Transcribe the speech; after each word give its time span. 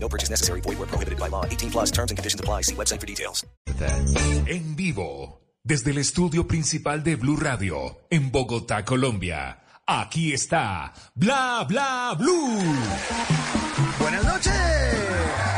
No 0.00 0.08
purchase 0.08 0.30
necessary. 0.30 0.60
Void 0.62 0.78
where 0.78 0.86
prohibited 0.88 1.18
by 1.18 1.28
law. 1.28 1.44
18 1.44 1.70
plus 1.70 1.90
terms 1.90 2.10
and 2.10 2.18
conditions 2.18 2.40
apply. 2.40 2.62
See 2.62 2.74
website 2.74 3.00
for 3.00 3.06
details. 3.06 3.44
En 4.46 4.76
vivo, 4.76 5.40
desde 5.62 5.90
el 5.90 5.98
estudio 5.98 6.46
principal 6.46 7.02
de 7.02 7.16
Blue 7.16 7.36
Radio, 7.36 8.00
en 8.10 8.30
Bogotá, 8.32 8.84
Colombia. 8.84 9.60
Aquí 9.86 10.32
está 10.32 10.92
Bla 11.14 11.64
Bla 11.68 12.14
Blue. 12.18 12.58
Buenas 13.98 14.24
noches. 14.24 14.52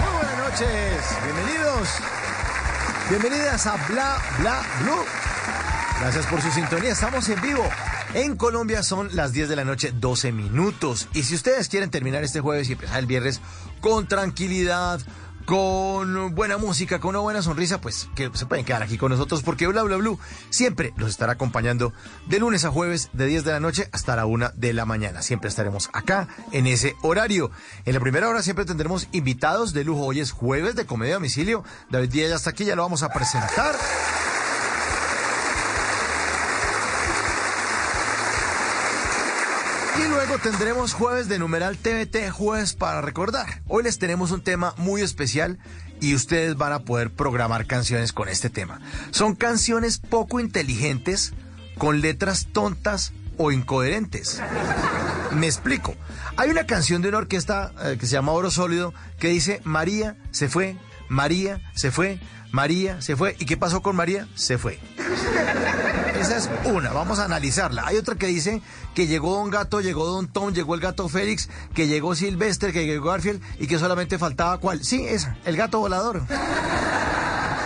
Muy 0.01 0.13
buenas 0.13 0.39
noches. 0.39 1.05
Bienvenidos. 1.25 1.89
Bienvenidas 3.09 3.67
a 3.67 3.77
Bla 3.89 4.19
Bla 4.39 4.63
Blue. 4.83 5.05
Gracias 6.01 6.27
por 6.27 6.41
su 6.41 6.51
sintonía. 6.51 6.93
Estamos 6.93 7.29
en 7.29 7.41
vivo. 7.41 7.69
En 8.13 8.37
Colombia 8.37 8.83
son 8.83 9.15
las 9.15 9.33
10 9.33 9.49
de 9.49 9.57
la 9.57 9.65
noche, 9.65 9.93
12 9.95 10.33
minutos. 10.33 11.09
Y 11.15 11.23
si 11.23 11.37
ustedes 11.37 11.69
quieren 11.69 11.91
terminar 11.91 12.25
este 12.25 12.41
jueves 12.41 12.69
y 12.69 12.73
empezar 12.73 12.99
el 12.99 13.07
viernes 13.07 13.41
con 13.81 14.09
tranquilidad, 14.09 15.01
con 15.45 16.35
buena 16.35 16.59
música, 16.59 16.99
con 16.99 17.11
una 17.11 17.21
buena 17.21 17.41
sonrisa, 17.41 17.81
pues 17.81 18.09
que 18.17 18.31
se 18.35 18.47
pueden 18.47 18.65
quedar 18.65 18.83
aquí 18.83 18.99
con 18.99 19.13
nosotros 19.13 19.43
porque 19.43 19.67
Bla 19.69 19.85
Bla 19.85 19.97
Blue 19.97 20.19
siempre 20.51 20.93
los 20.97 21.11
estará 21.11 21.33
acompañando 21.33 21.93
de 22.27 22.41
lunes 22.41 22.65
a 22.65 22.71
jueves 22.71 23.11
de 23.13 23.27
10 23.27 23.45
de 23.45 23.53
la 23.53 23.61
noche 23.61 23.89
hasta 23.93 24.17
la 24.17 24.27
1 24.27 24.53
de 24.55 24.73
la 24.73 24.87
mañana. 24.87 25.23
Siempre 25.23 25.49
estaremos 25.49 25.89
acá 25.93 26.27
en 26.51 26.67
ese 26.67 26.97
horario. 27.03 27.53
En 27.85 27.95
la 27.95 28.01
primera 28.01 28.29
hora 28.29 28.43
siempre 28.43 28.65
tendremos 28.65 29.07
invitados 29.13 29.73
de 29.73 29.85
lujo. 29.85 30.05
Hoy 30.05 30.19
es 30.19 30.33
jueves 30.33 30.75
de 30.75 30.85
comedia 30.85 31.15
a 31.15 31.19
domicilio. 31.19 31.63
David 31.91 32.11
Díaz 32.11 32.31
ya 32.31 32.37
está 32.37 32.51
aquí, 32.51 32.65
ya 32.65 32.75
lo 32.75 32.83
vamos 32.83 33.05
a 33.05 33.09
presentar. 33.11 33.77
Y 39.99 40.03
tendremos 40.39 40.93
jueves 40.93 41.29
de 41.29 41.39
numeral 41.39 41.77
TVT, 41.77 42.31
jueves 42.31 42.75
para 42.75 43.01
recordar. 43.01 43.63
Hoy 43.67 43.83
les 43.83 43.99
tenemos 43.99 44.31
un 44.31 44.43
tema 44.43 44.75
muy 44.77 45.03
especial 45.03 45.59
y 46.01 46.15
ustedes 46.15 46.57
van 46.57 46.73
a 46.73 46.81
poder 46.81 47.11
programar 47.11 47.67
canciones 47.67 48.13
con 48.13 48.29
este 48.29 48.49
tema. 48.49 48.81
Son 49.11 49.35
canciones 49.35 49.99
poco 49.99 50.39
inteligentes, 50.39 51.33
con 51.79 52.01
letras 52.01 52.47
tontas 52.53 53.13
o 53.39 53.51
incoherentes. 53.51 54.41
Me 55.33 55.47
explico. 55.47 55.97
Hay 56.37 56.51
una 56.51 56.65
canción 56.65 57.03
de 57.03 57.09
una 57.09 57.19
orquesta 57.19 57.73
eh, 57.83 57.97
que 57.99 58.07
se 58.07 58.13
llama 58.13 58.33
Oro 58.33 58.51
Sólido 58.51 58.95
que 59.19 59.29
dice 59.29 59.61
María 59.65 60.17
se 60.31 60.49
fue, 60.49 60.77
María 61.09 61.61
se 61.75 61.91
fue, 61.91 62.21
María 62.53 63.01
se 63.03 63.17
fue. 63.17 63.35
¿Y 63.39 63.47
qué 63.47 63.57
pasó 63.57 63.83
con 63.83 63.97
María? 63.97 64.29
Se 64.37 64.59
fue. 64.59 64.79
Esa 66.21 66.37
es 66.37 66.51
una, 66.67 66.91
vamos 66.93 67.19
a 67.19 67.25
analizarla. 67.25 67.87
Hay 67.87 67.97
otra 67.97 68.15
que 68.15 68.27
dice 68.27 68.61
que 68.95 69.07
llegó 69.07 69.37
Don 69.37 69.49
Gato, 69.49 69.81
llegó 69.81 70.05
Don 70.05 70.29
Tom, 70.29 70.53
llegó 70.53 70.75
el 70.75 70.81
gato 70.83 71.09
Félix, 71.09 71.49
que 71.75 71.89
llegó 71.89 72.15
Silvestre, 72.15 72.75
que 72.75 72.85
llegó 72.85 73.07
Garfield 73.07 73.41
y 73.59 73.67
que 73.67 73.79
solamente 73.79 74.19
faltaba 74.19 74.59
cuál. 74.59 74.85
Sí, 74.85 75.03
esa, 75.03 75.39
el 75.47 75.57
gato 75.57 75.79
volador. 75.79 76.21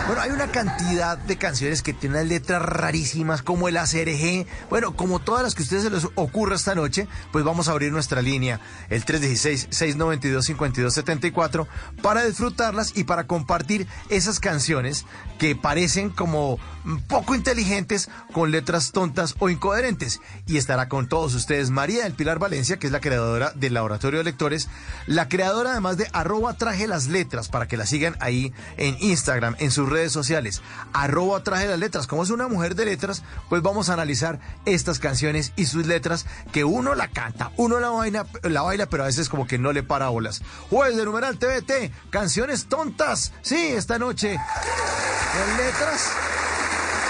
Bueno, 0.07 0.21
hay 0.21 0.29
una 0.29 0.51
cantidad 0.51 1.17
de 1.17 1.35
canciones 1.35 1.81
que 1.81 1.91
tienen 1.91 2.27
letras 2.27 2.61
rarísimas, 2.61 3.41
como 3.41 3.67
el 3.67 3.75
ACRG. 3.75 4.45
Bueno, 4.69 4.95
como 4.95 5.17
todas 5.17 5.41
las 5.41 5.55
que 5.55 5.63
a 5.63 5.65
ustedes 5.65 5.81
se 5.81 5.89
les 5.89 6.07
ocurra 6.13 6.55
esta 6.55 6.75
noche, 6.75 7.07
pues 7.31 7.43
vamos 7.43 7.67
a 7.67 7.71
abrir 7.71 7.91
nuestra 7.91 8.21
línea, 8.21 8.59
el 8.89 9.03
316-692-5274, 9.03 11.65
para 12.03 12.23
disfrutarlas 12.23 12.95
y 12.95 13.05
para 13.05 13.25
compartir 13.25 13.87
esas 14.09 14.39
canciones 14.39 15.07
que 15.39 15.55
parecen 15.55 16.11
como 16.11 16.59
poco 17.07 17.33
inteligentes, 17.33 18.11
con 18.31 18.51
letras 18.51 18.91
tontas 18.91 19.33
o 19.39 19.49
incoherentes. 19.49 20.21
Y 20.45 20.57
estará 20.57 20.87
con 20.87 21.09
todos 21.09 21.33
ustedes 21.33 21.71
María 21.71 22.03
del 22.03 22.13
Pilar 22.13 22.37
Valencia, 22.37 22.77
que 22.77 22.85
es 22.85 22.93
la 22.93 23.01
creadora 23.01 23.53
del 23.55 23.73
Laboratorio 23.73 24.19
de 24.19 24.25
Lectores, 24.25 24.69
la 25.07 25.29
creadora 25.29 25.71
además 25.71 25.97
de 25.97 26.07
arroba 26.13 26.53
traje 26.53 26.85
las 26.85 27.07
letras, 27.07 27.49
para 27.49 27.67
que 27.67 27.75
la 27.75 27.87
sigan 27.87 28.15
ahí 28.19 28.53
en 28.77 28.97
Instagram, 28.99 29.55
en 29.57 29.71
sus 29.71 29.94
sociales, 30.11 30.61
arroba 30.93 31.43
traje 31.43 31.67
las 31.67 31.79
letras. 31.79 32.07
Como 32.07 32.23
es 32.23 32.29
una 32.29 32.47
mujer 32.47 32.75
de 32.75 32.85
letras, 32.85 33.23
pues 33.49 33.61
vamos 33.61 33.89
a 33.89 33.93
analizar 33.93 34.39
estas 34.65 34.99
canciones 34.99 35.53
y 35.55 35.65
sus 35.65 35.85
letras 35.87 36.25
que 36.51 36.63
uno 36.63 36.95
la 36.95 37.07
canta, 37.07 37.51
uno 37.57 37.79
la 37.79 37.89
baila, 37.89 38.25
la 38.43 38.61
baila, 38.61 38.87
pero 38.87 39.03
a 39.03 39.07
veces 39.07 39.29
como 39.29 39.47
que 39.47 39.57
no 39.57 39.71
le 39.71 39.83
para 39.83 40.09
bolas. 40.09 40.41
Jueves 40.69 40.97
de 40.97 41.05
numeral 41.05 41.37
TVT, 41.37 41.91
canciones 42.09 42.65
tontas. 42.65 43.33
Sí, 43.41 43.55
esta 43.55 43.97
noche, 43.99 44.37
con 44.37 45.57
letras 45.57 46.11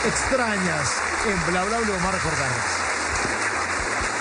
extrañas 0.08 0.92
en 1.28 1.52
Bla 1.52 1.66
Bla 1.66 1.80
Bla, 1.80 1.90
vamos 1.90 2.06
a 2.06 2.12
recordarlas. 2.12 2.95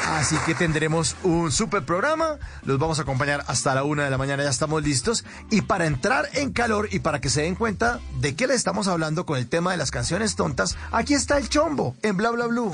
Así 0.09 0.37
que 0.47 0.55
tendremos 0.55 1.17
un 1.23 1.51
super 1.51 1.85
programa. 1.85 2.39
Los 2.63 2.79
vamos 2.79 2.99
a 2.99 3.03
acompañar 3.03 3.45
hasta 3.47 3.75
la 3.75 3.85
una 3.85 4.05
de 4.05 4.11
la 4.11 4.19
mañana. 4.19 4.43
Ya 4.43 4.51
estamos 4.51 4.83
listos. 4.83 5.25
Y 5.51 5.63
para 5.63 5.87
entrar 5.87 6.29
en 6.35 6.53
calor 6.53 6.89
y 6.91 7.01
para 7.01 7.21
que 7.21 7.31
se 7.31 7.43
den 7.43 7.55
cuenta 7.55 8.01
de 8.21 8.35
qué 8.35 8.47
le 8.47 8.55
estamos 8.55 8.89
hablando 8.89 9.27
con 9.27 9.39
el 9.39 9.49
tema 9.49 9.73
de 9.73 9.77
las 9.77 9.91
canciones 9.91 10.37
tontas, 10.37 10.77
aquí 10.93 11.15
está 11.15 11.39
el 11.39 11.49
chombo 11.49 11.97
en 12.03 12.17
Bla 12.17 12.31
Bla 12.31 12.47
Blue. 12.47 12.73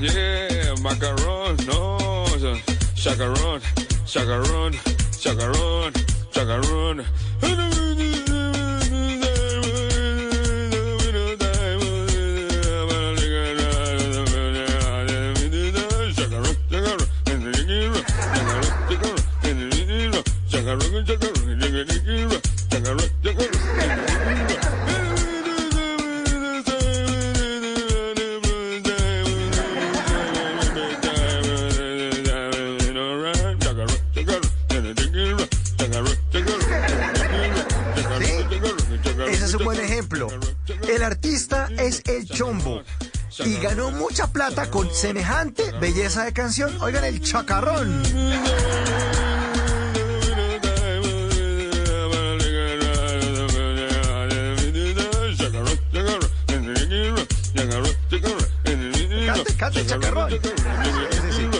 Yeah, 0.00 0.74
macaron, 0.80 1.58
no, 1.66 2.24
chacarón, 2.94 3.60
chacarón, 4.06 4.72
chacarón, 5.18 5.92
chacarón. 6.32 7.89
Ese 39.28 39.44
es 39.44 39.54
un 39.54 39.64
buen 39.64 39.80
ejemplo. 39.80 40.28
El 40.86 41.02
artista 41.02 41.68
es 41.78 42.02
el 42.06 42.26
chombo. 42.26 42.82
Y 43.44 43.56
ganó 43.56 43.90
mucha 43.90 44.26
plata 44.26 44.68
con 44.70 44.92
semejante 44.92 45.72
belleza 45.80 46.24
de 46.24 46.32
canción. 46.34 46.76
Oigan 46.82 47.04
el 47.04 47.22
chacarrón. 47.22 48.02
Cante, 59.60 59.84
chacarrón. 59.84 60.32
Ese 60.32 61.32
sí. 61.32 61.50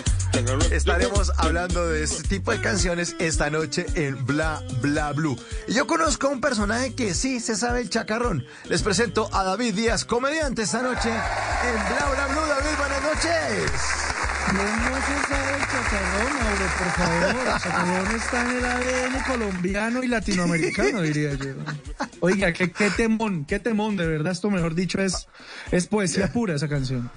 Estaremos 0.70 1.30
hablando 1.36 1.86
de 1.86 2.02
este 2.02 2.26
tipo 2.26 2.50
de 2.50 2.58
canciones 2.62 3.14
esta 3.18 3.50
noche 3.50 3.84
en 3.94 4.24
Bla 4.24 4.62
Bla 4.80 5.12
Blue. 5.12 5.38
Y 5.68 5.74
yo 5.74 5.86
conozco 5.86 6.28
a 6.28 6.30
un 6.30 6.40
personaje 6.40 6.94
que 6.94 7.12
sí 7.12 7.40
se 7.40 7.56
sabe 7.56 7.82
el 7.82 7.90
chacarrón. 7.90 8.46
Les 8.70 8.82
presento 8.82 9.28
a 9.34 9.44
David 9.44 9.74
Díaz, 9.74 10.06
comediante 10.06 10.62
esta 10.62 10.80
noche 10.80 11.10
en 11.10 11.94
Bla 11.94 12.10
Bla 12.10 12.26
Blue. 12.28 12.46
David, 12.48 12.78
buenas 12.78 13.02
noches. 13.02 13.70
No 14.54 14.62
se 15.04 15.28
sabe 15.28 15.56
el 15.56 15.66
chacarrón, 15.68 16.32
Mauro, 16.40 16.66
por 16.78 16.90
favor. 16.96 17.36
El 17.36 17.60
chacarrón 17.60 18.16
está 18.16 18.40
en 18.40 18.56
el 18.56 18.64
ADN 18.64 19.24
colombiano 19.24 20.02
y 20.02 20.08
latinoamericano, 20.08 21.02
diría 21.02 21.34
yo. 21.34 21.52
Oiga, 22.20 22.54
qué, 22.54 22.72
qué 22.72 22.88
temón, 22.88 23.44
qué 23.44 23.58
temón, 23.58 23.98
de 23.98 24.06
verdad, 24.06 24.32
esto 24.32 24.50
mejor 24.50 24.74
dicho 24.74 25.02
es, 25.02 25.28
es 25.70 25.86
poesía 25.86 26.32
pura 26.32 26.54
esa 26.54 26.66
canción. 26.66 27.10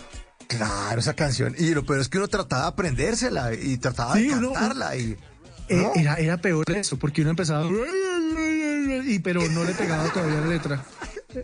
Claro, 0.48 1.00
esa 1.00 1.14
canción. 1.16 1.56
Y 1.58 1.74
lo 1.74 1.84
peor 1.86 2.00
es 2.00 2.10
que 2.10 2.18
uno 2.18 2.28
trataba 2.28 2.64
de 2.64 2.68
aprendérsela 2.70 3.54
y 3.54 3.78
trataba 3.78 4.16
Sí, 4.16 4.28
de 4.28 4.36
uno- 4.36 4.54
cantarla. 4.54 4.96
Y, 4.96 5.18
Eh, 5.70 5.76
¿no? 5.78 5.92
era, 5.96 6.16
era 6.16 6.38
peor 6.38 6.66
eso, 6.72 6.98
porque 6.98 7.22
uno 7.22 7.32
empezaba. 7.32 7.68
Y, 9.06 9.20
pero 9.20 9.48
no 9.50 9.64
le 9.64 9.74
pegaba 9.74 10.08
todavía 10.12 10.42
la 10.42 10.48
letra. 10.48 10.84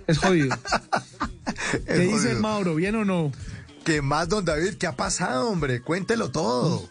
Es 0.07 0.18
jodido. 0.18 0.56
Es 1.74 1.80
¿Qué 1.86 2.00
dice 2.00 2.19
jodido. 2.30 2.42
Mauro? 2.42 2.75
¿Bien 2.75 2.96
o 2.96 3.06
no? 3.06 3.31
¿Qué 3.84 4.01
más, 4.01 4.30
don 4.30 4.46
David? 4.46 4.75
¿Qué 4.75 4.88
ha 4.88 4.96
pasado, 4.96 5.50
hombre? 5.50 5.81
Cuéntelo 5.81 6.30
todo. 6.31 6.88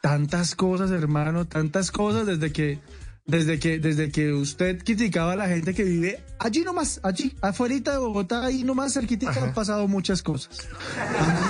tantas 0.00 0.54
cosas, 0.56 0.90
hermano, 0.90 1.46
tantas 1.46 1.90
cosas 1.92 2.26
desde 2.26 2.52
que 2.52 2.80
desde 3.24 3.58
que, 3.58 3.78
desde 3.78 4.10
que 4.10 4.32
usted 4.32 4.82
criticaba 4.82 5.32
a 5.32 5.36
la 5.36 5.48
gente 5.48 5.74
que 5.74 5.84
vive 5.84 6.22
allí 6.40 6.62
nomás, 6.62 6.98
allí, 7.04 7.32
afuera 7.40 7.74
de 7.92 7.96
Bogotá, 7.98 8.46
ahí 8.46 8.64
nomás 8.64 8.94
cerquita, 8.94 9.30
han 9.30 9.54
pasado 9.54 9.86
muchas 9.86 10.22
cosas. 10.22 10.68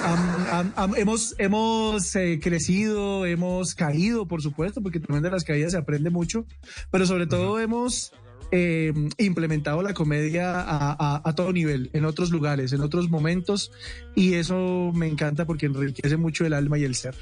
Am- 0.04 0.46
am- 0.50 0.72
am- 0.76 0.94
hemos 0.96 1.34
hemos 1.38 2.14
eh, 2.16 2.38
crecido, 2.42 3.24
hemos 3.24 3.74
caído, 3.74 4.26
por 4.28 4.42
supuesto, 4.42 4.82
porque 4.82 5.00
también 5.00 5.22
de 5.22 5.30
las 5.30 5.44
caídas 5.44 5.72
se 5.72 5.78
aprende 5.78 6.10
mucho, 6.10 6.44
pero 6.90 7.06
sobre 7.06 7.26
todo 7.26 7.58
hemos 7.58 8.12
eh, 8.50 8.92
implementado 9.16 9.80
la 9.82 9.94
comedia 9.94 10.60
a, 10.60 10.92
a- 10.92 11.22
a 11.24 11.34
todo 11.34 11.54
nivel, 11.54 11.88
en 11.94 12.04
otros 12.04 12.30
lugares, 12.30 12.74
en 12.74 12.82
otros 12.82 13.08
momentos, 13.08 13.72
y 14.14 14.34
eso 14.34 14.92
me 14.94 15.06
encanta 15.08 15.46
porque 15.46 15.66
enriquece 15.66 16.19
mucho 16.19 16.44
el 16.44 16.52
alma 16.52 16.78
y 16.78 16.84
el 16.84 16.94
ser. 16.94 17.14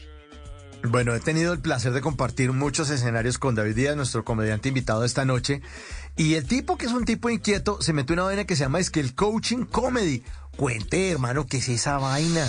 Bueno, 0.82 1.14
he 1.14 1.20
tenido 1.20 1.52
el 1.52 1.60
placer 1.60 1.92
de 1.92 2.00
compartir 2.00 2.52
muchos 2.52 2.90
escenarios 2.90 3.38
con 3.38 3.54
David 3.54 3.76
Díaz, 3.76 3.96
nuestro 3.96 4.24
comediante 4.24 4.68
invitado 4.68 5.04
esta 5.04 5.24
noche. 5.24 5.60
Y 6.16 6.34
el 6.34 6.46
tipo, 6.46 6.76
que 6.76 6.86
es 6.86 6.92
un 6.92 7.04
tipo 7.04 7.28
inquieto, 7.30 7.80
se 7.82 7.92
metió 7.92 8.14
una 8.14 8.24
vaina 8.24 8.44
que 8.44 8.56
se 8.56 8.64
llama 8.64 8.80
es 8.80 8.90
que 8.90 9.00
el 9.00 9.14
coaching 9.14 9.64
comedy. 9.64 10.22
Cuente, 10.56 11.10
hermano, 11.10 11.46
¿qué 11.46 11.58
es 11.58 11.68
esa 11.68 11.98
vaina? 11.98 12.46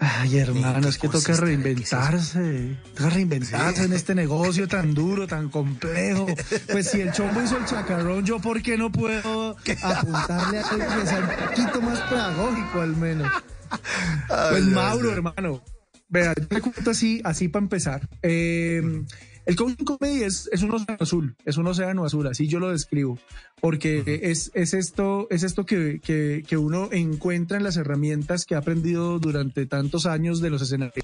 Ay, 0.00 0.38
hermano, 0.38 0.82
¿Qué 0.82 0.88
es 0.88 0.98
que 0.98 1.08
toca 1.08 1.34
reinventarse. 1.36 2.76
Toca 2.94 3.10
reinventarse 3.10 3.84
en 3.84 3.92
este 3.92 4.14
negocio 4.14 4.68
tan 4.68 4.94
duro, 4.94 5.26
tan 5.26 5.48
complejo. 5.48 6.26
Pues 6.70 6.90
si 6.90 7.00
el 7.00 7.12
chombo 7.12 7.42
hizo 7.42 7.56
el 7.56 7.66
chacarrón, 7.66 8.24
yo 8.24 8.38
¿por 8.40 8.62
qué 8.62 8.76
no 8.76 8.90
puedo 8.90 9.56
apuntarle 9.82 10.58
a 10.58 10.68
algo 10.68 10.86
que 10.86 11.06
sea 11.06 11.18
un 11.20 11.46
poquito 11.48 11.82
más 11.82 12.00
pedagógico 12.00 12.80
al 12.80 12.96
menos? 12.96 13.30
Pues 14.28 14.64
Ay, 14.64 14.70
Mauro, 14.70 15.08
ay, 15.08 15.10
ay. 15.10 15.16
hermano. 15.16 15.62
Vea, 16.08 16.34
yo 16.36 16.46
le 16.50 16.60
cuento 16.60 16.90
así, 16.90 17.20
así 17.24 17.48
para 17.48 17.64
empezar. 17.64 18.08
Eh, 18.22 18.82
el 19.46 19.54
coaching 19.54 19.84
comedy 19.84 20.24
es, 20.24 20.48
es 20.52 20.62
un 20.62 20.72
océano 20.72 20.98
azul, 21.00 21.36
es 21.44 21.56
un 21.56 21.68
océano 21.68 22.04
azul, 22.04 22.26
así 22.26 22.48
yo 22.48 22.58
lo 22.58 22.72
describo, 22.72 23.16
porque 23.60 24.20
es, 24.24 24.50
es 24.54 24.74
esto, 24.74 25.28
es 25.30 25.44
esto 25.44 25.64
que, 25.64 26.00
que, 26.00 26.42
que 26.46 26.56
uno 26.56 26.88
encuentra 26.90 27.56
en 27.56 27.62
las 27.62 27.76
herramientas 27.76 28.44
que 28.44 28.56
ha 28.56 28.58
aprendido 28.58 29.20
durante 29.20 29.66
tantos 29.66 30.06
años 30.06 30.40
de 30.40 30.50
los 30.50 30.62
escenarios, 30.62 30.94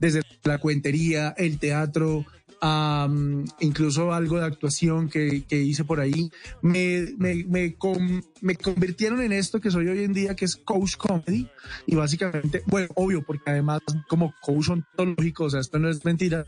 desde 0.00 0.22
la 0.42 0.58
cuentería, 0.58 1.32
el 1.38 1.60
teatro, 1.60 2.24
am, 2.60 3.44
incluso 3.60 4.12
algo 4.12 4.38
de 4.38 4.44
actuación 4.46 5.08
que, 5.08 5.44
que 5.44 5.60
hice 5.60 5.84
por 5.84 6.00
ahí, 6.00 6.30
me, 6.62 7.14
me, 7.18 7.44
me, 7.44 7.74
con- 7.74 8.24
me 8.40 8.56
convirtieron 8.56 9.20
en 9.22 9.32
esto 9.32 9.60
que 9.60 9.70
soy 9.70 9.88
hoy 9.88 10.04
en 10.04 10.12
día, 10.12 10.34
que 10.34 10.44
es 10.44 10.56
coach 10.56 10.96
comedy, 10.96 11.48
y 11.86 11.94
básicamente, 11.94 12.62
bueno, 12.66 12.88
obvio, 12.94 13.22
porque 13.22 13.50
además 13.50 13.80
como 14.08 14.34
coach 14.40 14.70
ontológico, 14.70 15.44
o 15.44 15.50
sea, 15.50 15.60
esto 15.60 15.78
no 15.78 15.88
es 15.88 16.04
mentira, 16.04 16.46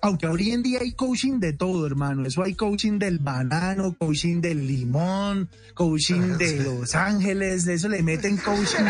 aunque 0.00 0.26
hoy 0.26 0.50
en 0.50 0.62
día 0.62 0.80
hay 0.80 0.92
coaching 0.92 1.38
de 1.38 1.52
todo, 1.52 1.86
hermano, 1.86 2.26
eso 2.26 2.42
hay 2.42 2.54
coaching 2.54 2.98
del 2.98 3.18
banano, 3.20 3.96
coaching 3.96 4.40
del 4.40 4.66
limón, 4.66 5.48
coaching 5.74 6.20
de 6.38 6.64
Los 6.64 6.94
Ángeles, 6.94 7.64
de 7.64 7.74
eso 7.74 7.88
le 7.88 8.02
meten 8.02 8.36
coaching. 8.36 8.84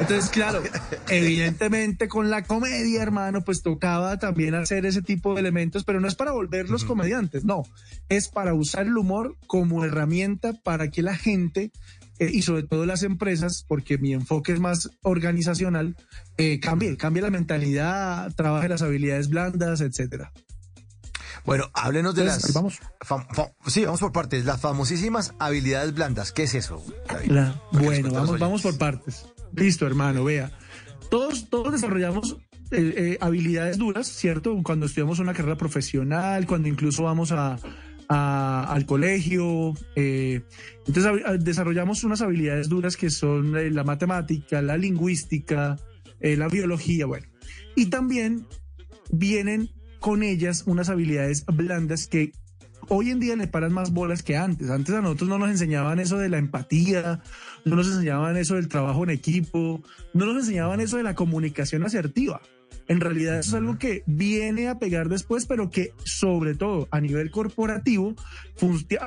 Entonces, 0.00 0.30
claro, 0.30 0.62
evidentemente 1.08 2.08
con 2.08 2.30
la 2.30 2.42
comedia, 2.42 3.02
hermano, 3.02 3.42
pues 3.42 3.62
tocaba 3.62 4.18
también 4.18 4.54
hacer 4.54 4.86
ese 4.86 5.02
tipo 5.02 5.34
de 5.34 5.42
elementos, 5.50 5.84
pero 5.84 6.00
no 6.00 6.08
es 6.08 6.14
para 6.14 6.32
volverlos 6.32 6.84
comediantes, 6.84 7.44
no, 7.44 7.62
es 8.08 8.28
para 8.28 8.54
usar 8.54 8.86
el 8.86 8.96
humor 8.96 9.36
como 9.46 9.84
herramienta 9.84 10.52
para 10.52 10.90
que 10.90 11.02
la 11.02 11.16
gente 11.16 11.72
eh, 12.18 12.30
y 12.32 12.42
sobre 12.42 12.62
todo 12.64 12.86
las 12.86 13.02
empresas, 13.02 13.64
porque 13.66 13.98
mi 13.98 14.12
enfoque 14.12 14.52
es 14.52 14.60
más 14.60 14.90
organizacional, 15.02 15.96
eh, 16.36 16.60
cambie, 16.60 16.96
cambie 16.96 17.22
la 17.22 17.30
mentalidad, 17.30 18.32
trabaje 18.34 18.68
las 18.68 18.82
habilidades 18.82 19.28
blandas, 19.28 19.80
etcétera. 19.80 20.32
Bueno, 21.46 21.70
háblenos 21.72 22.14
de 22.14 22.22
Entonces, 22.22 22.44
las... 22.44 22.54
vamos. 22.54 22.78
fam- 23.00 23.26
fam- 23.28 23.52
sí, 23.66 23.84
vamos 23.86 24.00
por 24.00 24.12
partes. 24.12 24.44
Las 24.44 24.60
famosísimas 24.60 25.32
habilidades 25.38 25.94
blandas. 25.94 26.32
¿Qué 26.32 26.42
es 26.42 26.54
eso? 26.54 26.84
La- 27.26 27.58
bueno, 27.72 28.10
vamos, 28.12 28.38
vamos 28.38 28.60
por 28.62 28.76
partes. 28.76 29.24
Listo, 29.54 29.86
hermano, 29.86 30.22
vea. 30.24 30.52
Todos, 31.10 31.48
todos 31.48 31.72
desarrollamos 31.72 32.36
eh, 32.70 32.94
eh, 32.96 33.18
habilidades 33.20 33.78
duras, 33.78 34.06
¿cierto? 34.06 34.56
Cuando 34.62 34.86
estudiamos 34.86 35.18
una 35.18 35.34
carrera 35.34 35.56
profesional, 35.56 36.46
cuando 36.46 36.68
incluso 36.68 37.02
vamos 37.04 37.32
a, 37.32 37.58
al 38.08 38.86
colegio. 38.86 39.74
eh, 39.96 40.42
entonces 40.86 41.04
hab- 41.04 41.38
desarrollamos 41.38 42.02
unas 42.04 42.22
habilidades 42.22 42.68
duras 42.68 42.96
que 42.96 43.10
son 43.10 43.52
la 43.74 43.84
matemática, 43.84 44.62
la 44.62 44.76
lingüística, 44.76 45.76
la 46.20 46.48
biología, 46.48 47.06
bueno. 47.06 47.26
Y 47.76 47.86
también 47.86 48.46
vienen 49.10 49.70
con 50.00 50.22
ellas 50.22 50.64
unas 50.66 50.88
habilidades 50.88 51.44
blandas 51.46 52.06
que 52.06 52.32
hoy 52.88 53.10
en 53.10 53.20
día 53.20 53.36
le 53.36 53.46
paran 53.46 53.72
más 53.72 53.92
bolas 53.92 54.22
que 54.22 54.36
antes. 54.36 54.70
Antes 54.70 54.94
a 54.94 55.00
nosotros 55.02 55.28
no 55.28 55.38
nos 55.38 55.50
enseñaban 55.50 56.00
eso 56.00 56.18
de 56.18 56.28
la 56.28 56.38
empatía, 56.38 57.20
no 57.64 57.76
nos 57.76 57.86
enseñaban 57.86 58.36
eso 58.36 58.56
del 58.56 58.68
trabajo 58.68 59.04
en 59.04 59.10
equipo, 59.10 59.82
no 60.14 60.26
nos 60.26 60.36
enseñaban 60.36 60.80
eso 60.80 60.96
de 60.96 61.04
la 61.04 61.14
comunicación 61.14 61.84
asertiva. 61.84 62.40
En 62.90 62.98
realidad 62.98 63.38
eso 63.38 63.50
es 63.50 63.54
algo 63.54 63.78
que 63.78 64.02
viene 64.06 64.68
a 64.68 64.80
pegar 64.80 65.08
después, 65.08 65.46
pero 65.46 65.70
que 65.70 65.92
sobre 66.02 66.56
todo 66.56 66.88
a 66.90 67.00
nivel 67.00 67.30
corporativo 67.30 68.16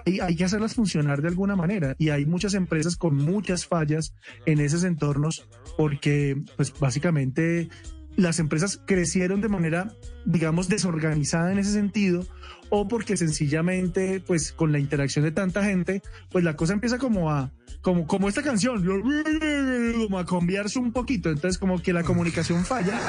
hay, 0.05 0.21
hay 0.21 0.35
que 0.37 0.45
hacerlas 0.45 0.73
funcionar 0.73 1.21
de 1.21 1.27
alguna 1.27 1.57
manera. 1.57 1.93
Y 1.99 2.07
hay 2.07 2.25
muchas 2.25 2.53
empresas 2.53 2.95
con 2.95 3.17
muchas 3.17 3.67
fallas 3.67 4.13
en 4.45 4.61
esos 4.61 4.85
entornos 4.85 5.49
porque 5.75 6.41
pues 6.55 6.73
básicamente 6.79 7.67
las 8.15 8.39
empresas 8.39 8.79
crecieron 8.85 9.41
de 9.41 9.49
manera, 9.49 9.91
digamos, 10.25 10.69
desorganizada 10.69 11.51
en 11.51 11.59
ese 11.59 11.71
sentido, 11.71 12.25
o 12.69 12.87
porque 12.87 13.17
sencillamente, 13.17 14.21
pues, 14.25 14.51
con 14.51 14.71
la 14.71 14.79
interacción 14.79 15.25
de 15.25 15.31
tanta 15.31 15.63
gente, 15.63 16.01
pues 16.31 16.43
la 16.43 16.55
cosa 16.55 16.73
empieza 16.73 16.97
como 16.97 17.31
a, 17.31 17.51
como, 17.81 18.07
como 18.07 18.29
esta 18.29 18.41
canción, 18.41 18.83
como 18.83 20.19
a 20.19 20.25
cambiarse 20.25 20.79
un 20.79 20.91
poquito. 20.91 21.29
Entonces, 21.29 21.57
como 21.57 21.81
que 21.81 21.93
la 21.93 22.03
comunicación 22.03 22.65
falla, 22.65 22.99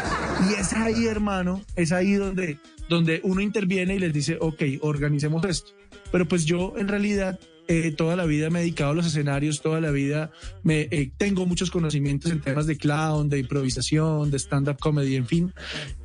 y 0.50 0.60
es 0.60 0.72
ahí, 0.72 1.06
hermano, 1.06 1.62
es 1.76 1.92
ahí 1.92 2.14
donde, 2.14 2.58
donde 2.88 3.20
uno 3.24 3.40
interviene 3.40 3.94
y 3.94 3.98
les 3.98 4.12
dice, 4.12 4.36
ok, 4.40 4.62
organicemos 4.80 5.44
esto. 5.44 5.72
Pero 6.12 6.26
pues 6.28 6.44
yo, 6.44 6.74
en 6.76 6.88
realidad, 6.88 7.38
eh, 7.68 7.92
toda 7.96 8.14
la 8.16 8.24
vida 8.26 8.50
me 8.50 8.58
he 8.58 8.62
dedicado 8.62 8.90
a 8.90 8.94
los 8.94 9.06
escenarios, 9.06 9.62
toda 9.62 9.80
la 9.80 9.90
vida 9.90 10.30
me 10.62 10.82
eh, 10.90 11.12
tengo 11.16 11.46
muchos 11.46 11.70
conocimientos 11.70 12.30
en 12.30 12.40
temas 12.40 12.66
de 12.66 12.76
clown, 12.76 13.28
de 13.28 13.38
improvisación, 13.38 14.30
de 14.30 14.38
stand-up 14.38 14.78
comedy, 14.78 15.16
en 15.16 15.26
fin, 15.26 15.54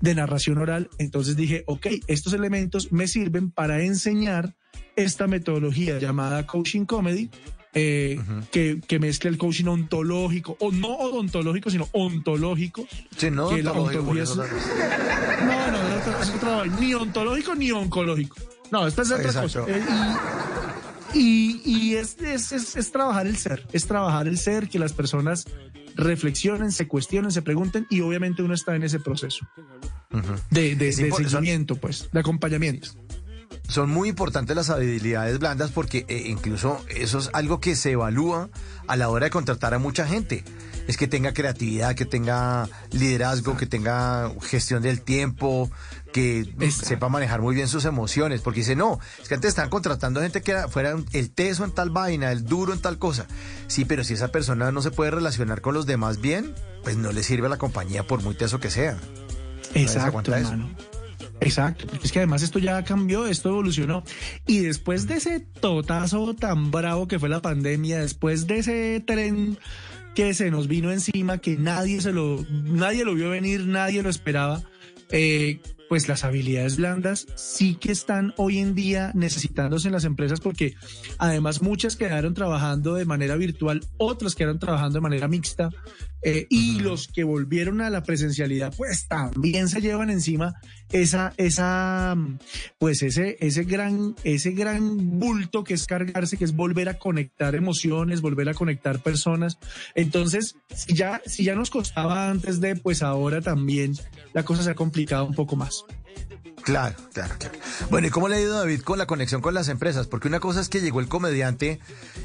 de 0.01 0.15
narración 0.15 0.57
oral. 0.57 0.89
Entonces 1.00 1.35
dije, 1.35 1.63
ok, 1.67 1.88
estos 2.07 2.33
elementos 2.33 2.91
me 2.91 3.07
sirven 3.07 3.51
para 3.51 3.83
enseñar 3.83 4.56
esta 4.95 5.28
metodología 5.28 5.99
llamada 5.99 6.45
coaching 6.47 6.85
comedy. 6.85 7.30
eh, 7.73 8.19
que, 8.51 8.81
que 8.87 8.97
mezcla 8.97 9.30
el 9.30 9.37
coaching 9.37 9.66
ontológico, 9.66 10.57
o 10.59 10.71
no 10.71 10.87
odontológico, 10.97 11.69
sino 11.69 11.87
ontológico. 11.92 12.87
Sí, 13.16 13.30
no, 13.30 13.49
que 13.49 13.61
la 13.61 13.73
ontológico, 13.73 14.18
eso 14.18 14.44
es- 14.44 14.49
también. 14.49 15.47
No, 15.47 15.71
no, 15.71 15.78
es 15.87 16.01
otra- 16.07 16.21
es 16.23 16.30
otra 16.31 16.66
ni 16.80 16.94
ontológico 16.95 17.54
ni 17.54 17.71
oncológico. 17.71 18.35
No, 18.71 18.87
esta 18.87 19.04
es 19.04 19.11
otra 19.11 19.23
Exacto. 19.25 19.61
cosa. 19.66 19.71
Eh, 19.78 19.83
Y, 21.13 21.61
y, 21.66 21.95
es, 21.95 22.18
es, 22.19 22.51
es, 22.51 22.75
es 22.75 22.92
trabajar 22.92 23.28
el 23.28 23.37
ser, 23.37 23.66
es 23.73 23.85
trabajar 23.87 24.28
el 24.28 24.37
ser, 24.37 24.69
que 24.69 24.80
las 24.80 24.94
personas 24.94 25.45
reflexionen, 25.95 26.71
se 26.71 26.87
cuestionen, 26.87 27.31
se 27.31 27.42
pregunten 27.42 27.85
y 27.89 28.01
obviamente 28.01 28.42
uno 28.42 28.54
está 28.54 28.75
en 28.75 28.83
ese 28.83 28.99
proceso 28.99 29.47
de, 30.49 30.75
de, 30.75 30.94
seguimiento, 30.94 31.75
pues, 31.75 32.09
de 32.11 32.19
acompañamiento. 32.19 32.89
Son 33.68 33.89
muy 33.89 34.09
importantes 34.09 34.56
las 34.56 34.71
habilidades 34.71 35.37
blandas 35.37 35.71
porque 35.71 36.06
eh, 36.07 36.23
incluso 36.25 36.83
eso 36.89 37.19
es 37.19 37.30
algo 37.33 37.59
que 37.59 37.75
se 37.75 37.92
evalúa 37.92 38.49
a 38.87 38.95
la 38.95 39.09
hora 39.09 39.25
de 39.25 39.30
contratar 39.30 39.75
a 39.75 39.80
mucha 39.80 40.07
gente. 40.07 40.44
Es 40.87 40.97
que 40.97 41.07
tenga 41.07 41.33
creatividad, 41.33 41.94
que 41.94 42.06
tenga 42.06 42.68
liderazgo, 42.92 43.57
que 43.57 43.68
tenga 43.68 44.31
gestión 44.42 44.81
del 44.81 45.01
tiempo, 45.01 45.69
que 46.11 46.39
Exacto. 46.39 46.85
sepa 46.85 47.09
manejar 47.09 47.42
muy 47.42 47.56
bien 47.56 47.68
sus 47.68 47.85
emociones. 47.85 48.42
Porque 48.42 48.61
dice, 48.61 48.75
no, 48.75 48.99
es 49.21 49.28
que 49.28 49.35
antes 49.35 49.49
estaban 49.49 49.69
contratando 49.69 50.21
gente 50.21 50.42
que 50.42 50.51
era, 50.51 50.68
fuera 50.68 50.95
el 51.13 51.31
teso 51.31 51.63
en 51.63 51.71
tal 51.71 51.89
vaina, 51.89 52.31
el 52.31 52.45
duro 52.45 52.73
en 52.73 52.80
tal 52.80 52.97
cosa. 52.97 53.28
Sí, 53.68 53.85
pero 53.85 54.04
si 54.04 54.13
esa 54.13 54.30
persona 54.30 54.71
no 54.71 54.81
se 54.81 54.92
puede 54.92 55.11
relacionar 55.11 55.61
con 55.61 55.73
los 55.73 55.85
demás 55.85 56.21
bien, 56.21 56.54
pues 56.83 56.97
no 56.97 57.11
le 57.11 57.23
sirve 57.23 57.47
a 57.47 57.49
la 57.49 57.57
compañía 57.57 58.06
por 58.06 58.23
muy 58.23 58.35
teso 58.35 58.59
que 58.59 58.69
sea. 58.69 58.97
Exacto, 59.73 60.33
hermano. 60.33 60.69
Exacto, 61.42 61.85
porque 61.87 62.06
es 62.06 62.11
que 62.11 62.19
además 62.19 62.42
esto 62.42 62.59
ya 62.59 62.83
cambió, 62.83 63.25
esto 63.25 63.49
evolucionó. 63.49 64.04
Y 64.45 64.59
después 64.59 65.07
de 65.07 65.16
ese 65.16 65.39
totazo 65.39 66.35
tan 66.35 66.69
bravo 66.69 67.07
que 67.07 67.18
fue 67.18 67.30
la 67.30 67.42
pandemia, 67.42 67.99
después 67.99 68.45
de 68.47 68.57
ese 68.57 69.04
tren 69.06 69.57
que 70.16 70.33
se 70.33 70.51
nos 70.51 70.68
vino 70.68 70.92
encima, 70.92 71.37
que 71.37 71.56
nadie 71.56 72.01
se 72.01 72.11
lo, 72.11 72.45
nadie 72.49 73.06
lo 73.06 73.16
vio 73.16 73.30
venir, 73.30 73.66
nadie 73.68 74.04
lo 74.04 74.09
esperaba, 74.09 74.61
eh, 75.11 75.61
pues 75.89 76.07
las 76.07 76.23
habilidades 76.23 76.77
blandas 76.77 77.25
sí 77.35 77.75
que 77.75 77.91
están 77.91 78.33
hoy 78.37 78.59
en 78.59 78.75
día 78.75 79.11
necesitándose 79.15 79.87
en 79.87 79.93
las 79.93 80.05
empresas 80.05 80.39
porque 80.39 80.75
además 81.17 81.63
muchas 81.63 81.95
quedaron 81.95 82.35
trabajando 82.35 82.93
de 82.93 83.05
manera 83.05 83.35
virtual, 83.35 83.81
otras 83.97 84.35
quedaron 84.35 84.59
trabajando 84.59 84.93
de 84.93 85.01
manera 85.01 85.27
mixta 85.27 85.71
Eh, 86.21 86.47
y 86.49 86.80
los 86.80 87.07
que 87.07 87.23
volvieron 87.23 87.81
a 87.81 87.90
la 87.90 88.04
presencialidad, 88.04 88.73
pues 88.76 89.07
también 89.07 89.69
se 89.69 89.80
llevan 89.80 90.09
encima 90.09 90.56
esa, 90.92 91.33
esa, 91.38 92.18
pues 92.78 93.04
ese, 93.04 93.38
ese 93.40 93.64
gran, 93.64 94.16
ese 94.23 94.52
gran 94.52 95.19
bulto 95.19 95.64
que 95.64 95.76
es 95.76 95.85
cargarse, 95.85 96.38
que 96.38 96.44
es 96.44 96.56
volver 96.56 96.90
a 96.90 96.97
conectar 96.97 97.56
emociones, 97.56 98.21
volver 98.21 98.49
a 98.49 98.54
conectar 98.54 99.02
personas. 99.02 99.59
Entonces, 99.95 100.56
si 100.73 100.94
ya, 100.94 101.21
si 101.26 101.44
ya 101.44 101.56
nos 101.56 101.69
costaba 101.69 102.30
antes 102.30 102.59
de, 102.59 102.76
pues 102.76 103.02
ahora 103.02 103.42
también 103.42 103.94
la 104.33 104.44
cosa 104.44 104.64
se 104.64 104.71
ha 104.71 104.76
complicado 104.76 105.26
un 105.26 105.35
poco 105.35 105.56
más. 105.56 105.85
Claro, 106.63 106.95
claro, 107.13 107.35
claro. 107.37 107.57
Bueno, 107.89 108.07
¿y 108.07 108.09
cómo 108.09 108.28
le 108.28 108.35
ha 108.35 108.42
ido 108.42 108.57
David 108.57 108.81
con 108.81 108.97
la 108.97 109.06
conexión 109.06 109.42
con 109.42 109.54
las 109.54 109.69
empresas? 109.69 110.07
Porque 110.07 110.28
una 110.28 110.39
cosa 110.39 110.61
es 110.61 110.69
que 110.69 110.81
llegó 110.81 110.99
el 110.99 111.07
comediante 111.07 111.80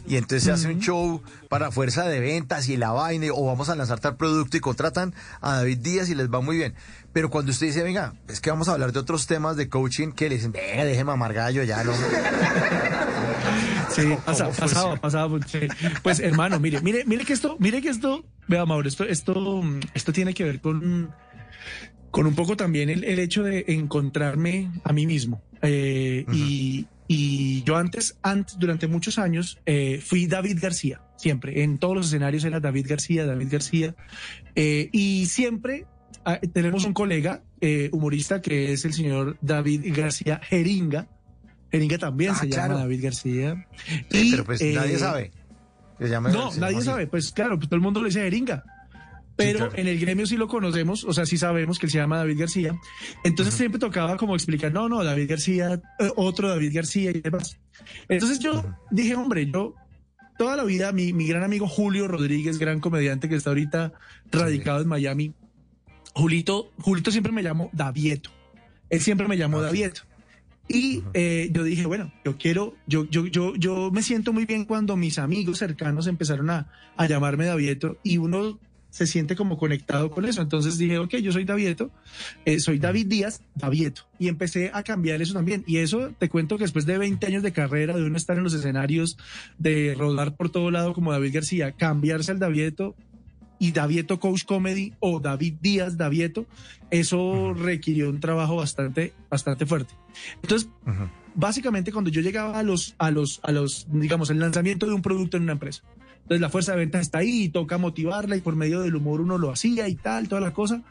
y 0.06 0.16
entonces 0.16 0.44
se 0.44 0.52
hace 0.52 0.68
un 0.68 0.80
show 0.80 1.22
para 1.48 1.70
fuerza 1.70 2.04
de 2.04 2.20
ventas 2.20 2.68
y 2.68 2.76
la 2.76 2.92
vaina, 2.92 3.26
o 3.32 3.46
vamos 3.46 3.68
a 3.68 3.76
lanzar 3.76 4.00
tal 4.00 4.16
producto 4.16 4.56
y 4.56 4.60
contratan 4.60 5.14
a 5.40 5.56
David 5.56 5.78
Díaz 5.78 6.08
y 6.08 6.14
les 6.14 6.28
va 6.28 6.40
muy 6.40 6.56
bien. 6.56 6.74
Pero 7.12 7.30
cuando 7.30 7.52
usted 7.52 7.68
dice, 7.68 7.82
venga, 7.82 8.14
es 8.28 8.40
que 8.40 8.50
vamos 8.50 8.68
a 8.68 8.72
hablar 8.72 8.92
de 8.92 8.98
otros 8.98 9.26
temas 9.26 9.56
de 9.56 9.68
coaching, 9.68 10.12
que 10.12 10.28
le 10.28 10.36
dicen, 10.36 10.52
venga, 10.52 10.84
déjeme 10.84 11.04
mamar 11.04 11.32
gallo, 11.32 11.62
ya 11.62 11.84
no. 11.84 11.92
Sí, 13.90 14.16
pasa, 14.24 14.50
pasaba, 14.50 14.96
pasaba. 14.96 15.38
sí. 15.46 15.60
Pues 16.02 16.18
hermano, 16.18 16.58
mire, 16.58 16.80
mire, 16.80 17.04
mire 17.04 17.24
que 17.24 17.32
esto, 17.32 17.56
mire 17.60 17.80
que 17.80 17.90
esto, 17.90 18.24
vea 18.48 18.66
Mauro, 18.66 18.88
esto, 18.88 19.04
esto, 19.04 19.62
esto 19.94 20.12
tiene 20.12 20.34
que 20.34 20.42
ver 20.42 20.60
con, 20.60 21.14
con 22.14 22.28
un 22.28 22.36
poco 22.36 22.56
también 22.56 22.90
el, 22.90 23.02
el 23.02 23.18
hecho 23.18 23.42
de 23.42 23.64
encontrarme 23.66 24.70
a 24.84 24.92
mí 24.92 25.04
mismo. 25.04 25.42
Eh, 25.62 26.24
y, 26.32 26.86
y 27.08 27.64
yo 27.64 27.74
antes, 27.76 28.16
antes, 28.22 28.56
durante 28.56 28.86
muchos 28.86 29.18
años, 29.18 29.58
eh, 29.66 30.00
fui 30.00 30.26
David 30.28 30.58
García, 30.62 31.00
siempre. 31.16 31.64
En 31.64 31.78
todos 31.78 31.96
los 31.96 32.06
escenarios 32.06 32.44
era 32.44 32.60
David 32.60 32.86
García, 32.88 33.26
David 33.26 33.48
García. 33.50 33.96
Eh, 34.54 34.90
y 34.92 35.26
siempre 35.26 35.86
ah, 36.24 36.38
tenemos 36.52 36.84
un 36.84 36.92
colega 36.92 37.42
eh, 37.60 37.88
humorista 37.92 38.40
que 38.40 38.72
es 38.72 38.84
el 38.84 38.92
señor 38.92 39.36
David 39.40 39.82
García 39.92 40.40
Jeringa. 40.48 41.08
Jeringa 41.72 41.98
también 41.98 42.30
Ah, 42.30 42.36
se 42.36 42.48
llama. 42.48 42.74
David 42.74 43.02
García. 43.02 43.66
Eh, 43.88 44.20
Y, 44.22 44.30
pero 44.30 44.44
pues 44.44 44.60
eh, 44.60 44.72
nadie 44.72 44.98
sabe. 44.98 45.32
Se 45.98 46.08
llama- 46.08 46.30
no, 46.30 46.54
nadie 46.54 46.76
así. 46.76 46.86
sabe. 46.86 47.06
Pues 47.08 47.32
claro, 47.32 47.56
pues 47.58 47.68
todo 47.68 47.74
el 47.76 47.82
mundo 47.82 48.00
le 48.00 48.08
dice 48.10 48.20
jeringa. 48.22 48.62
Pero 49.36 49.58
claro. 49.58 49.72
en 49.76 49.88
el 49.88 49.98
gremio 49.98 50.26
sí 50.26 50.36
lo 50.36 50.46
conocemos, 50.46 51.04
o 51.04 51.12
sea, 51.12 51.26
sí 51.26 51.38
sabemos 51.38 51.78
que 51.78 51.86
él 51.86 51.92
se 51.92 51.98
llama 51.98 52.18
David 52.18 52.38
García. 52.38 52.78
Entonces 53.24 53.54
siempre 53.54 53.80
tocaba 53.80 54.16
como 54.16 54.34
explicar, 54.34 54.72
no, 54.72 54.88
no, 54.88 55.02
David 55.02 55.28
García, 55.28 55.80
eh, 55.98 56.10
otro 56.16 56.48
David 56.48 56.72
García 56.72 57.10
y 57.10 57.20
demás. 57.20 57.58
Entonces 58.08 58.38
yo 58.38 58.64
dije, 58.90 59.16
hombre, 59.16 59.50
yo 59.50 59.74
toda 60.38 60.56
la 60.56 60.64
vida, 60.64 60.92
mi, 60.92 61.12
mi 61.12 61.26
gran 61.26 61.42
amigo 61.42 61.66
Julio 61.66 62.06
Rodríguez, 62.06 62.58
gran 62.58 62.80
comediante 62.80 63.28
que 63.28 63.34
está 63.34 63.50
ahorita 63.50 63.92
radicado 64.30 64.80
en 64.82 64.88
Miami, 64.88 65.34
Julito, 66.14 66.70
Julito 66.78 67.10
siempre 67.10 67.32
me 67.32 67.42
llamó 67.42 67.70
Davieto. 67.72 68.30
Él 68.88 69.00
siempre 69.00 69.26
me 69.26 69.36
llamó 69.36 69.60
Davieto. 69.60 70.02
Y 70.68 71.02
eh, 71.12 71.50
yo 71.52 71.62
dije, 71.62 71.84
bueno, 71.86 72.12
yo 72.24 72.38
quiero, 72.38 72.74
yo, 72.86 73.04
yo, 73.10 73.26
yo, 73.26 73.54
yo 73.56 73.90
me 73.90 74.02
siento 74.02 74.32
muy 74.32 74.46
bien 74.46 74.64
cuando 74.64 74.96
mis 74.96 75.18
amigos 75.18 75.58
cercanos 75.58 76.06
empezaron 76.06 76.48
a, 76.50 76.70
a 76.96 77.06
llamarme 77.06 77.46
Davieto 77.46 77.98
y 78.02 78.18
uno 78.18 78.58
se 78.94 79.08
siente 79.08 79.34
como 79.34 79.58
conectado 79.58 80.08
con 80.08 80.24
eso. 80.24 80.40
Entonces 80.40 80.78
dije, 80.78 80.98
ok, 80.98 81.16
yo 81.16 81.32
soy 81.32 81.44
Davieto, 81.44 81.90
eh, 82.44 82.60
soy 82.60 82.78
David 82.78 83.08
Díaz, 83.08 83.42
Davieto. 83.56 84.02
Y 84.20 84.28
empecé 84.28 84.70
a 84.72 84.84
cambiar 84.84 85.20
eso 85.20 85.34
también. 85.34 85.64
Y 85.66 85.78
eso 85.78 86.12
te 86.16 86.28
cuento 86.28 86.56
que 86.58 86.62
después 86.62 86.86
de 86.86 86.96
20 86.96 87.26
años 87.26 87.42
de 87.42 87.52
carrera, 87.52 87.96
de 87.96 88.04
uno 88.04 88.16
estar 88.16 88.36
en 88.36 88.44
los 88.44 88.54
escenarios, 88.54 89.18
de 89.58 89.96
rodar 89.98 90.36
por 90.36 90.48
todo 90.48 90.70
lado 90.70 90.94
como 90.94 91.10
David 91.10 91.34
García, 91.34 91.72
cambiarse 91.72 92.30
al 92.30 92.38
Davieto 92.38 92.94
y 93.58 93.72
Davieto 93.72 94.20
Coach 94.20 94.44
Comedy 94.44 94.92
o 95.00 95.18
David 95.18 95.54
Díaz 95.60 95.96
Davieto, 95.96 96.46
eso 96.92 97.52
requirió 97.52 98.08
un 98.08 98.20
trabajo 98.20 98.54
bastante, 98.54 99.12
bastante 99.28 99.66
fuerte. 99.66 99.92
Entonces, 100.40 100.68
básicamente 101.34 101.90
cuando 101.90 102.10
yo 102.10 102.20
llegaba 102.20 102.56
a 102.56 102.62
los, 102.62 102.94
a 102.98 103.10
los, 103.10 103.40
a 103.42 103.50
los, 103.50 103.88
digamos, 103.90 104.30
el 104.30 104.38
lanzamiento 104.38 104.86
de 104.86 104.92
un 104.92 105.02
producto 105.02 105.36
en 105.36 105.42
una 105.42 105.52
empresa. 105.52 105.82
Entonces 106.24 106.40
la 106.40 106.48
fuerza 106.48 106.72
de 106.72 106.78
ventas 106.78 107.02
está 107.02 107.18
ahí 107.18 107.42
y 107.44 107.48
toca 107.50 107.76
motivarla 107.76 108.34
y 108.34 108.40
por 108.40 108.56
medio 108.56 108.80
del 108.80 108.96
humor 108.96 109.20
uno 109.20 109.36
lo 109.36 109.50
hacía 109.50 109.88
y 109.88 109.94
tal, 109.94 110.26
toda 110.26 110.40
la 110.40 110.54
cosa. 110.54 110.82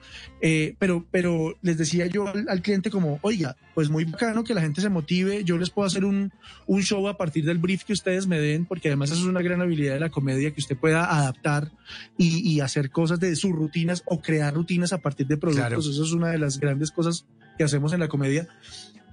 Eh, 0.41 0.75
pero, 0.77 1.07
pero 1.09 1.57
les 1.63 1.75
decía 1.75 2.05
yo 2.05 2.27
al, 2.27 2.45
al 2.47 2.61
cliente 2.61 2.91
como, 2.91 3.17
oiga, 3.23 3.57
pues 3.73 3.89
muy 3.89 4.05
bacano 4.05 4.43
que 4.43 4.53
la 4.53 4.61
gente 4.61 4.79
se 4.79 4.89
motive, 4.89 5.43
yo 5.43 5.57
les 5.57 5.71
puedo 5.71 5.87
hacer 5.87 6.05
un, 6.05 6.31
un 6.67 6.83
show 6.83 7.07
a 7.07 7.17
partir 7.17 7.45
del 7.45 7.57
brief 7.57 7.83
que 7.83 7.93
ustedes 7.93 8.27
me 8.27 8.39
den, 8.39 8.65
porque 8.65 8.89
además 8.89 9.09
eso 9.09 9.21
es 9.21 9.25
una 9.25 9.41
gran 9.41 9.59
habilidad 9.59 9.95
de 9.95 10.01
la 10.01 10.11
comedia, 10.11 10.51
que 10.51 10.61
usted 10.61 10.77
pueda 10.77 11.05
adaptar 11.05 11.71
y, 12.15 12.47
y 12.47 12.59
hacer 12.59 12.91
cosas 12.91 13.19
de 13.19 13.35
sus 13.35 13.53
rutinas 13.53 14.03
o 14.05 14.21
crear 14.21 14.53
rutinas 14.53 14.93
a 14.93 14.99
partir 14.99 15.25
de 15.25 15.37
productos. 15.37 15.67
Claro. 15.67 15.79
Eso 15.79 16.03
es 16.03 16.11
una 16.11 16.29
de 16.29 16.37
las 16.37 16.59
grandes 16.59 16.91
cosas 16.91 17.25
que 17.57 17.63
hacemos 17.63 17.91
en 17.91 18.01
la 18.01 18.07
comedia. 18.07 18.47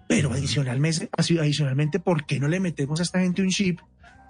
Pero 0.07 0.33
adicionalmente, 0.33 1.09
adicionalmente, 1.17 1.99
¿por 1.99 2.27
qué 2.27 2.41
no 2.41 2.49
le 2.49 2.61
metemos 2.61 3.01
a 3.01 3.05
esta 3.05 3.21
gente 3.21 3.43
un 3.43 3.49
chip 3.49 3.79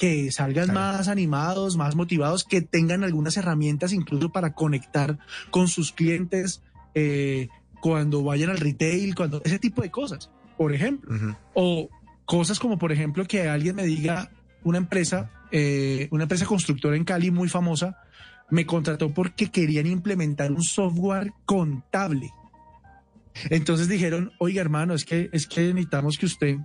que 0.00 0.32
salgan 0.32 0.64
Claro. 0.70 0.80
más 0.96 1.06
animados, 1.08 1.76
más 1.76 1.94
motivados, 1.94 2.42
que 2.42 2.62
tengan 2.62 3.04
algunas 3.04 3.36
herramientas 3.36 3.92
incluso 3.92 4.32
para 4.32 4.54
conectar 4.54 5.18
con 5.50 5.68
sus 5.68 5.92
clientes 5.92 6.62
eh, 6.94 7.48
cuando 7.80 8.24
vayan 8.24 8.50
al 8.50 8.56
retail, 8.58 9.14
cuando 9.14 9.40
ese 9.44 9.58
tipo 9.60 9.82
de 9.82 9.90
cosas, 9.92 10.30
por 10.56 10.72
ejemplo? 10.74 11.36
O 11.54 11.88
cosas 12.24 12.58
como, 12.58 12.78
por 12.78 12.90
ejemplo, 12.92 13.24
que 13.26 13.48
alguien 13.48 13.76
me 13.76 13.84
diga, 13.84 14.30
una 14.64 14.78
empresa, 14.78 15.30
eh, 15.52 16.08
una 16.10 16.24
empresa 16.24 16.46
constructora 16.46 16.96
en 16.96 17.04
Cali 17.04 17.30
muy 17.30 17.48
famosa, 17.48 17.98
me 18.50 18.66
contrató 18.66 19.12
porque 19.14 19.50
querían 19.50 19.86
implementar 19.86 20.50
un 20.50 20.62
software 20.62 21.32
contable. 21.44 22.30
Entonces 23.48 23.88
dijeron, 23.88 24.32
oiga 24.38 24.60
hermano, 24.60 24.94
es 24.94 25.04
que, 25.04 25.28
es 25.32 25.46
que 25.46 25.72
necesitamos 25.74 26.18
que 26.18 26.26
usted 26.26 26.56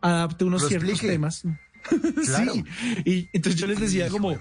adapte 0.00 0.44
unos 0.44 0.62
Lo 0.62 0.68
ciertos 0.68 0.90
explique. 0.90 1.12
temas. 1.14 1.42
Claro. 2.24 2.54
sí. 2.54 2.64
Y 3.04 3.28
entonces 3.32 3.60
yo 3.60 3.66
les 3.66 3.80
decía 3.80 4.06
Hijo 4.06 4.16
como, 4.16 4.30
de 4.30 4.38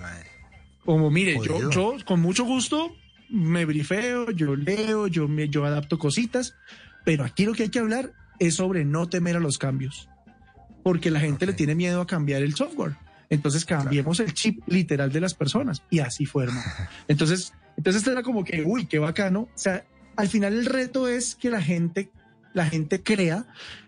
como 0.85 1.09
mire, 1.09 1.37
yo, 1.43 1.69
yo 1.69 1.95
con 2.05 2.19
mucho 2.21 2.43
gusto 2.43 2.95
me 3.29 3.65
brifeo, 3.65 4.31
yo 4.31 4.55
leo, 4.55 5.07
yo, 5.07 5.27
me, 5.27 5.49
yo 5.49 5.65
adapto 5.65 5.97
cositas, 5.97 6.55
pero 7.03 7.23
aquí 7.23 7.45
lo 7.45 7.53
que 7.53 7.63
hay 7.63 7.69
que 7.69 7.79
hablar 7.79 8.13
es 8.39 8.55
sobre 8.55 8.85
no 8.85 9.09
temer 9.09 9.37
a 9.37 9.39
los 9.39 9.57
cambios, 9.57 10.09
porque 10.83 11.09
la 11.09 11.19
gente 11.19 11.45
le 11.45 11.53
tiene 11.53 11.75
miedo 11.75 12.01
a 12.01 12.07
cambiar 12.07 12.43
el 12.43 12.55
software. 12.55 12.95
Entonces 13.29 13.65
cambiemos 13.65 14.19
el 14.19 14.33
chip 14.33 14.61
literal 14.67 15.11
de 15.11 15.19
las 15.19 15.33
personas 15.33 15.81
y 15.89 15.99
así 15.99 16.25
fue, 16.25 16.43
hermano. 16.43 16.71
Entonces, 17.07 17.53
entonces 17.75 18.01
esto 18.01 18.11
era 18.11 18.21
como 18.21 18.43
que, 18.43 18.61
uy, 18.63 18.85
qué 18.85 18.99
bacano. 18.99 19.41
O 19.41 19.49
sea, 19.55 19.83
al 20.15 20.27
final 20.27 20.53
el 20.53 20.65
reto 20.65 21.07
es 21.07 21.33
que 21.33 21.49
la 21.49 21.61
gente, 21.61 22.11
la 22.53 22.67
gente 22.67 23.01
crea 23.01 23.47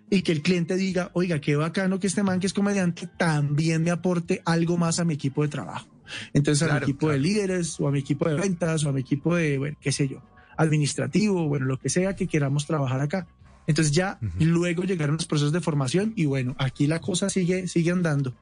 y 0.09 0.21
que 0.21 0.31
el 0.31 0.41
cliente 0.41 0.75
diga, 0.75 1.09
oiga, 1.13 1.39
qué 1.41 1.55
bacano 1.55 1.99
que 1.99 2.07
este 2.07 2.21
man 2.23 2.39
que 2.39 2.47
es 2.47 2.53
comediante 2.53 3.07
también 3.17 3.83
me 3.83 3.91
aporte 3.91 4.41
algo 4.45 4.77
más 4.77 4.99
a 4.99 5.05
mi 5.05 5.13
equipo 5.15 5.41
de 5.41 5.47
trabajo. 5.49 5.87
Entonces 6.33 6.61
a 6.63 6.67
Claro, 6.67 6.85
mi 6.85 6.91
equipo 6.91 7.07
de 7.09 7.15
claro. 7.15 7.23
líderes 7.23 7.79
o 7.79 7.87
a 7.87 7.91
mi 7.91 7.99
equipo 7.99 8.29
de 8.29 8.35
ventas 8.35 8.85
o 8.85 8.89
a 8.89 8.91
mi 8.91 9.01
equipo 9.01 9.35
de, 9.35 9.57
bueno, 9.57 9.77
qué 9.81 9.91
sé 9.91 10.07
yo, 10.07 10.21
administrativo, 10.57 11.47
bueno, 11.47 11.65
lo 11.65 11.79
que 11.79 11.89
sea 11.89 12.15
que 12.15 12.27
queramos 12.27 12.65
trabajar 12.67 13.01
acá. 13.01 13.27
Entonces 13.67 13.93
ya 13.93 14.19
luego 14.39 14.83
llegaron 14.83 15.15
los 15.15 15.25
procesos 15.25 15.51
de 15.51 15.59
formación 15.61 16.13
y 16.15 16.25
bueno, 16.25 16.55
aquí 16.59 16.85
la 16.87 16.99
cosa 17.01 17.29
sigue, 17.29 17.67
sigue 17.67 17.91
andando 17.91 18.35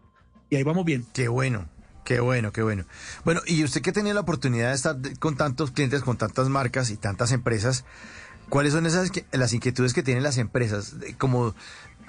y 0.50 0.58
ahí 0.58 0.64
vamos 0.64 0.84
bien. 0.84 1.06
Qué 1.14 1.30
bueno, 1.30 1.70
qué 2.04 2.20
bueno, 2.20 2.52
qué 2.52 2.62
bueno. 2.62 2.84
Bueno, 3.24 3.40
y 3.48 3.64
usted 3.64 3.82
que 3.82 3.92
ha 3.92 3.94
tenido 3.94 4.14
la 4.14 4.20
oportunidad 4.22 4.70
de 4.70 4.76
estar 4.76 4.98
de- 4.98 5.16
con 5.16 5.38
tantos 5.38 5.72
clientes, 5.72 6.02
con 6.02 6.18
tantas 6.18 6.50
marcas 6.50 6.90
y 6.92 6.98
tantas 6.98 7.32
empresas, 7.32 7.86
¿cuáles 8.50 8.74
son 8.74 8.86
esas 8.86 9.12
las 9.32 9.54
inquietudes 9.54 9.94
que 9.94 10.04
tienen 10.04 10.24
las 10.24 10.38
empresas? 10.38 10.96
Como 11.18 11.56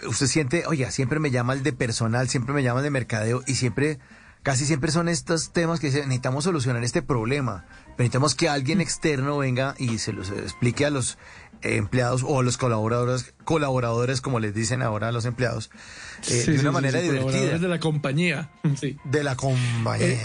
usted 0.06 0.26
siente, 0.26 0.64
oiga, 0.66 0.90
siempre 0.90 1.18
me 1.20 1.30
llama 1.30 1.52
el 1.54 1.62
de 1.62 1.72
personal, 1.72 2.28
siempre 2.28 2.54
me 2.54 2.62
llama 2.62 2.80
el 2.80 2.84
de 2.84 2.90
mercadeo 2.90 3.42
y 3.46 3.54
siempre, 3.54 3.98
casi 4.42 4.66
siempre 4.66 4.90
son 4.90 5.08
estos 5.08 5.52
temas 5.52 5.80
que 5.80 5.86
dicen, 5.88 6.02
necesitamos 6.08 6.44
solucionar 6.44 6.82
este 6.84 7.02
problema. 7.02 7.64
Necesitamos 7.90 8.34
que 8.34 8.48
alguien 8.48 8.80
externo 8.80 9.38
venga 9.38 9.74
y 9.78 9.98
se 9.98 10.12
los 10.12 10.30
explique 10.30 10.84
a 10.84 10.90
los 10.90 11.16
eh, 11.62 11.76
empleados 11.76 12.24
o 12.26 12.40
a 12.40 12.42
los 12.42 12.56
colaboradores, 12.58 13.34
colaboradores, 13.44 14.20
como 14.20 14.40
les 14.40 14.52
dicen 14.52 14.82
ahora 14.82 15.08
a 15.08 15.12
los 15.12 15.24
empleados, 15.24 15.70
eh, 16.28 16.42
Sí, 16.44 16.52
de 16.52 16.58
una 16.60 16.70
sí, 16.70 16.74
manera 16.74 17.00
sí, 17.00 17.08
divertida. 17.08 17.58
de 17.58 17.68
la 17.68 17.78
compañía. 17.80 18.50
Sí. 18.80 18.98
De 19.04 19.22
la 19.22 19.36
compañía. 19.36 20.06
Eh, 20.08 20.20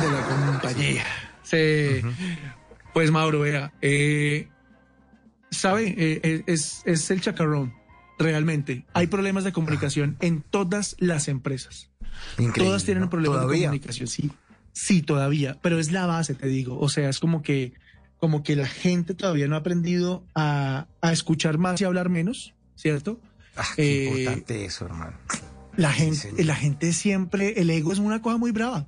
de 0.00 0.10
la 0.10 0.26
compañía. 0.26 1.04
Sí. 1.42 2.00
Pues 2.94 3.10
Mauro, 3.10 3.40
vea, 3.40 3.72
eh, 3.82 4.48
sabe, 5.52 5.88
Eh, 5.96 6.20
eh, 6.24 6.42
es, 6.46 6.82
es 6.84 7.08
el 7.12 7.20
chacarrón, 7.20 7.72
realmente. 8.18 8.84
Hay 8.94 9.06
problemas 9.06 9.44
de 9.44 9.52
comunicación 9.52 10.16
en 10.20 10.42
todas 10.42 10.96
las 10.98 11.28
empresas. 11.28 11.90
Increíble, 12.38 12.64
Todas 12.64 12.84
tienen 12.84 13.04
¿no? 13.04 13.10
problemas 13.10 13.40
de 13.48 13.60
comunicación, 13.62 14.08
sí. 14.08 14.30
Sí, 14.72 15.02
todavía, 15.02 15.58
pero 15.62 15.78
es 15.78 15.92
la 15.92 16.06
base, 16.06 16.34
te 16.34 16.48
digo. 16.48 16.78
O 16.80 16.88
sea, 16.88 17.08
es 17.08 17.18
como 17.20 17.42
que, 17.42 17.74
como 18.18 18.42
que 18.42 18.56
la 18.56 18.66
gente 18.66 19.14
todavía 19.14 19.46
no 19.46 19.54
ha 19.54 19.58
aprendido 19.58 20.24
a, 20.34 20.86
a 21.00 21.12
escuchar 21.12 21.58
más 21.58 21.80
y 21.80 21.84
hablar 21.84 22.08
menos, 22.08 22.54
¿cierto? 22.74 23.20
Ah, 23.56 23.64
qué 23.76 23.82
Eh, 23.82 24.18
importante 24.20 24.64
eso, 24.64 24.86
hermano. 24.86 25.16
La 25.76 25.92
gente, 25.92 26.42
la 26.44 26.54
gente 26.54 26.92
siempre, 26.92 27.60
el 27.60 27.70
ego 27.70 27.92
es 27.92 27.98
una 27.98 28.20
cosa 28.22 28.36
muy 28.38 28.50
brava. 28.50 28.86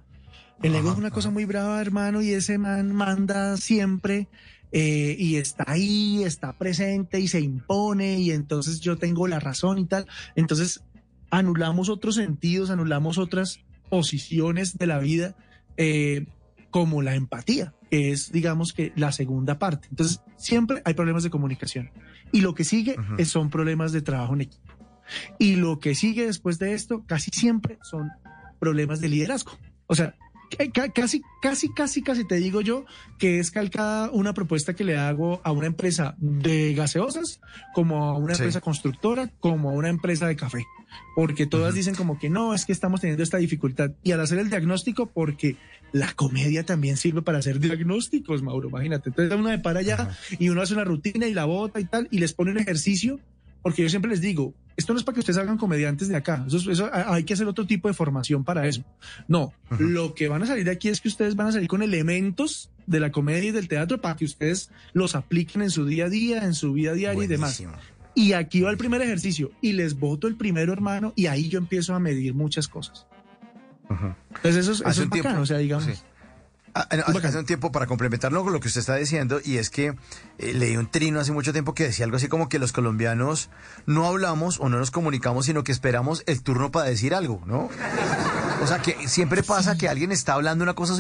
El 0.62 0.74
ego 0.74 0.92
es 0.92 0.96
una 0.98 1.10
cosa 1.10 1.30
muy 1.30 1.44
brava, 1.44 1.80
hermano, 1.80 2.22
y 2.22 2.30
ese 2.32 2.56
man 2.58 2.92
manda 2.94 3.56
siempre 3.56 4.28
eh, 4.76 5.14
y 5.18 5.36
está 5.36 5.64
ahí, 5.68 6.24
está 6.24 6.52
presente 6.58 7.20
y 7.20 7.28
se 7.28 7.40
impone 7.40 8.18
y 8.18 8.32
entonces 8.32 8.80
yo 8.80 8.96
tengo 8.98 9.28
la 9.28 9.38
razón 9.38 9.78
y 9.78 9.86
tal. 9.86 10.06
Entonces 10.34 10.82
anulamos 11.30 11.88
otros 11.88 12.16
sentidos, 12.16 12.70
anulamos 12.70 13.16
otras 13.18 13.60
posiciones 13.88 14.76
de 14.76 14.86
la 14.88 14.98
vida 14.98 15.36
eh, 15.76 16.26
como 16.70 17.02
la 17.02 17.14
empatía, 17.14 17.72
que 17.88 18.10
es, 18.10 18.32
digamos 18.32 18.72
que, 18.72 18.92
la 18.96 19.12
segunda 19.12 19.58
parte. 19.60 19.86
Entonces 19.90 20.20
siempre 20.36 20.82
hay 20.84 20.94
problemas 20.94 21.22
de 21.22 21.30
comunicación. 21.30 21.90
Y 22.32 22.40
lo 22.40 22.54
que 22.54 22.64
sigue 22.64 22.96
Ujú. 22.98 23.14
es- 23.18 23.28
son 23.28 23.48
problemas 23.50 23.92
de 23.92 24.02
trabajo 24.02 24.34
en 24.34 24.40
equipo. 24.40 24.74
Y 25.38 25.54
lo 25.56 25.78
que 25.78 25.94
sigue 25.94 26.26
después 26.26 26.58
de 26.58 26.74
esto 26.74 27.04
casi 27.06 27.30
siempre 27.32 27.78
son 27.82 28.10
problemas 28.58 29.00
de 29.00 29.08
liderazgo. 29.08 29.52
O 29.86 29.94
sea, 29.94 30.16
casi, 30.94 31.22
casi, 31.42 31.68
casi, 31.74 32.02
casi 32.02 32.24
te 32.26 32.36
digo 32.36 32.60
yo 32.60 32.84
que 33.18 33.38
es 33.38 33.50
calcada 33.50 34.10
una 34.10 34.34
propuesta 34.34 34.74
que 34.74 34.84
le 34.84 34.96
hago 34.96 35.40
a 35.44 35.52
una 35.52 35.66
empresa 35.66 36.14
de 36.18 36.74
gaseosas, 36.74 37.40
como 37.74 38.04
a 38.04 38.16
una 38.18 38.34
Sí. 38.34 38.42
empresa 38.42 38.60
constructora, 38.60 39.30
como 39.40 39.70
a 39.70 39.72
una 39.72 39.88
empresa 39.88 40.26
de 40.26 40.36
café. 40.36 40.64
Porque 41.16 41.46
todas 41.46 41.74
dicen 41.74 41.94
como 41.96 42.18
que 42.18 42.30
no, 42.30 42.54
es 42.54 42.64
que 42.66 42.72
estamos 42.72 43.00
teniendo 43.00 43.22
esta 43.22 43.38
dificultad. 43.38 43.90
Y 44.04 44.12
al 44.12 44.20
hacer 44.20 44.38
el 44.38 44.48
diagnóstico, 44.48 45.06
porque 45.06 45.56
la 45.92 46.12
comedia 46.12 46.64
también 46.64 46.96
sirve 46.96 47.22
para 47.22 47.38
hacer 47.38 47.58
diagnósticos, 47.58 48.42
Mauro, 48.42 48.68
imagínate. 48.68 49.10
Entonces 49.10 49.36
uno 49.36 49.48
de 49.50 49.58
para 49.58 49.80
allá 49.80 49.94
Ajá. 49.94 50.16
y 50.38 50.48
uno 50.50 50.62
hace 50.62 50.74
una 50.74 50.84
rutina 50.84 51.26
y 51.26 51.34
la 51.34 51.44
bota 51.46 51.80
y 51.80 51.84
tal, 51.84 52.08
y 52.10 52.18
les 52.18 52.32
pone 52.32 52.50
un 52.52 52.58
ejercicio, 52.58 53.18
porque 53.64 53.82
yo 53.82 53.88
siempre 53.88 54.10
les 54.10 54.20
digo, 54.20 54.54
esto 54.76 54.92
no 54.92 54.98
es 55.00 55.04
para 55.04 55.14
que 55.14 55.20
ustedes 55.20 55.38
hagan 55.38 55.56
comediantes 55.58 56.06
de 56.08 56.14
acá, 56.16 56.44
eso, 56.46 56.58
es- 56.58 56.66
eso- 56.68 56.90
hay 56.92 57.24
que 57.24 57.32
hacer 57.34 57.48
otro 57.48 57.66
tipo 57.66 57.88
de 57.88 57.94
formación 57.94 58.44
para 58.44 58.68
eso. 58.68 58.84
No, 59.26 59.52
lo 59.78 60.14
que 60.14 60.28
van 60.28 60.42
a 60.42 60.46
salir 60.46 60.64
de 60.64 60.70
aquí 60.70 60.88
es 60.88 61.00
que 61.00 61.08
ustedes 61.08 61.34
van 61.34 61.48
a 61.48 61.52
salir 61.52 61.66
con 61.68 61.82
elementos 61.82 62.70
de 62.86 63.00
la 63.00 63.10
comedia 63.10 63.48
y 63.48 63.52
del 63.52 63.66
teatro 63.66 64.00
para 64.00 64.14
que 64.16 64.24
ustedes 64.26 64.70
los 64.92 65.14
apliquen 65.16 65.62
en 65.62 65.70
su 65.70 65.86
día 65.86 66.04
a 66.04 66.08
día, 66.10 66.44
en 66.44 66.54
su 66.54 66.72
vida 66.74 66.92
diaria 66.92 67.24
y 67.24 67.26
demás. 67.26 67.56
Y 68.14 68.32
aquí 68.34 68.60
va 68.60 68.70
el 68.70 68.76
primer 68.76 69.00
ejercicio, 69.02 69.50
y 69.60 69.72
les 69.72 69.98
voto 69.98 70.28
el 70.28 70.36
primero, 70.36 70.72
hermano, 70.72 71.12
y 71.16 71.26
ahí 71.26 71.48
yo 71.48 71.58
empiezo 71.58 71.94
a 71.94 71.98
medir 71.98 72.32
muchas 72.34 72.68
cosas. 72.68 73.06
Entonces 74.36 74.56
eso, 74.56 74.72
es- 74.72 74.78
eso 74.80 74.88
Hace 74.88 75.00
es 75.00 75.04
un 75.06 75.10
tiempo, 75.10 75.28
bacano, 75.28 75.42
o 75.42 75.46
sea, 75.46 75.58
digamos. 75.58 75.84
sí. 75.86 75.92
Ah, 76.76 76.88
no, 76.96 77.04
hace, 77.28 77.38
un 77.38 77.46
tiempo 77.46 77.70
para 77.70 77.86
complementarlo 77.86 78.42
con 78.42 78.52
lo 78.52 78.58
que 78.58 78.66
usted 78.66 78.80
está 78.80 78.96
diciendo 78.96 79.40
y 79.44 79.58
es 79.58 79.70
que 79.70 79.94
eh, 80.38 80.52
leí 80.54 80.76
un 80.76 80.90
trino 80.90 81.20
hace 81.20 81.30
mucho 81.30 81.52
tiempo 81.52 81.72
que 81.72 81.84
decía 81.84 82.04
algo 82.04 82.16
así 82.16 82.26
como 82.26 82.48
que 82.48 82.58
los 82.58 82.72
colombianos 82.72 83.48
no 83.86 84.06
hablamos 84.08 84.58
o 84.58 84.68
no 84.68 84.78
nos 84.78 84.90
comunicamos 84.90 85.46
sino 85.46 85.62
que 85.62 85.70
esperamos 85.70 86.24
el 86.26 86.42
turno 86.42 86.72
para 86.72 86.88
decir 86.90 87.14
algo, 87.14 87.40
¿no? 87.46 87.68
O 88.60 88.66
sea 88.66 88.78
que 88.82 89.06
siempre 89.06 89.44
pasa 89.44 89.76
que 89.78 89.88
alguien 89.88 90.10
está 90.10 90.32
hablando 90.32 90.64
una 90.64 90.74
cosa 90.74 90.94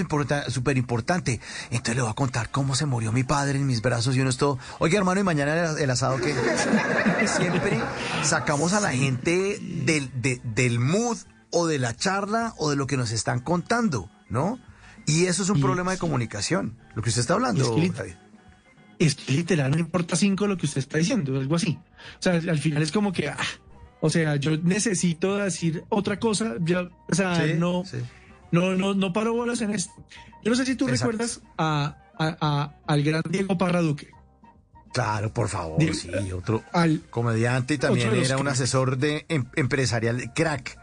súper 0.48 0.76
importante, 0.76 1.40
entonces 1.70 1.96
le 1.96 2.02
voy 2.02 2.10
a 2.10 2.14
contar 2.14 2.50
cómo 2.50 2.76
se 2.76 2.86
murió 2.86 3.10
mi 3.10 3.24
padre 3.24 3.58
en 3.58 3.66
mis 3.66 3.82
brazos 3.82 4.14
y 4.14 4.20
uno 4.20 4.30
es 4.30 4.36
todo, 4.36 4.58
oye 4.78 4.96
hermano 4.96 5.20
y 5.20 5.24
mañana 5.24 5.70
el, 5.70 5.78
el 5.78 5.90
asado 5.90 6.18
que 6.18 6.34
siempre 7.26 7.80
sacamos 8.22 8.74
a 8.74 8.80
la 8.80 8.92
gente 8.92 9.58
del, 9.60 10.10
de- 10.22 10.40
del 10.44 10.78
mood 10.78 11.18
o 11.50 11.66
de 11.66 11.78
la 11.80 11.96
charla 11.96 12.54
o 12.58 12.70
de 12.70 12.76
lo 12.76 12.86
que 12.86 12.96
nos 12.96 13.10
están 13.10 13.40
contando, 13.40 14.08
¿no? 14.28 14.58
Y 15.06 15.26
eso 15.26 15.42
es 15.42 15.50
un 15.50 15.58
Y- 15.58 15.62
problema 15.62 15.92
de 15.92 15.98
comunicación, 15.98 16.78
lo 16.94 17.02
que 17.02 17.08
usted 17.10 17.20
está 17.20 17.34
hablando, 17.34 17.62
Es 17.62 17.70
que 17.70 17.76
lit- 17.88 17.92
David. 17.94 18.14
es 18.98 19.14
que 19.14 19.32
literal 19.32 19.70
no 19.70 19.78
importa 19.78 20.16
cinco 20.16 20.46
lo 20.46 20.56
que 20.56 20.66
usted 20.66 20.78
está 20.78 20.98
diciendo, 20.98 21.38
algo 21.38 21.56
así. 21.56 21.78
O 22.18 22.22
sea, 22.22 22.32
al 22.34 22.58
final 22.58 22.82
es 22.82 22.90
como 22.92 23.12
que, 23.12 23.28
ah, 23.28 23.36
o 24.00 24.08
sea, 24.10 24.36
yo 24.36 24.56
necesito 24.58 25.36
decir 25.36 25.84
otra 25.88 26.18
cosa, 26.18 26.54
ya, 26.60 26.82
o 27.08 27.14
sea, 27.14 27.44
Sí, 27.46 27.54
no, 27.58 27.84
sí. 27.84 27.98
no, 28.50 28.74
no, 28.74 28.94
no 28.94 29.12
paro 29.12 29.34
bolas 29.34 29.60
en 29.60 29.70
esto. 29.72 29.92
Yo 30.42 30.50
no 30.50 30.56
sé 30.56 30.64
si 30.66 30.74
tú 30.76 30.86
Exacto. 30.88 31.12
recuerdas 31.12 31.40
a, 31.58 31.96
a- 32.18 32.36
a- 32.40 32.74
al 32.86 33.02
gran 33.02 33.22
Diego 33.28 33.58
Parra 33.58 33.80
Duque, 33.82 34.08
Claro, 34.92 35.34
por 35.34 35.48
favor, 35.48 35.82
sí, 35.92 36.08
otro 36.32 36.62
al 36.72 37.00
comediante 37.10 37.74
y 37.74 37.78
también 37.78 38.14
era 38.14 38.38
un 38.38 38.46
asesor 38.46 38.96
de 38.96 39.26
em- 39.28 39.46
empresarial 39.56 40.32
crack. 40.34 40.78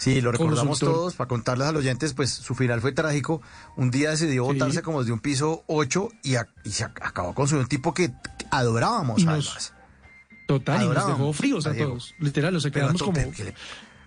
Sí, 0.00 0.20
lo 0.22 0.32
recordamos 0.32 0.78
todos, 0.78 1.14
para 1.14 1.28
contarles 1.28 1.68
a 1.68 1.72
los 1.72 1.80
oyentes, 1.82 2.14
pues 2.14 2.30
su 2.30 2.54
final 2.54 2.80
fue 2.80 2.92
trágico. 2.92 3.42
Un 3.76 3.90
día 3.90 4.10
decidió 4.10 4.46
Sí. 4.46 4.52
botarse 4.54 4.80
como 4.82 5.00
desde 5.00 5.12
un 5.12 5.20
piso 5.20 5.62
8 5.66 6.08
y, 6.22 6.36
a- 6.36 6.48
y 6.64 6.70
se 6.70 6.86
ac- 6.86 6.98
acabó 7.02 7.34
con 7.34 7.46
su 7.46 7.58
un 7.58 7.66
tipo 7.66 7.92
que 7.92 8.10
adorábamos 8.50 9.20
Y 9.20 9.26
nos- 9.26 9.48
además. 9.50 9.74
total 10.48 10.82
y 10.84 10.88
nos 10.88 11.06
dejó 11.06 11.32
fríos 11.34 11.66
a 11.66 11.74
todos, 11.74 12.14
literal, 12.18 12.56
o 12.56 12.60
sea, 12.60 12.70
quedamos 12.70 13.02
como, 13.02 13.12
¿qué, 13.12 13.44
le, 13.44 13.52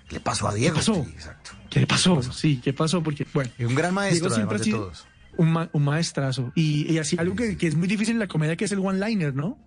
qué 0.08 0.15
le 0.15 0.20
pasó 0.20 0.48
a 0.48 0.54
Diego? 0.56 0.76
pasó? 0.78 0.96
Sí, 0.96 1.12
exacto. 1.12 1.52
¿qué 1.70 1.80
le 1.82 1.88
pasó? 1.88 2.22
Sí, 2.24 2.60
¿qué 2.63 2.74
pasó? 2.74 3.04
Porque, 3.04 3.26
bueno, 3.34 3.52
Y 3.60 3.65
un 3.65 3.76
gran 3.76 3.94
maestro, 3.94 4.30
Diego 4.30 4.36
siempre 4.36 4.58
además 4.58 4.65
de 4.65 4.72
todos. 4.86 5.08
un, 5.38 5.52
ma- 5.54 5.70
un 5.74 5.84
maestrazo. 5.84 6.52
Y, 6.56 6.91
y 6.91 6.98
así 6.98 7.17
algo 7.20 7.36
que, 7.36 7.56
que 7.56 7.67
es 7.67 7.76
muy 7.76 7.88
difícil 7.88 8.15
en 8.15 8.20
la 8.20 8.28
comedia, 8.28 8.56
que 8.56 8.65
es 8.65 8.72
el 8.72 8.80
one-liner, 8.80 9.36
¿no? 9.36 9.60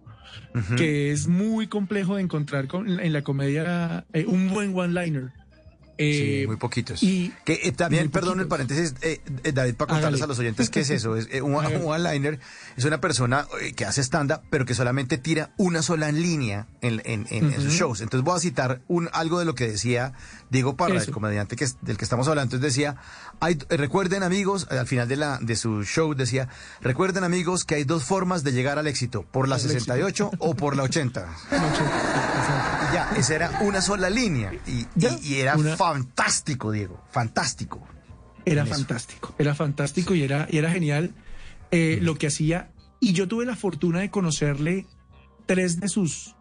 Que 0.76 1.12
es 1.12 1.28
muy 1.28 1.68
complejo 1.68 2.16
de 2.16 2.22
encontrar 2.22 2.66
con- 2.66 2.88
en 3.00 3.12
la 3.12 3.22
comedia 3.22 4.04
eh, 4.12 4.24
un 4.26 4.48
buen 4.50 4.76
one-liner. 4.76 5.32
Eh, 5.98 6.40
Sí, 6.42 6.46
muy 6.46 6.56
poquitos. 6.56 7.02
y- 7.02 7.32
que 7.44 7.60
eh, 7.64 7.72
también, 7.72 8.04
muy 8.04 8.08
perdón 8.10 8.40
el 8.40 8.48
paréntesis, 8.48 8.94
eh, 9.00 9.20
eh, 9.44 9.52
David, 9.52 9.74
para 9.76 9.88
contarles 9.94 10.20
Hágale. 10.20 10.24
a 10.24 10.26
los 10.26 10.38
oyentes 10.38 10.68
qué 10.68 10.80
es 10.80 10.90
eso. 10.90 11.16
Es, 11.16 11.26
eh, 11.30 11.40
un 11.42 11.54
one-liner 11.54 12.38
es 12.76 12.84
una 12.84 13.00
persona 13.00 13.46
eh, 13.62 13.72
que 13.72 13.84
hace 13.86 14.02
stand-up, 14.02 14.40
pero 14.50 14.66
que 14.66 14.74
solamente 14.74 15.16
tira 15.18 15.54
una 15.56 15.80
sola 15.82 16.12
línea 16.12 16.66
en, 16.82 17.00
en- 17.06 17.26
en- 17.30 17.52
en 17.52 17.60
sus 17.62 17.72
shows. 17.72 18.00
Entonces 18.02 18.24
voy 18.24 18.36
a 18.36 18.40
citar 18.40 18.80
un, 18.88 19.08
algo 19.12 19.38
de 19.38 19.46
lo 19.46 19.54
que 19.54 19.68
decía 19.68 20.12
Diego 20.50 20.76
Parra, 20.76 21.00
el 21.02 21.10
comediante 21.10 21.56
que, 21.56 21.66
del 21.82 21.96
que 21.96 22.04
estamos 22.04 22.28
hablando. 22.28 22.56
Entonces 22.56 22.74
decía, 22.74 22.96
hay, 23.40 23.58
eh, 23.68 23.76
recuerden 23.76 24.22
amigos, 24.22 24.66
eh, 24.70 24.78
al 24.78 24.86
final 24.86 25.08
de, 25.08 25.16
la, 25.16 25.38
de 25.40 25.56
su 25.56 25.82
show 25.84 26.14
decía, 26.14 26.48
recuerden 26.80 27.24
amigos 27.24 27.64
que 27.64 27.74
hay 27.74 27.84
dos 27.84 28.04
formas 28.04 28.44
de 28.44 28.52
llegar 28.52 28.78
al 28.78 28.86
éxito, 28.86 29.22
por 29.24 29.48
la 29.48 29.56
éxito. 29.56 29.72
68 29.74 30.30
o 30.38 30.54
por 30.54 30.76
la 30.76 30.84
80. 30.84 31.26
Y 32.88 32.94
ya, 32.94 33.10
esa 33.16 33.34
era 33.34 33.58
una 33.62 33.80
sola 33.82 34.08
línea. 34.08 34.52
Y, 34.66 34.86
Ya, 34.94 35.10
y- 35.20 35.34
y 35.34 35.40
era 35.40 35.56
una- 35.56 35.76
fantástico, 35.76 36.70
Diego. 36.70 37.02
Fantástico. 37.10 37.86
Era 38.44 38.64
fantástico, 38.64 39.34
era 39.38 39.56
fantástico 39.56 40.14
y 40.14 40.22
era, 40.22 40.46
y 40.48 40.58
era 40.58 40.70
genial 40.70 41.12
eh, 41.72 41.98
lo 42.00 42.14
que 42.16 42.28
hacía. 42.28 42.70
Y 43.00 43.12
yo 43.12 43.26
tuve 43.26 43.44
la 43.44 43.56
fortuna 43.56 43.98
de 44.00 44.10
conocerle 44.10 44.86
tres 45.46 45.80
de 45.80 45.88
sus, 45.88 46.35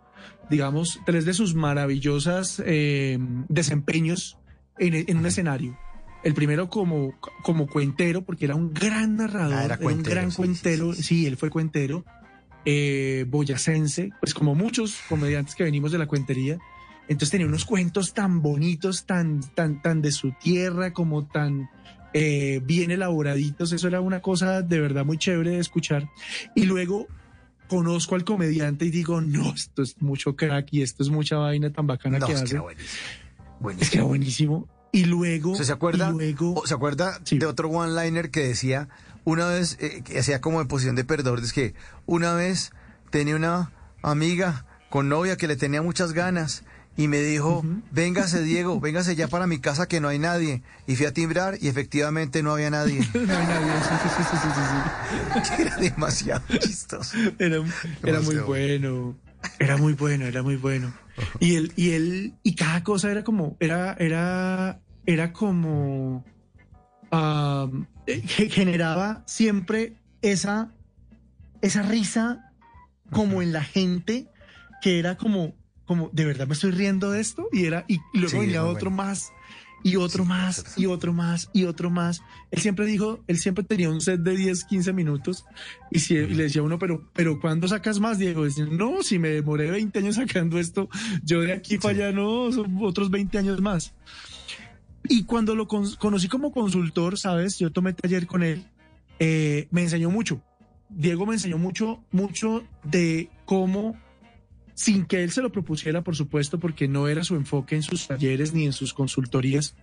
digamos, 0.49 0.99
tres 1.05 1.25
de 1.25 1.33
sus 1.33 1.55
maravillosas 1.55 2.61
eh, 2.65 3.17
desempeños 3.49 4.37
en, 4.77 4.93
en 4.95 5.17
un 5.17 5.25
escenario. 5.25 5.77
El 6.23 6.33
primero 6.33 6.69
como, 6.69 7.13
como 7.43 7.67
cuentero, 7.67 8.23
porque 8.23 8.45
era 8.45 8.55
un 8.55 8.73
gran 8.73 9.15
narrador, 9.15 9.53
Ah, 9.53 9.65
era 9.65 9.75
era, 9.75 9.87
un 9.87 10.03
gran 10.03 10.31
sí, 10.31 10.37
cuentero, 10.37 10.93
sí, 10.93 10.97
sí, 10.97 11.03
sí, 11.03 11.15
sí. 11.21 11.25
él 11.27 11.37
fue 11.37 11.49
cuentero, 11.51 12.03
eh, 12.65 13.25
boyacense, 13.27 14.09
pues 14.19 14.33
como 14.33 14.55
muchos 14.55 14.97
comediantes 15.07 15.53
que 15.53 15.63
venimos 15.63 15.91
de 15.91 15.99
la 15.99 16.07
cuentería. 16.07 16.57
Entonces 17.07 17.29
tenía 17.29 17.45
unos 17.45 17.65
cuentos 17.65 18.15
tan 18.15 18.41
bonitos, 18.41 19.05
tan, 19.05 19.41
tan, 19.53 19.81
tan 19.83 20.01
de 20.01 20.11
su 20.11 20.31
tierra, 20.31 20.91
como 20.91 21.27
tan 21.27 21.69
eh, 22.13 22.59
bien 22.65 22.89
elaboraditos. 22.89 23.71
Eso 23.71 23.87
era 23.87 24.01
una 24.01 24.21
cosa 24.21 24.63
de 24.63 24.79
verdad 24.79 25.05
muy 25.05 25.19
chévere 25.19 25.51
de 25.51 25.59
escuchar. 25.59 26.09
Y 26.55 26.63
luego 26.65 27.07
conozco 27.67 28.15
al 28.15 28.23
comediante 28.23 28.85
y 28.85 28.89
digo, 28.91 29.21
no, 29.21 29.53
esto 29.53 29.81
es 29.81 30.01
mucho 30.01 30.35
crack 30.35 30.67
y 30.71 30.81
esto 30.81 31.03
es 31.03 31.09
mucha 31.09 31.37
vaina 31.37 31.71
tan 31.71 31.87
bacana 31.87 32.19
No, 32.19 32.27
que 32.27 32.33
es 32.33 32.39
que 32.39 32.43
hace. 32.45 32.55
era 32.55 32.61
buenísimo. 32.63 33.81
Es 33.81 33.89
que 33.89 33.97
era 33.97 34.05
buenísimo. 34.05 34.67
Y 34.91 35.05
luego, 35.05 35.51
¿Usted 35.51 35.65
se 35.65 35.73
acuerda? 35.73 36.09
luego, 36.11 36.61
¿Se 36.65 36.73
acuerda 36.73 37.19
Sí. 37.23 37.37
de 37.37 37.45
otro 37.45 37.69
one-liner 37.69 38.31
que 38.31 38.47
decía, 38.47 38.87
una 39.25 39.47
vez, 39.47 39.77
eh, 39.81 40.01
que 40.05 40.19
hacía 40.19 40.39
como 40.41 40.61
en 40.61 40.67
posición 40.67 40.95
de 40.95 41.03
perdedor, 41.03 41.39
es 41.39 41.51
que 41.53 41.73
una 42.05 42.33
vez 42.33 42.71
tenía 43.09 43.35
una 43.35 43.71
amiga 44.03 44.65
con 44.89 45.09
novia 45.09 45.35
que 45.35 45.47
le 45.47 45.55
tenía 45.57 45.81
muchas 45.81 46.13
ganas 46.13 46.63
y 46.97 47.07
me 47.07 47.19
dijo, 47.19 47.63
véngase 47.91 48.41
Diego, 48.43 48.79
véngase 48.81 49.15
ya 49.15 49.27
para 49.27 49.47
mi 49.47 49.59
casa 49.59 49.87
que 49.87 49.99
no 49.99 50.07
hay 50.07 50.19
nadie. 50.19 50.61
Y 50.87 50.95
fui 50.95 51.05
a 51.05 51.13
timbrar 51.13 51.57
y 51.61 51.67
efectivamente 51.67 52.41
no 52.43 52.51
había 52.53 52.69
nadie. 52.69 53.01
No 53.13 53.37
hay 53.37 53.47
nadie. 53.47 53.81
Sí, 53.81 53.97
sí, 53.97 54.09
sí, 54.09 54.23
sí, 54.23 54.37
sí, 54.37 54.51
sí. 54.53 54.83
era 55.61 55.75
demasiado 55.75 56.43
chistoso. 56.59 57.17
Era, 57.39 57.63
era 58.03 58.21
muy 58.21 58.37
bueno. 58.37 59.15
Era 59.59 59.77
muy 59.77 59.93
bueno, 59.93 60.25
era 60.25 60.41
muy 60.41 60.55
bueno. 60.55 60.91
Y 61.39 61.55
él, 61.55 61.71
y 61.75 61.91
él, 61.91 62.33
y 62.43 62.55
cada 62.55 62.83
cosa 62.83 63.11
era 63.11 63.23
como, 63.23 63.55
era, 63.59 63.93
era, 63.99 64.81
era 65.05 65.31
como, 65.33 66.25
eh, 68.07 68.21
ge- 68.25 68.49
generaba 68.49 69.23
siempre 69.25 69.93
esa, 70.21 70.71
esa 71.61 71.81
risa 71.83 72.51
como 73.11 73.41
en 73.41 73.53
la 73.53 73.63
gente 73.63 74.27
que 74.81 74.99
era 74.99 75.15
como, 75.15 75.53
como, 75.85 76.09
de 76.13 76.25
verdad 76.25 76.47
me 76.47 76.53
estoy 76.53 76.71
riendo 76.71 77.11
de 77.11 77.21
esto 77.21 77.47
y 77.51 77.65
era, 77.65 77.85
y 77.87 77.99
luego 78.13 78.29
Sí, 78.29 78.37
venía 78.39 78.63
otro 78.63 78.89
bueno. 78.89 79.03
más 79.03 79.31
y 79.83 79.97
otro 79.97 80.23
Sí, 80.23 80.29
más 80.29 80.73
y 80.77 80.85
otro 80.87 81.13
más 81.13 81.49
y 81.53 81.65
otro 81.65 81.89
más. 81.91 82.21
Él 82.49 82.59
siempre 82.59 82.85
dijo, 82.87 83.19
él 83.27 83.37
siempre 83.37 83.63
tenía 83.63 83.89
un 83.91 84.01
set 84.01 84.19
de 84.21 84.35
10, 84.35 84.63
15 84.65 84.93
minutos 84.93 85.45
y, 85.91 85.99
si, 85.99 86.15
y 86.15 86.27
le 86.33 86.43
decía 86.43 86.61
a 86.61 86.65
uno, 86.65 86.79
pero, 86.79 87.07
pero 87.13 87.39
¿cuándo 87.39 87.67
sacas 87.67 87.99
más, 87.99 88.17
Diego? 88.17 88.45
Decía, 88.45 88.65
no, 88.65 89.03
si 89.03 89.19
me 89.19 89.29
demoré 89.29 89.69
20 89.69 89.99
años 89.99 90.15
sacando 90.15 90.57
esto, 90.59 90.89
yo 91.23 91.41
de 91.41 91.53
aquí 91.53 91.77
para 91.77 91.93
allá 92.07 92.11
no, 92.11 92.51
son 92.51 92.77
otros 92.81 93.11
20 93.11 93.37
años 93.37 93.61
más. 93.61 93.93
Y 95.07 95.25
cuando 95.25 95.55
lo 95.55 95.67
con- 95.67 95.93
conocí 95.97 96.27
como 96.27 96.51
consultor, 96.51 97.19
¿sabes? 97.19 97.59
Yo 97.59 97.71
tomé 97.71 97.93
taller 97.93 98.25
con 98.25 98.41
él, 98.41 98.65
eh, 99.19 99.67
me 99.69 99.83
enseñó 99.83 100.09
mucho. 100.09 100.41
Diego 100.89 101.25
me 101.27 101.33
enseñó 101.35 101.57
mucho, 101.59 102.03
mucho 102.11 102.63
de 102.83 103.29
cómo, 103.45 103.95
sin 104.75 105.05
que 105.05 105.23
él 105.23 105.31
se 105.31 105.41
lo 105.41 105.51
propusiera, 105.51 106.03
por 106.03 106.15
supuesto, 106.15 106.59
porque 106.59 106.87
no 106.87 107.07
era 107.07 107.23
su 107.23 107.35
enfoque 107.35 107.75
en 107.75 107.81
sus 107.81 108.07
talleres 108.07 108.53
ni 108.53 108.65
en 108.65 108.73
sus 108.73 108.93
consultorías, 108.93 109.75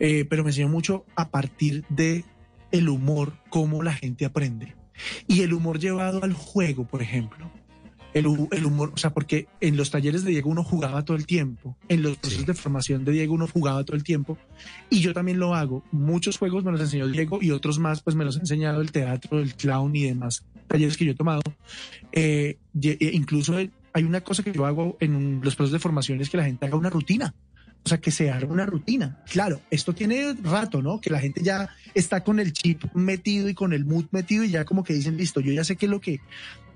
eh, 0.00 0.24
pero 0.24 0.42
me 0.44 0.50
enseñó 0.50 0.68
mucho 0.68 1.04
a 1.16 1.28
partir 1.28 1.84
de 1.90 2.24
el 2.72 2.88
humor, 2.88 3.34
cómo 3.50 3.82
la 3.82 3.92
gente 3.92 4.24
aprende. 4.24 4.74
Y 5.28 5.42
el 5.42 5.52
humor 5.52 5.78
llevado 5.78 6.24
al 6.24 6.32
juego, 6.32 6.86
por 6.86 7.02
ejemplo. 7.02 7.50
El, 8.14 8.24
hu- 8.26 8.48
el 8.50 8.64
humor, 8.64 8.92
o 8.94 8.96
sea, 8.96 9.10
porque 9.12 9.46
en 9.60 9.76
los 9.76 9.90
talleres 9.90 10.24
de 10.24 10.30
Diego 10.30 10.48
uno 10.48 10.64
jugaba 10.64 11.04
todo 11.04 11.18
el 11.18 11.26
tiempo, 11.26 11.76
en 11.88 12.02
los 12.02 12.16
procesos 12.16 12.46
de 12.46 12.54
formación 12.54 13.04
de 13.04 13.12
Diego 13.12 13.34
uno 13.34 13.46
jugaba 13.46 13.84
todo 13.84 13.94
el 13.94 14.04
tiempo, 14.04 14.38
y 14.88 15.00
yo 15.00 15.12
también 15.12 15.38
lo 15.38 15.54
hago. 15.54 15.84
Muchos 15.92 16.38
juegos 16.38 16.64
me 16.64 16.72
los 16.72 16.80
enseñó 16.80 17.08
Diego 17.08 17.40
y 17.42 17.50
otros 17.50 17.78
más, 17.78 18.00
pues 18.00 18.16
me 18.16 18.24
los 18.24 18.38
ha 18.38 18.40
enseñado 18.40 18.80
el 18.80 18.90
teatro, 18.90 19.38
el 19.38 19.54
clown 19.54 19.94
y 19.94 20.04
demás 20.04 20.46
talleres 20.66 20.96
que 20.96 21.04
yo 21.04 21.12
he 21.12 21.14
tomado. 21.14 21.42
Eh, 22.12 22.56
eh, 22.82 23.10
incluso 23.12 23.58
eh, 23.58 23.70
hay 23.96 24.04
una 24.04 24.20
cosa 24.20 24.42
que 24.42 24.52
yo 24.52 24.66
hago 24.66 24.96
en 25.00 25.14
un- 25.16 25.40
los 25.42 25.56
procesos 25.56 25.72
de 25.72 25.78
formación 25.78 26.20
es 26.20 26.28
que 26.28 26.36
la 26.36 26.44
gente 26.44 26.66
haga 26.66 26.76
una 26.76 26.90
rutina. 26.90 27.34
O 27.84 27.88
sea, 27.88 27.98
que 27.98 28.10
se 28.10 28.30
haga 28.32 28.46
una 28.48 28.66
rutina. 28.66 29.22
Claro, 29.30 29.60
esto 29.70 29.94
tiene 29.94 30.34
rato, 30.42 30.82
¿no? 30.82 31.00
Que 31.00 31.08
la 31.08 31.20
gente 31.20 31.40
ya 31.42 31.68
está 31.94 32.24
con 32.24 32.40
el 32.40 32.52
chip 32.52 32.82
metido 32.94 33.48
y 33.48 33.54
con 33.54 33.72
el 33.72 33.84
mood 33.84 34.06
metido 34.10 34.42
y 34.42 34.50
ya 34.50 34.64
como 34.64 34.82
que 34.82 34.92
dicen, 34.92 35.16
listo, 35.16 35.40
yo 35.40 35.52
ya 35.52 35.62
sé 35.62 35.76
qué 35.76 35.86
es 35.86 35.90
lo 35.90 36.00
que, 36.00 36.20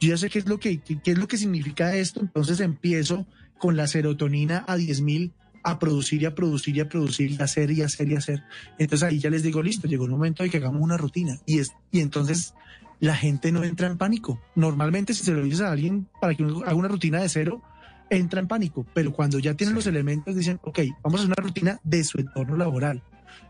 yo 0.00 0.08
ya 0.10 0.16
sé 0.16 0.30
qué 0.30 0.38
es 0.38 0.46
lo 0.46 0.60
que, 0.60 0.78
qué, 0.78 1.00
qué 1.02 1.10
es 1.10 1.18
lo 1.18 1.26
que 1.26 1.36
significa 1.36 1.96
esto, 1.96 2.20
entonces 2.20 2.60
empiezo 2.60 3.26
con 3.58 3.76
la 3.76 3.86
serotonina 3.88 4.64
a 4.68 4.76
10.000 4.76 5.32
a 5.64 5.78
producir 5.80 6.22
y 6.22 6.26
a 6.26 6.34
producir 6.34 6.76
y 6.76 6.80
a 6.80 6.88
producir 6.88 7.32
y 7.32 7.36
a 7.40 7.44
hacer 7.44 7.70
y 7.72 7.82
hacer 7.82 8.08
y 8.10 8.14
hacer. 8.14 8.42
Entonces 8.78 9.06
ahí 9.08 9.18
ya 9.18 9.28
les 9.30 9.42
digo, 9.42 9.62
listo, 9.62 9.88
llegó 9.88 10.04
el 10.04 10.10
momento 10.12 10.42
de 10.44 10.48
que 10.48 10.56
hagamos 10.58 10.80
una 10.80 10.96
rutina. 10.96 11.38
Y, 11.44 11.58
es, 11.58 11.72
y 11.90 12.00
entonces 12.00 12.54
la 13.00 13.16
gente 13.16 13.50
no 13.50 13.64
entra 13.64 13.86
en 13.86 13.98
pánico. 13.98 14.40
Normalmente 14.54 15.14
si 15.14 15.24
se 15.24 15.32
lo 15.32 15.42
dices 15.42 15.62
a 15.62 15.72
alguien 15.72 16.08
para 16.20 16.34
que 16.34 16.44
haga 16.44 16.74
una 16.74 16.88
rutina 16.88 17.20
de 17.20 17.28
cero, 17.28 17.62
entra 18.10 18.40
en 18.40 18.48
pánico, 18.48 18.86
pero 18.92 19.12
cuando 19.12 19.38
ya 19.38 19.54
tienen 19.54 19.74
los 19.74 19.86
elementos 19.86 20.36
dicen, 20.36 20.60
ok, 20.62 20.80
vamos 21.02 21.20
a 21.20 21.24
hacer 21.24 21.32
una 21.38 21.48
rutina 21.48 21.80
de 21.84 22.04
su 22.04 22.18
entorno 22.18 22.56
laboral, 22.56 23.02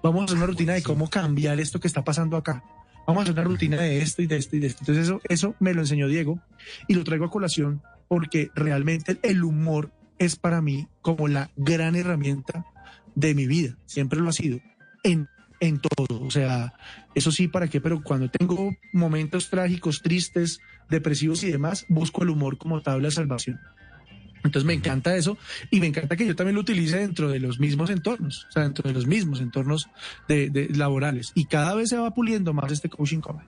vamos 0.02 0.20
a 0.20 0.24
hacer 0.26 0.36
una 0.36 0.46
rutina 0.46 0.74
de 0.74 0.82
cómo 0.82 1.08
cambiar 1.08 1.58
esto 1.58 1.80
que 1.80 1.88
está 1.88 2.04
pasando 2.04 2.36
acá, 2.36 2.62
vamos 3.06 3.20
a 3.20 3.22
hacer 3.24 3.34
una 3.34 3.44
rutina 3.44 3.78
de 3.78 4.02
esto 4.02 4.22
y 4.22 4.26
de 4.26 4.36
esto 4.36 4.56
y 4.56 4.60
de 4.60 4.66
esto. 4.68 4.80
Entonces 4.82 5.04
eso, 5.04 5.20
eso 5.28 5.54
me 5.60 5.74
lo 5.74 5.80
enseñó 5.80 6.08
Diego 6.08 6.40
y 6.86 6.94
lo 6.94 7.04
traigo 7.04 7.24
a 7.24 7.30
colación 7.30 7.82
porque 8.06 8.50
realmente 8.54 9.18
el 9.22 9.42
humor 9.42 9.90
es 10.18 10.36
para 10.36 10.60
mí 10.60 10.88
como 11.00 11.26
la 11.26 11.50
gran 11.56 11.96
herramienta 11.96 12.66
de 13.14 13.34
mi 13.34 13.46
vida, 13.46 13.76
siempre 13.86 14.20
lo 14.20 14.28
ha 14.28 14.32
sido, 14.32 14.60
en, 15.02 15.28
en 15.60 15.78
todo, 15.80 16.22
o 16.22 16.30
sea, 16.30 16.72
eso 17.14 17.30
sí, 17.30 17.48
¿para 17.48 17.68
qué? 17.68 17.80
Pero 17.80 18.02
cuando 18.02 18.30
tengo 18.30 18.74
momentos 18.92 19.50
trágicos, 19.50 20.00
tristes, 20.02 20.60
depresivos 20.88 21.42
y 21.44 21.50
demás, 21.52 21.84
busco 21.88 22.22
el 22.22 22.30
humor 22.30 22.56
como 22.58 22.80
tabla 22.82 23.08
de 23.08 23.12
salvación. 23.14 23.60
Entonces 24.42 24.64
me 24.64 24.72
encanta 24.72 25.14
eso 25.16 25.36
y 25.70 25.80
me 25.80 25.86
encanta 25.88 26.16
que 26.16 26.26
yo 26.26 26.34
también 26.34 26.54
lo 26.54 26.62
utilice 26.62 26.96
dentro 26.98 27.28
de 27.28 27.40
los 27.40 27.60
mismos 27.60 27.90
entornos, 27.90 28.46
o 28.48 28.52
sea, 28.52 28.62
dentro 28.62 28.88
de 28.88 28.94
los 28.94 29.06
mismos 29.06 29.40
entornos 29.42 29.90
de, 30.28 30.48
de 30.48 30.68
laborales. 30.70 31.32
Y 31.34 31.44
cada 31.44 31.74
vez 31.74 31.90
se 31.90 31.98
va 31.98 32.10
puliendo 32.14 32.54
más 32.54 32.72
este 32.72 32.88
coaching 32.88 33.20
comedy. 33.20 33.46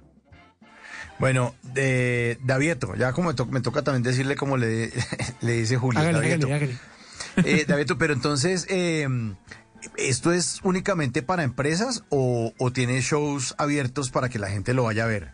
Bueno, 1.18 1.54
de 1.74 2.36
Davieto, 2.44 2.94
ya 2.96 3.12
como 3.12 3.28
me, 3.28 3.34
to- 3.34 3.46
me 3.46 3.60
toca 3.60 3.82
también 3.82 4.02
decirle 4.02 4.34
como 4.36 4.56
le, 4.56 4.90
le 5.40 5.52
dice 5.52 5.76
Julio. 5.78 6.00
Hágale, 6.00 6.18
Davieto. 6.18 6.46
hágale, 6.46 6.64
hágale. 7.36 7.50
Eh, 7.60 7.64
Davieto, 7.66 7.96
pero 7.96 8.12
entonces, 8.12 8.66
eh, 8.68 9.06
¿esto 9.96 10.32
es 10.32 10.60
únicamente 10.62 11.22
para 11.22 11.42
empresas 11.42 12.04
o, 12.08 12.52
o 12.58 12.72
tiene 12.72 13.00
shows 13.00 13.54
abiertos 13.58 14.10
para 14.10 14.28
que 14.28 14.38
la 14.38 14.48
gente 14.48 14.74
lo 14.74 14.84
vaya 14.84 15.04
a 15.04 15.06
ver? 15.06 15.32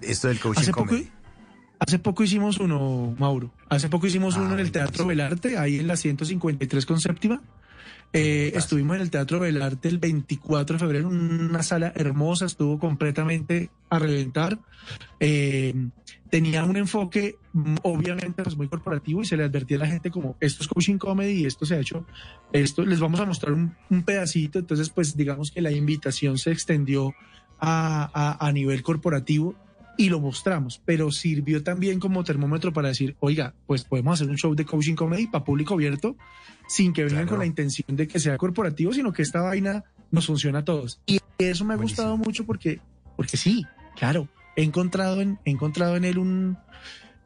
Esto 0.00 0.28
del 0.28 0.40
coaching 0.40 0.62
Hace 0.62 0.72
poco, 0.72 0.96
hace 1.78 1.98
poco 1.98 2.22
hicimos 2.22 2.58
uno, 2.58 3.14
Mauro. 3.18 3.50
Hace 3.68 3.88
poco 3.88 4.06
hicimos 4.06 4.36
Ah, 4.36 4.42
uno 4.42 4.54
en 4.54 4.60
el 4.60 4.72
Teatro 4.72 5.06
Belarte, 5.06 5.58
ahí 5.58 5.78
en 5.78 5.86
la 5.86 5.96
153 5.96 6.86
con 6.86 7.00
séptima. 7.00 7.42
Eh, 8.12 8.52
estuvimos 8.54 8.96
en 8.96 9.02
el 9.02 9.10
Teatro 9.10 9.40
Belarte 9.40 9.88
el 9.88 9.98
24 9.98 10.74
de 10.74 10.78
febrero, 10.80 11.10
en 11.10 11.48
una 11.50 11.62
sala 11.62 11.92
hermosa, 11.96 12.46
estuvo 12.46 12.78
completamente 12.78 13.70
a 13.90 13.98
reventar. 13.98 14.58
Eh, 15.20 15.74
tenía 16.30 16.64
un 16.64 16.76
enfoque 16.76 17.36
obviamente 17.82 18.42
pues, 18.42 18.56
muy 18.56 18.68
corporativo 18.68 19.22
y 19.22 19.24
se 19.24 19.36
le 19.36 19.44
advertía 19.44 19.76
a 19.78 19.80
la 19.80 19.86
gente 19.86 20.10
como 20.10 20.36
esto 20.40 20.62
es 20.62 20.68
coaching 20.68 20.98
comedy 20.98 21.42
y 21.42 21.46
esto 21.46 21.64
se 21.66 21.74
ha 21.76 21.78
hecho, 21.80 22.04
esto 22.52 22.84
les 22.84 23.00
vamos 23.00 23.20
a 23.20 23.24
mostrar 23.26 23.52
un, 23.52 23.74
un 23.90 24.02
pedacito, 24.02 24.58
entonces 24.58 24.90
pues 24.90 25.16
digamos 25.16 25.50
que 25.50 25.60
la 25.60 25.70
invitación 25.72 26.36
se 26.38 26.50
extendió 26.52 27.14
a, 27.60 28.10
a- 28.12 28.46
a 28.46 28.52
nivel 28.52 28.82
corporativo 28.82 29.54
y 29.96 30.08
lo 30.08 30.20
mostramos, 30.20 30.80
pero 30.84 31.10
sirvió 31.10 31.62
también 31.62 32.00
como 32.00 32.24
termómetro 32.24 32.72
para 32.72 32.88
decir, 32.88 33.16
oiga, 33.20 33.54
pues 33.66 33.84
podemos 33.84 34.14
hacer 34.20 34.28
un 34.30 34.36
show 34.38 34.54
de 34.54 34.64
coaching 34.64 34.94
comedy 34.94 35.26
para 35.26 35.44
público 35.44 35.74
abierto 35.74 36.16
sin 36.68 36.92
que 36.92 37.02
vengan 37.04 37.18
Claro. 37.22 37.30
con 37.30 37.38
la 37.40 37.46
intención 37.46 37.96
de 37.96 38.06
que 38.08 38.18
sea 38.18 38.36
corporativo, 38.38 38.92
sino 38.92 39.12
que 39.12 39.22
esta 39.22 39.40
vaina 39.42 39.84
nos 40.10 40.26
funciona 40.26 40.60
a 40.60 40.64
todos. 40.64 41.00
Y 41.06 41.18
eso 41.38 41.64
me 41.64 41.74
ha 41.74 41.76
Buenísimo. 41.76 42.02
gustado 42.04 42.16
mucho 42.16 42.44
porque, 42.46 42.80
porque 43.16 43.36
sí, 43.36 43.64
claro, 43.96 44.28
he 44.56 44.62
encontrado 44.62 45.20
en, 45.20 45.38
he 45.44 45.50
encontrado 45.50 45.96
en 45.96 46.04
él 46.04 46.18
un, 46.18 46.56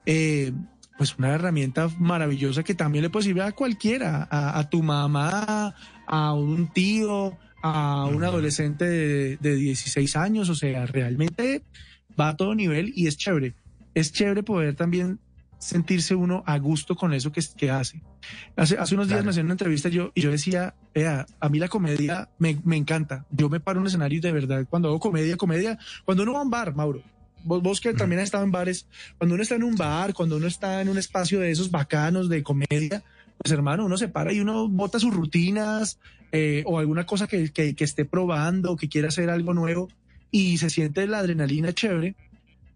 eh, 0.06 0.52
pues 0.96 1.16
una 1.18 1.28
herramienta 1.34 1.88
maravillosa 1.98 2.62
que 2.64 2.74
también 2.74 3.02
le 3.02 3.10
puede 3.10 3.26
servir 3.26 3.42
a 3.42 3.52
cualquiera, 3.52 4.26
a, 4.30 4.58
a 4.58 4.68
tu 4.68 4.82
mamá, 4.82 5.74
a 6.06 6.32
un 6.34 6.68
tío, 6.72 7.36
a 7.62 8.06
un 8.06 8.24
adolescente 8.24 8.84
de, 8.84 9.36
de 9.36 9.54
16 9.56 10.16
años, 10.16 10.48
o 10.48 10.54
sea, 10.54 10.86
realmente 10.86 11.62
va 12.18 12.30
a 12.30 12.36
todo 12.36 12.54
nivel 12.54 12.92
y 12.94 13.06
es 13.06 13.16
chévere. 13.16 13.54
Es 13.94 14.12
chévere 14.12 14.42
poder 14.42 14.74
también 14.74 15.20
sentirse 15.58 16.14
uno 16.14 16.42
a 16.46 16.58
gusto 16.58 16.94
con 16.94 17.12
eso 17.12 17.32
que, 17.32 17.42
que 17.56 17.70
hace. 17.70 18.00
Hace, 18.56 18.78
hace 18.78 18.94
unos 18.94 19.08
días 19.08 19.24
me 19.24 19.30
hacían 19.30 19.46
una 19.46 19.54
entrevista 19.54 19.88
yo, 19.88 20.12
y 20.14 20.20
yo 20.20 20.30
decía, 20.30 20.74
vea, 20.94 21.26
a 21.40 21.48
mí 21.48 21.58
la 21.58 21.68
comedia 21.68 22.30
me, 22.38 22.60
me 22.64 22.76
encanta. 22.76 23.26
Yo 23.30 23.48
me 23.48 23.60
paro 23.60 23.78
en 23.78 23.82
un 23.82 23.86
escenario 23.88 24.18
y 24.18 24.20
de 24.20 24.32
verdad, 24.32 24.66
cuando 24.68 24.88
hago 24.88 25.00
comedia, 25.00 25.36
comedia, 25.36 25.78
cuando 26.04 26.22
uno 26.22 26.32
va 26.32 26.40
a 26.40 26.42
un 26.42 26.50
bar, 26.50 26.74
Mauro, 26.74 27.02
vos, 27.44 27.62
vos 27.62 27.80
que 27.80 27.92
también 27.92 28.20
has 28.20 28.26
estado 28.26 28.44
en 28.44 28.52
bares, 28.52 28.86
cuando 29.18 29.34
uno 29.34 29.42
está 29.42 29.56
en 29.56 29.64
un 29.64 29.74
bar, 29.74 30.14
cuando 30.14 30.36
uno 30.36 30.46
está 30.46 30.80
en 30.80 30.88
un 30.88 30.98
espacio 30.98 31.40
de 31.40 31.50
esos 31.50 31.70
bacanos 31.70 32.28
de 32.28 32.42
comedia, 32.42 33.02
pues 33.38 33.52
hermano, 33.52 33.84
uno 33.84 33.96
se 33.96 34.08
para 34.08 34.32
y 34.32 34.40
uno 34.40 34.68
bota 34.68 34.98
sus 34.98 35.14
rutinas 35.14 35.98
eh, 36.32 36.62
o 36.66 36.78
alguna 36.78 37.06
cosa 37.06 37.26
que, 37.26 37.52
que, 37.52 37.74
que 37.74 37.84
esté 37.84 38.04
probando, 38.04 38.76
que 38.76 38.88
quiera 38.88 39.08
hacer 39.08 39.30
algo 39.30 39.54
nuevo 39.54 39.88
y 40.30 40.58
se 40.58 40.70
siente 40.70 41.06
la 41.06 41.18
adrenalina 41.18 41.72
chévere. 41.72 42.14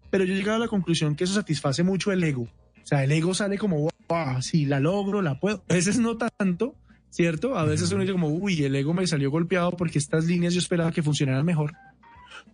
Pero 0.09 0.23
yo 0.25 0.33
he 0.33 0.37
llegado 0.37 0.57
a 0.57 0.59
la 0.59 0.67
conclusión 0.67 1.15
que 1.15 1.23
eso 1.23 1.33
satisface 1.33 1.83
mucho 1.83 2.11
el 2.11 2.23
ego. 2.23 2.43
O 2.43 2.85
sea, 2.85 3.03
el 3.03 3.11
ego 3.11 3.33
sale 3.33 3.57
como, 3.57 3.89
wow, 4.09 4.41
sí, 4.41 4.65
la 4.65 4.79
logro, 4.79 5.21
la 5.21 5.39
puedo. 5.39 5.63
A 5.69 5.73
veces 5.73 5.97
no 5.99 6.17
tanto, 6.17 6.75
¿cierto? 7.09 7.57
A 7.57 7.63
veces 7.65 7.91
uno 7.91 8.01
dice 8.01 8.13
como, 8.13 8.27
uy, 8.27 8.63
el 8.63 8.75
ego 8.75 8.93
me 8.93 9.07
salió 9.07 9.31
golpeado 9.31 9.71
porque 9.71 9.97
estas 9.97 10.25
líneas 10.25 10.53
yo 10.53 10.59
esperaba 10.59 10.91
que 10.91 11.01
funcionaran 11.01 11.45
mejor. 11.45 11.73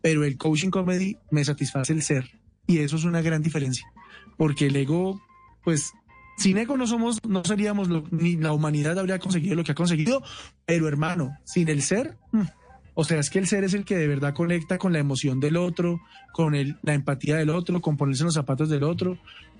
Pero 0.01 0.23
el 0.23 0.37
coaching 0.37 0.69
comedy 0.69 1.17
me 1.31 1.43
satisface 1.43 1.91
el 1.91 2.01
ser. 2.01 2.29
Y 2.67 2.77
eso 2.77 2.95
es 2.95 3.03
una 3.03 3.21
gran 3.21 3.41
diferencia. 3.41 3.85
Porque 4.37 4.67
el 4.67 4.75
ego, 4.77 5.21
pues, 5.63 5.91
sin 6.37 6.57
ego 6.57 6.77
no 6.77 6.87
somos, 6.87 7.19
no 7.27 7.43
seríamos, 7.43 7.89
lo- 7.89 8.05
ni 8.11 8.37
la 8.37 8.53
humanidad 8.53 8.97
habría 8.97 9.19
conseguido 9.19 9.55
lo 9.55 9.63
que 9.65 9.73
ha 9.73 9.75
conseguido. 9.75 10.23
Pero 10.65 10.87
hermano, 10.87 11.31
sin 11.43 11.67
el 11.67 11.81
ser, 11.81 12.15
mm, 12.31 12.41
o 12.99 13.03
sea, 13.05 13.17
es 13.19 13.29
que 13.29 13.39
el 13.39 13.47
ser 13.47 13.63
es 13.63 13.73
el 13.73 13.85
que 13.85 13.95
de 13.95 14.07
verdad 14.07 14.33
conecta 14.33 14.77
con 14.77 14.91
la 14.91 14.99
emoción 14.99 15.39
del 15.39 15.55
otro, 15.55 16.01
con 16.33 16.53
el, 16.53 16.77
la 16.81 16.93
empatía 16.93 17.37
del 17.37 17.49
otro, 17.49 17.79
con 17.81 17.95
ponerse 17.95 18.23
en 18.23 18.25
los 18.25 18.33
zapatos 18.33 18.67
del 18.69 18.83
otro, 18.83 19.17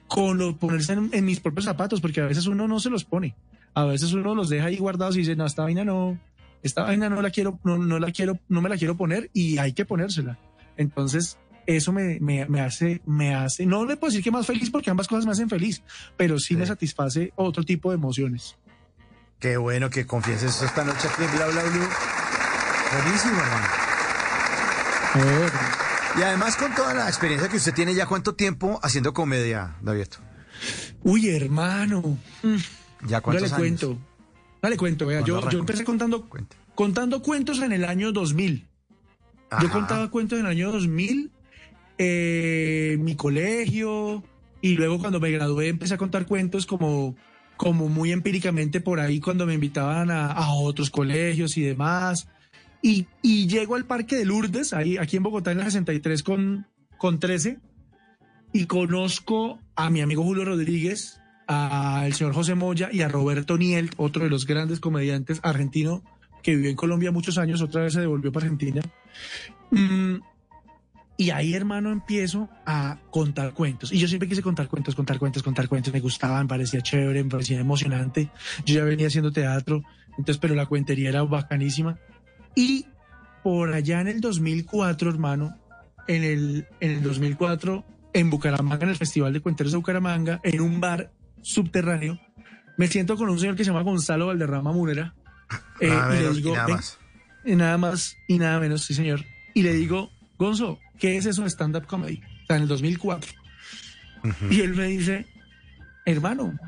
con 0.08 0.38
lo, 0.38 0.58
ponerse 0.58 0.92
en, 0.94 1.10
en 1.14 1.24
mis 1.24 1.40
propios 1.40 1.64
zapatos, 1.66 2.02
porque 2.02 2.20
a 2.20 2.26
veces 2.26 2.48
uno 2.48 2.68
no 2.68 2.80
se 2.80 2.90
los 2.90 3.06
pone. 3.06 3.36
A 3.74 3.86
veces 3.86 4.12
uno 4.12 4.36
los 4.36 4.50
deja 4.50 4.66
ahí 4.66 4.78
guardados 4.78 5.16
y 5.16 5.20
dice, 5.20 5.36
no, 5.38 5.46
esta 5.46 5.64
vaina 5.64 5.86
no, 5.86 6.20
esta 6.64 6.84
vaina 6.84 7.10
no 7.10 7.22
la 7.22 7.30
quiero, 7.30 7.60
no, 7.64 7.78
no 7.78 7.98
la 8.00 8.12
quiero, 8.12 8.38
no 8.50 8.62
me 8.62 8.68
la 8.68 8.76
quiero 8.78 8.98
poner 8.98 9.30
y 9.34 9.58
hay 9.58 9.72
que 9.72 9.86
ponérsela. 9.86 10.38
Entonces, 10.76 11.38
eso 11.66 11.94
me, 11.94 12.20
me, 12.20 12.46
me 12.48 12.60
hace, 12.62 13.02
me 13.06 13.36
hace, 13.36 13.66
no 13.66 13.86
le 13.86 13.96
puedo 13.96 14.12
decir 14.12 14.24
que 14.24 14.32
más 14.32 14.48
feliz 14.48 14.70
porque 14.70 14.90
ambas 14.90 15.08
cosas 15.08 15.26
me 15.26 15.32
hacen 15.32 15.50
feliz, 15.50 15.82
pero 16.18 16.40
sí, 16.40 16.48
Sí. 16.48 16.56
me 16.58 16.66
satisface 16.66 17.32
otro 17.36 17.64
tipo 17.64 17.92
de 17.92 17.96
emociones. 17.96 18.58
Qué 19.40 19.56
bueno 19.56 19.90
que 19.90 20.06
confieses 20.06 20.56
eso 20.58 20.66
esta 20.66 20.84
noche 20.84 21.08
aquí 21.08 21.24
en 21.24 21.32
Bla 21.38 21.46
Bla 21.48 21.64
Blue. 21.64 21.88
Buenísimo, 22.92 23.34
hermano. 23.40 23.68
Y 26.18 26.22
además 26.22 26.56
con 26.56 26.74
toda 26.76 26.94
la 26.94 27.08
experiencia 27.08 27.48
que 27.50 27.58
usted 27.58 27.74
tiene 27.74 27.94
ya, 27.94 28.06
¿cuánto 28.08 28.36
tiempo 28.36 28.80
haciendo 28.84 29.14
comedia, 29.14 29.76
Davieto? 29.82 30.18
Uy, 31.04 31.30
hermano. 31.30 32.18
¿Ya 32.44 32.60
Dale 33.08 33.22
cuántos 33.22 33.44
años? 33.54 33.60
cuento. 33.60 33.98
Dale 34.62 34.78
cuento, 34.78 35.06
vea. 35.06 35.20
¿Cuándo 35.20 35.28
Yo, 35.28 35.38
arrancó? 35.38 35.52
yo 35.54 35.60
empecé 35.60 35.84
contando, 35.86 36.28
Cuente. 36.28 36.58
contando 36.76 37.22
cuentos 37.22 37.62
en 37.62 37.72
el 37.72 37.86
año 37.86 38.12
2000. 38.12 38.68
Yo 39.52 39.58
Ajá. 39.58 39.70
contaba 39.70 40.10
cuentos 40.12 40.38
en 40.40 40.46
el 40.46 40.52
año 40.52 40.72
2000, 40.72 41.32
eh, 41.98 42.98
mi 43.00 43.16
colegio, 43.16 44.24
y 44.62 44.76
luego 44.76 45.00
cuando 45.00 45.20
me 45.20 45.32
gradué 45.32 45.70
empecé 45.70 45.94
a 45.94 45.98
contar 45.98 46.26
cuentos 46.26 46.66
como, 46.66 47.16
como 47.58 47.88
muy 47.88 48.12
empíricamente 48.12 48.82
por 48.82 49.00
ahí 49.00 49.20
cuando 49.22 49.46
me 49.46 49.54
invitaban 49.56 50.12
a, 50.12 50.32
a 50.32 50.52
otros 50.54 50.90
colegios 50.90 51.56
y 51.58 51.62
demás. 51.62 52.28
Y, 52.82 53.08
llego 53.48 53.76
al 53.76 53.86
Parque 53.86 54.16
de 54.16 54.26
Lourdes, 54.26 54.74
ahí, 54.74 54.98
aquí 54.98 55.18
en 55.18 55.24
Bogotá, 55.24 55.52
en 55.52 55.58
la 55.58 55.66
63 55.66 56.24
con, 56.24 56.68
con 56.98 57.20
13, 57.20 57.60
y 58.54 58.66
conozco 58.66 59.60
a 59.76 59.90
mi 59.90 60.02
amigo 60.02 60.24
Julio 60.24 60.46
Rodríguez, 60.46 61.20
al 61.48 62.14
señor 62.14 62.34
José 62.34 62.56
Moya 62.56 62.90
y 62.92 63.02
a 63.02 63.08
Roberto 63.08 63.58
Niel, 63.58 63.90
otro 63.98 64.24
de 64.24 64.30
los 64.30 64.46
grandes 64.46 64.80
comediantes 64.80 65.40
argentino 65.44 66.04
que 66.42 66.56
vivió 66.56 66.70
en 66.70 66.76
Colombia 66.76 67.12
muchos 67.12 67.38
años, 67.38 67.62
otra 67.62 67.84
vez 67.84 67.94
se 67.94 68.00
devolvió 68.00 68.32
para 68.32 68.46
Argentina. 68.46 68.82
Mm, 69.72 70.20
y 71.18 71.32
ahí, 71.32 71.54
hermano, 71.54 71.92
empiezo 71.92 72.48
a 72.66 72.98
contar 73.12 73.54
cuentos. 73.54 73.92
Y 73.92 74.00
yo 74.00 74.08
siempre 74.08 74.30
quise 74.30 74.42
contar 74.42 74.70
cuentos, 74.70 74.96
contar 74.96 75.20
cuentos, 75.20 75.44
contar 75.44 75.68
cuentos. 75.68 75.92
Me 75.92 76.00
gustaban, 76.00 76.48
parecía 76.48 76.82
chévere, 76.82 77.22
me 77.24 77.30
parecía 77.30 77.60
emocionante. 77.60 78.32
Yo 78.66 78.76
ya 78.76 78.86
venía 78.86 79.08
haciendo 79.08 79.32
teatro, 79.32 79.84
entonces, 80.12 80.38
pero 80.38 80.56
la 80.56 80.66
cuentería 80.66 81.10
era 81.10 81.24
bacanísima. 81.24 82.00
Y 82.60 82.86
por 83.42 83.74
allá 83.74 84.02
en 84.02 84.10
el 84.10 84.20
2004, 84.20 85.10
hermano, 85.10 85.56
en 86.10 86.26
el, 86.26 86.68
en 86.82 86.92
el 86.92 87.02
2004, 87.04 87.86
en 88.12 88.30
Bucaramanga, 88.30 88.84
en 88.84 88.90
el 88.90 88.98
Festival 88.98 89.32
de 89.32 89.40
Cuenteros 89.40 89.72
de 89.72 89.78
Bucaramanga, 89.78 90.42
en 90.44 90.60
un 90.60 90.82
bar 90.82 91.10
subterráneo, 91.42 92.20
me 92.78 92.88
siento 92.88 93.16
con 93.16 93.30
un 93.30 93.40
señor 93.40 93.56
que 93.56 93.64
se 93.64 93.70
llama 93.70 93.84
Gonzalo 93.84 94.28
Valderrama 94.28 94.74
Munera. 94.74 95.14
eh, 95.80 95.88
Nada 95.88 96.20
y 96.20 96.24
le 96.24 96.32
y 96.32 96.34
digo, 96.36 96.54
nada 96.54 96.66
"Ven, 96.68 96.76
más. 96.76 96.98
y 97.46 97.56
nada 97.56 97.78
más 97.78 98.18
y 98.28 98.38
nada 98.40 98.60
menos, 98.60 98.84
sí, 98.84 98.94
señor. 98.94 99.24
Y 99.54 99.62
le 99.64 99.74
digo, 99.74 100.10
Gonzo, 100.38 100.80
¿qué 101.00 101.16
es 101.16 101.26
eso 101.26 101.44
de 101.44 101.50
stand-up 101.50 101.86
comedy? 101.88 102.22
O 102.44 102.46
sea, 102.48 102.58
en 102.58 102.64
el 102.64 102.68
2004. 102.68 103.32
Y 104.50 104.60
él 104.62 104.76
me 104.76 104.88
dice, 104.88 105.26
hermano, 106.06 106.60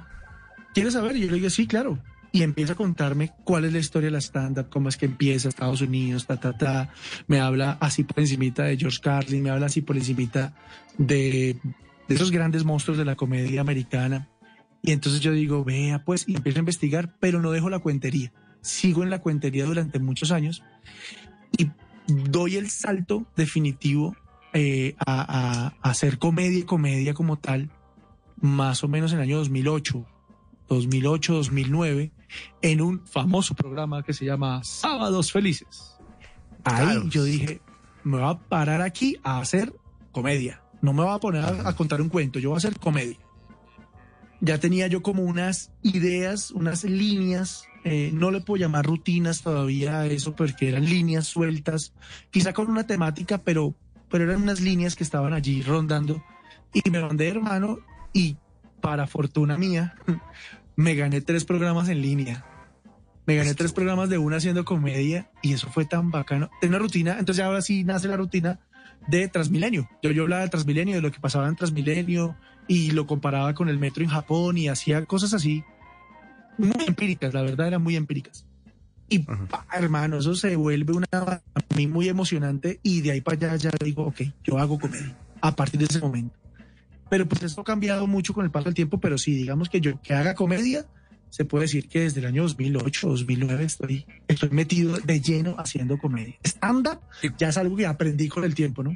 ¿quieres 0.74 0.94
saber? 0.94 1.18
Y 1.18 1.22
yo 1.22 1.28
le 1.28 1.34
digo, 1.36 1.50
sí, 1.50 1.68
claro. 1.68 2.00
Y 2.34 2.44
empieza 2.44 2.74
a 2.74 2.76
contarme 2.78 3.32
cuál 3.44 3.66
es 3.66 3.74
la 3.74 3.80
historia 3.80 4.08
de 4.08 4.12
la 4.12 4.22
stand-up, 4.22 4.70
cómo 4.70 4.88
es 4.88 4.96
que 4.96 5.06
empieza 5.06 5.50
Estados 5.50 5.82
Unidos, 5.82 6.26
ta, 6.28 6.38
ta, 6.40 6.58
ta. 6.58 6.90
Me 7.28 7.40
habla 7.42 7.78
así 7.82 8.04
por 8.04 8.20
encimita 8.22 8.64
de 8.64 8.78
George 8.78 9.00
Carlin, 9.02 9.44
me 9.44 9.50
habla 9.50 9.66
así 9.66 9.82
por 9.82 9.98
encimita 9.98 10.54
de, 10.98 11.58
de 12.08 12.16
esos 12.16 12.32
grandes 12.32 12.64
monstruos 12.64 12.98
de 12.98 13.04
la 13.06 13.16
comedia 13.18 13.60
americana. 13.60 14.30
Y 14.82 14.92
entonces 14.94 15.20
yo 15.22 15.34
digo, 15.34 15.64
vea, 15.66 16.06
pues, 16.06 16.24
y 16.28 16.36
empiezo 16.38 16.60
a 16.60 16.62
investigar, 16.62 17.16
pero 17.20 17.42
no 17.42 17.52
dejo 17.52 17.70
la 17.70 17.80
cuentería. 17.80 18.32
Sigo 18.62 19.04
en 19.04 19.10
la 19.10 19.20
cuentería 19.20 19.66
durante 19.66 20.00
muchos 20.00 20.32
años 20.32 20.64
y 21.58 21.70
doy 22.08 22.56
el 22.56 22.70
salto 22.70 23.26
definitivo 23.36 24.16
eh, 24.54 24.96
a, 25.06 25.22
a- 25.22 25.68
a 25.82 25.90
hacer 25.90 26.18
comedia 26.18 26.60
y 26.60 26.64
comedia 26.64 27.14
como 27.14 27.38
tal, 27.38 27.70
más 28.40 28.84
o 28.84 28.88
menos 28.88 29.12
en 29.12 29.18
el 29.20 29.24
año 29.24 29.38
2008, 29.40 30.06
2008, 30.70 31.34
2009, 31.34 32.12
en 32.62 32.82
un 32.82 33.06
famoso 33.06 33.54
programa 33.56 34.04
que 34.04 34.14
se 34.14 34.26
llama 34.26 34.64
Sábados 34.64 35.32
Felices. 35.32 35.98
Ahí 36.64 36.86
Claro. 36.86 37.08
yo 37.10 37.24
dije, 37.24 37.62
me 38.04 38.18
voy 38.18 38.30
a 38.30 38.38
parar 38.38 38.82
aquí 38.82 39.18
a 39.24 39.40
hacer 39.40 39.74
comedia. 40.12 40.62
No 40.82 40.94
me 40.94 41.04
voy 41.04 41.14
a 41.16 41.20
poner 41.20 41.44
a, 41.44 41.70
a 41.70 41.76
contar 41.76 42.02
un 42.02 42.10
cuento, 42.10 42.40
yo 42.40 42.50
voy 42.50 42.58
a 42.58 42.60
hacer 42.60 42.78
comedia. 42.80 43.18
Ya 44.40 44.60
tenía 44.60 44.88
yo 44.88 45.04
como 45.04 45.22
unas 45.24 45.72
ideas, 45.84 46.50
unas 46.52 46.84
líneas, 46.84 47.66
eh, 47.84 48.10
no 48.14 48.32
le 48.32 48.42
puedo 48.42 48.60
llamar 48.60 48.86
rutinas 48.86 49.42
todavía 49.44 50.00
a 50.00 50.08
eso 50.08 50.36
porque 50.36 50.70
eran 50.70 50.86
líneas 50.86 51.28
sueltas, 51.28 51.94
quizá 52.32 52.52
con 52.54 52.68
una 52.70 52.88
temática, 52.88 53.38
pero, 53.40 53.76
pero 54.10 54.24
eran 54.24 54.42
unas 54.42 54.60
líneas 54.60 54.96
que 54.96 55.04
estaban 55.04 55.34
allí 55.34 55.62
rondando. 55.62 56.24
Y 56.74 56.90
me 56.90 57.02
mandé, 57.02 57.28
hermano, 57.28 57.80
y 58.14 58.38
para 58.82 59.06
fortuna 59.06 59.58
mía, 59.60 59.96
me 60.82 60.96
gané 60.96 61.22
tres 61.22 61.46
programas 61.46 61.90
en 61.90 62.02
línea. 62.02 62.46
Me 63.26 63.36
gané 63.36 63.54
tres 63.54 63.72
programas 63.72 64.10
de 64.10 64.18
una 64.18 64.38
haciendo 64.38 64.66
comedia 64.66 65.30
y 65.42 65.54
eso 65.54 65.70
fue 65.70 65.86
tan 65.86 66.10
bacano. 66.10 66.50
Tenía 66.60 66.78
una 66.78 66.84
rutina, 66.84 67.18
entonces 67.20 67.44
ahora 67.44 67.62
sí 67.62 67.84
nace 67.84 68.08
la 68.08 68.18
rutina 68.18 68.60
de 69.08 69.28
Transmilenio. 69.28 69.88
Yo, 70.02 70.12
yo 70.12 70.24
hablaba 70.24 70.42
de 70.42 70.50
Transmilenio, 70.50 70.96
de 70.96 71.02
lo 71.02 71.12
que 71.12 71.20
pasaba 71.20 71.48
en 71.48 71.56
Transmilenio 71.56 72.36
y 72.68 72.92
lo 72.92 73.06
comparaba 73.06 73.54
con 73.54 73.70
el 73.70 73.78
metro 73.78 74.04
en 74.04 74.10
Japón 74.10 74.58
y 74.58 74.68
hacía 74.68 75.06
cosas 75.06 75.34
así 75.34 75.64
muy 76.58 76.86
empíricas, 76.88 77.34
la 77.34 77.42
verdad 77.42 77.68
eran 77.68 77.82
muy 77.82 77.96
empíricas. 77.96 78.46
Y 79.08 79.20
pa, 79.20 79.66
hermano, 79.74 80.18
eso 80.18 80.36
se 80.36 80.56
vuelve 80.56 80.94
una 80.94 81.08
a 81.12 81.42
mí 81.76 81.86
muy 81.88 82.08
emocionante 82.08 82.80
y 82.82 83.02
de 83.02 83.12
ahí 83.12 83.22
para 83.22 83.36
allá 83.36 83.56
ya 83.58 83.72
digo, 83.84 84.06
ok, 84.06 84.22
yo 84.44 84.58
hago 84.58 84.80
comedia 84.80 85.16
a 85.42 85.56
partir 85.56 85.80
de 85.80 85.86
ese 85.86 86.00
momento. 86.00 86.41
Pero 87.12 87.28
pues 87.28 87.44
esto 87.44 87.60
ha 87.60 87.64
cambiado 87.66 88.08
mucho 88.08 88.34
con 88.34 88.46
el 88.46 88.52
paso 88.52 88.66
del 88.66 88.74
tiempo, 88.74 88.98
pero 89.02 89.18
sí, 89.18 89.34
digamos 89.36 89.68
que 89.70 89.82
yo 89.82 90.02
que 90.02 90.14
haga 90.14 90.34
comedia, 90.34 90.86
se 91.30 91.44
puede 91.44 91.64
decir 91.66 91.90
que 91.90 92.00
desde 92.00 92.22
el 92.22 92.26
año 92.26 92.44
2008, 92.44 93.10
2009 93.10 93.66
estoy, 93.66 94.06
estoy 94.30 94.50
metido 94.52 94.98
de 94.98 95.20
lleno 95.20 95.56
haciendo 95.60 95.98
comedia. 95.98 96.36
Stand-up 96.46 97.00
ya 97.38 97.50
es 97.50 97.58
algo 97.58 97.76
que 97.76 97.86
aprendí 97.86 98.30
con 98.30 98.46
el 98.46 98.56
tiempo, 98.56 98.82
¿no? 98.82 98.96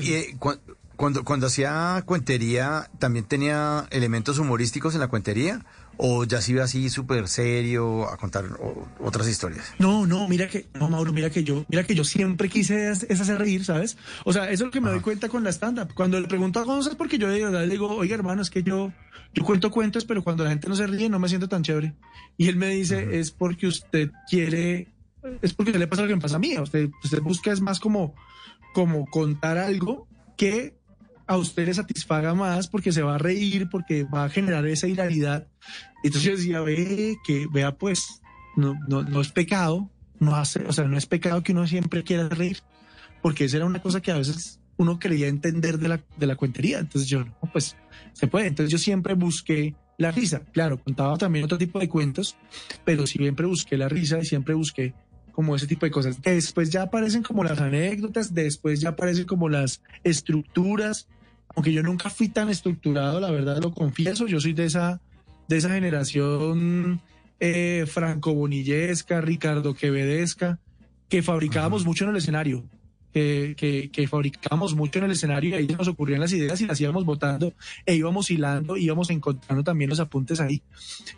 Y, 0.00 0.12
eh, 0.12 0.36
cu- 0.38 0.58
cuando, 0.96 1.22
cuando 1.24 1.46
hacía 1.46 2.02
cuentería, 2.04 2.90
¿también 2.98 3.24
tenía 3.24 3.86
elementos 3.90 4.38
humorísticos 4.40 4.94
en 4.94 5.00
la 5.00 5.06
cuentería? 5.06 5.64
¿O 6.00 6.24
ya 6.24 6.40
se 6.40 6.52
iba 6.52 6.62
así 6.62 6.88
súper 6.90 7.26
serio 7.26 8.08
a 8.08 8.16
contar 8.16 8.44
o- 8.60 8.86
otras 9.00 9.28
historias? 9.28 9.74
No, 9.80 10.06
no, 10.06 10.28
mira 10.28 10.46
que, 10.48 10.66
no, 10.74 10.88
Mauro, 10.88 11.12
mira 11.12 11.28
que 11.28 11.42
yo, 11.42 11.64
mira 11.68 11.82
que 11.84 11.94
yo 11.96 12.04
siempre 12.04 12.48
quise 12.48 12.90
es, 12.90 13.02
es 13.10 13.20
hacer 13.20 13.36
reír, 13.38 13.64
¿sabes? 13.64 13.96
O 14.24 14.32
sea, 14.32 14.44
eso 14.44 14.62
es 14.62 14.66
lo 14.66 14.70
que 14.70 14.80
me 14.80 14.90
doy 14.90 15.00
cuenta 15.00 15.28
con 15.28 15.42
la 15.42 15.50
stand-up. 15.50 15.92
Cuando 15.94 16.20
le 16.20 16.28
pregunto 16.28 16.60
a 16.60 16.62
Gonzalo, 16.64 16.92
es 16.92 16.96
porque 16.96 17.18
yo 17.18 17.28
de 17.28 17.44
verdad 17.44 17.62
le 17.64 17.70
digo, 17.72 17.88
oiga, 17.88 18.14
hermano, 18.14 18.42
es 18.42 18.50
que 18.50 18.62
yo, 18.62 18.92
yo 19.34 19.44
cuento 19.44 19.72
cuentos, 19.72 20.04
pero 20.04 20.22
cuando 20.22 20.44
la 20.44 20.50
gente 20.50 20.68
no 20.68 20.76
se 20.76 20.86
ríe, 20.86 21.08
no 21.08 21.18
me 21.18 21.28
siento 21.28 21.48
tan 21.48 21.64
chévere. 21.64 21.94
Y 22.36 22.46
él 22.46 22.54
me 22.54 22.68
dice, 22.68 23.18
es 23.18 23.32
porque 23.32 23.66
usted 23.66 24.12
quiere, 24.30 24.86
es 25.42 25.52
porque 25.52 25.76
le 25.76 25.88
pasa 25.88 26.02
lo 26.02 26.08
que 26.08 26.14
me 26.14 26.22
pasa 26.22 26.36
a 26.36 26.38
mí. 26.38 26.56
Usted, 26.56 26.90
usted 27.02 27.20
busca 27.22 27.50
es 27.50 27.60
más 27.60 27.80
como, 27.80 28.14
como 28.72 29.04
contar 29.06 29.58
algo 29.58 30.06
que 30.36 30.77
a 31.28 31.36
usted 31.36 31.66
le 31.66 31.74
satisfaga 31.74 32.34
más 32.34 32.68
porque 32.68 32.90
se 32.90 33.02
va 33.02 33.14
a 33.14 33.18
reír, 33.18 33.68
porque 33.70 34.04
va 34.04 34.24
a 34.24 34.28
generar 34.30 34.66
esa 34.66 34.88
hilaridad. 34.88 35.46
Entonces 36.02 36.22
yo 36.22 36.36
decía, 36.36 36.60
ve, 36.60 37.18
que 37.24 37.46
vea 37.52 37.76
pues, 37.76 38.22
no, 38.56 38.74
no, 38.88 39.02
no 39.02 39.20
es 39.20 39.30
pecado, 39.30 39.90
no 40.18 40.34
hace, 40.34 40.64
o 40.66 40.72
sea, 40.72 40.84
no 40.84 40.96
es 40.96 41.06
pecado 41.06 41.42
que 41.42 41.52
uno 41.52 41.66
siempre 41.66 42.02
quiera 42.02 42.28
reír, 42.28 42.62
porque 43.22 43.44
esa 43.44 43.58
era 43.58 43.66
una 43.66 43.82
cosa 43.82 44.00
que 44.00 44.10
a 44.10 44.16
veces 44.16 44.58
uno 44.78 44.98
creía 44.98 45.28
entender 45.28 45.78
de 45.78 45.88
la, 45.88 46.00
de 46.16 46.26
la 46.26 46.36
cuentería. 46.36 46.78
Entonces 46.78 47.08
yo, 47.08 47.24
no, 47.24 47.36
pues 47.52 47.76
se 48.14 48.26
puede. 48.26 48.46
Entonces 48.46 48.72
yo 48.72 48.78
siempre 48.78 49.14
busqué 49.14 49.74
la 49.98 50.10
risa. 50.10 50.40
Claro, 50.52 50.82
contaba 50.82 51.18
también 51.18 51.44
otro 51.44 51.58
tipo 51.58 51.78
de 51.78 51.88
cuentos, 51.88 52.36
pero 52.84 53.06
siempre 53.06 53.46
busqué 53.46 53.76
la 53.76 53.88
risa 53.88 54.18
y 54.20 54.24
siempre 54.24 54.54
busqué 54.54 54.94
como 55.32 55.54
ese 55.54 55.66
tipo 55.66 55.84
de 55.84 55.92
cosas. 55.92 56.22
Después 56.22 56.70
ya 56.70 56.82
aparecen 56.82 57.22
como 57.22 57.44
las 57.44 57.60
anécdotas, 57.60 58.32
después 58.34 58.80
ya 58.80 58.90
aparecen 58.90 59.24
como 59.24 59.48
las 59.48 59.82
estructuras, 60.02 61.06
aunque 61.54 61.72
yo 61.72 61.82
nunca 61.82 62.10
fui 62.10 62.28
tan 62.28 62.48
estructurado, 62.48 63.20
la 63.20 63.30
verdad 63.30 63.60
lo 63.62 63.72
confieso, 63.72 64.26
yo 64.26 64.40
soy 64.40 64.52
de 64.52 64.66
esa, 64.66 65.00
de 65.48 65.56
esa 65.56 65.70
generación 65.70 67.00
eh, 67.40 67.84
franco-bonillesca, 67.86 69.20
Ricardo 69.20 69.74
Quevedesca, 69.74 70.58
que 71.08 71.22
fabricábamos 71.22 71.84
mucho 71.84 72.04
en 72.04 72.10
el 72.10 72.16
escenario, 72.16 72.64
que, 73.12 73.54
que, 73.56 73.90
que 73.90 74.06
fabricábamos 74.06 74.74
mucho 74.74 74.98
en 74.98 75.06
el 75.06 75.12
escenario 75.12 75.50
y 75.50 75.54
ahí 75.54 75.66
nos 75.66 75.88
ocurrían 75.88 76.20
las 76.20 76.32
ideas 76.32 76.60
y 76.60 76.66
las 76.66 76.80
íbamos 76.80 77.04
votando 77.04 77.54
e 77.86 77.94
íbamos 77.94 78.30
hilando, 78.30 78.76
íbamos 78.76 79.10
encontrando 79.10 79.64
también 79.64 79.88
los 79.88 80.00
apuntes 80.00 80.40
ahí. 80.40 80.62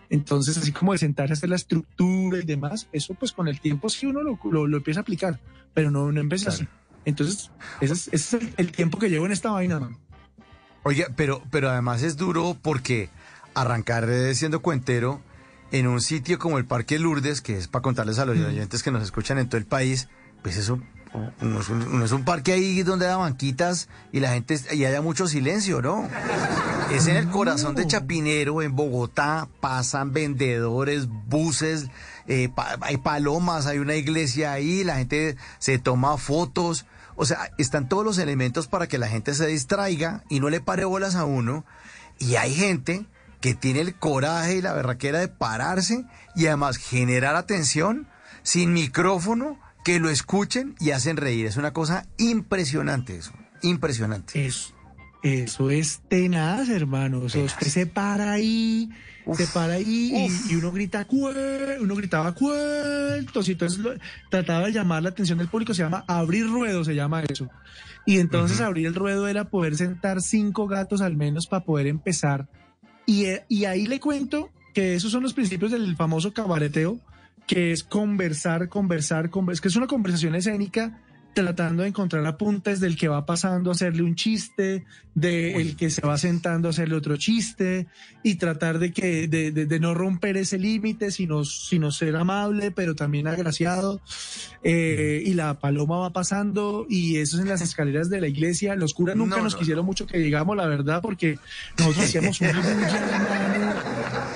Entonces, 0.09 0.57
así 0.57 0.73
como 0.73 0.93
de 0.93 0.99
sentarse 0.99 1.33
a 1.33 1.35
hacer 1.35 1.49
la 1.49 1.57
estructura 1.57 2.39
y 2.39 2.45
demás, 2.45 2.89
eso 2.93 3.15
pues 3.15 3.33
con 3.33 3.49
el 3.49 3.61
tiempo 3.61 3.89
sí 3.89 4.07
uno 4.07 4.23
lo, 4.23 4.39
lo, 4.51 4.67
lo 4.67 4.77
empieza 4.77 5.01
a 5.01 5.03
aplicar, 5.03 5.41
pero 5.75 5.91
no, 5.91 6.13
no 6.13 6.21
empieza 6.21 6.51
así. 6.51 6.67
Entonces, 7.05 7.51
ese 7.81 7.95
es, 7.95 8.09
ese 8.13 8.37
es 8.37 8.43
el, 8.43 8.55
el 8.59 8.73
tiempo 8.73 8.99
que 8.99 9.09
llevo 9.09 9.27
en 9.27 9.33
esta 9.33 9.51
vaina, 9.51 9.81
man. 9.81 9.97
Oiga, 10.83 11.09
pero, 11.17 11.43
pero 11.51 11.71
además 11.71 12.03
es 12.03 12.17
duro 12.17 12.57
porque 12.61 13.11
arrancar 13.55 14.09
eh, 14.09 14.35
siendo 14.35 14.61
cuentero 14.63 15.21
en 15.73 15.87
un 15.87 16.01
sitio 16.01 16.39
como 16.39 16.59
el 16.59 16.65
Parque 16.65 16.99
Lourdes, 16.99 17.41
que 17.43 17.57
es 17.57 17.69
para 17.69 17.83
contarles 17.83 18.19
a 18.19 18.25
los 18.25 18.37
oyentes 18.39 18.83
que 18.83 18.91
nos 18.91 19.03
escuchan 19.03 19.39
en 19.39 19.49
todo 19.49 19.59
el 19.59 19.67
país, 19.67 20.09
pues 20.43 20.57
eso 20.57 20.81
no 21.41 21.61
es 21.61 21.69
un, 21.69 21.99
no 21.99 22.05
es 22.05 22.13
un 22.13 22.25
parque 22.25 22.53
ahí 22.53 22.83
donde 22.83 23.07
da 23.07 23.17
banquitas 23.17 23.89
y 24.13 24.21
la 24.21 24.33
gente 24.33 24.59
y 24.73 24.85
haya 24.85 25.03
mucho 25.03 25.27
silencio, 25.27 25.83
¿no? 25.83 26.09
Es 26.93 27.07
en 27.09 27.17
el 27.17 27.29
corazón 27.29 27.75
de 27.75 27.87
Chapinero, 27.87 28.63
en 28.63 28.75
Bogotá, 28.75 29.49
pasan 29.61 30.13
vendedores, 30.13 31.07
buses, 31.09 31.87
eh, 32.27 32.49
pa- 32.49 32.79
hay 32.81 32.97
palomas, 32.97 33.67
hay 33.67 33.79
una 33.79 33.97
iglesia 33.97 34.53
ahí, 34.53 34.83
la 34.85 34.97
gente 34.97 35.37
se 35.59 35.79
toma 35.79 36.17
fotos. 36.17 36.87
O 37.21 37.27
sea, 37.27 37.51
están 37.59 37.87
todos 37.87 38.03
los 38.03 38.17
elementos 38.17 38.67
para 38.67 38.87
que 38.87 38.97
la 38.97 39.07
gente 39.07 39.35
se 39.35 39.47
distraiga 39.47 40.25
y 40.31 40.41
no 40.41 40.49
le 40.49 40.63
pare 40.63 40.87
bolas 40.87 41.17
a 41.17 41.27
uno. 41.27 41.67
Y 42.19 42.37
hay 42.37 42.55
gente 42.55 43.05
que 43.43 43.55
tiene 43.55 43.81
el 43.81 43.95
coraje 43.95 44.57
y 44.57 44.63
la 44.63 44.73
berraquera 44.73 45.19
de 45.19 45.29
pararse 45.29 46.07
y 46.35 46.47
además 46.47 46.79
generar 46.79 47.37
atención 47.37 48.09
sin 48.43 48.73
micrófono, 48.73 49.61
que 49.85 50.01
lo 50.01 50.09
escuchen 50.09 50.75
y 50.81 50.93
hacen 50.93 51.19
reír. 51.19 51.45
Es 51.45 51.59
una 51.59 51.75
cosa 51.75 52.07
impresionante 52.17 53.19
eso, 53.19 53.33
impresionante. 53.61 54.47
Es, 54.47 54.73
eso 55.23 55.71
es 55.71 56.01
tenaz, 56.09 56.69
hermano. 56.69 57.21
O 57.21 57.29
sea, 57.29 57.43
usted 57.45 57.67
se 57.67 57.87
para 57.87 58.33
ahí, 58.33 58.89
se 59.37 59.47
para 59.49 59.75
ahí 59.75 60.13
y, 60.49 60.53
y 60.53 60.57
uno 60.57 60.73
grita, 60.73 61.07
uno 61.11 61.95
gritaba 61.95 62.33
cuentos 62.35 63.49
y 63.49 63.53
entonces 63.53 63.79
lo- 63.81 63.93
trataba 64.31 64.67
de 64.67 64.73
llamar 64.73 65.03
la 65.03 65.11
atención 65.11 65.39
del 65.39 65.49
público, 65.49 65.75
se 65.75 65.83
llama 65.83 66.05
abrir 66.09 66.47
ruedo, 66.49 66.85
se 66.85 66.95
llama 66.95 67.23
eso. 67.29 67.49
Y 68.07 68.19
entonces 68.19 68.61
abrir 68.61 68.87
el 68.87 68.95
ruedo 68.95 69.29
era 69.29 69.45
poder 69.51 69.77
sentar 69.77 70.23
cinco 70.23 70.67
gatos 70.67 71.01
al 71.03 71.17
menos 71.17 71.47
para 71.47 71.65
poder 71.65 71.87
empezar. 71.87 72.49
Y, 73.07 73.27
eh, 73.27 73.45
y 73.49 73.67
ahí 73.67 73.87
le 73.87 74.01
cuento 74.01 74.51
que 74.73 74.95
esos 74.95 75.13
son 75.13 75.23
los 75.23 75.35
principios 75.35 75.71
del 75.73 75.97
famoso 75.97 76.33
cabareteo, 76.33 76.99
que 77.47 77.73
es 77.73 77.83
conversar, 77.83 78.69
conversar, 78.69 79.29
conversar, 79.29 79.63
que 79.63 79.69
es 79.69 79.77
una 79.77 79.87
conversación 79.87 80.35
escénica 80.35 80.99
tratando 81.35 81.83
de 81.83 81.89
encontrar 81.89 82.27
apuntes 82.27 82.81
del 82.81 82.97
que 82.97 83.09
va 83.09 83.25
pasando 83.25 83.71
a 83.71 83.75
hacerle 83.75 84.03
un 84.03 84.15
chiste, 84.17 84.85
de 85.15 85.57
el 85.57 85.77
que 85.77 85.91
se 85.91 86.03
va 86.03 86.17
sentando 86.19 86.69
a 86.69 86.71
hacerle 86.71 86.95
otro 86.95 87.17
chiste 87.17 87.87
y 88.23 88.37
tratar 88.37 88.79
de 88.79 88.93
que 88.93 89.27
de, 89.29 89.51
de- 89.51 89.67
de 89.67 89.81
no 89.81 89.93
romper 89.95 90.37
ese 90.37 90.59
límite, 90.59 91.11
sino, 91.11 91.45
sino 91.45 91.91
ser 91.91 92.17
amable, 92.17 92.71
pero 92.71 92.95
también 92.95 93.27
agraciado. 93.29 94.01
Eh, 94.63 95.23
y 95.25 95.35
la 95.35 95.59
paloma 95.59 95.99
va 95.99 96.11
pasando 96.13 96.87
y 96.89 97.17
eso 97.17 97.37
es 97.37 97.43
en 97.43 97.49
las 97.49 97.61
escaleras 97.61 98.09
de 98.11 98.21
la 98.21 98.29
iglesia. 98.29 98.75
Los 98.77 98.93
curas 98.95 99.17
nunca 99.17 99.37
No, 99.39 99.45
nos 99.45 99.55
no, 99.55 99.59
quisieron 99.59 99.85
mucho 99.87 100.07
que 100.07 100.19
llegamos, 100.19 100.57
la 100.57 100.67
verdad, 100.67 101.01
porque 101.03 101.39
nosotros 101.79 102.05
hacíamos 102.07 102.41
hermano, 102.41 103.75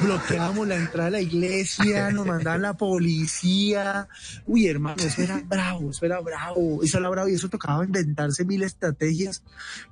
bloqueábamos 0.00 0.66
la 0.68 0.76
entrada 0.76 1.04
de 1.06 1.10
la 1.12 1.20
iglesia, 1.20 2.10
nos 2.10 2.26
mandaban 2.26 2.62
la 2.62 2.74
policía. 2.74 4.08
Uy, 4.46 4.66
hermano, 4.66 5.02
eso 5.02 5.22
era 5.22 5.40
bravo, 5.46 5.90
eso 5.90 6.04
era 6.06 6.20
bravo, 6.20 6.80
eso 6.84 6.98
era 6.98 7.08
bravo 7.08 7.28
y 7.28 7.34
eso 7.34 7.48
tocaba 7.48 7.84
inventarse 7.84 8.44
mil 8.44 8.62
estrategias. 8.62 9.42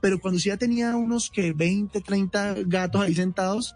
Pero 0.00 0.20
cuando 0.20 0.36
usted 0.36 0.50
ya 0.50 0.56
tenía 0.56 0.96
unos 0.96 1.30
que 1.30 1.52
20, 1.52 2.00
30 2.00 2.54
gatos 2.66 3.02
ahí 3.02 3.14
sentados, 3.14 3.74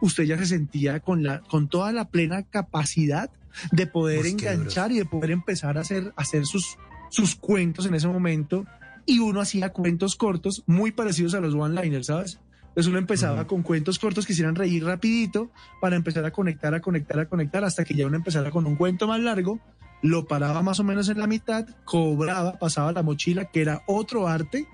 usted 0.00 0.24
ya 0.24 0.38
se 0.38 0.46
sentía 0.46 1.00
con, 1.00 1.22
la, 1.22 1.40
con 1.40 1.68
toda 1.68 1.92
la 1.92 2.08
plena 2.08 2.42
capacidad 2.44 3.30
de 3.72 3.86
poder 3.86 4.26
enganchar 4.26 4.92
y 4.92 4.98
de 4.98 5.04
poder 5.04 5.30
empezar 5.30 5.78
a 5.78 5.80
hacer, 5.80 6.12
hacer 6.16 6.46
sus, 6.46 6.76
sus 7.10 7.34
cuentos 7.34 7.86
en 7.86 7.94
ese 7.94 8.08
momento. 8.08 8.66
Y 9.06 9.20
uno 9.20 9.40
hacía 9.40 9.70
cuentos 9.70 10.16
cortos 10.16 10.62
muy 10.66 10.92
parecidos 10.92 11.34
a 11.34 11.40
los 11.40 11.54
one-liners, 11.54 12.06
¿sabes? 12.06 12.38
Entonces 12.78 12.90
uno 12.90 12.98
empezaba 12.98 13.46
con 13.46 13.62
cuentos 13.62 13.98
cortos 13.98 14.24
que 14.24 14.34
hicieran 14.34 14.54
reír 14.54 14.84
rapidito 14.84 15.50
para 15.80 15.96
empezar 15.96 16.24
a 16.24 16.30
conectar, 16.30 16.74
a 16.74 16.80
conectar, 16.80 17.18
a 17.18 17.28
conectar, 17.28 17.64
hasta 17.64 17.84
que 17.84 17.94
ya 17.94 18.06
uno 18.06 18.14
empezara 18.14 18.52
con 18.52 18.66
un 18.66 18.76
cuento 18.76 19.08
más 19.08 19.18
largo, 19.18 19.58
lo 20.02 20.26
paraba 20.26 20.62
más 20.62 20.80
o 20.80 20.84
menos 20.84 21.08
en 21.08 21.18
la 21.18 21.26
mitad, 21.26 21.66
cobraba, 21.84 22.58
pasaba 22.58 22.92
la 22.92 23.02
mochila, 23.02 23.46
que 23.46 23.60
era 23.62 23.82
otro 23.86 24.28
arte, 24.28 24.66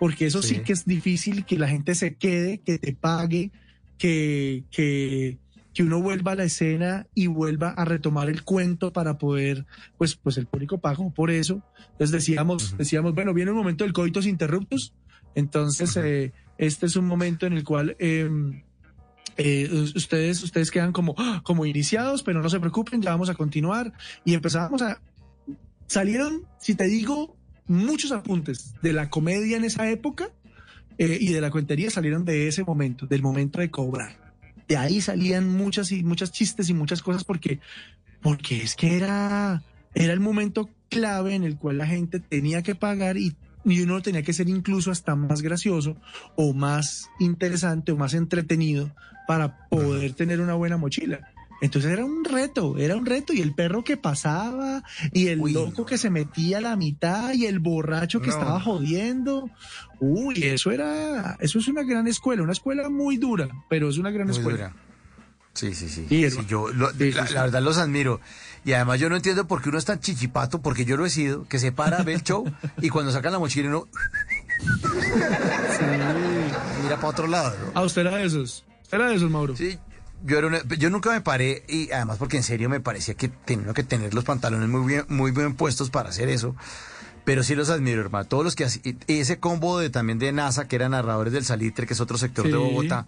porque 0.00 0.26
eso 0.26 0.42
sí, 0.42 0.56
Sí. 0.56 0.60
que 0.62 0.72
es 0.72 0.84
difícil 0.84 1.44
que 1.44 1.58
la 1.58 1.68
gente 1.68 1.94
se 1.94 2.16
quede, 2.16 2.58
que 2.58 2.78
te 2.78 2.92
pague, 2.94 3.50
que, 3.98 4.64
que, 4.70 5.38
que 5.72 5.82
uno 5.82 6.00
vuelva 6.02 6.32
a 6.32 6.34
la 6.34 6.44
escena 6.44 7.06
y 7.14 7.28
vuelva 7.28 7.70
a 7.70 7.84
retomar 7.84 8.28
el 8.28 8.42
cuento 8.42 8.92
para 8.92 9.18
poder, 9.18 9.66
pues, 9.98 10.16
pues 10.16 10.36
el 10.38 10.46
público 10.46 10.78
pagó 10.78 11.12
por 11.12 11.30
eso. 11.30 11.62
Entonces 11.92 12.10
decíamos, 12.10 12.76
decíamos, 12.76 13.14
bueno, 13.14 13.32
viene 13.34 13.50
el 13.52 13.56
momento 13.56 13.84
del 13.84 13.92
coitos 13.92 14.26
interruptus, 14.26 14.92
entonces 15.36 15.96
eh, 15.96 16.32
este 16.58 16.86
es 16.86 16.96
un 16.96 17.06
momento 17.06 17.46
en 17.46 17.52
el 17.54 17.64
cual 17.64 17.96
eh, 17.98 18.28
eh, 19.36 19.68
ustedes, 19.94 20.42
ustedes 20.42 20.70
quedan 20.70 20.92
como, 20.92 21.14
¡ah! 21.18 21.42
como 21.44 21.66
iniciados, 21.66 22.22
pero 22.22 22.42
no 22.42 22.48
se 22.48 22.60
preocupen, 22.60 23.02
ya 23.02 23.10
vamos 23.10 23.28
a 23.28 23.34
continuar 23.34 23.92
y 24.24 24.34
empezábamos 24.34 24.82
a 24.82 25.00
salieron, 25.86 26.42
si 26.58 26.74
te 26.74 26.84
digo, 26.84 27.36
muchos 27.66 28.12
apuntes 28.12 28.74
de 28.82 28.92
la 28.92 29.10
comedia 29.10 29.56
en 29.56 29.64
esa 29.64 29.90
época 29.90 30.28
eh, 30.98 31.18
y 31.20 31.32
de 31.32 31.40
la 31.40 31.50
cuentería 31.50 31.90
salieron 31.90 32.24
de 32.24 32.48
ese 32.48 32.64
momento, 32.64 33.06
del 33.06 33.22
momento 33.22 33.60
de 33.60 33.70
cobrar. 33.70 34.16
De 34.68 34.76
ahí 34.76 35.00
salían 35.00 35.48
muchas 35.48 35.92
y 35.92 36.02
muchas 36.02 36.32
chistes 36.32 36.68
y 36.68 36.74
muchas 36.74 37.02
cosas 37.02 37.24
porque, 37.24 37.60
porque 38.22 38.62
es 38.62 38.74
que 38.74 38.96
era, 38.96 39.62
era 39.94 40.12
el 40.12 40.20
momento 40.20 40.70
clave 40.88 41.34
en 41.34 41.44
el 41.44 41.56
cual 41.58 41.78
la 41.78 41.86
gente 41.86 42.20
tenía 42.20 42.62
que 42.62 42.74
pagar 42.74 43.16
y, 43.16 43.34
y 43.64 43.80
uno 43.80 44.02
tenía 44.02 44.22
que 44.22 44.32
ser 44.32 44.48
incluso 44.48 44.90
hasta 44.90 45.14
más 45.16 45.42
gracioso 45.42 45.96
o 46.36 46.52
más 46.52 47.08
interesante 47.18 47.92
o 47.92 47.96
más 47.96 48.14
entretenido 48.14 48.94
para 49.26 49.68
poder 49.68 50.12
tener 50.14 50.40
una 50.40 50.54
buena 50.54 50.76
mochila. 50.76 51.30
Entonces 51.62 51.92
era 51.92 52.04
un 52.04 52.24
reto, 52.24 52.76
era 52.76 52.94
un 52.96 53.06
reto. 53.06 53.32
Y 53.32 53.40
el 53.40 53.54
perro 53.54 53.84
que 53.84 53.96
pasaba, 53.96 54.82
y 55.12 55.28
el 55.28 55.40
Uy, 55.40 55.52
loco 55.54 55.72
no. 55.82 55.86
que 55.86 55.96
se 55.96 56.10
metía 56.10 56.58
a 56.58 56.60
la 56.60 56.76
mitad, 56.76 57.32
y 57.32 57.46
el 57.46 57.58
borracho 57.60 58.20
que 58.20 58.26
No. 58.26 58.32
estaba 58.34 58.60
jodiendo. 58.60 59.48
Uy, 60.00 60.42
eso 60.42 60.72
era, 60.72 61.36
eso 61.40 61.58
es 61.58 61.68
una 61.68 61.82
gran 61.84 62.06
escuela, 62.06 62.42
una 62.42 62.52
escuela 62.52 62.90
muy 62.90 63.16
dura, 63.16 63.48
pero 63.70 63.88
es 63.88 63.96
una 63.96 64.10
gran 64.10 64.26
Muy 64.26 64.36
escuela. 64.36 64.58
dura. 64.70 64.76
Sí, 65.54 65.72
sí, 65.72 65.88
sí. 65.88 66.06
Yo 66.48 66.68
lo- 66.72 66.90
Sí, 66.90 67.12
la, 67.12 67.22
sí, 67.22 67.28
sí. 67.28 67.34
la 67.34 67.42
verdad 67.44 67.62
los 67.62 67.78
admiro. 67.78 68.20
Y 68.64 68.72
además 68.72 68.98
yo 68.98 69.10
no 69.10 69.16
entiendo 69.16 69.46
por 69.46 69.60
qué 69.62 69.68
uno 69.68 69.78
es 69.78 69.84
tan 69.84 70.00
chichipato, 70.00 70.60
porque 70.62 70.84
yo 70.86 70.96
lo 70.96 71.04
he 71.04 71.10
sido, 71.10 71.46
que 71.48 71.58
se 71.58 71.70
para, 71.72 72.02
ve 72.02 72.14
el 72.14 72.22
show 72.22 72.44
y 72.80 72.88
cuando 72.88 73.12
sacan 73.12 73.32
la 73.32 73.38
mochila 73.38 73.68
uno 73.68 73.88
mira 76.82 76.96
para 76.96 77.08
otro 77.08 77.26
lado. 77.26 77.50
¿no? 77.50 77.72
Ah, 77.74 77.82
usted 77.82 78.02
era 78.02 78.16
de 78.16 78.24
esos. 78.24 78.64
Usted 78.82 78.98
era 78.98 79.08
de 79.08 79.16
esos, 79.16 79.30
Mauro. 79.30 79.56
Sí, 79.56 79.78
yo, 80.24 80.38
era 80.38 80.46
una- 80.46 80.62
yo 80.78 80.90
nunca 80.90 81.10
me 81.10 81.20
paré 81.20 81.64
y 81.68 81.90
además 81.92 82.18
porque 82.18 82.36
en 82.36 82.42
serio 82.42 82.68
me 82.68 82.80
parecía 82.80 83.14
que 83.14 83.28
tenía 83.28 83.72
que 83.74 83.82
tener 83.84 84.14
los 84.14 84.24
pantalones 84.24 84.68
muy 84.68 84.86
bien, 84.86 85.04
muy 85.08 85.30
bien 85.30 85.54
puestos 85.54 85.90
para 85.90 86.08
hacer 86.10 86.28
eso. 86.28 86.54
Pero 87.24 87.42
sí 87.42 87.54
los 87.54 87.70
admiro, 87.70 88.02
hermano. 88.02 88.26
Todos 88.26 88.44
los 88.44 88.54
que 88.54 88.66
y 89.06 89.18
ese 89.18 89.38
combo 89.38 89.78
de 89.78 89.88
también 89.88 90.18
de 90.18 90.30
NASA, 90.32 90.68
que 90.68 90.76
eran 90.76 90.90
narradores 90.90 91.32
del 91.32 91.44
Salitre, 91.44 91.86
que 91.86 91.94
es 91.94 92.00
otro 92.00 92.18
sector 92.18 92.44
de 92.44 92.52
Sí. 92.52 92.56
Bogotá, 92.58 93.06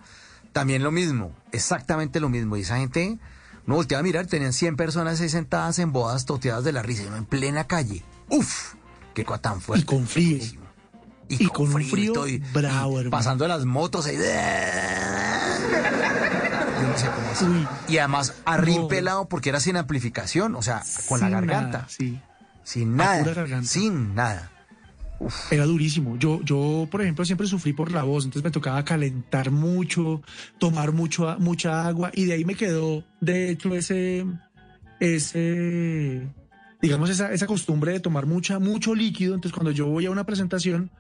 también 0.52 0.82
lo 0.82 0.90
mismo, 0.90 1.32
exactamente 1.52 2.18
lo 2.18 2.30
mismo. 2.30 2.56
Y 2.56 2.62
esa 2.62 2.78
gente, 2.78 3.18
no 3.66 3.74
volteaba 3.74 4.00
a 4.00 4.02
mirar, 4.02 4.26
tenían 4.26 4.52
100 4.52 4.76
personas 4.76 5.20
ahí 5.20 5.29
sentadas 5.29 5.79
en 5.79 5.92
bodas 5.92 6.24
toteadas 6.26 6.64
de 6.64 6.72
la 6.72 6.83
risa, 6.83 7.02
y 7.02 7.07
uno 7.07 7.16
en 7.16 7.24
plena 7.26 7.66
calle. 7.66 8.02
Uf, 8.29 8.74
qué 9.14 9.24
cosa 9.24 9.40
tan 9.42 9.59
Y 9.59 9.61
fuerte. 9.61 9.87
con 9.87 10.07
frío. 10.07 10.38
Y, 11.29 11.44
y 11.44 11.48
con 11.48 11.72
frío 11.72 12.26
y- 12.29 12.38
bravo, 12.38 13.02
y 13.02 13.09
pasando 13.09 13.48
las 13.48 13.64
motos 13.64 14.07
ahí. 14.07 14.16
Yo 16.81 16.88
no 16.88 16.98
sé 16.98 17.07
cómo. 17.07 17.52
Uy. 17.52 17.68
Y 17.88 17.98
además, 17.98 18.35
No. 18.83 18.88
pelado 18.88 19.29
porque 19.29 19.48
era 19.48 19.61
sin 19.61 19.76
amplificación, 19.76 20.55
o 20.55 20.62
sea, 20.62 20.83
con 21.09 21.20
la 21.20 21.29
garganta. 21.29 21.79
nada, 21.79 21.87
sí. 21.88 22.20
Sin 22.64 22.96
nada. 22.96 23.24
Sin 23.64 24.14
nada. 24.14 24.50
Era 25.50 25.64
durísimo. 25.64 26.16
Yo, 26.18 26.40
yo, 26.42 26.87
por 26.90 27.02
ejemplo, 27.02 27.24
siempre 27.24 27.46
sufrí 27.46 27.72
por 27.72 27.90
la 27.90 28.02
voz, 28.02 28.24
entonces 28.24 28.44
me 28.44 28.50
tocaba 28.50 28.85
calentar 28.85 29.50
mucho, 29.50 30.22
tomar 30.59 30.92
mucho, 30.92 31.37
mucha 31.38 31.87
agua, 31.87 32.11
y 32.14 32.24
de 32.24 32.35
ahí 32.35 32.44
me 32.44 32.55
quedó, 32.55 33.05
de 33.20 33.50
hecho, 33.50 33.74
ese, 33.74 34.26
ese, 35.00 36.29
digamos, 36.81 37.11
esa, 37.11 37.33
esa 37.33 37.46
costumbre 37.46 37.92
de 37.92 38.00
tomar 38.00 38.26
mucha, 38.26 38.59
mucho 38.59 38.94
líquido. 38.94 39.35
Entonces, 39.35 39.55
cuando 39.55 39.70
yo 39.70 39.87
voy 39.87 40.07
a 40.07 40.11
una 40.11 40.24
presentación, 40.24 40.90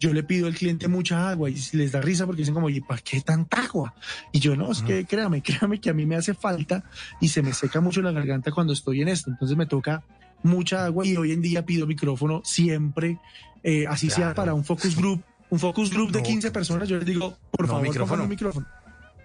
yo 0.00 0.14
le 0.14 0.22
pido 0.22 0.46
al 0.46 0.54
cliente 0.54 0.88
mucha 0.88 1.28
agua 1.30 1.50
y 1.50 1.56
les 1.72 1.92
da 1.92 2.00
risa 2.00 2.24
porque 2.24 2.40
dicen 2.40 2.54
como, 2.54 2.70
¿y 2.70 2.80
para 2.80 3.02
qué 3.02 3.20
tanta 3.20 3.64
agua? 3.64 3.94
Y 4.32 4.40
yo 4.40 4.56
no, 4.56 4.72
es 4.72 4.82
que 4.82 5.04
créame, 5.04 5.42
créame 5.44 5.78
que 5.78 5.90
a 5.90 5.94
mí 5.94 6.06
me 6.06 6.16
hace 6.16 6.32
falta 6.32 6.84
y 7.20 7.28
se 7.28 7.42
me 7.42 7.52
seca 7.52 7.80
mucho 7.80 8.00
la 8.00 8.10
garganta 8.10 8.50
cuando 8.50 8.72
estoy 8.72 9.02
en 9.02 9.08
esto. 9.08 9.30
Entonces 9.30 9.56
me 9.58 9.66
toca 9.66 10.02
mucha 10.42 10.86
agua 10.86 11.06
y 11.06 11.16
hoy 11.16 11.32
en 11.32 11.42
día 11.42 11.66
pido 11.66 11.86
micrófono 11.86 12.40
siempre, 12.44 13.18
eh, 13.62 13.86
así 13.88 14.10
sea 14.10 14.34
para 14.34 14.54
un 14.54 14.64
focus 14.64 14.96
group, 14.96 15.22
un 15.50 15.58
focus 15.58 15.90
group 15.90 16.10
de 16.12 16.18
No, 16.22 16.24
15 16.24 16.50
personas, 16.50 16.88
yo 16.88 16.96
les 16.96 17.06
digo, 17.06 17.36
por 17.50 17.66
No, 17.66 17.72
favor, 17.74 17.82
micrófono. 17.88 18.22
un 18.24 18.28
micrófono. 18.28 18.66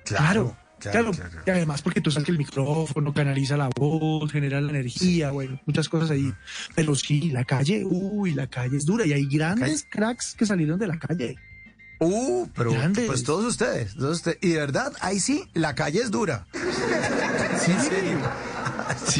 Claro, 0.05 0.55
Claro, 0.77 1.11
claro, 1.11 1.29
claro. 1.31 1.43
y 1.47 1.49
además 1.49 1.81
porque 1.81 2.01
tú 2.01 2.11
sabes 2.11 2.25
que 2.25 2.31
el 2.33 2.37
micrófono 2.37 3.13
canaliza 3.13 3.55
la 3.57 3.69
voz, 3.75 4.29
genera 4.31 4.59
la 4.61 4.69
energía, 4.71 5.31
bueno, 5.31 5.59
muchas 5.65 5.87
cosas 5.89 6.11
ahí. 6.11 6.31
Pero 6.75 6.93
sí, 6.95 7.31
la 7.31 7.43
calle, 7.45 7.83
uy, 7.85 8.33
la 8.33 8.47
calle 8.47 8.77
es 8.77 8.85
dura 8.85 9.05
y 9.05 9.13
hay 9.13 9.25
grandes 9.25 9.87
cracks 9.89 10.35
que 10.37 10.45
salieron 10.45 10.77
de 10.77 10.87
la 10.87 10.99
calle. 10.99 11.37
Uh, 12.01 12.47
pero 12.53 12.73
Grandes. 12.73 13.05
pues 13.07 13.23
todos 13.23 13.45
ustedes, 13.45 13.95
todos 13.95 14.17
ustedes. 14.17 14.37
Y 14.41 14.49
de 14.49 14.59
verdad, 14.59 14.91
ahí 14.99 15.19
sí, 15.21 15.45
la 15.53 15.73
calle 15.75 16.01
es 16.01 16.11
dura. 16.11 16.45
Sí, 17.63 17.71
en 17.71 17.81
serio. 17.81 18.19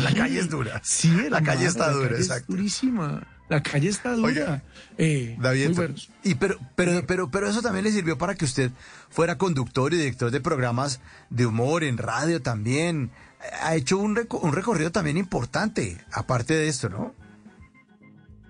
La 0.04 0.14
calle 0.14 0.40
es 0.40 0.50
dura. 0.50 0.82
Sí, 0.84 1.10
La 1.30 1.42
calle 1.42 1.66
está 1.68 1.88
la 1.88 1.94
dura, 1.94 2.10
calle 2.10 2.20
es 2.22 2.28
exacto. 2.28 2.52
durísima. 2.52 3.26
La 3.48 3.62
calle 3.62 3.90
está 3.90 4.14
dura. 4.16 4.28
Oiga, 4.28 4.64
eh, 4.98 5.36
David, 5.40 5.66
muy 5.68 5.76
buenos. 5.76 6.10
y 6.24 6.34
pero, 6.36 6.58
pero, 6.76 7.06
pero, 7.06 7.30
pero 7.30 7.48
eso 7.48 7.62
también 7.62 7.86
le 7.86 7.92
sirvió 7.92 8.18
para 8.18 8.34
que 8.36 8.46
usted 8.46 8.72
fuera 9.10 9.38
conductor 9.38 9.94
y 9.94 9.98
director 9.98 10.32
de 10.32 10.42
programas 10.42 11.00
de 11.30 11.46
humor 11.46 11.84
en 11.84 11.98
radio 11.98 12.42
también. 12.42 13.12
Ha 13.62 13.76
hecho 13.76 14.00
un, 14.00 14.16
reco- 14.16 14.40
un 14.42 14.54
recorrido 14.54 14.92
también 14.92 15.18
importante, 15.18 15.98
aparte 16.12 16.56
de 16.56 16.68
esto, 16.68 16.90
¿no? 16.90 17.14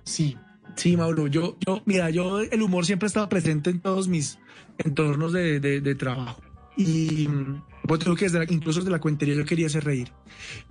Sí, 0.03 0.37
sí, 0.75 0.95
Mauro. 0.95 1.27
Yo, 1.27 1.57
yo, 1.65 1.81
mira, 1.85 2.09
yo 2.09 2.39
el 2.41 2.61
humor 2.61 2.85
siempre 2.85 3.07
ha 3.07 3.09
estado 3.09 3.27
presente 3.29 3.69
en 3.71 3.79
todos 3.81 4.07
mis 4.07 4.37
entornos 4.77 5.33
de, 5.33 5.59
de- 5.59 5.81
de 5.81 5.95
trabajo. 5.95 6.41
Y 6.77 7.27
mm, 7.27 7.63
pues 7.87 7.99
tengo 8.01 8.15
que 8.15 8.25
desde 8.25 8.39
la- 8.39 8.45
incluso 8.53 8.79
desde 8.79 8.91
la 8.91 8.99
cuentería 8.99 9.35
yo 9.35 9.45
quería 9.45 9.67
hacer 9.67 9.83
reír. 9.83 10.11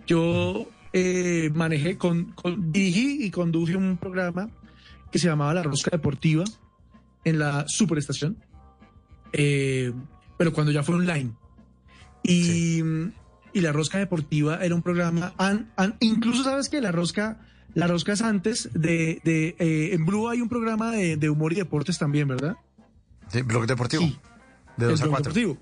Yo 0.06 0.66
eh, 0.96 1.50
manejé, 1.54 1.98
con, 1.98 2.32
con- 2.32 2.70
dirigí 2.72 3.24
y 3.26 3.30
conduje 3.32 3.76
un 3.76 3.96
programa 3.98 4.48
que 5.10 5.18
se 5.18 5.26
llamaba 5.26 5.52
La 5.52 5.62
Rosca 5.64 5.90
Deportiva 5.90 6.44
en 7.24 7.38
la 7.40 7.64
Superestación. 7.68 8.36
eh, 9.32 9.92
pero 10.38 10.52
cuando 10.52 10.70
ya 10.72 10.82
fue 10.82 10.94
online. 10.94 11.32
Y, 12.22 12.80
y 13.52 13.60
la 13.60 13.72
Rosca 13.72 13.98
Deportiva 13.98 14.64
era 14.64 14.74
un 14.74 14.82
programa, 14.82 15.32
an- 15.36 15.70
an- 15.76 15.96
incluso 16.00 16.42
sabes 16.44 16.68
que 16.68 16.80
la 16.80 16.90
Rosca, 16.92 17.40
la 17.74 17.86
Rosca 17.86 18.12
es 18.12 18.22
antes 18.22 18.70
de, 18.72 19.20
de 19.24 19.56
eh, 19.58 19.90
en 19.94 20.04
Blue 20.06 20.28
hay 20.28 20.40
un 20.40 20.48
programa 20.48 20.90
de, 20.92 21.16
de 21.16 21.28
humor 21.30 21.52
y 21.52 21.56
deportes 21.56 21.98
también, 21.98 22.28
¿verdad? 22.28 22.56
Sí, 23.28 23.42
blog 23.42 23.66
deportivo. 23.66 24.04
Sí. 24.04 24.18
De 24.76 24.86
2 24.86 25.00
El 25.00 25.04
a 25.04 25.06
blog 25.06 25.16
4. 25.22 25.32
deportivo. 25.32 25.58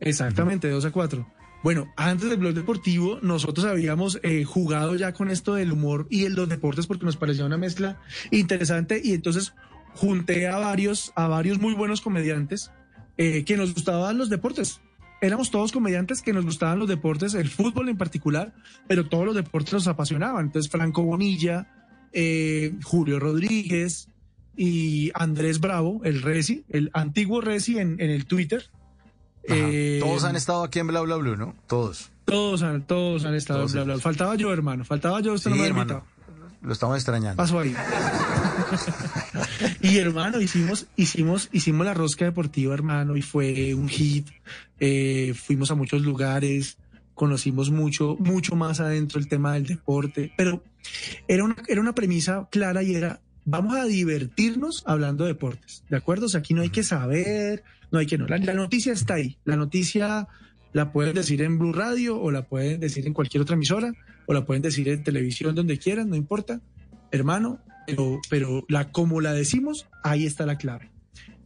Exactamente, 0.00 0.66
de 0.68 0.72
2 0.74 0.84
a 0.84 0.90
4. 0.90 1.26
Bueno, 1.62 1.92
antes 1.96 2.30
del 2.30 2.38
blog 2.38 2.54
deportivo, 2.54 3.18
nosotros 3.20 3.66
habíamos 3.66 4.20
eh, 4.22 4.44
jugado 4.44 4.94
ya 4.94 5.12
con 5.12 5.28
esto 5.28 5.54
del 5.54 5.72
humor 5.72 6.06
y 6.08 6.24
en 6.24 6.36
los 6.36 6.48
deportes 6.48 6.86
porque 6.86 7.04
nos 7.04 7.16
parecía 7.16 7.44
una 7.44 7.56
mezcla 7.56 8.00
interesante 8.30 9.00
y 9.02 9.12
entonces 9.12 9.54
junté 9.94 10.46
a 10.46 10.58
varios, 10.58 11.12
a 11.16 11.26
varios 11.26 11.58
muy 11.58 11.74
buenos 11.74 12.00
comediantes 12.00 12.70
eh, 13.16 13.44
que 13.44 13.56
nos 13.56 13.74
gustaban 13.74 14.18
los 14.18 14.30
deportes. 14.30 14.80
Éramos 15.20 15.50
todos 15.50 15.72
comediantes 15.72 16.22
que 16.22 16.32
nos 16.32 16.44
gustaban 16.44 16.78
los 16.78 16.88
deportes, 16.88 17.34
el 17.34 17.48
fútbol 17.48 17.88
en 17.88 17.96
particular, 17.96 18.54
pero 18.86 19.08
todos 19.08 19.26
los 19.26 19.34
deportes 19.34 19.72
nos 19.72 19.88
apasionaban. 19.88 20.46
Entonces, 20.46 20.70
Franco 20.70 21.02
Bonilla, 21.02 21.66
eh, 22.12 22.72
Julio 22.84 23.18
Rodríguez 23.18 24.10
y 24.56 25.10
Andrés 25.14 25.58
Bravo, 25.58 26.02
el 26.04 26.22
Resi, 26.22 26.64
el 26.68 26.90
antiguo 26.92 27.40
Resi 27.40 27.78
en 27.78 27.98
el 27.98 28.26
Twitter. 28.26 28.70
Eh, 29.44 29.98
Todos 30.00 30.24
han 30.24 30.36
estado 30.36 30.62
aquí 30.64 30.78
en 30.78 30.88
Bla 30.88 31.00
Bla 31.00 31.16
Blue, 31.16 31.36
¿no? 31.36 31.54
Todos. 31.66 32.10
todos 32.24 32.62
han, 32.62 32.82
todos 32.82 33.24
han 33.24 33.34
estado 33.34 33.60
Todos 33.60 33.72
en 33.72 33.76
bla, 33.76 33.84
bla. 33.84 33.92
ellos. 33.94 34.02
Faltaba 34.02 34.34
yo, 34.36 34.52
hermano. 34.52 34.84
Faltaba 34.84 35.20
yo, 35.20 35.34
usted 35.34 35.50
no 35.50 35.56
me 35.56 35.62
ha 35.62 35.66
hermano. 35.66 35.92
invitado. 36.04 36.18
Lo 36.60 36.72
estamos 36.72 36.96
extrañando. 36.96 37.36
Paso 37.36 37.60
ahí. 37.60 37.72
y 39.80 39.98
hermano, 39.98 40.40
hicimos, 40.40 40.86
hicimos, 40.96 41.48
hicimos 41.52 41.86
la 41.86 41.94
rosca 41.94 42.24
deportiva, 42.24 42.74
hermano, 42.74 43.16
y 43.16 43.22
fue 43.22 43.74
un 43.74 43.88
hit. 43.88 44.28
Eh, 44.80 45.34
fuimos 45.36 45.70
a 45.70 45.74
muchos 45.74 46.02
lugares, 46.02 46.78
conocimos 47.14 47.70
mucho, 47.70 48.16
mucho 48.18 48.56
más 48.56 48.80
adentro 48.80 49.18
el 49.20 49.28
tema 49.28 49.54
del 49.54 49.66
deporte, 49.66 50.32
pero 50.36 50.62
era 51.26 51.44
una, 51.44 51.56
era 51.68 51.80
una 51.80 51.94
premisa 51.94 52.48
clara 52.50 52.82
y 52.82 52.94
era, 52.94 53.20
vamos 53.44 53.76
a 53.76 53.84
divertirnos 53.84 54.82
hablando 54.86 55.24
de 55.24 55.32
deportes, 55.34 55.84
¿de 55.88 55.96
acuerdo? 55.96 56.26
O 56.26 56.28
sea, 56.28 56.40
aquí 56.40 56.54
no 56.54 56.62
hay 56.62 56.70
que 56.70 56.82
saber, 56.82 57.62
no 57.90 57.98
hay 57.98 58.06
que 58.06 58.18
no. 58.18 58.26
La, 58.26 58.38
la 58.38 58.54
noticia 58.54 58.92
está 58.92 59.14
ahí. 59.14 59.38
La 59.44 59.56
noticia 59.56 60.28
la 60.72 60.92
pueden 60.92 61.14
decir 61.14 61.40
en 61.42 61.58
Blue 61.58 61.72
Radio 61.72 62.20
o 62.20 62.30
la 62.30 62.42
pueden 62.46 62.80
decir 62.80 63.06
en 63.06 63.14
cualquier 63.14 63.42
otra 63.42 63.54
emisora 63.56 63.92
o 64.26 64.34
la 64.34 64.44
pueden 64.44 64.62
decir 64.62 64.88
en 64.88 65.02
televisión 65.02 65.54
donde 65.54 65.78
quieran, 65.78 66.10
no 66.10 66.16
importa, 66.16 66.60
hermano, 67.10 67.60
pero, 67.86 68.20
pero 68.28 68.64
la, 68.68 68.90
como 68.92 69.20
la 69.22 69.32
decimos, 69.32 69.86
ahí 70.04 70.26
está 70.26 70.44
la 70.44 70.58
clave. 70.58 70.90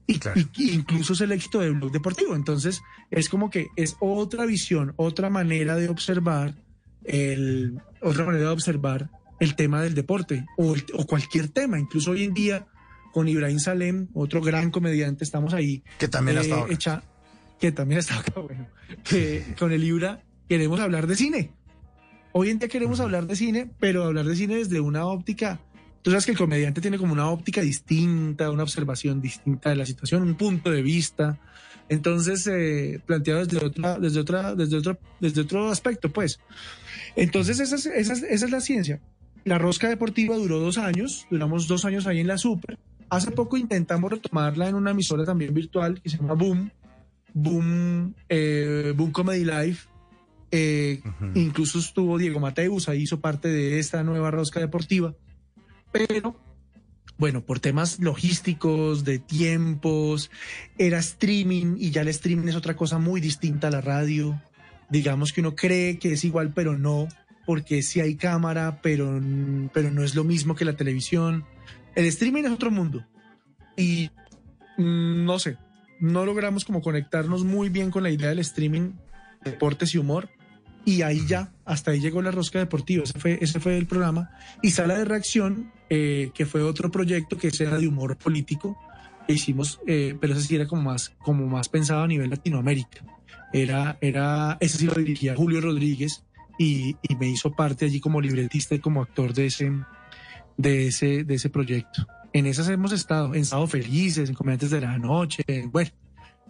Y, 0.08 0.18
Claro. 0.18 0.40
y- 0.56 0.70
incluso 0.72 1.12
es 1.12 1.20
el 1.20 1.30
éxito 1.30 1.60
del 1.60 1.74
blog 1.74 1.92
deportivo. 1.92 2.34
Entonces, 2.34 2.80
es 3.12 3.28
como 3.28 3.48
que 3.50 3.68
es 3.76 3.96
otra 4.00 4.44
visión, 4.46 4.92
otra 4.96 5.30
manera 5.30 5.76
de 5.76 5.88
observar 5.88 6.56
el, 7.04 7.78
otra 8.00 8.24
manera 8.24 8.46
de 8.46 8.50
observar 8.50 9.10
el 9.38 9.54
tema 9.54 9.80
del 9.82 9.94
deporte 9.94 10.44
o, 10.58 10.74
el- 10.74 10.84
o 10.94 11.06
cualquier 11.06 11.48
tema. 11.48 11.78
Incluso 11.78 12.10
hoy 12.10 12.24
en 12.24 12.34
día, 12.34 12.66
con 13.12 13.28
Ibrahim 13.28 13.58
Salem, 13.58 14.08
otro 14.14 14.40
gran 14.40 14.70
comediante, 14.70 15.22
estamos 15.24 15.52
ahí 15.54 15.82
Que 15.98 16.08
también 16.08 16.38
ha 16.38 16.40
eh, 16.40 16.44
estado 16.44 16.68
hecha- 16.68 17.02
que 17.60 17.70
también 17.70 18.00
acá, 18.00 18.40
bueno, 18.40 18.66
que 19.04 19.54
con 19.58 19.70
el 19.72 19.84
Ibra 19.84 20.22
queremos 20.48 20.80
hablar 20.80 21.06
de 21.06 21.14
cine. 21.16 21.50
Hoy 22.32 22.50
en 22.50 22.58
día 22.58 22.68
queremos 22.68 22.98
hablar 22.98 23.26
de 23.26 23.36
cine, 23.36 23.70
pero 23.78 24.04
hablar 24.04 24.24
de 24.26 24.34
cine 24.34 24.56
desde 24.56 24.80
una 24.80 25.04
óptica. 25.06 25.60
Tú 26.02 26.10
sabes 26.10 26.24
que 26.24 26.32
el 26.32 26.38
comediante 26.38 26.80
tiene 26.80 26.98
como 26.98 27.12
una 27.12 27.28
óptica 27.28 27.60
distinta, 27.60 28.50
una 28.50 28.64
observación 28.64 29.20
distinta 29.20 29.70
de 29.70 29.76
la 29.76 29.86
situación, 29.86 30.22
un 30.22 30.34
punto 30.34 30.70
de 30.72 30.82
vista. 30.82 31.38
Entonces, 31.88 32.46
eh, 32.48 33.00
planteado 33.06 33.44
desde 33.44 33.64
otra, 33.64 33.98
desde 33.98 34.18
otra, 34.20 34.54
desde 34.56 34.78
otro, 34.78 34.98
desde 35.20 35.42
otro 35.42 35.68
aspecto, 35.70 36.10
pues. 36.10 36.40
Entonces, 37.14 37.60
esa 37.60 37.76
es, 37.76 37.86
esa 37.86 38.12
es- 38.14 38.22
esa 38.22 38.44
es 38.46 38.50
la 38.50 38.60
ciencia. 38.60 39.00
La 39.44 39.58
rosca 39.58 39.88
deportiva 39.88 40.36
duró 40.36 40.58
dos 40.58 40.78
años, 40.78 41.26
duramos 41.30 41.68
dos 41.68 41.84
años 41.84 42.06
ahí 42.06 42.18
en 42.20 42.26
la 42.28 42.38
Super. 42.38 42.78
Hace 43.12 43.30
poco 43.30 43.58
intentamos 43.58 44.10
retomarla 44.10 44.70
en 44.70 44.74
una 44.74 44.92
emisora 44.92 45.26
también 45.26 45.52
virtual 45.52 46.00
que 46.00 46.08
se 46.08 46.16
llama 46.16 46.32
Boom, 46.32 46.70
Boom, 47.34 48.14
eh, 48.26 48.94
Boom 48.96 49.12
Comedy 49.12 49.44
Live. 49.44 49.76
Eh. 50.50 51.02
Incluso 51.34 51.78
estuvo 51.78 52.16
Diego 52.16 52.40
Mateus, 52.40 52.88
ahí 52.88 53.02
hizo 53.02 53.20
parte 53.20 53.48
de 53.48 53.78
esta 53.78 54.02
nueva 54.02 54.30
rosca 54.30 54.60
deportiva. 54.60 55.14
Pero, 55.92 56.40
bueno, 57.18 57.44
por 57.44 57.60
temas 57.60 58.00
logísticos, 58.00 59.04
de 59.04 59.18
tiempos, 59.18 60.30
era 60.78 60.98
streaming 60.98 61.76
y 61.78 61.90
ya 61.90 62.00
el 62.00 62.08
streaming 62.08 62.48
es 62.48 62.56
otra 62.56 62.76
cosa 62.76 62.96
muy 62.96 63.20
distinta 63.20 63.68
a 63.68 63.72
la 63.72 63.82
radio. 63.82 64.40
Digamos 64.88 65.34
que 65.34 65.42
uno 65.42 65.54
cree 65.54 65.98
que 65.98 66.14
es 66.14 66.24
igual, 66.24 66.54
pero 66.54 66.78
no, 66.78 67.08
porque 67.44 67.82
sí 67.82 68.00
hay 68.00 68.16
cámara, 68.16 68.80
pero, 68.80 69.20
pero 69.74 69.90
no 69.90 70.02
es 70.02 70.14
lo 70.14 70.24
mismo 70.24 70.54
que 70.54 70.64
la 70.64 70.76
televisión. 70.76 71.44
El 71.94 72.06
streaming 72.06 72.44
es 72.44 72.50
otro 72.50 72.70
mundo. 72.70 73.04
Y 73.76 74.10
no 74.76 75.38
sé, 75.38 75.56
no 76.00 76.24
logramos 76.24 76.64
como 76.64 76.80
conectarnos 76.80 77.44
muy 77.44 77.68
bien 77.68 77.90
con 77.90 78.02
la 78.02 78.10
idea 78.10 78.30
del 78.30 78.40
streaming, 78.40 78.92
deportes 79.44 79.94
y 79.94 79.98
humor. 79.98 80.28
Y 80.84 81.02
ahí 81.02 81.24
ya, 81.26 81.52
hasta 81.64 81.92
ahí 81.92 82.00
llegó 82.00 82.22
la 82.22 82.32
rosca 82.32 82.58
deportiva, 82.58 83.04
ese 83.04 83.18
fue, 83.18 83.38
ese 83.40 83.60
fue 83.60 83.78
el 83.78 83.86
programa. 83.86 84.30
Y 84.62 84.72
Sala 84.72 84.98
de 84.98 85.04
Reacción, 85.04 85.70
eh, 85.88 86.32
que 86.34 86.44
fue 86.44 86.62
otro 86.62 86.90
proyecto 86.90 87.38
que 87.38 87.52
era 87.60 87.78
de 87.78 87.86
humor 87.86 88.16
político, 88.16 88.76
que 89.26 89.34
hicimos, 89.34 89.80
eh, 89.86 90.16
pero 90.20 90.32
ese 90.32 90.42
sí 90.42 90.56
era 90.56 90.66
como 90.66 90.82
más, 90.82 91.10
como 91.20 91.46
más 91.46 91.68
pensado 91.68 92.02
a 92.02 92.08
nivel 92.08 92.30
Latinoamérica. 92.30 93.04
Era, 93.52 93.96
era, 94.00 94.56
ese 94.58 94.78
sí 94.78 94.86
lo 94.86 94.94
dirigía 94.94 95.36
Julio 95.36 95.60
Rodríguez 95.60 96.24
y, 96.58 96.96
y 97.02 97.14
me 97.14 97.28
hizo 97.28 97.52
parte 97.52 97.84
allí 97.84 98.00
como 98.00 98.20
libretista 98.20 98.74
y 98.74 98.80
como 98.80 99.02
actor 99.02 99.34
de 99.34 99.46
ese, 99.46 99.70
de 100.56 100.88
ese, 100.88 101.24
de 101.24 101.34
ese 101.34 101.50
proyecto. 101.50 102.06
En 102.32 102.46
esas 102.46 102.68
hemos 102.68 102.92
estado, 102.92 103.34
en 103.34 103.42
Estado 103.42 103.66
Felices, 103.66 104.28
en 104.28 104.34
Comediantes 104.34 104.70
de 104.70 104.80
la 104.80 104.96
Noche, 104.98 105.44
bueno, 105.70 105.90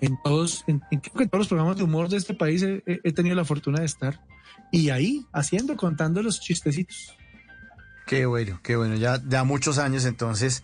en 0.00 0.16
todos, 0.22 0.64
en, 0.66 0.80
en- 0.90 1.02
en 1.18 1.28
todos 1.28 1.40
los 1.40 1.48
programas 1.48 1.76
de 1.76 1.84
humor 1.84 2.08
de 2.08 2.16
este 2.18 2.34
país 2.34 2.62
he, 2.62 2.82
he- 2.86 3.12
tenido 3.12 3.34
la 3.36 3.44
fortuna 3.44 3.80
de 3.80 3.86
estar. 3.86 4.20
Y 4.70 4.90
ahí, 4.90 5.26
haciendo, 5.32 5.76
contando 5.76 6.22
los 6.22 6.40
chistecitos. 6.40 7.16
Qué 8.06 8.26
bueno, 8.26 8.60
qué 8.62 8.76
bueno. 8.76 8.94
Ya, 8.96 9.20
ya 9.28 9.44
muchos 9.44 9.78
años 9.78 10.04
entonces 10.04 10.62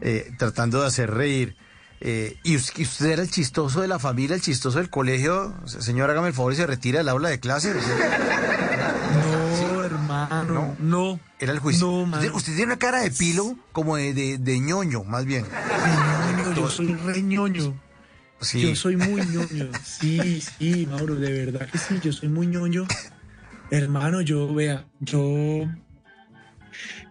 eh, 0.00 0.30
tratando 0.38 0.80
de 0.80 0.86
hacer 0.86 1.10
reír. 1.12 1.56
Eh, 2.00 2.36
y 2.44 2.56
us- 2.56 2.72
y 2.78 2.82
usted 2.82 3.06
era 3.06 3.22
el 3.22 3.30
chistoso 3.30 3.80
de 3.80 3.88
la 3.88 3.98
familia, 3.98 4.36
el 4.36 4.42
chistoso 4.42 4.78
del 4.78 4.88
colegio. 4.90 5.54
Se- 5.66 5.82
Señor, 5.82 6.08
hágame 6.10 6.28
el 6.28 6.34
favor 6.34 6.52
y 6.52 6.56
se 6.56 6.66
retira 6.66 6.98
del 6.98 7.08
aula 7.08 7.28
de 7.28 7.40
clase. 7.40 7.72
No, 10.26 10.76
no. 10.78 11.20
Era 11.38 11.52
el 11.52 11.58
juicio. 11.60 11.86
No, 11.86 12.16
usted, 12.16 12.32
usted 12.32 12.56
tiene 12.56 12.72
una 12.72 12.78
cara 12.78 13.00
de 13.02 13.10
pilo 13.10 13.56
como 13.72 13.96
de, 13.96 14.12
de, 14.12 14.38
de 14.38 14.58
ñoño, 14.58 15.04
más 15.04 15.24
bien. 15.24 15.44
Ñoño, 16.36 16.54
yo 16.54 16.70
soy 16.70 16.94
re 16.94 17.22
ñoño. 17.22 17.80
Sí. 18.40 18.60
Yo 18.60 18.74
soy 18.76 18.96
muy 18.96 19.20
ñoño. 19.26 19.70
Sí, 19.84 20.40
sí, 20.40 20.86
Mauro, 20.90 21.16
de 21.16 21.32
verdad 21.32 21.68
que 21.70 21.78
sí, 21.78 21.98
yo 22.02 22.12
soy 22.12 22.28
muy 22.28 22.46
ñoño. 22.46 22.86
Hermano, 23.70 24.20
yo, 24.20 24.52
vea, 24.54 24.86
yo. 25.00 25.66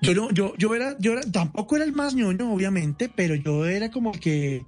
Yo 0.02 0.14
no, 0.14 0.30
yo, 0.32 0.54
yo 0.58 0.74
era, 0.76 0.96
yo 1.00 1.14
era, 1.14 1.22
tampoco 1.22 1.76
era 1.76 1.86
el 1.86 1.94
más 1.94 2.14
ñoño, 2.16 2.54
obviamente, 2.54 3.12
pero 3.14 3.36
yo 3.36 3.66
era 3.66 3.92
como 3.92 4.12
que, 4.12 4.66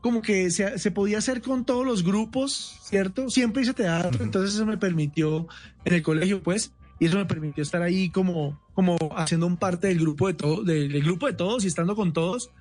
como 0.00 0.20
que 0.20 0.50
se, 0.50 0.78
se 0.78 0.90
podía 0.90 1.18
hacer 1.18 1.40
con 1.40 1.64
todos 1.64 1.86
los 1.86 2.02
grupos, 2.02 2.78
¿cierto? 2.82 3.30
Siempre 3.30 3.62
hice 3.62 3.72
teatro, 3.72 4.22
entonces 4.22 4.54
eso 4.54 4.66
me 4.66 4.76
permitió 4.76 5.46
en 5.84 5.94
el 5.94 6.02
colegio, 6.02 6.42
pues, 6.42 6.72
y 7.02 7.06
eso 7.06 7.16
me 7.16 7.24
permitió 7.24 7.64
estar 7.64 7.82
ahí 7.82 8.10
como, 8.10 8.60
como 8.74 8.96
haciendo 9.16 9.48
un 9.48 9.56
parte 9.56 9.88
del 9.88 9.98
grupo 9.98 10.28
de 10.28 10.34
todo, 10.34 10.62
del, 10.62 10.92
del 10.92 11.02
grupo 11.02 11.26
de 11.26 11.32
todos 11.32 11.64
y 11.64 11.66
estando 11.66 11.96
con 11.96 12.12
todos. 12.12 12.52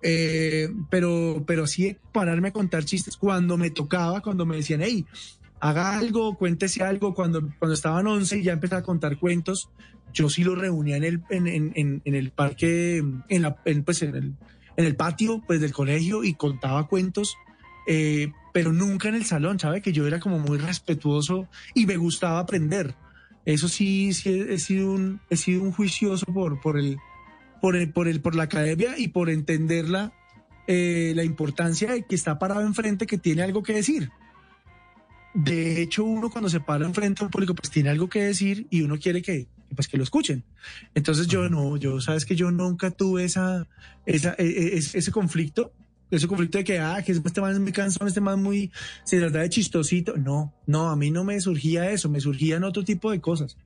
Eh, 0.00 0.70
pero, 0.88 1.44
pero 1.46 1.66
sí 1.66 1.98
pararme 2.10 2.48
a 2.48 2.52
contar 2.52 2.82
chistes 2.86 3.18
cuando 3.18 3.58
me 3.58 3.68
tocaba, 3.68 4.22
cuando 4.22 4.46
me 4.46 4.56
decían, 4.56 4.80
hey, 4.82 5.04
haga 5.60 5.98
algo, 5.98 6.38
cuéntese 6.38 6.82
algo. 6.82 7.12
Cuando, 7.12 7.46
cuando 7.58 7.74
estaban 7.74 8.06
11 8.06 8.38
y 8.38 8.42
ya 8.42 8.52
empecé 8.54 8.76
a 8.76 8.82
contar 8.82 9.18
cuentos, 9.18 9.68
yo 10.14 10.30
sí 10.30 10.44
los 10.44 10.56
reunía 10.56 10.96
en 10.96 11.04
el, 11.04 11.22
en, 11.28 11.46
en, 11.46 12.00
en, 12.02 12.14
el 12.14 12.30
parque, 12.30 13.04
en, 13.28 13.42
la, 13.42 13.56
pues 13.84 14.00
en, 14.00 14.14
el, 14.14 14.34
en 14.78 14.84
el 14.86 14.96
patio 14.96 15.42
pues, 15.46 15.60
del 15.60 15.74
colegio 15.74 16.24
y 16.24 16.32
contaba 16.36 16.88
cuentos, 16.88 17.36
eh, 17.86 18.32
pero 18.54 18.72
nunca 18.72 19.10
en 19.10 19.16
el 19.16 19.26
salón, 19.26 19.58
¿sabe? 19.58 19.82
Que 19.82 19.92
yo 19.92 20.06
era 20.06 20.20
como 20.20 20.38
muy 20.38 20.56
respetuoso 20.56 21.48
y 21.74 21.84
me 21.84 21.98
gustaba 21.98 22.38
aprender. 22.38 22.94
Eso 23.44 23.68
sí, 23.68 24.12
sí 24.12 24.28
he, 24.30 24.54
he 24.54 24.58
sido 24.58 24.92
un, 24.92 25.20
he 25.30 25.36
sido 25.36 25.62
un 25.62 25.72
juicioso 25.72 26.26
por, 26.26 26.60
por 26.60 26.78
el, 26.78 26.98
por 27.60 27.76
el, 27.76 27.90
por 27.92 28.08
el, 28.08 28.20
por 28.20 28.34
la 28.34 28.44
academia 28.44 28.98
y 28.98 29.08
por 29.08 29.30
entenderla, 29.30 30.12
eh, 30.66 31.12
la 31.16 31.24
importancia 31.24 31.92
de 31.92 32.04
que 32.04 32.14
está 32.14 32.38
parado 32.38 32.62
enfrente, 32.62 33.06
que 33.06 33.18
tiene 33.18 33.42
algo 33.42 33.62
que 33.62 33.74
decir. 33.74 34.10
De 35.34 35.80
hecho, 35.80 36.04
uno 36.04 36.28
cuando 36.28 36.48
se 36.48 36.60
para 36.60 36.84
enfrente 36.84 37.22
a 37.22 37.26
un 37.26 37.30
público, 37.30 37.54
pues 37.54 37.70
tiene 37.70 37.88
algo 37.88 38.08
que 38.08 38.22
decir 38.22 38.66
y 38.70 38.82
uno 38.82 38.98
quiere 38.98 39.22
que, 39.22 39.46
pues 39.74 39.88
que 39.88 39.96
lo 39.96 40.02
escuchen. 40.02 40.44
Entonces 40.94 41.26
yo 41.28 41.48
no, 41.48 41.76
yo 41.76 42.00
sabes 42.00 42.24
que 42.24 42.34
yo 42.36 42.50
nunca 42.50 42.90
tuve 42.90 43.24
esa, 43.24 43.66
esa, 44.06 44.34
e- 44.38 44.74
e- 44.74 44.76
ese 44.76 45.12
conflicto 45.12 45.72
ese 46.10 46.26
conflicto 46.26 46.58
de 46.58 46.64
que, 46.64 46.78
ah, 46.78 47.02
que 47.04 47.12
este 47.12 47.40
man 47.40 47.52
es 47.52 47.60
muy 47.60 47.72
cansón, 47.72 48.08
este 48.08 48.20
man 48.20 48.42
muy, 48.42 48.70
se 49.04 49.18
trata 49.18 49.38
de 49.40 49.48
chistosito. 49.48 50.16
No, 50.16 50.52
no, 50.66 50.90
a 50.90 50.96
mí 50.96 51.10
no 51.10 51.24
me 51.24 51.40
surgía 51.40 51.90
eso, 51.90 52.08
me 52.08 52.20
surgían 52.20 52.64
otro 52.64 52.84
tipo 52.84 53.10
de 53.10 53.20
cosas. 53.20 53.56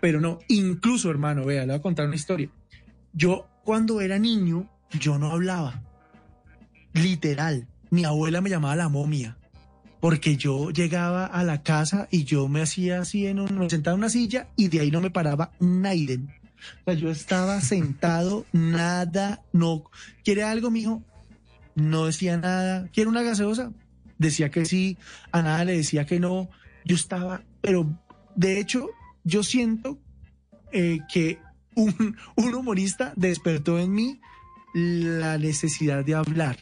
Pero 0.00 0.20
no, 0.20 0.38
incluso, 0.48 1.10
hermano, 1.10 1.44
vea, 1.44 1.62
le 1.62 1.68
voy 1.68 1.76
a 1.76 1.82
contar 1.82 2.06
una 2.06 2.14
historia. 2.14 2.50
Yo, 3.12 3.48
cuando 3.64 4.00
era 4.00 4.18
niño, 4.18 4.68
yo 4.98 5.18
no 5.18 5.32
hablaba. 5.32 5.82
Literal. 6.92 7.66
Mi 7.90 8.04
abuela 8.04 8.40
me 8.40 8.50
llamaba 8.50 8.76
la 8.76 8.88
momia. 8.88 9.36
Porque 10.00 10.36
yo 10.36 10.70
llegaba 10.70 11.26
a 11.26 11.42
la 11.42 11.62
casa 11.64 12.06
y 12.12 12.22
yo 12.24 12.46
me 12.46 12.62
hacía 12.62 13.00
así 13.00 13.26
en 13.26 13.40
un, 13.40 13.58
me 13.58 13.68
sentaba 13.68 13.94
en 13.94 14.00
una 14.00 14.10
silla 14.10 14.48
y 14.56 14.68
de 14.68 14.80
ahí 14.80 14.92
no 14.92 15.00
me 15.00 15.10
paraba 15.10 15.50
Naiden. 15.58 16.32
O 16.82 16.84
sea, 16.84 16.94
yo 16.94 17.10
estaba 17.10 17.60
sentado, 17.60 18.46
nada, 18.52 19.42
no. 19.52 19.84
¿Quiere 20.24 20.44
algo, 20.44 20.70
mijo? 20.70 21.02
No 21.78 22.06
decía 22.06 22.36
nada. 22.36 22.88
¿Quiere 22.92 23.08
una 23.08 23.22
gaseosa? 23.22 23.72
Decía 24.18 24.50
que 24.50 24.64
sí, 24.64 24.98
a 25.32 25.42
nada 25.42 25.64
le 25.64 25.76
decía 25.76 26.04
que 26.06 26.18
no. 26.20 26.48
Yo 26.84 26.96
estaba, 26.96 27.42
pero 27.60 27.86
de 28.34 28.58
hecho, 28.60 28.88
yo 29.24 29.42
siento 29.42 29.98
eh, 30.72 30.98
que 31.12 31.38
un, 31.74 32.16
un 32.36 32.54
humorista 32.54 33.12
despertó 33.16 33.78
en 33.78 33.92
mí 33.92 34.20
la 34.74 35.38
necesidad 35.38 36.04
de 36.04 36.14
hablar. 36.14 36.58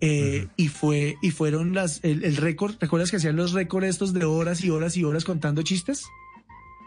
Eh, 0.00 0.46
y 0.56 0.68
fue 0.68 1.16
y 1.22 1.32
fueron 1.32 1.74
las 1.74 1.98
el, 2.04 2.22
el 2.24 2.36
récord 2.36 2.76
recuerdas 2.78 3.10
que 3.10 3.16
hacían 3.16 3.34
los 3.34 3.50
récords 3.50 3.88
estos 3.88 4.12
de 4.12 4.24
horas 4.24 4.62
y 4.62 4.70
horas 4.70 4.96
y 4.96 5.02
horas 5.02 5.24
contando 5.24 5.62
chistes 5.62 6.04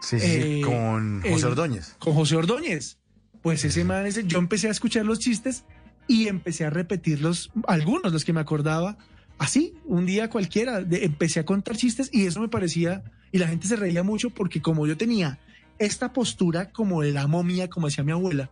Sí, 0.00 0.18
sí, 0.18 0.26
sí, 0.26 0.32
Eh, 0.40 0.60
con 0.64 1.20
José 1.20 1.44
Ordóñez. 1.44 1.94
con 1.98 2.14
José 2.14 2.36
Ordóñez 2.36 2.96
pues 3.42 3.66
ese 3.66 3.84
man 3.84 4.06
ese 4.06 4.24
yo 4.26 4.38
empecé 4.38 4.68
a 4.68 4.70
escuchar 4.70 5.04
los 5.04 5.18
chistes 5.18 5.64
y 6.08 6.28
empecé 6.28 6.64
a 6.64 6.70
repetirlos 6.70 7.50
algunos 7.66 8.12
los 8.12 8.24
que 8.24 8.32
me 8.32 8.40
acordaba 8.40 8.96
así 9.38 9.74
un 9.84 10.04
día 10.06 10.28
cualquiera 10.30 10.80
de- 10.82 11.04
empecé 11.04 11.40
a 11.40 11.44
contar 11.44 11.76
chistes 11.76 12.10
y 12.12 12.26
eso 12.26 12.40
me 12.40 12.48
parecía 12.48 13.02
y 13.30 13.38
la 13.38 13.48
gente 13.48 13.66
se 13.66 13.76
reía 13.76 14.02
mucho 14.02 14.30
porque 14.30 14.60
como 14.60 14.86
yo 14.86 14.96
tenía 14.96 15.38
esta 15.78 16.12
postura 16.12 16.70
como 16.70 17.02
de 17.02 17.12
la 17.12 17.26
momia 17.26 17.68
como 17.68 17.86
decía 17.86 18.04
mi 18.04 18.12
abuela 18.12 18.50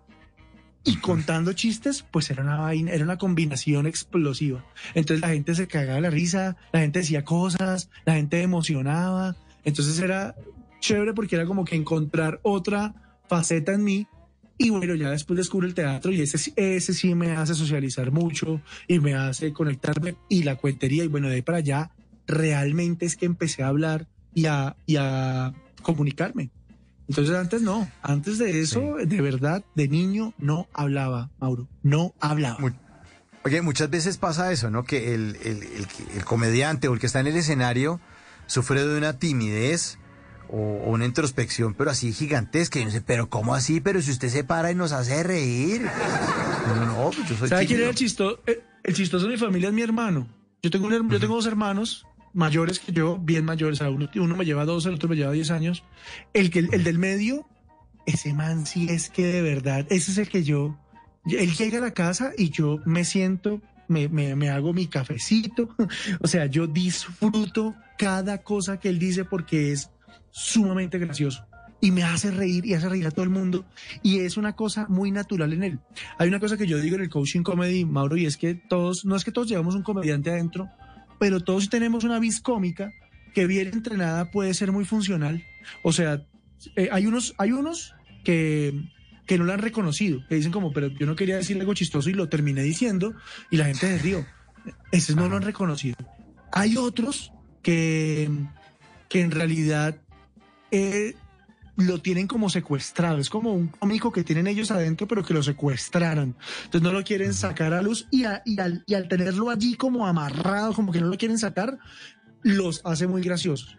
y 0.83 0.97
contando 0.97 1.53
chistes, 1.53 2.07
pues 2.11 2.31
era 2.31 2.43
una 2.43 2.57
vaina, 2.57 2.91
era 2.93 3.05
una 3.05 3.19
combinación 3.19 3.87
explosiva. 3.87 4.65
Entonces 4.95 5.21
la 5.21 5.29
gente 5.29 5.55
se 5.55 5.67
cagaba 5.69 6.01
la 6.01 6.09
risa, 6.09 6.57
la 6.73 6.81
gente 6.81 7.01
decía 7.01 7.23
cosas, 7.23 7.91
la 8.07 8.15
gente 8.15 8.41
emocionaba. 8.41 9.37
Entonces 9.63 10.01
era 10.01 10.35
chévere 10.81 11.13
porque 11.13 11.37
era 11.37 11.45
como 11.45 11.67
que 11.67 11.77
encontrar 11.77 12.41
otra 12.45 12.95
faceta 13.29 13.75
en 13.75 13.85
mí. 13.85 14.07
Y 14.63 14.69
bueno, 14.69 14.95
ya 14.95 15.09
después 15.11 15.39
descubro 15.39 15.67
el 15.67 15.73
teatro 15.73 16.13
y 16.13 16.21
ese, 16.21 16.37
sí- 16.37 16.53
ese 16.55 16.93
sí 16.93 17.15
me 17.15 17.33
hace 17.33 17.55
socializar 17.55 18.11
mucho 18.13 18.61
y 18.87 18.99
me 18.99 19.15
hace 19.15 19.55
conectarme 19.55 20.17
y 20.29 20.43
la 20.43 20.57
cuentería. 20.57 21.03
Y 21.03 21.07
bueno, 21.09 21.29
de 21.29 21.37
ahí 21.37 21.43
para 21.43 21.59
allá, 21.59 21.91
realmente 22.27 23.07
es 23.07 23.17
que 23.17 23.25
empecé 23.25 23.63
a 23.63 23.69
hablar 23.69 24.07
y 24.35 24.45
a, 24.47 24.77
y 24.85 24.97
a 24.97 25.55
comunicarme. 25.83 26.51
Entonces 27.09 27.35
antes 27.35 27.63
no, 27.63 27.91
antes 28.03 28.37
de 28.37 28.61
eso, 28.61 28.97
de 29.03 29.21
verdad, 29.23 29.65
de 29.75 29.89
niño 29.89 30.35
no 30.37 30.69
hablaba, 30.75 31.31
Mauro, 31.41 31.67
no 31.83 32.15
hablaba. 32.21 32.59
Mu- 32.61 32.71
Oye, 33.43 33.63
muchas 33.63 33.89
veces 33.89 34.19
pasa 34.19 34.53
eso, 34.53 34.71
¿no? 34.71 34.85
Que 34.85 35.15
el, 35.15 35.37
el- 35.43 35.63
el 35.63 35.87
el 36.15 36.25
comediante 36.27 36.87
o 36.89 36.93
el 36.93 37.01
que 37.01 37.07
está 37.07 37.21
en 37.21 37.29
el 37.29 37.37
escenario 37.37 37.99
sufre 38.47 38.87
de 38.87 38.99
una 38.99 39.15
timidez 39.19 39.97
o, 40.53 40.85
o 40.85 40.91
una 40.91 41.07
introspección, 41.07 41.75
pero 41.75 41.91
así 41.91 42.13
gigantesca. 42.13 42.79
Y 42.79 42.83
uno 42.83 42.91
dice, 42.91 43.03
pero 43.07 43.29
¿cómo 43.29 43.55
así? 43.55 43.81
Pero 43.81 44.03
si 44.03 44.11
usted 44.11 44.29
se 44.29 44.45
para 44.45 44.71
y 44.71 44.75
nos 44.75 44.93
hace 44.93 45.23
reír. 45.23 45.83
Y 45.83 46.71
uno, 46.71 46.87
no, 46.87 47.11
pues 47.11 47.29
yo 47.29 47.37
soy 47.37 47.49
¿Sabe 47.49 47.67
quién 47.67 47.81
era 47.81 47.91
el 47.91 47.95
chistoso? 47.95 48.41
El 48.83 48.95
chistoso 48.95 49.27
de 49.27 49.33
mi 49.33 49.39
familia 49.39 49.69
es 49.69 49.75
mi 49.75 49.83
hermano. 49.83 50.27
Yo 50.63 50.71
tengo, 50.71 50.89
un 50.89 51.11
yo 51.11 51.21
tengo 51.21 51.35
dos 51.35 51.47
hermanos 51.47 52.07
mayores 52.33 52.79
que 52.79 52.93
yo, 52.93 53.19
bien 53.19 53.45
mayores. 53.45 53.81
uno, 53.81 54.09
uno 54.15 54.37
me 54.37 54.45
lleva 54.45 54.65
12, 54.65 54.89
el 54.89 54.95
otro 54.95 55.09
me 55.09 55.17
lleva 55.17 55.33
10 55.33 55.51
años. 55.51 55.85
El, 56.33 56.51
que, 56.51 56.61
el 56.61 56.85
del 56.85 56.99
medio, 56.99 57.47
ese 58.07 58.33
man 58.33 58.67
sí 58.67 58.87
es 58.91 59.09
que 59.09 59.27
de 59.27 59.43
verdad, 59.43 59.87
ese 59.91 60.13
es 60.13 60.19
el 60.19 60.29
que 60.29 60.43
yo... 60.43 60.79
Él 61.27 61.55
llega 61.55 61.79
a 61.79 61.83
la 61.83 61.93
casa 61.93 62.33
y 62.37 62.49
yo 62.49 62.79
me 62.87 63.05
siento, 63.05 63.61
me, 63.89 64.09
me, 64.09 64.35
me 64.37 64.49
hago 64.49 64.73
mi 64.73 64.87
cafecito. 64.87 65.69
O 66.21 66.27
sea, 66.27 66.47
yo 66.47 66.67
disfruto 66.67 67.75
cada 67.99 68.39
cosa 68.39 68.81
que 68.81 68.89
él 68.89 68.99
dice 68.99 69.25
porque 69.25 69.73
es 69.73 69.91
sumamente 70.31 70.99
gracioso. 70.99 71.47
Y 71.83 71.93
me 71.93 72.03
hace 72.03 72.31
reír 72.31 72.67
y 72.67 72.75
hace 72.75 72.89
reír 72.89 73.07
a 73.07 73.11
todo 73.11 73.25
el 73.25 73.31
mundo. 73.31 73.65
Y 74.03 74.19
es 74.21 74.37
una 74.37 74.55
cosa 74.55 74.87
muy 74.89 75.11
natural 75.11 75.53
en 75.55 75.63
él. 75.63 75.79
Hay 76.19 76.29
una 76.29 76.39
cosa 76.39 76.57
que 76.57 76.67
yo 76.67 76.79
digo 76.79 76.97
en 76.97 77.03
el 77.03 77.09
coaching 77.09 77.43
comedy, 77.43 77.85
Mauro, 77.87 78.17
y 78.17 78.27
es 78.27 78.37
que 78.37 78.55
todos, 78.55 79.05
no 79.07 79.17
es 79.17 79.25
que 79.25 79.33
todos 79.33 79.49
llevamos 79.49 79.75
un 79.75 79.83
comediante 79.83 80.31
adentro, 80.31 80.69
pero 81.19 81.41
todos 81.41 81.71
tenemos 81.71 82.05
una 82.05 82.19
vis 82.19 82.41
cómica 82.41 82.93
que 83.35 83.47
bien 83.47 83.69
entrenada 83.69 84.31
puede 84.31 84.53
ser 84.55 84.73
muy 84.73 84.85
funcional. 84.85 85.43
O 85.83 85.93
sea, 85.93 86.27
eh, 86.77 86.89
hay 86.93 87.07
unos, 87.07 87.35
hay 87.39 87.53
unos 87.53 87.95
que, 88.25 88.75
que 89.27 89.39
no 89.39 89.45
lo 89.45 89.53
han 89.53 89.61
reconocido, 89.61 90.23
que 90.29 90.35
dicen 90.35 90.53
como, 90.53 90.73
pero 90.73 90.89
yo 90.89 91.07
no 91.07 91.17
quería 91.17 91.37
decir 91.37 91.59
algo 91.59 91.75
chistoso 91.75 92.11
y 92.11 92.15
lo 92.15 92.29
terminé 92.29 92.63
diciendo 92.63 93.15
y 93.51 93.57
la 93.57 93.67
gente 93.67 93.87
se 93.87 93.99
rió. 93.99 94.27
Esos 94.93 95.17
no 95.17 95.29
lo 95.29 95.37
han 95.37 95.43
reconocido. 95.43 95.97
Hay 96.53 96.77
otros 96.77 97.33
que, 97.63 98.29
que 99.09 99.21
en 99.23 99.31
realidad 99.31 100.01
eh, 100.71 101.15
lo 101.77 102.01
tienen 102.01 102.27
como 102.27 102.51
secuestrado. 102.51 103.19
Es 103.19 103.31
como 103.31 103.53
un 103.55 103.69
cómico 103.69 104.13
que 104.13 104.23
tienen 104.25 104.47
ellos 104.47 104.71
adentro, 104.71 105.07
pero 105.09 105.25
que 105.25 105.33
lo 105.35 105.43
secuestraron. 105.43 106.37
Entonces 106.65 106.83
no 106.83 106.93
lo 106.93 107.03
quieren 107.05 107.33
sacar 107.33 107.73
a 107.73 107.81
luz 107.83 108.07
y, 108.11 108.25
a- 108.25 108.43
y 108.45 108.61
al, 108.61 108.85
y 108.87 108.95
al 108.95 109.09
tenerlo 109.09 109.51
allí 109.51 109.75
como 109.77 110.07
amarrado, 110.07 110.75
como 110.75 110.93
que 110.93 111.01
no 111.01 111.07
lo 111.07 111.17
quieren 111.17 111.39
sacar, 111.39 111.79
los 112.43 112.81
hace 112.85 113.07
muy 113.07 113.23
graciosos. 113.23 113.77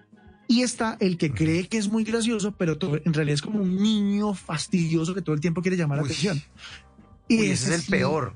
Y 0.47 0.63
está 0.63 0.97
el 0.99 1.17
que 1.17 1.31
cree 1.31 1.67
que 1.67 1.77
es 1.77 1.89
muy 1.89 2.03
gracioso, 2.03 2.53
pero 2.57 2.77
todo- 2.77 2.99
en 3.05 3.13
realidad 3.13 3.35
es 3.35 3.41
como 3.41 3.61
un 3.61 3.81
niño 3.81 4.33
fastidioso 4.33 5.13
que 5.13 5.21
todo 5.21 5.35
el 5.35 5.41
tiempo 5.41 5.61
quiere 5.61 5.77
llamar 5.77 5.99
la 5.99 6.03
atención. 6.05 6.41
Uy, 7.29 7.45
ese 7.51 7.73
es 7.73 7.81
el 7.85 7.89
peor. 7.89 8.33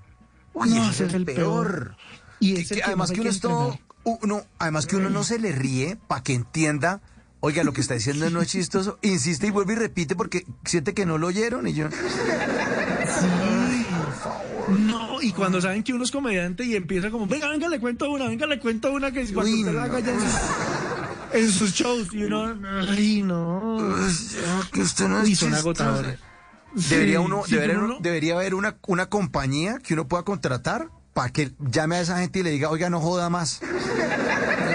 Uy, 0.54 0.70
No, 0.70 0.90
ese 0.90 1.06
es 1.08 1.14
el 1.14 1.26
peor. 1.26 1.98
Y 2.40 2.54
Que- 2.64 2.76
que 2.76 2.84
además 2.84 3.12
que 3.12 3.20
uno 3.22 3.30
es 3.30 3.40
todo, 3.42 3.74
entrenar. 3.74 4.20
uno, 4.22 4.42
además 4.60 4.86
que 4.86 4.96
uno 4.96 5.10
no 5.10 5.24
se 5.24 5.40
le 5.40 5.52
ríe 5.52 5.98
para 6.08 6.24
que 6.24 6.34
entienda, 6.34 7.02
oiga, 7.46 7.64
lo 7.64 7.74
que 7.74 7.82
está 7.82 7.94
diciendo 7.94 8.30
no 8.30 8.42
es 8.42 8.48
chistoso, 8.50 8.98
insiste 9.02 9.48
y 9.48 9.52
vuelve 9.52 9.74
y 9.74 9.76
repite 9.78 10.16
porque 10.16 10.46
siente 10.66 10.94
que 10.94 11.06
no 11.06 11.18
lo 11.18 11.28
oyeron 11.28 11.68
y 11.68 11.74
yo, 11.74 11.88
No, 14.80 15.22
y 15.22 15.32
cuando 15.32 15.62
saben 15.62 15.84
que 15.84 15.94
uno 15.94 16.04
es 16.04 16.12
comediante 16.12 16.64
y 16.66 16.76
empieza 16.76 17.12
como, 17.12 17.28
venga, 17.28 17.50
venga, 17.50 17.68
le 17.70 17.80
cuento 17.80 18.10
una, 18.10 18.28
venga, 18.28 18.48
le 18.48 18.60
cuento 18.60 18.92
una 18.92 19.12
que 19.12 19.26
cuando 19.32 19.52
Uy, 19.52 19.60
usted 19.62 19.74
la 19.76 19.84
haga 19.84 20.00
ya 20.00 20.12
en 20.12 20.20
sus, 20.20 20.30
en 21.34 21.52
sus 21.52 21.74
shows 21.74 22.08
y 22.14 22.24
uno, 22.24 22.56
ay, 22.90 23.22
no. 23.22 23.96
que 24.72 24.82
usted 24.82 25.08
no 25.08 25.26
Y 25.26 25.36
son 25.36 25.54
agotadores. 25.54 26.18
Debería 26.90 27.20
Sí, 27.20 27.26
uno, 27.26 27.44
sí, 27.46 27.54
debería, 27.56 27.78
uno- 27.80 27.98
debería 28.02 28.34
haber 28.36 28.56
una, 28.56 28.76
una 28.88 29.06
compañía 29.06 29.78
que 29.84 29.94
uno 29.94 30.08
pueda 30.08 30.24
contratar 30.24 30.90
para 31.14 31.30
que 31.30 31.52
llame 31.60 31.96
a 31.98 32.02
esa 32.02 32.20
gente 32.20 32.40
y 32.40 32.44
le 32.44 32.50
diga, 32.52 32.70
oiga, 32.70 32.90
no 32.90 33.00
joda 33.00 33.30
más. 33.30 33.62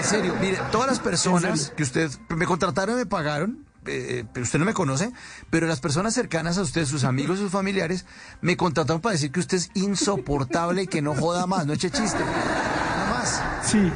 En 0.01 0.07
serio, 0.07 0.35
mire, 0.41 0.57
todas 0.71 0.87
las 0.87 0.99
personas 0.99 1.71
que 1.75 1.83
usted 1.83 2.09
me 2.29 2.45
contrataron 2.45 2.95
me 2.95 3.05
pagaron, 3.05 3.65
eh, 3.85 4.23
pero 4.33 4.43
usted 4.43 4.57
no 4.59 4.65
me 4.65 4.73
conoce, 4.73 5.11
pero 5.49 5.67
las 5.67 5.79
personas 5.79 6.13
cercanas 6.13 6.57
a 6.57 6.63
usted, 6.63 6.85
sus 6.85 7.03
amigos, 7.03 7.37
sus 7.39 7.51
familiares, 7.51 8.05
me 8.41 8.57
contrataron 8.57 8.99
para 9.01 9.13
decir 9.13 9.31
que 9.31 9.39
usted 9.39 9.57
es 9.57 9.69
insoportable 9.75 10.83
y 10.83 10.87
que 10.87 11.01
no 11.01 11.13
joda 11.13 11.45
más, 11.45 11.65
no 11.67 11.73
eche 11.73 11.89
chiste. 11.91 12.19
Nada 12.19 13.09
más. 13.11 13.41
Sí, 13.69 13.91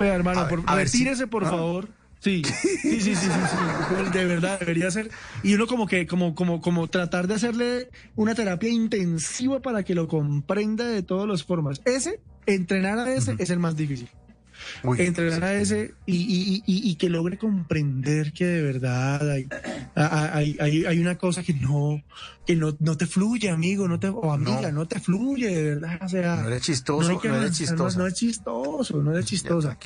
hermano, 0.00 0.40
A 0.40 0.48
por- 0.48 0.62
a 0.66 0.74
ver, 0.74 0.86
retírese, 0.86 1.24
sí. 1.24 1.26
por 1.26 1.44
Ah. 1.44 1.50
favor. 1.50 1.88
Sí, 2.20 2.42
sí, 2.44 3.00
sí, 3.00 3.00
sí, 3.00 3.14
sí, 3.16 3.26
sí, 3.26 4.10
De 4.12 4.24
verdad, 4.26 4.58
debería 4.60 4.90
ser. 4.92 5.10
Y 5.42 5.54
uno 5.54 5.66
como 5.66 5.86
que, 5.88 6.06
como, 6.06 6.34
como, 6.36 6.60
como 6.60 6.86
tratar 6.88 7.26
de 7.26 7.34
hacerle 7.34 7.90
una 8.14 8.34
terapia 8.36 8.68
intensiva 8.70 9.60
para 9.60 9.82
que 9.82 9.94
lo 9.96 10.06
comprenda 10.06 10.84
de 10.86 11.02
todas 11.02 11.28
las 11.28 11.42
formas. 11.42 11.80
Ese, 11.84 12.20
entrenar 12.46 12.98
a 13.00 13.12
ese 13.12 13.34
es 13.38 13.50
el 13.50 13.58
más 13.58 13.74
difícil. 13.76 14.08
Uy, 14.84 15.00
entrenar 15.00 15.42
a 15.44 15.54
ese 15.54 15.94
y, 16.06 16.16
y- 16.16 16.62
y- 16.66 16.90
y 16.90 16.94
que 16.96 17.08
logre 17.08 17.38
comprender 17.38 18.32
que 18.32 18.44
de 18.46 18.62
verdad 18.62 19.30
hay, 19.30 19.48
hay, 19.94 20.56
hay, 20.60 20.84
hay 20.84 20.98
una 20.98 21.16
cosa 21.18 21.42
que 21.42 21.54
no 21.54 22.02
que 22.46 22.56
no, 22.56 22.76
no 22.80 22.96
te 22.96 23.06
fluye, 23.06 23.50
amigo, 23.50 23.86
no 23.86 24.00
te, 24.00 24.08
o 24.08 24.32
amiga, 24.32 24.72
no, 24.72 24.80
No. 24.80 24.88
te 24.88 24.98
fluye, 24.98 25.48
de 25.54 25.62
verdad. 25.74 26.00
O 26.02 26.08
sea, 26.08 26.36
No 26.42 26.48
eres 26.48 26.62
chistoso, 26.62 27.08
no 27.12 27.20
eres 27.20 27.24
avanzar, 27.30 27.52
chistosa. 27.56 27.96
No, 27.98 28.02
no 28.02 28.08
es 28.08 28.14
chistoso, 28.14 29.02
no 29.02 29.22
chistosa. 29.22 29.78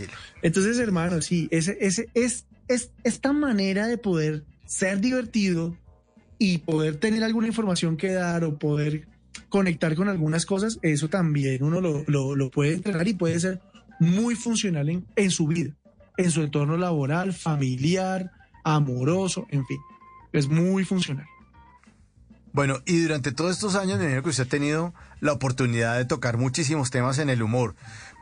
Entonces, 0.42 0.78
hermano, 0.78 1.20
sí, 1.20 1.48
ese, 1.50 1.76
ese, 1.80 2.08
es, 2.14 2.46
es 2.68 2.92
esta 3.04 3.32
manera 3.34 3.86
de 3.86 3.98
poder 3.98 4.44
ser 4.64 5.00
divertido 5.00 5.76
y 6.38 6.58
poder 6.58 6.96
tener 6.96 7.22
alguna 7.24 7.46
información 7.48 7.96
que 7.98 8.10
dar 8.12 8.44
o 8.44 8.58
poder 8.58 9.06
conectar 9.50 9.94
con 9.94 10.08
algunas 10.08 10.46
cosas, 10.46 10.78
eso 10.80 11.08
también 11.08 11.62
uno 11.62 11.80
lo, 11.82 12.04
lo, 12.06 12.34
lo 12.34 12.50
puede 12.50 12.72
entrenar 12.72 13.06
y 13.06 13.12
puede 13.12 13.38
ser 13.38 13.60
muy 13.98 14.34
funcional 14.34 14.88
en, 14.88 15.06
en 15.16 15.30
su 15.30 15.46
vida, 15.46 15.74
en 16.16 16.30
su 16.30 16.42
entorno 16.42 16.76
laboral, 16.76 17.32
familiar, 17.32 18.30
amoroso, 18.64 19.46
en 19.50 19.66
fin. 19.66 19.78
Es 20.32 20.48
muy 20.48 20.84
funcional. 20.84 21.26
Bueno, 22.52 22.80
y 22.86 23.00
durante 23.02 23.32
todos 23.32 23.52
estos 23.52 23.74
años 23.74 23.98
me 23.98 24.04
imagino 24.04 24.22
que 24.22 24.30
usted 24.30 24.44
ha 24.44 24.48
tenido 24.48 24.94
la 25.20 25.32
oportunidad 25.32 25.98
de 25.98 26.06
tocar 26.06 26.38
muchísimos 26.38 26.90
temas 26.90 27.18
en 27.18 27.28
el 27.28 27.42
humor, 27.42 27.74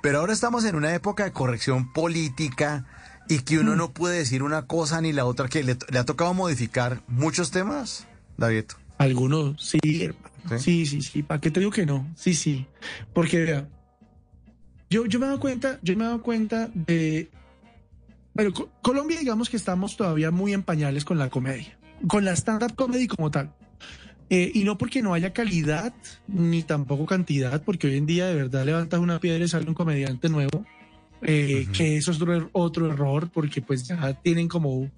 pero 0.02 0.18
ahora 0.18 0.32
estamos 0.32 0.64
en 0.64 0.74
una 0.74 0.92
época 0.94 1.24
de 1.24 1.32
corrección 1.32 1.92
política 1.92 2.84
y 3.28 3.38
que 3.38 3.58
uno 3.58 3.76
no 3.76 3.92
puede 3.92 4.18
decir 4.18 4.42
una 4.42 4.66
cosa 4.66 5.00
ni 5.00 5.12
la 5.12 5.24
otra, 5.24 5.48
que 5.48 5.62
le, 5.62 5.78
le 5.88 5.98
ha 5.98 6.04
tocado 6.04 6.34
modificar 6.34 7.00
muchos 7.06 7.52
temas, 7.52 8.06
David. 8.36 8.64
Algunos, 8.98 9.62
sí, 9.64 9.78
hermano. 10.02 10.58
Sí, 10.58 10.84
sí, 10.86 11.00
sí. 11.00 11.22
¿Para 11.22 11.40
qué 11.40 11.50
te 11.50 11.60
digo 11.60 11.72
que 11.72 11.86
no? 11.86 12.06
Sí, 12.16 12.34
sí. 12.34 12.66
Porque, 13.12 13.38
vea, 13.44 13.68
yo, 14.94 15.06
yo 15.06 15.18
me 15.18 15.26
he 15.26 15.28
dado 15.28 15.40
cuenta, 15.40 15.78
yo 15.82 15.96
me 15.96 16.04
he 16.04 16.06
dado 16.06 16.22
cuenta 16.22 16.70
de. 16.74 17.28
Bueno, 18.34 18.52
Co- 18.52 18.70
Colombia, 18.82 19.18
digamos 19.18 19.48
que 19.50 19.56
estamos 19.56 19.96
todavía 19.96 20.30
muy 20.30 20.52
en 20.52 20.62
pañales 20.62 21.04
con 21.04 21.18
la 21.18 21.30
comedia, 21.30 21.76
con 22.06 22.24
la 22.24 22.32
stand-up 22.36 22.74
comedy 22.74 23.06
como 23.06 23.30
tal. 23.30 23.52
Eh, 24.30 24.50
y 24.54 24.64
no 24.64 24.78
porque 24.78 25.02
no 25.02 25.12
haya 25.14 25.32
calidad, 25.32 25.92
ni 26.26 26.62
tampoco 26.62 27.06
cantidad, 27.06 27.62
porque 27.62 27.86
hoy 27.88 27.96
en 27.96 28.06
día 28.06 28.26
de 28.26 28.34
verdad 28.34 28.64
levantas 28.64 28.98
una 29.00 29.20
piedra 29.20 29.44
y 29.44 29.48
sale 29.48 29.66
un 29.68 29.74
comediante 29.74 30.28
nuevo, 30.28 30.64
eh, 31.22 31.66
que 31.72 31.96
eso 31.98 32.10
es 32.10 32.20
otro, 32.20 32.48
otro 32.52 32.90
error, 32.90 33.30
porque 33.30 33.60
pues 33.60 33.86
ya 33.86 34.14
tienen 34.22 34.48
como, 34.48 34.90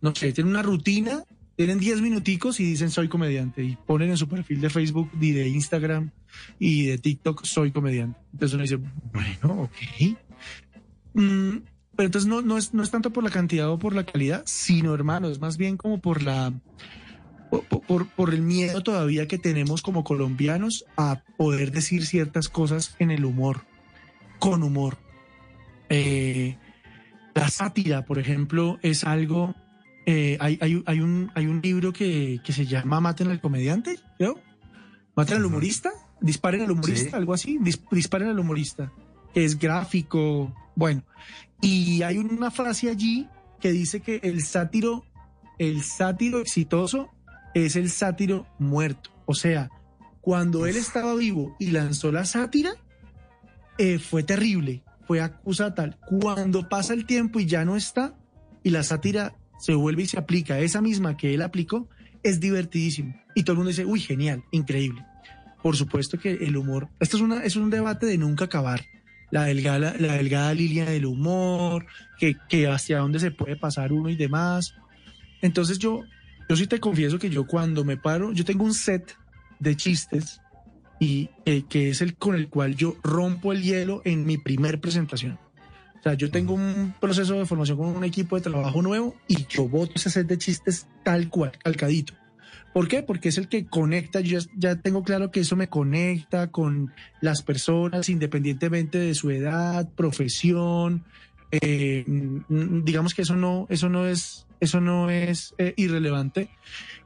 no 0.00 0.14
sé, 0.14 0.32
tienen 0.32 0.50
una 0.52 0.62
rutina, 0.62 1.22
tienen 1.60 1.78
10 1.78 2.00
minuticos 2.00 2.58
y 2.58 2.64
dicen 2.64 2.88
soy 2.90 3.08
comediante, 3.08 3.62
y 3.62 3.76
ponen 3.76 4.08
en 4.08 4.16
su 4.16 4.26
perfil 4.26 4.62
de 4.62 4.70
Facebook 4.70 5.10
de 5.12 5.46
Instagram 5.46 6.10
y 6.58 6.86
de 6.86 6.96
TikTok 6.96 7.44
soy 7.44 7.70
comediante. 7.70 8.18
Entonces 8.32 8.54
uno 8.54 8.62
dice, 8.62 8.78
bueno, 9.12 9.64
ok. 9.64 10.16
Mm, 11.12 11.58
pero 11.96 12.06
entonces 12.06 12.26
no, 12.30 12.40
no, 12.40 12.56
es, 12.56 12.72
no 12.72 12.82
es 12.82 12.90
tanto 12.90 13.12
por 13.12 13.24
la 13.24 13.28
cantidad 13.28 13.68
o 13.68 13.78
por 13.78 13.94
la 13.94 14.04
calidad, 14.06 14.42
sino 14.46 14.94
hermano, 14.94 15.28
es 15.28 15.38
más 15.38 15.58
bien 15.58 15.76
como 15.76 16.00
por 16.00 16.22
la 16.22 16.50
por, 17.50 17.64
por- 17.64 18.06
por 18.08 18.32
el 18.32 18.40
miedo 18.40 18.82
todavía 18.82 19.28
que 19.28 19.36
tenemos 19.36 19.82
como 19.82 20.02
colombianos 20.02 20.86
a 20.96 21.20
poder 21.36 21.72
decir 21.72 22.06
ciertas 22.06 22.48
cosas 22.48 22.96
en 23.00 23.10
el 23.10 23.26
humor, 23.26 23.66
con 24.38 24.62
humor. 24.62 24.96
Eh, 25.90 26.56
la 27.34 27.50
sátira, 27.50 28.06
por 28.06 28.18
ejemplo, 28.18 28.78
es 28.80 29.04
algo. 29.04 29.54
Eh, 30.12 30.36
hay, 30.40 30.58
hay, 30.60 30.82
hay 30.86 31.00
un, 31.00 31.30
hay 31.34 31.46
un 31.46 31.60
libro 31.62 31.92
que, 31.92 32.40
que 32.44 32.52
se 32.52 32.66
llama 32.66 33.00
Maten 33.00 33.28
al 33.30 33.40
comediante, 33.40 33.98
creo. 34.18 34.40
Maten 35.14 35.36
al 35.36 35.44
humorista, 35.44 35.90
disparen 36.20 36.62
al 36.62 36.70
humorista, 36.72 37.10
Sí. 37.10 37.16
algo 37.16 37.32
así. 37.34 37.58
Dis- 37.60 37.80
disparen 37.90 38.28
al 38.28 38.38
humorista, 38.38 38.92
que 39.32 39.44
es 39.44 39.58
gráfico. 39.58 40.52
Bueno, 40.74 41.02
y 41.60 42.02
hay 42.02 42.18
una 42.18 42.50
frase 42.50 42.90
allí 42.90 43.28
que 43.60 43.70
dice 43.72 44.00
que 44.00 44.20
el 44.22 44.42
sátiro, 44.42 45.04
el 45.58 45.82
sátiro 45.82 46.40
exitoso 46.40 47.10
es 47.54 47.76
el 47.76 47.90
sátiro 47.90 48.46
muerto. 48.58 49.10
O 49.26 49.34
sea, 49.34 49.70
cuando 50.20 50.66
él 50.66 50.76
estaba 50.76 51.14
vivo 51.14 51.54
y 51.58 51.70
lanzó 51.70 52.10
la 52.10 52.24
sátira, 52.24 52.70
eh, 53.78 53.98
fue 53.98 54.22
terrible, 54.22 54.82
fue 55.06 55.20
acusa 55.20 55.74
tal. 55.74 55.98
Cuando 56.20 56.68
pasa 56.68 56.94
el 56.94 57.06
tiempo 57.06 57.40
y 57.40 57.46
ya 57.46 57.64
no 57.64 57.76
está, 57.76 58.14
y 58.62 58.70
la 58.70 58.82
sátira 58.82 59.34
se 59.60 59.74
vuelve 59.74 60.02
y 60.02 60.06
se 60.06 60.18
aplica, 60.18 60.58
esa 60.58 60.80
misma 60.80 61.16
que 61.16 61.34
él 61.34 61.42
aplicó, 61.42 61.88
es 62.22 62.40
divertidísimo. 62.40 63.14
Y 63.34 63.42
todo 63.42 63.52
el 63.52 63.58
mundo 63.58 63.68
dice, 63.68 63.84
uy, 63.84 64.00
genial, 64.00 64.42
increíble. 64.50 65.04
Por 65.62 65.76
supuesto 65.76 66.18
que 66.18 66.32
el 66.32 66.56
humor, 66.56 66.88
esto 66.98 67.16
es, 67.16 67.22
una, 67.22 67.44
es 67.44 67.56
un 67.56 67.70
debate 67.70 68.06
de 68.06 68.18
nunca 68.18 68.46
acabar. 68.46 68.84
La 69.30 69.44
delgada, 69.44 69.94
la 69.98 70.14
delgada 70.14 70.52
línea 70.54 70.86
del 70.86 71.06
humor, 71.06 71.86
que, 72.18 72.36
que 72.48 72.66
hacia 72.66 72.98
dónde 72.98 73.20
se 73.20 73.30
puede 73.30 73.56
pasar 73.56 73.92
uno 73.92 74.08
y 74.08 74.16
demás. 74.16 74.74
Entonces 75.40 75.78
yo, 75.78 76.02
yo 76.48 76.56
sí 76.56 76.66
te 76.66 76.80
confieso 76.80 77.18
que 77.18 77.30
yo 77.30 77.46
cuando 77.46 77.84
me 77.84 77.96
paro, 77.96 78.32
yo 78.32 78.44
tengo 78.44 78.64
un 78.64 78.74
set 78.74 79.16
de 79.60 79.76
chistes 79.76 80.40
y 80.98 81.30
eh, 81.44 81.62
que 81.68 81.90
es 81.90 82.00
el 82.02 82.16
con 82.16 82.34
el 82.34 82.48
cual 82.48 82.74
yo 82.74 82.96
rompo 83.02 83.52
el 83.52 83.62
hielo 83.62 84.02
en 84.04 84.26
mi 84.26 84.36
primer 84.36 84.80
presentación. 84.80 85.38
O 86.00 86.02
sea, 86.02 86.14
yo 86.14 86.30
tengo 86.30 86.54
un 86.54 86.94
proceso 86.98 87.34
de 87.34 87.44
formación 87.44 87.76
con 87.76 87.88
un 87.88 88.04
equipo 88.04 88.36
de 88.36 88.42
trabajo 88.42 88.80
nuevo 88.80 89.14
y 89.28 89.46
yo 89.46 89.68
voto 89.68 89.92
ese 89.96 90.08
set 90.08 90.26
de 90.26 90.38
chistes 90.38 90.86
tal 91.04 91.28
cual, 91.28 91.52
calcadito. 91.62 92.14
¿Por 92.72 92.88
qué? 92.88 93.02
Porque 93.02 93.28
es 93.28 93.38
el 93.38 93.48
que 93.48 93.66
conecta, 93.66 94.20
yo 94.20 94.38
ya, 94.56 94.76
tengo 94.76 95.02
claro 95.02 95.30
que 95.30 95.40
eso 95.40 95.56
me 95.56 95.68
conecta 95.68 96.50
con 96.50 96.92
las 97.20 97.42
personas 97.42 98.08
independientemente 98.08 98.96
de 98.96 99.14
su 99.14 99.30
edad, 99.30 99.88
profesión, 99.94 101.04
eh, 101.50 102.04
mm, 102.06 102.84
digamos 102.84 103.12
que 103.12 103.22
eso 103.22 103.36
no, 103.36 103.66
eso 103.68 103.88
no 103.88 104.06
es, 104.06 104.46
eso 104.60 104.80
no 104.80 105.10
es 105.10 105.54
eh, 105.58 105.74
irrelevante 105.76 106.48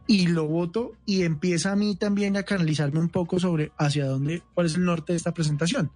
y 0.07 0.27
lo 0.27 0.47
voto 0.47 0.93
y 1.07 1.23
empieza 1.23 1.73
a 1.73 1.77
mí 1.77 1.97
también 1.97 2.37
a 2.37 2.43
canalizarme 2.43 3.01
un 3.01 3.09
poco 3.09 3.41
sobre 3.41 3.73
hacia 3.79 4.07
dónde, 4.07 4.43
cuál 4.53 4.67
es 4.67 4.75
el 4.75 4.85
norte 4.85 5.15
de 5.15 5.17
esta 5.17 5.33
presentación. 5.33 5.91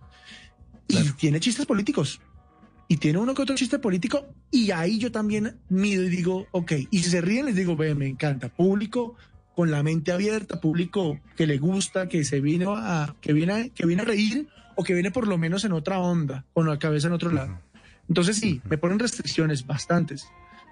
Y 0.88 0.96
tiene 1.12 1.40
chistes 1.40 1.66
políticos. 1.66 2.20
Y 2.89 2.97
tiene 2.97 3.18
uno 3.18 3.34
que 3.34 3.43
otro 3.43 3.55
chiste 3.55 3.78
político. 3.78 4.26
Y 4.51 4.70
ahí 4.70 4.99
yo 4.99 5.12
también 5.12 5.57
mido 5.68 6.03
y 6.03 6.09
digo, 6.09 6.47
ok. 6.53 6.72
Y 6.91 6.99
si 7.03 7.11
se 7.11 7.20
ríen, 7.20 7.47
les 7.47 7.55
digo, 7.55 7.76
ve, 7.76 7.95
me 7.95 8.07
encanta. 8.07 8.49
Público 8.49 9.14
con 9.55 9.70
la 9.70 9.82
mente 9.82 10.11
abierta, 10.12 10.61
público 10.61 11.18
que 11.36 11.47
le 11.47 11.59
gusta, 11.59 12.09
que 12.09 12.24
se 12.24 12.41
vino 12.41 12.76
a, 12.76 13.16
que 13.20 13.32
viene, 13.32 13.53
a- 13.53 13.68
que 13.68 13.84
viene 13.86 14.03
a 14.03 14.05
reír 14.07 14.49
o 14.76 14.84
que 14.84 14.95
viene 14.95 15.11
por 15.11 15.26
lo 15.26 15.36
menos 15.36 15.64
en 15.64 15.72
otra 15.72 15.99
onda, 15.99 16.45
con 16.55 16.66
la 16.68 16.78
cabeza 16.78 17.09
en 17.09 17.12
otro 17.14 17.30
lado. 17.32 17.59
Entonces 18.09 18.36
sí, 18.36 18.62
me 18.70 18.78
ponen 18.78 18.99
restricciones 19.01 19.66
bastantes, 19.66 20.28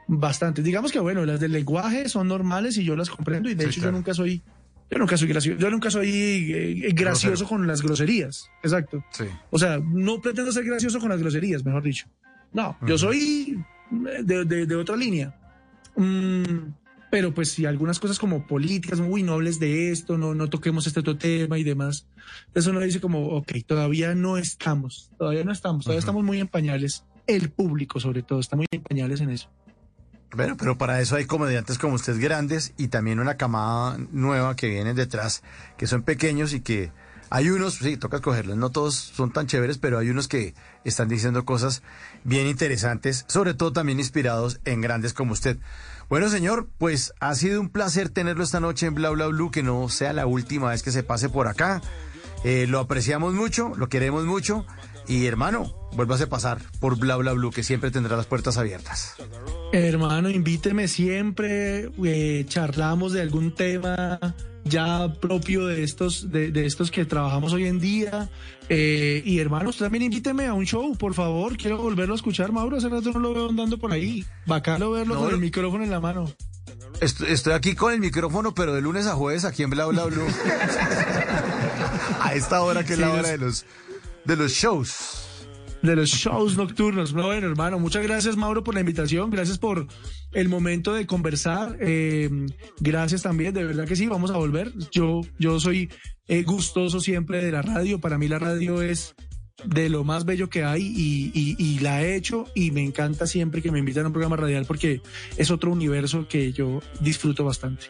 bastantes. 0.06 0.64
Digamos 0.64 0.92
que 0.92 1.00
bueno, 1.00 1.26
las 1.26 1.40
del 1.40 1.52
lenguaje 1.52 2.08
son 2.08 2.28
normales 2.28 2.78
y 2.78 2.84
yo 2.84 2.96
las 2.96 3.10
comprendo 3.10 3.50
y 3.50 3.54
de 3.54 3.64
Sí, 3.64 3.70
hecho 3.70 3.80
claro. 3.80 3.92
yo 3.92 3.98
nunca 3.98 4.14
soy, 4.14 4.40
yo 4.90 4.98
nunca 4.98 5.16
soy 5.16 5.28
gracioso, 5.28 5.58
yo 5.58 5.70
nunca 5.70 5.90
soy 5.90 6.08
eh, 6.54 6.90
gracioso 6.94 7.28
Grosero. 7.30 7.48
con 7.48 7.66
las 7.66 7.82
groserías, 7.82 8.50
exacto. 8.62 9.04
Sí. 9.10 9.24
O 9.50 9.58
sea, 9.58 9.78
no 9.78 10.20
pretendo 10.20 10.52
ser 10.52 10.64
gracioso 10.64 11.00
con 11.00 11.08
las 11.08 11.20
groserías, 11.20 11.64
mejor 11.64 11.82
dicho. 11.82 12.06
No, 12.52 12.76
yo 12.86 12.96
soy 12.96 13.58
de, 13.90 14.44
de- 14.44 14.66
de 14.66 14.74
otra 14.76 14.96
línea. 14.96 15.34
Mm, 15.96 16.72
pero 17.10 17.32
pues 17.34 17.50
si 17.52 17.64
algunas 17.66 17.98
cosas 17.98 18.18
como 18.18 18.46
políticas, 18.46 19.00
uy, 19.00 19.22
no 19.22 19.34
hables 19.34 19.58
de 19.60 19.90
esto, 19.90 20.18
no, 20.18 20.34
no 20.34 20.48
toquemos 20.48 20.86
este 20.86 21.00
otro 21.00 21.16
tema 21.16 21.58
y 21.58 21.64
demás. 21.64 22.06
Eso 22.54 22.70
uno 22.70 22.80
dice 22.80 23.00
como, 23.00 23.28
ok, 23.28 23.52
todavía 23.66 24.14
no 24.14 24.36
estamos, 24.38 25.10
todavía 25.18 25.44
no 25.44 25.52
estamos, 25.52 25.84
todavía 25.84 26.00
estamos 26.00 26.24
muy 26.24 26.40
en 26.40 26.48
pañales. 26.48 27.04
El 27.26 27.50
público 27.50 27.98
sobre 28.00 28.22
todo 28.22 28.40
está 28.40 28.56
muy 28.56 28.66
en 28.70 28.82
pañales 28.82 29.20
en 29.20 29.30
eso. 29.30 29.50
Bueno, 30.32 30.56
pero 30.56 30.76
para 30.76 31.00
eso 31.00 31.16
hay 31.16 31.24
comediantes 31.24 31.78
como 31.78 31.94
ustedes 31.94 32.18
grandes 32.18 32.72
y 32.76 32.88
también 32.88 33.20
una 33.20 33.36
camada 33.36 33.96
nueva 34.10 34.56
que 34.56 34.68
vienen 34.68 34.96
detrás, 34.96 35.42
que 35.76 35.86
son 35.86 36.02
pequeños 36.02 36.52
y 36.52 36.60
que 36.60 36.90
hay 37.30 37.50
unos, 37.50 37.74
sí, 37.76 37.96
toca 37.96 38.16
escogerlos, 38.16 38.56
no 38.56 38.70
todos 38.70 38.94
son 38.94 39.32
tan 39.32 39.46
chéveres, 39.46 39.78
pero 39.78 39.98
hay 39.98 40.10
unos 40.10 40.28
que 40.28 40.54
están 40.84 41.08
diciendo 41.08 41.44
cosas 41.44 41.82
bien 42.24 42.46
interesantes, 42.46 43.24
sobre 43.28 43.54
todo 43.54 43.72
también 43.72 43.98
inspirados 43.98 44.60
en 44.64 44.80
grandes 44.80 45.12
como 45.12 45.32
usted. 45.32 45.58
Bueno, 46.08 46.28
señor, 46.28 46.68
pues 46.78 47.14
ha 47.18 47.34
sido 47.34 47.60
un 47.60 47.68
placer 47.68 48.10
tenerlo 48.10 48.44
esta 48.44 48.60
noche 48.60 48.86
en 48.86 48.94
Bla 48.94 49.10
Bla 49.10 49.26
Blue, 49.26 49.50
que 49.50 49.62
no 49.62 49.88
sea 49.88 50.12
la 50.12 50.26
última 50.26 50.70
vez 50.70 50.82
que 50.82 50.92
se 50.92 51.02
pase 51.02 51.28
por 51.28 51.48
acá. 51.48 51.82
Eh, 52.44 52.66
lo 52.68 52.78
apreciamos 52.78 53.34
mucho, 53.34 53.72
lo 53.76 53.88
queremos 53.88 54.24
mucho 54.24 54.66
y 55.08 55.26
hermano, 55.26 55.74
vuélvase 55.92 56.24
a 56.24 56.28
pasar 56.28 56.58
por 56.80 56.98
Bla 56.98 57.16
Bla 57.16 57.32
Blue, 57.32 57.50
que 57.50 57.62
siempre 57.62 57.90
tendrá 57.90 58.16
las 58.16 58.26
puertas 58.26 58.56
abiertas. 58.58 59.14
Hermano, 59.72 60.30
invíteme 60.30 60.88
siempre, 60.88 61.90
eh, 62.04 62.44
charlamos 62.48 63.12
de 63.12 63.22
algún 63.22 63.54
tema 63.54 64.18
ya 64.64 65.12
propio 65.20 65.66
de 65.66 65.84
estos, 65.84 66.30
de, 66.32 66.50
de 66.50 66.66
estos 66.66 66.90
que 66.90 67.04
trabajamos 67.04 67.52
hoy 67.52 67.66
en 67.66 67.78
día. 67.78 68.28
Eh, 68.68 69.22
y 69.24 69.38
hermano, 69.38 69.70
usted 69.70 69.84
también 69.86 70.02
invíteme 70.04 70.46
a 70.46 70.54
un 70.54 70.64
show, 70.66 70.96
por 70.96 71.14
favor. 71.14 71.56
Quiero 71.56 71.78
volverlo 71.78 72.14
a 72.14 72.16
escuchar, 72.16 72.50
Mauro. 72.50 72.76
Hace 72.76 72.88
rato 72.88 73.12
no 73.12 73.20
lo 73.20 73.32
veo 73.34 73.48
andando 73.48 73.78
por 73.78 73.92
ahí. 73.92 74.24
Bacano 74.44 74.90
verlo 74.90 75.14
No, 75.14 75.20
con 75.20 75.28
el 75.30 75.36
no. 75.36 75.40
micrófono 75.40 75.84
en 75.84 75.90
la 75.90 76.00
mano. 76.00 76.28
Estoy, 77.00 77.28
estoy 77.30 77.52
aquí 77.52 77.74
con 77.76 77.92
el 77.92 78.00
micrófono, 78.00 78.54
pero 78.54 78.74
de 78.74 78.80
lunes 78.80 79.06
a 79.06 79.14
jueves 79.14 79.44
aquí 79.44 79.62
en 79.62 79.70
Bla 79.70 79.86
Bla 79.86 80.04
Blue. 80.06 80.26
a 82.20 82.34
esta 82.34 82.62
hora 82.62 82.84
que 82.84 82.94
es 82.94 82.98
la 82.98 83.10
hora 83.10 83.22
los- 83.22 83.30
de 83.30 83.38
los, 83.38 83.64
de 84.26 84.36
los 84.36 84.52
shows. 84.52 85.22
De 85.82 85.94
los 85.94 86.08
shows 86.10 86.56
nocturnos. 86.56 87.12
No, 87.14 87.26
bueno, 87.26 87.46
hermano, 87.46 87.78
muchas 87.78 88.02
gracias, 88.02 88.36
Mauro, 88.36 88.64
por 88.64 88.74
la 88.74 88.80
invitación. 88.80 89.30
Gracias 89.30 89.58
por 89.58 89.86
el 90.32 90.48
momento 90.48 90.94
de 90.94 91.06
conversar. 91.06 91.76
Eh, 91.80 92.28
gracias 92.80 93.22
también, 93.22 93.54
de 93.54 93.64
verdad 93.64 93.86
que 93.86 93.94
sí, 93.94 94.06
vamos 94.06 94.30
a 94.30 94.36
volver. 94.36 94.72
Yo, 94.90 95.20
yo 95.38 95.60
soy 95.60 95.90
eh, 96.28 96.42
gustoso 96.42 96.98
siempre 97.00 97.44
de 97.44 97.52
la 97.52 97.62
radio. 97.62 98.00
Para 98.00 98.18
mí 98.18 98.26
la 98.26 98.38
radio 98.38 98.82
es 98.82 99.14
de 99.64 99.88
lo 99.88 100.02
más 100.04 100.24
bello 100.24 100.50
que 100.50 100.64
hay 100.64 100.82
y, 100.82 101.30
y- 101.34 101.56
y 101.58 101.78
la 101.78 102.02
he 102.02 102.16
hecho 102.16 102.46
y 102.54 102.72
me 102.72 102.82
encanta 102.82 103.26
siempre 103.26 103.62
que 103.62 103.70
me 103.72 103.78
invitan 103.78 104.04
a 104.04 104.08
un 104.08 104.12
programa 104.12 104.36
radial 104.36 104.66
porque 104.66 105.00
es 105.38 105.50
otro 105.50 105.70
universo 105.72 106.26
que 106.28 106.52
yo 106.52 106.80
disfruto 107.00 107.44
bastante. 107.44 107.86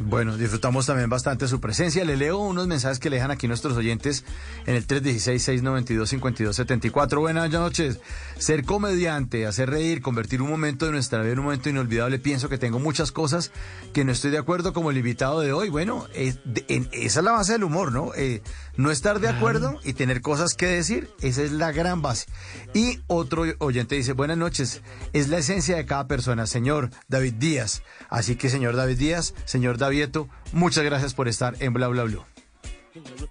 Bueno, 0.00 0.36
disfrutamos 0.36 0.86
también 0.86 1.10
bastante 1.10 1.48
su 1.48 1.60
presencia. 1.60 2.04
Le 2.04 2.16
leo 2.16 2.38
unos 2.38 2.68
mensajes 2.68 3.00
que 3.00 3.10
le 3.10 3.16
dejan 3.16 3.32
aquí 3.32 3.48
nuestros 3.48 3.76
oyentes 3.76 4.24
en 4.64 4.76
el 4.76 4.86
316-692-5274. 4.86 7.18
Buenas 7.18 7.50
noches. 7.50 7.98
Ser 8.38 8.64
comediante, 8.64 9.44
hacer 9.46 9.70
reír, 9.70 10.00
convertir 10.00 10.40
un 10.40 10.50
momento 10.50 10.86
de 10.86 10.92
nuestra 10.92 11.20
vida 11.22 11.32
en 11.32 11.40
un 11.40 11.46
momento 11.46 11.68
inolvidable. 11.68 12.20
Pienso 12.20 12.48
que 12.48 12.58
tengo 12.58 12.78
muchas 12.78 13.10
cosas 13.10 13.50
que 13.92 14.04
no 14.04 14.12
estoy 14.12 14.30
de 14.30 14.38
acuerdo 14.38 14.72
como 14.72 14.92
el 14.92 14.98
invitado 14.98 15.40
de 15.40 15.52
hoy. 15.52 15.68
Bueno, 15.68 16.06
es- 16.14 16.38
de- 16.44 16.64
en- 16.68 16.88
esa 16.92 17.18
es 17.20 17.24
la 17.24 17.32
base 17.32 17.52
del 17.54 17.64
humor, 17.64 17.90
¿no? 17.92 18.14
Eh, 18.14 18.40
no 18.76 18.92
estar 18.92 19.18
de 19.18 19.28
acuerdo 19.28 19.80
y 19.84 19.94
tener 19.94 20.20
cosas 20.22 20.54
que 20.54 20.66
decir, 20.66 21.10
esa 21.20 21.42
es 21.42 21.50
la 21.50 21.72
gran 21.72 22.02
base. 22.02 22.26
Y 22.72 23.00
otro 23.08 23.42
oyente 23.58 23.96
dice, 23.96 24.12
buenas 24.12 24.38
noches, 24.38 24.80
es 25.12 25.28
la 25.28 25.38
esencia 25.38 25.74
de 25.76 25.84
cada 25.86 26.06
persona, 26.06 26.46
señor 26.46 26.90
David 27.08 27.34
Díaz. 27.34 27.82
Así 28.08 28.36
que, 28.36 28.48
señor 28.48 28.76
David 28.76 28.98
Díaz, 28.98 29.34
señor 29.44 29.76
Davieto, 29.88 30.28
muchas 30.52 30.84
gracias 30.84 31.14
por 31.14 31.28
estar 31.28 31.56
en 31.60 31.72
Bla 31.72 31.88
Bla 31.88 32.04
Blue. 32.04 32.22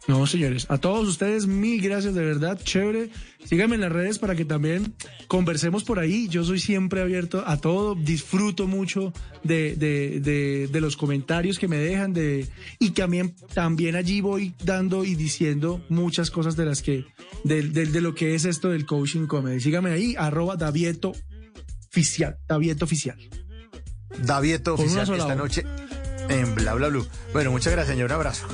No, 0.07 0.25
señores, 0.25 0.65
a 0.69 0.79
todos 0.79 1.07
ustedes 1.07 1.45
mil 1.45 1.79
gracias 1.81 2.15
de 2.15 2.25
verdad, 2.25 2.59
chévere. 2.63 3.11
Síganme 3.45 3.75
en 3.75 3.81
las 3.81 3.91
redes 3.91 4.17
para 4.17 4.35
que 4.35 4.43
también 4.43 4.95
conversemos 5.27 5.83
por 5.83 5.99
ahí. 5.99 6.27
Yo 6.29 6.43
soy 6.43 6.59
siempre 6.59 7.01
abierto 7.01 7.43
a 7.45 7.57
todo, 7.57 7.93
disfruto 7.93 8.65
mucho 8.65 9.13
de, 9.43 9.75
de, 9.75 10.19
de, 10.19 10.67
de 10.71 10.81
los 10.81 10.97
comentarios 10.97 11.59
que 11.59 11.67
me 11.67 11.77
dejan 11.77 12.13
de 12.13 12.47
y 12.79 12.91
también 12.91 13.35
también 13.53 13.95
allí 13.95 14.19
voy 14.21 14.55
dando 14.63 15.03
y 15.03 15.13
diciendo 15.13 15.85
muchas 15.89 16.31
cosas 16.31 16.55
de 16.55 16.65
las 16.65 16.81
que 16.81 17.05
de, 17.43 18.01
lo 18.01 18.15
que 18.15 18.33
es 18.33 18.45
esto 18.45 18.69
del 18.69 18.87
coaching 18.87 19.27
comedy. 19.27 19.59
Síganme 19.59 19.91
ahí 19.91 20.15
arroba 20.17 20.55
Davieto 20.55 21.13
oficial, 21.89 22.37
Davieto 22.47 22.85
oficial. 22.85 23.17
Davieto 24.23 24.75
esta 24.81 25.35
noche 25.35 25.63
en 26.29 26.55
Bla 26.55 26.73
Bla 26.73 26.87
Blue. 26.87 27.07
Bueno, 27.33 27.51
muchas 27.51 27.73
gracias, 27.73 27.93
señor. 27.95 28.09
Un 28.09 28.15
abrazo. 28.15 28.47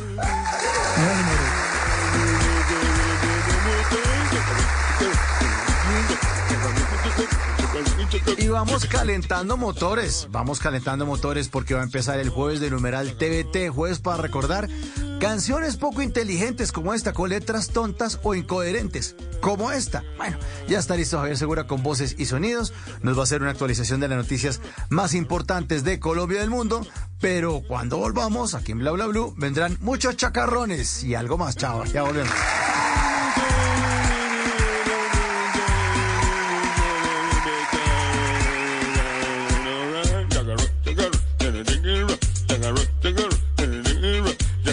Y 8.37 8.47
vamos 8.47 8.85
calentando 8.85 9.57
motores, 9.57 10.27
vamos 10.29 10.59
calentando 10.59 11.05
motores 11.05 11.49
porque 11.49 11.73
va 11.73 11.81
a 11.81 11.83
empezar 11.83 12.19
el 12.19 12.29
jueves 12.29 12.59
de 12.59 12.69
numeral 12.69 13.17
TVT, 13.17 13.69
jueves 13.69 13.99
para 13.99 14.21
recordar 14.21 14.69
canciones 15.19 15.77
poco 15.77 16.01
inteligentes 16.03 16.71
como 16.71 16.93
esta, 16.93 17.13
con 17.13 17.29
letras 17.29 17.69
tontas 17.69 18.19
o 18.21 18.35
incoherentes, 18.35 19.15
como 19.41 19.71
esta. 19.71 20.03
Bueno, 20.17 20.37
ya 20.67 20.77
está 20.77 20.95
listo 20.95 21.17
Javier 21.17 21.37
Segura 21.37 21.65
con 21.65 21.81
voces 21.81 22.15
y 22.19 22.25
sonidos, 22.25 22.71
nos 23.01 23.17
va 23.17 23.21
a 23.21 23.23
hacer 23.23 23.41
una 23.41 23.51
actualización 23.51 23.99
de 23.99 24.09
las 24.09 24.17
noticias 24.17 24.61
más 24.89 25.15
importantes 25.15 25.83
de 25.83 25.99
Colombia 25.99 26.37
y 26.37 26.41
del 26.41 26.51
mundo, 26.51 26.85
pero 27.19 27.63
cuando 27.67 27.97
volvamos 27.97 28.53
aquí 28.53 28.73
en 28.73 28.79
Bla 28.79 28.91
Bla 28.91 29.07
Blue 29.07 29.33
vendrán 29.37 29.77
muchos 29.81 30.17
chacarrones 30.17 31.03
y 31.03 31.15
algo 31.15 31.37
más, 31.39 31.55
chao, 31.55 31.83
ya 31.85 32.03
volvemos. 32.03 32.33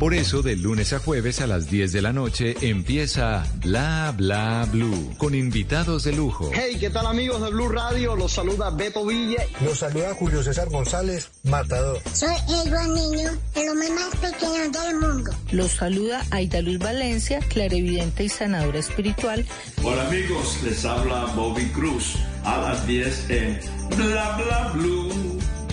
Por 0.00 0.14
eso 0.14 0.40
de 0.40 0.56
lunes 0.56 0.94
a 0.94 0.98
jueves 0.98 1.42
a 1.42 1.46
las 1.46 1.70
10 1.70 1.92
de 1.92 2.00
la 2.00 2.14
noche 2.14 2.56
empieza 2.62 3.46
Bla 3.56 4.14
Bla 4.16 4.66
Blue 4.72 5.14
con 5.18 5.34
invitados 5.34 6.04
de 6.04 6.14
lujo. 6.14 6.48
Hey, 6.54 6.78
¿qué 6.80 6.88
tal 6.88 7.04
amigos 7.04 7.42
de 7.42 7.50
Blue 7.50 7.68
Radio? 7.68 8.16
Los 8.16 8.32
saluda 8.32 8.70
Beto 8.70 9.04
Villa. 9.04 9.44
Los 9.62 9.80
saluda 9.80 10.14
Julio 10.14 10.42
César 10.42 10.70
González, 10.70 11.30
Matador. 11.42 12.00
Soy 12.14 12.34
Edward 12.48 12.88
Niño, 12.88 13.28
el 13.54 13.68
hombre 13.68 13.90
más 13.90 14.16
pequeño 14.16 14.70
del 14.70 15.00
mundo. 15.00 15.32
Los 15.52 15.72
saluda 15.72 16.24
Aida 16.30 16.62
Luz 16.62 16.78
Valencia, 16.78 17.40
clarividente 17.50 18.24
y 18.24 18.30
sanadora 18.30 18.78
espiritual. 18.78 19.44
Hola 19.84 20.06
amigos, 20.06 20.62
les 20.64 20.82
habla 20.86 21.26
Bobby 21.36 21.66
Cruz 21.72 22.16
a 22.44 22.58
las 22.58 22.86
10 22.86 23.28
en 23.28 23.60
Bla 23.98 24.38
Bla 24.38 24.70
Blue, 24.72 25.29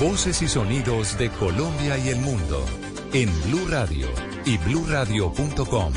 Voces 0.00 0.42
y 0.42 0.48
sonidos 0.48 1.18
de 1.18 1.28
Colombia 1.28 1.98
y 1.98 2.10
el 2.10 2.20
mundo 2.20 2.64
en 3.12 3.28
Blue 3.42 3.66
Radio 3.68 4.06
y 4.44 4.56
bluradio.com, 4.58 5.92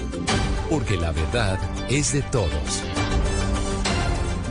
porque 0.71 0.97
la 0.97 1.11
verdad 1.11 1.59
es 1.87 2.11
de 2.11 2.23
todos. 2.23 2.83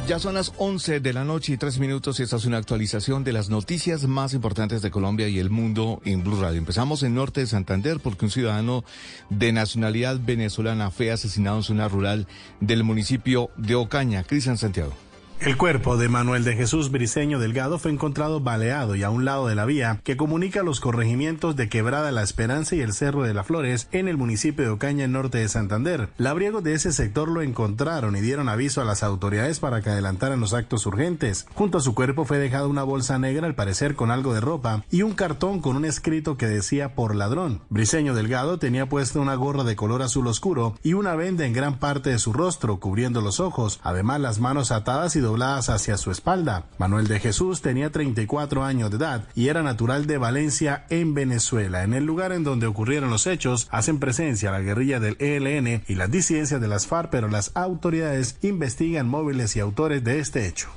Ya 0.07 0.21
son 0.21 0.35
las 0.35 0.53
11 0.57 1.01
de 1.01 1.13
la 1.13 1.25
noche 1.25 1.55
y 1.55 1.57
tres 1.57 1.81
minutos 1.81 2.21
y 2.21 2.23
esta 2.23 2.37
es 2.37 2.45
una 2.45 2.59
actualización 2.59 3.25
de 3.25 3.33
las 3.33 3.51
noticias 3.51 4.07
más 4.07 4.35
importantes 4.35 4.83
de 4.83 4.93
Colombia 4.93 5.27
y 5.27 5.41
el 5.41 5.51
mundo 5.51 6.01
en 6.05 6.23
Blue 6.23 6.41
Radio. 6.41 6.59
Empezamos 6.59 7.03
en 7.03 7.17
Norte 7.17 7.41
de 7.41 7.49
Santander 7.49 7.99
porque 7.99 8.27
un 8.27 8.31
ciudadano 8.31 8.85
de 9.31 9.53
nacionalidad 9.53 10.21
venezolana 10.25 10.93
fue 10.93 11.11
asesinado 11.11 11.57
en 11.57 11.63
zona 11.65 11.89
rural 11.89 12.29
del 12.61 12.85
municipio 12.85 13.51
de 13.57 13.75
Ocaña. 13.75 14.23
Cristian 14.23 14.59
Santiago. 14.59 14.93
El 15.41 15.57
cuerpo 15.57 15.97
de 15.97 16.11
Manuel 16.11 16.45
de 16.45 16.55
Jesús 16.55 16.91
Briceño 16.91 17.39
Delgado 17.39 17.79
fue 17.79 17.91
encontrado 17.91 18.41
baleado 18.41 18.95
y 18.95 19.05
a 19.05 19.09
un 19.09 19.25
lado 19.25 19.47
de 19.47 19.55
la 19.55 19.65
vía 19.65 19.99
que 20.05 20.19
comunica 20.19 20.63
los 20.63 20.81
corregimientos 20.81 21.57
de 21.57 21.71
Quebrada 21.71 22.13
La 22.13 22.23
Esperanza 22.23 22.77
y 22.77 22.83
el 22.83 22.93
Cerro 22.93 23.23
de 23.23 23.33
las 23.33 23.47
Flores 23.47 23.89
en 23.91 24.07
el 24.07 24.19
municipio 24.19 24.67
de 24.67 24.71
Ocaña, 24.71 25.09
norte 25.09 25.39
de 25.39 25.49
Santander. 25.49 26.11
Labriegos 26.19 26.63
de 26.63 26.75
ese 26.75 26.93
sector 26.93 27.31
lo 27.31 27.41
encontraron 27.41 28.17
y 28.17 28.21
dieron 28.21 28.51
aviso 28.51 28.83
a 28.83 28.85
las 28.85 29.03
autoridades 29.03 29.61
para 29.61 29.81
que 29.81 29.89
adelantaran 29.89 30.41
los 30.41 30.53
actos 30.53 30.85
urgentes. 30.85 31.47
Junto 31.55 31.79
a 31.79 31.81
su 31.81 31.95
cuerpo 31.95 32.27
fue 32.27 32.37
dejada 32.37 32.67
una 32.67 32.83
bolsa 32.83 33.19
negra, 33.19 33.47
al 33.47 33.55
parecer 33.55 33.95
con 33.95 34.11
algo 34.11 34.35
de 34.35 34.43
ropa, 34.43 34.85
y 34.91 35.01
un 35.01 35.15
cartón 35.15 35.61
con 35.61 35.75
un 35.75 35.87
escrito 35.87 36.37
que 36.37 36.49
decía 36.49 36.95
por 36.95 37.15
ladrón. 37.15 37.63
Briceño 37.71 38.15
Delgado 38.15 38.59
tenía 38.59 38.91
puesta 38.91 39.21
una 39.21 39.37
gorra 39.37 39.65
de 39.65 39.75
color 39.75 40.03
azul 40.03 40.27
oscuro 40.27 40.75
y 40.83 40.93
una 40.93 41.15
venda 41.15 41.47
en 41.47 41.55
gran 41.55 41.79
parte 41.79 42.11
de 42.11 42.19
su 42.19 42.35
rostro, 42.35 42.79
cubriendo 42.79 43.23
los 43.23 43.41
ojos, 43.41 43.81
además 43.83 44.21
las 44.21 44.39
manos 44.39 44.71
atadas 44.71 45.17
y 45.17 45.21
dobladas 45.31 45.69
hacia 45.69 45.97
su 45.97 46.11
espalda. 46.11 46.67
Manuel 46.79 47.07
de 47.07 47.21
Jesús 47.21 47.63
tenía 47.63 47.91
34 47.91 48.65
años 48.65 48.91
de 48.91 48.97
edad 48.97 49.29
y 49.35 49.49
era 49.49 49.63
natural 49.63 50.07
de 50.07 50.19
Valencia, 50.19 50.87
en 50.91 51.15
Venezuela. 51.15 51.85
En 51.85 51.95
el 51.95 52.05
lugar 52.05 52.33
en 52.33 52.45
donde 52.45 52.67
ocurrieron 52.67 53.11
los 53.11 53.27
hechos, 53.27 53.69
hacen 53.71 54.01
presencia 54.01 54.51
la 54.51 54.61
guerrilla 54.61 54.99
del 54.99 55.17
ELN 55.21 55.85
y 55.87 55.95
las 55.95 56.11
disidencias 56.11 56.61
de 56.61 56.69
las 56.69 56.87
FARC, 56.87 57.11
pero 57.11 57.29
las 57.29 57.53
autoridades 57.55 58.37
investigan 58.43 59.09
móviles 59.09 59.55
y 59.55 59.61
autores 59.61 60.03
de 60.03 60.19
este 60.19 60.47
hecho. 60.47 60.69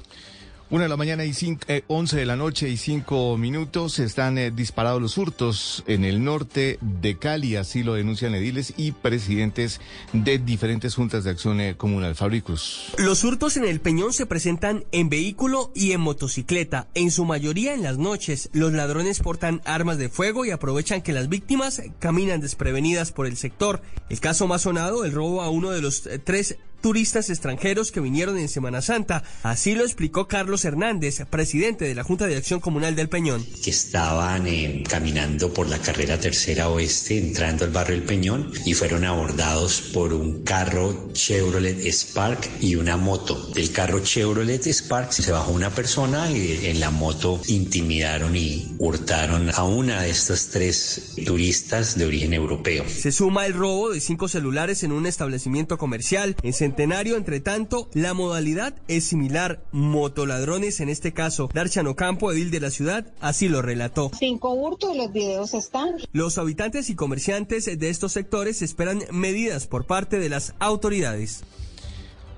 Una 0.73 0.85
de 0.85 0.89
la 0.89 0.97
mañana 0.97 1.23
y 1.23 1.33
cinco, 1.33 1.63
eh, 1.67 1.83
11 1.85 2.17
de 2.17 2.25
la 2.25 2.35
noche 2.35 2.67
y 2.67 2.77
cinco 2.77 3.37
minutos 3.37 3.99
están 3.99 4.39
eh, 4.39 4.49
disparados 4.49 4.99
los 4.99 5.19
hurtos 5.19 5.83
en 5.85 6.03
el 6.03 6.23
norte 6.23 6.79
de 6.81 7.15
Cali, 7.19 7.57
así 7.57 7.83
lo 7.83 7.93
denuncian 7.93 8.33
ediles 8.33 8.73
y 8.75 8.91
presidentes 8.91 9.79
de 10.13 10.39
diferentes 10.39 10.95
juntas 10.95 11.25
de 11.25 11.29
acción 11.29 11.61
eh, 11.61 11.77
comunal. 11.77 12.15
Fabricus. 12.15 12.85
Los 12.97 13.23
hurtos 13.23 13.55
en 13.55 13.65
el 13.65 13.81
Peñón 13.81 14.13
se 14.13 14.25
presentan 14.25 14.83
en 14.91 15.09
vehículo 15.09 15.71
y 15.75 15.91
en 15.91 16.01
motocicleta, 16.01 16.87
en 16.95 17.11
su 17.11 17.23
mayoría 17.23 17.75
en 17.75 17.83
las 17.83 17.99
noches. 17.99 18.49
Los 18.51 18.73
ladrones 18.73 19.19
portan 19.19 19.61
armas 19.65 19.99
de 19.99 20.09
fuego 20.09 20.43
y 20.43 20.49
aprovechan 20.49 21.03
que 21.03 21.13
las 21.13 21.29
víctimas 21.29 21.83
caminan 21.99 22.41
desprevenidas 22.41 23.11
por 23.11 23.27
el 23.27 23.37
sector. 23.37 23.83
El 24.09 24.19
caso 24.19 24.47
más 24.47 24.63
sonado, 24.63 25.05
el 25.05 25.11
robo 25.11 25.43
a 25.43 25.51
uno 25.51 25.69
de 25.69 25.83
los 25.83 26.07
eh, 26.07 26.17
tres 26.17 26.57
turistas 26.83 27.29
extranjeros 27.29 27.93
que 27.93 28.01
vinieron 28.01 28.37
en 28.37 28.49
Semana 28.49 28.81
Santa. 28.81 29.23
Así 29.41 29.73
lo 29.73 29.85
explicó 29.85 30.27
Carlos 30.27 30.65
Hernández, 30.65 31.23
presidente 31.29 31.85
de 31.85 31.95
la 31.95 32.03
Junta 32.03 32.27
de 32.27 32.35
Acción 32.35 32.59
Comunal 32.59 32.93
del 32.93 33.07
Peñón. 33.07 33.45
Que 33.63 33.69
estaban 33.69 34.45
eh, 34.47 34.83
caminando 34.87 35.53
por 35.53 35.69
la 35.69 35.79
carrera 35.79 36.19
tercera 36.19 36.67
oeste, 36.67 37.17
entrando 37.17 37.63
al 37.63 37.71
barrio 37.71 37.95
El 37.95 38.03
Peñón, 38.03 38.51
y 38.65 38.73
fueron 38.73 39.05
abordados 39.05 39.79
por 39.93 40.13
un 40.13 40.43
carro 40.43 41.09
Chevrolet 41.13 41.79
Spark 41.89 42.49
y 42.59 42.75
una 42.75 42.97
moto. 42.97 43.51
Del 43.53 43.71
carro 43.71 44.01
Chevrolet 44.01 44.67
Spark 44.67 45.13
se 45.13 45.31
bajó 45.31 45.53
una 45.53 45.69
persona 45.69 46.29
y 46.29 46.65
en 46.65 46.81
la 46.81 46.91
moto 46.91 47.41
intimidaron 47.47 48.35
y 48.35 48.75
hurtaron 48.77 49.51
a 49.55 49.63
una 49.63 50.01
de 50.01 50.09
estas 50.09 50.49
tres 50.49 51.13
turistas 51.25 51.97
de 51.97 52.05
origen 52.05 52.33
europeo. 52.33 52.83
Se 52.89 53.13
suma 53.13 53.45
el 53.45 53.53
robo 53.53 53.91
de 53.91 54.01
cinco 54.01 54.27
celulares 54.27 54.83
en 54.83 54.91
un 54.91 55.05
establecimiento 55.05 55.77
comercial 55.77 56.35
en 56.43 56.51
Centro 56.73 56.85
Centenario, 56.85 57.17
entre 57.17 57.39
tanto, 57.39 57.87
la 57.93 58.15
modalidad 58.15 58.73
es 58.87 59.03
similar. 59.03 59.61
Motoladrones, 59.71 60.79
en 60.79 60.89
este 60.89 61.13
caso, 61.13 61.47
Darchano 61.53 61.95
Campo, 61.95 62.31
edil 62.31 62.49
de 62.49 62.59
la 62.59 62.71
ciudad, 62.71 63.05
así 63.21 63.47
lo 63.47 63.61
relató. 63.61 64.09
Cinco 64.17 64.53
hurtos, 64.53 64.97
los 64.97 65.13
videos 65.13 65.53
están. 65.53 65.97
Los 66.13 66.39
habitantes 66.39 66.89
y 66.89 66.95
comerciantes 66.95 67.65
de 67.65 67.89
estos 67.89 68.11
sectores 68.11 68.63
esperan 68.63 69.03
medidas 69.11 69.67
por 69.67 69.85
parte 69.85 70.17
de 70.17 70.29
las 70.29 70.55
autoridades. 70.57 71.43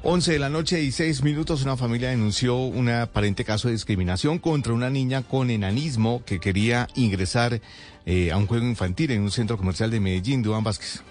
11 0.04 0.34
de 0.34 0.40
la 0.40 0.50
noche 0.50 0.84
y 0.84 0.92
6 0.92 1.24
minutos, 1.24 1.64
una 1.64 1.78
familia 1.78 2.10
denunció 2.10 2.58
un 2.58 2.90
aparente 2.90 3.46
caso 3.46 3.70
de 3.70 3.74
discriminación 3.74 4.40
contra 4.40 4.74
una 4.74 4.90
niña 4.90 5.24
con 5.24 5.50
enanismo 5.50 6.24
que 6.26 6.42
quería 6.42 6.88
ingresar 6.96 7.62
eh, 8.06 8.32
a 8.32 8.38
un 8.38 8.48
juego 8.48 8.66
infantil 8.66 9.12
en 9.12 9.22
un 9.22 9.32
centro 9.32 9.58
comercial 9.58 9.90
de 9.90 10.02
Medellín, 10.02 10.44
Duan 10.44 10.64
Vázquez. 10.64 11.02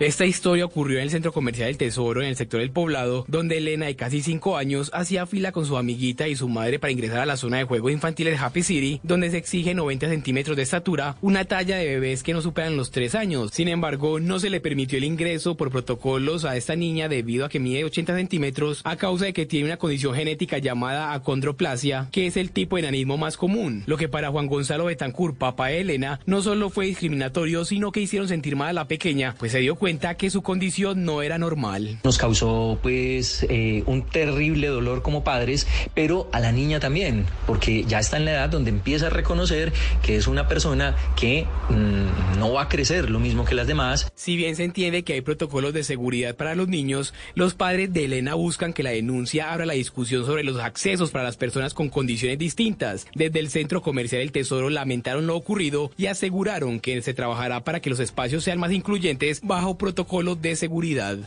Esta 0.00 0.24
historia 0.24 0.64
ocurrió 0.64 0.96
en 0.96 1.04
el 1.04 1.10
Centro 1.10 1.30
Comercial 1.30 1.66
del 1.66 1.76
Tesoro, 1.76 2.22
en 2.22 2.28
el 2.28 2.36
sector 2.36 2.60
del 2.60 2.70
Poblado, 2.70 3.26
donde 3.28 3.58
Elena, 3.58 3.84
de 3.84 3.96
casi 3.96 4.22
cinco 4.22 4.56
años, 4.56 4.90
hacía 4.94 5.26
fila 5.26 5.52
con 5.52 5.66
su 5.66 5.76
amiguita 5.76 6.26
y 6.26 6.36
su 6.36 6.48
madre 6.48 6.78
para 6.78 6.90
ingresar 6.90 7.18
a 7.18 7.26
la 7.26 7.36
zona 7.36 7.58
de 7.58 7.64
juegos 7.64 7.92
infantiles 7.92 8.40
Happy 8.40 8.62
City, 8.62 8.98
donde 9.02 9.30
se 9.30 9.36
exige 9.36 9.74
90 9.74 10.08
centímetros 10.08 10.56
de 10.56 10.62
estatura, 10.62 11.16
una 11.20 11.44
talla 11.44 11.76
de 11.76 11.84
bebés 11.84 12.22
que 12.22 12.32
no 12.32 12.40
superan 12.40 12.78
los 12.78 12.90
tres 12.90 13.14
años. 13.14 13.50
Sin 13.52 13.68
embargo, 13.68 14.20
no 14.20 14.38
se 14.38 14.48
le 14.48 14.62
permitió 14.62 14.96
el 14.96 15.04
ingreso 15.04 15.58
por 15.58 15.70
protocolos 15.70 16.46
a 16.46 16.56
esta 16.56 16.76
niña 16.76 17.10
debido 17.10 17.44
a 17.44 17.50
que 17.50 17.60
mide 17.60 17.84
80 17.84 18.16
centímetros 18.16 18.80
a 18.84 18.96
causa 18.96 19.26
de 19.26 19.34
que 19.34 19.44
tiene 19.44 19.66
una 19.66 19.76
condición 19.76 20.14
genética 20.14 20.56
llamada 20.56 21.12
acondroplasia, 21.12 22.08
que 22.10 22.26
es 22.26 22.38
el 22.38 22.52
tipo 22.52 22.76
de 22.76 22.84
enanismo 22.84 23.18
más 23.18 23.36
común. 23.36 23.82
Lo 23.84 23.98
que 23.98 24.08
para 24.08 24.30
Juan 24.30 24.46
Gonzalo 24.46 24.86
Betancourt, 24.86 25.36
papá 25.36 25.66
de 25.66 25.82
Elena, 25.82 26.20
no 26.24 26.40
solo 26.40 26.70
fue 26.70 26.86
discriminatorio, 26.86 27.66
sino 27.66 27.92
que 27.92 28.00
hicieron 28.00 28.28
sentir 28.28 28.56
mal 28.56 28.70
a 28.70 28.72
la 28.72 28.88
pequeña, 28.88 29.34
pues 29.38 29.52
se 29.52 29.58
dio 29.58 29.74
cuenta 29.74 29.89
que 29.98 30.30
su 30.30 30.42
condición 30.42 31.04
no 31.04 31.20
era 31.20 31.36
normal. 31.36 31.98
Nos 32.04 32.16
causó 32.16 32.78
pues 32.80 33.44
eh, 33.48 33.82
un 33.86 34.02
terrible 34.02 34.68
dolor 34.68 35.02
como 35.02 35.24
padres, 35.24 35.66
pero 35.94 36.28
a 36.32 36.38
la 36.38 36.52
niña 36.52 36.78
también, 36.78 37.26
porque 37.46 37.84
ya 37.84 37.98
está 37.98 38.16
en 38.16 38.24
la 38.24 38.32
edad 38.32 38.48
donde 38.48 38.70
empieza 38.70 39.08
a 39.08 39.10
reconocer 39.10 39.72
que 40.02 40.16
es 40.16 40.28
una 40.28 40.46
persona 40.46 40.94
que 41.16 41.46
mmm, 41.70 42.38
no 42.38 42.52
va 42.52 42.62
a 42.62 42.68
crecer 42.68 43.10
lo 43.10 43.18
mismo 43.18 43.44
que 43.44 43.56
las 43.56 43.66
demás. 43.66 44.12
Si 44.14 44.36
bien 44.36 44.54
se 44.54 44.64
entiende 44.64 45.02
que 45.02 45.14
hay 45.14 45.20
protocolos 45.22 45.74
de 45.74 45.82
seguridad 45.82 46.36
para 46.36 46.54
los 46.54 46.68
niños, 46.68 47.12
los 47.34 47.54
padres 47.54 47.92
de 47.92 48.04
Elena 48.04 48.34
buscan 48.34 48.72
que 48.72 48.84
la 48.84 48.90
denuncia 48.90 49.52
abra 49.52 49.66
la 49.66 49.74
discusión 49.74 50.24
sobre 50.24 50.44
los 50.44 50.60
accesos 50.60 51.10
para 51.10 51.24
las 51.24 51.36
personas 51.36 51.74
con 51.74 51.88
condiciones 51.88 52.38
distintas. 52.38 53.08
Desde 53.14 53.40
el 53.40 53.50
Centro 53.50 53.82
Comercial 53.82 54.22
El 54.22 54.32
Tesoro 54.32 54.70
lamentaron 54.70 55.26
lo 55.26 55.36
ocurrido 55.36 55.90
y 55.98 56.06
aseguraron 56.06 56.78
que 56.78 57.02
se 57.02 57.12
trabajará 57.12 57.64
para 57.64 57.80
que 57.80 57.90
los 57.90 57.98
espacios 57.98 58.44
sean 58.44 58.60
más 58.60 58.70
incluyentes 58.72 59.40
bajo 59.42 59.79
protocolos 59.80 60.40
de 60.40 60.54
seguridad. 60.54 61.18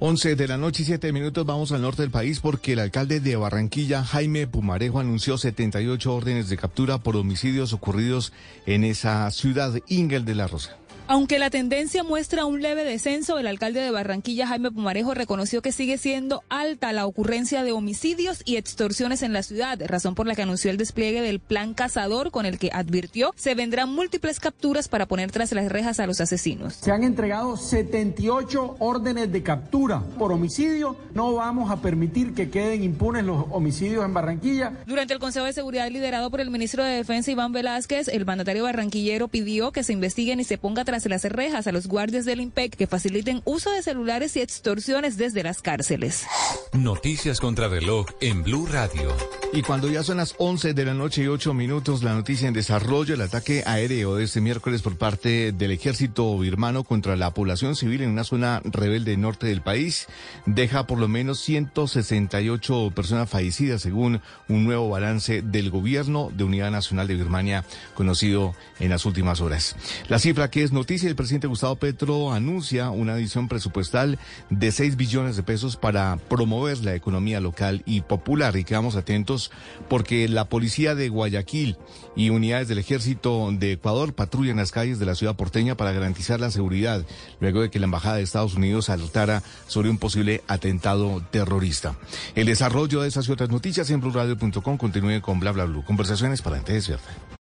11 0.00 0.34
de 0.34 0.48
la 0.48 0.56
noche 0.56 0.82
y 0.82 0.86
7 0.86 1.12
minutos 1.12 1.46
vamos 1.46 1.70
al 1.70 1.82
norte 1.82 2.02
del 2.02 2.10
país 2.10 2.40
porque 2.40 2.72
el 2.72 2.80
alcalde 2.80 3.20
de 3.20 3.36
Barranquilla, 3.36 4.02
Jaime 4.02 4.48
Pumarejo, 4.48 4.98
anunció 4.98 5.38
78 5.38 6.12
órdenes 6.12 6.48
de 6.48 6.56
captura 6.56 6.98
por 6.98 7.14
homicidios 7.16 7.72
ocurridos 7.72 8.32
en 8.66 8.82
esa 8.82 9.30
ciudad, 9.30 9.72
Ingel 9.86 10.24
de 10.24 10.34
la 10.34 10.48
Rosa. 10.48 10.76
Aunque 11.06 11.38
la 11.38 11.50
tendencia 11.50 12.02
muestra 12.02 12.46
un 12.46 12.62
leve 12.62 12.82
descenso, 12.82 13.38
el 13.38 13.46
alcalde 13.46 13.80
de 13.80 13.90
Barranquilla, 13.90 14.46
Jaime 14.46 14.70
Pumarejo, 14.70 15.12
reconoció 15.12 15.60
que 15.60 15.70
sigue 15.70 15.98
siendo 15.98 16.42
alta 16.48 16.94
la 16.94 17.04
ocurrencia 17.04 17.62
de 17.62 17.72
homicidios 17.72 18.40
y 18.46 18.56
extorsiones 18.56 19.20
en 19.20 19.34
la 19.34 19.42
ciudad, 19.42 19.78
razón 19.84 20.14
por 20.14 20.26
la 20.26 20.34
que 20.34 20.40
anunció 20.40 20.70
el 20.70 20.78
despliegue 20.78 21.20
del 21.20 21.40
plan 21.40 21.74
cazador 21.74 22.30
con 22.30 22.46
el 22.46 22.58
que 22.58 22.70
advirtió 22.72 23.34
se 23.36 23.54
vendrán 23.54 23.94
múltiples 23.94 24.40
capturas 24.40 24.88
para 24.88 25.04
poner 25.04 25.30
tras 25.30 25.52
las 25.52 25.70
rejas 25.70 26.00
a 26.00 26.06
los 26.06 26.22
asesinos. 26.22 26.72
Se 26.72 26.90
han 26.90 27.04
entregado 27.04 27.58
78 27.58 28.76
órdenes 28.78 29.30
de 29.30 29.42
captura 29.42 30.00
por 30.18 30.32
homicidio. 30.32 30.96
No 31.12 31.34
vamos 31.34 31.70
a 31.70 31.82
permitir 31.82 32.32
que 32.32 32.48
queden 32.48 32.82
impunes 32.82 33.24
los 33.24 33.44
homicidios 33.50 34.06
en 34.06 34.14
Barranquilla. 34.14 34.72
Durante 34.86 35.12
el 35.12 35.20
Consejo 35.20 35.44
de 35.44 35.52
Seguridad 35.52 35.90
liderado 35.90 36.30
por 36.30 36.40
el 36.40 36.50
ministro 36.50 36.82
de 36.82 36.92
Defensa 36.92 37.30
Iván 37.30 37.52
Velázquez, 37.52 38.08
el 38.08 38.24
mandatario 38.24 38.64
barranquillero 38.64 39.28
pidió 39.28 39.70
que 39.70 39.84
se 39.84 39.92
investiguen 39.92 40.40
y 40.40 40.44
se 40.44 40.56
ponga 40.56 40.82
tras 40.82 40.93
las 41.04 41.24
rejas 41.24 41.66
a 41.66 41.72
los 41.72 41.88
guardias 41.88 42.24
del 42.24 42.40
IMPEC 42.40 42.76
que 42.76 42.86
faciliten 42.86 43.42
uso 43.44 43.70
de 43.72 43.82
celulares 43.82 44.36
y 44.36 44.40
extorsiones 44.40 45.16
desde 45.16 45.42
las 45.42 45.60
cárceles. 45.60 46.24
Noticias 46.72 47.40
contra 47.40 47.68
reloj 47.68 48.06
en 48.20 48.44
Blue 48.44 48.66
Radio. 48.66 49.14
Y 49.52 49.62
cuando 49.62 49.88
ya 49.88 50.02
son 50.02 50.18
las 50.18 50.34
11 50.38 50.74
de 50.74 50.84
la 50.84 50.94
noche 50.94 51.22
y 51.22 51.28
8 51.28 51.52
minutos, 51.54 52.02
la 52.02 52.14
noticia 52.14 52.48
en 52.48 52.54
desarrollo, 52.54 53.14
el 53.14 53.20
ataque 53.20 53.62
aéreo 53.66 54.16
de 54.16 54.24
este 54.24 54.40
miércoles 54.40 54.82
por 54.82 54.96
parte 54.96 55.52
del 55.52 55.70
ejército 55.72 56.38
birmano 56.38 56.84
contra 56.84 57.16
la 57.16 57.32
población 57.32 57.76
civil 57.76 58.02
en 58.02 58.10
una 58.10 58.24
zona 58.24 58.60
rebelde 58.64 59.16
norte 59.16 59.46
del 59.46 59.62
país 59.62 60.06
deja 60.46 60.86
por 60.86 60.98
lo 60.98 61.08
menos 61.08 61.40
168 61.40 62.92
personas 62.94 63.28
fallecidas 63.28 63.82
según 63.82 64.20
un 64.48 64.64
nuevo 64.64 64.88
balance 64.88 65.42
del 65.42 65.70
gobierno 65.70 66.30
de 66.34 66.44
Unidad 66.44 66.70
Nacional 66.70 67.06
de 67.06 67.14
Birmania 67.14 67.64
conocido 67.94 68.54
en 68.80 68.90
las 68.90 69.06
últimas 69.06 69.40
horas. 69.40 69.76
La 70.08 70.18
cifra 70.18 70.50
que 70.50 70.62
es 70.62 70.72
noticia, 70.72 70.83
el 70.88 71.16
presidente 71.16 71.46
Gustavo 71.46 71.76
Petro 71.76 72.32
anuncia 72.32 72.90
una 72.90 73.14
adición 73.14 73.48
presupuestal 73.48 74.18
de 74.50 74.70
6 74.70 74.96
billones 74.96 75.34
de 75.34 75.42
pesos 75.42 75.76
para 75.76 76.18
promover 76.28 76.84
la 76.84 76.94
economía 76.94 77.40
local 77.40 77.82
y 77.86 78.02
popular. 78.02 78.56
Y 78.56 78.64
quedamos 78.64 78.94
atentos 78.94 79.50
porque 79.88 80.28
la 80.28 80.44
policía 80.44 80.94
de 80.94 81.08
Guayaquil 81.08 81.78
y 82.16 82.30
unidades 82.30 82.68
del 82.68 82.78
ejército 82.78 83.50
de 83.52 83.72
Ecuador 83.72 84.14
patrullan 84.14 84.58
las 84.58 84.72
calles 84.72 84.98
de 84.98 85.06
la 85.06 85.14
ciudad 85.14 85.36
porteña 85.36 85.74
para 85.74 85.92
garantizar 85.92 86.38
la 86.38 86.50
seguridad, 86.50 87.04
luego 87.40 87.62
de 87.62 87.70
que 87.70 87.78
la 87.78 87.86
embajada 87.86 88.16
de 88.16 88.22
Estados 88.22 88.54
Unidos 88.54 88.90
alertara 88.90 89.42
sobre 89.66 89.88
un 89.88 89.98
posible 89.98 90.42
atentado 90.48 91.22
terrorista. 91.30 91.96
El 92.34 92.46
desarrollo 92.46 93.00
de 93.00 93.08
esas 93.08 93.26
y 93.28 93.32
otras 93.32 93.50
noticias 93.50 93.90
en 93.90 94.00
blurradio.com 94.00 94.76
continúe 94.76 95.20
con 95.22 95.40
bla 95.40 95.52
bla 95.52 95.64
bla. 95.64 95.82
Conversaciones 95.84 96.42
para 96.42 96.58
de 96.60 97.43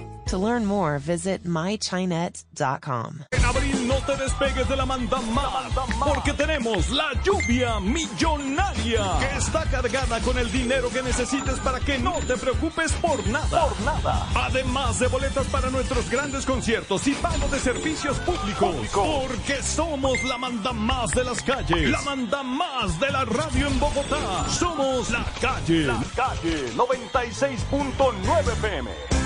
To 0.31 0.37
learn 0.37 0.65
more, 0.65 0.97
visit 0.97 1.43
mychinet.com. 1.43 3.25
En 3.31 3.43
abril 3.43 3.85
no 3.85 3.95
te 4.05 4.15
despegues 4.15 4.65
de 4.69 4.77
la 4.77 4.85
manda 4.85 5.19
más, 5.19 5.73
porque 6.05 6.31
tenemos 6.31 6.89
la 6.89 7.11
lluvia 7.21 7.81
millonaria, 7.81 9.03
que 9.19 9.37
está 9.37 9.65
cargada 9.65 10.21
con 10.21 10.37
el 10.37 10.49
dinero 10.49 10.89
que 10.89 11.01
necesites 11.03 11.59
para 11.59 11.81
que 11.81 11.97
no 11.97 12.13
te 12.25 12.37
preocupes 12.37 12.93
por 12.93 13.27
nada. 13.27 13.67
Por 13.67 13.81
nada. 13.81 14.25
Además 14.33 14.99
de 14.99 15.07
boletas 15.07 15.47
para 15.47 15.69
nuestros 15.69 16.09
grandes 16.09 16.45
conciertos 16.45 17.05
y 17.07 17.11
pago 17.15 17.49
de 17.49 17.59
servicios 17.59 18.17
públicos, 18.19 18.87
porque 18.93 19.61
somos 19.61 20.23
la 20.23 20.37
manda 20.37 20.71
más 20.71 21.11
de 21.11 21.25
las 21.25 21.41
calles, 21.41 21.89
la 21.89 22.01
manda 22.03 22.41
más 22.41 22.97
de 23.01 23.11
la 23.11 23.25
radio 23.25 23.67
en 23.67 23.77
Bogotá. 23.81 24.47
Somos 24.47 25.09
la 25.09 25.25
calle, 25.41 25.87
la 25.87 26.01
calle 26.15 26.71
96.9 26.77 28.55
PM. 28.61 29.20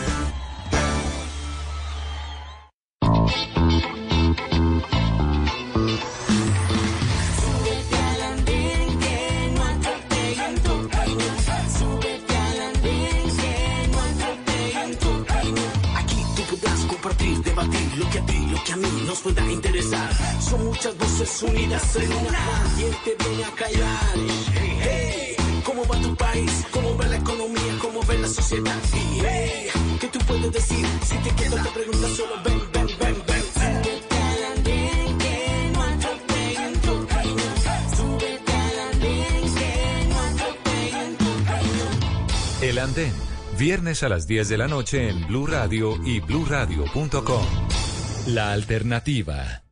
Debatir 17.56 17.98
lo 17.98 18.10
que 18.10 18.20
a 18.20 18.26
ti, 18.26 18.48
lo 18.52 18.64
que 18.64 18.74
a 18.74 18.76
mí 18.78 19.04
nos 19.08 19.20
pueda 19.20 19.52
interesar. 19.52 20.10
Son 20.42 20.66
muchas 20.66 20.98
voces 20.98 21.44
unidas 21.44 21.96
en 21.96 22.12
una. 22.12 22.40
¿Quién 22.76 22.92
te 23.04 23.24
viene 23.24 23.44
a 23.44 23.52
callar? 23.52 24.16
Hey, 24.82 25.36
¿cómo 25.64 25.86
va 25.86 26.00
tu 26.02 26.16
país? 26.16 26.66
¿Cómo 26.72 26.98
va 26.98 27.08
la 27.08 27.18
economía? 27.18 27.78
¿Cómo 27.82 28.02
ve 28.06 28.18
la 28.20 28.28
sociedad? 28.28 28.76
Hey, 28.94 29.68
¿qué 30.00 30.08
tú 30.08 30.20
puedes 30.28 30.52
decir? 30.52 30.86
Si 31.06 31.16
te 31.18 31.30
quedas 31.36 31.64
te 31.64 31.70
preguntas 31.70 32.12
solo 32.12 32.36
ven, 32.44 32.62
ven, 32.74 32.88
ven, 33.00 33.24
ven. 33.28 33.46
El 42.62 42.80
Andén, 42.80 43.14
viernes 43.58 44.04
a 44.04 44.10
las 44.10 44.28
10 44.28 44.50
de 44.50 44.58
la 44.58 44.68
noche 44.68 45.10
en 45.10 45.28
Blue 45.28 45.48
Radio 45.48 45.96
y 46.06 46.20
bluradio.com. 46.20 47.46
La 48.28 48.52
alternativa. 48.52 49.64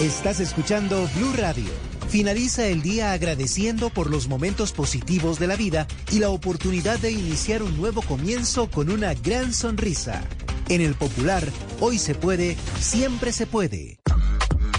Estás 0.00 0.40
escuchando 0.40 1.08
Blue 1.16 1.32
Radio. 1.36 1.70
Finaliza 2.08 2.66
el 2.66 2.82
día 2.82 3.12
agradeciendo 3.12 3.90
por 3.90 4.10
los 4.10 4.26
momentos 4.26 4.72
positivos 4.72 5.38
de 5.38 5.46
la 5.46 5.56
vida 5.56 5.86
y 6.10 6.18
la 6.18 6.30
oportunidad 6.30 6.98
de 6.98 7.12
iniciar 7.12 7.62
un 7.62 7.76
nuevo 7.76 8.02
comienzo 8.02 8.68
con 8.68 8.90
una 8.90 9.14
gran 9.14 9.52
sonrisa. 9.52 10.22
En 10.68 10.80
el 10.80 10.94
Popular, 10.94 11.44
hoy 11.80 11.98
se 11.98 12.14
puede, 12.14 12.56
siempre 12.80 13.32
se 13.32 13.46
puede. 13.46 14.00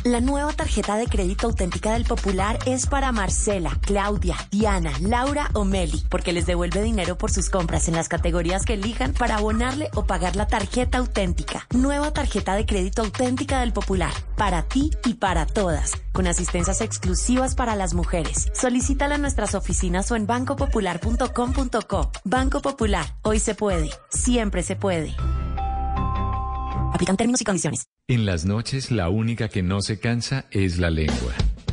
La 0.04 0.20
nueva 0.20 0.52
tarjeta 0.52 0.98
de 0.98 1.06
crédito 1.06 1.46
auténtica 1.46 1.94
del 1.94 2.06
Popular 2.06 2.58
es 2.66 2.88
para 2.88 3.12
Marcela, 3.12 3.78
Claudia, 3.82 4.36
Diana, 4.50 4.92
Laura 5.00 5.52
o 5.54 5.64
Meli, 5.64 6.04
porque 6.10 6.34
les 6.34 6.48
devuelve 6.48 6.82
dinero 6.82 7.20
por 7.20 7.30
sus 7.30 7.52
compras 7.52 7.88
en 7.88 7.96
las 7.96 8.10
categorías 8.10 8.66
que 8.66 8.74
elijan 8.74 9.14
para 9.14 9.36
abonarle 9.36 9.90
o 9.94 10.06
pagar 10.06 10.36
la 10.36 10.48
tarjeta 10.48 10.98
auténtica. 10.98 11.68
Nueva 11.76 12.12
tarjeta 12.14 12.56
de 12.56 12.66
crédito 12.66 13.04
auténtica 13.04 13.60
del 13.60 13.74
Popular, 13.74 14.12
para 14.38 14.64
ti 14.64 14.90
y 15.06 15.14
para 15.14 15.46
todas, 15.46 15.92
con 16.14 16.26
asistencias 16.26 16.82
exclusivas 16.82 17.54
para 17.54 17.76
las 17.76 17.94
mujeres. 17.94 18.50
Solicítala 18.56 19.16
en 19.16 19.22
nuestras 19.22 19.54
oficinas 19.54 20.12
o 20.12 20.16
en 20.16 20.26
bancopopular.com.co. 20.26 22.12
Banco 22.24 22.62
Popular, 22.64 23.06
hoy 23.22 23.38
se 23.38 23.54
puede, 23.54 23.92
siempre 24.10 24.64
se 24.64 24.76
puede. 24.76 25.16
Aplican 26.94 27.18
términos 27.18 27.42
y 27.42 27.44
condiciones. 27.44 27.88
En 28.08 28.26
las 28.26 28.46
noches 28.46 28.92
la 28.92 29.10
única 29.10 29.50
que 29.50 29.64
no 29.64 29.82
se 29.82 30.00
cansa 30.00 30.46
es 30.52 30.78
la 30.80 30.90
lengua. 30.90 31.34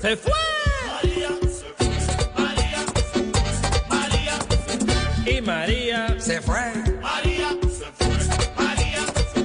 ¡Se 0.00 0.16
fue! 0.16 0.32
María. 0.86 1.30
María. 2.36 2.80
María. 3.88 4.34
Y 5.26 5.40
María 5.40 6.20
se 6.20 6.40
fue. 6.40 6.60
María 7.02 7.48
se 7.62 7.86
fue. 7.98 8.16
María 8.56 9.02
se 9.12 9.22
fue. 9.24 9.42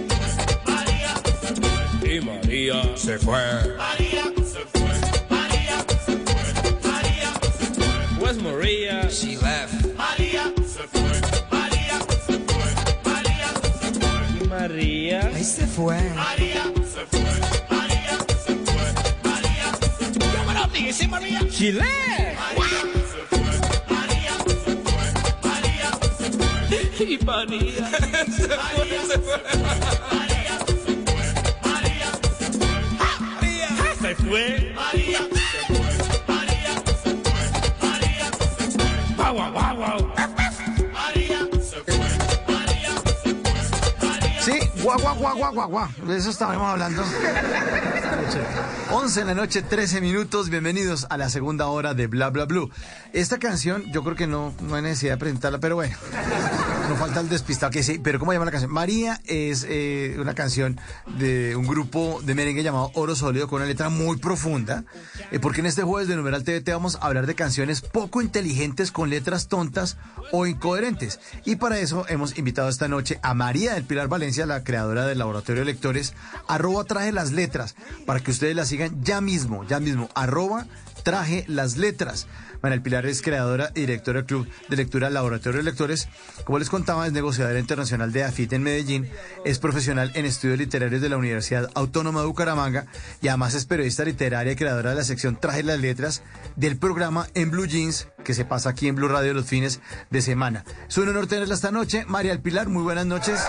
María 0.68 1.14
se 1.42 1.56
fue. 1.56 2.16
Y 2.16 2.22
María 2.22 2.80
se 2.96 3.18
fue. 3.18 3.42
María 3.78 4.26
se 4.46 4.60
fue. 4.74 4.94
María 5.32 5.78
se 6.06 6.18
fue. 6.22 6.46
María 6.92 7.34
se 7.58 7.66
fue. 7.74 8.22
Where's 8.22 8.40
Maria? 8.44 9.10
She 9.10 9.38
left. 9.38 9.74
María 9.98 10.54
se 10.68 10.84
fue. 10.88 11.02
María 11.52 11.98
se 12.28 12.38
fue. 12.38 12.70
María 13.04 13.50
se 13.82 13.90
fue. 14.00 14.22
Y 14.40 14.48
María 14.48 15.20
ahí 15.34 15.44
se 15.44 15.66
fue. 15.66 16.00
María 16.16 16.64
se 16.94 17.06
fue. 17.08 17.23
Fue. 21.72 21.82
Y 27.06 27.18
María 27.26 27.90
se 27.90 28.08
fue. 28.08 28.28
Se 28.28 29.18
fue. 29.18 29.40
María 30.12 30.58
se 30.66 30.80
fue. 30.80 31.18
María 31.72 32.10
se 32.28 32.52
fue. 32.52 32.80
María 32.92 33.32
se 33.32 33.32
fue. 33.34 34.32
María 34.76 35.20
se 35.30 35.46
fue. 35.68 35.94
María 36.28 36.76
se 37.02 37.16
fue. 37.16 37.46
María 37.82 38.28
se 38.58 38.66
fue. 38.72 39.16
Guau, 39.16 39.34
guau, 39.52 39.76
guau, 39.76 40.00
guau, 44.84 45.00
guau, 45.00 45.16
guau, 45.16 45.36
guau, 45.38 45.54
guau, 45.54 45.70
guau. 45.70 45.88
De 46.06 46.18
eso 46.18 46.30
estábamos 46.30 46.68
hablando. 46.68 47.02
Esta 47.04 48.16
noche. 48.18 48.40
11 48.92 49.20
de 49.22 49.26
la 49.26 49.34
noche, 49.34 49.62
13 49.62 50.02
minutos. 50.02 50.50
Bienvenidos 50.50 51.08
a 51.10 51.18
la 51.18 51.30
segunda 51.30 51.68
hora 51.68 51.94
de 51.94 52.08
Bla 52.08 52.30
Bla 52.30 52.46
Blue. 52.46 52.70
Esta 53.14 53.40
canción, 53.40 53.84
yo 53.94 54.04
creo 54.04 54.16
que 54.16 54.28
no, 54.28 54.54
no 54.62 54.76
hay 54.76 54.82
necesidad 54.82 55.14
de 55.14 55.18
presentarla, 55.18 55.60
pero 55.60 55.76
bueno. 55.76 55.96
No 56.90 56.98
falta 56.98 57.22
el 57.22 57.30
despistado 57.30 57.72
que 57.72 57.82
sí. 57.82 58.00
Pero 58.04 58.20
¿cómo 58.20 58.34
llama 58.34 58.46
la 58.46 58.52
canción? 58.52 58.72
María 58.72 59.22
es 59.26 59.66
eh, 59.68 60.18
una 60.20 60.34
canción 60.34 60.80
de 61.18 61.56
un 61.56 61.66
grupo 61.66 62.22
de 62.24 62.36
merengue 62.36 62.62
llamado 62.62 62.92
Oro 62.96 63.16
Sólido 63.16 63.48
con 63.48 63.58
una 63.58 63.66
letra 63.66 63.90
muy 63.90 64.18
profunda. 64.18 64.84
eh, 65.32 65.40
porque 65.40 65.62
en 65.62 65.68
este 65.68 65.84
jueves 65.84 66.08
de 66.10 66.16
Numeral 66.16 66.44
TVT 66.44 66.70
vamos 66.70 66.96
a 66.96 67.06
hablar 67.06 67.26
de 67.26 67.36
canciones 67.36 67.82
poco 67.82 68.22
inteligentes 68.22 68.92
con 68.92 69.10
letras 69.10 69.48
tontas 69.48 69.98
o 70.32 70.46
incoherentes. 70.46 71.20
Y 71.46 71.56
para 71.56 71.80
eso 71.80 72.06
hemos 72.10 72.38
invitado 72.38 72.68
esta 72.68 72.88
noche 72.88 73.20
a 73.24 73.34
María 73.34 73.74
del 73.76 73.86
Pilar 73.86 74.10
Valencia, 74.10 74.46
la 74.46 74.64
creadora 74.64 75.06
del 75.06 75.20
Laboratorio 75.20 75.62
de 75.62 75.72
Lectores, 75.72 76.14
arroba 76.48 76.84
traje 76.84 77.12
las 77.12 77.32
letras, 77.32 77.76
para 78.06 78.20
que 78.20 78.32
ustedes 78.32 78.56
la 78.56 78.66
sigan 78.66 79.04
ya 79.04 79.22
mismo, 79.22 79.64
ya 79.66 79.80
mismo, 79.80 80.10
arroba 80.16 80.68
traje 81.04 81.46
las 81.48 81.78
letras. 81.78 82.28
María 82.62 82.82
Pilar 82.82 83.06
es 83.06 83.22
creadora 83.22 83.72
y 83.76 83.82
directora 83.82 84.20
del 84.20 84.26
Club 84.26 84.48
de 84.70 84.78
Lectura 84.78 85.10
Laboratorio 85.10 85.58
de 85.58 85.64
Lectores. 85.64 86.08
Como 86.46 86.60
les 86.60 86.70
contaba, 86.70 87.06
es 87.06 87.12
negociadora 87.12 87.60
internacional 87.60 88.14
de 88.14 88.24
AFIT 88.24 88.54
en 88.54 88.64
Medellín, 88.64 89.10
es 89.44 89.60
profesional 89.60 90.12
en 90.16 90.26
estudios 90.26 90.58
literarios 90.58 91.02
de 91.02 91.10
la 91.10 91.18
Universidad 91.18 91.70
Autónoma 91.76 92.22
de 92.22 92.28
Bucaramanga 92.28 92.86
y 93.22 93.28
además 93.28 93.54
es 93.54 93.66
periodista 93.66 94.06
literaria 94.06 94.54
y 94.54 94.56
creadora 94.56 94.92
de 94.92 94.96
la 94.96 95.04
sección 95.04 95.38
Traje 95.40 95.62
las 95.62 95.80
Letras 95.80 96.24
del 96.56 96.78
programa 96.78 97.28
En 97.34 97.52
Blue 97.52 97.68
Jeans 97.68 98.08
que 98.24 98.34
se 98.34 98.46
pasa 98.46 98.70
aquí 98.70 98.88
en 98.88 98.96
Blue 98.96 99.10
Radio 99.10 99.34
los 99.34 99.46
fines 99.46 99.82
de 100.10 100.22
semana. 100.22 100.64
Es 100.88 100.98
un 100.98 101.10
honor 101.10 101.28
tenerla 101.28 101.56
esta 101.56 101.72
noche. 101.72 102.06
María 102.08 102.42
Pilar, 102.42 102.70
muy 102.70 102.84
buenas 102.84 103.06
noches. 103.06 103.42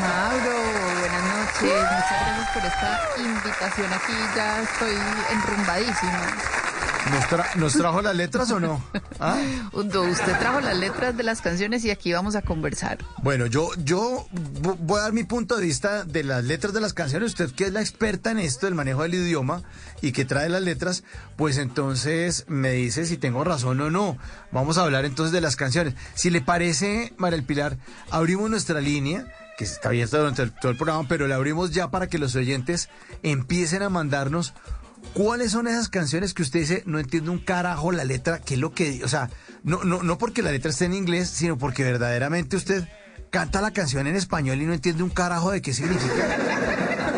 Mauro, 0.00 0.56
buenas 1.00 1.22
noches. 1.36 1.62
Muchas 1.62 2.08
gracias 2.08 2.48
por 2.54 2.64
esta 2.64 3.00
invitación 3.18 3.92
aquí. 3.92 4.12
Ya 4.34 4.62
estoy 4.62 4.96
enrumbadísima. 5.32 6.61
¿Nos, 7.10 7.24
tra- 7.24 7.54
nos 7.56 7.72
trajo 7.74 8.00
las 8.00 8.14
letras 8.14 8.50
o 8.52 8.60
no? 8.60 8.82
¿Ah? 9.20 9.40
Usted 9.72 10.38
trajo 10.38 10.60
las 10.60 10.76
letras 10.76 11.16
de 11.16 11.22
las 11.22 11.40
canciones 11.40 11.84
y 11.84 11.90
aquí 11.90 12.12
vamos 12.12 12.36
a 12.36 12.42
conversar. 12.42 12.98
Bueno, 13.22 13.46
yo, 13.46 13.70
yo 13.84 14.26
vo- 14.62 14.76
voy 14.78 14.98
a 15.00 15.02
dar 15.02 15.12
mi 15.12 15.24
punto 15.24 15.56
de 15.56 15.64
vista 15.64 16.04
de 16.04 16.22
las 16.24 16.44
letras 16.44 16.72
de 16.72 16.80
las 16.80 16.92
canciones. 16.94 17.32
Usted 17.32 17.50
que 17.52 17.64
es 17.64 17.72
la 17.72 17.80
experta 17.80 18.30
en 18.30 18.38
esto 18.38 18.66
del 18.66 18.74
manejo 18.74 19.02
del 19.02 19.14
idioma 19.14 19.62
y 20.00 20.12
que 20.12 20.24
trae 20.24 20.48
las 20.48 20.62
letras, 20.62 21.02
pues 21.36 21.58
entonces 21.58 22.44
me 22.48 22.70
dice 22.72 23.04
si 23.06 23.16
tengo 23.16 23.42
razón 23.44 23.80
o 23.80 23.90
no. 23.90 24.16
Vamos 24.52 24.78
a 24.78 24.82
hablar 24.82 25.04
entonces 25.04 25.32
de 25.32 25.40
las 25.40 25.56
canciones. 25.56 25.94
Si 26.14 26.30
le 26.30 26.40
parece, 26.40 27.12
María 27.16 27.36
El 27.38 27.44
Pilar, 27.44 27.78
abrimos 28.10 28.48
nuestra 28.48 28.80
línea 28.80 29.26
que 29.58 29.64
está 29.64 29.88
abierta 29.88 30.18
durante 30.18 30.42
el- 30.42 30.52
todo 30.52 30.70
el 30.72 30.78
programa, 30.78 31.06
pero 31.08 31.26
la 31.28 31.34
abrimos 31.34 31.72
ya 31.72 31.90
para 31.90 32.06
que 32.06 32.18
los 32.18 32.34
oyentes 32.36 32.88
empiecen 33.22 33.82
a 33.82 33.88
mandarnos 33.90 34.54
¿Cuáles 35.14 35.52
son 35.52 35.66
esas 35.66 35.88
canciones 35.88 36.32
que 36.32 36.42
usted 36.42 36.60
dice, 36.60 36.82
no 36.86 36.98
entiendo 36.98 37.32
un 37.32 37.38
carajo 37.38 37.92
la 37.92 38.04
letra, 38.04 38.40
qué 38.40 38.54
es 38.54 38.60
lo 38.60 38.72
que, 38.72 39.04
o 39.04 39.08
sea, 39.08 39.28
no, 39.62 39.84
no, 39.84 40.02
no 40.02 40.16
porque 40.16 40.42
la 40.42 40.52
letra 40.52 40.70
esté 40.70 40.86
en 40.86 40.94
inglés, 40.94 41.28
sino 41.28 41.58
porque 41.58 41.84
verdaderamente 41.84 42.56
usted 42.56 42.88
canta 43.30 43.60
la 43.60 43.72
canción 43.72 44.06
en 44.06 44.16
español 44.16 44.62
y 44.62 44.66
no 44.66 44.72
entiende 44.72 45.02
un 45.02 45.10
carajo 45.10 45.50
de 45.50 45.60
qué 45.60 45.74
significa, 45.74 46.14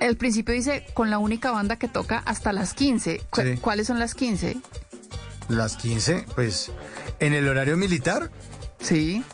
el 0.00 0.16
principio 0.16 0.54
dice, 0.54 0.84
con 0.94 1.10
la 1.10 1.18
única 1.18 1.50
banda 1.50 1.76
que 1.76 1.88
toca 1.88 2.18
hasta 2.26 2.52
las 2.52 2.74
15, 2.74 3.20
¿Cu- 3.30 3.40
Sí. 3.42 3.56
¿cuáles 3.60 3.86
son 3.88 3.98
las 3.98 4.14
15? 4.14 4.56
Las 5.48 5.76
15, 5.76 6.24
pues, 6.34 6.70
en 7.20 7.32
el 7.34 7.48
horario 7.48 7.76
militar. 7.76 8.30
Sí. 8.80 9.24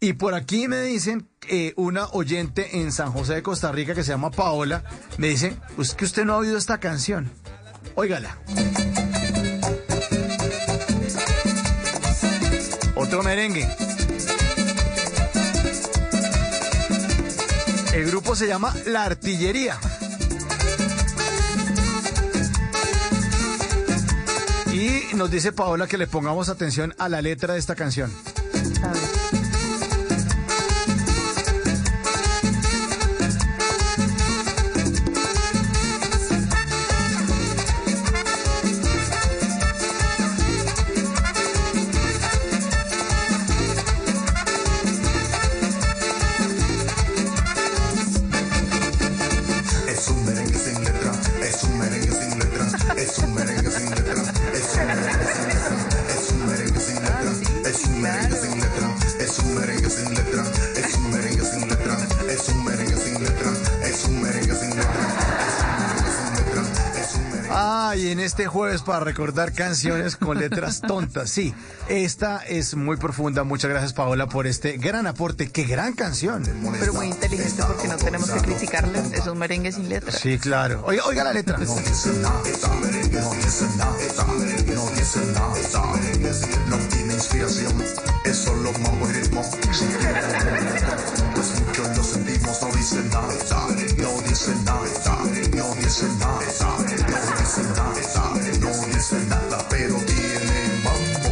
Y 0.01 0.15
por 0.15 0.35
aquí 0.35 0.69
me 0.69 0.81
dicen 0.83 1.29
eh, 1.49 1.75
una 1.77 2.07
oyente 2.07 2.81
en 2.81 2.93
San 2.93 3.13
José 3.13 3.35
de 3.35 3.43
Costa 3.43 3.71
Rica 3.73 3.95
que 3.95 4.05
se 4.05 4.13
llama 4.13 4.31
Paola, 4.31 4.85
me 5.19 5.29
dice, 5.29 5.57
pues 5.75 5.95
que 5.95 6.05
usted 6.05 6.25
no 6.25 6.35
ha 6.35 6.39
oído 6.39 6.57
esta 6.57 6.79
canción. 6.79 7.31
Óigala. 7.95 8.39
Merengue. 13.15 13.67
El 17.95 18.07
grupo 18.07 18.35
se 18.35 18.47
llama 18.47 18.75
La 18.87 19.05
Artillería. 19.05 19.79
Y 24.73 25.15
nos 25.15 25.31
dice 25.31 25.53
Paola 25.53 25.87
que 25.87 25.97
le 25.97 26.07
pongamos 26.07 26.49
atención 26.49 26.95
a 26.99 27.09
la 27.09 27.23
letra 27.23 27.55
de 27.55 27.61
esta 27.61 27.77
canción. 27.77 28.13
Jueves 68.57 68.81
para 68.81 69.01
recordar 69.01 69.53
canciones 69.53 70.17
con 70.17 70.39
letras 70.39 70.81
tontas. 70.81 71.29
Sí, 71.29 71.55
esta 71.89 72.39
es 72.39 72.75
muy 72.75 72.97
profunda. 72.97 73.45
Muchas 73.45 73.69
gracias, 73.69 73.93
Paola, 73.93 74.29
por 74.31 74.47
este 74.47 74.79
gran 74.79 75.07
aporte. 75.07 75.51
¡Qué 75.51 75.65
gran 75.65 75.93
canción! 75.93 76.43
Pero 76.81 76.95
muy 76.95 77.09
inteligente 77.09 77.63
porque 77.67 77.87
no 77.87 77.99
tenemos 77.99 78.31
que 78.31 78.41
criticarles, 78.41 79.13
es 79.13 79.27
un 79.27 79.37
merengue 79.37 79.73
sin 79.73 79.91
letra. 79.91 80.11
Sí, 80.11 80.39
claro. 80.39 80.83
Oiga, 80.87 81.05
oiga 81.05 81.23
la 81.25 81.35
letra. 81.35 81.59
No 81.59 81.65
dice 81.67 82.09
nada, 82.23 82.33
no 82.33 83.35
dice 83.35 83.67
nada, 83.77 83.93
no 84.75 84.91
dice 84.97 85.27
nada, 85.35 85.53
no 86.71 86.77
tiene 86.89 87.13
inspiración, 87.13 87.75
es 88.25 88.37
solo 88.39 88.73
mambo 88.73 89.11
y 89.11 89.13
ritmo. 89.13 89.43
Pues 91.35 91.61
muchos 91.61 91.95
lo 91.95 92.03
sentimos, 92.03 92.63
no 92.63 92.69
dice 92.75 93.03
nada, 93.13 93.35
no 93.99 94.23
dice 94.23 94.55
nada, 94.65 94.81
no 95.53 95.75
dice 95.75 96.07
nada, 96.25 97.36
no 97.47 97.53
dice 97.53 97.63
nada, 97.63 97.95
no 98.61 98.87
dice 98.87 99.17
nada, 99.29 99.65
pero 99.71 99.95
tiene 100.05 100.83
mambo. 100.83 101.31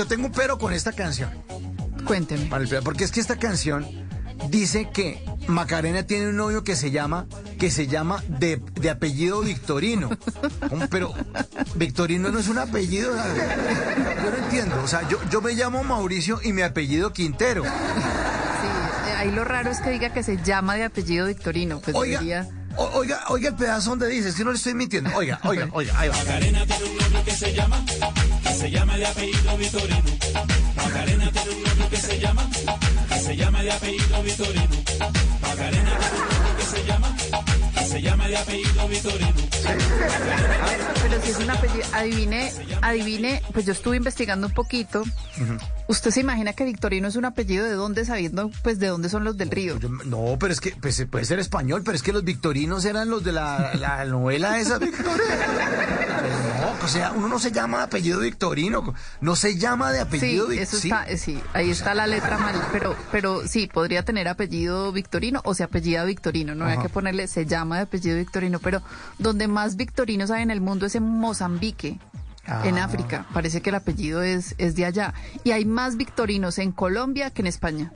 Yo 0.00 0.06
tengo 0.06 0.28
un, 0.28 0.32
pero 0.32 0.56
con 0.56 0.72
esta 0.72 0.92
canción. 0.92 1.28
Cuénteme. 2.06 2.48
Porque 2.82 3.04
es 3.04 3.10
que 3.10 3.20
esta 3.20 3.36
canción 3.36 3.86
dice 4.48 4.88
que 4.90 5.22
Macarena 5.46 6.04
tiene 6.04 6.28
un 6.28 6.36
novio 6.36 6.64
que 6.64 6.74
se 6.74 6.90
llama, 6.90 7.26
que 7.58 7.70
se 7.70 7.86
llama 7.86 8.24
de, 8.26 8.62
de 8.80 8.88
apellido 8.88 9.42
Victorino. 9.42 10.08
Pero 10.90 11.12
Victorino 11.74 12.30
no 12.30 12.38
es 12.38 12.48
un 12.48 12.56
apellido. 12.56 13.14
¿sabes? 13.14 13.42
Yo 14.24 14.30
no 14.30 14.36
entiendo. 14.38 14.82
O 14.82 14.88
sea, 14.88 15.06
yo, 15.06 15.18
yo 15.28 15.42
me 15.42 15.52
llamo 15.52 15.84
Mauricio 15.84 16.40
y 16.42 16.54
mi 16.54 16.62
apellido 16.62 17.12
Quintero. 17.12 17.64
Sí, 17.64 17.68
eh, 17.68 19.16
ahí 19.18 19.30
lo 19.32 19.44
raro 19.44 19.70
es 19.70 19.80
que 19.80 19.90
diga 19.90 20.14
que 20.14 20.22
se 20.22 20.38
llama 20.42 20.76
de 20.76 20.84
apellido 20.84 21.26
Victorino. 21.26 21.78
Pues 21.80 21.94
Oiga, 21.94 22.20
debería... 22.20 22.48
o- 22.76 22.90
oiga, 22.98 23.20
oiga 23.28 23.48
el 23.50 23.54
pedazo 23.56 23.90
donde 23.90 24.08
dice, 24.08 24.32
si 24.32 24.44
no 24.44 24.50
le 24.50 24.56
estoy 24.56 24.74
mintiendo. 24.74 25.10
Oiga, 25.14 25.38
oiga, 25.44 25.68
oiga, 25.72 25.98
ahí 25.98 26.08
va. 26.08 26.16
Macarena 26.16 26.66
tiene 26.66 26.84
un 26.84 26.96
novio 26.96 27.24
que 27.24 27.32
se 27.32 27.54
llama, 27.54 27.84
que 28.42 28.54
se 28.54 28.70
llama 28.70 28.96
de 28.96 29.06
apellido 29.06 29.56
Vitorino. 29.56 30.02
Macarena 30.76 31.30
tiene 31.32 31.50
un 31.50 31.62
novio 31.62 31.88
que 31.90 31.96
se 31.96 32.18
llama, 32.20 32.50
que 33.08 33.18
se 33.20 33.36
llama 33.36 33.62
de 33.62 33.72
apellido 33.72 34.22
Vitorino. 34.22 34.68
Macarena 35.42 35.98
tiene 35.98 36.16
un 36.16 36.28
novio 36.28 36.44
que 36.44 36.49
se 37.90 38.00
llama, 38.00 38.28
de 38.28 38.36
apellido 38.36 38.88
Vitorino. 38.88 39.28
Pero 41.02 41.22
si 41.22 41.30
es 41.30 41.38
un 41.38 41.50
apellido, 41.50 41.84
adivine, 41.92 42.52
adivine, 42.82 43.42
pues 43.52 43.66
yo 43.66 43.72
estuve 43.72 43.96
investigando 43.96 44.46
un 44.46 44.52
poquito. 44.54 45.02
¿Usted 45.88 46.12
se 46.12 46.20
imagina 46.20 46.52
que 46.52 46.64
Victorino 46.64 47.08
es 47.08 47.16
un 47.16 47.24
apellido 47.24 47.64
de 47.64 47.72
dónde, 47.72 48.04
sabiendo 48.04 48.50
pues 48.62 48.78
de 48.78 48.86
dónde 48.86 49.08
son 49.08 49.24
los 49.24 49.36
del 49.36 49.50
río? 49.50 49.76
No, 50.06 50.36
pero 50.38 50.52
es 50.52 50.60
que 50.60 50.70
pues, 50.80 51.04
puede 51.10 51.24
ser 51.24 51.40
español, 51.40 51.82
pero 51.84 51.96
es 51.96 52.02
que 52.02 52.12
los 52.12 52.22
victorinos 52.22 52.84
eran 52.84 53.10
los 53.10 53.24
de 53.24 53.32
la, 53.32 53.74
la 53.74 54.04
novela 54.04 54.60
esa 54.60 54.78
Victoria. 54.78 55.24
O 56.82 56.88
sea, 56.88 57.12
uno 57.12 57.28
no 57.28 57.38
se 57.38 57.52
llama 57.52 57.82
apellido 57.82 58.20
Victorino, 58.20 58.94
no 59.20 59.36
se 59.36 59.56
llama 59.56 59.92
de 59.92 60.00
apellido 60.00 60.46
sí, 60.46 60.52
Vic- 60.56 60.60
eso 60.62 60.76
sí. 60.78 60.88
está, 60.88 61.16
sí, 61.16 61.40
ahí 61.52 61.70
está 61.70 61.94
la 61.94 62.06
letra 62.06 62.38
mal, 62.38 62.54
pero, 62.72 62.96
pero 63.12 63.46
sí, 63.46 63.68
podría 63.72 64.02
tener 64.04 64.26
apellido 64.28 64.90
Victorino 64.90 65.40
o 65.44 65.54
se 65.54 65.62
apellida 65.62 66.04
Victorino, 66.04 66.54
no 66.54 66.64
hay 66.64 66.74
Ajá. 66.74 66.82
que 66.82 66.88
ponerle, 66.88 67.28
se 67.28 67.44
llama 67.46 67.76
de 67.76 67.82
apellido 67.82 68.16
Victorino, 68.16 68.58
pero 68.58 68.82
donde 69.18 69.46
más 69.46 69.76
victorinos 69.76 70.30
hay 70.30 70.42
en 70.42 70.50
el 70.50 70.60
mundo 70.60 70.86
es 70.86 70.94
en 70.94 71.04
Mozambique. 71.04 71.98
En 72.64 72.78
Ah. 72.78 72.84
África, 72.86 73.26
parece 73.32 73.60
que 73.60 73.68
el 73.70 73.76
apellido 73.76 74.22
es, 74.22 74.56
es 74.58 74.74
de 74.74 74.84
allá. 74.84 75.14
Y 75.44 75.52
hay 75.52 75.64
más 75.66 75.96
victorinos 75.96 76.58
en 76.58 76.72
Colombia 76.72 77.30
que 77.30 77.42
en 77.42 77.46
España. 77.46 77.92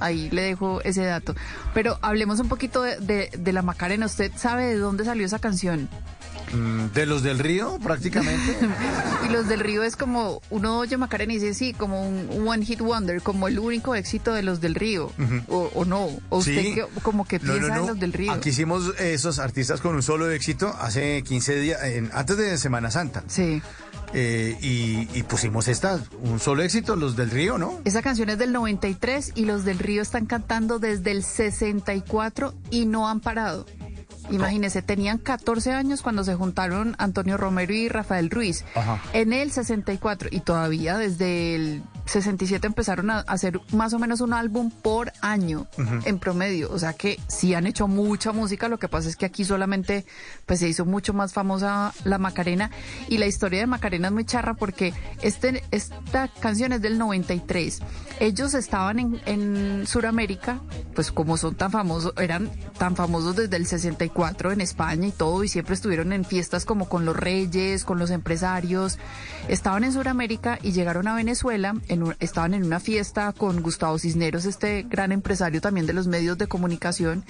Ahí 0.00 0.30
le 0.30 0.40
dejo 0.42 0.80
ese 0.82 1.04
dato. 1.04 1.34
Pero 1.74 1.98
hablemos 2.00 2.40
un 2.40 2.48
poquito 2.48 2.80
de, 2.82 2.96
de- 3.00 3.30
de 3.36 3.52
la 3.52 3.60
Macarena. 3.60 4.06
¿Usted 4.06 4.32
sabe 4.36 4.66
de 4.66 4.76
dónde 4.78 5.04
salió 5.04 5.26
esa 5.26 5.40
canción? 5.40 5.90
Mm, 6.52 6.92
De 6.94 7.06
los 7.06 7.22
del 7.22 7.38
río, 7.38 7.78
prácticamente. 7.82 8.56
Y 9.28 9.30
los 9.30 9.46
del 9.48 9.60
Río 9.60 9.82
es 9.82 9.94
como, 9.96 10.40
uno 10.48 10.78
oye 10.78 10.96
Macarena 10.96 11.32
y 11.34 11.38
dice, 11.38 11.52
sí, 11.52 11.74
como 11.74 12.08
un 12.08 12.48
one 12.48 12.64
hit 12.64 12.80
wonder, 12.80 13.20
como 13.20 13.46
el 13.48 13.58
único 13.58 13.94
éxito 13.94 14.32
de 14.32 14.42
los 14.42 14.60
del 14.60 14.74
Río. 14.74 15.12
O, 15.48 15.70
o 15.74 15.84
no, 15.84 16.08
o 16.30 16.38
usted 16.38 16.62
Sí. 16.62 16.74
que- 16.74 16.86
como 17.02 17.26
que 17.26 17.38
No, 17.40 17.52
piensa 17.52 17.74
no, 17.74 17.80
en 17.82 17.86
los 17.88 18.00
del 18.00 18.12
Río. 18.14 18.32
Aquí 18.32 18.50
hicimos 18.50 18.94
esos 18.98 19.38
artistas 19.38 19.80
con 19.82 19.94
un 19.96 20.02
solo 20.02 20.30
éxito 20.30 20.68
hace 20.80 21.22
15 21.24 21.56
días, 21.60 21.82
en- 21.82 22.10
antes 22.14 22.36
de 22.38 22.56
Semana 22.56 22.90
Santa. 22.90 23.22
Sí. 23.26 23.60
Eh, 24.14 24.56
y, 24.62 25.06
y 25.18 25.22
pusimos 25.24 25.68
esta, 25.68 26.00
un 26.22 26.40
solo 26.40 26.62
éxito, 26.62 26.96
los 26.96 27.14
del 27.14 27.30
río, 27.30 27.58
¿no? 27.58 27.78
Esa 27.84 28.00
canción 28.00 28.30
es 28.30 28.38
del 28.38 28.52
93 28.52 29.32
y 29.34 29.44
los 29.44 29.66
del 29.66 29.78
Río 29.78 30.00
están 30.00 30.24
cantando 30.24 30.78
desde 30.78 31.10
el 31.10 31.22
64 31.22 32.54
y 32.70 32.86
no 32.86 33.08
han 33.08 33.20
parado. 33.20 33.66
Imagínense, 34.30 34.82
tenían 34.82 35.18
14 35.18 35.72
años 35.72 36.02
cuando 36.02 36.24
se 36.24 36.34
juntaron 36.34 36.94
Antonio 36.98 37.36
Romero 37.36 37.72
y 37.72 37.88
Rafael 37.88 38.30
Ruiz. 38.30 38.64
Ajá. 38.74 39.00
En 39.12 39.32
el 39.32 39.50
64 39.50 40.28
y 40.32 40.40
todavía 40.40 40.96
desde 40.98 41.54
el 41.54 41.82
67 42.06 42.66
empezaron 42.66 43.10
a 43.10 43.20
hacer 43.20 43.60
más 43.72 43.92
o 43.92 43.98
menos 43.98 44.20
un 44.20 44.32
álbum 44.32 44.70
por 44.70 45.12
año 45.20 45.66
en 46.04 46.18
promedio. 46.18 46.70
O 46.72 46.78
sea 46.78 46.94
que 46.94 47.20
sí 47.28 47.54
han 47.54 47.66
hecho 47.66 47.86
mucha 47.86 48.32
música. 48.32 48.68
Lo 48.68 48.78
que 48.78 48.88
pasa 48.88 49.08
es 49.08 49.16
que 49.16 49.26
aquí 49.26 49.44
solamente 49.44 50.06
pues 50.46 50.60
se 50.60 50.68
hizo 50.68 50.84
mucho 50.84 51.12
más 51.12 51.32
famosa 51.32 51.92
la 52.04 52.18
Macarena. 52.18 52.70
Y 53.08 53.18
la 53.18 53.26
historia 53.26 53.60
de 53.60 53.66
Macarena 53.66 54.08
es 54.08 54.14
muy 54.14 54.24
charra 54.24 54.54
porque 54.54 54.94
este, 55.22 55.62
esta 55.70 56.28
canción 56.40 56.72
es 56.72 56.82
del 56.82 56.98
93. 56.98 57.80
Ellos 58.20 58.54
estaban 58.54 58.98
en, 58.98 59.20
en 59.26 59.86
Sudamérica, 59.86 60.60
pues 60.94 61.12
como 61.12 61.36
son 61.36 61.54
tan 61.54 61.70
famosos, 61.70 62.12
eran 62.18 62.50
tan 62.78 62.96
famosos 62.96 63.36
desde 63.36 63.56
el 63.56 63.66
64 63.66 64.52
en 64.52 64.60
España 64.60 65.06
y 65.06 65.12
todo, 65.12 65.44
y 65.44 65.48
siempre 65.48 65.74
estuvieron 65.74 66.12
en 66.12 66.24
fiestas 66.24 66.64
como 66.64 66.88
con 66.88 67.04
los 67.04 67.16
reyes, 67.16 67.84
con 67.84 67.98
los 67.98 68.10
empresarios. 68.10 68.98
Estaban 69.48 69.84
en 69.84 69.92
Sudamérica 69.92 70.58
y 70.62 70.72
llegaron 70.72 71.06
a 71.08 71.14
Venezuela, 71.14 71.74
en 71.88 72.16
estaban 72.20 72.54
en 72.54 72.64
una 72.64 72.80
fiesta 72.80 73.32
con 73.32 73.62
Gustavo 73.62 73.98
Cisneros, 73.98 74.44
este 74.44 74.82
gran 74.82 75.12
empresario 75.12 75.60
también 75.60 75.86
de 75.86 75.92
los 75.92 76.06
medios 76.06 76.38
de 76.38 76.46
comunicación. 76.46 77.24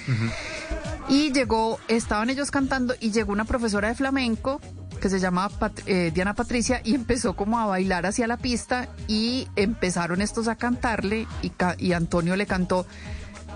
Y 1.09 1.33
llegó, 1.33 1.79
estaban 1.89 2.31
ellos 2.31 2.51
cantando 2.51 2.95
y 3.01 3.11
llegó 3.11 3.33
una 3.33 3.45
profesora 3.45 3.89
de 3.89 3.95
flamenco 3.95 4.61
que 4.99 5.09
se 5.11 5.19
llama 5.21 5.49
Pat- 5.49 5.81
eh, 5.87 6.11
Diana 6.15 6.35
Patricia 6.35 6.81
y 6.85 6.95
empezó 6.95 7.35
como 7.37 7.59
a 7.59 7.67
bailar 7.67 8.07
hacia 8.07 8.27
la 8.27 8.37
pista 8.37 8.89
y 9.07 9.49
empezaron 9.57 10.21
estos 10.23 10.49
a 10.49 10.57
cantarle 10.57 11.27
y, 11.43 11.51
ca- 11.51 11.77
y 11.79 11.93
Antonio 11.93 12.37
le 12.37 12.47
cantó 12.47 12.87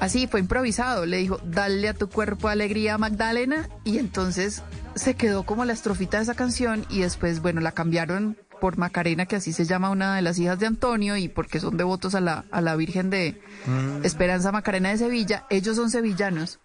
así, 0.01 0.27
fue 0.27 0.41
improvisado, 0.41 1.07
le 1.07 1.19
dijo, 1.19 1.39
dale 1.45 1.89
a 1.89 1.95
tu 1.95 2.09
cuerpo 2.09 2.49
alegría 2.49 2.99
Magdalena 2.99 3.69
y 3.85 3.99
entonces 3.99 4.63
se 4.95 5.15
quedó 5.15 5.45
como 5.45 5.65
la 5.65 5.73
estrofita 5.73 6.17
de 6.19 6.25
esa 6.25 6.35
canción 6.35 6.85
y 6.89 7.01
después, 7.01 7.41
bueno, 7.41 7.61
la 7.61 7.73
cambiaron 7.73 8.37
por 8.61 8.79
Macarena, 8.79 9.27
que 9.27 9.37
así 9.37 9.53
se 9.53 9.65
llama 9.65 9.91
una 9.91 10.15
de 10.15 10.23
las 10.23 10.39
hijas 10.39 10.59
de 10.61 10.67
Antonio 10.67 11.17
y 11.17 11.29
porque 11.29 11.59
son 11.59 11.77
devotos 11.77 12.15
a 12.15 12.21
la, 12.21 12.45
a 12.53 12.61
la 12.61 12.77
Virgen 12.77 13.11
de 13.11 13.41
Mm. 13.67 14.05
Esperanza 14.05 14.51
Macarena 14.53 14.89
de 14.91 14.99
Sevilla, 14.99 15.47
ellos 15.51 15.77
son 15.77 15.89
sevillanos. 15.91 16.59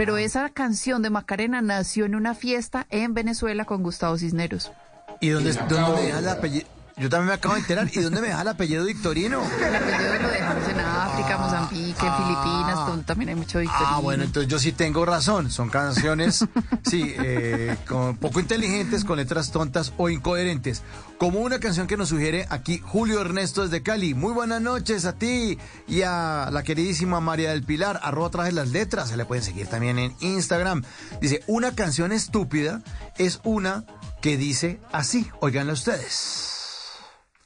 Pero 0.00 0.16
esa 0.16 0.48
canción 0.48 1.02
de 1.02 1.10
Macarena 1.10 1.60
nació 1.60 2.06
en 2.06 2.14
una 2.14 2.34
fiesta 2.34 2.86
en 2.88 3.12
Venezuela 3.12 3.66
con 3.66 3.82
Gustavo 3.82 4.16
Cisneros. 4.16 4.72
¿Y 5.20 5.28
dónde, 5.28 5.52
dónde 5.68 5.92
me 5.92 6.06
deja 6.06 6.18
el 6.20 6.28
apellido? 6.30 6.66
Yo 6.96 7.10
también 7.10 7.26
me 7.26 7.34
acabo 7.34 7.54
de 7.54 7.60
enterar. 7.60 7.86
¿Y 7.92 8.00
dónde 8.00 8.22
me 8.22 8.28
deja 8.28 8.40
el 8.40 8.48
apellido 8.48 8.86
Victorino? 8.86 9.42
El 9.42 9.76
apellido 9.76 10.14
lo 10.22 10.28
dejamos 10.30 10.68
en 10.70 10.79
África, 11.04 11.38
Mozambique, 11.38 11.94
Filipinas, 11.94 12.86
donde 12.86 13.04
también 13.04 13.30
hay 13.30 13.34
mucho 13.34 13.58
victorino. 13.58 13.88
Ah, 13.88 14.00
bueno, 14.00 14.24
entonces 14.24 14.50
yo 14.50 14.58
sí 14.58 14.72
tengo 14.72 15.04
razón. 15.04 15.50
Son 15.50 15.70
canciones, 15.70 16.44
sí, 16.88 17.14
eh, 17.18 17.76
con 17.88 18.16
poco 18.16 18.40
inteligentes, 18.40 19.04
con 19.04 19.16
letras 19.16 19.50
tontas 19.50 19.92
o 19.96 20.08
incoherentes. 20.08 20.82
Como 21.18 21.40
una 21.40 21.58
canción 21.58 21.86
que 21.86 21.96
nos 21.96 22.08
sugiere 22.08 22.46
aquí 22.50 22.80
Julio 22.84 23.20
Ernesto 23.20 23.62
desde 23.62 23.82
Cali. 23.82 24.14
Muy 24.14 24.32
buenas 24.32 24.60
noches 24.60 25.04
a 25.04 25.14
ti 25.14 25.58
y 25.86 26.02
a 26.02 26.48
la 26.52 26.62
queridísima 26.62 27.20
María 27.20 27.50
del 27.50 27.62
Pilar. 27.62 28.00
Arroba 28.02 28.30
traje 28.30 28.52
las 28.52 28.68
letras. 28.68 29.10
Se 29.10 29.16
le 29.16 29.24
pueden 29.24 29.44
seguir 29.44 29.66
también 29.66 29.98
en 29.98 30.14
Instagram. 30.20 30.82
Dice, 31.20 31.42
una 31.46 31.74
canción 31.74 32.12
estúpida 32.12 32.82
es 33.18 33.40
una 33.44 33.84
que 34.20 34.36
dice 34.36 34.80
así. 34.92 35.30
Oiganla 35.40 35.72
ustedes. 35.72 36.58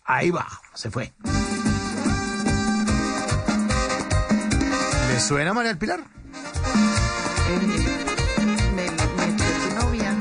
Ahí 0.05 0.31
va, 0.31 0.47
se 0.74 0.90
fue. 0.90 1.12
Suena 5.24 5.55
María 5.55 5.70
del 5.70 5.78
Pilar? 5.78 6.01
Me, 8.76 8.86
tu 8.90 9.86
novia. 9.86 10.14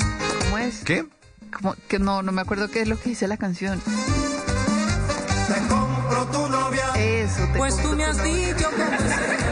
¿Cómo 0.46 0.58
es? 0.60 0.84
¿Qué? 0.86 1.06
Como 1.52 1.76
que 1.90 2.00
no, 2.00 2.22
no 2.22 2.32
me 2.32 2.42
acuerdo 2.42 2.70
qué 2.70 2.82
es 2.82 2.88
lo 2.88 2.98
que 2.98 3.10
dice 3.10 3.28
la 3.28 3.36
canción. 3.36 3.82
Te 3.82 5.68
compro 5.68 6.26
tu 6.28 6.48
novia. 6.48 6.86
Eso, 6.96 7.44
te 7.52 7.58
Pues 7.58 7.76
tú 7.82 7.90
me 7.98 8.06
has 8.06 8.24
dicho 8.24 8.70
que 8.70 9.43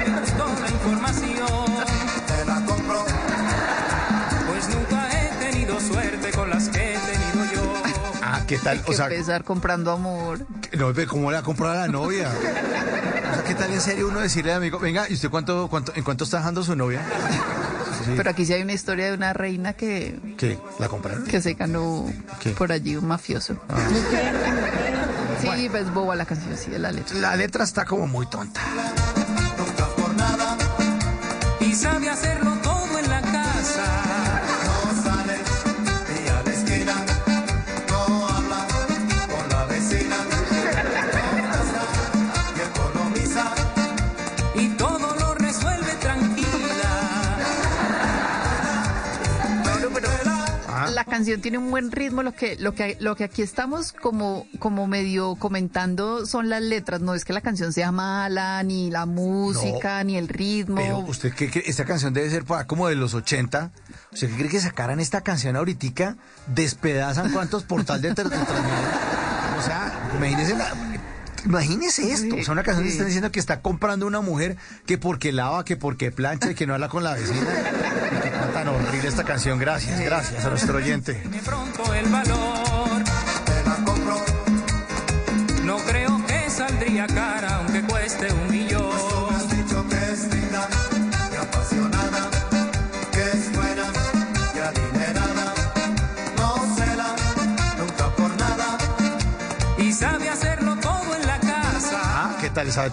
¿qué 8.51 8.57
tal? 8.57 8.77
Hay 8.87 8.95
que 8.95 9.01
empezar 9.01 9.43
comprando 9.43 9.91
amor. 9.91 10.45
No, 10.77 10.93
pero 10.93 11.09
¿cómo 11.09 11.31
le 11.31 11.35
va 11.35 11.39
a 11.39 11.43
comprar 11.43 11.77
a 11.77 11.81
la 11.81 11.87
novia? 11.87 12.29
O 13.31 13.33
sea, 13.33 13.43
¿qué 13.45 13.55
tal 13.55 13.71
en 13.71 13.79
serio 13.79 14.09
uno 14.09 14.19
decirle 14.19 14.51
al 14.51 14.57
amigo, 14.57 14.77
venga, 14.77 15.09
¿y 15.09 15.13
usted 15.13 15.29
cuánto, 15.29 15.69
cuánto, 15.69 15.93
en 15.95 16.03
cuánto 16.03 16.25
está 16.25 16.39
dejando 16.39 16.63
su 16.63 16.75
novia? 16.75 17.01
Sí. 18.03 18.13
Pero 18.17 18.31
aquí 18.31 18.47
sí 18.47 18.53
hay 18.53 18.63
una 18.63 18.73
historia 18.73 19.05
de 19.05 19.13
una 19.13 19.31
reina 19.31 19.73
que, 19.73 20.19
¿Qué? 20.35 20.57
¿La 20.79 20.87
compraron? 20.87 21.23
que 21.23 21.39
se 21.39 21.53
ganó 21.53 22.11
¿Qué? 22.39 22.49
por 22.49 22.71
allí 22.71 22.95
un 22.95 23.05
mafioso. 23.05 23.57
Sí, 25.39 25.69
pues 25.69 25.93
boba 25.93 26.15
la 26.15 26.25
canción, 26.25 26.57
sí, 26.57 26.71
de 26.71 26.79
la 26.79 26.91
letra. 26.91 27.15
La 27.19 27.35
letra 27.35 27.63
está 27.63 27.85
como 27.85 28.07
muy 28.07 28.25
tonta. 28.25 28.59
Y 31.59 31.75
sabe 31.75 32.09
hacerlo 32.09 32.50
canción 51.11 51.41
tiene 51.41 51.57
un 51.57 51.69
buen 51.69 51.91
ritmo, 51.91 52.23
lo 52.23 52.31
que, 52.31 52.55
lo 52.55 52.73
que, 52.73 52.95
lo 53.01 53.17
que 53.17 53.25
aquí 53.25 53.41
estamos 53.41 53.91
como, 53.91 54.47
como 54.59 54.87
medio 54.87 55.35
comentando 55.35 56.25
son 56.25 56.49
las 56.49 56.61
letras, 56.61 57.01
no 57.01 57.13
es 57.15 57.25
que 57.25 57.33
la 57.33 57.41
canción 57.41 57.73
sea 57.73 57.91
mala, 57.91 58.63
ni 58.63 58.89
la 58.89 59.05
música, 59.05 60.05
ni 60.05 60.15
el 60.15 60.29
ritmo. 60.29 60.77
Pero 60.77 60.99
usted 60.99 61.33
cree 61.35 61.51
que 61.51 61.63
esta 61.65 61.83
canción 61.83 62.13
debe 62.13 62.29
ser 62.29 62.45
para 62.45 62.65
como 62.65 62.87
de 62.87 62.95
los 62.95 63.13
80. 63.13 63.71
¿Usted 64.13 64.29
qué 64.29 64.35
cree 64.37 64.49
que 64.49 64.61
sacaran 64.61 65.01
esta 65.01 65.19
canción 65.19 65.57
ahorita? 65.57 66.15
Despedazan 66.47 67.33
cuántos 67.33 67.63
portal 67.63 68.01
de, 68.01 68.13
de? 68.13 68.23
O 68.23 69.61
sea, 69.61 70.09
imagínese 70.15 70.55
la... 70.55 70.90
Imagínese 71.45 72.11
esto, 72.11 72.35
o 72.35 72.43
sea, 72.43 72.51
una 72.51 72.63
canción 72.63 72.85
que 72.85 72.91
están 72.91 73.07
diciendo 73.07 73.31
que 73.31 73.39
está 73.39 73.61
comprando 73.61 74.05
una 74.05 74.21
mujer 74.21 74.57
que 74.85 74.97
porque 74.97 75.31
lava, 75.31 75.65
que 75.65 75.75
porque 75.75 76.11
plancha 76.11 76.51
y 76.51 76.55
que 76.55 76.67
no 76.67 76.73
habla 76.73 76.89
con 76.89 77.03
la 77.03 77.13
vecina. 77.13 77.47
Y 78.11 78.21
que 78.21 78.27
está 78.27 78.51
tan 78.53 78.67
horrible 78.67 79.07
esta 79.07 79.23
canción. 79.23 79.59
Gracias, 79.59 79.99
gracias 79.99 80.45
a 80.45 80.49
nuestro 80.49 80.77
oyente. 80.77 81.21
pronto 81.43 81.93
el 81.93 82.05
valor. 82.09 83.03
Te 83.45 83.69
la 83.69 83.75
compro. 83.85 84.21
No 85.63 85.77
creo 85.77 86.25
que 86.27 86.49
saldría 86.49 87.07
cara 87.07 87.55
aunque 87.57 87.81
cueste 87.83 88.31
un 88.33 88.40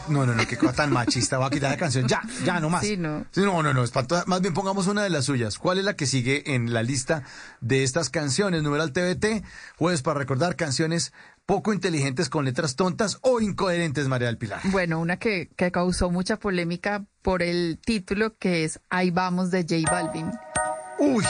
No, 0.09 0.24
no, 0.24 0.35
no, 0.35 0.47
qué 0.47 0.56
cosa 0.56 0.72
tan 0.72 0.93
machista, 0.93 1.36
va 1.36 1.47
a 1.47 1.51
quitar 1.51 1.70
la 1.70 1.76
canción, 1.76 2.06
ya, 2.06 2.22
ya, 2.44 2.60
no 2.60 2.70
más. 2.70 2.82
Sí, 2.82 2.97
no. 2.97 3.26
Sí, 3.32 3.40
no, 3.40 3.62
no, 3.62 3.74
no, 3.74 3.82
espantosa. 3.82 4.24
Más 4.26 4.40
bien 4.40 4.55
pongamos 4.55 4.86
una 4.86 5.02
de 5.02 5.10
las 5.10 5.24
suyas. 5.24 5.59
¿Cuál 5.59 5.78
es 5.78 5.85
la 5.85 5.97
que 5.97 6.06
sigue 6.06 6.55
en 6.55 6.72
la 6.72 6.82
lista 6.82 7.24
de 7.60 7.82
estas 7.82 8.09
canciones? 8.09 8.62
Numeral 8.62 8.93
TVT, 8.93 9.43
jueves 9.76 10.02
para 10.02 10.18
recordar 10.18 10.55
canciones 10.55 11.12
poco 11.44 11.72
inteligentes 11.72 12.28
con 12.28 12.44
letras 12.44 12.76
tontas 12.76 13.18
o 13.22 13.40
incoherentes, 13.40 14.06
María 14.06 14.28
del 14.28 14.39
Pilar. 14.39 14.60
Bueno, 14.64 15.01
una 15.01 15.16
que, 15.18 15.48
que 15.56 15.72
causó 15.72 16.10
mucha 16.10 16.39
polémica 16.39 17.05
por 17.22 17.43
el 17.43 17.78
título 17.85 18.36
que 18.39 18.64
es 18.64 18.80
Ahí 18.90 19.10
vamos 19.10 19.51
de 19.51 19.62
J 19.62 19.90
Balvin. 19.90 20.30
Uy. 20.98 21.24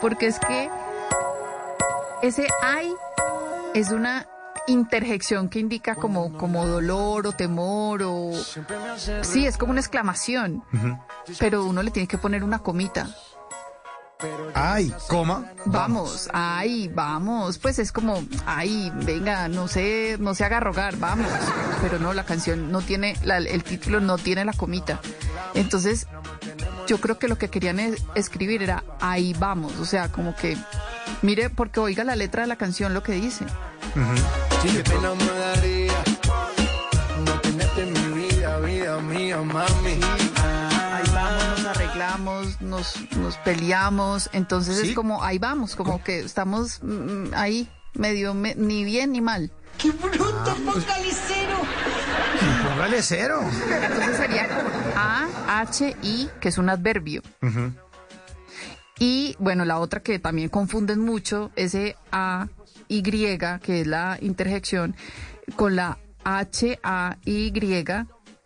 Porque 0.00 0.26
es 0.28 0.38
que 0.38 0.70
ese 2.22 2.46
ay 2.62 2.90
es 3.74 3.90
una 3.90 4.26
interjección 4.66 5.48
que 5.48 5.58
indica 5.58 5.94
como, 5.94 6.36
como 6.36 6.66
dolor 6.66 7.26
o 7.26 7.32
temor 7.32 8.02
o... 8.02 8.32
Sí, 9.22 9.46
es 9.46 9.56
como 9.56 9.72
una 9.72 9.80
exclamación, 9.80 10.62
pero 11.38 11.64
uno 11.64 11.82
le 11.82 11.90
tiene 11.90 12.06
que 12.06 12.18
poner 12.18 12.44
una 12.44 12.60
comita. 12.60 13.08
Ay, 14.54 14.92
coma. 15.08 15.52
Vamos, 15.66 16.28
ay, 16.32 16.88
vamos. 16.88 17.58
Pues 17.58 17.78
es 17.78 17.92
como, 17.92 18.22
ay, 18.46 18.92
venga, 18.96 19.48
no 19.48 19.68
sé, 19.68 20.16
no 20.18 20.34
se 20.34 20.44
haga 20.44 20.60
rogar, 20.60 20.96
vamos. 20.96 21.26
Pero 21.80 21.98
no, 21.98 22.12
la 22.12 22.24
canción 22.24 22.70
no 22.72 22.80
tiene, 22.82 23.16
la- 23.22 23.38
el 23.38 23.64
título 23.64 24.00
no 24.00 24.18
tiene 24.18 24.44
la 24.44 24.52
comita. 24.52 25.00
Entonces, 25.54 26.06
yo 26.86 26.98
creo 27.00 27.18
que 27.18 27.28
lo 27.28 27.38
que 27.38 27.48
querían 27.48 27.80
es- 27.80 28.02
escribir 28.14 28.62
era 28.62 28.84
ahí 29.00 29.34
vamos. 29.38 29.76
O 29.80 29.84
sea, 29.84 30.10
como 30.10 30.34
que, 30.36 30.56
mire, 31.22 31.50
porque 31.50 31.80
oiga 31.80 32.04
la 32.04 32.16
letra 32.16 32.42
de 32.42 32.48
la 32.48 32.56
canción 32.56 32.92
lo 32.94 33.02
que 33.02 33.12
dice. 33.12 33.44
Qué 34.62 34.82
pena 34.84 35.14
me 35.14 35.38
daría 35.38 35.92
no 37.24 37.32
tenerte 37.40 37.82
en 37.82 37.92
mi 37.92 38.28
vida, 38.28 38.58
vida 38.60 38.98
mía, 39.00 39.36
mami. 39.38 39.98
Nos 42.18 42.60
nos, 42.60 42.94
peleamos. 43.44 44.30
Entonces 44.32 44.78
¿Sí? 44.80 44.88
es 44.90 44.94
como, 44.94 45.22
ahí 45.22 45.38
vamos, 45.38 45.76
como 45.76 46.02
que 46.02 46.20
estamos 46.20 46.80
mm, 46.82 47.32
ahí, 47.34 47.68
medio, 47.94 48.34
me- 48.34 48.54
ni 48.54 48.84
bien 48.84 49.12
ni 49.12 49.20
mal. 49.20 49.52
¡Qué 49.78 49.90
bruto, 49.92 50.56
focalicero! 50.64 51.56
Póngale 52.68 53.02
cero. 53.02 53.40
Entonces 53.82 54.16
sería 54.16 54.48
como 54.48 54.68
A, 54.96 55.60
H, 55.60 55.96
I, 56.02 56.28
que 56.40 56.48
es 56.48 56.58
un 56.58 56.68
adverbio. 56.68 57.22
Y 58.98 59.34
bueno, 59.38 59.64
la 59.64 59.78
otra 59.78 60.00
que 60.02 60.18
también 60.18 60.48
confunden 60.50 61.00
mucho, 61.00 61.50
ese 61.56 61.96
A, 62.12 62.48
Y, 62.88 63.02
que 63.02 63.80
es 63.80 63.86
la 63.86 64.18
interjección, 64.20 64.94
con 65.56 65.76
la 65.76 65.98
H, 66.24 66.78
A, 66.82 67.16
Y, 67.24 67.50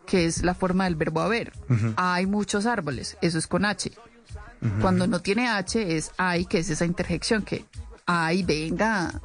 que 0.05 0.25
es 0.25 0.43
la 0.43 0.53
forma 0.53 0.85
del 0.85 0.95
verbo 0.95 1.21
haber. 1.21 1.53
Hay 1.95 2.25
muchos 2.25 2.65
árboles, 2.65 3.17
eso 3.21 3.37
es 3.37 3.47
con 3.47 3.65
H. 3.65 3.91
Cuando 4.81 5.07
no 5.07 5.19
tiene 5.19 5.47
H 5.49 5.95
es 5.95 6.11
hay, 6.17 6.45
que 6.45 6.59
es 6.59 6.69
esa 6.69 6.85
interjección 6.85 7.43
que 7.43 7.65
ay, 8.05 8.43
venga. 8.43 9.21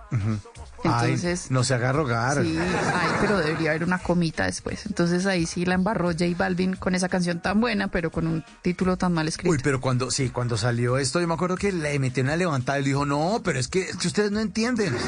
Entonces, 0.82 1.44
Ay, 1.44 1.55
no 1.55 1.62
se 1.62 1.74
haga 1.74 1.93
rogar. 1.93 2.43
Sí, 2.43 2.57
ay, 2.59 3.11
pero 3.20 3.36
debería 3.39 3.70
haber 3.70 3.85
una 3.85 3.98
comita 3.98 4.47
después. 4.47 4.86
Entonces 4.86 5.27
ahí 5.27 5.44
sí 5.44 5.66
la 5.66 5.74
embarró 5.74 6.09
J 6.09 6.24
Balvin 6.36 6.74
con 6.74 6.94
esa 6.94 7.11
canción 7.11 7.40
tan 7.40 7.61
buena, 7.61 7.89
pero 7.89 8.11
con 8.11 8.27
un 8.27 8.44
título 8.62 8.97
tan 8.97 9.12
mal 9.12 9.28
escrito. 9.28 9.51
Uy, 9.51 9.61
pero 9.62 9.81
cuando, 9.81 10.11
sí, 10.11 10.31
cuando 10.31 10.57
salió 10.57 10.97
esto, 10.97 11.20
yo 11.20 11.28
me 11.28 11.35
acuerdo 11.35 11.57
que 11.57 11.70
le 11.73 11.98
metió 11.98 12.23
una 12.23 12.36
levantada 12.36 12.78
y 12.78 12.82
le 12.82 12.89
dijo, 12.89 13.05
no, 13.05 13.43
pero 13.44 13.59
es 13.59 13.69
que, 13.69 13.82
es 13.82 13.97
que 13.97 14.07
ustedes 14.07 14.31
no 14.31 14.40
entienden. 14.40 14.97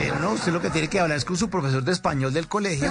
Eh, 0.00 0.12
no, 0.20 0.34
usted 0.34 0.52
lo 0.52 0.60
que 0.62 0.70
tiene 0.70 0.86
que 0.86 1.00
hablar 1.00 1.18
es 1.18 1.24
con 1.24 1.36
su 1.36 1.50
profesor 1.50 1.82
de 1.82 1.90
español 1.90 2.32
del 2.32 2.46
colegio 2.46 2.88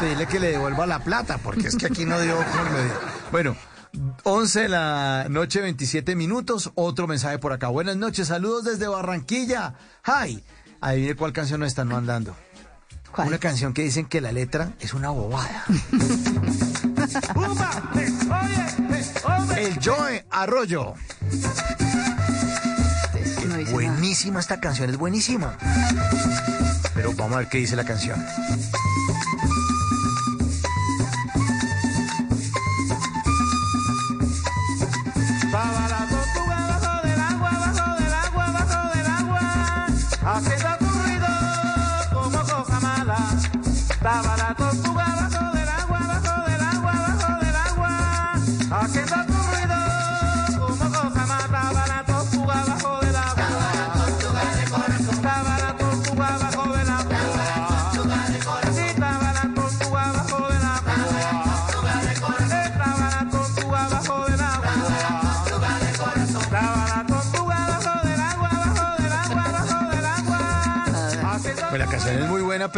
pedirle 0.00 0.26
que 0.26 0.40
le 0.40 0.52
devuelva 0.52 0.86
la 0.86 1.00
plata, 1.00 1.38
porque 1.38 1.68
es 1.68 1.76
que 1.76 1.86
aquí 1.86 2.04
no 2.04 2.20
dio 2.20 2.36
con 2.36 2.72
medio. 2.72 2.92
Bueno, 3.30 3.56
11 4.24 4.60
de 4.60 4.68
la 4.68 5.26
noche, 5.28 5.60
27 5.60 6.16
minutos, 6.16 6.70
otro 6.74 7.06
mensaje 7.06 7.38
por 7.38 7.52
acá. 7.52 7.68
Buenas 7.68 7.96
noches, 7.96 8.28
saludos 8.28 8.64
desde 8.64 8.88
Barranquilla. 8.88 9.74
Hi. 10.06 10.42
Adivine 10.80 11.16
cuál 11.16 11.32
canción 11.32 11.60
nos 11.60 11.68
están 11.68 11.88
mandando. 11.88 12.36
Una 13.16 13.38
canción 13.38 13.72
que 13.72 13.82
dicen 13.82 14.06
que 14.06 14.20
la 14.20 14.30
letra 14.30 14.74
es 14.80 14.94
una 14.94 15.10
bobada. 15.10 15.64
El 19.56 19.78
Joe 19.82 20.24
Arroyo. 20.30 20.94
Buenísima 23.72 24.38
esta 24.38 24.60
canción, 24.60 24.90
es 24.90 24.96
buenísima. 24.96 25.56
Pero 26.94 27.12
vamos 27.14 27.34
a 27.34 27.38
ver 27.38 27.48
qué 27.48 27.58
dice 27.58 27.74
la 27.74 27.84
canción. 27.84 28.24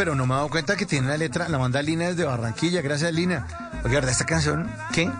Pero 0.01 0.15
no 0.15 0.25
me 0.25 0.33
he 0.33 0.37
dado 0.37 0.49
cuenta 0.49 0.75
que 0.75 0.87
tiene 0.87 1.09
la 1.09 1.15
letra, 1.15 1.47
la 1.47 1.59
manda 1.59 1.79
Lina 1.83 2.05
desde 2.07 2.23
Barranquilla. 2.23 2.81
Gracias, 2.81 3.13
Lina. 3.13 3.45
Oiga, 3.85 3.97
¿verdad 3.97 4.09
esta 4.09 4.25
canción? 4.25 4.67
¿Qué? 4.91 5.11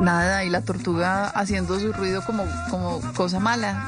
Nada, 0.00 0.42
y 0.42 0.50
la 0.50 0.62
tortuga 0.62 1.28
haciendo 1.28 1.78
su 1.78 1.92
ruido 1.92 2.20
como, 2.26 2.44
como 2.68 3.00
cosa 3.12 3.38
mala. 3.38 3.86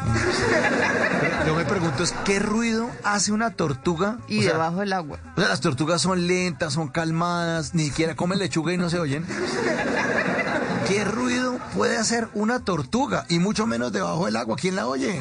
Yo 1.44 1.56
me 1.56 1.64
pregunto 1.64 2.04
es 2.04 2.14
qué 2.24 2.38
ruido 2.38 2.88
hace 3.02 3.32
una 3.32 3.50
tortuga 3.50 4.18
Y 4.28 4.38
O 4.38 4.42
sea, 4.42 4.52
debajo 4.52 4.78
del 4.78 4.92
agua. 4.92 5.18
o 5.36 5.40
sea, 5.40 5.48
las 5.48 5.60
tortugas 5.60 6.00
son 6.00 6.28
lentas, 6.28 6.74
son 6.74 6.86
calmadas, 6.86 7.74
ni 7.74 7.86
siquiera 7.86 8.14
comen 8.14 8.38
lechuga 8.38 8.72
y 8.72 8.76
no 8.76 8.90
se 8.90 9.00
oyen. 9.00 9.26
¿Qué 10.86 11.04
ruido 11.04 11.58
puede 11.74 11.96
hacer 11.96 12.28
una 12.34 12.60
tortuga? 12.60 13.26
Y 13.28 13.40
mucho 13.40 13.66
menos 13.66 13.90
debajo 13.90 14.26
del 14.26 14.36
agua. 14.36 14.54
¿Quién 14.54 14.76
la 14.76 14.86
oye? 14.86 15.20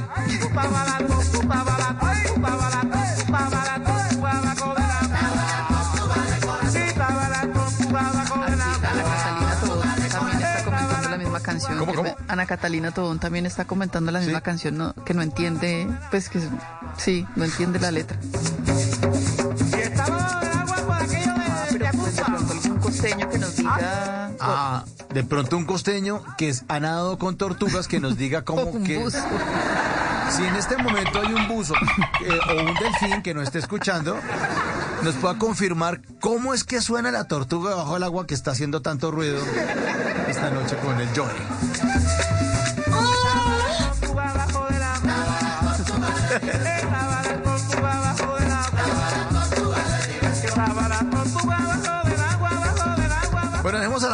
¿Cómo, 11.85 12.03
que- 12.03 12.13
cómo? 12.13 12.25
Ana 12.27 12.45
Catalina 12.45 12.91
Tobón 12.91 13.19
también 13.19 13.45
está 13.45 13.65
comentando 13.65 14.11
la 14.11 14.19
misma 14.19 14.41
canción, 14.41 14.77
no- 14.77 14.93
que 15.05 15.13
no 15.13 15.21
entiende, 15.21 15.87
pues 16.11 16.29
que 16.29 16.39
sí, 16.97 17.25
no 17.35 17.43
entiende 17.45 17.79
la 17.79 17.91
letra. 17.91 18.17
Un 22.65 22.79
costeño 22.79 23.29
que 23.29 23.37
nos 23.39 23.55
diga. 23.57 24.31
Ah, 24.39 24.83
de 25.13 25.23
pronto 25.23 25.57
un 25.57 25.65
costeño 25.65 26.23
que 26.37 26.49
es, 26.49 26.63
ha 26.67 26.79
nadado 26.79 27.17
con 27.17 27.35
tortugas 27.37 27.87
que 27.87 27.99
nos 27.99 28.17
diga 28.17 28.43
cómo 28.43 28.63
Un 28.71 28.83
que... 28.83 28.97
buzo. 28.97 29.19
Si 30.31 30.43
en 30.43 30.55
este 30.55 30.77
momento 30.77 31.19
hay 31.19 31.33
un 31.33 31.47
buzo 31.47 31.73
eh, 31.75 32.39
o 32.49 32.61
un 32.63 32.73
delfín 32.75 33.21
que 33.21 33.33
no 33.33 33.41
esté 33.41 33.59
escuchando, 33.59 34.17
nos 35.03 35.15
pueda 35.15 35.37
confirmar 35.37 36.01
cómo 36.21 36.53
es 36.53 36.63
que 36.63 36.79
suena 36.79 37.11
la 37.11 37.25
tortuga 37.25 37.71
debajo 37.71 37.95
del 37.95 38.03
agua 38.03 38.25
que 38.25 38.33
está 38.33 38.51
haciendo 38.51 38.81
tanto 38.81 39.11
ruido 39.11 39.37
esta 40.27 40.49
noche 40.49 40.77
con 40.77 40.99
el 40.99 41.07
Joy. 41.13 41.82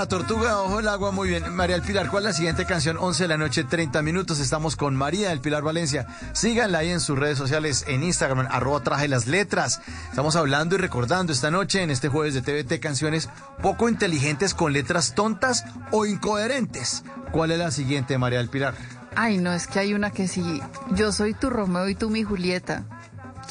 Tortuga 0.10 0.56
bajo 0.56 0.80
el 0.80 0.88
agua 0.90 1.12
muy 1.12 1.30
bien. 1.30 1.54
María 1.56 1.76
del 1.78 1.86
Pilar, 1.86 2.10
¿cuál 2.10 2.24
es 2.24 2.30
la 2.32 2.34
siguiente 2.34 2.66
canción? 2.66 2.98
11 3.00 3.24
de 3.24 3.28
la 3.30 3.38
noche, 3.38 3.64
30 3.64 4.02
minutos. 4.02 4.40
Estamos 4.40 4.76
con 4.76 4.96
María 4.96 5.30
del 5.30 5.40
Pilar 5.40 5.64
Valencia. 5.64 6.08
Síganla 6.34 6.80
ahí 6.80 6.90
en 6.90 7.00
sus 7.00 7.18
redes 7.18 7.38
sociales, 7.38 7.86
en 7.88 8.04
Instagram, 8.04 8.48
arroba 8.52 8.82
traje 8.82 9.08
las 9.08 9.28
letras. 9.28 9.80
Estamos 10.10 10.36
hablando 10.36 10.76
y 10.76 10.80
recordando 10.80 11.32
esta 11.32 11.52
noche, 11.52 11.82
en 11.84 11.92
este 11.92 12.10
jueves 12.10 12.34
de 12.34 12.42
TVT, 12.42 12.82
canciones 12.82 13.30
poco 13.62 13.88
inteligentes 13.88 14.54
con 14.54 14.74
letras 14.74 15.14
tontas 15.16 15.64
o 15.92 16.06
incoherentes. 16.06 17.04
¿Cuál 17.32 17.52
es 17.52 17.60
la 17.60 17.72
siguiente, 17.72 18.18
María 18.18 18.40
del 18.40 18.50
Pilar? 18.50 18.74
Ay, 19.16 19.38
no, 19.38 19.54
es 19.54 19.68
que 19.68 19.80
hay 19.80 19.94
una 19.94 20.12
que 20.12 20.28
sí. 20.28 20.62
Yo 20.92 21.12
soy 21.12 21.34
tu 21.34 21.50
Romeo 21.50 21.88
y 21.88 21.96
tú 21.96 22.10
mi 22.10 22.24
Julieta. 22.24 22.84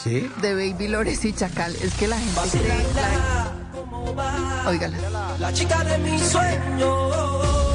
¿Qué? 0.04 0.30
de 0.40 0.54
Baby 0.54 0.86
Lores 0.88 1.24
y 1.24 1.32
Chacal. 1.32 1.74
Es 1.82 1.94
que 1.94 2.06
la 2.06 2.18
gente 2.18 2.40
cree... 2.52 2.86
la- 2.94 3.57
Óigala. 4.66 4.96
La 5.38 5.52
chica 5.52 5.84
de 5.84 5.98
mi 5.98 6.18
sueño, 6.18 7.08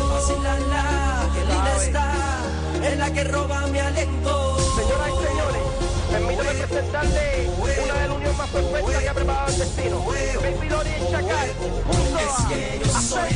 vacilala, 0.10 1.30
que 1.34 1.40
linda 1.40 1.76
está, 1.78 2.12
es 2.84 2.98
la 2.98 3.12
que 3.12 3.24
roba 3.24 3.68
mi 3.68 3.80
aliento. 3.80 4.58
Señoras 4.76 5.10
y 5.10 5.28
señores, 5.28 5.62
permítame 6.12 6.68
presentarle 6.68 7.50
una 7.58 7.94
de 7.94 8.08
las 8.08 8.16
uniones 8.16 8.38
más 8.38 8.50
perfectas 8.50 9.02
que 9.02 9.10
ha 9.10 9.14
preparado 9.14 9.48
el 9.48 9.60
destino. 9.60 10.06
Baby 10.42 10.70
Lori 10.70 10.90
y 10.90 11.12
Chacal, 11.12 11.50
juntos 11.88 12.40
a 12.40 12.50
yo 12.80 13.02
soy 13.02 13.34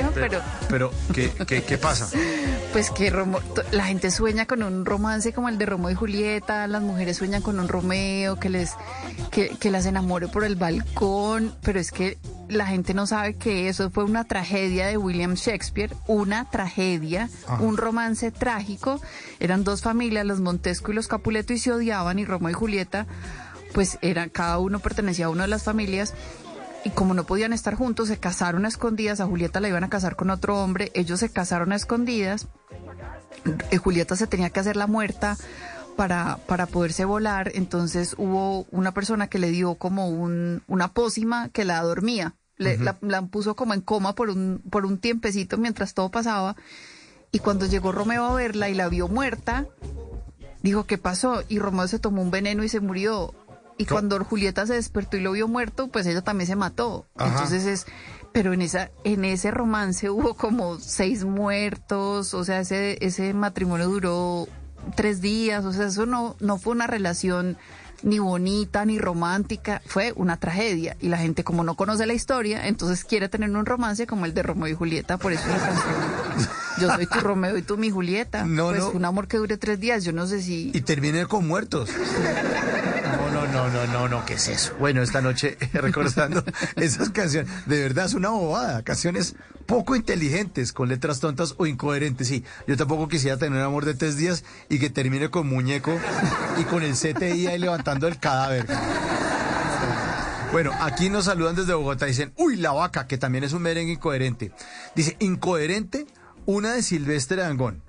canción, 0.00 0.12
pero... 0.14 0.40
Pero, 0.68 0.90
¿qué, 1.14 1.30
qué, 1.46 1.62
qué 1.62 1.78
pasa? 1.78 2.08
Pues 2.72 2.90
que 2.90 3.10
Romo- 3.12 3.42
la 3.70 3.84
gente 3.84 4.10
sueña 4.10 4.46
con 4.46 4.62
un 4.62 4.86
romance 4.86 5.34
como 5.34 5.50
el 5.50 5.58
de 5.58 5.66
Romeo 5.66 5.90
y 5.90 5.94
Julieta, 5.94 6.66
las 6.66 6.80
mujeres 6.80 7.18
sueñan 7.18 7.42
con 7.42 7.60
un 7.60 7.68
Romeo 7.68 8.36
que 8.40 8.48
les 8.48 8.70
que, 9.30 9.50
que 9.60 9.70
las 9.70 9.84
enamore 9.84 10.26
por 10.28 10.42
el 10.42 10.56
balcón, 10.56 11.54
pero 11.62 11.78
es 11.78 11.92
que 11.92 12.16
la 12.48 12.64
gente 12.66 12.94
no 12.94 13.06
sabe 13.06 13.34
que 13.36 13.68
eso 13.68 13.90
fue 13.90 14.04
una 14.04 14.24
tragedia 14.24 14.86
de 14.86 14.96
William 14.96 15.34
Shakespeare, 15.34 15.94
una 16.06 16.48
tragedia, 16.48 17.28
Ajá. 17.46 17.62
un 17.62 17.76
romance 17.76 18.30
trágico. 18.30 19.02
Eran 19.38 19.64
dos 19.64 19.82
familias, 19.82 20.24
los 20.24 20.40
Montesco 20.40 20.92
y 20.92 20.94
los 20.94 21.08
Capuleto 21.08 21.52
y 21.52 21.58
se 21.58 21.72
odiaban 21.72 22.18
y 22.18 22.24
Romeo 22.24 22.52
y 22.52 22.54
Julieta 22.54 23.06
pues 23.74 23.98
eran 24.02 24.28
cada 24.28 24.58
uno 24.58 24.80
pertenecía 24.80 25.26
a 25.26 25.28
una 25.30 25.42
de 25.44 25.48
las 25.48 25.62
familias 25.62 26.12
y 26.84 26.90
como 26.90 27.14
no 27.14 27.24
podían 27.24 27.52
estar 27.52 27.74
juntos, 27.74 28.08
se 28.08 28.18
casaron 28.18 28.64
a 28.64 28.68
escondidas. 28.68 29.20
A 29.20 29.26
Julieta 29.26 29.60
la 29.60 29.68
iban 29.68 29.84
a 29.84 29.90
casar 29.90 30.16
con 30.16 30.30
otro 30.30 30.62
hombre. 30.62 30.90
Ellos 30.94 31.20
se 31.20 31.28
casaron 31.30 31.72
a 31.72 31.76
escondidas. 31.76 32.48
Eh, 33.70 33.76
Julieta 33.78 34.16
se 34.16 34.26
tenía 34.26 34.50
que 34.50 34.60
hacer 34.60 34.76
la 34.76 34.86
muerta 34.86 35.36
para, 35.96 36.38
para 36.46 36.66
poderse 36.66 37.04
volar. 37.04 37.52
Entonces 37.54 38.14
hubo 38.18 38.64
una 38.70 38.92
persona 38.92 39.28
que 39.28 39.38
le 39.38 39.50
dio 39.50 39.76
como 39.76 40.08
un, 40.08 40.62
una 40.66 40.88
pócima 40.92 41.48
que 41.50 41.64
la 41.64 41.80
dormía. 41.82 42.34
Le- 42.56 42.78
la, 42.78 42.96
la 43.00 43.22
puso 43.22 43.56
como 43.56 43.74
en 43.74 43.80
coma 43.80 44.14
por 44.14 44.30
un, 44.30 44.62
por 44.70 44.84
un 44.86 44.98
tiempecito 44.98 45.56
mientras 45.58 45.94
todo 45.94 46.10
pasaba. 46.10 46.56
Y 47.30 47.38
cuando 47.38 47.66
llegó 47.66 47.92
Romeo 47.92 48.24
a 48.26 48.34
verla 48.34 48.68
y 48.68 48.74
la 48.74 48.88
vio 48.88 49.08
muerta, 49.08 49.66
dijo, 50.62 50.84
¿qué 50.84 50.98
pasó? 50.98 51.42
Y 51.48 51.58
Romeo 51.58 51.88
se 51.88 51.98
tomó 51.98 52.22
un 52.22 52.30
veneno 52.30 52.62
y 52.62 52.68
se 52.68 52.80
murió. 52.80 53.34
Y 53.78 53.86
cuando 53.86 54.22
Julieta 54.24 54.66
se 54.66 54.74
despertó 54.74 55.16
y 55.16 55.20
lo 55.20 55.32
vio 55.32 55.48
muerto, 55.48 55.88
pues 55.88 56.06
ella 56.06 56.22
también 56.22 56.46
se 56.46 56.56
mató. 56.56 57.06
Ajá. 57.16 57.30
Entonces 57.30 57.64
es, 57.66 57.86
pero 58.32 58.52
en 58.52 58.62
esa, 58.62 58.90
en 59.04 59.24
ese 59.24 59.50
romance 59.50 60.10
hubo 60.10 60.34
como 60.34 60.78
seis 60.78 61.24
muertos, 61.24 62.34
o 62.34 62.44
sea, 62.44 62.60
ese, 62.60 63.04
ese 63.04 63.34
matrimonio 63.34 63.88
duró 63.88 64.48
tres 64.96 65.20
días, 65.20 65.64
o 65.64 65.72
sea, 65.72 65.86
eso 65.86 66.06
no, 66.06 66.36
no 66.40 66.58
fue 66.58 66.72
una 66.72 66.86
relación 66.86 67.56
ni 68.02 68.18
bonita 68.18 68.84
ni 68.84 68.98
romántica, 68.98 69.80
fue 69.86 70.12
una 70.16 70.36
tragedia. 70.36 70.96
Y 71.00 71.08
la 71.08 71.18
gente 71.18 71.44
como 71.44 71.64
no 71.64 71.74
conoce 71.74 72.06
la 72.06 72.14
historia, 72.14 72.66
entonces 72.66 73.04
quiere 73.04 73.28
tener 73.28 73.50
un 73.50 73.66
romance 73.66 74.06
como 74.06 74.26
el 74.26 74.34
de 74.34 74.42
Romeo 74.42 74.68
y 74.68 74.74
Julieta, 74.74 75.18
por 75.18 75.32
eso 75.32 75.46
la 75.48 75.58
canción. 75.58 75.94
Yo 76.80 76.94
soy 76.94 77.06
tu 77.06 77.20
Romeo 77.20 77.56
y 77.56 77.62
tú 77.62 77.76
mi 77.76 77.90
Julieta. 77.90 78.44
No, 78.44 78.70
pues 78.70 78.80
no. 78.80 78.90
un 78.90 79.04
amor 79.04 79.28
que 79.28 79.36
dure 79.36 79.56
tres 79.56 79.78
días, 79.78 80.04
yo 80.04 80.12
no 80.12 80.26
sé 80.26 80.42
si... 80.42 80.70
Y 80.74 80.80
termine 80.80 81.26
con 81.26 81.46
muertos. 81.46 81.90
No, 83.52 83.68
no, 83.68 83.86
no, 83.86 84.08
no, 84.08 84.24
¿qué 84.24 84.34
es 84.34 84.48
eso? 84.48 84.74
Bueno, 84.78 85.02
esta 85.02 85.20
noche 85.20 85.58
recordando 85.74 86.42
esas 86.76 87.10
canciones, 87.10 87.50
de 87.66 87.82
verdad 87.82 88.06
es 88.06 88.14
una 88.14 88.30
bobada, 88.30 88.82
canciones 88.82 89.36
poco 89.66 89.94
inteligentes, 89.94 90.72
con 90.72 90.88
letras 90.88 91.20
tontas 91.20 91.54
o 91.58 91.66
incoherentes, 91.66 92.28
sí. 92.28 92.44
Yo 92.66 92.78
tampoco 92.78 93.08
quisiera 93.08 93.36
tener 93.36 93.58
un 93.58 93.64
amor 93.64 93.84
de 93.84 93.94
tres 93.94 94.16
días 94.16 94.42
y 94.70 94.78
que 94.78 94.88
termine 94.88 95.28
con 95.28 95.46
muñeco 95.46 95.98
y 96.58 96.64
con 96.64 96.82
el 96.82 96.94
CTI 96.94 97.46
ahí 97.48 97.58
levantando 97.58 98.08
el 98.08 98.18
cadáver. 98.18 98.66
Bueno, 100.50 100.72
aquí 100.80 101.10
nos 101.10 101.26
saludan 101.26 101.54
desde 101.54 101.74
Bogotá, 101.74 102.06
dicen, 102.06 102.32
uy, 102.36 102.56
la 102.56 102.72
vaca, 102.72 103.06
que 103.06 103.18
también 103.18 103.44
es 103.44 103.52
un 103.52 103.62
merengue 103.62 103.92
incoherente. 103.92 104.52
Dice, 104.94 105.16
incoherente, 105.18 106.06
una 106.46 106.72
de 106.72 106.82
Silvestre 106.82 107.36
Dangón. 107.42 107.82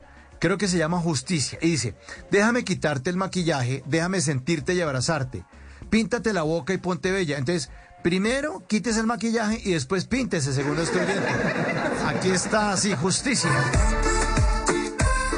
Creo 0.43 0.57
que 0.57 0.67
se 0.67 0.77
llama 0.77 0.99
Justicia. 0.99 1.57
Y 1.61 1.69
dice, 1.69 1.95
déjame 2.29 2.65
quitarte 2.65 3.09
el 3.09 3.15
maquillaje, 3.15 3.81
déjame 3.85 4.19
sentirte 4.19 4.73
y 4.73 4.81
abrazarte. 4.81 5.45
Píntate 5.89 6.33
la 6.33 6.41
boca 6.41 6.73
y 6.73 6.77
ponte 6.79 7.13
bella. 7.13 7.37
Entonces, 7.37 7.69
primero 8.03 8.61
quítese 8.67 8.99
el 8.99 9.05
maquillaje 9.05 9.61
y 9.63 9.71
después 9.71 10.03
píntese, 10.03 10.51
según 10.51 10.77
estoy 10.79 11.05
viendo. 11.05 11.25
Aquí 12.07 12.31
está 12.31 12.73
así, 12.73 12.93
Justicia. 12.93 13.49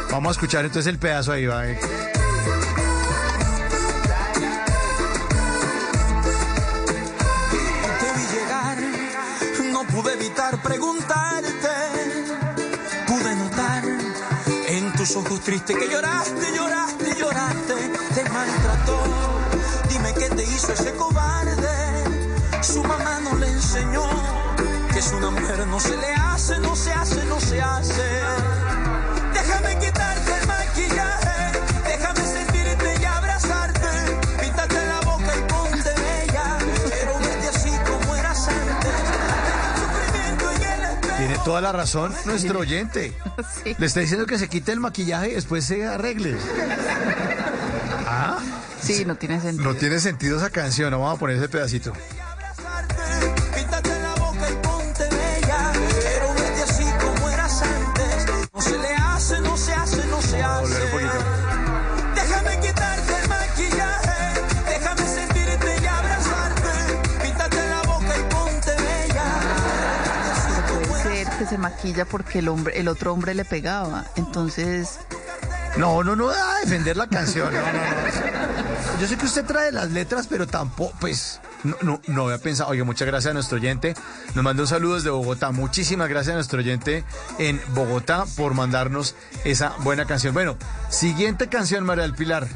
Vamos 0.09 0.29
a 0.29 0.31
escuchar 0.31 0.65
entonces 0.65 0.91
el 0.91 0.97
pedazo 0.97 1.33
ahí, 1.33 1.45
va. 1.45 1.69
eh. 1.69 1.77
Te 10.67 11.24
tus 15.05 15.17
ojos 15.17 15.39
tristes 15.41 15.77
que 15.77 15.87
lloraste, 15.87 16.51
lloraste, 16.55 17.15
lloraste. 17.19 17.73
Te 18.15 18.29
maltrató. 18.29 19.03
Dime 19.87 20.13
qué 20.15 20.29
te 20.29 20.43
hizo 20.43 20.73
ese 20.73 20.95
cobarde. 20.95 22.03
Su 22.63 22.81
mamá 22.81 23.19
no 23.21 23.35
le 23.37 23.47
enseñó 23.47 24.03
que 24.91 24.99
es 24.99 25.11
una 25.11 25.29
mujer 25.29 25.67
no 25.67 25.79
se 25.79 25.95
le 25.95 26.13
hace, 26.13 26.59
no 26.59 26.75
se 26.75 26.91
hace, 26.91 27.23
no 27.25 27.39
se 27.39 27.61
hace. 27.61 28.64
Toda 41.45 41.61
la 41.61 41.71
razón 41.71 42.11
nuestro 42.25 42.59
oyente. 42.59 43.13
Le 43.77 43.85
está 43.85 44.01
diciendo 44.01 44.25
que 44.25 44.37
se 44.37 44.49
quite 44.49 44.73
el 44.73 44.81
maquillaje 44.81 45.29
y 45.29 45.33
después 45.35 45.63
se 45.63 45.85
arregle. 45.85 46.35
Ah, 48.07 48.37
Sí, 48.81 49.03
no 49.03 49.15
tiene 49.15 49.41
sentido. 49.41 49.63
no 49.73 49.75
tiene 49.75 49.99
sentido 49.99 50.37
esa 50.37 50.51
canción. 50.51 50.91
no 50.91 50.99
Vamos 50.99 51.15
a 51.17 51.19
poner 51.19 51.37
ese 51.37 51.49
pedacito. 51.49 51.91
Maquilla 71.85 72.05
porque 72.05 72.39
el 72.39 72.47
hombre, 72.47 72.79
el 72.79 72.87
otro 72.87 73.13
hombre 73.13 73.33
le 73.35 73.45
pegaba. 73.45 74.05
Entonces, 74.15 74.99
No, 75.77 76.03
no, 76.03 76.15
no 76.15 76.29
a 76.29 76.59
defender 76.61 76.95
la 76.95 77.07
canción. 77.07 77.53
No, 77.53 77.59
no, 77.59 77.67
no. 77.67 79.01
Yo 79.01 79.07
sé 79.07 79.17
que 79.17 79.25
usted 79.25 79.45
trae 79.45 79.71
las 79.73 79.91
letras, 79.91 80.25
pero 80.27 80.47
tampoco, 80.47 80.93
pues, 81.01 81.41
no, 81.63 81.75
no, 81.81 82.01
no 82.07 82.23
había 82.25 82.37
pensado. 82.37 82.69
Oye, 82.69 82.83
muchas 82.83 83.05
gracias 83.07 83.31
a 83.31 83.33
nuestro 83.33 83.57
oyente. 83.57 83.93
Nos 84.35 84.43
mandó 84.43 84.63
un 84.63 84.67
saludo 84.67 84.95
desde 84.95 85.09
Bogotá. 85.09 85.51
Muchísimas 85.51 86.07
gracias 86.07 86.31
a 86.31 86.35
nuestro 86.35 86.59
oyente 86.59 87.03
en 87.39 87.61
Bogotá 87.73 88.25
por 88.37 88.53
mandarnos 88.53 89.15
esa 89.43 89.75
buena 89.79 90.05
canción. 90.05 90.33
Bueno, 90.33 90.57
siguiente 90.89 91.49
canción, 91.49 91.83
María 91.83 92.03
del 92.03 92.15
Pilar. 92.15 92.47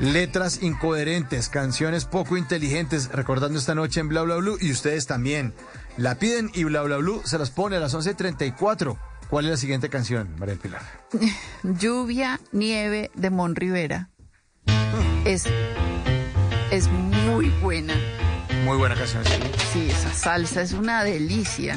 Letras 0.00 0.62
incoherentes, 0.62 1.48
canciones 1.48 2.04
poco 2.04 2.36
inteligentes, 2.36 3.08
recordando 3.12 3.58
esta 3.58 3.74
noche 3.74 4.00
en 4.00 4.08
Bla 4.08 4.22
Bla 4.22 4.36
Blue. 4.36 4.58
Y 4.60 4.72
ustedes 4.72 5.06
también 5.06 5.54
la 5.96 6.16
piden 6.16 6.50
y 6.54 6.64
Bla 6.64 6.82
Bla 6.82 6.96
Blue 6.98 7.22
se 7.24 7.38
las 7.38 7.50
pone 7.50 7.76
a 7.76 7.80
las 7.80 7.94
11.34. 7.94 8.98
¿Cuál 9.28 9.46
es 9.46 9.50
la 9.50 9.56
siguiente 9.56 9.88
canción, 9.88 10.30
María 10.38 10.54
del 10.54 10.58
Pilar? 10.58 10.82
lluvia, 11.62 12.40
nieve 12.52 13.10
de 13.14 13.30
Mon 13.30 13.56
Rivera. 13.56 14.10
Es, 15.24 15.44
es 16.70 16.88
muy 16.88 17.48
buena. 17.60 17.94
Muy 18.64 18.76
buena 18.76 18.94
canción, 18.94 19.24
sí. 19.24 19.32
Sí, 19.72 19.90
esa 19.90 20.12
salsa 20.12 20.62
es 20.62 20.72
una 20.72 21.02
delicia. 21.02 21.76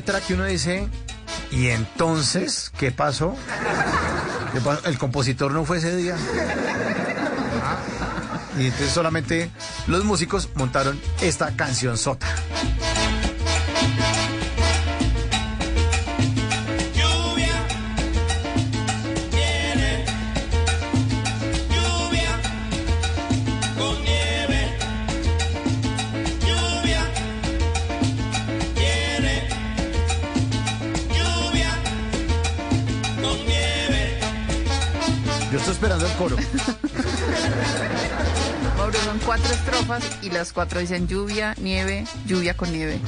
Letra 0.00 0.22
que 0.22 0.32
uno 0.32 0.46
dice, 0.46 0.88
¿y 1.50 1.66
entonces 1.68 2.72
qué 2.78 2.90
pasó? 2.90 3.36
¿Qué 4.50 4.60
pasó? 4.62 4.80
El 4.86 4.96
compositor 4.96 5.52
no 5.52 5.66
fue 5.66 5.76
ese 5.76 5.94
día. 5.94 6.16
Ah, 7.62 7.76
Y 8.58 8.64
entonces 8.64 8.92
solamente 8.92 9.50
los 9.88 10.04
músicos 10.04 10.48
montaron 10.54 10.98
esta 11.20 11.54
canción 11.54 11.98
sota. 11.98 12.26
Estrofas 39.98 40.24
y 40.24 40.30
las 40.30 40.52
cuatro 40.52 40.80
dicen 40.80 41.08
lluvia, 41.08 41.54
nieve, 41.60 42.04
lluvia 42.26 42.56
con 42.56 42.72
nieve. 42.72 43.00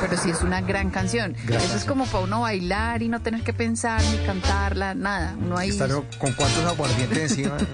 Pero 0.00 0.16
sí 0.16 0.30
es 0.30 0.42
una 0.42 0.60
gran 0.60 0.90
canción. 0.90 1.36
Eso 1.48 1.76
es 1.76 1.84
como 1.84 2.06
para 2.06 2.24
uno 2.24 2.40
bailar 2.42 3.02
y 3.02 3.08
no 3.08 3.20
tener 3.20 3.42
que 3.42 3.52
pensar 3.52 4.02
ni 4.04 4.18
cantarla, 4.26 4.94
nada. 4.94 5.36
Uno 5.38 5.56
ahí. 5.56 5.70
Estar 5.70 5.90
con 5.90 6.32
cuántos 6.32 6.64
aguardientes 6.64 7.18
encima. 7.32 7.56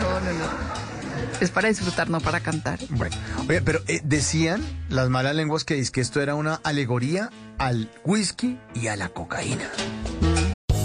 No, 0.00 0.20
no, 0.20 0.32
no. 0.32 1.40
Es 1.40 1.50
para 1.50 1.68
disfrutar, 1.68 2.10
no 2.10 2.20
para 2.20 2.40
cantar. 2.40 2.78
Bueno, 2.90 3.16
oye, 3.48 3.60
pero 3.62 3.80
eh, 3.86 4.00
decían 4.04 4.62
las 4.88 5.08
malas 5.08 5.34
lenguas 5.34 5.64
que, 5.64 5.78
es 5.78 5.90
que 5.90 6.00
esto 6.00 6.20
era 6.20 6.34
una 6.34 6.60
alegoría 6.64 7.30
al 7.58 7.90
whisky 8.04 8.58
y 8.74 8.88
a 8.88 8.96
la 8.96 9.08
cocaína. 9.10 9.70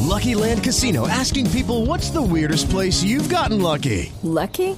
Lucky 0.06 0.36
Land 0.36 0.64
Casino 0.64 1.08
asking 1.08 1.50
people 1.50 1.86
what's 1.86 2.10
the 2.12 2.22
weirdest 2.22 2.70
place 2.70 3.04
you've 3.04 3.28
gotten 3.28 3.62
lucky? 3.62 4.14
Lucky? 4.22 4.78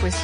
Pues 0.00 0.14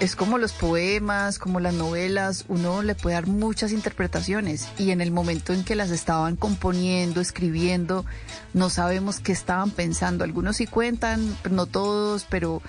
es 0.00 0.16
como 0.16 0.38
los 0.38 0.52
poemas, 0.52 1.38
como 1.38 1.60
las 1.60 1.74
novelas, 1.74 2.44
uno 2.48 2.82
le 2.82 2.94
puede 2.94 3.14
dar 3.14 3.26
muchas 3.26 3.72
interpretaciones 3.72 4.68
y 4.78 4.90
en 4.90 5.00
el 5.00 5.10
momento 5.10 5.52
en 5.52 5.64
que 5.64 5.74
las 5.74 5.90
estaban 5.90 6.36
componiendo, 6.36 7.20
escribiendo, 7.20 8.04
no 8.52 8.70
sabemos 8.70 9.20
qué 9.20 9.32
estaban 9.32 9.70
pensando. 9.70 10.24
Algunos 10.24 10.56
sí 10.56 10.66
cuentan, 10.66 11.36
no 11.50 11.66
todos, 11.66 12.26
pero 12.28 12.62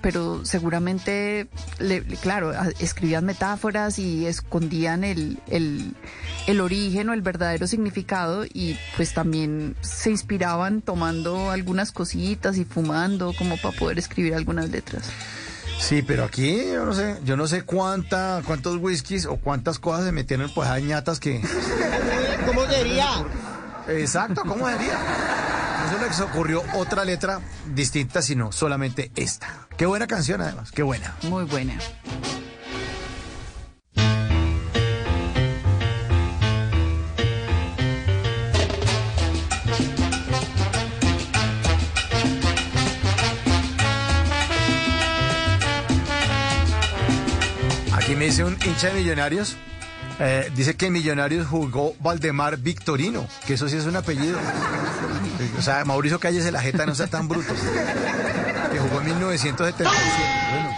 pero 0.00 0.44
seguramente, 0.44 1.46
le- 1.78 2.02
claro, 2.02 2.52
escribían 2.80 3.24
metáforas 3.24 4.00
y 4.00 4.26
escondían 4.26 5.04
el, 5.04 5.38
el, 5.46 5.94
el 6.48 6.60
origen 6.60 7.08
o 7.08 7.12
el 7.12 7.22
verdadero 7.22 7.68
significado 7.68 8.44
y 8.44 8.76
pues 8.96 9.14
también 9.14 9.76
se 9.80 10.10
inspiraban 10.10 10.82
tomando 10.82 11.52
algunas 11.52 11.92
cositas 11.92 12.56
y 12.56 12.64
fumando 12.64 13.32
como 13.38 13.56
para 13.58 13.78
poder 13.78 14.00
escribir 14.00 14.34
algunas 14.34 14.70
letras. 14.70 15.04
Sí, 15.82 16.00
pero 16.00 16.22
aquí 16.24 16.64
yo 16.72 16.86
no 16.86 16.94
sé, 16.94 17.18
yo 17.24 17.36
no 17.36 17.48
sé 17.48 17.62
cuánta, 17.62 18.40
cuántos 18.46 18.76
whiskies 18.76 19.26
o 19.26 19.36
cuántas 19.36 19.80
cosas 19.80 20.04
se 20.04 20.12
metieron 20.12 20.48
pues 20.54 20.68
a 20.68 20.78
ñatas 20.78 21.18
que. 21.18 21.42
¿Cómo 22.46 22.64
sería? 22.66 23.08
Exacto, 23.88 24.42
¿cómo 24.46 24.68
sería? 24.68 24.96
No 25.82 25.98
se 25.98 26.06
les 26.06 26.20
ocurrió 26.20 26.62
otra 26.74 27.04
letra 27.04 27.40
distinta, 27.74 28.22
sino 28.22 28.52
solamente 28.52 29.10
esta. 29.16 29.66
Qué 29.76 29.84
buena 29.84 30.06
canción 30.06 30.40
además, 30.40 30.70
qué 30.70 30.84
buena. 30.84 31.16
Muy 31.24 31.44
buena. 31.44 31.74
Me 48.22 48.26
dice 48.26 48.44
un 48.44 48.56
hincha 48.64 48.90
de 48.90 49.00
millonarios. 49.00 49.56
eh, 50.20 50.48
dice 50.54 50.76
que 50.76 50.92
Millonarios 50.92 51.48
jugó 51.48 51.96
Valdemar 51.98 52.56
Victorino, 52.56 53.26
que 53.48 53.54
eso 53.54 53.68
sí 53.68 53.76
es 53.76 53.84
un 53.84 53.96
apellido. 53.96 54.38
O 55.58 55.62
sea, 55.62 55.84
Mauricio 55.84 56.20
Cállese 56.20 56.52
la 56.52 56.62
jeta, 56.62 56.86
no 56.86 56.94
sea 56.94 57.08
tan 57.08 57.26
bruto. 57.26 57.52
Que 57.52 58.78
jugó 58.78 59.00
en 59.00 59.06
1977. 59.06 59.92
Bueno. 60.52 60.70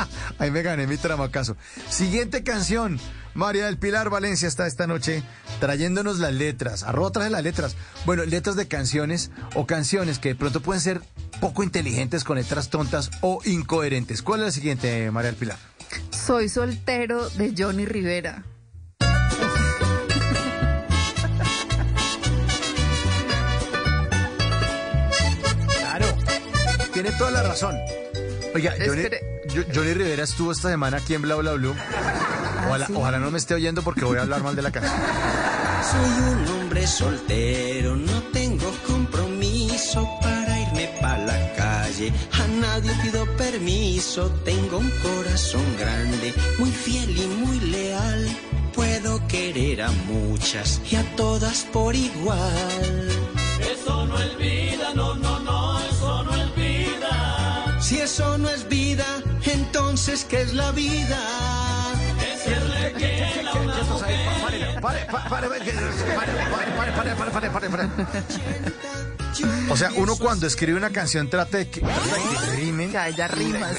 Ahí 0.40 0.50
me 0.50 0.62
gané 0.62 0.88
mi 0.88 0.96
tramacazo. 0.96 1.56
Siguiente 1.88 2.42
canción. 2.42 2.98
María 3.34 3.66
del 3.66 3.78
Pilar 3.78 4.10
Valencia 4.10 4.48
está 4.48 4.66
esta 4.66 4.88
noche 4.88 5.22
trayéndonos 5.60 6.18
las 6.18 6.32
letras. 6.32 6.82
Arroba 6.82 7.12
trae 7.12 7.30
las 7.30 7.44
letras. 7.44 7.76
Bueno, 8.04 8.24
letras 8.24 8.56
de 8.56 8.66
canciones 8.66 9.30
o 9.54 9.64
canciones 9.64 10.18
que 10.18 10.30
de 10.30 10.34
pronto 10.34 10.60
pueden 10.60 10.80
ser 10.80 11.02
poco 11.40 11.62
inteligentes 11.62 12.24
con 12.24 12.36
letras 12.36 12.70
tontas 12.70 13.10
o 13.20 13.40
incoherentes. 13.44 14.22
¿Cuál 14.22 14.40
es 14.40 14.46
la 14.46 14.52
siguiente, 14.52 15.10
María 15.10 15.30
del 15.30 15.38
Pilar? 15.38 15.58
Soy 16.10 16.48
soltero 16.48 17.28
de 17.30 17.54
Johnny 17.56 17.86
Rivera. 17.86 18.44
Claro. 25.78 26.06
Tiene 26.92 27.10
toda 27.12 27.30
la 27.30 27.42
razón. 27.42 27.76
Oiga, 28.54 28.74
Johnny, 29.74 29.94
Rivera 29.94 30.24
estuvo 30.24 30.52
esta 30.52 30.68
semana 30.68 30.98
aquí 30.98 31.14
en 31.14 31.22
Bla 31.22 31.36
Bla 31.36 31.52
Blue. 31.52 31.74
Ojalá, 32.66 32.86
sí? 32.86 32.92
ojalá 32.94 33.18
no 33.18 33.30
me 33.30 33.38
esté 33.38 33.54
oyendo 33.54 33.82
porque 33.82 34.04
voy 34.04 34.18
a 34.18 34.22
hablar 34.22 34.42
mal 34.42 34.54
de 34.54 34.62
la 34.62 34.70
canción. 34.70 35.00
Soy 35.90 36.32
un 36.32 36.46
hombre 36.48 36.86
soltero, 36.86 37.96
no 37.96 38.22
tengo 38.24 38.37
calle. 41.98 42.12
A 42.32 42.46
nadie 42.46 42.92
pido 43.02 43.26
permiso, 43.36 44.30
tengo 44.44 44.78
un 44.78 44.90
corazón 45.02 45.64
grande, 45.78 46.32
muy 46.58 46.70
fiel 46.70 47.10
y 47.16 47.26
muy 47.26 47.60
leal. 47.60 48.28
Puedo 48.74 49.26
querer 49.26 49.82
a 49.82 49.90
muchas 50.06 50.80
y 50.90 50.96
a 50.96 51.16
todas 51.16 51.64
por 51.72 51.94
igual. 51.94 53.08
Eso 53.60 54.06
no 54.06 54.18
es 54.18 54.36
vida, 54.38 54.92
no, 54.94 55.14
no, 55.14 55.40
no, 55.40 55.80
eso 55.80 56.22
no 56.24 56.34
es 56.34 56.54
vida. 56.54 57.78
Si 57.80 57.98
eso 57.98 58.38
no 58.38 58.48
es 58.48 58.68
vida, 58.68 59.06
entonces 59.44 60.24
¿qué 60.24 60.42
es 60.42 60.54
la 60.54 60.70
vida? 60.72 61.18
O 69.70 69.76
sea, 69.76 69.90
uno 69.96 70.16
cuando 70.16 70.46
escribe 70.46 70.76
una 70.76 70.90
canción 70.90 71.28
trata 71.30 71.58
de 71.58 71.70
que, 71.70 71.82
rime. 72.56 72.96
haya 72.96 73.28
rima, 73.28 73.70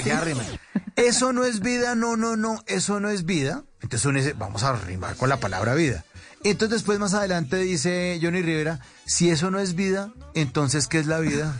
Eso 0.96 1.32
no 1.32 1.44
es 1.44 1.60
vida, 1.60 1.94
no, 1.94 2.16
no, 2.16 2.36
no, 2.36 2.62
eso 2.66 3.00
no 3.00 3.10
es 3.10 3.24
vida. 3.24 3.64
Entonces 3.82 4.06
uno 4.06 4.18
dice, 4.18 4.34
vamos 4.34 4.62
a 4.62 4.72
rimar 4.74 5.16
con 5.16 5.28
la 5.28 5.38
palabra 5.38 5.74
vida. 5.74 6.04
Entonces 6.44 6.78
después 6.78 6.98
más 6.98 7.12
adelante 7.12 7.56
dice 7.58 8.18
Johnny 8.22 8.40
Rivera, 8.42 8.80
si 9.04 9.30
eso 9.30 9.50
no 9.50 9.58
es 9.58 9.74
vida, 9.74 10.12
entonces 10.34 10.86
¿qué 10.88 10.98
es 10.98 11.06
la 11.06 11.18
vida? 11.18 11.54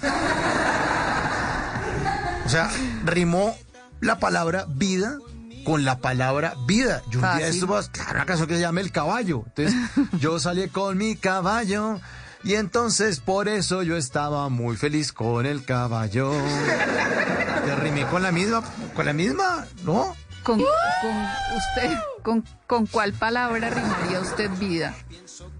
O 2.47 2.49
sea, 2.49 2.71
rimó 3.05 3.57
la 4.01 4.19
palabra 4.19 4.65
vida 4.69 5.19
con 5.65 5.85
la 5.85 5.99
palabra 5.99 6.55
vida. 6.67 7.03
Yo 7.11 7.21
un 7.21 7.37
día 7.37 7.49
estuve 7.49 7.79
a 7.79 7.83
claro, 7.83 8.27
canción 8.27 8.49
que 8.49 8.55
se 8.55 8.61
llama 8.61 8.81
El 8.81 8.93
Caballo. 8.93 9.45
Entonces, 9.47 9.75
yo 10.21 10.39
salí 10.39 10.69
con 10.69 10.99
mi 10.99 11.17
caballo 11.17 12.01
y 12.43 12.55
entonces 12.55 13.21
por 13.21 13.49
eso 13.49 13.83
yo 13.83 13.97
estaba 13.97 14.49
muy 14.49 14.77
feliz 14.77 15.13
con 15.13 15.47
el 15.47 15.65
caballo. 15.65 16.33
Te 17.65 17.77
rimé 17.77 18.07
con 18.07 18.23
la 18.23 18.33
misma, 18.33 18.63
con 18.95 19.07
la 19.07 19.13
misma, 19.13 19.67
¿no? 19.85 20.17
¿Con, 20.43 20.59
con 20.59 21.11
usted, 21.57 21.99
con, 22.23 22.45
con 22.67 22.87
cuál 22.87 23.13
palabra 23.13 23.69
rimaría 23.69 24.21
usted 24.21 24.49
vida? 24.59 24.95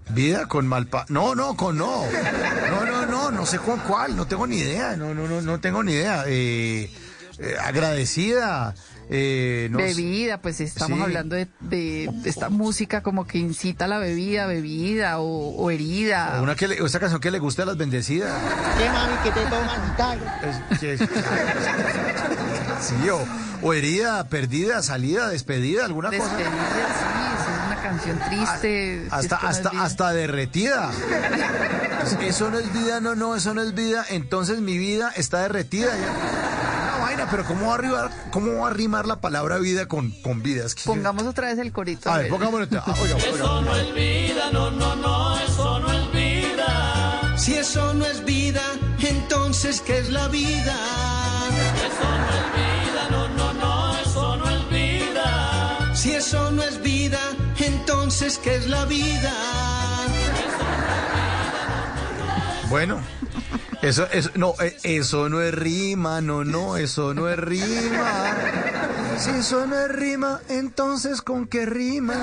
Vida 0.09 0.47
con 0.47 0.67
malpa. 0.67 1.05
No, 1.09 1.35
no, 1.35 1.55
con 1.55 1.77
no. 1.77 2.03
No, 2.69 2.85
no, 2.85 3.05
no, 3.05 3.31
no 3.31 3.45
sé 3.45 3.59
con 3.59 3.79
cuál, 3.79 4.15
no 4.15 4.25
tengo 4.25 4.47
ni 4.47 4.57
idea. 4.57 4.97
No, 4.97 5.13
no, 5.13 5.27
no, 5.27 5.41
no 5.41 5.59
tengo 5.59 5.83
ni 5.83 5.93
idea. 5.93 6.23
Eh, 6.25 6.91
eh, 7.37 7.55
agradecida, 7.61 8.75
eh. 9.09 9.69
Bebida, 9.71 10.41
pues 10.41 10.61
estamos 10.61 10.97
Sí. 10.99 11.03
hablando 11.03 11.35
de, 11.35 11.47
de 11.59 12.09
esta 12.25 12.49
música 12.49 13.01
como 13.03 13.25
que 13.27 13.37
incita 13.39 13.85
a 13.85 13.87
la 13.87 13.97
bebida, 13.99 14.45
bebida 14.47 15.19
o, 15.19 15.55
o 15.55 15.71
herida. 15.71 16.37
O 16.39 16.43
una 16.43 16.55
que 16.55 16.67
le- 16.67 16.75
esa 16.83 16.99
canción 16.99 17.19
que 17.19 17.31
le 17.31 17.39
gusta 17.39 17.63
a 17.63 17.65
las 17.65 17.77
bendecidas. 17.77 18.31
¿Qué 18.77 18.89
mami 18.89 19.13
que 19.23 19.31
te 19.31 19.41
toman 19.45 19.97
tal? 19.97 20.19
Es- 20.71 20.79
que- 20.79 20.97
sí, 22.81 23.09
o, 23.09 23.19
o 23.61 23.73
herida, 23.73 24.27
perdida, 24.27 24.81
salida, 24.81 25.29
despedida, 25.29 25.85
alguna 25.85 26.09
cosa. 26.09 26.23
Despedida, 26.37 26.51
sí, 26.51 26.81
sí, 26.99 27.41
es 27.41 27.67
una 27.67 27.81
canción 27.81 28.19
triste. 28.29 29.07
Hasta, 29.11 29.39
no 29.41 29.47
hasta, 29.47 29.69
hasta 29.83 30.13
derretida. 30.13 30.91
Eso 32.21 32.49
no 32.49 32.59
es 32.59 32.71
vida, 32.73 32.99
no, 33.01 33.15
no, 33.15 33.35
eso 33.35 33.53
no 33.53 33.61
es 33.61 33.73
vida. 33.75 34.05
Entonces 34.09 34.59
mi 34.61 34.77
vida 34.77 35.11
está 35.15 35.41
derretida 35.43 35.87
ya. 35.87 36.70
Vaina, 37.25 37.31
pero 37.31 37.45
¿cómo 37.45 37.67
va 37.67 37.71
a 37.73 37.75
arrimar, 37.75 38.11
cómo 38.31 38.53
va 38.61 38.67
a 38.67 38.71
arrimar 38.71 39.05
la 39.05 39.19
palabra 39.21 39.57
vida 39.57 39.87
con, 39.87 40.11
con 40.21 40.41
vida? 40.41 40.65
Es 40.65 40.75
que- 40.75 40.83
Pongamos 40.85 41.23
otra 41.23 41.47
vez 41.47 41.59
el 41.59 41.71
corito. 41.71 42.09
a 42.09 42.17
ver, 42.17 42.29
pongámoslo. 42.29 42.67
Ah, 42.85 42.95
oiga, 43.01 43.15
oiga. 43.15 43.27
Eso 43.35 43.61
no 43.61 43.75
es 43.75 43.93
vida, 43.93 44.49
no, 44.51 44.71
no, 44.71 44.95
no, 44.95 45.37
eso 45.39 45.79
no 45.79 45.91
es 45.91 46.11
vida. 46.11 47.37
Si 47.37 47.53
eso 47.53 47.93
no 47.93 48.05
es 48.05 48.23
vida, 48.25 48.61
entonces 48.99 49.81
¿qué 49.81 49.99
es 49.99 50.09
la 50.09 50.27
vida? 50.29 50.75
Eso 51.87 52.09
no 52.09 52.29
es 52.29 52.47
vida, 52.55 53.07
no, 53.11 53.27
no, 53.29 53.53
no, 53.53 53.97
eso 53.99 54.37
no 54.37 54.49
es 54.49 54.69
vida. 54.69 55.95
Si 55.95 56.11
eso 56.13 56.51
no 56.51 56.63
es 56.63 56.81
vida, 56.81 57.19
entonces 57.59 58.37
¿qué 58.37 58.55
es 58.55 58.67
la 58.67 58.85
vida? 58.85 59.31
Bueno, 62.69 63.01
eso, 63.81 64.07
no, 64.35 64.53
eh, 64.61 64.77
eso 64.83 65.29
no 65.29 65.41
es 65.41 65.53
rima, 65.53 66.21
no, 66.21 66.43
no, 66.43 66.77
eso 66.77 67.13
no 67.13 67.29
es 67.29 67.37
rima. 67.37 68.35
Si 69.17 69.31
eso 69.31 69.65
no 69.65 69.77
es 69.77 69.89
rima, 69.89 70.39
entonces 70.49 71.21
¿con 71.21 71.47
qué 71.47 71.65
rima? 71.65 72.15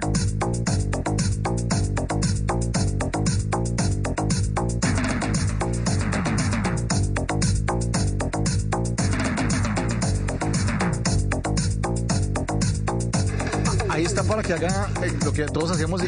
Está 14.14 14.24
para 14.24 14.44
que 14.44 14.54
haga 14.54 14.90
eh, 15.02 15.12
lo 15.26 15.34
que 15.34 15.46
todos 15.46 15.72
hacemos. 15.72 16.00
de- 16.02 16.08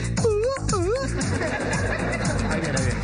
Ahí 2.49 2.61
viene, 2.61 2.77
ahí 2.77 2.85
viene. 2.85 2.99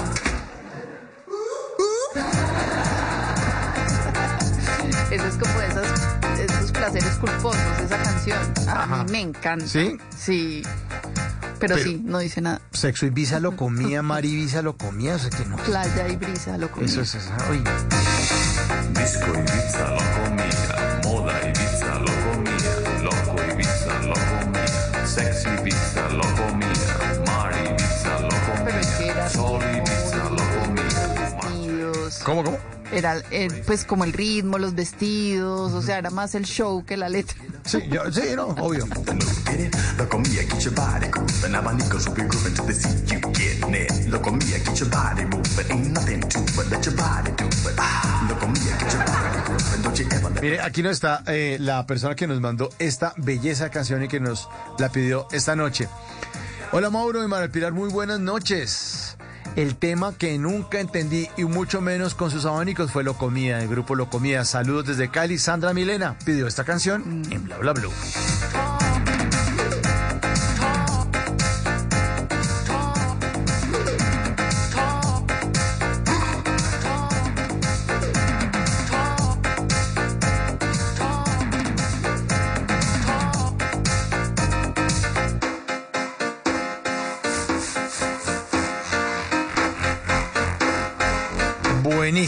Eso 5.12 5.26
es 5.26 5.36
como 5.36 5.60
de 5.60 5.68
esas, 5.68 6.50
esos 6.52 6.72
placeres 6.72 7.16
culposos, 7.16 7.62
esa 7.84 7.98
canción. 8.02 8.38
A 8.68 8.84
Ajá. 8.84 9.04
mí 9.06 9.12
me 9.12 9.20
encanta. 9.22 9.66
¿Sí? 9.68 9.98
Sí. 10.18 10.62
Pero, 11.60 11.76
Pero- 11.76 11.84
sí, 11.84 12.02
no 12.06 12.20
dice 12.20 12.42
nada. 12.42 12.62
Sexo 12.72 13.06
y 13.06 13.10
visa 13.10 13.40
lo 13.40 13.56
comía, 13.56 14.02
Mari 14.02 14.34
Visa 14.36 14.62
lo 14.62 14.78
comía, 14.78 15.16
o 15.16 15.20
sea 15.20 15.30
que 15.30 15.46
no. 15.46 15.58
Playa 15.58 16.08
y 16.08 16.16
brisa, 16.16 16.58
lo 16.58 16.72
comida. 16.72 16.90
Eso 16.90 17.02
es, 17.02 17.16
eso. 17.16 17.30
Uy. 17.52 17.64
Disco 18.94 19.28
Ibiza 19.28 19.90
lo 19.90 19.98
comía, 20.24 20.91
Ibiza 26.22 26.30
lo 26.30 26.36
comía, 26.36 27.26
mar 27.26 27.54
Ibiza 27.54 28.20
lo 28.20 28.30
Pero 28.66 28.80
es 28.80 28.88
que 28.88 28.94
comía, 28.98 29.12
era 29.14 29.30
sol 29.30 29.62
Ibiza 29.62 30.18
lo 30.30 30.44
comía. 30.60 31.08
vestidos. 31.16 32.20
¿Cómo, 32.26 32.44
cómo? 32.44 32.58
Era 32.94 33.22
eh, 33.32 33.48
pues 33.66 33.86
como 33.86 34.04
el 34.04 34.12
ritmo, 34.12 34.58
los 34.58 34.76
vestidos, 34.76 35.72
o 35.72 35.82
sea, 35.82 35.98
era 35.98 36.10
más 36.10 36.36
el 36.36 36.44
show 36.44 36.84
que 36.84 36.98
la 36.98 37.08
letra. 37.08 37.38
Sí, 37.64 37.80
yo, 37.90 38.12
sí, 38.12 38.22
no, 38.36 38.48
obvio. 38.48 38.86
Lo 39.98 40.10
comía, 40.10 40.42
get 40.44 40.60
your 40.60 40.74
body 40.76 41.08
grooving. 41.10 41.56
Abanicos 41.56 42.08
will 42.08 42.16
be 42.16 42.24
grooving 42.24 42.54
to 42.56 42.64
the 42.64 42.74
sea, 42.74 42.90
you 43.08 43.20
getting 43.32 43.76
it. 43.76 44.08
Lo 44.10 44.22
comía, 44.22 44.58
get 44.66 44.76
your 44.78 44.90
body 44.90 45.24
moving. 45.24 45.72
Ain't 45.72 45.92
nothing 45.94 46.20
to 46.22 46.40
it, 46.40 46.70
let 46.70 46.86
your 46.86 46.96
body 46.98 47.32
do 47.38 47.46
it. 47.46 47.78
Lo 48.28 48.36
comía, 48.40 48.78
get 48.78 48.92
your 48.92 49.06
body 49.06 49.21
Mire, 50.42 50.62
aquí 50.62 50.82
no 50.82 50.90
está 50.90 51.24
eh, 51.28 51.58
la 51.60 51.86
persona 51.86 52.16
que 52.16 52.28
nos 52.28 52.40
mandó 52.40 52.70
esta 52.80 53.14
belleza 53.18 53.66
de 53.66 53.70
canción 53.72 54.04
y 54.04 54.08
que 54.08 54.20
nos 54.20 54.50
la 54.80 54.90
pidió 54.90 55.28
esta 55.32 55.56
noche. 55.56 55.88
Hola 56.72 56.90
Mauro 56.90 57.24
y 57.24 57.28
María 57.28 57.50
Pilar, 57.50 57.74
muy 57.74 57.90
buenas 57.90 58.20
noches. 58.20 59.18
El 59.58 59.76
tema 59.76 60.14
que 60.18 60.38
nunca 60.38 60.80
entendí 60.80 61.28
y 61.36 61.44
mucho 61.44 61.82
menos 61.82 62.16
con 62.16 62.32
sus 62.32 62.46
abanicos 62.46 62.92
fue 62.92 63.04
Lo 63.04 63.16
Comía, 63.16 63.62
el 63.62 63.68
grupo 63.68 63.96
Lo 63.96 64.10
Comía. 64.10 64.46
Saludos 64.46 64.88
desde 64.88 65.10
Cali. 65.10 65.38
Sandra 65.38 65.74
Milena 65.74 66.18
pidió 66.26 66.48
esta 66.48 66.64
canción 66.64 67.24
en 67.30 67.44
Bla 67.44 67.58
Bla 67.58 67.74
Blue. 67.74 67.92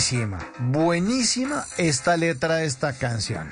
Buenísima, 0.04 0.40
buenísima 0.60 1.66
esta 1.78 2.18
letra 2.18 2.56
de 2.56 2.66
esta 2.66 2.92
canción. 2.92 3.48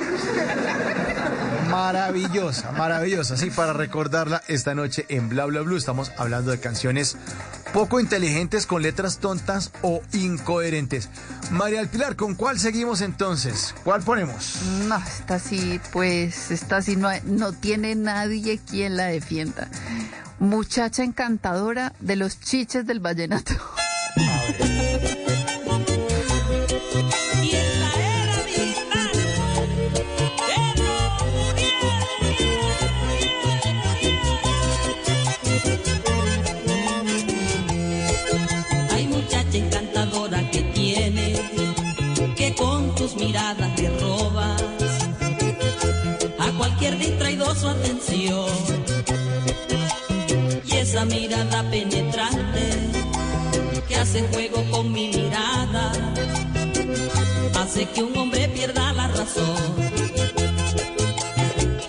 Maravillosa, 1.69 2.73
maravillosa. 2.73 3.37
Sí, 3.37 3.49
para 3.51 3.71
recordarla 3.71 4.43
esta 4.49 4.75
noche 4.75 5.05
en 5.07 5.29
Bla 5.29 5.45
Bla 5.45 5.61
Blue 5.61 5.77
estamos 5.77 6.11
hablando 6.17 6.51
de 6.51 6.59
canciones 6.59 7.15
poco 7.71 8.01
inteligentes 8.01 8.65
con 8.65 8.81
letras 8.81 9.19
tontas 9.19 9.71
o 9.81 10.01
incoherentes. 10.11 11.07
María 11.51 11.79
del 11.79 11.87
Pilar, 11.87 12.17
¿con 12.17 12.35
cuál 12.35 12.59
seguimos 12.59 12.99
entonces? 12.99 13.73
¿Cuál 13.85 14.01
ponemos? 14.01 14.57
No, 14.89 14.97
esta 14.97 15.39
sí, 15.39 15.79
pues, 15.93 16.51
esta 16.51 16.81
sí 16.81 16.97
no, 16.97 17.07
no 17.23 17.53
tiene 17.53 17.95
nadie 17.95 18.59
quien 18.59 18.97
la 18.97 19.05
defienda. 19.05 19.69
Muchacha 20.39 21.05
encantadora 21.05 21.93
de 22.01 22.17
los 22.17 22.41
chiches 22.41 22.85
del 22.85 22.99
vallenato. 22.99 23.53
Mirada 51.61 51.69
penetrante 51.69 52.69
que 53.87 53.95
hace 53.95 54.21
juego 54.27 54.63
con 54.71 54.91
mi 54.91 55.09
mirada, 55.09 55.91
hace 57.59 57.85
que 57.89 58.03
un 58.03 58.17
hombre 58.17 58.47
pierda 58.49 58.93
la 58.93 59.07
razón. 59.07 59.55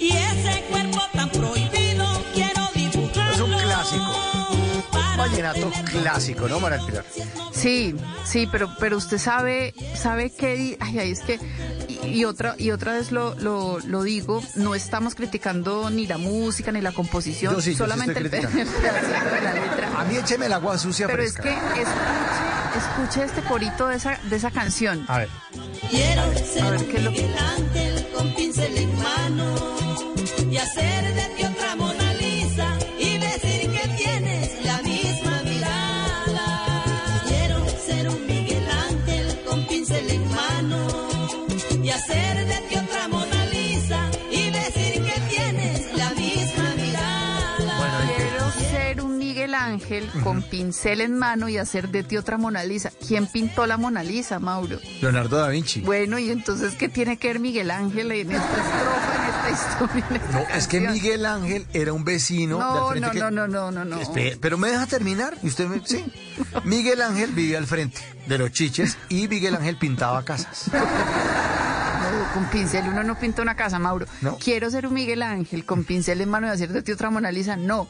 Y 0.01 0.11
ese 0.11 0.65
cuerpo 0.71 1.01
tan 1.13 1.31
prohibido 1.31 2.07
quiero 2.35 2.69
dibujarlo. 2.75 3.33
Es 3.33 3.41
un 3.41 3.53
clásico. 3.53 4.13
para 4.91 5.17
Vallenato. 5.17 5.71
clásico, 5.85 6.49
¿no, 6.49 6.61
María 6.61 6.79
del 6.79 6.87
Pilar? 6.87 7.05
Sí, 7.53 7.95
sí, 8.25 8.49
pero, 8.51 8.75
pero 8.79 8.97
usted 8.97 9.19
sabe, 9.19 9.75
sabe 9.95 10.31
que, 10.31 10.77
ay, 10.81 10.99
ay, 10.99 11.11
es 11.13 11.21
que, 11.21 11.39
y, 12.05 12.25
otra, 12.25 12.55
y 12.59 12.71
otra 12.71 12.93
vez 12.93 13.13
lo, 13.13 13.35
lo, 13.37 13.79
lo 13.81 14.03
digo, 14.03 14.43
no 14.57 14.75
estamos 14.75 15.15
criticando 15.15 15.91
ni 15.91 16.07
la 16.07 16.19
música 16.19 16.73
ni 16.73 16.81
la 16.81 16.93
composición, 16.93 17.55
Yo 17.55 17.61
sí, 17.61 17.71
yo 17.71 17.75
sí 17.75 17.79
solamente 17.79 18.21
estoy 18.21 18.41
el, 18.41 18.45
pedacito 18.51 18.81
de 19.35 19.41
la 19.43 19.55
letra. 19.55 20.01
A 20.01 20.05
mí 20.05 20.17
écheme 20.17 20.47
el 20.47 20.53
agua 20.53 20.79
sucia 20.79 21.07
Pero 21.07 21.23
es 21.23 21.35
fresca. 21.35 21.75
que 21.75 21.83
escuche, 21.83 22.79
escuche 22.79 23.25
este 23.25 23.41
corito 23.43 23.89
de 23.89 23.97
esa, 23.97 24.19
de 24.25 24.37
esa 24.37 24.51
canción. 24.51 25.05
A 25.09 25.19
ver. 25.19 25.29
Quiero 25.91 26.23
A 26.23 26.35
ser 26.39 26.65
ver, 26.65 26.79
un 26.81 26.85
¿qué 26.87 26.97
es 26.97 27.03
lo 27.05 27.11
Miguel 27.11 27.35
Ángel 27.39 28.07
con 28.17 28.35
pincel 28.35 28.77
en 28.77 28.97
mano 28.99 29.55
y 30.51 30.57
hacer 30.57 31.15
de 31.15 31.42
Ángel 49.93 50.23
con 50.23 50.43
pincel 50.43 51.03
en 51.03 51.19
mano 51.19 51.49
y 51.51 51.59
hacer 51.59 51.89
de 51.91 52.03
ti 52.03 52.17
otra 52.17 52.39
Mona 52.39 52.65
Lisa. 52.65 52.91
¿Quién 53.07 53.27
pintó 53.27 53.67
la 53.67 53.77
Mona 53.77 54.03
Lisa, 54.03 54.39
Mauro? 54.39 54.79
Leonardo 55.03 55.37
da 55.37 55.49
Vinci. 55.49 55.81
Bueno, 55.81 56.19
y 56.19 56.31
entonces, 56.31 56.75
¿qué 56.77 56.89
tiene 56.89 57.19
que 57.19 57.29
ver 57.29 57.41
Miguel 57.41 57.71
Ángel 57.71 58.11
en 58.13 58.33
esta 58.33 58.47
estrofa, 58.47 59.15
en 59.17 59.51
esta 59.51 59.51
historia? 59.51 60.07
en 60.09 60.17
esta 60.17 60.33
No, 60.33 60.57
es 60.57 60.67
que? 60.67 60.81
Miguel 60.81 61.27
Ángel 61.27 61.67
era 61.75 61.93
un 61.93 62.05
vecino 62.05 62.57
de 62.59 62.63
al 62.65 62.71
No, 62.71 62.89
frente 62.89 63.07
no, 63.07 63.13
que- 63.13 63.19
no, 63.21 63.31
no, 63.31 63.47
no, 63.49 63.71
no, 63.71 63.85
no. 63.85 64.13
Pero 64.41 64.57
me 64.57 64.69
deja 64.71 64.87
terminar. 64.87 65.37
Y 65.43 65.49
usted 65.49 65.67
me... 65.67 65.83
Sí. 65.85 66.05
Miguel 66.65 67.03
Ángel 67.03 67.33
vivía 67.33 67.59
al 67.59 67.67
frente 67.67 68.01
de 68.27 68.39
los 68.39 68.51
chiches 68.53 68.97
y 69.11 69.29
Miguel 69.29 69.57
Ángel 69.57 69.77
pintaba 69.77 70.25
casas. 70.25 70.71
Con 72.35 72.45
pincel 72.47 72.89
uno 72.89 73.03
no 73.03 73.19
pinta 73.19 73.43
una 73.43 73.57
casa, 73.57 73.79
Mauro. 73.79 74.07
No. 74.21 74.37
Quiero 74.39 74.71
ser 74.71 74.87
un 74.87 74.95
Miguel 74.95 75.23
Ángel 75.23 75.65
con 75.65 75.85
pincel 75.85 76.21
en 76.21 76.29
mano 76.31 76.47
y 76.47 76.51
hacer 76.51 76.73
de 76.73 76.83
ti 76.83 76.93
otra 76.93 77.11
Mona 77.11 77.31
Lisa. 77.33 77.57
No. 77.57 77.89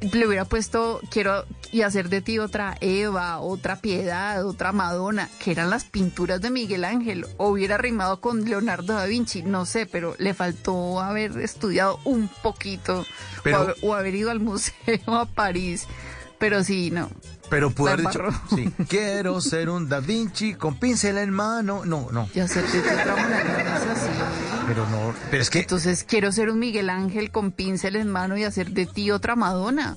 Le 0.00 0.26
hubiera 0.26 0.44
puesto 0.46 1.00
quiero 1.10 1.44
y 1.72 1.82
hacer 1.82 2.08
de 2.08 2.20
ti 2.22 2.38
otra 2.38 2.76
Eva, 2.80 3.38
otra 3.40 3.76
Piedad, 3.76 4.44
otra 4.46 4.72
Madonna, 4.72 5.28
que 5.42 5.50
eran 5.52 5.70
las 5.70 5.84
pinturas 5.84 6.40
de 6.40 6.50
Miguel 6.50 6.84
Ángel. 6.84 7.26
O 7.36 7.48
hubiera 7.48 7.76
rimado 7.78 8.20
con 8.20 8.44
Leonardo 8.44 8.94
da 8.94 9.04
Vinci, 9.06 9.42
no 9.42 9.66
sé, 9.66 9.86
pero 9.86 10.14
le 10.18 10.34
faltó 10.34 11.00
haber 11.00 11.38
estudiado 11.38 12.00
un 12.04 12.28
poquito 12.42 13.04
Pero- 13.44 13.58
o, 13.58 13.60
haber, 13.62 13.76
o 13.82 13.94
haber 13.94 14.14
ido 14.14 14.30
al 14.30 14.40
museo 14.40 14.74
a 15.06 15.26
París. 15.26 15.86
Pero 16.38 16.64
sí, 16.64 16.90
no. 16.90 17.10
Pero 17.50 17.70
pudo 17.72 17.88
La 17.88 17.92
haber 17.94 18.06
dicho, 18.06 18.22
sí, 18.54 18.72
quiero 18.88 19.40
ser 19.40 19.68
un 19.68 19.88
Da 19.88 19.98
Vinci 20.00 20.54
con 20.54 20.76
pincel 20.76 21.18
en 21.18 21.30
mano. 21.30 21.84
No, 21.84 22.08
no. 22.12 22.28
Y 22.32 22.40
hacer 22.40 22.64
de 22.64 22.80
ti 22.80 22.88
otra 22.88 23.16
Mona 23.16 23.38
Lisa, 23.42 23.96
sí. 23.96 24.10
Pero 24.68 24.88
no, 24.88 25.14
pero 25.30 25.42
es 25.42 25.50
que... 25.50 25.58
Entonces 25.58 26.04
quiero 26.04 26.30
ser 26.30 26.48
un 26.48 26.60
Miguel 26.60 26.88
Ángel 26.88 27.32
con 27.32 27.50
pincel 27.50 27.96
en 27.96 28.08
mano 28.08 28.36
y 28.36 28.44
hacer 28.44 28.70
de 28.70 28.86
ti 28.86 29.10
otra 29.10 29.34
Madonna. 29.34 29.96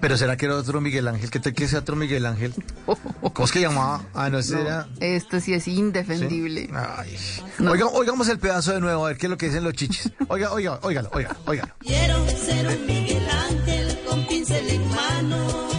Pero 0.00 0.16
será 0.16 0.38
que 0.38 0.46
era 0.46 0.56
otro 0.56 0.80
Miguel 0.80 1.06
Ángel, 1.08 1.30
¿qué 1.30 1.38
tal 1.38 1.52
que 1.52 1.68
sea 1.68 1.80
otro 1.80 1.94
Miguel 1.94 2.24
Ángel? 2.24 2.54
¿Cómo 3.20 3.44
es 3.44 3.52
que 3.52 3.60
llamaba? 3.60 4.02
Ah, 4.14 4.30
no, 4.30 4.38
ese 4.38 4.54
No, 4.54 4.60
era... 4.60 4.88
Esto 5.00 5.40
sí 5.40 5.52
es 5.52 5.68
indefendible. 5.68 6.70
Ay. 6.72 7.16
Oiga, 7.60 7.86
oigamos 7.88 8.28
el 8.30 8.38
pedazo 8.38 8.72
de 8.72 8.80
nuevo, 8.80 9.04
a 9.04 9.08
ver 9.08 9.18
qué 9.18 9.26
es 9.26 9.30
lo 9.30 9.36
que 9.36 9.46
dicen 9.46 9.62
los 9.62 9.74
chichis. 9.74 10.10
Oiga, 10.28 10.52
oiga, 10.52 10.78
óigalo, 10.82 11.10
oiga, 11.12 11.36
óigalo. 11.44 11.74
Quiero 11.80 12.26
ser 12.30 12.66
un 12.66 12.86
Miguel 12.86 13.28
Ángel 13.50 13.98
con 14.08 14.26
pincel 14.26 14.68
en 14.70 14.88
mano 14.88 15.71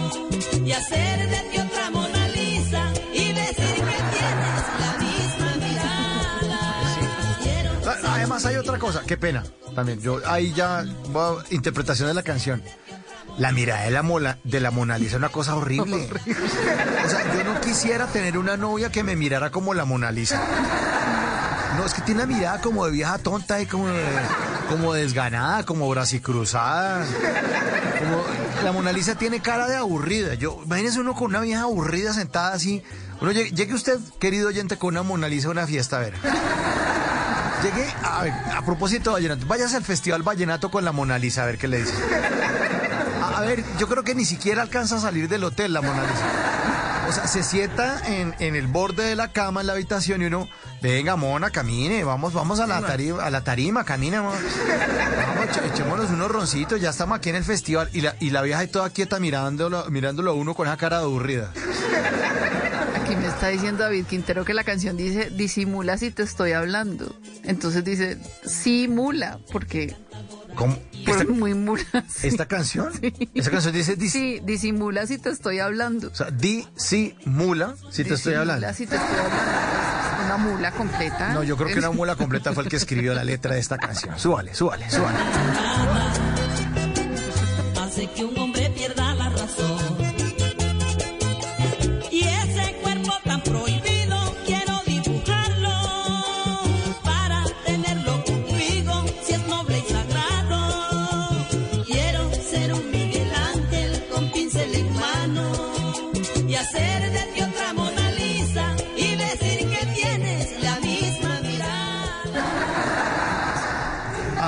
y 0.64 0.72
hacer 0.72 1.28
de 1.28 1.36
ti 1.50 1.58
otra 1.58 1.90
Mona 1.90 2.28
Lisa 2.28 2.92
y 3.12 3.32
decir 3.32 3.54
que 3.54 4.00
tienes 4.12 4.64
la 4.80 4.98
misma 4.98 5.66
mirada. 5.66 6.96
Quiero 7.42 7.70
Ah, 7.86 8.14
Además 8.14 8.46
hay 8.46 8.56
otra 8.56 8.78
cosa, 8.78 9.02
qué 9.06 9.16
pena. 9.16 9.44
También, 9.74 10.00
yo 10.00 10.20
ahí 10.26 10.52
ya, 10.54 10.84
voy 11.08 11.38
a- 11.50 11.54
interpretación 11.54 12.08
de 12.08 12.14
la 12.14 12.22
canción. 12.22 12.62
La 13.38 13.50
mirada 13.50 13.82
de 13.84 13.90
la, 13.90 14.02
mola, 14.02 14.38
de 14.44 14.60
la 14.60 14.70
Mona 14.70 14.96
Lisa 14.96 15.12
es 15.12 15.16
una 15.18 15.28
cosa 15.30 15.56
horrible. 15.56 16.08
O 17.04 17.08
sea, 17.08 17.34
yo 17.36 17.42
no 17.42 17.60
quisiera 17.60 18.06
tener 18.06 18.38
una 18.38 18.56
novia 18.56 18.92
que 18.92 19.02
me 19.02 19.16
mirara 19.16 19.50
como 19.50 19.74
la 19.74 19.84
Mona 19.84 20.12
Lisa. 20.12 20.40
No, 21.76 21.84
es 21.84 21.94
que 21.94 22.02
tiene 22.02 22.22
una 22.24 22.32
mirada 22.34 22.60
como 22.60 22.84
de 22.86 22.92
vieja 22.92 23.18
tonta 23.18 23.60
y 23.60 23.66
como, 23.66 23.88
de- 23.88 24.04
como 24.68 24.92
desganada, 24.94 25.64
como 25.64 25.88
bracicruzada. 25.88 27.04
Como, 27.98 28.24
la 28.64 28.72
Mona 28.72 28.92
Lisa 28.92 29.14
tiene 29.16 29.40
cara 29.40 29.66
de 29.66 29.76
aburrida. 29.76 30.34
Yo, 30.34 30.60
imagínese 30.64 31.00
uno 31.00 31.14
con 31.14 31.26
una 31.26 31.40
vieja 31.40 31.62
aburrida 31.62 32.12
sentada 32.12 32.52
así. 32.52 32.82
Uno 33.20 33.32
llegue, 33.32 33.74
usted, 33.74 33.98
querido 34.20 34.48
oyente, 34.48 34.76
con 34.76 34.90
una 34.94 35.02
Mona 35.02 35.28
Lisa 35.28 35.48
a 35.48 35.50
una 35.52 35.66
fiesta, 35.66 35.96
a 35.96 36.00
ver. 36.00 36.14
Llegué, 37.62 37.86
a 38.02 38.22
ver, 38.22 38.32
a 38.56 38.62
propósito 38.64 39.10
de 39.10 39.14
vallenato, 39.14 39.46
váyase 39.46 39.76
al 39.76 39.84
Festival 39.84 40.22
Vallenato 40.22 40.70
con 40.70 40.84
la 40.84 40.92
Mona 40.92 41.18
Lisa, 41.18 41.42
a 41.44 41.46
ver 41.46 41.56
qué 41.56 41.66
le 41.66 41.78
dice. 41.78 41.94
A 43.34 43.40
ver, 43.40 43.64
yo 43.78 43.88
creo 43.88 44.04
que 44.04 44.14
ni 44.14 44.24
siquiera 44.26 44.60
alcanza 44.62 44.96
a 44.96 45.00
salir 45.00 45.28
del 45.28 45.42
hotel 45.44 45.72
la 45.72 45.80
Mona 45.80 46.02
Lisa. 46.02 46.24
O 47.08 47.12
sea, 47.12 47.26
se 47.26 47.42
sienta 47.42 48.00
en, 48.06 48.34
en 48.38 48.56
el 48.56 48.66
borde 48.66 49.04
de 49.04 49.16
la 49.16 49.28
cama 49.32 49.60
en 49.60 49.66
la 49.66 49.74
habitación 49.74 50.22
y 50.22 50.26
uno, 50.26 50.48
venga, 50.82 51.16
Mona, 51.16 51.50
camine, 51.50 52.02
vamos, 52.04 52.32
vamos 52.32 52.60
a 52.60 52.66
la 52.66 52.80
tarima, 52.80 53.22
a 53.22 53.30
la 53.30 53.44
tarima, 53.44 53.84
camine, 53.84 54.20
Mona. 54.20 54.38
Vamos, 55.26 55.56
echémonos 55.72 56.10
unos 56.10 56.30
roncitos, 56.30 56.80
ya 56.80 56.90
estamos 56.90 57.18
aquí 57.18 57.30
en 57.30 57.36
el 57.36 57.44
festival. 57.44 57.90
Y 57.92 58.00
la, 58.00 58.16
y 58.20 58.30
la 58.30 58.42
vieja 58.42 58.60
ahí 58.60 58.68
toda 58.68 58.90
quieta 58.90 59.20
mirándolo, 59.20 59.84
mirándolo 59.90 60.30
a 60.30 60.34
uno 60.34 60.54
con 60.54 60.66
esa 60.66 60.76
cara 60.76 60.98
aburrida. 60.98 61.52
Aquí 63.02 63.16
me 63.16 63.26
está 63.26 63.48
diciendo 63.48 63.82
David 63.82 64.06
Quintero 64.06 64.44
que 64.44 64.54
la 64.54 64.64
canción 64.64 64.96
dice 64.96 65.30
disimula 65.30 65.98
si 65.98 66.10
te 66.10 66.22
estoy 66.22 66.52
hablando. 66.52 67.14
Entonces 67.42 67.84
dice 67.84 68.18
simula, 68.46 69.38
porque 69.52 69.94
¿Cómo? 70.54 70.78
¿Esta, 71.06 71.24
muy 71.24 71.52
mula. 71.54 71.82
sí. 72.08 72.26
esta 72.28 72.46
canción? 72.46 72.90
Esa 73.34 73.50
canción 73.50 73.74
dice, 73.74 73.96
dis- 73.98 74.10
Sí, 74.10 74.40
disimula 74.44 75.06
si 75.06 75.18
te 75.18 75.30
estoy 75.30 75.58
hablando. 75.58 76.08
o 76.08 76.14
sea, 76.14 76.30
disimula, 76.30 77.74
si 77.90 78.04
te 78.04 78.14
estoy 78.14 78.32
Disimula 78.32 78.54
hablando. 78.54 78.76
si 78.76 78.86
te 78.86 78.96
estoy 78.96 79.16
hablando. 79.18 80.24
una 80.24 80.36
mula 80.38 80.70
completa. 80.72 81.34
No, 81.34 81.42
yo 81.42 81.56
creo 81.56 81.68
que 81.68 81.78
una 81.78 81.90
mula 81.90 82.16
completa 82.16 82.52
fue 82.52 82.62
el 82.64 82.68
que 82.70 82.76
escribió 82.76 83.14
la 83.14 83.24
letra 83.24 83.54
de 83.54 83.60
esta 83.60 83.76
canción. 83.78 84.18
Súbale, 84.18 84.54
súbale, 84.54 84.88
súbale. 84.90 85.18
hace 87.82 88.06
que 88.10 88.24
un 88.24 88.38
hombre 88.38 88.70
pierda 88.70 89.14
la 89.14 89.28
razón. 89.30 89.93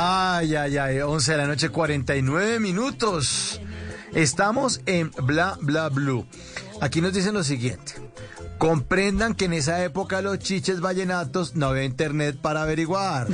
Ay, 0.08 0.54
ay, 0.54 0.78
ay, 0.78 1.00
11 1.00 1.32
de 1.32 1.36
la 1.36 1.46
noche, 1.48 1.70
49 1.70 2.60
minutos. 2.60 3.60
Estamos 4.14 4.80
en 4.86 5.10
Bla 5.10 5.58
Bla 5.60 5.88
Blue. 5.88 6.24
Aquí 6.80 7.00
nos 7.00 7.12
dicen 7.12 7.34
lo 7.34 7.42
siguiente. 7.42 7.94
Comprendan 8.56 9.34
que 9.34 9.46
en 9.46 9.54
esa 9.54 9.82
época 9.82 10.22
los 10.22 10.38
chiches 10.38 10.80
vallenatos 10.80 11.56
no 11.56 11.66
había 11.66 11.82
internet 11.82 12.38
para 12.40 12.62
averiguar. 12.62 13.26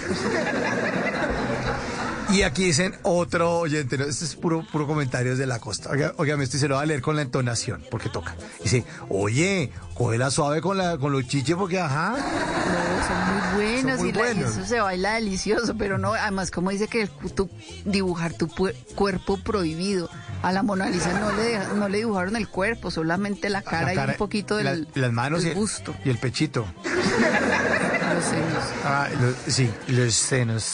Y 2.33 2.43
aquí 2.43 2.65
dicen 2.65 2.95
otro 3.03 3.59
oyente, 3.59 3.99
¿no? 3.99 4.05
este 4.05 4.25
es 4.25 4.35
puro, 4.37 4.65
puro 4.73 4.87
comentarios 4.87 5.37
de 5.39 5.47
la 5.47 5.59
costa. 5.59 5.91
Oiga, 5.91 6.15
óigame, 6.17 6.45
esto 6.45 6.57
se 6.59 6.67
lo 6.67 6.77
va 6.77 6.83
a 6.83 6.87
leer 6.87 7.03
con 7.03 7.15
la 7.17 7.23
entonación, 7.23 7.85
porque 7.91 8.09
toca. 8.09 8.35
Dice, 8.63 8.85
oye, 9.11 9.71
cógela 9.95 10.31
suave 10.31 10.61
con, 10.63 10.79
la, 10.79 10.97
con 10.97 11.13
los 11.13 11.27
chiches, 11.27 11.57
porque 11.57 11.79
ajá. 11.79 12.17
No, 12.17 13.07
son 13.07 13.35
muy 13.35 13.65
buenos 13.83 13.91
Son 13.97 14.01
muy 14.01 14.09
y 14.09 14.13
la- 14.13 14.49
eso 14.49 14.65
se 14.65 14.81
baila 14.81 15.15
delicioso, 15.15 15.75
pero 15.77 15.99
no, 15.99 16.15
además 16.15 16.51
como 16.51 16.71
dice 16.71 16.89
que 16.89 17.07
tu, 17.35 17.51
dibujar 17.85 18.33
tu 18.33 18.47
pu- 18.49 18.75
cuerpo 18.95 19.37
prohibido. 19.37 20.09
A 20.43 20.53
la 20.53 20.63
Mona 20.63 20.89
Lisa 20.89 21.13
no 21.21 21.31
le, 21.33 21.59
no 21.77 21.89
le 21.89 21.99
dibujaron 21.99 22.35
el 22.37 22.49
cuerpo, 22.49 22.91
solamente 22.91 23.51
la 23.51 23.63
cara, 23.63 23.93
La 23.95 24.07
y 24.07 24.09
un 24.11 24.15
poquito 24.17 24.61
la- 24.63 24.73
del 24.73 24.89
las 24.95 25.13
manos 25.13 25.41
del 25.43 25.49
y 25.49 25.51
el, 25.53 25.59
busto. 25.59 25.95
y 26.05 26.09
el 26.11 26.19
pechito. 26.19 26.65
los 26.85 28.25
senos. 28.25 28.65
Ah, 28.85 29.09
sí, 29.47 29.71
los 29.89 30.15
senos. 30.15 30.73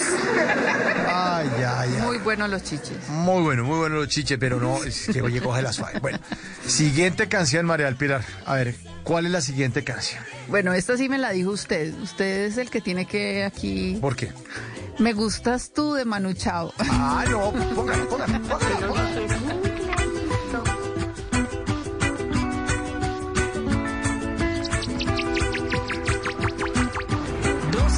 Muy 2.02 2.19
buenos 2.19 2.51
los 2.51 2.62
chiches. 2.62 3.09
Muy 3.09 3.43
bueno, 3.43 3.65
muy 3.65 3.78
buenos 3.78 3.98
los 3.98 4.09
chiches, 4.09 4.39
pero 4.39 4.59
no, 4.60 4.82
es 4.85 5.09
que 5.12 5.23
oye, 5.23 5.40
coge 5.40 5.62
la 5.62 5.73
suave. 5.73 6.01
Bueno, 6.01 6.19
siguiente 6.66 7.28
canción, 7.28 7.66
María 7.66 7.86
del 7.86 7.97
Pilar. 7.97 8.24
A 8.47 8.55
ver, 8.55 8.74
¿cuál 9.05 9.27
es 9.27 9.32
la 9.32 9.40
siguiente 9.40 9.85
canción? 9.85 10.23
Bueno, 10.48 10.73
esta 10.73 10.97
sí 10.97 11.09
me 11.09 11.19
la 11.19 11.31
dijo 11.31 11.51
usted. 11.51 11.94
Usted 12.01 12.47
es 12.47 12.59
el 12.59 12.70
que 12.70 12.81
tiene 12.81 13.06
que 13.06 13.44
aquí. 13.44 13.98
¿Por 14.01 14.16
qué? 14.16 14.32
Me 14.98 15.12
gustas 15.12 15.73
tú 15.73 15.94
de 15.94 16.05
Manu 16.05 16.32
Chao. 16.32 16.73
Ah, 16.78 17.24
no, 17.31 17.52
póngale, 17.74 18.05
póngale, 18.05 18.40
póngale, 18.40 18.86
póngale. 18.86 19.28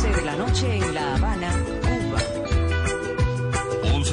de 0.02 0.22
la 0.22 0.34
noche 0.34 0.76
en 0.76 0.94
La 0.94 1.14
Habana 1.14 1.69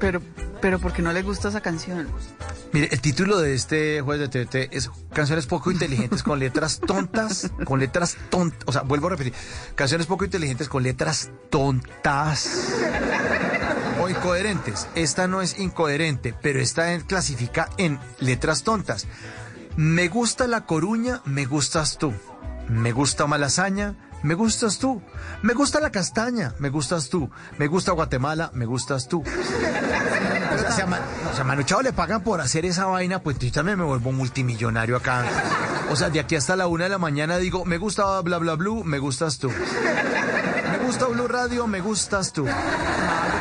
Pero, 0.00 0.20
pero 0.60 0.78
¿por 0.78 0.92
qué 0.92 1.02
no 1.02 1.12
le 1.12 1.22
gusta 1.22 1.48
esa 1.48 1.60
canción? 1.60 2.08
Mire, 2.72 2.88
el 2.92 3.00
título 3.00 3.38
de 3.40 3.54
este 3.54 4.00
jueves 4.02 4.28
de 4.30 4.44
TVT 4.44 4.74
es 4.76 4.90
Canciones 5.12 5.46
poco 5.46 5.70
inteligentes 5.70 6.22
con 6.22 6.38
letras 6.38 6.80
tontas, 6.80 7.50
con 7.64 7.80
letras 7.80 8.16
tontas, 8.30 8.60
o 8.66 8.72
sea, 8.72 8.82
vuelvo 8.82 9.06
a 9.08 9.10
repetir, 9.10 9.32
canciones 9.74 10.06
poco 10.06 10.24
inteligentes 10.24 10.68
con 10.68 10.82
letras 10.82 11.30
tontas 11.50 12.68
o 14.00 14.08
incoherentes. 14.08 14.86
Esta 14.94 15.26
no 15.26 15.40
es 15.42 15.58
incoherente, 15.58 16.34
pero 16.40 16.60
esta 16.60 16.92
en- 16.92 17.00
clasifica 17.00 17.68
en 17.78 17.98
letras 18.20 18.62
tontas. 18.62 19.06
Me 19.76 20.08
gusta 20.08 20.46
la 20.46 20.66
coruña, 20.66 21.22
me 21.24 21.44
gustas 21.46 21.98
tú. 21.98 22.12
Me 22.68 22.92
gusta 22.92 23.26
Malasaña, 23.26 23.94
me 24.22 24.34
gustas 24.34 24.78
tú. 24.78 25.00
Me 25.42 25.54
gusta 25.54 25.80
la 25.80 25.90
castaña, 25.90 26.54
me 26.58 26.68
gustas 26.70 27.08
tú. 27.08 27.30
Me 27.58 27.66
gusta 27.66 27.92
Guatemala, 27.92 28.50
me 28.54 28.64
gustas 28.66 29.08
tú. 29.08 29.22
O 29.22 30.58
sea, 30.58 30.72
si 30.72 30.80
a, 30.82 30.86
Ma- 30.86 31.00
o 31.30 31.34
sea, 31.34 31.42
a 31.42 31.44
Manu 31.44 31.62
Chao 31.62 31.82
le 31.82 31.92
pagan 31.92 32.22
por 32.22 32.40
hacer 32.40 32.64
esa 32.66 32.86
vaina, 32.86 33.20
pues 33.22 33.38
yo 33.38 33.50
también 33.52 33.78
me 33.78 33.84
vuelvo 33.84 34.12
multimillonario 34.12 34.96
acá. 34.96 35.24
O 35.90 35.96
sea, 35.96 36.10
de 36.10 36.20
aquí 36.20 36.36
hasta 36.36 36.56
la 36.56 36.66
una 36.66 36.84
de 36.84 36.90
la 36.90 36.98
mañana 36.98 37.38
digo, 37.38 37.64
me 37.64 37.78
gusta 37.78 38.20
bla 38.22 38.38
bla 38.38 38.54
blue, 38.54 38.84
me 38.84 38.98
gustas 38.98 39.38
tú. 39.38 39.50
Me 39.50 40.78
gusta 40.84 41.06
Blue 41.06 41.28
Radio, 41.28 41.66
me 41.66 41.80
gustas 41.80 42.32
tú. 42.32 42.46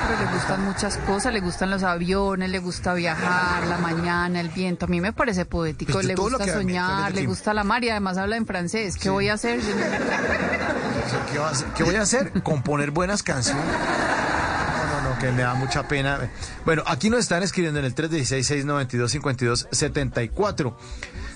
Pero 0.07 0.19
le 0.19 0.25
gustan 0.31 0.63
muchas 0.63 0.95
cosas, 0.97 1.33
le 1.33 1.39
gustan 1.41 1.69
los 1.69 1.83
aviones, 1.83 2.49
le 2.49 2.59
gusta 2.59 2.93
viajar, 2.93 3.67
la 3.67 3.77
mañana, 3.77 4.39
el 4.39 4.47
viento. 4.47 4.85
A 4.85 4.87
mí 4.87 5.01
me 5.01 5.11
parece 5.11 5.43
poético, 5.45 5.91
Pues 5.91 6.05
le 6.05 6.15
gusta 6.15 6.47
soñar, 6.47 7.13
le 7.13 7.25
gusta 7.25 7.53
la 7.53 7.65
mar 7.65 7.83
y 7.83 7.89
además 7.89 8.17
habla 8.17 8.37
en 8.37 8.45
francés. 8.45 8.95
¿Qué 8.95 9.09
voy 9.09 9.27
a 9.27 9.33
hacer? 9.33 9.59
¿Qué, 11.31 11.39
va 11.39 11.49
a 11.49 11.51
hacer? 11.51 11.67
¿Qué 11.75 11.83
voy 11.83 11.95
a 11.95 12.03
hacer? 12.03 12.31
Componer 12.41 12.91
buenas 12.91 13.21
canciones. 13.21 13.65
No, 13.65 15.01
no, 15.01 15.09
no, 15.09 15.19
que 15.19 15.29
me 15.33 15.41
da 15.41 15.55
mucha 15.55 15.89
pena. 15.89 16.31
Bueno, 16.63 16.83
aquí 16.85 17.09
nos 17.09 17.19
están 17.19 17.43
escribiendo 17.43 17.79
en 17.79 17.85
el 17.85 17.93
316-692-5274. 17.93 20.73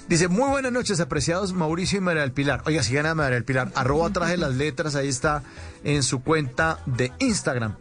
Dice, 0.07 0.29
muy 0.29 0.49
buenas 0.49 0.71
noches, 0.71 1.01
apreciados 1.01 1.51
Mauricio 1.53 1.97
y 1.97 2.01
María 2.01 2.21
del 2.21 2.31
Pilar. 2.31 2.61
Oiga, 2.65 2.83
sigan 2.83 3.05
a 3.05 3.15
María 3.15 3.35
del 3.35 3.43
Pilar. 3.43 3.69
Arroba 3.75 4.09
traje 4.11 4.37
las 4.37 4.55
letras, 4.55 4.95
ahí 4.95 5.09
está 5.09 5.43
en 5.83 6.03
su 6.03 6.21
cuenta 6.21 6.79
de 6.85 7.11
Instagram. 7.19 7.75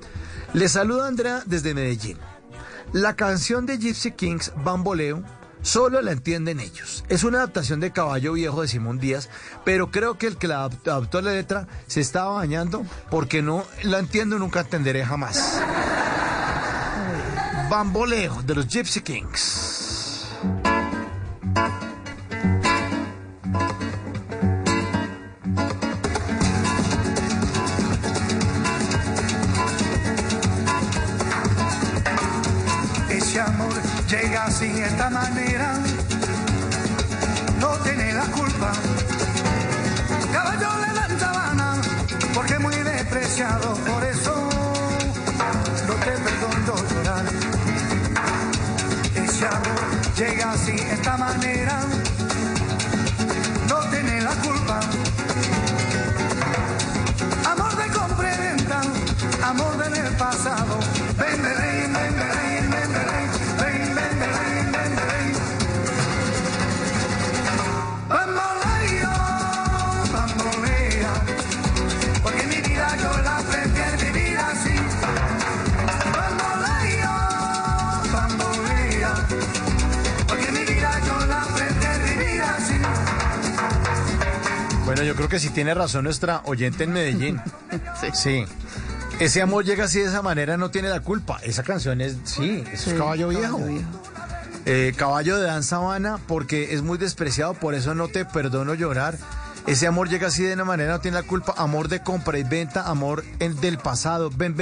Les 0.52 0.72
saluda 0.72 1.06
Andrea 1.06 1.42
desde 1.46 1.74
Medellín. 1.74 2.18
La 2.92 3.14
canción 3.14 3.66
de 3.66 3.78
Gypsy 3.78 4.12
Kings, 4.12 4.52
Bamboleo, 4.64 5.22
solo 5.62 6.02
la 6.02 6.10
entienden 6.12 6.58
ellos. 6.58 7.04
Es 7.08 7.22
una 7.22 7.38
adaptación 7.38 7.78
de 7.78 7.92
Caballo 7.92 8.32
Viejo 8.32 8.62
de 8.62 8.68
Simón 8.68 8.98
Díaz, 8.98 9.28
pero 9.64 9.90
creo 9.90 10.18
que 10.18 10.26
el 10.26 10.36
que 10.36 10.48
la 10.48 10.66
adap- 10.66 10.88
adaptó 10.88 11.20
la 11.20 11.32
letra 11.32 11.68
se 11.86 12.00
estaba 12.00 12.32
bañando 12.34 12.84
porque 13.10 13.42
no 13.42 13.64
la 13.84 13.98
entiendo 14.00 14.36
y 14.36 14.38
nunca 14.40 14.60
entenderé 14.60 15.04
jamás. 15.04 15.60
Bamboleo 17.70 18.42
de 18.42 18.54
los 18.56 18.66
Gypsy 18.66 19.02
Kings. 19.02 20.26
así 34.46 34.66
esta 34.80 35.10
manera 35.10 35.74
no 37.60 37.68
tiene 37.78 38.12
la 38.12 38.24
culpa. 38.26 38.72
Caballo 40.32 40.68
le 40.78 40.94
dan 40.94 41.18
sabana 41.18 41.74
porque 42.34 42.58
muy 42.58 42.74
despreciado, 42.74 43.74
por 43.74 44.04
eso 44.04 44.34
no 45.86 45.94
te 45.94 46.12
perdono 46.24 46.74
llorar. 46.90 47.24
Ese 49.14 49.46
amor 49.46 49.80
llega 50.16 50.52
así 50.52 50.76
esta 50.90 51.16
manera 51.16 51.80
no 53.68 53.78
tiene 53.90 54.20
la 54.22 54.34
culpa. 54.46 54.80
Amor 57.52 57.76
de 57.76 57.86
compra 57.90 58.34
y 58.34 58.38
venta, 58.38 58.80
amor 59.42 59.76
del 59.76 60.16
pasado, 60.16 60.78
ven, 61.18 61.42
ven, 61.42 61.92
ven, 61.92 62.16
ven. 62.16 62.49
Bueno, 85.00 85.12
yo 85.14 85.16
creo 85.16 85.30
que 85.30 85.38
sí 85.40 85.48
tiene 85.48 85.72
razón 85.72 86.04
nuestra 86.04 86.42
oyente 86.44 86.84
en 86.84 86.92
Medellín. 86.92 87.40
Sí. 88.12 88.44
Ese 89.18 89.40
amor 89.40 89.64
llega 89.64 89.84
así 89.86 89.98
de 89.98 90.04
esa 90.08 90.20
manera, 90.20 90.58
no 90.58 90.70
tiene 90.70 90.90
la 90.90 91.00
culpa. 91.00 91.38
Esa 91.42 91.62
canción 91.62 92.02
es, 92.02 92.18
sí, 92.24 92.62
eso 92.70 92.84
Sí, 92.84 92.90
es 92.90 92.98
caballo 92.98 93.28
viejo. 93.28 93.56
Caballo 93.56 93.66
Viejo. 93.72 93.88
Eh, 94.66 94.92
caballo 94.94 95.38
de 95.38 95.44
Dan 95.46 95.62
Sabana, 95.62 96.18
porque 96.28 96.74
es 96.74 96.82
muy 96.82 96.98
despreciado, 96.98 97.54
por 97.54 97.72
eso 97.72 97.94
no 97.94 98.08
te 98.08 98.26
perdono 98.26 98.74
llorar. 98.74 99.16
Ese 99.66 99.86
amor 99.86 100.10
llega 100.10 100.26
así 100.28 100.42
de 100.42 100.52
una 100.52 100.66
manera, 100.66 100.92
no 100.92 101.00
tiene 101.00 101.16
la 101.16 101.22
culpa. 101.22 101.54
Amor 101.56 101.88
de 101.88 102.02
compra 102.02 102.36
y 102.38 102.42
venta, 102.42 102.82
amor 102.86 103.24
en- 103.38 103.58
del 103.58 103.78
pasado. 103.78 104.28
Ven, 104.28 104.54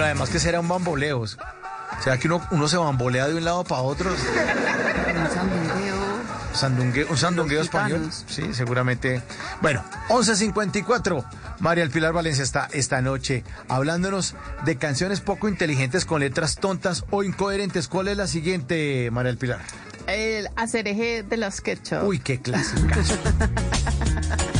Bueno, 0.00 0.12
además 0.12 0.30
que 0.30 0.38
será 0.40 0.60
un 0.60 0.66
bamboleo. 0.68 1.20
O 1.20 1.26
sea, 2.02 2.16
que 2.16 2.26
uno, 2.26 2.40
uno 2.52 2.68
se 2.68 2.78
bambolea 2.78 3.28
de 3.28 3.34
un 3.34 3.44
lado 3.44 3.64
para 3.64 3.82
otro. 3.82 4.10
Un 4.10 4.16
sandungueo. 5.30 6.00
Sandungue- 6.54 7.06
un 7.10 7.16
sandungueo 7.18 7.60
español. 7.60 8.08
Sí, 8.26 8.54
seguramente. 8.54 9.20
Bueno, 9.60 9.84
11.54. 10.08 11.22
María 11.58 11.84
El 11.84 11.90
Pilar 11.90 12.14
Valencia 12.14 12.42
está 12.42 12.70
esta 12.72 13.02
noche 13.02 13.44
hablándonos 13.68 14.36
de 14.64 14.76
canciones 14.76 15.20
poco 15.20 15.48
inteligentes 15.50 16.06
con 16.06 16.20
letras 16.20 16.56
tontas 16.56 17.04
o 17.10 17.22
incoherentes. 17.22 17.86
¿Cuál 17.86 18.08
es 18.08 18.16
la 18.16 18.26
siguiente, 18.26 19.10
María 19.10 19.32
El 19.32 19.36
Pilar? 19.36 19.60
El 20.06 20.48
acereje 20.56 21.22
de 21.24 21.36
los 21.36 21.60
ketchup. 21.60 22.04
Uy, 22.04 22.20
qué 22.20 22.40
clásica. 22.40 22.96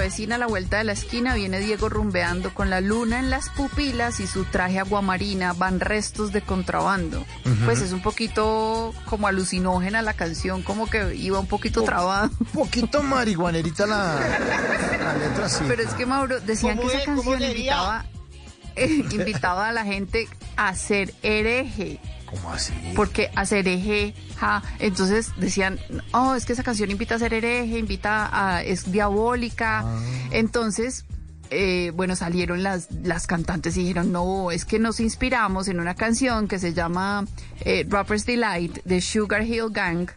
Avecina 0.00 0.36
a 0.36 0.38
la 0.38 0.46
vuelta 0.46 0.78
de 0.78 0.84
la 0.84 0.92
esquina, 0.92 1.34
viene 1.34 1.60
Diego 1.60 1.90
rumbeando 1.90 2.54
con 2.54 2.70
la 2.70 2.80
luna 2.80 3.18
en 3.18 3.28
las 3.28 3.50
pupilas 3.50 4.18
y 4.20 4.26
su 4.26 4.46
traje 4.46 4.78
aguamarina, 4.78 5.52
van 5.52 5.78
restos 5.78 6.32
de 6.32 6.40
contrabando. 6.40 7.22
Pues 7.66 7.82
es 7.82 7.92
un 7.92 8.00
poquito 8.00 8.94
como 9.04 9.26
alucinógena 9.26 10.00
la 10.00 10.14
canción, 10.14 10.62
como 10.62 10.88
que 10.88 11.14
iba 11.16 11.38
un 11.38 11.46
poquito 11.46 11.82
trabada. 11.82 12.30
Un 12.40 12.46
poquito 12.46 13.02
marihuanerita 13.02 13.86
la, 13.86 14.14
la 14.14 15.16
letra, 15.18 15.50
sí. 15.50 15.64
Pero 15.68 15.82
es 15.82 15.92
que 15.92 16.06
Mauro, 16.06 16.40
decían 16.40 16.78
que 16.78 16.86
¿Cómo 16.86 16.92
esa 16.92 17.04
canción 17.04 17.42
invitaba, 17.42 18.06
eh, 18.76 19.04
invitaba 19.10 19.68
a 19.68 19.72
la 19.72 19.84
gente 19.84 20.28
a 20.56 20.74
ser 20.74 21.12
hereje. 21.22 22.00
¿Cómo 22.30 22.52
así? 22.52 22.72
Porque 22.94 23.30
a 23.34 23.44
ser 23.44 23.66
hereje, 23.66 24.14
ja, 24.36 24.62
entonces 24.78 25.32
decían, 25.36 25.78
oh, 26.12 26.34
es 26.34 26.44
que 26.44 26.52
esa 26.52 26.62
canción 26.62 26.90
invita 26.90 27.16
a 27.16 27.18
ser 27.18 27.34
hereje, 27.34 27.78
invita 27.78 28.30
a, 28.32 28.62
es 28.62 28.92
diabólica. 28.92 29.80
Ah. 29.80 30.02
Entonces, 30.30 31.04
eh, 31.50 31.90
bueno, 31.96 32.14
salieron 32.14 32.62
las, 32.62 32.88
las 33.02 33.26
cantantes 33.26 33.76
y 33.76 33.80
dijeron, 33.80 34.12
no, 34.12 34.52
es 34.52 34.64
que 34.64 34.78
nos 34.78 35.00
inspiramos 35.00 35.66
en 35.66 35.80
una 35.80 35.96
canción 35.96 36.46
que 36.46 36.60
se 36.60 36.72
llama 36.72 37.26
eh, 37.62 37.84
Rapper's 37.88 38.24
Delight 38.24 38.84
de 38.84 39.00
Sugar 39.00 39.42
Hill 39.42 39.70
Gang. 39.70 40.08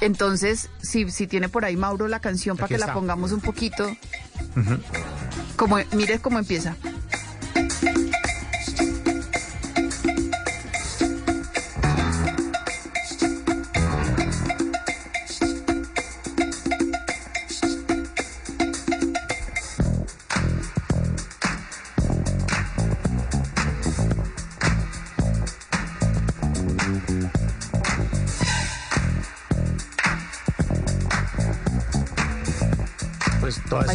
Entonces, 0.00 0.68
si, 0.82 1.08
si 1.10 1.26
tiene 1.26 1.48
por 1.48 1.64
ahí 1.64 1.76
Mauro 1.76 2.08
la 2.08 2.20
canción 2.20 2.56
para 2.56 2.68
que 2.68 2.78
la 2.78 2.92
pongamos 2.92 3.30
un 3.32 3.40
poquito, 3.40 3.94
como, 5.56 5.78
mire 5.92 6.18
cómo 6.18 6.38
empieza. 6.38 6.74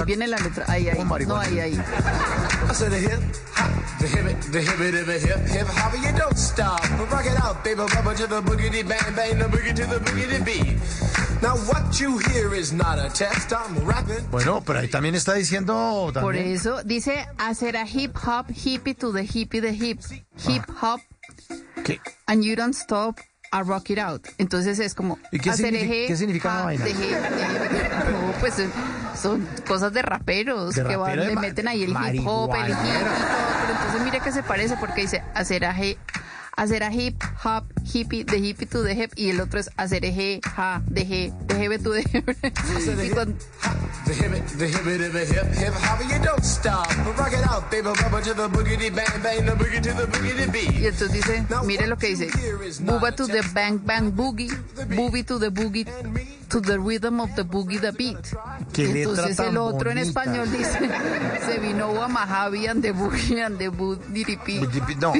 Ahí 0.06 0.14
viene 0.14 0.28
la 0.28 0.38
letra, 0.38 0.66
ahí, 0.68 0.88
ahí, 0.88 1.04
no, 1.26 1.36
ahí, 1.36 1.60
ahí. 1.60 1.74
I 1.74 2.74
said 2.74 2.92
the 2.92 3.00
hip 3.00 3.20
hop, 3.56 3.72
the 4.00 4.08
hip 4.08 4.26
it, 4.28 4.40
the 4.52 4.62
hip 4.62 4.80
it, 4.80 5.06
the 5.08 5.18
hip 5.18 5.40
hip 5.48 5.68
hop, 5.68 5.94
you 5.98 6.16
don't 6.16 6.38
stop. 6.38 6.80
Rock 7.10 7.26
it 7.26 7.44
out, 7.44 7.64
baby, 7.64 7.82
rubber 7.82 8.14
to 8.14 8.28
the 8.28 8.40
boogity 8.44 8.88
bang 8.88 9.16
bang, 9.16 9.40
the 9.40 9.46
boogie 9.46 9.74
to 9.74 9.86
the 9.88 9.98
boogity 9.98 10.46
beat. 10.46 10.78
Now 11.42 11.58
what 11.58 12.00
you 12.00 12.20
hear 12.20 12.54
is 12.54 12.72
not 12.72 13.00
a 13.00 13.10
test. 13.10 13.52
I'm 13.52 13.84
rapping. 13.84 14.30
Bueno, 14.30 14.62
pero 14.64 14.78
ahí 14.78 14.90
también 14.90 15.16
está 15.16 15.34
diciendo... 15.34 16.12
Por 16.14 16.36
eso 16.36 16.84
dice 16.84 17.26
hacer 17.40 17.76
a 17.76 17.88
hip 17.88 18.16
hop, 18.16 18.46
hippie 18.50 18.94
to 19.00 19.12
the 19.12 19.24
hippie 19.24 19.60
the 19.60 19.72
hip, 19.74 20.02
hip 20.38 20.70
hop, 20.70 21.00
¿Qué? 21.84 22.00
and 22.28 22.46
you 22.46 22.56
don't 22.56 22.76
stop 22.76 23.20
a 23.58 23.64
rock 23.64 23.90
it 23.92 24.00
out. 24.00 24.26
Entonces 24.38 24.80
es 24.80 24.94
como 24.94 25.18
¿Y 25.32 25.40
qué 25.40 25.50
hacer 25.50 25.66
significa- 25.68 25.94
eje, 25.94 26.08
qué 26.08 26.18
significa 26.18 26.56
la 26.56 26.64
vaina? 26.66 26.86
No, 28.12 28.32
pues 28.40 28.60
eh, 28.60 28.70
son 29.22 29.48
cosas 29.68 29.94
de 29.94 30.02
raperos 30.02 30.76
De 30.76 30.84
que 30.84 30.96
van, 30.96 31.12
rapero 31.18 31.24
de 31.24 31.36
le 31.36 31.42
meten 31.42 31.68
ahí 31.68 31.84
el 31.84 31.90
hip 31.92 31.96
hop, 32.28 32.54
el 32.56 32.70
hip 32.70 32.70
y 32.70 32.74
todo. 32.74 32.92
Pero 33.62 33.74
entonces 33.80 34.02
mire 34.04 34.20
que 34.20 34.32
se 34.32 34.44
parece 34.44 34.76
porque 34.78 35.02
dice 35.02 35.24
hacer 35.34 35.66
a 35.66 35.72
he- 35.80 35.98
hacer 36.58 36.84
a 36.84 36.90
hip 36.92 37.22
hop, 37.44 37.66
hippie, 37.84 38.24
de 38.24 38.38
hippie 38.40 38.66
to 38.66 38.84
the 38.84 38.94
hip 38.96 39.12
y 39.16 39.30
el 39.30 39.42
otro 39.42 39.60
es 39.60 39.70
hacer 39.78 40.06
eje, 40.06 40.40
ja, 40.56 40.82
de 40.88 41.02
he, 41.02 41.34
de 41.48 41.56
hebe 41.64 41.80
to 41.80 41.92
the 41.94 42.02
hip. 42.02 42.30
Y 43.04 43.10
cuando- 43.10 43.38
The 44.06 44.14
hip 44.14 44.32
the 44.58 44.68
hip 44.68 44.84
the 45.12 45.26
hip 45.26 45.56
hip 45.58 45.74
hop, 45.74 46.00
you 46.02 46.20
don't 46.24 46.44
stop. 46.44 46.88
Rock 47.18 47.34
it 47.34 47.46
out, 47.50 47.70
baby, 47.72 47.88
rubber 47.88 48.22
to 48.22 48.34
the 48.36 48.48
boogity 48.50 48.94
bang 48.94 49.22
bang, 49.24 49.46
the 49.46 49.52
boogie 49.54 49.82
to 49.82 49.94
the 49.94 50.06
boogity 50.06 50.52
beat. 50.52 50.72
Y 50.80 50.86
entonces 50.88 51.12
dice, 51.12 51.44
mire 51.66 51.88
lo 51.88 51.98
que 51.98 52.10
dice, 52.10 52.30
Booba 52.84 53.12
to 53.16 53.26
the 53.28 53.42
bang 53.54 53.78
bang 53.80 54.12
boogie, 54.12 54.50
boogie 54.96 55.26
to 55.26 55.40
the 55.40 55.50
boogie, 55.50 55.86
to 56.56 56.62
the 56.62 56.78
rhythm 56.80 57.20
of 57.20 57.30
the 57.36 57.44
boogie 57.44 57.80
the 57.82 57.92
beat. 57.92 58.18
Entonces 58.78 59.38
el 59.40 59.58
otro 59.58 59.92
en 59.92 59.98
bonita. 59.98 60.22
español 60.24 60.52
dice, 60.52 60.80
se 61.46 61.60
vino 61.60 62.02
a 62.02 62.46
and 62.46 62.82
the 62.82 62.92
boogie 62.94 63.44
and 63.44 63.58
the 63.58 63.68
boogie. 63.70 64.26
No. 65.02 65.12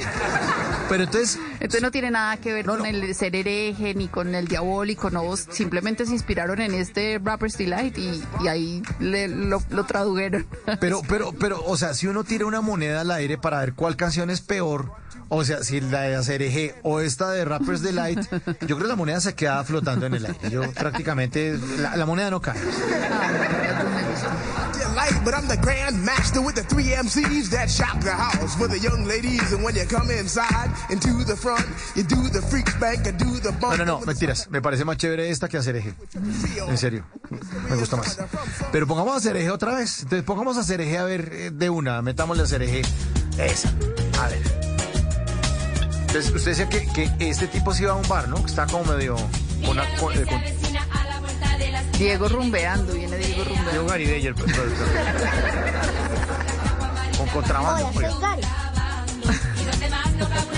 Pero 0.88 1.04
entonces, 1.04 1.38
Entonces 1.56 1.82
no 1.82 1.92
tiene 1.92 2.12
nada 2.12 2.38
que 2.38 2.54
ver 2.54 2.66
con 2.66 2.86
el 2.86 3.14
ser 3.16 3.36
hereje 3.36 3.94
ni 3.96 4.08
con 4.08 4.34
el 4.34 4.48
diabólico, 4.48 5.10
no, 5.10 5.36
simplemente 5.36 6.06
se 6.06 6.14
inspiraron 6.14 6.62
en 6.62 6.74
este 6.74 7.20
Rapper's 7.22 7.58
Delight 7.58 7.98
y, 7.98 8.24
y 8.42 8.48
ahí 8.48 8.82
le- 9.00 9.28
lo, 9.28 9.62
lo 9.70 9.86
tradujeron. 9.86 10.48
pero, 10.80 11.02
pero, 11.08 11.34
pero, 11.34 11.62
o 11.66 11.76
sea, 11.76 11.94
si 11.94 12.08
uno 12.08 12.24
tira 12.24 12.46
una 12.46 12.62
moneda 12.62 13.02
al 13.02 13.12
aire 13.12 13.38
para 13.38 13.60
ver 13.60 13.74
cuál 13.74 13.96
canción 13.96 14.30
es 14.30 14.42
peor, 14.42 14.92
o 15.28 15.44
sea, 15.44 15.64
si 15.64 15.82
la 15.82 16.02
de 16.02 16.16
hacer 16.16 16.44
eje 16.44 16.76
o 16.84 17.00
esta 17.00 17.32
de 17.32 17.44
Rappers 17.46 17.82
Delight, 17.82 18.20
yo 18.68 18.76
creo 18.76 18.78
que 18.78 18.88
la 18.88 18.96
moneda 18.96 19.20
se 19.20 19.34
queda 19.34 19.64
flotando 19.64 20.06
en 20.06 20.14
el 20.14 20.26
aire. 20.28 20.50
Yo 20.52 20.62
prácticamente, 20.72 21.25
la, 21.80 21.96
la 21.96 22.06
moneda 22.06 22.30
no 22.30 22.40
cae. 22.40 22.56
Light, 24.96 25.20
but 25.26 25.34
I'm 25.34 25.48
the 25.48 25.58
grand 25.58 26.02
master 26.06 26.42
with 26.42 26.56
the 26.56 26.64
three 26.64 26.94
MCs 26.96 27.50
that 27.52 27.70
shock 27.70 28.00
the 28.00 28.12
house 28.12 28.56
for 28.56 28.68
the 28.70 28.80
young 28.80 29.06
ladies. 29.06 29.52
And 29.52 29.62
when 29.64 29.76
you 29.76 29.86
come 29.86 30.10
inside 30.10 30.70
and 30.90 31.02
to 31.02 31.24
the 31.26 31.36
front, 31.36 31.66
you 31.96 32.04
do 32.04 32.30
the 32.30 32.42
freak 32.42 32.70
spank 32.70 33.06
and 33.06 33.18
do 33.20 33.26
the 33.42 33.52
No, 33.52 33.60
bump. 33.60 33.78
no, 33.78 33.84
no, 33.86 34.00
mentiras. 34.06 34.48
Me 34.50 34.62
parece 34.62 34.86
más 34.86 34.96
chévere 34.98 35.30
esta 35.30 35.50
que 35.50 35.58
hacer 35.58 35.76
eje. 35.76 35.94
En 36.68 36.78
serio, 36.78 37.04
me 37.70 37.76
gusta 37.76 37.98
más. 37.98 38.18
Pero 38.72 38.88
pongamos 38.88 39.14
a 39.16 39.18
hacer 39.18 39.36
eje 39.36 39.50
otra 39.52 39.76
vez. 39.76 40.04
Entonces 40.04 40.24
pongamos 40.24 40.56
a 40.58 40.62
hacer 40.62 40.80
eje 40.80 40.98
a 40.98 41.04
ver 41.04 41.30
eh, 41.34 41.52
de 41.54 41.70
una. 41.70 42.02
Metámosle 42.02 42.44
a 42.44 42.46
hacer 42.46 42.62
eje. 42.62 42.82
Esa. 43.38 43.70
A 44.22 44.28
ver. 44.30 44.42
Entonces, 46.08 46.34
usted 46.34 46.52
decía 46.52 46.70
que, 46.70 46.88
que 47.18 47.30
este 47.30 47.48
tipo 47.48 47.74
se 47.74 47.84
iba 47.84 47.92
a 47.92 47.96
un 47.96 48.08
bar, 48.08 48.30
¿no? 48.30 48.38
Que 48.42 48.50
está 48.50 48.66
como 48.66 48.86
medio. 48.86 49.18
Con, 49.66 49.72
una- 49.72 49.96
con- 49.98 50.14
eh, 50.14 50.26
con- 50.26 50.42
Diego 51.98 52.28
rumbeando, 52.28 52.94
viene 52.94 53.18
Diego 53.18 53.44
rumbeando. 53.44 53.72
Diego 53.72 53.88
Garibay, 53.88 54.28
el 54.28 54.36
productor. 54.36 54.68
Con 57.18 57.28
contrabando. 57.28 57.92
Hola, 57.96 58.12
soy 58.12 58.22
Gary. 58.22 58.42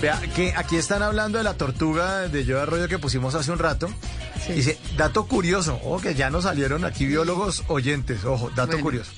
Vea, 0.00 0.20
que 0.36 0.54
aquí 0.56 0.76
están 0.76 1.02
hablando 1.02 1.38
de 1.38 1.44
la 1.44 1.54
tortuga 1.54 2.28
de 2.28 2.44
Yo 2.44 2.60
Arroyo 2.62 2.86
que 2.88 2.98
pusimos 2.98 3.34
hace 3.34 3.50
un 3.50 3.58
rato. 3.58 3.88
Dice, 4.48 4.78
dato 4.96 5.26
curioso, 5.26 5.74
ojo 5.84 6.00
que 6.00 6.14
ya 6.14 6.30
nos 6.30 6.44
salieron 6.44 6.84
aquí 6.84 7.04
biólogos 7.06 7.64
oyentes, 7.68 8.24
ojo, 8.24 8.48
dato 8.50 8.68
Bueno. 8.72 8.84
curioso. 8.84 9.10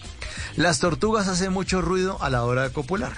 Las 0.57 0.79
tortugas 0.81 1.29
hacen 1.29 1.53
mucho 1.53 1.81
ruido 1.83 2.17
a 2.23 2.31
la 2.31 2.45
hora 2.45 2.63
de 2.63 2.71
copular. 2.71 3.13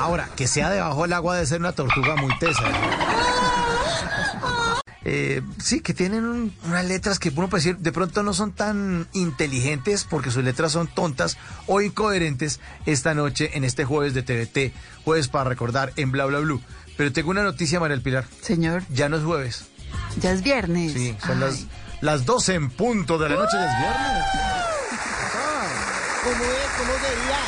Ahora, 0.00 0.30
que 0.36 0.46
sea 0.46 0.70
debajo 0.70 1.02
del 1.02 1.12
agua 1.12 1.34
debe 1.34 1.46
ser 1.46 1.60
una 1.60 1.72
tortuga 1.72 2.16
muy 2.16 2.36
tesa. 2.38 2.62
Eh, 2.62 2.72
sí, 5.60 5.80
que 5.80 5.94
tienen 5.94 6.24
un- 6.24 6.54
unas 6.64 6.84
letras 6.84 7.18
que 7.18 7.30
uno 7.30 7.48
puede 7.48 7.62
decir, 7.64 7.78
de 7.78 7.90
pronto 7.92 8.22
no 8.22 8.32
son 8.34 8.52
tan 8.52 9.08
inteligentes 9.12 10.04
porque 10.04 10.30
sus 10.30 10.44
letras 10.44 10.72
son 10.72 10.86
tontas 10.86 11.36
o 11.66 11.80
incoherentes 11.80 12.60
esta 12.86 13.12
noche 13.14 13.50
en 13.54 13.64
este 13.64 13.84
jueves 13.84 14.14
de 14.14 14.22
TVT, 14.22 14.72
jueves 15.04 15.28
para 15.28 15.50
recordar 15.50 15.92
en 15.96 16.12
Bla 16.12 16.26
Bla 16.26 16.38
Blue. 16.38 16.62
Pero 16.96 17.10
tengo 17.12 17.30
una 17.30 17.42
noticia, 17.42 17.80
María 17.80 17.96
del 17.96 18.02
Pilar. 18.04 18.26
Señor. 18.42 18.84
Ya 18.90 19.08
no 19.08 19.16
es 19.16 19.24
jueves. 19.24 19.64
Ya 20.20 20.30
es 20.32 20.42
viernes. 20.42 20.92
Sí, 20.92 21.16
son 21.26 21.40
las, 21.40 21.66
las 22.00 22.24
12 22.24 22.54
en 22.54 22.70
punto 22.70 23.18
de 23.18 23.28
la 23.30 23.36
noche, 23.36 23.52
ya 23.54 23.64
es 23.72 23.78
viernes. 23.78 24.24
¿Cómo 26.22 26.44
es? 26.44 26.70
¿Cómo 26.78 26.92
sería? 27.02 27.40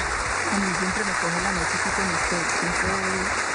A 0.55 0.59
mí 0.59 0.73
siempre 0.81 1.05
me 1.05 1.13
coge 1.23 1.43
la 1.43 1.53
noche 1.53 1.77
con 1.95 2.07
usted. 2.15 2.43
Siempre 2.61 3.54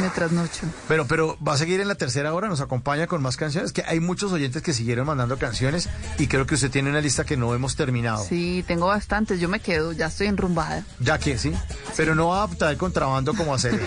me 0.00 0.08
trasnocho. 0.10 0.66
Pero, 0.88 1.06
pero 1.06 1.36
va 1.46 1.54
a 1.54 1.56
seguir 1.56 1.80
en 1.80 1.88
la 1.88 1.94
tercera 1.94 2.34
hora, 2.34 2.48
nos 2.48 2.60
acompaña 2.60 3.06
con 3.06 3.22
más 3.22 3.36
canciones, 3.36 3.72
que 3.72 3.82
hay 3.86 4.00
muchos 4.00 4.32
oyentes 4.32 4.62
que 4.62 4.72
siguieron 4.72 5.06
mandando 5.06 5.38
canciones 5.38 5.88
y 6.18 6.26
creo 6.26 6.46
que 6.46 6.54
usted 6.54 6.70
tiene 6.70 6.90
una 6.90 7.00
lista 7.00 7.24
que 7.24 7.36
no 7.36 7.54
hemos 7.54 7.76
terminado. 7.76 8.24
Sí, 8.24 8.64
tengo 8.66 8.86
bastantes. 8.86 9.40
Yo 9.40 9.48
me 9.48 9.60
quedo, 9.60 9.92
ya 9.92 10.06
estoy 10.06 10.28
enrumbada. 10.28 10.84
Ya 11.00 11.18
que 11.18 11.38
sí, 11.38 11.52
pero 11.96 12.14
no 12.14 12.28
va 12.28 12.40
a 12.40 12.44
adaptar 12.44 12.70
el 12.70 12.78
contrabando 12.78 13.34
como 13.34 13.54
hacer. 13.54 13.78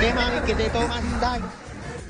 ¿Qué 0.00 0.14
mami 0.14 0.40
que 0.46 0.54
te 0.54 0.70
toman? 0.70 1.20
Dai. 1.20 1.40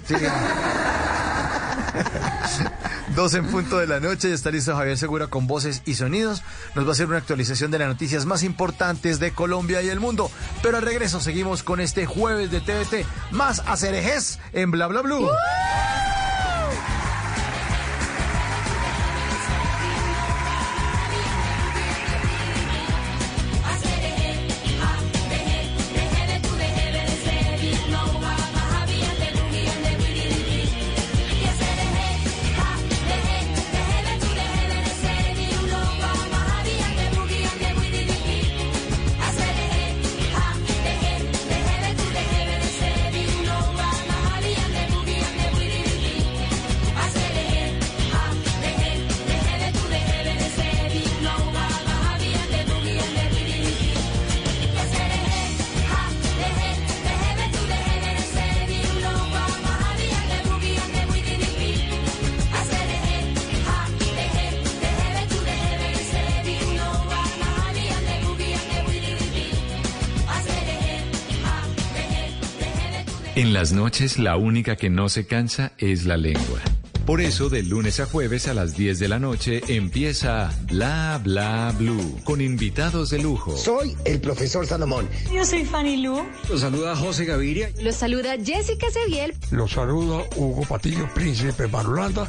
Sí. 0.07 0.15
Dos 3.15 3.35
en 3.35 3.47
punto 3.47 3.79
de 3.79 3.87
la 3.87 4.01
noche, 4.01 4.33
está 4.33 4.51
listo 4.51 4.75
Javier 4.75 4.99
Segura 4.99 5.29
con 5.29 5.47
voces 5.47 5.83
y 5.85 5.95
sonidos. 5.95 6.43
Nos 6.75 6.85
va 6.85 6.89
a 6.89 6.93
hacer 6.93 7.07
una 7.07 7.19
actualización 7.19 7.71
de 7.71 7.79
las 7.79 7.87
noticias 7.87 8.27
más 8.27 8.43
importantes 8.43 9.21
de 9.21 9.31
Colombia 9.31 9.83
y 9.83 9.89
el 9.89 10.01
mundo. 10.01 10.33
Pero 10.63 10.79
al 10.79 10.83
regreso 10.83 11.21
seguimos 11.21 11.63
con 11.63 11.81
este 11.81 12.07
jueves 12.07 12.51
de 12.51 12.61
TVT, 12.61 13.07
más 13.31 13.61
acerejes 13.67 14.41
en 14.53 14.73
Bla 14.73 14.89
Bla 14.89 15.03
Blue. 15.03 15.29
Las 73.55 73.73
noches 73.73 74.19
la 74.19 74.37
única 74.37 74.75
que 74.75 74.91
no 74.91 75.09
se 75.09 75.29
cansa 75.29 75.75
es 75.79 76.07
la 76.07 76.17
lengua. 76.17 76.61
Por 77.07 77.21
eso, 77.21 77.49
de 77.49 77.63
lunes 77.63 78.01
a 78.01 78.07
jueves 78.07 78.49
a 78.49 78.55
las 78.55 78.77
10 78.77 78.99
de 78.99 79.07
la 79.07 79.21
noche 79.21 79.63
empieza 79.69 80.51
Bla 80.63 81.21
Bla 81.23 81.73
Blue 81.79 82.19
con 82.25 82.41
invitados 82.41 83.11
de 83.11 83.21
lujo. 83.21 83.57
Soy 83.57 83.95
el 84.07 84.21
profesor 84.21 84.67
Salomón. 84.67 85.09
Yo 85.33 85.45
soy 85.45 85.65
Fanny 85.65 85.99
Lu. 85.99 86.27
Los 86.49 86.63
saluda 86.63 86.97
José 86.97 87.27
Gaviria. 87.27 87.71
Los 87.81 87.95
saluda 87.95 88.35
Jessica 88.45 88.91
Seviel. 88.91 89.35
Los 89.53 89.71
saluda 89.71 90.25
Hugo 90.35 90.63
Patillo, 90.63 91.09
príncipe 91.15 91.69
Marulanda 91.69 92.29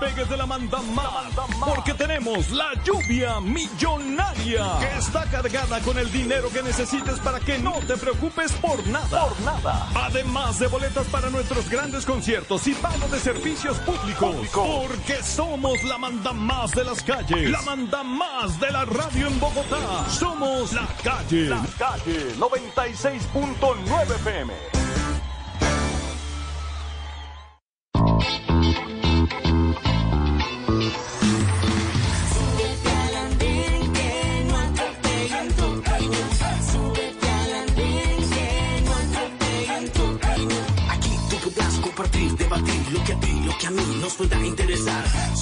Despegues 0.00 0.28
de 0.28 0.36
la 0.36 0.46
manda 0.46 0.80
más, 0.94 1.34
porque 1.64 1.94
tenemos 1.94 2.50
la 2.50 2.72
lluvia 2.84 3.40
millonaria, 3.40 4.78
que 4.78 4.98
está 4.98 5.24
cargada 5.26 5.80
con 5.80 5.98
el 5.98 6.10
dinero 6.10 6.48
que 6.50 6.62
necesites 6.62 7.18
para 7.20 7.40
que 7.40 7.58
no 7.58 7.72
te 7.86 7.96
preocupes 7.96 8.52
por 8.52 8.86
nada. 8.86 9.26
Por 9.26 9.40
nada. 9.40 9.88
Además 9.94 10.58
de 10.58 10.68
boletas 10.68 11.06
para 11.08 11.28
nuestros 11.30 11.68
grandes 11.68 12.06
conciertos 12.06 12.66
y 12.66 12.74
pago 12.74 13.08
de 13.08 13.18
servicios 13.18 13.78
públicos, 13.78 14.36
porque 14.52 15.22
somos 15.22 15.82
la 15.84 15.98
manda 15.98 16.32
más 16.32 16.70
de 16.72 16.84
las 16.84 17.02
calles, 17.02 17.50
la 17.50 17.60
manda 17.62 18.02
más 18.02 18.58
de 18.58 18.70
la 18.70 18.84
radio 18.84 19.26
en 19.26 19.38
Bogotá. 19.38 20.08
Somos 20.08 20.72
la 20.72 20.86
calle, 21.02 21.48
la 21.48 21.62
calle 21.78 22.34
96.9 22.36 24.14
FM. 24.16 24.79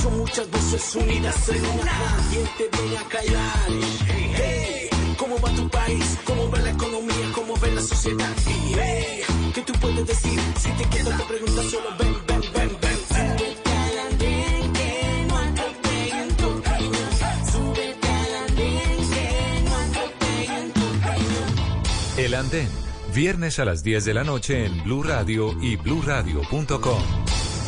Son 0.09 0.19
muchas 0.21 0.51
voces 0.51 0.97
unidas 0.97 1.49
en 1.51 1.67
una. 1.67 1.93
¿Quién 2.31 2.49
te 2.57 2.97
a 2.97 3.09
callar? 3.09 3.69
Hey, 4.07 4.89
¿cómo 5.19 5.39
va 5.39 5.51
tu 5.53 5.69
país? 5.69 6.19
¿Cómo 6.25 6.51
va 6.51 6.59
la 6.61 6.71
economía? 6.71 7.33
¿Cómo 7.35 7.55
va 7.61 7.69
la 7.69 7.83
sociedad? 7.83 8.35
Hey, 8.47 9.21
¿qué 9.55 9.61
tú 9.61 9.75
puedes 9.75 10.07
decir? 10.07 10.41
Si 10.61 10.71
te 10.71 10.85
quedas 10.89 11.19
te 11.19 11.25
preguntas 11.25 11.71
solo 11.71 11.91
ven, 11.99 12.17
ven, 12.27 12.41
ven, 12.55 12.79
ven. 12.81 12.99
El 22.17 22.35
Andén. 22.35 22.69
Viernes 23.15 23.59
a 23.59 23.65
las 23.67 23.83
10 23.83 24.05
de 24.07 24.15
la 24.15 24.25
noche 24.25 24.65
en 24.65 24.83
Blue 24.85 25.03
Radio 25.03 25.55
y 25.61 25.77
bluradio.com. 25.77 27.28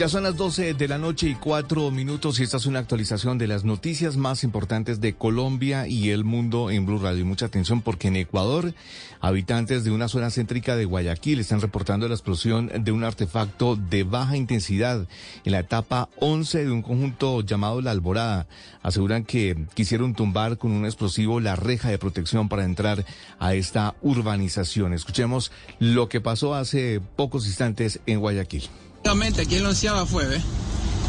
Ya 0.00 0.08
son 0.08 0.22
las 0.22 0.34
12 0.34 0.72
de 0.72 0.88
la 0.88 0.96
noche 0.96 1.28
y 1.28 1.34
cuatro 1.34 1.90
minutos 1.90 2.40
y 2.40 2.42
esta 2.42 2.56
es 2.56 2.64
una 2.64 2.78
actualización 2.78 3.36
de 3.36 3.46
las 3.46 3.64
noticias 3.64 4.16
más 4.16 4.44
importantes 4.44 5.02
de 5.02 5.12
Colombia 5.12 5.86
y 5.86 6.08
el 6.08 6.24
mundo 6.24 6.70
en 6.70 6.86
Blue 6.86 6.98
Radio. 6.98 7.20
Y 7.20 7.24
mucha 7.24 7.44
atención 7.44 7.82
porque 7.82 8.08
en 8.08 8.16
Ecuador, 8.16 8.72
habitantes 9.20 9.84
de 9.84 9.90
una 9.90 10.08
zona 10.08 10.30
céntrica 10.30 10.74
de 10.74 10.86
Guayaquil 10.86 11.38
están 11.38 11.60
reportando 11.60 12.08
la 12.08 12.14
explosión 12.14 12.70
de 12.82 12.92
un 12.92 13.04
artefacto 13.04 13.76
de 13.76 14.04
baja 14.04 14.38
intensidad 14.38 15.06
en 15.44 15.52
la 15.52 15.58
etapa 15.58 16.08
11 16.16 16.64
de 16.64 16.70
un 16.70 16.80
conjunto 16.80 17.42
llamado 17.42 17.82
La 17.82 17.90
Alborada. 17.90 18.46
Aseguran 18.82 19.24
que 19.24 19.66
quisieron 19.74 20.14
tumbar 20.14 20.56
con 20.56 20.72
un 20.72 20.86
explosivo 20.86 21.40
la 21.40 21.56
reja 21.56 21.90
de 21.90 21.98
protección 21.98 22.48
para 22.48 22.64
entrar 22.64 23.04
a 23.38 23.52
esta 23.52 23.94
urbanización. 24.00 24.94
Escuchemos 24.94 25.52
lo 25.78 26.08
que 26.08 26.22
pasó 26.22 26.54
hace 26.54 27.02
pocos 27.16 27.46
instantes 27.46 28.00
en 28.06 28.20
Guayaquil. 28.20 28.62
Efectivamente, 29.02 29.40
aquí 29.40 29.56
en 29.56 29.64
la 29.64 29.70
fue, 30.04 30.26
¿ves? 30.26 30.42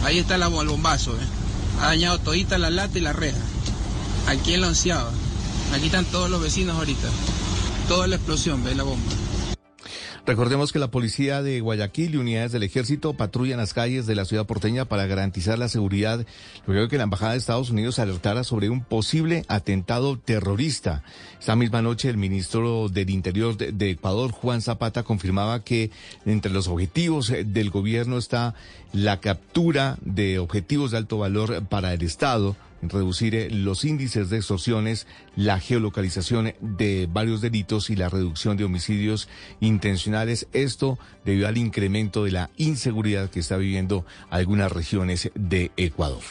Ahí 0.06 0.18
está 0.18 0.36
el 0.36 0.48
bombazo, 0.70 1.12
¿ves? 1.12 1.28
Ha 1.82 1.88
dañado 1.88 2.20
todita 2.20 2.58
la 2.58 2.70
lata 2.70 2.98
y 2.98 3.02
la 3.02 3.12
reja. 3.12 3.38
Aquí 4.28 4.54
en 4.54 4.62
la 4.62 4.70
onceava. 4.70 5.12
Aquí 5.74 5.88
están 5.88 6.06
todos 6.06 6.30
los 6.30 6.42
vecinos 6.42 6.78
ahorita. 6.78 7.10
Toda 7.90 8.08
la 8.08 8.16
explosión, 8.16 8.64
¿ves? 8.64 8.78
La 8.78 8.84
bomba. 8.84 9.12
Recordemos 10.26 10.72
que 10.72 10.78
la 10.78 10.92
policía 10.92 11.42
de 11.42 11.62
Guayaquil 11.62 12.14
y 12.14 12.18
unidades 12.18 12.52
del 12.52 12.62
ejército 12.62 13.14
patrullan 13.14 13.58
las 13.58 13.74
calles 13.74 14.06
de 14.06 14.14
la 14.14 14.26
ciudad 14.26 14.46
porteña 14.46 14.86
para 14.86 15.08
garantizar 15.08 15.58
la 15.58 15.68
seguridad, 15.68 16.26
luego 16.68 16.84
de 16.84 16.90
que 16.90 16.98
la 16.98 17.06
embajada 17.06 17.32
de 17.32 17.40
Estados 17.40 17.72
Unidos 17.72 17.98
alertara 17.98 18.44
sobre 18.44 18.70
un 18.70 18.84
posible 18.84 19.44
atentado 19.48 20.20
terrorista. 20.20 21.04
Esta 21.40 21.56
misma 21.56 21.82
noche 21.82 22.08
el 22.08 22.18
ministro 22.18 22.88
del 22.88 23.10
Interior 23.10 23.58
de, 23.58 23.72
de 23.72 23.90
Ecuador, 23.90 24.32
Juan 24.32 24.62
Zapata, 24.62 25.02
confirmaba 25.02 25.64
que 25.64 25.90
entre 26.26 26.52
los 26.52 26.68
objetivos 26.68 27.32
eh, 27.32 27.44
del 27.44 27.72
gobierno 27.72 28.20
está 28.20 28.54
la 28.94 29.20
captura 29.20 29.98
de 30.02 30.38
objetivos 30.38 30.92
de 30.92 30.98
alto 30.98 31.18
valor 31.18 31.66
para 31.66 31.94
el 31.94 32.04
Estado 32.04 32.56
reducir 32.82 33.36
eh, 33.36 33.50
los 33.50 33.86
índices 33.86 34.30
de 34.30 34.38
extorsiones, 34.38 35.08
la 35.36 35.60
geolocalización 35.60 36.54
de 36.60 37.08
varios 37.12 37.42
delitos 37.42 37.90
y 37.90 37.96
la 37.96 38.10
reducción 38.10 38.58
de 38.58 38.64
homicidios 38.64 39.30
intencionales. 39.60 40.48
Esto 40.54 40.98
debido 41.26 41.48
al 41.48 41.58
incremento 41.58 42.24
de 42.24 42.32
la 42.32 42.50
inseguridad 42.58 43.30
que 43.30 43.40
está 43.40 43.58
viviendo 43.58 44.06
algunas 44.30 44.72
regiones 44.72 45.32
de 45.36 45.72
Ecuador. 45.78 46.22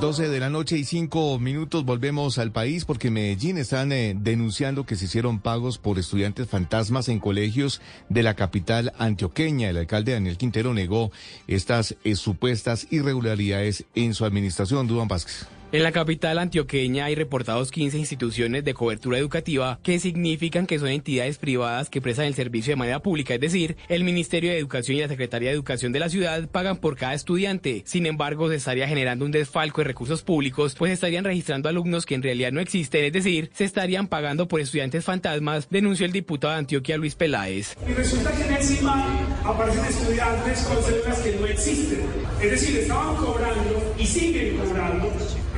12 0.00 0.28
de 0.28 0.40
la 0.40 0.50
noche 0.50 0.76
y 0.76 0.84
5 0.84 1.38
minutos 1.38 1.84
volvemos 1.84 2.38
al 2.38 2.52
país 2.52 2.84
porque 2.84 3.08
en 3.08 3.14
Medellín 3.14 3.58
están 3.58 3.92
eh, 3.92 4.14
denunciando 4.16 4.84
que 4.84 4.96
se 4.96 5.06
hicieron 5.06 5.40
pagos 5.40 5.78
por 5.78 5.98
estudiantes 5.98 6.48
fantasmas 6.48 7.08
en 7.08 7.20
colegios 7.20 7.80
de 8.08 8.22
la 8.22 8.34
capital 8.34 8.92
antioqueña. 8.98 9.70
El 9.70 9.78
alcalde 9.78 10.12
Daniel 10.12 10.36
Quintero 10.36 10.74
negó 10.74 11.10
estas 11.46 11.96
eh, 12.04 12.16
supuestas 12.16 12.86
irregularidades 12.90 13.84
en 13.94 14.14
su 14.14 14.24
administración. 14.24 14.86
Duan 14.86 15.08
Vázquez. 15.08 15.46
En 15.74 15.82
la 15.82 15.90
capital 15.90 16.38
antioqueña 16.38 17.06
hay 17.06 17.16
reportados 17.16 17.72
15 17.72 17.98
instituciones 17.98 18.62
de 18.62 18.74
cobertura 18.74 19.18
educativa 19.18 19.80
que 19.82 19.98
significan 19.98 20.68
que 20.68 20.78
son 20.78 20.86
entidades 20.86 21.38
privadas 21.38 21.90
que 21.90 22.00
prestan 22.00 22.26
el 22.26 22.34
servicio 22.36 22.70
de 22.70 22.76
manera 22.76 23.00
pública, 23.00 23.34
es 23.34 23.40
decir, 23.40 23.76
el 23.88 24.04
Ministerio 24.04 24.52
de 24.52 24.58
Educación 24.60 24.98
y 24.98 25.00
la 25.00 25.08
Secretaría 25.08 25.48
de 25.48 25.56
Educación 25.56 25.90
de 25.90 25.98
la 25.98 26.08
ciudad 26.08 26.48
pagan 26.48 26.76
por 26.76 26.96
cada 26.96 27.14
estudiante. 27.14 27.82
Sin 27.86 28.06
embargo, 28.06 28.48
se 28.48 28.54
estaría 28.54 28.86
generando 28.86 29.24
un 29.24 29.32
desfalco 29.32 29.80
de 29.80 29.88
recursos 29.88 30.22
públicos, 30.22 30.76
pues 30.78 30.92
estarían 30.92 31.24
registrando 31.24 31.68
alumnos 31.68 32.06
que 32.06 32.14
en 32.14 32.22
realidad 32.22 32.52
no 32.52 32.60
existen, 32.60 33.06
es 33.06 33.12
decir, 33.12 33.50
se 33.52 33.64
estarían 33.64 34.06
pagando 34.06 34.46
por 34.46 34.60
estudiantes 34.60 35.04
fantasmas, 35.04 35.66
denunció 35.70 36.06
el 36.06 36.12
diputado 36.12 36.52
de 36.52 36.60
Antioquia 36.60 36.96
Luis 36.98 37.16
Peláez. 37.16 37.76
Y 37.84 37.94
resulta 37.94 38.30
que 38.30 38.44
en 38.44 38.52
encima 38.52 39.26
aparecen 39.42 39.86
estudiantes 39.86 40.60
con 40.60 40.80
células 40.84 41.18
que 41.18 41.32
no 41.32 41.46
existen. 41.46 41.98
Es 42.40 42.50
decir, 42.52 42.76
estaban 42.76 43.16
cobrando 43.16 43.94
y 43.98 44.06
siguen 44.06 44.56
cobrando 44.58 45.10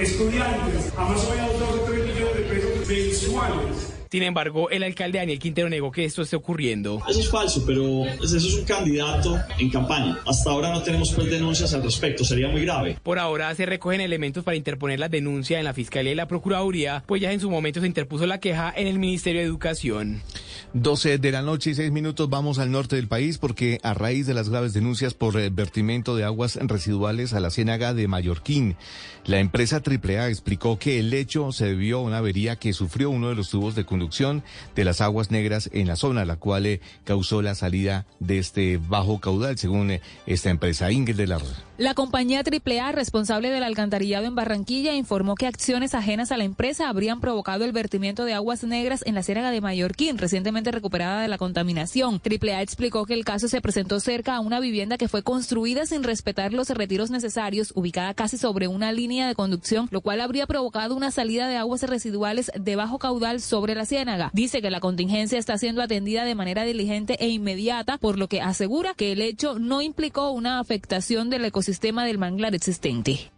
estudiantes 0.07 0.93
a 0.97 1.05
más 1.05 1.24
o 1.24 1.31
menos 1.35 1.59
2 1.59 1.69
o 1.69 1.85
3 1.85 2.07
millones 2.07 2.37
de 2.37 2.43
pesos 2.43 2.89
mensuales. 2.89 3.97
Sin 4.11 4.23
embargo, 4.23 4.70
el 4.70 4.85
alcalde 4.85 5.19
Daniel 5.19 5.39
Quintero 5.39 5.69
negó 5.69 5.91
que 5.91 6.05
esto 6.05 6.23
esté 6.23 6.37
ocurriendo. 6.37 7.03
Eso 7.09 7.20
es 7.20 7.28
falso, 7.28 7.65
pero 7.66 8.05
pues, 8.16 8.33
eso 8.33 8.49
es 8.49 8.55
un 8.55 8.65
candidato 8.65 9.37
en 9.59 9.69
campaña. 9.69 10.19
Hasta 10.27 10.51
ahora 10.51 10.73
no 10.73 10.81
tenemos 10.83 11.12
pues 11.12 11.28
denuncias 11.28 11.74
al 11.74 11.83
respecto, 11.83 12.24
sería 12.24 12.49
muy 12.49 12.62
grave. 12.62 12.97
Por 13.03 13.19
ahora 13.19 13.55
se 13.55 13.66
recogen 13.66 14.01
elementos 14.01 14.45
para 14.45 14.57
interponer 14.57 15.01
la 15.01 15.09
denuncia 15.09 15.59
en 15.59 15.65
la 15.65 15.74
Fiscalía 15.74 16.12
y 16.12 16.15
la 16.15 16.28
Procuraduría, 16.28 17.03
pues 17.07 17.20
ya 17.20 17.33
en 17.33 17.41
su 17.41 17.51
momento 17.51 17.81
se 17.81 17.87
interpuso 17.89 18.27
la 18.27 18.39
queja 18.39 18.73
en 18.77 18.87
el 18.87 18.99
Ministerio 18.99 19.41
de 19.41 19.47
Educación. 19.47 20.23
12 20.72 21.18
de 21.18 21.32
la 21.32 21.43
noche 21.43 21.70
y 21.70 21.74
6 21.74 21.93
minutos 21.93 22.28
vamos 22.28 22.59
al 22.59 22.70
norte 22.70 22.97
del 22.97 23.09
país 23.09 23.38
porque 23.38 23.78
a 23.82 23.94
raíz 23.94 24.26
de 24.26 24.34
las 24.34 24.48
graves 24.48 24.72
denuncias 24.72 25.14
por 25.14 25.34
vertimiento 25.51 26.16
de 26.16 26.24
aguas 26.24 26.56
residuales 26.56 27.32
a 27.32 27.40
la 27.40 27.51
ciénaga 27.51 27.94
de 27.94 28.09
Mallorquín, 28.09 28.76
la 29.24 29.38
empresa 29.38 29.82
AAA 29.84 30.28
explicó 30.28 30.78
que 30.78 31.01
el 31.01 31.12
hecho 31.12 31.51
se 31.51 31.66
debió 31.66 31.98
a 31.98 32.02
una 32.02 32.18
avería 32.18 32.56
que 32.56 32.72
sufrió 32.72 33.10
uno 33.10 33.28
de 33.28 33.34
los 33.34 33.51
tubos 33.51 33.74
de 33.74 33.84
conducción 33.84 34.44
de 34.74 34.84
las 34.84 35.01
aguas 35.01 35.30
negras 35.30 35.68
en 35.72 35.88
la 35.88 35.97
zona, 35.97 36.24
la 36.24 36.36
cual 36.36 36.66
eh, 36.66 36.80
causó 37.05 37.43
la 37.43 37.55
salida 37.55 38.06
de 38.20 38.38
este 38.38 38.78
bajo 38.78 39.20
caudal, 39.20 39.59
según 39.59 39.90
eh, 39.90 40.01
esta 40.26 40.51
empresa 40.51 40.93
Ingrid 40.93 41.16
de 41.16 41.26
la 41.26 41.38
Rosa. 41.38 41.62
La 41.78 41.94
compañía 41.94 42.43
AAA, 42.43 42.93
responsable 42.93 43.51
del 43.51 43.62
alcantarillado 43.62 44.26
en 44.26 44.34
Barranquilla, 44.34 44.94
informó 44.94 45.34
que 45.34 45.47
acciones 45.47 45.94
ajenas 45.94 46.32
a 46.32 46.38
la 46.38 46.44
empresa 46.44 46.88
habrían 46.88 47.20
provocado 47.20 47.64
el 47.64 47.72
vertimiento 47.72 48.24
de 48.24 48.32
aguas 48.32 48.64
negras 48.64 49.02
en 49.06 49.14
la 49.14 49.22
ciénaga 49.22 49.51
de 49.51 49.60
Mallorquín, 49.60 50.16
recientemente 50.16 50.56
recuperada 50.65 51.23
de 51.23 51.28
la 51.28 51.39
contaminación. 51.39 52.20
AAA 52.24 52.62
explicó 52.62 53.05
que 53.05 53.15
el 53.15 53.24
caso 53.24 53.49
se 53.49 53.61
presentó 53.61 54.01
cerca 54.01 54.37
a 54.37 54.41
una 54.41 54.61
vivienda 54.61 54.97
que 54.97 55.09
fue 55.09 55.23
construida 55.23 55.87
sin 55.87 56.03
respetar 56.03 56.53
los 56.53 56.70
retiros 56.70 57.11
necesarios, 57.11 57.73
ubicada 57.74 58.15
casi 58.15 58.39
sobre 58.39 58.69
una 58.69 58.93
línea 58.93 59.28
de 59.28 59.35
conducción, 59.35 59.89
lo 59.91 60.01
cual 60.01 60.20
habría 60.20 60.47
provocado 60.47 60.97
una 60.97 61.11
salida 61.11 61.49
de 61.49 61.57
aguas 61.57 61.83
residuales 61.83 62.51
de 62.59 62.77
bajo 62.77 62.99
caudal 62.99 63.41
sobre 63.41 63.74
la 63.74 63.87
ciénaga. 63.87 64.31
Dice 64.33 64.62
que 64.62 64.70
la 64.70 64.81
contingencia 64.81 65.39
está 65.39 65.59
siendo 65.59 65.83
atendida 65.83 66.24
de 66.24 66.35
manera 66.35 66.65
diligente 66.65 67.16
e 67.20 67.28
inmediata, 67.28 67.99
por 67.99 68.19
lo 68.19 68.28
que 68.28 68.41
asegura 68.41 68.95
que 68.95 69.12
el 69.12 69.23
hecho 69.23 69.59
no 69.59 69.83
implicó 69.83 70.31
una 70.31 70.59
afectación 70.59 71.31
del 71.31 71.45
ecosistema 71.45 72.05
del 72.05 72.19
manglar 72.19 72.55
existente. 72.55 73.35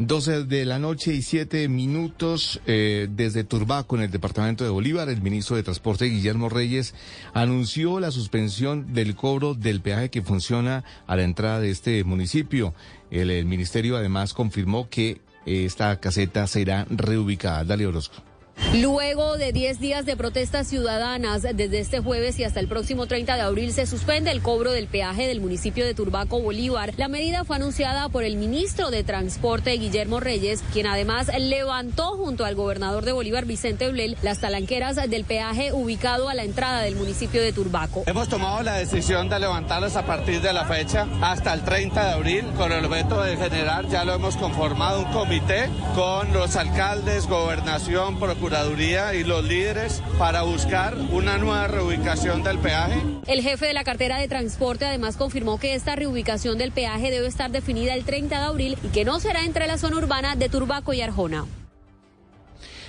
12 0.00 0.44
de 0.44 0.64
la 0.64 0.78
noche 0.78 1.12
y 1.12 1.20
7 1.20 1.68
minutos 1.68 2.62
eh, 2.64 3.06
desde 3.10 3.44
Turbaco, 3.44 3.96
en 3.96 4.02
el 4.02 4.10
departamento 4.10 4.64
de 4.64 4.70
Bolívar, 4.70 5.10
el 5.10 5.20
ministro 5.20 5.56
de 5.56 5.62
Transporte 5.62 6.06
Guillermo 6.06 6.48
Reyes 6.48 6.94
anunció 7.34 8.00
la 8.00 8.10
suspensión 8.10 8.94
del 8.94 9.14
cobro 9.14 9.52
del 9.52 9.82
peaje 9.82 10.08
que 10.08 10.22
funciona 10.22 10.84
a 11.06 11.16
la 11.16 11.24
entrada 11.24 11.60
de 11.60 11.68
este 11.68 12.02
municipio. 12.04 12.72
El, 13.10 13.30
el 13.30 13.44
ministerio 13.44 13.98
además 13.98 14.32
confirmó 14.32 14.88
que 14.88 15.20
esta 15.44 16.00
caseta 16.00 16.46
será 16.46 16.86
reubicada. 16.88 17.64
Dale 17.64 17.86
Orozco. 17.86 18.29
Luego 18.74 19.36
de 19.36 19.52
10 19.52 19.80
días 19.80 20.06
de 20.06 20.16
protestas 20.16 20.68
ciudadanas, 20.68 21.42
desde 21.42 21.80
este 21.80 21.98
jueves 21.98 22.38
y 22.38 22.44
hasta 22.44 22.60
el 22.60 22.68
próximo 22.68 23.06
30 23.06 23.34
de 23.34 23.40
abril 23.40 23.72
se 23.72 23.84
suspende 23.84 24.30
el 24.30 24.42
cobro 24.42 24.70
del 24.70 24.86
peaje 24.86 25.26
del 25.26 25.40
municipio 25.40 25.84
de 25.84 25.92
Turbaco, 25.92 26.40
Bolívar. 26.40 26.92
La 26.96 27.08
medida 27.08 27.42
fue 27.44 27.56
anunciada 27.56 28.08
por 28.10 28.22
el 28.22 28.36
ministro 28.36 28.92
de 28.92 29.02
Transporte, 29.02 29.72
Guillermo 29.72 30.20
Reyes, 30.20 30.62
quien 30.72 30.86
además 30.86 31.30
levantó 31.36 32.16
junto 32.16 32.44
al 32.44 32.54
gobernador 32.54 33.04
de 33.04 33.10
Bolívar, 33.10 33.44
Vicente 33.44 33.90
Blel, 33.90 34.16
las 34.22 34.38
talanqueras 34.38 34.96
del 34.96 35.24
peaje 35.24 35.72
ubicado 35.72 36.28
a 36.28 36.34
la 36.34 36.44
entrada 36.44 36.82
del 36.82 36.94
municipio 36.94 37.42
de 37.42 37.52
Turbaco. 37.52 38.04
Hemos 38.06 38.28
tomado 38.28 38.62
la 38.62 38.74
decisión 38.74 39.28
de 39.28 39.40
levantarlas 39.40 39.96
a 39.96 40.06
partir 40.06 40.40
de 40.40 40.52
la 40.52 40.64
fecha 40.66 41.08
hasta 41.22 41.54
el 41.54 41.62
30 41.62 42.04
de 42.04 42.10
abril 42.12 42.46
con 42.56 42.70
el 42.70 42.84
objeto 42.84 43.20
de 43.22 43.36
generar, 43.36 43.88
ya 43.88 44.04
lo 44.04 44.14
hemos 44.14 44.36
conformado, 44.36 45.00
un 45.00 45.12
comité 45.12 45.68
con 45.96 46.32
los 46.32 46.54
alcaldes, 46.54 47.26
gobernación, 47.26 48.18
procuraduría 48.50 49.14
y 49.14 49.22
los 49.22 49.44
líderes 49.44 50.02
para 50.18 50.42
buscar 50.42 50.96
una 51.12 51.38
nueva 51.38 51.68
reubicación 51.68 52.42
del 52.42 52.58
peaje. 52.58 53.00
El 53.28 53.42
jefe 53.42 53.66
de 53.66 53.72
la 53.72 53.84
cartera 53.84 54.18
de 54.18 54.26
transporte 54.26 54.84
además 54.86 55.16
confirmó 55.16 55.60
que 55.60 55.74
esta 55.74 55.94
reubicación 55.94 56.58
del 56.58 56.72
peaje 56.72 57.12
debe 57.12 57.28
estar 57.28 57.52
definida 57.52 57.94
el 57.94 58.04
30 58.04 58.40
de 58.40 58.44
abril 58.44 58.78
y 58.82 58.88
que 58.88 59.04
no 59.04 59.20
será 59.20 59.44
entre 59.44 59.68
la 59.68 59.78
zona 59.78 59.98
urbana 59.98 60.34
de 60.34 60.48
Turbaco 60.48 60.92
y 60.92 61.00
Arjona. 61.00 61.46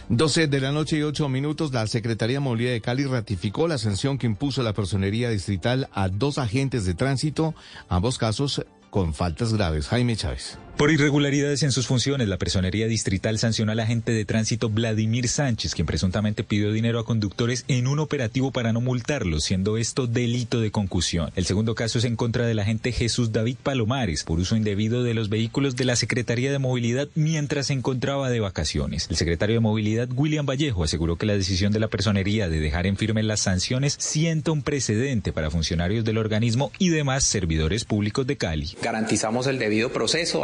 12 0.10 0.48
de 0.48 0.60
la 0.62 0.72
noche 0.72 0.98
y 0.98 1.04
8 1.04 1.30
minutos, 1.30 1.72
la 1.72 1.86
Secretaría 1.86 2.38
de 2.38 2.42
Movilidad 2.42 2.72
de 2.72 2.82
Cali 2.82 3.06
ratificó 3.06 3.68
la 3.68 3.78
sanción 3.78 4.18
que 4.18 4.26
impuso 4.26 4.64
la 4.64 4.74
Personería 4.74 5.30
Distrital 5.30 5.90
a 5.94 6.10
dos 6.10 6.40
agentes 6.40 6.86
de 6.86 6.96
tránsito, 6.96 7.54
ambos 7.88 8.18
casos 8.18 8.66
con 8.90 9.14
faltas 9.14 9.54
graves. 9.54 9.88
Jaime 9.88 10.16
Chávez. 10.16 10.58
Por 10.82 10.90
irregularidades 10.90 11.62
en 11.62 11.72
sus 11.72 11.86
funciones, 11.86 12.28
la 12.28 12.40
Personería 12.40 12.88
Distrital 12.88 13.38
sancionó 13.38 13.72
al 13.72 13.80
agente 13.80 14.14
de 14.14 14.26
tránsito 14.26 14.68
Vladimir 14.68 15.28
Sánchez, 15.28 15.76
quien 15.76 15.86
presuntamente 15.86 16.44
pidió 16.44 16.72
dinero 16.72 16.98
a 16.98 17.06
conductores 17.06 17.66
en 17.68 17.86
un 17.86 18.00
operativo 18.00 18.50
para 18.50 18.74
no 18.74 18.82
multarlos, 18.82 19.44
siendo 19.44 19.78
esto 19.78 20.08
delito 20.08 20.60
de 20.60 20.72
concusión. 20.72 21.30
El 21.36 21.46
segundo 21.46 21.76
caso 21.76 22.00
es 22.00 22.06
en 22.06 22.16
contra 22.16 22.48
del 22.48 22.58
agente 22.58 22.92
Jesús 22.92 23.32
David 23.32 23.58
Palomares, 23.62 24.24
por 24.24 24.40
uso 24.40 24.56
indebido 24.56 25.04
de 25.04 25.14
los 25.14 25.30
vehículos 25.30 25.76
de 25.76 25.86
la 25.86 25.96
Secretaría 25.96 26.52
de 26.52 26.58
Movilidad 26.58 27.10
mientras 27.14 27.68
se 27.68 27.74
encontraba 27.74 28.32
de 28.32 28.40
vacaciones. 28.40 29.06
El 29.12 29.18
secretario 29.18 29.58
de 29.58 29.60
Movilidad, 29.60 30.10
William 30.16 30.48
Vallejo, 30.48 30.84
aseguró 30.84 31.16
que 31.16 31.28
la 31.28 31.38
decisión 31.38 31.72
de 31.72 31.80
la 31.80 31.90
Personería 31.90 32.50
de 32.50 32.60
dejar 32.60 32.88
en 32.88 32.98
firme 32.98 33.22
las 33.22 33.42
sanciones 33.42 33.98
sienta 34.00 34.52
un 34.52 34.64
precedente 34.64 35.32
para 35.32 35.52
funcionarios 35.52 36.06
del 36.06 36.18
organismo 36.18 36.72
y 36.80 36.90
demás 36.90 37.24
servidores 37.24 37.86
públicos 37.86 38.26
de 38.26 38.38
Cali. 38.38 38.76
Garantizamos 38.82 39.46
el 39.46 39.60
debido 39.60 39.94
proceso, 39.94 40.44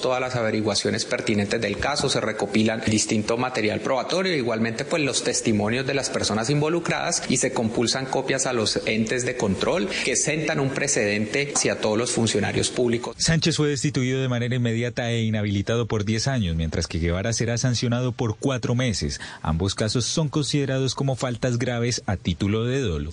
todas 0.00 0.20
las 0.20 0.36
averiguaciones 0.36 1.04
pertinentes 1.04 1.60
del 1.60 1.78
caso, 1.78 2.08
se 2.08 2.20
recopilan 2.20 2.82
distinto 2.86 3.36
material 3.36 3.80
probatorio, 3.80 4.34
igualmente 4.34 4.84
pues 4.84 5.02
los 5.02 5.24
testimonios 5.24 5.86
de 5.86 5.94
las 5.94 6.10
personas 6.10 6.50
involucradas 6.50 7.22
y 7.28 7.38
se 7.38 7.52
compulsan 7.52 8.06
copias 8.06 8.46
a 8.46 8.52
los 8.52 8.80
entes 8.86 9.24
de 9.26 9.36
control 9.36 9.88
que 10.04 10.16
sentan 10.16 10.60
un 10.60 10.70
precedente 10.70 11.52
hacia 11.54 11.80
todos 11.80 11.98
los 11.98 12.12
funcionarios 12.12 12.70
públicos. 12.70 13.16
Sánchez 13.18 13.56
fue 13.56 13.68
destituido 13.68 14.20
de 14.20 14.28
manera 14.28 14.54
inmediata 14.54 15.10
e 15.10 15.22
inhabilitado 15.22 15.86
por 15.86 16.04
10 16.04 16.28
años, 16.28 16.56
mientras 16.56 16.86
que 16.86 16.98
Guevara 16.98 17.32
será 17.32 17.58
sancionado 17.58 18.12
por 18.12 18.36
cuatro 18.36 18.74
meses. 18.74 19.20
Ambos 19.42 19.74
casos 19.74 20.04
son 20.04 20.28
considerados 20.28 20.94
como 20.94 21.16
faltas 21.16 21.58
graves 21.58 22.02
a 22.06 22.16
título 22.16 22.64
de 22.64 22.80
dolo. 22.80 23.10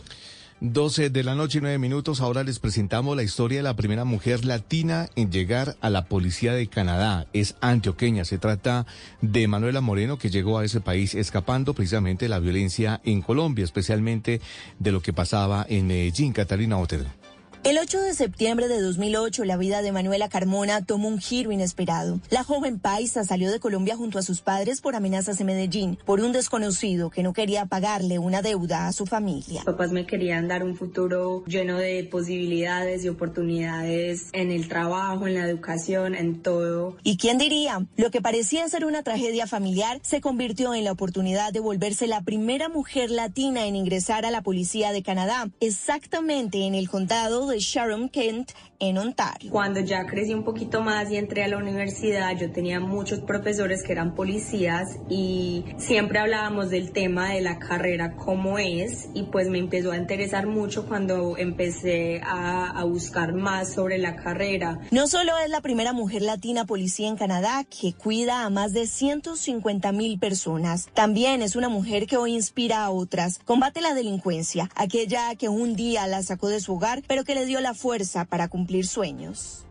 12 0.61 1.09
de 1.09 1.23
la 1.23 1.33
noche 1.33 1.57
y 1.57 1.61
9 1.61 1.79
minutos. 1.79 2.21
Ahora 2.21 2.43
les 2.43 2.59
presentamos 2.59 3.15
la 3.15 3.23
historia 3.23 3.57
de 3.57 3.63
la 3.63 3.75
primera 3.75 4.05
mujer 4.05 4.45
latina 4.45 5.09
en 5.15 5.31
llegar 5.31 5.75
a 5.81 5.89
la 5.89 6.05
policía 6.05 6.53
de 6.53 6.67
Canadá. 6.67 7.25
Es 7.33 7.55
antioqueña. 7.61 8.25
Se 8.25 8.37
trata 8.37 8.85
de 9.21 9.47
Manuela 9.47 9.81
Moreno, 9.81 10.19
que 10.19 10.29
llegó 10.29 10.59
a 10.59 10.65
ese 10.65 10.79
país 10.79 11.15
escapando 11.15 11.73
precisamente 11.73 12.25
de 12.25 12.29
la 12.29 12.39
violencia 12.39 13.01
en 13.03 13.23
Colombia, 13.23 13.65
especialmente 13.65 14.39
de 14.77 14.91
lo 14.91 15.01
que 15.01 15.13
pasaba 15.13 15.65
en 15.67 15.87
Medellín. 15.87 16.31
Catalina 16.31 16.77
Otero. 16.77 17.20
El 17.63 17.77
8 17.77 18.01
de 18.01 18.15
septiembre 18.15 18.67
de 18.67 18.81
2008, 18.81 19.45
la 19.45 19.55
vida 19.55 19.83
de 19.83 19.91
Manuela 19.91 20.29
Carmona 20.29 20.83
tomó 20.83 21.07
un 21.07 21.19
giro 21.19 21.51
inesperado. 21.51 22.19
La 22.31 22.43
joven 22.43 22.79
paisa 22.79 23.23
salió 23.23 23.51
de 23.51 23.59
Colombia 23.59 23.95
junto 23.95 24.17
a 24.17 24.23
sus 24.23 24.41
padres 24.41 24.81
por 24.81 24.95
amenazas 24.95 25.39
en 25.39 25.45
Medellín, 25.45 25.99
por 26.03 26.21
un 26.21 26.31
desconocido 26.31 27.11
que 27.11 27.21
no 27.21 27.33
quería 27.33 27.67
pagarle 27.67 28.17
una 28.17 28.41
deuda 28.41 28.87
a 28.87 28.93
su 28.93 29.05
familia. 29.05 29.61
Papás 29.63 29.91
me 29.91 30.07
querían 30.07 30.47
dar 30.47 30.63
un 30.63 30.75
futuro 30.75 31.43
lleno 31.45 31.77
de 31.77 32.03
posibilidades 32.05 33.05
y 33.05 33.09
oportunidades 33.09 34.29
en 34.33 34.49
el 34.49 34.67
trabajo, 34.67 35.27
en 35.27 35.35
la 35.35 35.45
educación, 35.47 36.15
en 36.15 36.41
todo. 36.41 36.97
¿Y 37.03 37.17
quién 37.17 37.37
diría? 37.37 37.85
Lo 37.95 38.09
que 38.09 38.21
parecía 38.21 38.67
ser 38.69 38.85
una 38.85 39.03
tragedia 39.03 39.45
familiar 39.45 39.99
se 40.01 40.19
convirtió 40.19 40.73
en 40.73 40.83
la 40.83 40.93
oportunidad 40.93 41.53
de 41.53 41.59
volverse 41.59 42.07
la 42.07 42.21
primera 42.21 42.69
mujer 42.69 43.11
latina 43.11 43.67
en 43.67 43.75
ingresar 43.75 44.25
a 44.25 44.31
la 44.31 44.41
policía 44.41 44.91
de 44.93 45.03
Canadá, 45.03 45.51
exactamente 45.59 46.65
en 46.65 46.73
el 46.73 46.89
condado 46.89 47.50
de 47.50 47.50
Sharon 47.59 48.09
Kent 48.09 48.51
en 48.81 48.97
Ontario. 48.97 49.51
Cuando 49.51 49.79
ya 49.79 50.05
crecí 50.05 50.33
un 50.33 50.43
poquito 50.43 50.81
más 50.81 51.11
y 51.11 51.15
entré 51.15 51.43
a 51.43 51.47
la 51.47 51.57
universidad, 51.57 52.35
yo 52.35 52.51
tenía 52.51 52.79
muchos 52.79 53.19
profesores 53.19 53.83
que 53.83 53.91
eran 53.91 54.15
policías 54.15 54.97
y 55.07 55.65
siempre 55.77 56.19
hablábamos 56.19 56.71
del 56.71 56.91
tema 56.91 57.29
de 57.29 57.41
la 57.41 57.59
carrera, 57.59 58.15
cómo 58.15 58.57
es, 58.57 59.09
y 59.13 59.23
pues 59.23 59.49
me 59.49 59.59
empezó 59.59 59.91
a 59.91 59.97
interesar 59.97 60.47
mucho 60.47 60.87
cuando 60.87 61.37
empecé 61.37 62.21
a, 62.23 62.71
a 62.71 62.83
buscar 62.85 63.33
más 63.33 63.73
sobre 63.73 63.99
la 63.99 64.15
carrera. 64.15 64.79
No 64.89 65.07
solo 65.07 65.37
es 65.37 65.49
la 65.49 65.61
primera 65.61 65.93
mujer 65.93 66.23
latina 66.23 66.65
policía 66.65 67.07
en 67.07 67.17
Canadá 67.17 67.63
que 67.65 67.93
cuida 67.93 68.45
a 68.45 68.49
más 68.49 68.73
de 68.73 68.87
150 68.87 69.91
mil 69.91 70.17
personas, 70.17 70.89
también 70.93 71.43
es 71.43 71.55
una 71.55 71.69
mujer 71.69 72.07
que 72.07 72.17
hoy 72.17 72.33
inspira 72.33 72.83
a 72.83 72.89
otras. 72.89 73.39
Combate 73.45 73.81
la 73.81 73.93
delincuencia, 73.93 74.69
aquella 74.75 75.35
que 75.35 75.49
un 75.49 75.75
día 75.75 76.07
la 76.07 76.23
sacó 76.23 76.47
de 76.47 76.59
su 76.59 76.73
hogar, 76.73 77.03
pero 77.07 77.23
que 77.23 77.35
le 77.35 77.40
dio 77.45 77.59
la 77.61 77.73
fuerza 77.73 78.25
para 78.25 78.47
cumplir 78.47 78.87
sueños. 78.87 79.65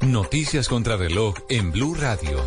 Noticias 0.00 0.68
contra 0.68 0.96
reloj 0.96 1.34
en 1.48 1.72
Blue 1.72 1.94
Radio. 1.94 2.44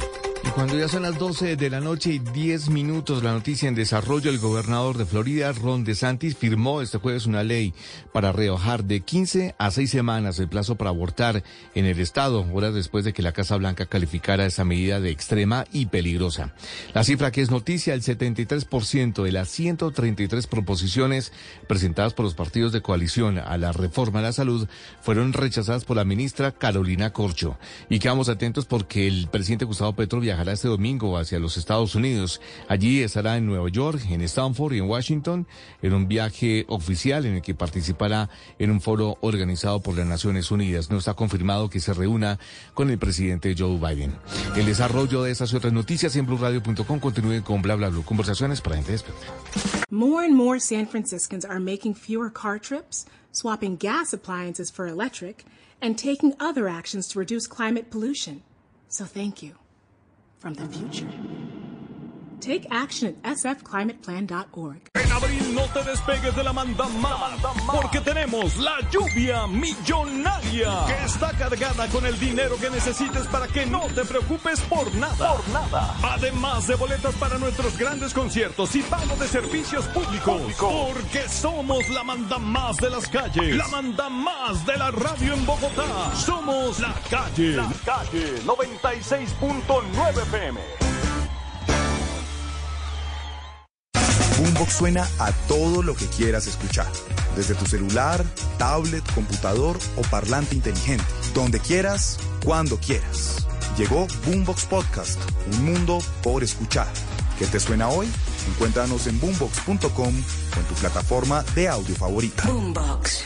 Cuando 0.53 0.77
ya 0.77 0.89
son 0.89 1.03
las 1.03 1.17
12 1.17 1.55
de 1.55 1.69
la 1.69 1.79
noche 1.79 2.11
y 2.11 2.19
10 2.19 2.69
minutos, 2.69 3.23
la 3.23 3.31
noticia 3.31 3.69
en 3.69 3.75
desarrollo, 3.75 4.29
el 4.29 4.37
gobernador 4.37 4.97
de 4.97 5.05
Florida, 5.05 5.51
Ron 5.53 5.85
DeSantis, 5.85 6.35
firmó 6.35 6.81
este 6.81 6.97
jueves 6.97 7.25
una 7.25 7.43
ley 7.43 7.73
para 8.11 8.33
rebajar 8.33 8.83
de 8.83 8.99
15 8.99 9.55
a 9.57 9.71
6 9.71 9.89
semanas 9.89 10.39
el 10.39 10.49
plazo 10.49 10.75
para 10.75 10.89
abortar 10.89 11.43
en 11.73 11.85
el 11.85 11.99
estado, 11.99 12.45
horas 12.53 12.73
después 12.73 13.05
de 13.05 13.13
que 13.13 13.21
la 13.21 13.31
Casa 13.31 13.55
Blanca 13.55 13.85
calificara 13.85 14.45
esa 14.45 14.65
medida 14.65 14.99
de 14.99 15.09
extrema 15.09 15.65
y 15.71 15.85
peligrosa. 15.85 16.53
La 16.93 17.03
cifra 17.05 17.31
que 17.31 17.41
es 17.41 17.49
noticia, 17.49 17.93
el 17.93 18.01
73% 18.01 19.23
de 19.23 19.31
las 19.31 19.49
133 19.49 20.47
proposiciones 20.47 21.31
presentadas 21.67 22.13
por 22.13 22.25
los 22.25 22.33
partidos 22.33 22.73
de 22.73 22.81
coalición 22.81 23.39
a 23.39 23.57
la 23.57 23.71
reforma 23.71 24.19
de 24.19 24.27
la 24.27 24.33
salud 24.33 24.67
fueron 25.01 25.31
rechazadas 25.33 25.85
por 25.85 25.95
la 25.95 26.05
ministra 26.05 26.51
Carolina 26.51 27.13
Corcho. 27.13 27.57
Y 27.89 27.99
quedamos 27.99 28.27
atentos 28.27 28.65
porque 28.65 29.07
el 29.07 29.27
presidente 29.31 29.65
Gustavo 29.65 29.93
Petro 29.93 30.19
viajará 30.41 30.53
este 30.53 30.67
domingo 30.67 31.17
hacia 31.17 31.39
los 31.39 31.55
Estados 31.57 31.93
Unidos. 31.93 32.41
Allí 32.67 33.03
estará 33.03 33.37
en 33.37 33.45
Nueva 33.45 33.69
York, 33.69 34.01
en 34.09 34.21
Stanford 34.21 34.73
y 34.73 34.79
en 34.79 34.89
Washington 34.89 35.45
en 35.83 35.93
un 35.93 36.07
viaje 36.07 36.65
oficial 36.67 37.27
en 37.27 37.35
el 37.35 37.41
que 37.43 37.53
participará 37.53 38.27
en 38.57 38.71
un 38.71 38.81
foro 38.81 39.19
organizado 39.21 39.81
por 39.81 39.95
las 39.95 40.07
Naciones 40.07 40.49
Unidas. 40.49 40.89
No 40.89 40.97
está 40.97 41.13
confirmado 41.13 41.69
que 41.69 41.79
se 41.79 41.93
reúna 41.93 42.39
con 42.73 42.89
el 42.89 42.97
presidente 42.97 43.53
Joe 43.55 43.77
Biden. 43.77 44.15
El 44.55 44.65
desarrollo 44.65 45.21
de 45.21 45.31
estas 45.31 45.53
y 45.53 45.57
otras 45.57 45.73
noticias 45.73 46.15
en 46.15 46.25
BlueRadio.com 46.25 46.99
continúe 46.99 47.43
con 47.43 47.61
bla 47.61 47.75
bla 47.75 47.89
bla 47.89 48.01
conversaciones 48.03 48.61
para 48.61 48.77
gente 48.77 48.93
despierta. 48.93 49.21
More 49.91 50.25
and 50.25 50.35
more 50.35 50.59
San 50.59 50.87
Franciscans 50.87 51.45
are 51.45 51.59
making 51.59 51.93
fewer 51.93 52.31
car 52.31 52.59
trips, 52.59 53.05
swapping 53.31 53.77
gas 53.77 54.11
appliances 54.11 54.71
for 54.71 54.87
electric, 54.87 55.45
and 55.81 55.97
taking 55.97 56.33
other 56.39 56.67
actions 56.67 57.07
to 57.09 57.19
reduce 57.19 57.47
climate 57.47 57.91
pollution. 57.91 58.41
So 58.87 59.05
thank 59.05 59.43
you. 59.43 59.60
From 60.41 60.55
the 60.55 60.65
future. 60.65 61.60
Take 62.41 62.67
action 62.71 63.15
at 63.23 63.37
sfclimateplan.org. 63.37 64.81
En 64.95 65.11
abril 65.11 65.53
no 65.53 65.61
te 65.73 65.83
despegues 65.83 66.35
de 66.35 66.43
la 66.43 66.51
manda 66.51 66.87
más, 66.87 67.39
porque 67.71 68.01
tenemos 68.01 68.57
la 68.57 68.79
lluvia 68.89 69.45
millonaria 69.45 70.85
que 70.87 71.05
está 71.05 71.31
cargada 71.37 71.87
con 71.89 72.03
el 72.03 72.19
dinero 72.19 72.57
que 72.57 72.71
necesites 72.71 73.27
para 73.27 73.47
que 73.47 73.67
no 73.67 73.81
te 73.93 74.03
preocupes 74.05 74.59
por 74.61 74.91
nada. 74.95 75.35
Por 75.35 75.49
nada. 75.49 75.95
Además 76.01 76.65
de 76.65 76.75
boletas 76.75 77.13
para 77.15 77.37
nuestros 77.37 77.77
grandes 77.77 78.11
conciertos 78.11 78.75
y 78.75 78.81
pago 78.81 79.15
de 79.17 79.27
servicios 79.27 79.85
públicos, 79.89 80.41
porque 80.59 81.29
somos 81.29 81.87
la 81.89 82.03
manda 82.03 82.39
más 82.39 82.77
de 82.77 82.89
las 82.89 83.07
calles, 83.07 83.55
la 83.55 83.67
manda 83.67 84.09
más 84.09 84.65
de 84.65 84.77
la 84.77 84.89
radio 84.89 85.35
en 85.35 85.45
Bogotá. 85.45 86.15
Somos 86.15 86.79
la 86.79 86.95
calle, 87.07 87.55
la 87.55 87.71
calle 87.85 88.41
96.9 88.45 90.25
PM. 90.31 90.90
Boombox 94.41 94.73
suena 94.73 95.07
a 95.19 95.31
todo 95.47 95.83
lo 95.83 95.93
que 95.93 96.07
quieras 96.07 96.47
escuchar, 96.47 96.91
desde 97.35 97.53
tu 97.53 97.67
celular, 97.67 98.25
tablet, 98.57 99.03
computador 99.13 99.77
o 99.97 100.01
parlante 100.01 100.55
inteligente, 100.55 101.03
donde 101.35 101.59
quieras, 101.59 102.17
cuando 102.43 102.77
quieras. 102.77 103.45
Llegó 103.77 104.07
Boombox 104.25 104.65
Podcast, 104.65 105.19
un 105.53 105.65
mundo 105.65 105.99
por 106.23 106.43
escuchar. 106.43 106.87
¿Qué 107.37 107.45
te 107.45 107.59
suena 107.59 107.89
hoy? 107.89 108.07
Encuéntranos 108.49 109.05
en 109.05 109.19
boombox.com 109.19 110.07
o 110.07 110.59
en 110.59 110.65
tu 110.67 110.73
plataforma 110.79 111.43
de 111.53 111.67
audio 111.67 111.93
favorita. 111.95 112.43
Boombox. 112.47 113.25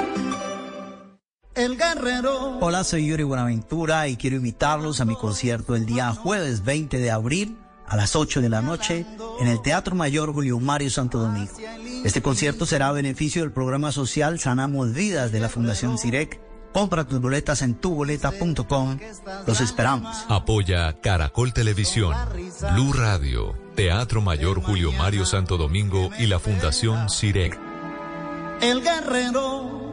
El 1.55 1.77
Guerrero. 1.77 2.59
Hola, 2.59 2.83
soy 2.83 3.07
Yuri 3.07 3.23
Buenaventura 3.23 4.09
y 4.09 4.17
quiero 4.17 4.35
invitarlos 4.35 4.99
a 4.99 5.05
mi 5.05 5.15
concierto 5.15 5.77
el 5.77 5.85
día 5.85 6.13
jueves 6.13 6.65
20 6.65 6.97
de 6.97 7.11
abril 7.11 7.57
a 7.87 7.95
las 7.95 8.15
8 8.15 8.41
de 8.41 8.49
la 8.49 8.61
noche 8.61 9.05
en 9.39 9.47
el 9.47 9.61
Teatro 9.61 9.95
Mayor 9.95 10.33
Julio 10.33 10.59
Mario 10.59 10.89
Santo 10.89 11.19
Domingo. 11.19 11.51
Este 12.03 12.21
concierto 12.21 12.65
será 12.65 12.89
a 12.89 12.91
beneficio 12.91 13.41
del 13.41 13.51
programa 13.51 13.91
social 13.91 14.39
Sanamos 14.39 14.93
Vidas 14.93 15.31
de 15.31 15.39
la 15.39 15.49
Fundación 15.49 15.97
CIREC. 15.97 16.39
Compra 16.73 17.07
tus 17.07 17.21
boletas 17.21 17.61
en 17.61 17.75
tuboleta.com. 17.75 18.99
Los 19.47 19.61
esperamos. 19.61 20.25
Apoya 20.27 20.99
Caracol 20.99 21.53
Televisión, 21.53 22.13
Blue 22.73 22.91
Radio, 22.91 23.55
Teatro 23.75 24.21
Mayor 24.21 24.61
Julio 24.61 24.91
Mario 24.91 25.25
Santo 25.25 25.57
Domingo 25.57 26.09
y 26.19 26.27
la 26.27 26.39
Fundación 26.39 27.09
CIREC. 27.09 27.57
El 28.61 28.81
Guerrero. 28.81 29.85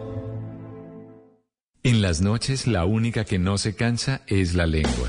En 1.85 2.01
las 2.01 2.21
noches 2.21 2.67
la 2.67 2.85
única 2.85 3.25
que 3.25 3.39
no 3.39 3.59
se 3.59 3.75
cansa 3.75 4.23
es 4.27 4.55
la 4.55 4.67
lengua. 4.67 5.09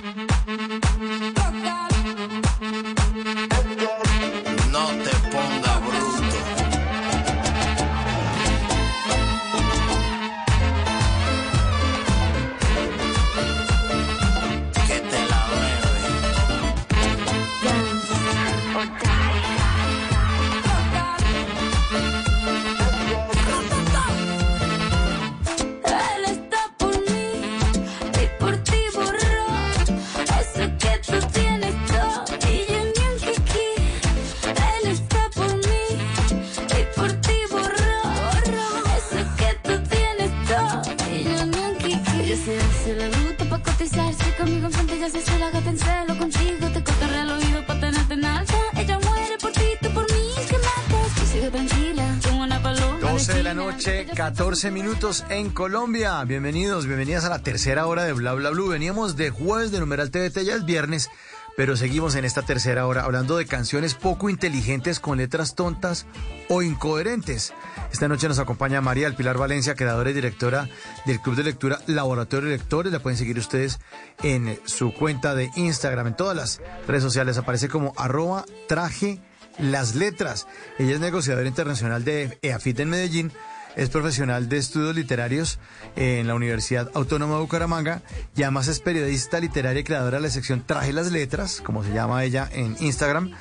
14 54.61 54.79
minutos 54.79 55.25
en 55.29 55.49
Colombia. 55.49 56.23
Bienvenidos, 56.23 56.85
bienvenidas 56.85 57.25
a 57.25 57.29
la 57.29 57.41
tercera 57.41 57.87
hora 57.87 58.03
de 58.03 58.13
Bla 58.13 58.35
Bla 58.35 58.51
Blue. 58.51 58.67
Veníamos 58.67 59.15
de 59.15 59.31
jueves 59.31 59.71
de 59.71 59.79
numeral 59.79 60.11
TVT, 60.11 60.43
ya 60.43 60.53
es 60.53 60.65
viernes, 60.65 61.09
pero 61.57 61.75
seguimos 61.75 62.13
en 62.13 62.25
esta 62.25 62.43
tercera 62.43 62.85
hora 62.85 63.01
hablando 63.01 63.37
de 63.37 63.47
canciones 63.47 63.95
poco 63.95 64.29
inteligentes 64.29 64.99
con 64.99 65.17
letras 65.17 65.55
tontas 65.55 66.05
o 66.47 66.61
incoherentes. 66.61 67.55
Esta 67.91 68.07
noche 68.07 68.27
nos 68.27 68.37
acompaña 68.37 68.81
María 68.81 69.07
del 69.07 69.15
Pilar 69.15 69.39
Valencia, 69.39 69.73
creadora 69.73 70.11
y 70.11 70.13
directora 70.13 70.69
del 71.07 71.19
Club 71.21 71.37
de 71.37 71.43
Lectura 71.45 71.79
Laboratorio 71.87 72.51
de 72.51 72.57
Lectores. 72.57 72.93
La 72.93 72.99
pueden 72.99 73.17
seguir 73.17 73.39
ustedes 73.39 73.79
en 74.21 74.59
su 74.65 74.93
cuenta 74.93 75.33
de 75.33 75.49
Instagram, 75.55 76.05
en 76.05 76.15
todas 76.15 76.37
las 76.37 76.61
redes 76.87 77.01
sociales. 77.01 77.39
Aparece 77.39 77.67
como 77.67 77.93
arroba 77.97 78.45
traje 78.67 79.19
las 79.57 79.95
letras. 79.95 80.45
Ella 80.77 80.93
es 80.93 80.99
negociadora 80.99 81.47
internacional 81.47 82.03
de 82.05 82.37
EAFIT 82.43 82.81
en 82.81 82.89
Medellín 82.91 83.31
es 83.75 83.89
profesional 83.89 84.49
de 84.49 84.57
estudios 84.57 84.95
literarios 84.95 85.59
en 85.95 86.27
la 86.27 86.35
Universidad 86.35 86.89
Autónoma 86.93 87.35
de 87.35 87.41
Bucaramanga 87.41 88.01
y 88.35 88.43
además 88.43 88.67
es 88.67 88.79
periodista 88.79 89.39
literaria 89.39 89.81
y 89.81 89.83
creadora 89.83 90.17
de 90.17 90.23
la 90.23 90.29
sección 90.29 90.63
Traje 90.65 90.93
las 90.93 91.11
Letras, 91.11 91.61
como 91.63 91.83
se 91.83 91.93
llama 91.93 92.23
ella 92.23 92.49
en 92.51 92.75
Instagram. 92.79 93.31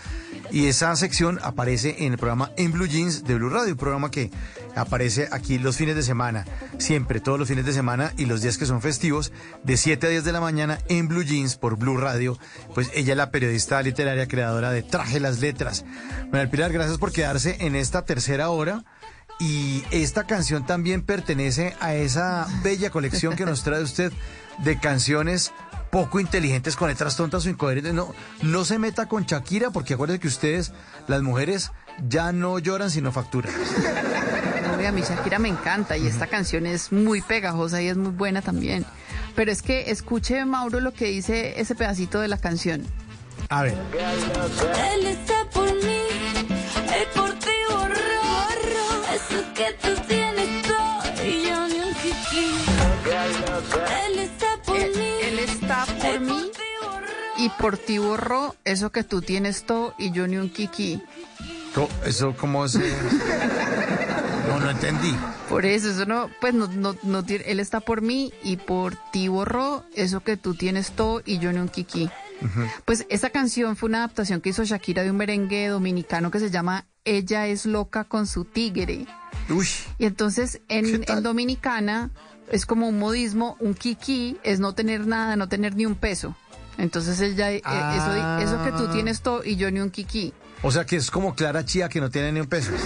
Y 0.53 0.67
esa 0.67 0.95
sección 0.97 1.39
aparece 1.43 2.05
en 2.05 2.13
el 2.13 2.19
programa 2.19 2.51
En 2.57 2.73
Blue 2.73 2.87
Jeans 2.87 3.25
de 3.25 3.37
Blue 3.37 3.51
Radio, 3.51 3.73
un 3.73 3.79
programa 3.79 4.11
que 4.11 4.31
aparece 4.75 5.29
aquí 5.31 5.59
los 5.59 5.77
fines 5.77 5.95
de 5.95 6.03
semana, 6.03 6.45
siempre, 6.79 7.21
todos 7.21 7.39
los 7.39 7.49
fines 7.49 7.65
de 7.67 7.73
semana 7.73 8.13
y 8.17 8.27
los 8.27 8.43
días 8.43 8.59
que 8.59 8.67
son 8.67 8.83
festivos, 8.83 9.33
de 9.63 9.77
7 9.77 10.07
a 10.07 10.11
10 10.11 10.25
de 10.25 10.33
la 10.33 10.41
mañana 10.41 10.79
en 10.89 11.07
Blue 11.07 11.23
Jeans 11.23 11.57
por 11.57 11.77
Blue 11.77 11.97
Radio. 11.97 12.37
Pues 12.75 12.91
ella 12.95 13.13
es 13.13 13.17
la 13.17 13.31
periodista 13.31 13.81
literaria 13.83 14.27
creadora 14.27 14.73
de 14.73 14.83
Traje 14.83 15.21
las 15.21 15.41
Letras. 15.41 15.85
Bueno, 16.31 16.51
Pilar, 16.51 16.73
gracias 16.73 16.99
por 16.99 17.13
quedarse 17.13 17.57
en 17.61 17.77
esta 17.77 18.05
tercera 18.05 18.51
hora. 18.51 18.85
Y 19.41 19.83
esta 19.91 20.25
canción 20.25 20.67
también 20.67 21.03
pertenece 21.03 21.75
a 21.81 21.95
esa 21.95 22.47
bella 22.63 22.91
colección 22.91 23.37
que 23.37 23.47
nos 23.47 23.63
trae 23.63 23.83
usted 23.83 24.13
de 24.59 24.79
canciones 24.79 25.53
poco 25.91 26.21
inteligentes 26.21 26.77
con 26.77 26.89
letras 26.89 27.17
tontas 27.17 27.47
o 27.47 27.51
incoherentes. 27.51 27.95
No, 27.95 28.15
no 28.43 28.65
se 28.65 28.79
meta 28.79 29.07
con 29.07 29.25
Shakira 29.25 29.71
porque 29.71 29.95
acuérdense 29.95 30.21
que 30.21 30.29
ustedes, 30.29 30.73
las 31.09 31.23
mujeres, 31.23 31.73
ya 32.07 32.33
no 32.33 32.59
lloran 32.59 32.91
sino 32.91 33.13
facturan. 33.13 33.53
No, 34.63 34.87
a 34.87 34.93
mí 34.93 35.03
Shakira 35.03 35.39
me 35.39 35.49
encanta 35.49 35.97
y 35.97 36.07
esta 36.07 36.27
canción 36.27 36.67
es 36.67 36.93
muy 36.93 37.21
pegajosa 37.23 37.83
y 37.83 37.89
es 37.89 37.97
muy 37.97 38.13
buena 38.13 38.43
también. 38.43 38.87
Pero 39.35 39.53
es 39.53 39.63
que 39.63 39.91
escuche, 39.91 40.45
Mauro, 40.45 40.81
lo 40.81 40.93
que 40.93 41.07
dice 41.07 41.61
ese 41.61 41.75
pedacito 41.75 42.21
de 42.21 42.29
la 42.29 42.39
canción. 42.39 42.87
A 43.49 43.63
ver. 43.63 43.75
Él 44.95 45.07
está 45.07 45.49
por 45.53 45.73
mí, 45.85 46.03
él 46.95 47.07
por 47.15 47.30
que 49.55 49.73
tú 49.83 49.89
tienes 50.09 50.63
todo 50.63 51.27
y 51.27 51.47
yo 51.49 51.69
ni 51.69 51.75
un 51.81 51.95
kiki. 51.95 52.55
Él 54.07 54.19
está 54.19 54.63
por 54.65 54.77
Él, 54.77 54.91
mí, 54.97 55.09
él 55.23 55.39
está 55.39 55.87
por 55.87 56.21
mí 56.21 56.51
y 57.39 57.49
por 57.51 57.79
ti 57.79 57.99
borró 57.99 58.55
eso 58.65 58.91
que 58.91 59.05
tú 59.05 59.23
tienes 59.23 59.65
todo 59.65 59.95
y 59.99 60.11
yo 60.13 60.27
ni 60.27 60.37
un 60.37 60.51
kiki. 60.51 61.03
¿Eso 62.05 62.35
cómo 62.37 62.67
se...? 62.69 62.81
No, 64.49 64.59
no 64.59 64.71
entendí. 64.71 65.15
Por 65.49 65.65
eso, 65.65 65.91
eso 65.91 66.05
no, 66.07 66.29
pues 66.41 66.53
no, 66.55 66.67
no, 66.67 66.97
no 67.05 67.25
tiene- 67.25 67.45
él 67.47 67.61
está 67.61 67.81
por 67.81 68.03
mí 68.03 68.33
y 68.43 68.57
por 68.57 68.97
ti 69.13 69.29
borró 69.29 69.85
eso 69.95 70.21
que 70.21 70.37
tú 70.37 70.55
tienes 70.55 70.91
todo 70.93 71.23
y 71.25 71.39
yo 71.39 71.53
ni 71.53 71.59
un 71.61 71.69
kiki. 71.69 72.11
Pues 72.87 73.07
esa 73.11 73.31
canción 73.31 73.77
fue 73.77 73.89
una 73.91 73.99
adaptación 73.99 74.41
que 74.41 74.49
hizo 74.49 74.65
Shakira 74.65 75.03
de 75.03 75.11
un 75.11 75.17
merengue 75.19 75.69
dominicano 75.69 76.31
que 76.31 76.41
se 76.41 76.51
llama 76.51 76.87
Ella 77.05 77.47
es 77.47 77.67
loca 77.67 78.05
con 78.05 78.27
su 78.27 78.45
tigre. 78.45 79.07
Uy. 79.49 79.67
Y 79.99 80.05
entonces 80.07 80.61
en, 80.69 81.05
en 81.09 81.23
Dominicana 81.23 82.11
es 82.51 82.67
como 82.67 82.89
un 82.89 82.99
modismo, 82.99 83.57
un 83.61 83.75
kiki 83.75 84.37
es 84.43 84.61
no 84.61 84.75
tener 84.75 85.07
nada, 85.07 85.37
no 85.37 85.49
tener 85.49 85.75
ni 85.77 85.87
un 85.87 85.95
peso. 85.95 86.37
Entonces 86.79 87.21
ella, 87.21 87.51
eh, 87.53 87.63
eso, 88.43 88.65
que 88.65 88.71
tú 88.73 88.87
Ah. 88.89 88.91
tienes 88.93 89.23
todo 89.23 89.45
y 89.45 89.57
yo 89.57 89.71
ni 89.71 89.81
un 89.81 89.91
kiki. 89.91 90.33
O 90.63 90.71
sea 90.71 90.85
que 90.85 90.97
es 90.97 91.11
como 91.11 91.35
Clara 91.35 91.65
Chía 91.65 91.89
que 91.89 92.01
no 92.01 92.11
tiene 92.11 92.33
ni 92.33 92.41
un 92.41 92.47
peso. 92.47 92.71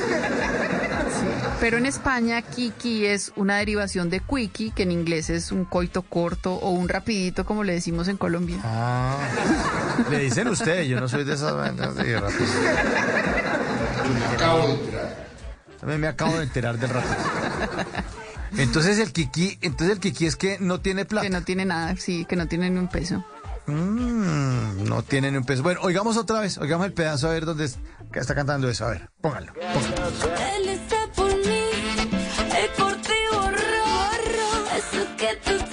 Pero 1.60 1.78
en 1.78 1.86
España, 1.86 2.42
Kiki 2.42 3.06
es 3.06 3.32
una 3.36 3.56
derivación 3.56 4.10
de 4.10 4.20
Quickie, 4.20 4.70
que 4.72 4.82
en 4.82 4.92
inglés 4.92 5.30
es 5.30 5.50
un 5.50 5.64
coito 5.64 6.02
corto 6.02 6.52
o 6.54 6.70
un 6.70 6.88
rapidito, 6.90 7.46
como 7.46 7.64
le 7.64 7.72
decimos 7.72 8.08
en 8.08 8.18
Colombia. 8.18 8.58
Ah, 8.64 9.16
le 10.10 10.18
dicen 10.18 10.48
ustedes, 10.48 10.86
yo 10.88 11.00
no 11.00 11.08
soy 11.08 11.24
de 11.24 11.34
esas 11.34 11.54
vainas 11.54 11.94
de 11.94 12.20
rápido. 14.12 14.34
acabo 14.34 14.66
de 14.66 14.74
enterar. 14.74 15.24
También 15.80 16.00
me 16.00 16.06
acabo 16.06 16.36
de 16.36 16.42
enterar 16.44 16.78
del 16.78 16.90
rato. 16.90 17.08
Entonces 18.56 18.98
el 18.98 19.12
Kiki, 19.12 19.58
entonces 19.62 19.96
el 19.96 20.00
Kiki 20.00 20.26
es 20.26 20.36
que 20.36 20.58
no 20.60 20.80
tiene 20.80 21.04
plata. 21.04 21.26
Que 21.26 21.30
no 21.30 21.42
tiene 21.42 21.64
nada, 21.64 21.96
sí, 21.96 22.24
que 22.24 22.36
no 22.36 22.46
tiene 22.46 22.70
ni 22.70 22.78
un 22.78 22.88
peso. 22.88 23.24
Mm, 23.66 24.84
no 24.84 25.02
tiene 25.02 25.30
ni 25.30 25.38
un 25.38 25.44
peso. 25.44 25.62
Bueno, 25.62 25.80
oigamos 25.82 26.16
otra 26.16 26.40
vez, 26.40 26.58
oigamos 26.58 26.86
el 26.86 26.92
pedazo 26.92 27.28
a 27.28 27.32
ver 27.32 27.44
dónde 27.46 27.64
es- 27.64 27.78
que 28.12 28.20
está 28.20 28.34
cantando 28.34 28.68
eso. 28.68 28.84
A 28.84 28.90
ver, 28.90 29.10
póngalo. 29.20 29.52
él 29.54 30.68
está 30.68 30.96
por 31.16 31.28
mí, 31.34 31.62
él 32.56 32.70
por 32.78 32.96
ti 33.00 33.12
eso 34.76 35.06
que 35.16 35.36
tú 35.44 35.63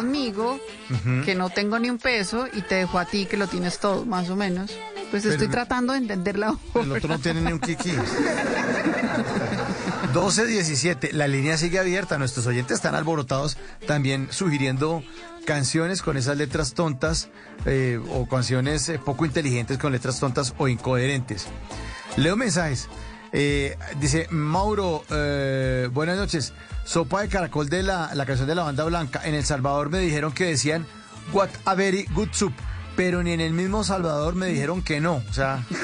que 0.00 0.08
se 0.08 0.26
quedó 0.26 0.56
conmigo, 0.56 0.60
que 1.24 1.34
no 1.34 1.50
tengo 1.50 1.78
ni 1.78 1.90
un 1.90 1.98
peso 1.98 2.46
y 2.52 2.62
te 2.62 2.76
dejo 2.76 2.98
a 2.98 3.04
ti 3.04 3.26
que 3.26 3.36
lo 3.36 3.46
tienes 3.46 3.78
todo, 3.78 4.04
más 4.04 4.30
o 4.30 4.36
menos. 4.36 4.70
Pues 5.10 5.22
Pero 5.22 5.34
estoy 5.34 5.48
tratando 5.48 5.92
de 5.92 6.00
entender 6.00 6.38
la 6.38 6.56
El 6.74 6.92
otro 6.92 7.08
no 7.08 7.18
tiene 7.18 7.40
ni 7.40 7.52
un 7.52 7.60
Kiki. 7.60 7.92
12.17, 10.12 11.12
la 11.12 11.28
línea 11.28 11.56
sigue 11.58 11.78
abierta. 11.78 12.18
Nuestros 12.18 12.46
oyentes 12.46 12.76
están 12.76 12.94
alborotados 12.94 13.58
también 13.86 14.28
sugiriendo 14.30 15.02
canciones 15.44 16.02
con 16.02 16.16
esas 16.16 16.36
letras 16.36 16.74
tontas 16.74 17.28
eh, 17.66 18.00
o 18.10 18.26
canciones 18.26 18.88
eh, 18.88 18.98
poco 18.98 19.26
inteligentes 19.26 19.78
con 19.78 19.92
letras 19.92 20.18
tontas 20.18 20.54
o 20.58 20.68
incoherentes. 20.68 21.46
Leo 22.16 22.36
mensajes. 22.36 22.88
Eh, 23.38 23.76
dice 24.00 24.28
Mauro, 24.30 25.04
eh, 25.10 25.90
buenas 25.92 26.16
noches. 26.16 26.54
Sopa 26.86 27.20
de 27.20 27.28
caracol 27.28 27.68
de 27.68 27.82
la, 27.82 28.14
la 28.14 28.24
canción 28.24 28.48
de 28.48 28.54
la 28.54 28.62
banda 28.62 28.82
blanca. 28.84 29.20
En 29.26 29.34
El 29.34 29.44
Salvador 29.44 29.90
me 29.90 29.98
dijeron 29.98 30.32
que 30.32 30.46
decían 30.46 30.86
What 31.34 31.50
a 31.66 31.74
very 31.74 32.06
good 32.14 32.30
soup. 32.32 32.54
Pero 32.96 33.22
ni 33.22 33.32
en 33.32 33.42
el 33.42 33.52
mismo 33.52 33.84
Salvador 33.84 34.36
me 34.36 34.46
dijeron 34.46 34.80
que 34.80 35.00
no. 35.02 35.22
O 35.28 35.32
sea. 35.34 35.62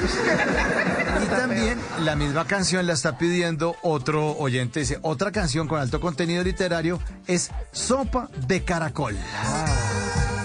Y 1.23 1.27
también 1.27 1.79
la 1.99 2.15
misma 2.15 2.45
canción 2.45 2.87
la 2.87 2.93
está 2.93 3.19
pidiendo 3.19 3.75
otro 3.83 4.31
oyente. 4.31 4.79
Dice, 4.79 4.97
otra 5.03 5.31
canción 5.31 5.67
con 5.67 5.79
alto 5.79 6.01
contenido 6.01 6.43
literario 6.43 6.99
es 7.27 7.51
Sopa 7.71 8.29
de 8.47 8.63
Caracol. 8.63 9.13
¡Uepa! 9.13 10.42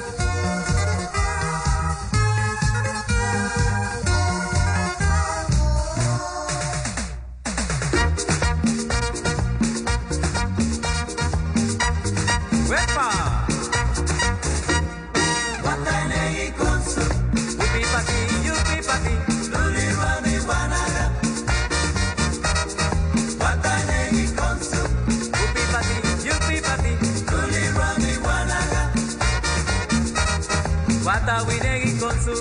Guatawinegui 31.08 31.96
con 31.96 32.14
su 32.22 32.34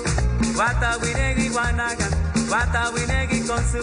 Guatawinegui, 0.52 1.48
guanaga 1.48 2.06
Guatawinegui 2.48 3.40
con 3.46 3.64
su 3.64 3.80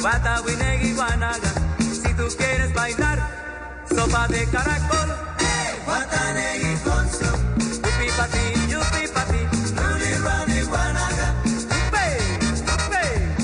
Guatawinegui, 0.00 0.94
guanaga 0.94 1.48
Si 1.78 2.12
tú 2.14 2.26
quieres 2.36 2.74
bailar 2.74 3.84
Sopa 3.88 4.26
de 4.26 4.44
caracol. 4.46 5.14
Guatanegui 5.84 6.74
con 6.82 7.08
su 7.08 7.24
Yupi 7.70 8.10
pa' 8.16 8.26
ti, 8.26 8.68
yupi 8.68 9.08
pa' 9.14 9.24
ti. 9.26 9.38
Luli, 9.76 10.14
ruani, 10.16 10.60
guanaga 10.62 11.34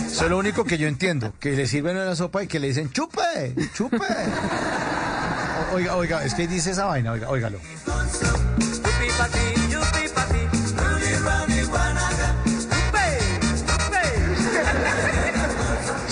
Eso 0.05 0.25
es 0.25 0.31
lo 0.31 0.39
único 0.39 0.65
que 0.65 0.79
yo 0.79 0.89
entiendo, 0.89 1.33
que 1.39 1.53
le 1.53 1.69
sirven 1.69 1.97
una 1.97 2.17
sopa 2.17 2.43
y 2.43 2.49
que 2.49 2.59
le 2.59 2.67
dicen 2.67 2.91
chupe, 2.91 3.55
chupe. 3.73 3.99
Oiga, 5.75 5.95
oiga, 5.95 6.25
es 6.25 6.35
que 6.35 6.49
dice 6.49 6.73
esa 6.73 6.87
vaina, 6.87 7.13
oiga, 7.13 7.31
óigalo. 7.31 7.61
Yupi 8.59 9.62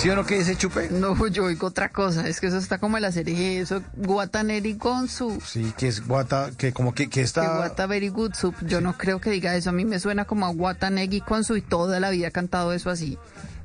¿Sí 0.01 0.09
o 0.09 0.15
no 0.15 0.25
que 0.25 0.39
dice 0.39 0.55
chupe? 0.55 0.89
No, 0.89 1.27
yo 1.31 1.43
oigo 1.43 1.67
otra 1.67 1.89
cosa. 1.89 2.27
Es 2.27 2.41
que 2.41 2.47
eso 2.47 2.57
está 2.57 2.79
como 2.79 2.97
en 2.97 3.03
la 3.03 3.11
serie. 3.11 3.59
Eso, 3.59 3.83
Guataneri 3.97 4.73
Gonsu. 4.73 5.39
Sí, 5.45 5.75
que 5.77 5.89
es 5.89 6.07
guata, 6.07 6.49
que 6.57 6.73
como 6.73 6.95
que, 6.95 7.03
que 7.03 7.19
Que 7.19 7.21
está... 7.21 7.57
Guata 7.57 7.85
Very 7.85 8.09
Good 8.09 8.33
Soup. 8.33 8.55
Yo 8.61 8.81
no 8.81 8.97
creo 8.97 9.21
que 9.21 9.29
diga 9.29 9.55
eso. 9.55 9.69
A 9.69 9.73
mí 9.73 9.85
me 9.85 9.99
suena 9.99 10.25
como 10.25 10.47
a 10.47 10.49
Guatanegi 10.49 11.21
Konsu 11.21 11.55
y 11.55 11.61
toda 11.61 11.99
la 11.99 12.09
vida 12.09 12.29
he 12.29 12.31
cantado 12.31 12.73
eso 12.73 12.89
así. 12.89 13.19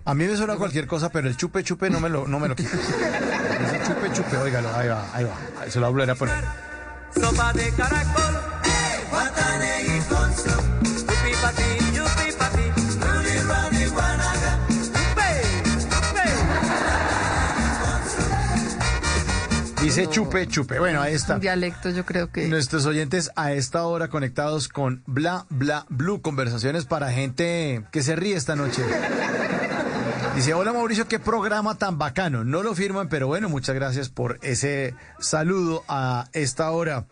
A 0.05 0.13
mí 0.13 0.27
me 0.27 0.37
suena 0.37 0.57
cualquier 0.57 0.87
cosa, 0.87 1.09
pero 1.09 1.27
el 1.27 1.39
chupe 1.39 1.65
chupe 1.65 1.89
no 1.89 2.01
me 2.01 2.11
lo, 2.11 2.29
no 2.29 2.39
me 2.39 2.49
lo 2.49 2.55
quita. 2.55 2.69
Ese 2.69 3.87
chupe 3.87 4.13
chupe, 4.13 4.37
óigalo, 4.37 4.69
ahí 4.77 4.89
va, 4.89 5.07
ahí 5.15 5.25
va. 5.25 5.35
Ahí 5.59 5.71
se 5.71 5.81
lo 5.81 5.91
voy 5.91 6.03
a 6.03 6.15
poner. 6.15 6.45
Sopa 7.19 7.51
de 7.55 7.71
caracol, 7.71 8.43
guatanegui 9.11 10.01
con 10.11 10.37
su 10.37 11.86
Dice 19.87 20.09
chupe 20.09 20.49
chupe. 20.49 20.81
Bueno, 20.81 21.01
ahí 21.01 21.15
está. 21.15 21.35
Un 21.35 21.41
dialecto, 21.41 21.91
yo 21.91 22.05
creo 22.05 22.33
que. 22.33 22.49
Nuestros 22.49 22.87
oyentes 22.87 23.31
a 23.37 23.53
esta 23.53 23.85
hora 23.85 24.09
conectados 24.09 24.67
con 24.67 25.05
Bla 25.07 25.47
Bla 25.49 25.87
Blue, 25.89 26.21
conversaciones 26.21 26.87
para 26.87 27.13
gente 27.13 27.85
que 27.93 28.03
se 28.03 28.17
ríe 28.17 28.35
esta 28.35 28.57
noche. 28.57 28.83
Dice, 30.35 30.55
hola 30.55 30.73
Mauricio, 30.73 31.07
qué 31.07 31.21
programa 31.21 31.77
tan 31.77 31.99
bacano. 31.99 32.43
No 32.43 32.65
lo 32.65 32.75
firman, 32.75 33.09
pero 33.09 33.29
bueno, 33.29 33.49
muchas 33.49 33.77
gracias 33.77 34.09
por 34.09 34.41
ese 34.43 34.97
saludo 35.21 35.85
a 35.87 36.27
esta 36.33 36.69
hora. 36.73 37.07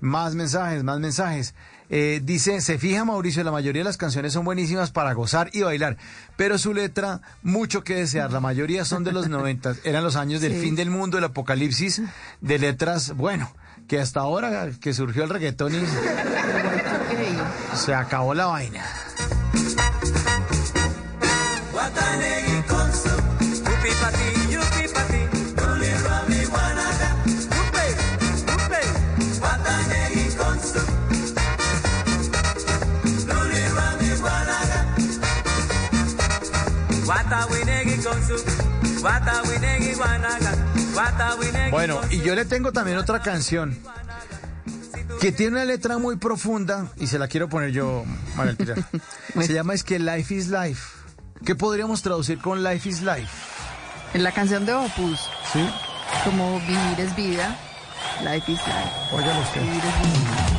Más 0.00 0.34
mensajes, 0.34 0.84
más 0.84 1.00
mensajes. 1.00 1.54
Eh, 1.90 2.20
dice, 2.22 2.60
se 2.60 2.78
fija 2.78 3.04
Mauricio, 3.04 3.42
la 3.44 3.50
mayoría 3.50 3.80
de 3.80 3.84
las 3.84 3.96
canciones 3.96 4.32
son 4.34 4.44
buenísimas 4.44 4.90
para 4.90 5.12
gozar 5.14 5.48
y 5.54 5.62
bailar, 5.62 5.96
pero 6.36 6.58
su 6.58 6.74
letra, 6.74 7.20
mucho 7.42 7.82
que 7.82 7.94
desear. 7.94 8.30
La 8.32 8.40
mayoría 8.40 8.84
son 8.84 9.04
de 9.04 9.12
los 9.12 9.28
90, 9.30 9.74
eran 9.84 10.04
los 10.04 10.16
años 10.16 10.40
del 10.40 10.52
Sí. 10.52 10.60
fin 10.60 10.76
del 10.76 10.90
mundo, 10.90 11.16
el 11.18 11.24
apocalipsis, 11.24 12.02
de 12.42 12.58
letras, 12.58 13.16
bueno, 13.16 13.50
que 13.88 13.98
hasta 14.00 14.20
ahora 14.20 14.70
que 14.80 14.92
surgió 14.92 15.24
el 15.24 15.30
reggaetón 15.30 15.74
y 15.74 15.80
se 17.76 17.94
acabó 17.94 18.34
la 18.34 18.46
vaina. 18.46 18.84
Bueno, 41.70 42.00
y 42.10 42.20
yo 42.20 42.34
le 42.34 42.44
tengo 42.44 42.72
también 42.72 42.98
otra 42.98 43.20
canción 43.22 43.78
que 45.20 45.32
tiene 45.32 45.52
una 45.52 45.64
letra 45.64 45.98
muy 45.98 46.16
profunda 46.16 46.88
y 46.96 47.06
se 47.06 47.18
la 47.18 47.26
quiero 47.28 47.48
poner 47.48 47.70
yo, 47.70 48.04
María 48.36 48.52
Elvira. 48.58 48.74
Se 49.40 49.52
llama 49.52 49.74
es 49.74 49.84
que 49.84 49.98
Life 49.98 50.34
is 50.34 50.48
Life. 50.48 50.82
¿Qué 51.44 51.54
podríamos 51.54 52.02
traducir 52.02 52.38
con 52.38 52.62
Life 52.62 52.88
is 52.88 53.00
Life? 53.02 53.28
En 54.14 54.22
la 54.22 54.32
canción 54.32 54.66
de 54.66 54.74
Opus, 54.74 55.18
Sí. 55.52 55.68
como 56.24 56.60
vivir 56.60 56.98
es 57.00 57.14
vida, 57.16 57.56
life 58.22 58.50
is 58.52 58.58
life. 58.58 58.90
Óigalo 59.12 59.40
usted. 59.40 59.60
Vivir 59.62 59.82
es 59.84 60.02
vida. 60.02 60.57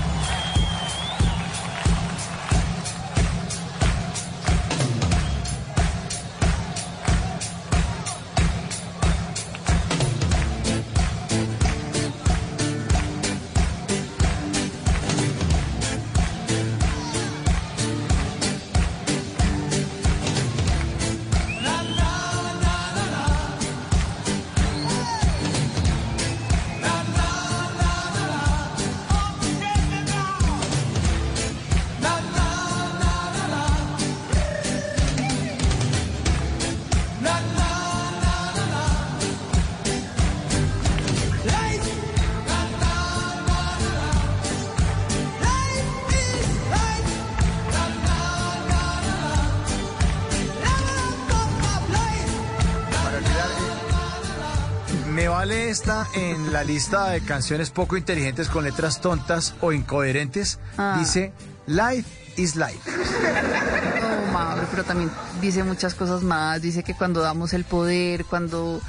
Me 55.49 55.55
vale 55.55 55.69
esta 55.71 56.07
en 56.13 56.53
la 56.53 56.63
lista 56.63 57.09
de 57.09 57.21
canciones 57.21 57.71
poco 57.71 57.97
inteligentes 57.97 58.49
con 58.49 58.63
letras 58.65 59.01
tontas 59.01 59.55
o 59.61 59.71
incoherentes. 59.71 60.59
Ah. 60.77 60.97
Dice 60.99 61.34
Life 61.65 62.07
is 62.38 62.55
Life. 62.55 62.80
No, 63.99 64.31
Mauro, 64.31 64.67
pero 64.69 64.84
también 64.84 65.09
dice 65.41 65.63
muchas 65.63 65.95
cosas 65.95 66.21
más. 66.21 66.61
Dice 66.61 66.84
que 66.84 66.93
cuando 66.93 67.21
damos 67.21 67.53
el 67.53 67.63
poder, 67.63 68.26
cuando 68.26 68.80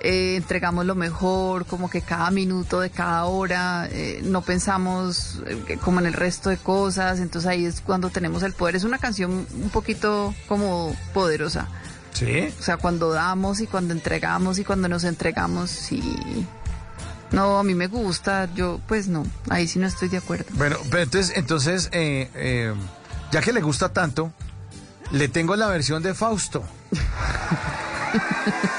eh, 0.00 0.36
entregamos 0.36 0.84
lo 0.84 0.94
mejor, 0.94 1.64
como 1.64 1.88
que 1.88 2.02
cada 2.02 2.30
minuto 2.30 2.80
de 2.80 2.90
cada 2.90 3.24
hora, 3.24 3.88
eh, 3.90 4.20
no 4.22 4.42
pensamos 4.42 5.40
eh, 5.46 5.78
como 5.82 6.00
en 6.00 6.04
el 6.04 6.12
resto 6.12 6.50
de 6.50 6.58
cosas. 6.58 7.20
Entonces 7.20 7.50
ahí 7.50 7.64
es 7.64 7.80
cuando 7.80 8.10
tenemos 8.10 8.42
el 8.42 8.52
poder. 8.52 8.76
Es 8.76 8.84
una 8.84 8.98
canción 8.98 9.46
un 9.54 9.70
poquito 9.70 10.34
como 10.46 10.94
poderosa. 11.14 11.68
Sí. 12.12 12.52
O 12.58 12.62
sea, 12.62 12.76
cuando 12.76 13.10
damos 13.12 13.60
y 13.60 13.66
cuando 13.66 13.94
entregamos 13.94 14.58
y 14.58 14.64
cuando 14.64 14.88
nos 14.88 15.04
entregamos, 15.04 15.70
sí. 15.70 16.46
No, 17.30 17.58
a 17.58 17.64
mí 17.64 17.74
me 17.74 17.86
gusta. 17.86 18.48
Yo, 18.54 18.80
pues 18.86 19.08
no, 19.08 19.26
ahí 19.48 19.66
sí 19.66 19.78
no 19.78 19.86
estoy 19.86 20.08
de 20.08 20.18
acuerdo. 20.18 20.44
Bueno, 20.52 20.76
pero 20.90 21.02
entonces, 21.02 21.36
entonces 21.36 21.88
eh, 21.92 22.30
eh, 22.34 22.74
ya 23.30 23.40
que 23.40 23.52
le 23.52 23.62
gusta 23.62 23.92
tanto, 23.92 24.32
le 25.10 25.28
tengo 25.28 25.56
la 25.56 25.68
versión 25.68 26.02
de 26.02 26.14
Fausto. 26.14 26.62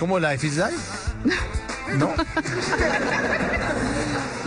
como 0.00 0.18
Life 0.18 0.46
is 0.46 0.56
Life? 0.56 1.12
No. 1.96 2.08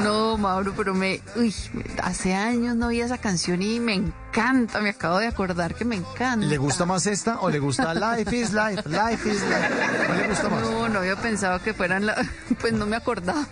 No, 0.04 0.38
Mauro, 0.38 0.74
pero 0.76 0.94
me. 0.94 1.22
Uy, 1.38 1.56
hace 2.02 2.34
años 2.34 2.76
no 2.76 2.88
oía 2.88 3.06
esa 3.06 3.20
canción 3.20 3.62
y 3.62 3.80
me 3.80 3.94
encanta. 3.94 4.82
Me 4.82 4.90
acabo 4.90 5.18
de 5.20 5.28
acordar 5.28 5.76
que 5.76 5.86
me 5.86 5.96
encanta. 5.96 6.46
¿Le 6.46 6.58
gusta 6.58 6.86
más 6.86 7.08
esta 7.08 7.40
o 7.40 7.50
le 7.50 7.60
gusta 7.60 7.94
Life 7.94 8.36
is 8.36 8.52
Life? 8.52 8.84
Life 8.90 9.30
is 9.30 9.42
Life. 9.44 10.06
¿Cuál 10.06 10.18
le 10.18 10.28
gusta 10.28 10.50
más? 10.50 10.62
No, 10.62 10.90
no 10.90 11.00
había 11.00 11.16
pensado 11.16 11.62
que 11.64 11.74
fueran 11.74 12.06
la. 12.06 12.16
Pues 12.60 12.74
no 12.74 12.86
me 12.86 12.98
acordaba. 12.98 13.46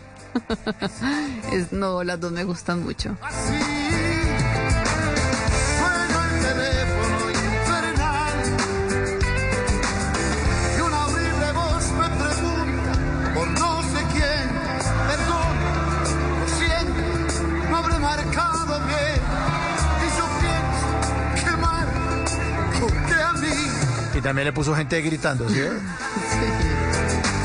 Es, 1.54 1.72
no, 1.72 2.04
las 2.04 2.20
dos 2.20 2.34
me 2.34 2.44
gustan 2.44 2.84
mucho. 2.84 3.16
Suena 3.48 3.91
Y 24.22 24.24
también 24.24 24.46
le 24.46 24.54
puso 24.54 24.76
gente 24.76 25.02
gritando, 25.02 25.50
¿sí? 25.50 25.56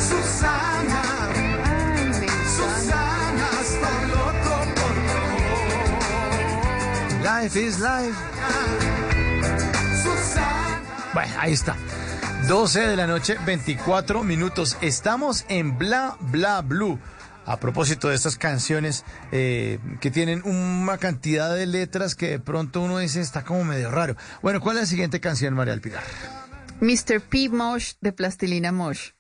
Susana, 0.07 1.03
Susana, 2.55 3.49
estoy 3.63 4.09
loco 4.11 4.55
por 4.75 4.95
Life 7.25 7.59
is 7.59 7.79
life. 7.79 8.15
Susana. 10.03 10.83
Bueno, 11.15 11.33
ahí 11.39 11.55
está. 11.55 11.77
12 12.47 12.81
de 12.81 12.97
la 12.97 13.07
noche, 13.07 13.39
24 13.47 14.23
minutos. 14.23 14.77
Estamos 14.83 15.47
en 15.49 15.79
Bla 15.79 16.19
Bla 16.21 16.61
Blue. 16.61 16.99
A 17.47 17.57
propósito 17.59 18.11
de 18.11 18.17
estas 18.17 18.37
canciones 18.37 19.07
eh, 19.33 19.79
que 20.03 20.11
tienen 20.11 20.43
una 20.45 20.99
cantidad 20.99 21.55
de 21.55 21.65
letras 21.65 22.15
que 22.15 22.29
de 22.29 22.39
pronto 22.39 22.83
uno 22.83 22.99
dice 22.99 23.23
está 23.23 23.45
como 23.45 23.65
medio 23.65 23.91
raro. 23.91 24.15
Bueno, 24.43 24.61
¿cuál 24.61 24.77
es 24.77 24.83
la 24.83 24.87
siguiente 24.89 25.21
canción, 25.21 25.55
María 25.55 25.73
del 25.73 25.81
Pilar? 25.81 26.03
Mr. 26.81 27.21
P. 27.21 27.49
Mosh 27.49 27.95
de 28.01 28.13
Plastilina 28.13 28.73
Mosh. 28.73 29.13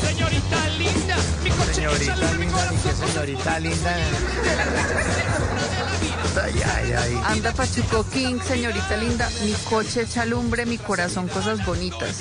Señorita 0.00 0.68
linda, 0.78 1.16
mi 1.42 1.50
coche 1.50 1.74
Señorita 1.74 2.32
linda, 2.38 2.70
ni 2.70 2.76
que 2.78 2.92
señorita 2.92 3.58
linda. 3.60 3.96
Ay, 6.40 6.54
ay, 6.64 6.92
ay. 6.92 7.20
Anda 7.26 7.52
Pachuco 7.52 8.04
King, 8.08 8.38
señorita 8.46 8.96
linda, 8.96 9.28
mi 9.44 9.52
coche 9.68 10.02
echa 10.02 10.24
lumbre, 10.24 10.64
mi 10.66 10.78
corazón 10.78 11.28
cosas 11.28 11.64
bonitas. 11.66 12.20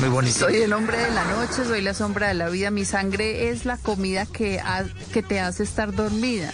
Muy 0.00 0.08
bonito. 0.08 0.38
Soy 0.40 0.56
el 0.62 0.72
hombre 0.72 0.98
de 0.98 1.10
la 1.12 1.24
noche, 1.24 1.64
soy 1.64 1.82
la 1.82 1.94
sombra 1.94 2.28
de 2.28 2.34
la 2.34 2.48
vida, 2.48 2.70
mi 2.70 2.84
sangre 2.84 3.50
es 3.50 3.64
la 3.64 3.76
comida 3.76 4.26
que, 4.26 4.58
ha- 4.60 4.84
que 5.12 5.22
te 5.22 5.38
hace 5.40 5.62
estar 5.62 5.94
dormida. 5.94 6.52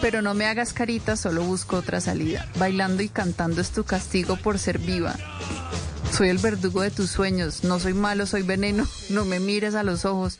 Pero 0.00 0.22
no 0.22 0.34
me 0.34 0.46
hagas 0.46 0.72
carita, 0.72 1.16
solo 1.16 1.42
busco 1.42 1.76
otra 1.76 2.00
salida. 2.00 2.48
Bailando 2.58 3.02
y 3.02 3.08
cantando 3.08 3.60
es 3.60 3.70
tu 3.70 3.84
castigo 3.84 4.36
por 4.36 4.58
ser 4.58 4.78
viva. 4.78 5.14
Soy 6.16 6.28
el 6.30 6.38
verdugo 6.38 6.80
de 6.82 6.90
tus 6.90 7.10
sueños, 7.10 7.64
no 7.64 7.78
soy 7.80 7.94
malo, 7.94 8.26
soy 8.26 8.42
veneno, 8.42 8.86
no 9.10 9.24
me 9.24 9.40
mires 9.40 9.74
a 9.74 9.82
los 9.82 10.04
ojos, 10.04 10.38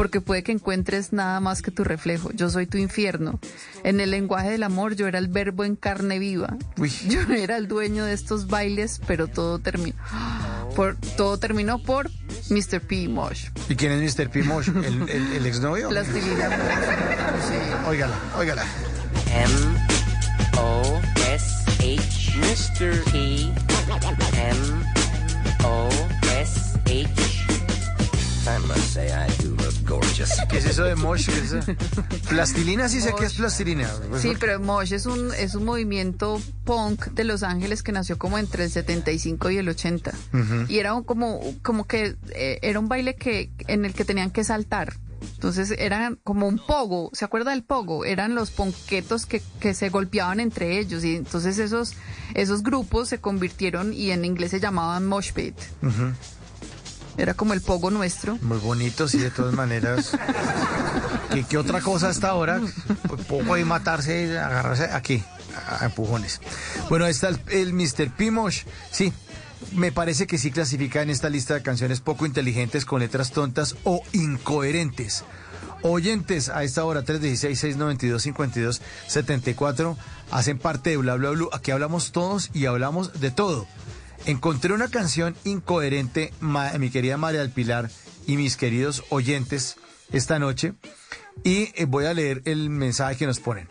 porque 0.00 0.22
puede 0.22 0.42
que 0.42 0.50
encuentres 0.50 1.12
nada 1.12 1.40
más 1.40 1.60
que 1.60 1.70
tu 1.70 1.84
reflejo. 1.84 2.32
Yo 2.32 2.48
soy 2.48 2.64
tu 2.64 2.78
infierno. 2.78 3.38
En 3.84 4.00
el 4.00 4.12
lenguaje 4.12 4.48
del 4.48 4.62
amor 4.62 4.96
yo 4.96 5.06
era 5.06 5.18
el 5.18 5.28
verbo 5.28 5.62
en 5.62 5.76
carne 5.76 6.18
viva. 6.18 6.56
Yo 7.06 7.20
era 7.34 7.58
el 7.58 7.68
dueño 7.68 8.06
de 8.06 8.14
estos 8.14 8.46
bailes, 8.46 8.98
pero 9.06 9.26
todo 9.28 9.58
terminó. 9.58 9.98
Por, 10.74 10.96
todo 11.18 11.36
terminó 11.38 11.82
por 11.82 12.08
Mr. 12.48 12.80
P. 12.80 13.08
Mosh. 13.08 13.48
¿Y 13.68 13.74
quién 13.74 13.92
es 13.92 14.16
Mr. 14.16 14.30
P. 14.30 14.42
Mosh? 14.42 14.68
¿El, 14.68 15.10
el, 15.10 15.32
el 15.34 15.46
exnovio? 15.50 15.90
Plastilina 15.90 16.48
Mosh. 16.48 17.88
Óigala, 17.88 18.14
óigala. 18.38 18.64
M 19.34 19.52
O 20.56 20.98
S 21.30 21.64
H 21.80 22.32
Mr. 22.38 23.04
P 23.10 23.52
M 24.38 24.84
O 25.64 25.88
S 26.40 26.78
H 26.86 27.46
I 28.46 28.58
must 28.66 28.94
say 28.94 29.12
I 29.12 29.26
do 29.42 29.59
gorgeous. 29.90 30.30
¿Qué 30.48 30.58
es 30.58 30.64
eso 30.66 30.84
de 30.84 30.94
Mosh? 30.96 31.26
¿Qué 31.26 31.38
es 31.38 31.52
eso? 31.52 31.72
Plastilina 32.28 32.88
sí 32.88 33.00
sé 33.00 33.12
que 33.18 33.24
es 33.26 33.34
plastilina. 33.34 33.88
Sí, 34.18 34.34
pero 34.38 34.60
Mosh 34.60 34.92
es 34.92 35.06
un, 35.06 35.32
es 35.34 35.54
un 35.54 35.64
movimiento 35.64 36.40
punk 36.64 37.06
de 37.08 37.24
Los 37.24 37.42
Ángeles 37.42 37.82
que 37.82 37.92
nació 37.92 38.16
como 38.18 38.38
entre 38.38 38.64
el 38.64 38.70
75 38.70 39.50
y 39.50 39.58
el 39.58 39.68
80. 39.68 40.10
Ujú. 40.32 40.64
Y 40.68 40.78
era 40.78 40.94
un- 40.94 41.04
como, 41.04 41.40
como 41.62 41.86
que 41.86 42.16
eh, 42.34 42.58
era 42.62 42.78
un 42.78 42.88
baile 42.88 43.16
que 43.16 43.50
en 43.66 43.84
el 43.84 43.92
que 43.92 44.04
tenían 44.04 44.30
que 44.30 44.44
saltar. 44.44 44.94
Entonces 45.34 45.74
eran 45.76 46.18
como 46.24 46.48
un 46.48 46.58
pogo, 46.58 47.10
¿se 47.12 47.26
acuerda 47.26 47.50
del 47.50 47.62
pogo? 47.62 48.06
Eran 48.06 48.34
los 48.34 48.50
ponquetos 48.50 49.26
que, 49.26 49.42
que 49.60 49.74
se 49.74 49.90
golpeaban 49.90 50.40
entre 50.40 50.78
ellos 50.78 51.04
y 51.04 51.16
entonces 51.16 51.58
esos, 51.58 51.92
esos 52.34 52.62
grupos 52.62 53.08
se 53.10 53.18
convirtieron 53.20 53.92
y 53.92 54.12
en 54.12 54.24
inglés 54.24 54.50
se 54.52 54.60
llamaban 54.60 55.06
mosh 55.06 55.32
pit. 55.32 55.54
Ujú. 55.82 56.12
Era 57.16 57.34
como 57.34 57.52
el 57.52 57.60
pogo 57.60 57.90
nuestro. 57.90 58.38
Muy 58.40 58.58
bonito, 58.58 59.08
sí, 59.08 59.18
de 59.18 59.30
todas 59.30 59.54
maneras. 59.54 60.16
¿Qué, 61.48 61.58
otra 61.58 61.80
cosa 61.80 62.08
hasta 62.08 62.28
ahora? 62.28 62.60
Poco 63.28 63.54
de 63.54 63.64
matarse 63.64 64.38
agarrarse 64.38 64.84
aquí, 64.84 65.22
a 65.68 65.84
empujones. 65.84 66.40
Bueno, 66.88 67.04
ahí 67.04 67.12
está 67.12 67.28
el, 67.28 67.40
el 67.50 67.72
Mr. 67.72 68.10
Pimosh. 68.16 68.64
Sí, 68.90 69.12
me 69.72 69.92
parece 69.92 70.26
que 70.26 70.38
sí 70.38 70.50
clasifica 70.50 71.02
en 71.02 71.10
esta 71.10 71.28
lista 71.28 71.54
de 71.54 71.62
canciones 71.62 72.00
poco 72.00 72.26
inteligentes 72.26 72.84
con 72.84 72.98
letras 73.00 73.30
tontas 73.32 73.76
o 73.84 74.02
incoherentes. 74.12 75.24
Oyentes 75.82 76.50
a 76.50 76.62
esta 76.62 76.84
hora 76.84 77.02
316-692-5274 77.04 79.96
hacen 80.30 80.58
parte 80.58 80.90
de 80.90 80.98
Bla 80.98 81.14
Bla 81.14 81.30
Blue. 81.30 81.48
Aquí 81.52 81.70
hablamos 81.70 82.12
todos 82.12 82.50
y 82.52 82.66
hablamos 82.66 83.18
de 83.20 83.30
todo. 83.30 83.66
Encontré 84.26 84.72
una 84.74 84.88
canción 84.88 85.34
incoherente, 85.44 86.32
ma- 86.40 86.72
mi 86.78 86.90
querida 86.90 87.16
María 87.16 87.40
del 87.40 87.50
Pilar 87.50 87.90
y 88.26 88.36
mis 88.36 88.56
queridos 88.56 89.02
oyentes 89.10 89.76
esta 90.12 90.38
noche. 90.38 90.74
Y 91.42 91.70
eh, 91.74 91.86
voy 91.86 92.04
a 92.06 92.14
leer 92.14 92.42
el 92.44 92.68
mensaje 92.70 93.16
que 93.16 93.26
nos 93.26 93.40
ponen. 93.40 93.66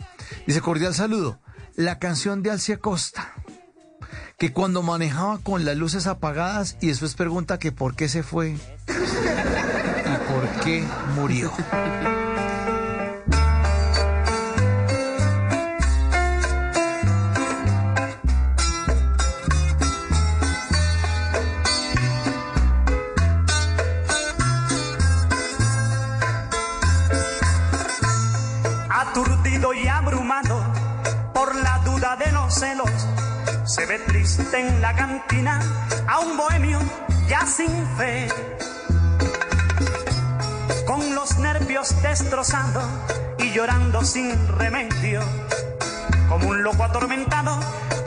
Dice, 0.46 0.60
cordial 0.60 0.94
saludo. 0.94 1.38
La 1.76 1.98
canción 1.98 2.42
de 2.42 2.50
Alcia 2.50 2.78
Costa, 2.78 3.32
que 4.38 4.52
cuando 4.52 4.82
manejaba 4.82 5.38
con 5.38 5.64
las 5.64 5.76
luces 5.76 6.06
apagadas 6.06 6.76
y 6.80 6.88
después 6.88 7.14
pregunta 7.14 7.58
que 7.58 7.70
por 7.72 7.94
qué 7.94 8.08
se 8.08 8.22
fue 8.22 8.50
y 8.50 8.58
por 10.32 10.64
qué 10.64 10.84
murió. 11.14 11.52
ve 33.90 33.98
triste 34.06 34.44
en 34.60 34.80
la 34.80 34.94
cantina 34.94 35.60
a 36.06 36.20
un 36.20 36.36
bohemio 36.36 36.78
ya 37.28 37.44
sin 37.44 37.68
fe. 37.96 38.28
Con 40.86 41.12
los 41.16 41.36
nervios 41.38 42.00
destrozados 42.00 42.84
y 43.38 43.50
llorando 43.52 44.04
sin 44.04 44.30
remedio. 44.58 45.20
Como 46.28 46.50
un 46.50 46.62
loco 46.62 46.84
atormentado 46.84 47.58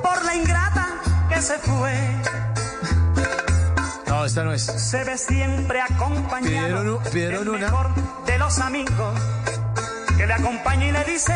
por 0.01 0.23
la 0.23 0.35
ingrata 0.35 0.87
que 1.27 1.41
se 1.41 1.57
fue. 1.59 1.93
No, 4.07 4.23
esta 4.23 4.43
no 4.45 4.53
es. 4.53 4.63
Se 4.63 5.03
ve 5.03 5.17
siempre 5.17 5.81
acompañado 5.81 6.41
Pidieron 6.43 6.89
u- 6.89 6.99
pidieron 7.11 7.39
del 7.39 7.49
una. 7.49 7.59
mejor 7.65 7.89
de 8.25 8.37
los 8.37 8.57
amigos 8.59 9.19
que 10.17 10.25
le 10.27 10.33
acompaña 10.33 10.85
y 10.85 10.91
le 10.93 11.03
dice 11.03 11.35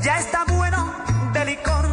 ya 0.00 0.18
está 0.18 0.44
bueno 0.46 0.90
de 1.34 1.44
licor. 1.44 1.83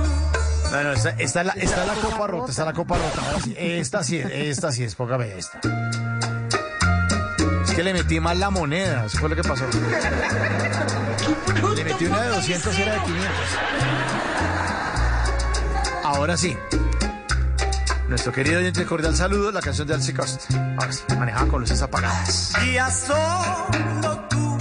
No, 0.72 0.84
no, 0.84 0.94
esta, 0.94 1.10
esta 1.10 1.42
es 1.42 1.46
la, 1.46 1.54
copa 2.02 2.28
rota, 2.28 2.50
esta 2.50 2.62
es 2.62 2.66
la 2.66 2.74
copa 2.74 2.98
rota. 2.98 3.22
Esta 3.58 4.04
sí 4.04 4.18
es, 4.18 4.26
esta 4.32 4.72
sí 4.72 4.86
es, 4.86 4.96
póngame 4.96 5.38
esta. 5.38 5.60
Es 7.66 7.72
que 7.72 7.84
le 7.84 7.94
metí 7.94 8.22
mal 8.22 8.40
la 8.40 8.50
moneda, 8.50 9.06
eso 9.06 9.18
fue 9.20 9.28
lo 9.30 9.36
que 9.36 9.44
pasó. 9.44 9.66
Le 11.76 11.84
metí 11.84 12.06
una 12.06 12.22
de 12.22 12.30
200 12.30 12.80
y 12.80 12.82
era 12.82 12.94
de 12.94 13.00
500. 13.02 13.30
Ahora 16.06 16.38
sí. 16.38 16.58
Nuestro 18.08 18.32
querido 18.32 18.60
oyente 18.60 18.86
cordial 18.86 19.16
saludo, 19.16 19.52
la 19.52 19.62
canción 19.62 19.88
de 19.88 19.94
Alcy 19.94 20.14
Cost. 20.14 20.52
Ahora 20.52 20.92
sí, 20.92 21.04
manejaba 21.18 21.48
con 21.48 21.62
luces 21.62 21.82
apagadas. 21.82 22.54
Y 22.64 22.78
tu 24.30 24.58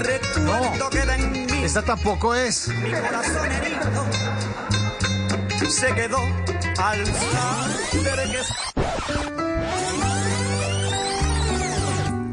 recuerdo 0.00 0.90
queda 0.90 1.16
en 1.16 1.32
mí. 1.46 1.64
Esta 1.64 1.82
tampoco 1.82 2.34
es. 2.34 2.68
Mi 2.68 2.90
corazón 2.90 3.52
herido 3.52 4.06
se 5.70 5.94
quedó 5.94 6.18
al 6.78 7.06
saber 7.06 8.46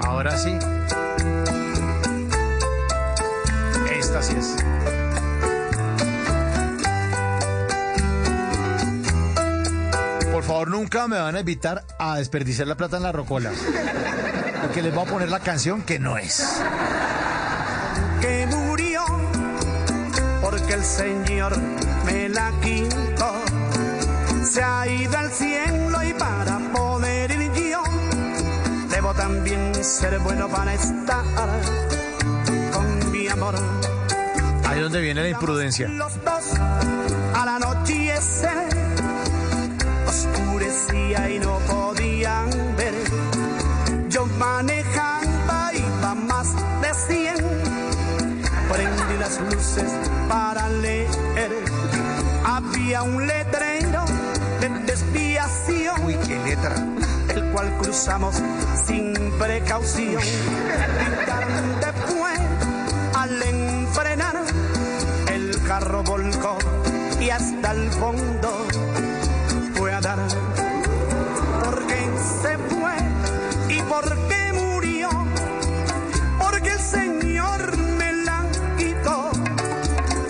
Ahora 0.01 0.37
sí. 0.37 0.57
Esta 3.97 4.21
sí 4.21 4.35
es. 4.37 4.55
Por 10.31 10.43
favor, 10.43 10.69
nunca 10.69 11.07
me 11.07 11.19
van 11.19 11.35
a 11.35 11.39
invitar 11.39 11.83
a 11.97 12.17
desperdiciar 12.17 12.67
la 12.67 12.75
plata 12.75 12.97
en 12.97 13.03
la 13.03 13.11
rocola. 13.11 13.51
Porque 14.61 14.81
les 14.81 14.93
voy 14.93 15.05
a 15.05 15.09
poner 15.09 15.29
la 15.29 15.39
canción 15.39 15.81
que 15.81 15.99
no 15.99 16.17
es. 16.17 16.61
que 18.21 18.47
murió 18.47 19.03
porque 20.41 20.73
el 20.73 20.83
Señor 20.83 21.57
me 22.05 22.29
la 22.29 22.51
quitó. 22.61 23.33
Se 24.43 24.61
ha 24.63 24.87
ido 24.87 25.17
al 25.17 25.31
cielo 25.31 26.03
y 26.03 26.13
para 26.13 26.59
poder 26.73 27.31
ir 27.31 27.51
yo 27.53 27.81
debo 28.89 29.13
también 29.13 29.73
ser 29.83 30.19
bueno 30.19 30.47
para 30.47 30.73
estar 30.73 31.23
con 32.71 33.11
mi 33.11 33.27
amor. 33.27 33.55
Ahí 34.65 34.79
donde 34.79 35.01
viene 35.01 35.21
la 35.21 35.29
imprudencia. 35.29 35.87
Los 35.87 36.13
dos 36.23 36.53
al 37.33 37.47
anochecer 37.47 38.67
oscuro 40.07 40.43
oscurecía 40.43 41.29
y 41.29 41.39
no 41.39 41.57
podían 41.59 42.49
ver. 42.77 42.93
Yo 44.09 44.25
manejaba, 44.37 45.71
iba 45.73 46.15
más 46.15 46.53
de 46.81 46.93
100. 47.07 47.35
Prendí 48.71 49.17
las 49.19 49.41
luces 49.41 49.91
para 50.29 50.69
leer. 50.69 51.92
Había 52.55 53.01
un 53.01 53.25
letrero 53.25 54.05
de 54.61 54.69
desviación. 54.85 56.05
Uy, 56.05 56.15
qué 56.27 56.37
letra. 56.45 56.75
El 57.29 57.49
cual 57.51 57.75
cruzamos 57.79 58.35
sin 58.85 59.15
precaución. 59.39 60.21
Y 60.21 61.25
tarde 61.25 61.93
fue 62.05 62.31
al 63.15 63.41
enfrenar. 63.41 64.35
El 65.31 65.63
carro 65.63 66.03
volcó 66.03 66.59
y 67.19 67.31
hasta 67.31 67.71
el 67.71 67.89
fondo 67.89 68.67
fue 69.73 69.91
a 69.91 69.99
dar. 69.99 70.19
¿Por 71.63 71.87
qué 71.87 72.07
se 72.43 72.57
fue 72.69 73.75
y 73.75 73.81
por 73.81 74.27
qué 74.27 74.53
murió? 74.53 75.09
Porque 76.39 76.69
el 76.69 76.79
Señor 76.79 77.77
me 77.97 78.13
la 78.13 78.45
quitó. 78.77 79.31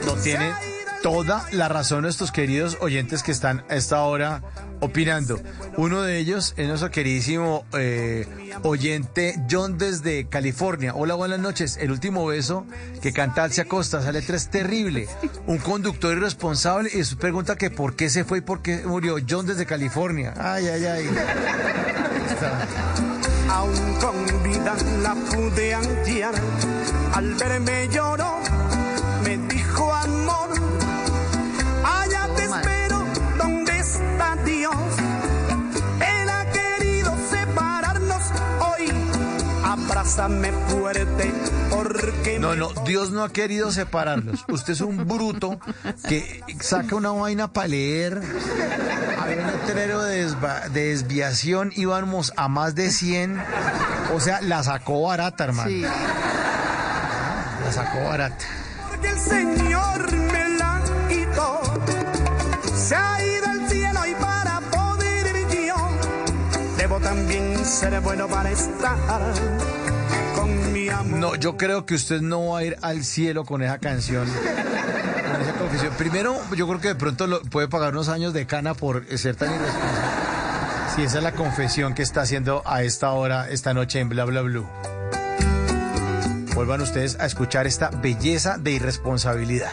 No 0.05 0.13
tiene 0.13 0.72
toda 1.03 1.45
la 1.51 1.67
razón 1.67 2.03
nuestros 2.03 2.31
queridos 2.31 2.77
oyentes 2.79 3.23
que 3.23 3.33
están 3.33 3.65
a 3.69 3.75
esta 3.75 4.01
hora 4.03 4.41
opinando. 4.79 5.37
Uno 5.75 6.01
de 6.01 6.17
ellos 6.17 6.53
es 6.55 6.67
nuestro 6.67 6.91
queridísimo 6.91 7.65
eh, 7.73 8.25
oyente 8.63 9.35
John 9.51 9.77
desde 9.77 10.29
California. 10.29 10.93
Hola, 10.95 11.15
buenas 11.15 11.39
noches. 11.39 11.77
El 11.77 11.91
último 11.91 12.25
beso 12.25 12.65
que 13.01 13.11
canta 13.11 13.43
Alcia 13.43 13.65
Costa, 13.65 13.99
esa 13.99 14.13
letra 14.13 14.37
es 14.37 14.49
terrible. 14.49 15.09
Un 15.45 15.57
conductor 15.57 16.15
irresponsable 16.15 16.89
y 16.93 17.03
su 17.03 17.17
pregunta 17.17 17.57
que 17.57 17.69
por 17.69 17.97
qué 17.97 18.09
se 18.09 18.23
fue 18.23 18.37
y 18.37 18.41
por 18.41 18.61
qué 18.61 18.83
murió. 18.85 19.17
John 19.29 19.45
desde 19.45 19.65
California. 19.65 20.33
Ay, 20.37 20.67
ay, 20.67 20.85
ay. 20.85 21.09
Aún 23.49 23.95
con 23.99 24.43
vida 24.43 24.73
la 25.01 25.15
pude 25.15 25.73
antear. 25.73 26.33
Al 27.13 27.33
verme 27.35 27.89
lloró, 27.91 28.39
Abrázame 40.07 40.51
fuerte, 40.67 41.31
porque 41.69 42.37
No, 42.37 42.55
no, 42.55 42.67
Dios 42.85 43.11
no 43.11 43.23
ha 43.23 43.29
querido 43.31 43.71
separarlos. 43.71 44.43
Usted 44.49 44.73
es 44.73 44.81
un 44.81 45.07
bruto 45.07 45.57
que 46.09 46.43
saca 46.59 46.95
una 46.97 47.11
vaina 47.11 47.53
para 47.53 47.69
leer. 47.69 48.21
Había 49.21 49.37
un 49.37 49.47
letrero 49.47 50.03
de, 50.03 50.27
desva- 50.27 50.67
de 50.69 50.89
desviación, 50.89 51.71
íbamos 51.77 52.33
a 52.35 52.49
más 52.49 52.75
de 52.75 52.91
100. 52.91 53.41
O 54.13 54.19
sea, 54.19 54.41
la 54.41 54.61
sacó 54.63 55.03
barata, 55.03 55.45
hermano. 55.45 55.69
Sí. 55.69 55.83
La 55.83 57.71
sacó 57.71 58.03
barata. 58.03 58.45
que 59.01 59.07
el 59.07 59.19
Señor 59.19 60.11
me 60.11 60.49
la 60.57 60.81
quitó. 61.07 61.61
Se 62.75 62.93
ha 62.95 63.23
ido 63.25 63.45
al 63.47 63.69
cielo 63.69 63.99
y 64.05 64.13
para 64.15 64.59
poder 64.69 65.35
ir 65.37 65.65
yo, 65.67 65.75
debo 66.77 66.99
también 66.99 67.65
ser 67.65 68.01
bueno 68.01 68.27
para 68.27 68.51
estar. 68.51 68.97
No, 71.05 71.35
yo 71.35 71.57
creo 71.57 71.85
que 71.85 71.95
usted 71.95 72.21
no 72.21 72.49
va 72.49 72.59
a 72.59 72.63
ir 72.63 72.77
al 72.81 73.03
cielo 73.03 73.45
con 73.45 73.61
esa 73.61 73.77
canción. 73.79 74.25
Con 74.27 75.41
esa 75.41 75.53
confesión. 75.57 75.93
Primero, 75.97 76.35
yo 76.55 76.67
creo 76.67 76.79
que 76.79 76.87
de 76.89 76.95
pronto 76.95 77.27
lo- 77.27 77.41
puede 77.41 77.67
pagar 77.67 77.93
unos 77.93 78.09
años 78.09 78.33
de 78.33 78.45
cana 78.45 78.73
por 78.73 79.05
ser 79.17 79.35
tan 79.35 79.53
irresponsable. 79.53 80.23
Si 80.95 81.01
esa 81.03 81.17
es 81.17 81.23
la 81.23 81.31
confesión 81.31 81.93
que 81.95 82.03
está 82.03 82.21
haciendo 82.21 82.61
a 82.65 82.83
esta 82.83 83.11
hora, 83.11 83.49
esta 83.49 83.73
noche 83.73 83.99
en 83.99 84.09
Bla 84.09 84.25
Bla 84.25 84.41
Blue. 84.41 84.67
Vuelvan 86.53 86.81
ustedes 86.81 87.19
a 87.19 87.25
escuchar 87.25 87.65
esta 87.65 87.89
belleza 87.89 88.57
de 88.59 88.71
irresponsabilidad. 88.71 89.71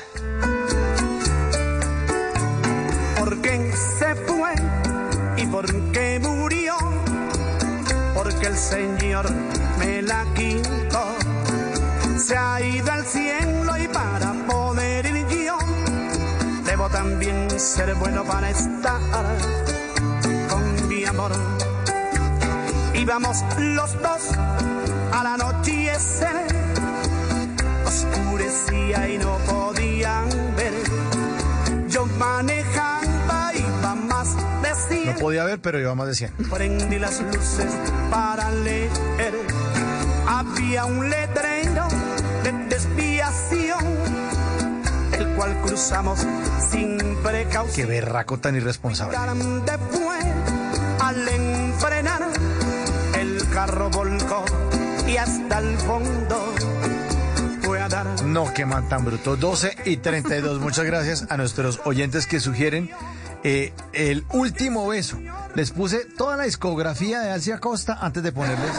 Se 12.31 12.37
ha 12.37 12.61
ido 12.61 12.93
al 12.93 13.05
cielo 13.05 13.77
y 13.77 13.89
para 13.89 14.33
poder 14.47 15.05
ir 15.05 15.27
yo, 15.27 15.59
debo 16.65 16.89
también 16.89 17.51
ser 17.59 17.93
bueno 17.97 18.23
para 18.23 18.51
estar 18.51 19.01
con 20.49 20.89
mi 20.89 21.05
amor. 21.07 21.33
Íbamos 22.95 23.37
los 23.59 24.01
dos 24.01 24.23
al 25.13 25.27
anochecer, 25.27 26.47
oscurecía 27.85 29.09
y 29.09 29.19
no 29.19 29.37
podían 29.39 30.29
ver. 30.55 31.89
Yo 31.89 32.07
manejaba, 32.07 33.53
iba 33.57 33.95
más 33.97 34.37
de 34.63 34.71
No 34.71 34.77
100. 34.77 35.19
podía 35.19 35.43
ver, 35.43 35.61
pero 35.61 35.81
iba 35.81 35.97
más 35.97 36.07
de 36.07 36.15
100. 36.15 36.33
Prendí 36.49 37.01
las 37.01 37.21
luces 37.23 37.73
para 38.09 38.53
leer. 38.53 39.35
Había 40.29 40.85
un 40.85 41.11
letrero 41.11 41.50
cruzamos 45.71 46.19
sin 46.69 46.99
Qué 46.99 47.17
precaución. 47.23 47.89
berraco 47.89 48.39
tan 48.39 48.57
irresponsable. 48.57 49.17
Fue 49.17 50.19
al 51.01 51.29
enfrenar, 51.29 52.23
el 53.17 53.49
carro 53.51 53.89
volcó 53.89 54.45
y 55.07 55.17
hasta 55.17 55.61
el 55.61 55.79
fondo 55.79 56.55
fue 57.63 57.81
a 57.81 57.89
dar. 57.89 58.23
No, 58.25 58.53
qué 58.53 58.67
man 58.67 58.89
tan 58.89 59.05
bruto. 59.05 59.37
12 59.37 59.77
y 59.85 59.99
32. 59.99 60.61
Muchas 60.61 60.85
gracias 60.87 61.27
a 61.31 61.37
nuestros 61.37 61.81
oyentes 61.85 62.27
que 62.27 62.41
sugieren 62.41 62.91
eh, 63.45 63.73
el 63.93 64.25
último 64.33 64.89
beso. 64.89 65.21
Les 65.55 65.71
puse 65.71 66.05
toda 66.05 66.37
la 66.37 66.45
discografía 66.45 67.21
de 67.21 67.31
Alcia 67.31 67.61
Costa 67.61 67.97
antes 68.01 68.25
de 68.25 68.33
ponerles 68.33 68.73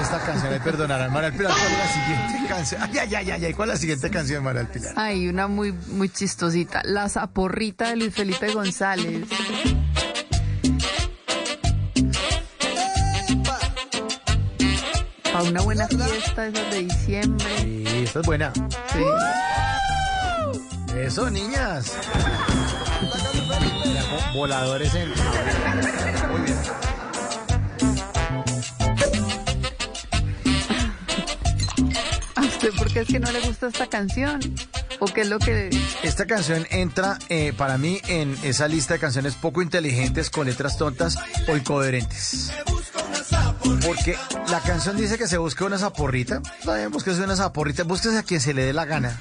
esta 0.00 0.18
canción. 0.20 0.52
Me 0.52 0.60
perdonarán, 0.60 1.12
María 1.12 1.30
Pilar. 1.30 1.52
¿Cuál 1.52 1.72
es 1.72 1.78
la 1.78 1.88
siguiente 1.88 2.48
canción? 2.48 2.82
Ay, 2.82 2.98
ay, 2.98 3.14
ay, 3.14 3.30
ay, 3.30 3.44
ay. 3.46 3.54
¿Cuál 3.54 3.68
es 3.70 3.74
la 3.74 3.80
siguiente 3.80 4.10
canción, 4.10 4.44
María 4.44 4.62
del 4.62 4.68
Pilar? 4.68 4.94
Hay 4.96 5.28
una 5.28 5.48
muy, 5.48 5.72
muy 5.72 6.08
chistosita. 6.08 6.82
La 6.84 7.08
zaporrita 7.08 7.88
de 7.88 7.96
Luis 7.96 8.14
Felipe 8.14 8.52
González. 8.52 9.26
Para 15.24 15.42
una 15.44 15.60
buena 15.62 15.86
fiesta, 15.88 16.46
esas 16.46 16.70
de 16.70 16.78
diciembre. 16.84 17.46
Sí, 17.58 17.84
esta 18.04 18.20
es 18.20 18.26
buena. 18.26 18.52
Sí. 18.54 19.04
Eso, 20.96 21.30
niñas. 21.30 21.92
Voladores 24.34 24.94
en. 24.94 25.08
Muy 26.30 26.40
bien. 26.42 26.87
Por 32.78 32.92
qué 32.92 33.00
es 33.00 33.08
que 33.08 33.18
no 33.18 33.30
le 33.32 33.40
gusta 33.40 33.66
esta 33.66 33.86
canción? 33.88 34.40
¿O 35.00 35.06
qué 35.06 35.22
es 35.22 35.28
lo 35.28 35.38
que...? 35.38 35.70
Esta 36.02 36.26
canción 36.26 36.66
entra 36.70 37.18
eh, 37.28 37.52
para 37.56 37.76
mí 37.78 38.00
en 38.08 38.36
esa 38.42 38.68
lista 38.68 38.94
de 38.94 39.00
canciones 39.00 39.34
poco 39.34 39.62
inteligentes, 39.62 40.30
con 40.30 40.46
letras 40.46 40.78
tontas 40.78 41.16
o 41.48 41.56
incoherentes. 41.56 42.52
Porque 43.84 44.16
la 44.50 44.60
canción 44.60 44.96
dice 44.96 45.18
que 45.18 45.26
se 45.26 45.38
busque 45.38 45.64
una 45.64 45.78
zaporrita. 45.78 46.40
Está 46.58 46.76
bien, 46.76 46.90
búsquese 46.90 47.22
una 47.22 47.36
zaporrita, 47.36 47.84
búsquese 47.84 48.18
a 48.18 48.22
quien 48.22 48.40
se 48.40 48.54
le 48.54 48.64
dé 48.64 48.72
la 48.72 48.84
gana. 48.84 49.20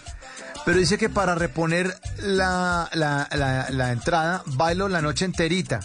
Pero 0.65 0.79
dice 0.79 0.97
que 0.97 1.09
para 1.09 1.35
reponer 1.35 1.97
la, 2.19 2.89
la, 2.93 3.27
la, 3.31 3.67
la 3.69 3.91
entrada, 3.91 4.43
bailo 4.45 4.89
la 4.89 5.01
noche 5.01 5.25
enterita. 5.25 5.79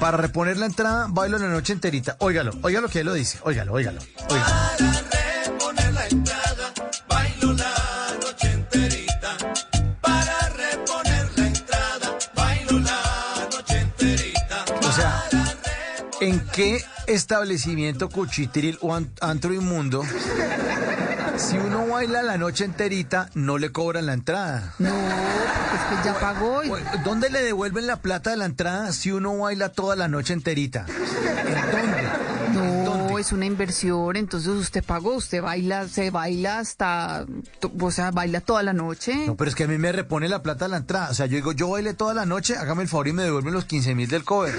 Para 0.00 0.16
reponer 0.16 0.56
la 0.56 0.66
entrada, 0.66 1.06
bailo 1.10 1.38
la 1.38 1.48
noche 1.48 1.72
enterita. 1.72 2.16
Óigalo, 2.20 2.52
óigalo 2.62 2.88
que 2.88 3.00
él 3.00 3.06
lo 3.06 3.12
dice. 3.12 3.38
Óigalo, 3.42 3.74
óigalo. 3.74 4.00
óigalo. 4.30 4.54
reponer 5.44 5.92
la 5.92 6.06
entrada, 6.06 6.43
qué 16.54 16.82
establecimiento 17.06 18.08
cuchitril 18.08 18.78
o 18.80 18.94
an- 18.94 19.10
antro 19.20 19.52
inmundo, 19.52 20.02
si 21.36 21.56
uno 21.58 21.86
baila 21.86 22.22
la 22.22 22.38
noche 22.38 22.64
enterita, 22.64 23.28
no 23.34 23.58
le 23.58 23.70
cobran 23.72 24.06
la 24.06 24.12
entrada? 24.12 24.74
No, 24.78 24.88
es 24.88 25.80
que 25.90 26.04
ya 26.04 26.14
pagó. 26.20 26.62
y- 26.64 26.70
¿Dónde 27.04 27.28
le 27.30 27.42
devuelven 27.42 27.86
la 27.86 27.96
plata 27.96 28.30
de 28.30 28.36
la 28.36 28.44
entrada 28.44 28.92
si 28.92 29.10
uno 29.10 29.36
baila 29.38 29.70
toda 29.70 29.96
la 29.96 30.08
noche 30.08 30.32
enterita? 30.32 30.86
No, 32.52 33.18
es 33.18 33.32
una 33.32 33.46
inversión, 33.46 34.16
entonces 34.16 34.48
usted 34.50 34.82
pagó, 34.84 35.14
usted 35.14 35.42
baila, 35.42 35.88
se 35.88 36.10
baila 36.10 36.58
hasta, 36.60 37.26
o 37.80 37.90
sea, 37.90 38.10
baila 38.12 38.40
toda 38.40 38.62
la 38.62 38.72
noche. 38.72 39.26
No, 39.26 39.36
pero 39.36 39.48
es 39.48 39.56
que 39.56 39.64
a 39.64 39.68
mí 39.68 39.78
me 39.78 39.90
repone 39.92 40.28
la 40.28 40.42
plata 40.42 40.66
de 40.66 40.70
la 40.72 40.76
entrada. 40.78 41.10
O 41.10 41.14
sea, 41.14 41.26
yo 41.26 41.34
digo, 41.36 41.52
yo 41.52 41.68
bailé 41.70 41.94
toda 41.94 42.14
la 42.14 42.26
noche, 42.26 42.56
hágame 42.56 42.82
el 42.82 42.88
favor 42.88 43.08
y 43.08 43.12
me 43.12 43.22
devuelven 43.24 43.54
los 43.54 43.64
15 43.64 43.94
mil 43.94 44.08
del 44.08 44.24
cover. 44.24 44.54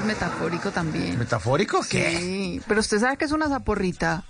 Es 0.00 0.04
metafórico 0.06 0.70
también. 0.70 1.18
¿Metafórico? 1.18 1.80
¿Qué? 1.88 2.16
Sí, 2.18 2.62
pero 2.66 2.80
usted 2.80 2.98
sabe 3.00 3.16
que 3.16 3.24
es 3.26 3.32
una 3.32 3.48
zaporrita. 3.48 4.24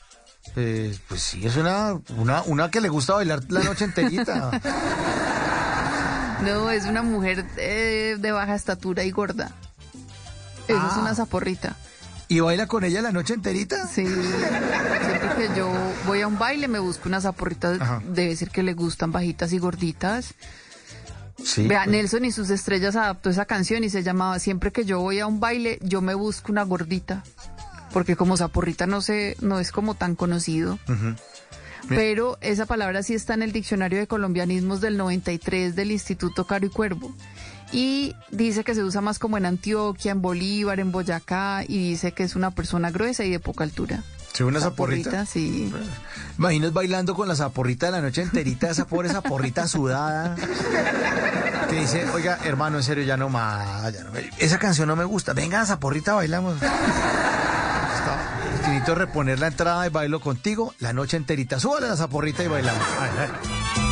Eh, 0.56 0.96
pues 1.08 1.22
sí, 1.22 1.46
es 1.46 1.56
una, 1.56 1.98
una, 2.16 2.42
una 2.42 2.70
que 2.70 2.80
le 2.80 2.88
gusta 2.88 3.14
bailar 3.14 3.40
la 3.48 3.62
noche 3.62 3.84
enterita. 3.84 4.50
No, 6.42 6.70
es 6.70 6.86
una 6.86 7.02
mujer 7.02 7.44
eh, 7.58 8.16
de 8.18 8.32
baja 8.32 8.54
estatura 8.54 9.04
y 9.04 9.10
gorda. 9.10 9.50
Eso 10.68 10.78
es 10.78 10.92
Ah. 10.94 10.98
una 11.00 11.14
zaporrita. 11.14 11.76
¿Y 12.28 12.40
baila 12.40 12.66
con 12.66 12.82
ella 12.84 13.02
la 13.02 13.12
noche 13.12 13.34
enterita? 13.34 13.86
Sí. 13.86 14.06
Siempre 14.06 15.34
que 15.36 15.50
yo 15.54 15.70
voy 16.06 16.22
a 16.22 16.26
un 16.26 16.38
baile 16.38 16.66
me 16.68 16.78
busco 16.78 17.08
una 17.10 17.20
zaporrita. 17.20 17.72
Ajá. 17.78 18.00
Debe 18.06 18.34
ser 18.36 18.50
que 18.50 18.62
le 18.62 18.72
gustan 18.72 19.12
bajitas 19.12 19.52
y 19.52 19.58
gorditas. 19.58 20.32
Sí. 21.44 21.66
Vea, 21.66 21.84
pues. 21.84 21.92
Nelson 21.92 22.24
y 22.24 22.32
sus 22.32 22.50
estrellas 22.50 22.96
adaptó 22.96 23.30
esa 23.30 23.44
canción 23.44 23.84
y 23.84 23.90
se 23.90 24.02
llamaba 24.02 24.38
Siempre 24.38 24.72
que 24.72 24.84
yo 24.84 25.00
voy 25.00 25.20
a 25.20 25.26
un 25.26 25.40
baile, 25.40 25.78
yo 25.82 26.00
me 26.00 26.14
busco 26.14 26.52
una 26.52 26.62
gordita. 26.62 27.22
Porque 27.92 28.16
como 28.16 28.36
zaporrita 28.36 28.86
no 28.86 29.00
sé, 29.00 29.36
no 29.40 29.58
es 29.58 29.72
como 29.72 29.94
tan 29.94 30.14
conocido. 30.14 30.78
Pero 31.88 32.38
esa 32.40 32.66
palabra 32.66 33.02
sí 33.02 33.14
está 33.14 33.34
en 33.34 33.42
el 33.42 33.52
diccionario 33.52 33.98
de 33.98 34.06
colombianismos 34.06 34.80
del 34.80 34.96
93 34.96 35.74
del 35.74 35.90
Instituto 35.90 36.46
Caro 36.46 36.66
y 36.66 36.70
Cuervo. 36.70 37.14
Y 37.72 38.14
dice 38.30 38.64
que 38.64 38.74
se 38.74 38.82
usa 38.82 39.00
más 39.00 39.18
como 39.18 39.38
en 39.38 39.46
Antioquia, 39.46 40.12
en 40.12 40.22
Bolívar, 40.22 40.80
en 40.80 40.92
Boyacá, 40.92 41.64
y 41.66 41.90
dice 41.90 42.12
que 42.12 42.24
es 42.24 42.36
una 42.36 42.50
persona 42.50 42.90
gruesa 42.90 43.24
y 43.24 43.30
de 43.30 43.40
poca 43.40 43.64
altura. 43.64 44.02
Sí, 44.32 44.42
una 44.44 44.60
zaporrita. 44.60 45.26
sí. 45.26 45.72
Imaginas 46.38 46.72
bailando 46.72 47.14
con 47.14 47.28
la 47.28 47.34
zaporrita 47.36 47.86
de 47.86 47.92
la 47.92 48.00
noche 48.00 48.22
enterita, 48.22 48.70
esa 48.70 48.86
pobre 48.86 49.08
zaporrita 49.10 49.66
sudada. 49.68 50.36
Que 51.68 51.76
dice, 51.80 52.08
oiga, 52.14 52.38
hermano, 52.44 52.78
en 52.78 52.82
serio, 52.82 53.04
ya 53.04 53.16
no 53.16 53.28
más. 53.28 53.92
ya 53.92 54.02
no 54.04 54.10
esa 54.38 54.58
canción 54.58 54.88
no 54.88 54.96
me 54.96 55.04
gusta. 55.04 55.32
Venga, 55.34 55.64
zaporrita, 55.66 56.14
bailamos. 56.14 56.54
Está- 56.54 56.76
Necesito 58.62 58.94
reponer 58.94 59.38
la 59.38 59.48
entrada 59.48 59.86
y 59.86 59.90
bailo 59.90 60.20
contigo 60.20 60.74
la 60.78 60.92
noche 60.92 61.16
enterita. 61.16 61.58
Súbale 61.60 61.88
la 61.88 61.96
zaporrita 61.96 62.42
y 62.44 62.48
bailamos. 62.48 62.82
Ay, 63.00 63.10
ay. 63.20 63.89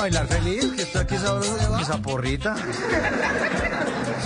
Bailar 0.00 0.26
feliz, 0.28 0.64
que 0.76 0.82
estoy 0.82 1.02
aquí 1.02 1.16
sabroso 1.18 1.56
con 1.58 1.78
mi 1.78 1.84
zaporrita. 1.84 2.54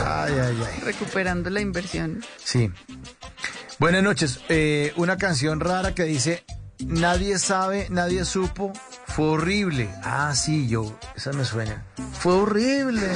Ay, 0.05 0.33
ay, 0.33 0.63
ay. 0.67 0.81
Recuperando 0.85 1.51
la 1.51 1.61
inversión. 1.61 2.25
Sí. 2.43 2.71
Buenas 3.79 4.03
noches. 4.03 4.41
Eh, 4.49 4.93
una 4.97 5.17
canción 5.17 5.59
rara 5.59 5.95
que 5.95 6.05
dice, 6.05 6.45
nadie 6.79 7.39
sabe, 7.39 7.89
nadie 7.91 8.25
supo, 8.25 8.73
fue 9.07 9.27
horrible. 9.27 9.91
Ah, 10.05 10.33
sí, 10.37 10.69
yo, 10.69 10.97
esa 11.17 11.33
me 11.33 11.45
suena. 11.45 11.85
Fue 12.13 12.35
horrible. 12.35 13.09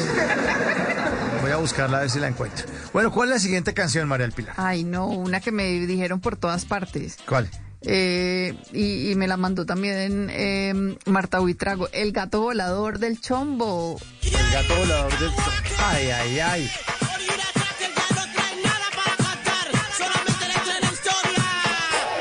Voy 1.43 1.53
a 1.53 1.57
buscarla 1.57 1.99
a 1.99 2.01
ver 2.01 2.11
si 2.11 2.19
la 2.19 2.27
encuentro. 2.27 2.67
Bueno, 2.93 3.12
¿cuál 3.12 3.28
es 3.28 3.37
la 3.37 3.41
siguiente 3.41 3.73
canción, 3.73 4.09
María 4.09 4.27
del 4.27 4.35
Pilar? 4.35 4.55
Ay, 4.57 4.83
no, 4.83 5.07
una 5.07 5.41
que 5.41 5.53
me 5.53 5.65
dijeron 5.87 6.20
por 6.20 6.37
todas 6.37 6.65
partes. 6.65 7.19
¿Cuál? 7.27 7.49
Eh, 7.82 8.55
y, 8.73 9.10
y 9.10 9.15
me 9.15 9.28
la 9.28 9.36
mandó 9.36 9.65
también 9.65 10.28
eh, 10.32 10.74
Marta 11.07 11.40
Huitrago. 11.40 11.89
El 11.92 12.12
gato 12.12 12.40
volador 12.40 12.98
del 12.98 13.20
chombo. 13.20 14.00
El 14.23 14.50
gato 14.52 14.76
volador 14.76 15.18
del... 15.18 15.31
Ay, 15.78 16.10
ay, 16.10 16.40
ay. 16.40 16.70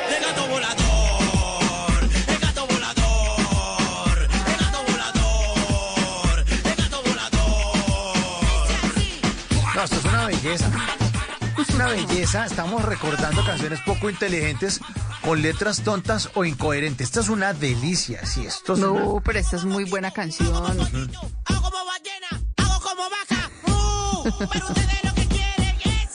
El 0.10 0.24
gato 0.24 0.48
volador, 0.48 2.04
el 2.28 2.40
gato 2.40 2.68
volador, 2.68 4.28
el 4.30 4.58
gato 4.58 4.84
volador, 4.88 6.46
el 6.64 6.76
gato 6.76 7.02
volador. 7.04 7.36
No, 9.76 9.84
esto 9.84 9.96
es 9.98 10.06
una 10.06 10.26
belleza. 10.28 10.70
Es 11.58 11.70
una 11.76 11.88
belleza. 11.88 12.46
Estamos 12.46 12.86
recordando 12.86 13.44
canciones 13.46 13.80
poco 13.82 14.10
inteligentes 14.10 14.80
con 15.22 15.42
letras 15.42 15.82
tontas 15.84 16.30
o 16.36 16.46
incoherentes. 16.46 17.08
Esta 17.08 17.20
es 17.22 17.30
una 17.30 17.54
delicia, 17.54 18.26
sí, 18.26 18.46
esto 18.46 18.74
es 18.74 18.80
una- 18.80 19.00
No, 19.00 19.22
pero 19.24 19.40
esta 19.40 19.56
es 19.58 19.66
muy 19.66 19.84
buena 19.84 20.12
canción. 20.12 20.48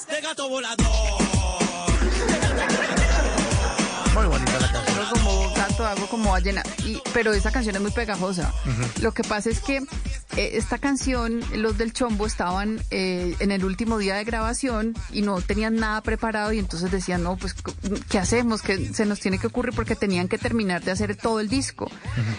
El 0.08 0.22
gato 0.22 0.48
volador. 0.48 0.86
Muy 4.14 4.26
bonita 4.26 4.58
la 4.60 4.72
canción. 4.72 4.98
Hago 4.98 5.10
como 5.12 5.54
gato, 5.54 5.86
hago 5.86 6.06
como 6.08 6.30
ballena. 6.32 6.62
Y, 6.84 7.00
pero 7.14 7.32
esa 7.32 7.50
canción 7.50 7.76
es 7.76 7.82
muy 7.82 7.90
pegajosa. 7.90 8.52
Lo 9.00 9.12
que 9.12 9.22
pasa 9.24 9.48
es 9.50 9.60
que 9.60 9.80
esta 10.36 10.78
canción, 10.78 11.40
los 11.54 11.78
del 11.78 11.92
Chombo 11.92 12.26
estaban 12.26 12.80
eh, 12.90 13.36
en 13.38 13.52
el 13.52 13.64
último 13.64 13.98
día 13.98 14.14
de 14.14 14.24
grabación 14.24 14.94
y 15.12 15.22
no 15.22 15.40
tenían 15.40 15.76
nada 15.76 16.00
preparado 16.00 16.52
y 16.52 16.58
entonces 16.58 16.90
decían, 16.90 17.22
no, 17.22 17.36
pues, 17.36 17.54
¿qué 18.08 18.18
hacemos? 18.18 18.62
que 18.62 18.92
se 18.92 19.06
nos 19.06 19.20
tiene 19.20 19.38
que 19.38 19.46
ocurrir? 19.46 19.74
Porque 19.74 19.96
tenían 19.96 20.28
que 20.28 20.38
terminar 20.38 20.82
de 20.82 20.90
hacer 20.90 21.16
todo 21.16 21.40
el 21.40 21.48
disco. 21.48 21.90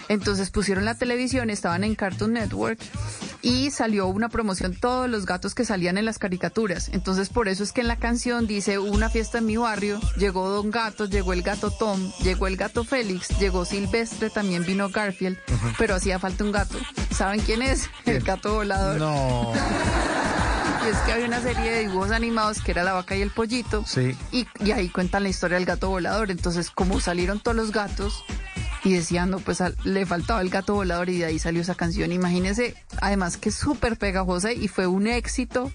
Entonces 0.08 0.50
pusieron 0.50 0.84
la 0.84 0.94
televisión, 0.94 1.50
estaban 1.50 1.84
en 1.84 1.94
Cartoon 1.94 2.32
Network 2.34 2.78
y 3.42 3.70
salió 3.70 4.06
una 4.06 4.28
promoción 4.28 4.74
todos 4.74 5.08
los 5.08 5.26
gatos 5.26 5.54
que 5.54 5.64
salían 5.64 5.98
en 5.98 6.04
las 6.04 6.18
caricaturas. 6.18 6.88
Entonces 6.92 7.28
por 7.28 7.48
eso 7.48 7.62
es 7.62 7.72
que 7.72 7.80
en 7.82 7.88
la 7.88 7.96
canción 7.96 8.46
dice 8.46 8.78
"Hubo 8.78 8.90
una 8.90 9.10
fiesta 9.10 9.38
en 9.38 9.46
mi 9.46 9.56
barrio, 9.56 10.00
llegó 10.16 10.48
Don 10.48 10.70
Gato, 10.70 11.06
llegó 11.06 11.32
el 11.32 11.42
gato 11.42 11.70
Tom, 11.70 12.12
llegó 12.22 12.46
el 12.46 12.56
gato 12.56 12.84
Félix, 12.84 13.28
llegó 13.38 13.64
Silvestre, 13.64 14.30
también 14.30 14.64
vino 14.64 14.88
Garfield, 14.88 15.38
pero 15.78 15.94
hacía 15.94 16.18
falta 16.18 16.44
un 16.44 16.52
gato. 16.52 16.78
¿Saben 17.10 17.40
quién 17.40 17.62
es? 17.62 17.83
El 18.06 18.20
gato 18.22 18.54
volador. 18.54 18.98
No. 18.98 19.52
Y 20.84 20.88
es 20.88 20.96
que 20.98 21.12
había 21.12 21.26
una 21.26 21.40
serie 21.40 21.70
de 21.70 21.80
dibujos 21.80 22.10
animados 22.10 22.60
que 22.60 22.70
era 22.72 22.82
la 22.84 22.92
vaca 22.92 23.16
y 23.16 23.22
el 23.22 23.30
pollito. 23.30 23.84
Sí. 23.86 24.14
Y, 24.32 24.46
y 24.62 24.72
ahí 24.72 24.88
cuentan 24.90 25.22
la 25.22 25.30
historia 25.30 25.56
del 25.56 25.64
gato 25.66 25.88
volador. 25.88 26.30
Entonces, 26.30 26.70
como 26.70 27.00
salieron 27.00 27.40
todos 27.40 27.56
los 27.56 27.72
gatos 27.72 28.24
y 28.84 28.92
decían, 28.92 29.30
no, 29.30 29.38
pues 29.38 29.62
al- 29.62 29.76
le 29.84 30.04
faltaba 30.04 30.42
el 30.42 30.50
gato 30.50 30.74
volador 30.74 31.08
y 31.08 31.18
de 31.18 31.24
ahí 31.24 31.38
salió 31.38 31.62
esa 31.62 31.74
canción. 31.74 32.12
Imagínense, 32.12 32.74
además 33.00 33.38
que 33.38 33.48
es 33.48 33.54
súper 33.54 33.96
pegajosa 33.96 34.52
y 34.52 34.68
fue 34.68 34.86
un 34.86 35.06
éxito. 35.06 35.72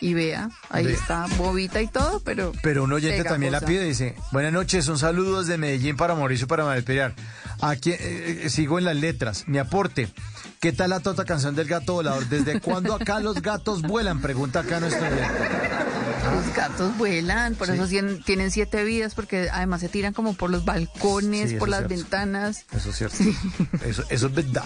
Y 0.00 0.14
vea, 0.14 0.50
ahí 0.70 0.86
está 0.86 1.26
bobita 1.38 1.80
y 1.80 1.86
todo, 1.86 2.20
pero. 2.20 2.52
Pero 2.62 2.84
un 2.84 2.92
oyente 2.92 3.16
pegajosa. 3.18 3.34
también 3.34 3.52
la 3.52 3.60
pide, 3.60 3.84
dice, 3.84 4.14
buenas 4.30 4.52
noches, 4.52 4.86
un 4.88 4.98
saludo 4.98 5.40
desde 5.40 5.58
Medellín 5.58 5.96
para 5.96 6.14
Mauricio 6.14 6.46
para 6.46 6.64
Malperar. 6.64 7.14
Aquí 7.62 7.90
eh, 7.92 8.42
eh, 8.44 8.50
sigo 8.50 8.78
en 8.78 8.84
las 8.84 8.96
letras. 8.96 9.44
Mi 9.48 9.58
aporte. 9.58 10.08
¿Qué 10.66 10.72
tal 10.72 10.90
la 10.90 10.98
tota 10.98 11.24
canción 11.24 11.54
del 11.54 11.68
gato 11.68 11.92
volador? 11.92 12.26
¿Desde 12.28 12.60
cuándo 12.60 12.92
acá 12.96 13.20
los 13.20 13.40
gatos 13.40 13.82
vuelan? 13.82 14.20
Pregunta 14.20 14.58
acá 14.58 14.80
nuestro. 14.80 15.06
Los 16.34 16.56
gatos 16.56 16.98
vuelan, 16.98 17.54
por 17.54 17.68
Sí. 17.68 17.74
eso 17.74 17.84
tien- 17.86 18.24
tienen 18.24 18.50
siete 18.50 18.82
vidas, 18.82 19.14
porque 19.14 19.48
además 19.48 19.80
se 19.80 19.88
tiran 19.88 20.12
como 20.12 20.34
por 20.34 20.50
los 20.50 20.64
balcones, 20.64 21.50
Sí, 21.50 21.56
por 21.56 21.68
las 21.68 21.86
cierto. 21.86 21.94
ventanas. 21.94 22.64
Eso 22.72 22.90
es 22.90 22.96
cierto. 22.96 23.16
Eso, 23.84 24.02
eso 24.08 24.26
es 24.26 24.34
verdad. 24.34 24.64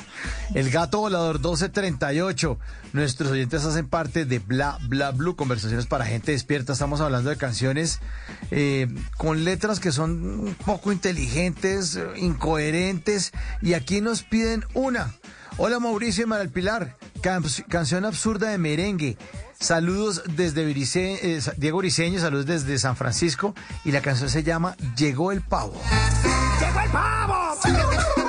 El 0.55 0.71
gato 0.71 1.01
volador 1.01 1.35
1238. 1.35 2.59
Nuestros 2.95 3.31
oyentes 3.33 3.63
hacen 3.67 3.87
parte 3.87 4.25
de 4.25 4.39
Bla 4.39 4.79
Bla 4.89 5.11
Blue, 5.11 5.37
conversaciones 5.37 5.85
para 5.85 6.07
gente 6.07 6.33
despierta. 6.33 6.73
Estamos 6.73 7.03
hablando 7.03 7.29
de 7.29 7.37
canciones 7.37 8.01
eh, 8.51 8.89
con 9.19 9.45
letras 9.45 9.81
que 9.81 9.93
son 9.93 10.13
un 10.41 10.55
poco 10.65 10.93
inteligentes, 10.93 11.99
incoherentes. 12.17 13.33
Y 13.61 13.75
aquí 13.75 14.01
nos 14.01 14.23
piden 14.23 14.65
una. 14.73 15.13
Hola 15.63 15.79
Mauricio 15.79 16.25
y 16.25 16.27
Maral 16.27 16.49
Pilar. 16.49 16.97
Can- 17.21 17.45
canción 17.69 18.07
absurda 18.07 18.49
de 18.49 18.57
merengue. 18.57 19.19
Saludos 19.59 20.23
desde 20.27 20.63
eh, 20.71 21.43
Diego 21.59 21.77
Briseño, 21.79 22.19
saludos 22.19 22.47
desde 22.47 22.79
San 22.79 22.97
Francisco. 22.97 23.55
Y 23.85 23.93
la 23.93 24.01
canción 24.01 24.31
se 24.31 24.43
llama 24.43 24.75
Llegó 24.97 25.33
el 25.33 25.43
pavo. 25.43 25.75
¡Llegó 26.61 26.81
el 26.81 26.91
pavo! 26.91 28.20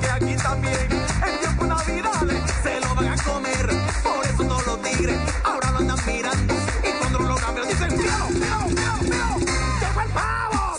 que 0.00 0.10
aquí 0.10 0.36
también 0.36 0.76
en 0.80 1.38
tiempo 1.40 1.64
navidades 1.66 2.42
se 2.62 2.80
lo 2.80 2.94
van 2.94 3.08
a 3.08 3.16
comer. 3.22 3.68
Por 4.02 4.26
eso 4.26 4.44
todos 4.44 4.66
los 4.66 4.82
tigres 4.82 5.18
ahora 5.44 5.70
lo 5.70 5.78
andan 5.78 5.98
mirando 6.06 6.54
y 6.82 6.98
cuando 6.98 7.18
lo 7.20 7.34
cambian 7.36 7.68
dicen, 7.68 7.96
míralo, 7.96 8.28
míralo, 8.30 8.66
míralo, 8.68 9.02
míralo, 9.02 9.38
llegó 9.80 10.00
el 10.00 10.08
pavo. 10.10 10.78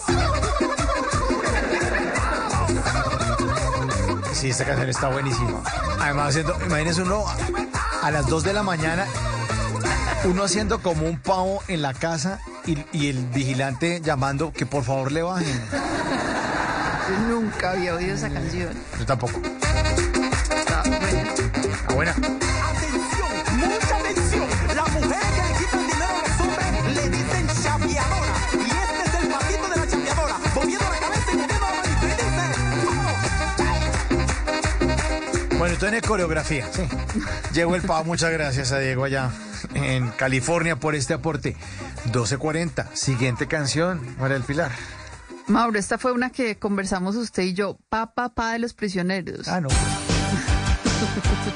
Sí, 4.34 4.50
esta 4.50 4.66
canción 4.66 4.90
está 4.90 5.10
buenísima. 5.10 5.62
Además, 6.00 6.30
haciendo, 6.30 6.58
imagínense 6.66 7.02
uno 7.02 7.26
a 8.04 8.12
las 8.12 8.28
2 8.28 8.44
de 8.44 8.54
la 8.54 8.64
mañana, 8.64 9.08
uno 10.26 10.44
haciendo 10.44 10.80
como 10.82 11.08
un 11.08 11.20
pavo 11.20 11.64
en 11.68 11.82
la 11.82 11.94
casa 11.94 12.40
y, 12.66 12.78
y 12.92 13.10
el 13.10 13.26
vigilante 13.28 14.02
llamando 14.02 14.52
que 14.52 14.66
por 14.66 14.84
favor 14.84 15.12
le 15.12 15.24
bajen. 15.24 15.62
Yo 17.08 17.20
nunca 17.28 17.72
había 17.72 17.94
oído 17.94 18.16
esa 18.16 18.30
canción. 18.30 18.74
Yo 18.98 19.06
tampoco. 19.06 19.40
Está 19.44 20.82
buena. 20.84 21.34
Está 21.34 21.94
buena. 21.94 22.16
Mucha 23.54 23.98
atención. 23.98 24.48
Las 24.76 24.92
mujeres 24.92 25.26
que 25.36 25.42
le 25.44 25.54
quitan 25.60 25.88
dinero 25.88 26.06
a 26.06 26.08
los 26.28 26.40
hombres 26.42 26.96
le 26.96 27.10
dicen 27.10 27.48
chapeadora. 27.62 28.34
Y 28.54 28.56
este 28.56 29.04
es 29.06 29.14
el 29.22 29.28
patito 29.30 29.68
de 29.70 29.76
la 29.76 29.88
chapeadora. 29.88 30.36
Moviendo 30.56 30.86
la 30.90 31.00
cabeza 31.00 31.32
y 31.32 31.36
moviendo 31.36 31.66
la 31.66 31.72
manito. 31.82 32.06
Y 32.06 32.08
dice, 32.08 32.24
Bueno, 35.58 35.74
entonces 35.74 36.02
en 36.02 36.08
coreografía. 36.08 36.66
Sí. 36.72 36.88
Llegó 37.54 37.76
el 37.76 37.82
pavo, 37.84 38.04
muchas 38.06 38.32
gracias 38.32 38.72
a 38.72 38.80
Diego 38.80 39.04
allá 39.04 39.30
en 39.76 40.10
California 40.10 40.76
por 40.76 40.96
este 40.96 41.14
aporte. 41.14 41.56
12.40, 42.12 42.88
siguiente 42.94 43.48
canción, 43.48 44.02
María 44.18 44.34
del 44.36 44.44
Pilar. 44.44 44.72
Mauro, 45.48 45.78
esta 45.78 45.98
fue 45.98 46.12
una 46.12 46.32
que 46.32 46.58
conversamos 46.58 47.16
usted 47.16 47.44
y 47.44 47.54
yo. 47.54 47.78
Pa, 47.90 48.14
pa, 48.14 48.34
pa 48.34 48.54
de 48.54 48.60
los 48.60 48.74
prisioneros. 48.74 49.48
Ah, 49.48 49.62
no. 49.62 49.70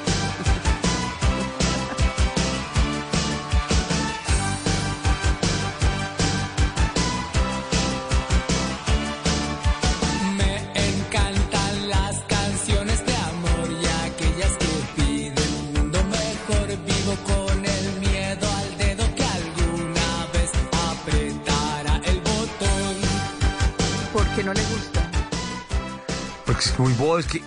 es 27.20 27.26
que. 27.26 27.42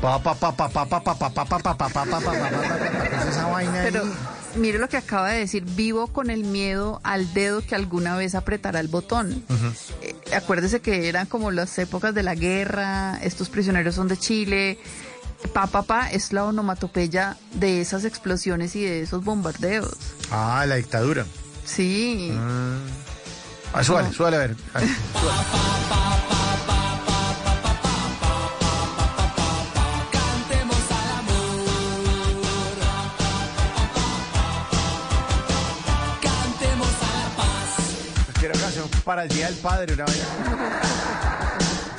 Pa, 0.00 0.22
pa, 0.22 0.34
pa, 0.34 0.52
pa, 0.52 0.68
pa, 0.68 0.84
pa, 0.84 1.00
pa, 1.00 1.14
pa, 1.14 1.30
pa, 1.30 1.44
pa, 1.44 1.44
pa, 1.44 1.58
pa, 1.58 1.74
pa, 1.74 1.88
pa, 1.88 1.88
pa, 1.88 2.04
pa, 2.04 2.20
pa, 2.20 2.20
pa, 2.20 3.08
¿qué 3.08 3.16
es 3.16 3.24
esa 3.26 3.46
vaina? 3.46 3.80
Pero 3.84 4.02
mire 4.56 4.78
lo 4.78 4.88
que 4.88 4.98
acaba 4.98 5.30
de 5.30 5.38
decir. 5.38 5.64
Vivo 5.64 6.08
con 6.08 6.28
el 6.30 6.44
miedo 6.44 7.00
al 7.04 7.32
dedo 7.32 7.62
que 7.62 7.74
alguna 7.74 8.16
vez 8.16 8.34
apretará 8.34 8.80
el 8.80 8.88
botón. 8.88 9.44
Eh, 10.02 10.14
acuérdese 10.36 10.80
que 10.80 11.08
eran 11.08 11.26
como 11.26 11.50
las 11.50 11.78
épocas 11.78 12.14
de 12.14 12.22
la 12.22 12.34
guerra. 12.34 13.18
Estos 13.22 13.48
prisioneros 13.48 13.94
son 13.94 14.08
de 14.08 14.18
Chile. 14.18 14.78
Pa, 15.52 15.66
pa, 15.66 15.82
pa 15.82 16.10
es 16.10 16.32
la 16.32 16.44
onomatopeya 16.44 17.36
de 17.54 17.80
esas 17.80 18.04
explosiones 18.04 18.76
y 18.76 18.82
de 18.82 19.02
esos 19.02 19.24
bombardeos. 19.24 19.96
Ah, 20.30 20.64
la 20.66 20.76
dictadura. 20.76 21.24
Sí. 21.64 22.30
Ah, 23.72 23.82
suale, 23.82 24.12
suale, 24.12 24.36
a 24.36 24.40
ver. 24.40 24.56
a 24.74 24.80
ver, 24.80 24.88
Cantemos 24.88 26.33
para 39.04 39.24
el 39.24 39.28
Día 39.28 39.46
del 39.46 39.56
Padre, 39.56 39.94
una 39.94 40.04
vaina. 40.04 40.24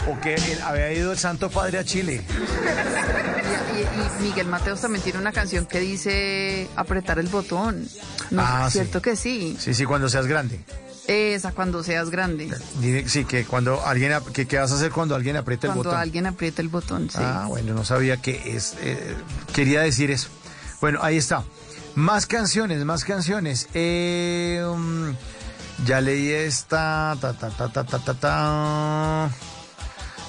O 0.07 0.21
que 0.21 0.35
él 0.35 0.59
había 0.63 0.93
ido 0.93 1.11
el 1.13 1.17
Santo 1.17 1.49
Padre 1.49 1.79
a 1.79 1.83
Chile. 1.83 2.21
Y, 4.19 4.21
Miguel 4.23 4.45
Mateos 4.47 4.79
también 4.81 5.03
tiene 5.03 5.17
una 5.17 5.31
canción 5.31 5.65
que 5.65 5.79
dice 5.79 6.67
apretar 6.75 7.17
el 7.17 7.27
botón. 7.27 7.87
¿No 8.29 8.43
Ah, 8.45 8.65
es 8.67 8.73
sí. 8.73 8.79
cierto 8.79 9.01
que 9.01 9.15
sí? 9.15 9.57
Sí, 9.59 9.73
sí, 9.73 9.83
cuando 9.85 10.07
seas 10.07 10.27
grande. 10.27 10.59
Esa 11.07 11.51
cuando 11.53 11.83
seas 11.83 12.11
grande. 12.11 12.51
Sí, 13.07 13.25
que 13.25 13.45
cuando 13.45 13.83
alguien, 13.83 14.13
que, 14.31 14.47
¿qué 14.47 14.59
vas 14.59 14.71
a 14.71 14.75
hacer 14.75 14.91
cuando 14.91 15.15
alguien 15.15 15.37
apriete 15.37 15.65
el 15.67 15.73
Cuando 15.73 15.89
botón? 15.89 15.99
alguien 16.01 16.27
aprieta 16.27 16.61
el 16.61 16.69
botón, 16.69 17.09
sí. 17.09 17.17
Ah, 17.19 17.45
bueno, 17.47 17.73
no 17.73 17.83
sabía 17.83 18.17
que 18.17 18.55
es. 18.55 18.75
eh, 18.81 19.15
quería 19.53 19.81
decir 19.81 20.11
eso. 20.11 20.29
Bueno, 20.81 20.99
ahí 21.01 21.17
está. 21.17 21.43
Más 21.95 22.27
canciones, 22.27 22.83
más 22.85 23.03
canciones. 23.05 23.69
Eh, 23.73 24.63
um, 24.67 25.15
ya 25.85 25.99
leí 26.01 26.29
esta. 26.31 27.15
Ta, 27.19 27.33
ta, 27.33 27.49
ta, 27.49 27.69
ta, 27.69 27.83
ta, 27.83 27.99
ta, 27.99 28.13
ta. 28.13 29.29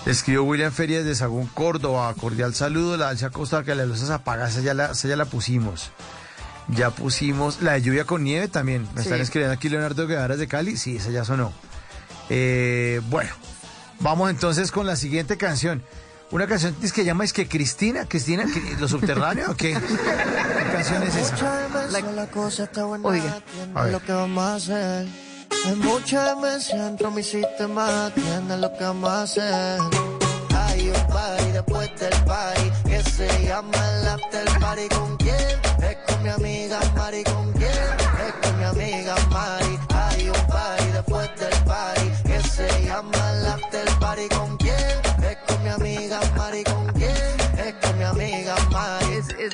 Escribió 0.06 0.44
William 0.44 0.72
Ferias 0.72 1.04
de 1.04 1.14
Sagún, 1.14 1.46
Córdoba. 1.46 2.12
Cordial 2.14 2.54
saludo. 2.54 2.96
La 2.96 3.08
Alcia 3.08 3.30
Costa, 3.30 3.62
que 3.64 3.74
las 3.74 3.86
luces 3.86 4.10
apagadas, 4.10 4.52
esa 4.54 4.60
ya 4.62 4.74
la, 4.74 4.86
esa 4.92 5.08
ya 5.08 5.16
la 5.16 5.24
pusimos. 5.26 5.90
Ya 6.68 6.90
pusimos 6.90 7.62
la 7.62 7.72
de 7.74 7.82
lluvia 7.82 8.04
con 8.04 8.24
nieve 8.24 8.48
también. 8.48 8.82
Me 8.94 9.02
Sí. 9.02 9.08
están 9.08 9.20
escribiendo 9.20 9.54
aquí 9.54 9.68
Leonardo 9.68 10.06
Guevara 10.06 10.36
de 10.36 10.48
Cali. 10.48 10.76
Sí, 10.76 10.96
esa 10.96 11.10
ya 11.10 11.24
sonó. 11.24 11.52
Eh, 12.28 13.00
bueno, 13.08 13.30
vamos 14.00 14.30
entonces 14.30 14.72
con 14.72 14.86
la 14.86 14.96
siguiente 14.96 15.36
canción. 15.36 15.82
Una 16.32 16.48
canción 16.48 16.74
es 16.82 16.92
que 16.92 17.04
llama 17.04 17.22
es 17.24 17.32
que 17.32 17.46
Cristina, 17.46 18.04
Cristina, 18.08 18.46
¿qué- 18.52 18.76
los 18.80 18.90
subterráneos 18.90 19.50
o 19.50 19.56
qué? 19.56 19.74
¿Qué 19.74 20.72
canción 20.72 21.02
es 21.04 21.14
esa? 21.14 21.36
La. 21.92 22.00
Oiga. 23.08 23.36
atiende 23.36 23.78
A 23.78 23.82
ver. 23.84 23.92
Hay 25.64 25.74
mucha 25.76 26.34
de 26.34 26.34
mi 27.10 27.22
sistema. 27.22 28.06
Atiende 28.06 28.56
lo 28.58 28.72
que 28.76 28.84
a 28.84 29.22
hacer. 29.22 29.80
Hay 30.54 30.88
un 30.88 31.06
party 31.12 31.50
después 31.52 31.90
del 32.00 32.24
party 32.24 32.70
que 32.88 33.02
se 33.02 33.28
llama 33.46 33.78
el 34.00 34.08
after 34.08 34.60
party. 34.60 34.88
¿Con 34.88 35.16
quién? 35.16 35.60
Es 35.88 35.96
con 36.06 36.22
mi 36.22 36.28
amiga 36.28 36.80
Mari. 36.96 37.24
¿Con 37.24 37.52
quién? 37.52 37.70
Es 37.70 38.32
con 38.42 38.58
mi 38.58 38.64
amiga 38.64 39.14
Mari. 39.30 39.78
Hay 39.94 40.28
un 40.28 40.46
party 40.46 40.86
después 40.92 41.30
del 41.38 41.64
party 41.64 42.10
que 42.24 42.40
se 42.48 42.84
llama 42.84 43.25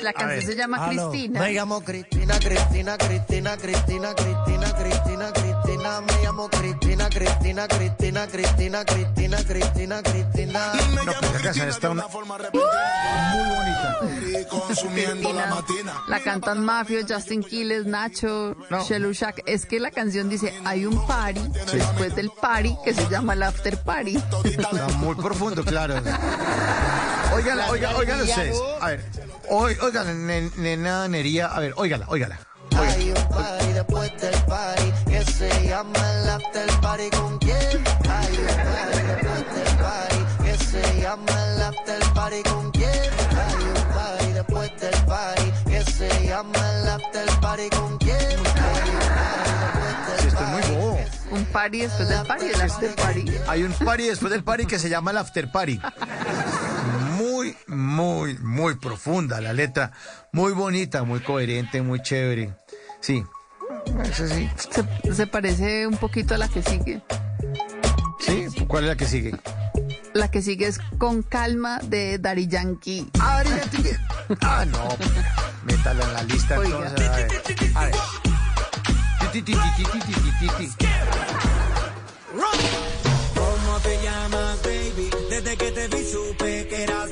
la 0.03 0.13
canción 0.13 0.41
se 0.41 0.55
llama. 0.55 0.89
Cristina. 0.89 1.39
Me 1.39 1.53
llamo 1.53 1.81
Cristina, 1.81 2.37
Cristina, 2.39 2.97
Cristina, 2.97 3.57
Cristina, 3.57 4.13
Cristina, 4.13 4.73
Cristina, 4.73 5.31
Cristina. 5.33 6.01
Me 6.01 6.23
llamo 6.23 6.49
Cristina, 6.49 7.09
Cristina, 7.09 7.67
Cristina, 7.67 8.27
Cristina, 8.27 8.85
Cristina, 8.85 9.43
Cristina, 9.43 10.01
Cristina. 10.03 10.73
No, 11.05 11.13
pues 11.19 11.33
la 11.33 11.39
canción 11.39 11.69
está 11.69 11.89
una... 11.89 12.07
muy 12.07 12.21
bonita. 13.55 14.49
Consumiendo 14.49 15.33
la 15.33 15.47
matina. 15.47 15.93
La 16.07 16.19
cantan 16.19 16.63
Mafio, 16.63 17.01
Justin 17.07 17.43
Quiles, 17.43 17.85
Nacho, 17.85 18.55
Shelushak. 18.87 19.41
Es 19.45 19.65
que 19.65 19.79
la 19.79 19.91
canción 19.91 20.29
dice, 20.29 20.53
hay 20.65 20.85
un 20.85 21.05
party 21.07 21.41
después 21.71 22.15
del 22.15 22.29
party 22.29 22.75
que 22.83 22.93
se 22.93 23.07
llama 23.09 23.33
el 23.33 23.43
after 23.43 23.77
party. 23.77 24.17
Está 24.43 24.87
muy 24.97 25.15
profundo, 25.15 25.63
claro. 25.63 25.95
Oigan, 27.35 27.59
oigan, 27.69 27.95
oigan 27.95 28.21
ustedes. 28.21 28.57
A 28.81 28.87
ver, 28.87 29.05
oi- 29.49 29.77
oigan, 29.81 30.27
nen- 30.27 30.51
nena 30.57 31.07
Nería. 31.07 31.47
A 31.47 31.59
ver, 31.59 31.73
óigala, 31.77 32.05
óigala. 32.09 32.39
Hay 32.75 33.11
un 33.11 33.29
party 33.29 33.67
después 33.73 34.11
del 34.21 34.41
party 34.45 34.93
que 35.07 35.23
se 35.25 35.67
llama 35.67 36.11
el 36.13 36.29
after 36.29 36.69
party. 36.81 37.09
¿Con 37.11 37.37
quién? 37.39 37.83
Hay 38.09 38.37
un 38.37 38.47
party 38.47 39.01
después 39.07 39.55
del 39.55 39.77
party 39.77 40.43
que 40.43 40.57
se 40.65 41.01
llama 41.01 41.45
el 41.55 41.61
after 41.61 42.13
party. 42.13 42.43
¿Con 42.43 42.71
quién? 42.71 42.89
Hay 42.89 43.63
un 43.63 43.93
party 43.93 44.31
después 44.33 44.71
del 44.81 45.05
party 45.05 45.51
que 45.69 45.83
se 45.83 46.27
llama 46.27 46.71
el 46.81 46.89
after 46.89 47.39
party. 47.41 47.69
¿Con 47.69 47.97
quién? 47.97 48.17
Hay 48.17 48.89
un 48.89 48.99
party 48.99 50.21
Sí, 50.21 50.27
estoy 50.27 50.45
muy 50.47 50.61
bobo. 50.77 50.99
Un 51.31 51.45
party 51.45 51.81
después 51.81 52.09
del 52.09 52.25
party, 52.27 52.45
el 52.47 52.61
after 52.61 52.95
party. 52.95 53.25
Hay 53.47 53.63
un 53.63 53.73
party 53.73 54.07
después 54.07 54.31
del 54.31 54.43
party 54.43 54.65
que 54.65 54.79
se 54.79 54.89
llama 54.89 55.11
el 55.11 55.17
after 55.17 55.51
party 55.51 55.79
muy, 57.67 58.37
muy, 58.39 58.75
profunda 58.75 59.41
la 59.41 59.53
letra. 59.53 59.91
Muy 60.31 60.53
bonita, 60.53 61.03
muy 61.03 61.19
coherente, 61.19 61.81
muy 61.81 62.01
chévere. 62.01 62.53
Sí. 62.99 63.23
Eso 64.03 64.27
sí. 64.27 64.49
Se, 65.11 65.27
parece 65.27 65.87
un 65.87 65.97
poquito 65.97 66.35
a 66.35 66.37
la 66.37 66.47
que 66.47 66.61
sigue. 66.61 67.01
¿Sí? 68.19 68.47
¿Cuál 68.67 68.83
es 68.85 68.89
la 68.89 68.95
que 68.95 69.05
sigue? 69.05 69.35
La 70.13 70.29
que 70.29 70.41
sigue 70.41 70.67
es 70.67 70.79
Con 70.97 71.23
Calma 71.23 71.79
de 71.79 72.19
Dari 72.19 72.47
Yankee. 72.47 73.09
¡Ah, 73.19 73.43
Dari 73.43 73.49
Yankee! 73.49 73.97
¡Ah, 74.41 74.65
no! 74.65 74.87
Métala 75.65 76.03
en 76.03 76.13
la 76.13 76.23
lista 76.23 76.55
entonces. 76.55 77.09
A 77.09 77.15
ver. 77.15 77.31
A 77.75 77.85
ver. 77.85 77.95
¿Cómo 83.35 83.79
te 83.79 84.03
llamas, 84.03 84.61
baby? 84.61 85.09
Desde 85.29 85.57
que 85.57 85.71
te 85.71 85.87
vi 85.87 86.05
supe 86.11 86.67
que 86.67 86.83
eras 86.83 87.11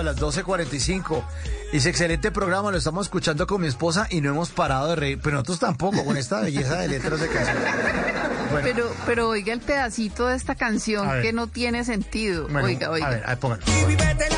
A 0.00 0.02
las 0.02 0.16
12.45. 0.16 1.22
Dice, 1.72 1.88
excelente 1.88 2.30
programa, 2.32 2.70
lo 2.70 2.78
estamos 2.78 3.06
escuchando 3.06 3.46
con 3.46 3.60
mi 3.60 3.68
esposa 3.68 4.06
y 4.10 4.20
no 4.20 4.30
hemos 4.30 4.50
parado 4.50 4.88
de 4.88 4.96
reír. 4.96 5.20
Pero 5.22 5.36
nosotros 5.36 5.60
tampoco, 5.60 6.04
con 6.04 6.16
esta 6.16 6.40
belleza 6.40 6.76
de 6.80 6.88
letras 6.88 7.20
de 7.20 7.28
canción. 7.28 7.56
Bueno, 8.50 8.64
Pero, 8.64 8.92
pero 9.06 9.28
oiga 9.28 9.52
el 9.52 9.60
pedacito 9.60 10.26
de 10.26 10.34
esta 10.36 10.56
canción 10.56 11.08
que 11.22 11.32
no 11.32 11.46
tiene 11.46 11.84
sentido. 11.84 12.48
bueno, 12.48 12.66
oiga, 12.66 12.90
oiga. 12.90 13.06
A 13.06 13.10
ver, 13.10 13.22
a 13.24 13.28
ver, 13.28 13.38
póngalo. 13.38 13.62
Vívete 13.86 14.28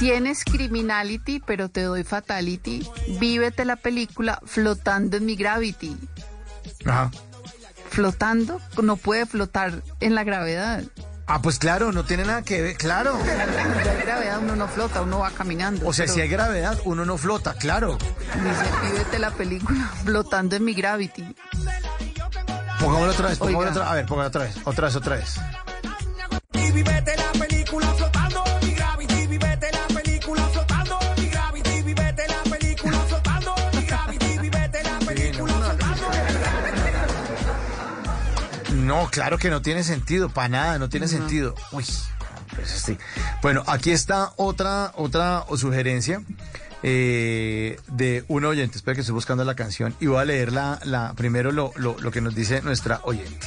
tienes 0.00 0.44
criminality, 0.44 1.40
pero 1.40 1.68
te 1.68 1.82
doy 1.82 2.04
fatality. 2.04 2.88
Vívete 3.20 3.66
la 3.66 3.76
película 3.76 4.40
flotando 4.46 5.18
en 5.18 5.26
mi 5.26 5.36
gravity. 5.36 5.94
Ajá. 6.86 7.10
Flotando, 7.90 8.60
no 8.82 8.96
puede 8.96 9.26
flotar 9.26 9.82
en 10.00 10.14
la 10.14 10.24
gravedad. 10.24 10.82
Ah, 11.26 11.42
pues 11.42 11.58
claro, 11.58 11.92
no 11.92 12.04
tiene 12.04 12.24
nada 12.24 12.42
que 12.42 12.62
ver, 12.62 12.76
claro. 12.78 13.16
Ya 13.24 13.92
hay 13.92 14.00
gravedad, 14.02 14.38
uno 14.42 14.56
no 14.56 14.68
flota, 14.68 15.02
uno 15.02 15.18
va 15.18 15.30
caminando. 15.32 15.86
O 15.86 15.92
sea, 15.92 16.06
pero 16.06 16.14
si 16.14 16.20
hay 16.22 16.28
gravedad, 16.28 16.80
uno 16.86 17.04
no 17.04 17.18
flota, 17.18 17.54
claro. 17.54 17.98
Dice, 17.98 18.90
vívete 18.90 19.18
la 19.18 19.30
película 19.30 19.90
flotando 20.04 20.56
en 20.56 20.64
mi 20.64 20.72
gravity. 20.72 21.36
Pongámoslo 22.80 23.12
otra 23.12 23.28
vez, 23.28 23.38
pongámoslo 23.38 23.70
otra 23.70 23.82
vez. 23.82 23.90
A 23.90 23.94
ver, 23.94 24.06
póngalo 24.06 24.28
otra 24.28 24.44
vez, 24.44 24.56
otra 24.64 24.86
vez, 24.86 24.96
otra 24.96 25.16
vez. 25.16 25.34
Y 26.54 26.72
vívete 26.72 27.16
la 27.16 27.46
película 27.46 27.86
flotando 27.94 28.19
No, 38.90 39.08
claro 39.08 39.38
que 39.38 39.50
no 39.50 39.62
tiene 39.62 39.84
sentido, 39.84 40.30
para 40.30 40.48
nada, 40.48 40.78
no 40.80 40.88
tiene 40.88 41.06
sentido. 41.06 41.54
Uy, 41.70 41.84
pues 42.56 42.68
sí. 42.68 42.98
Bueno, 43.40 43.62
aquí 43.68 43.92
está 43.92 44.32
otra, 44.34 44.90
otra 44.96 45.44
sugerencia 45.56 46.24
eh, 46.82 47.78
de 47.86 48.24
un 48.26 48.44
oyente. 48.44 48.78
Espera 48.78 48.96
que 48.96 49.02
estoy 49.02 49.14
buscando 49.14 49.44
la 49.44 49.54
canción 49.54 49.94
y 50.00 50.06
voy 50.06 50.18
a 50.18 50.24
leer 50.24 50.50
la, 50.50 50.80
la, 50.82 51.12
primero 51.14 51.52
lo, 51.52 51.70
lo, 51.76 51.96
lo 52.00 52.10
que 52.10 52.20
nos 52.20 52.34
dice 52.34 52.62
nuestra 52.62 53.00
oyente. 53.04 53.46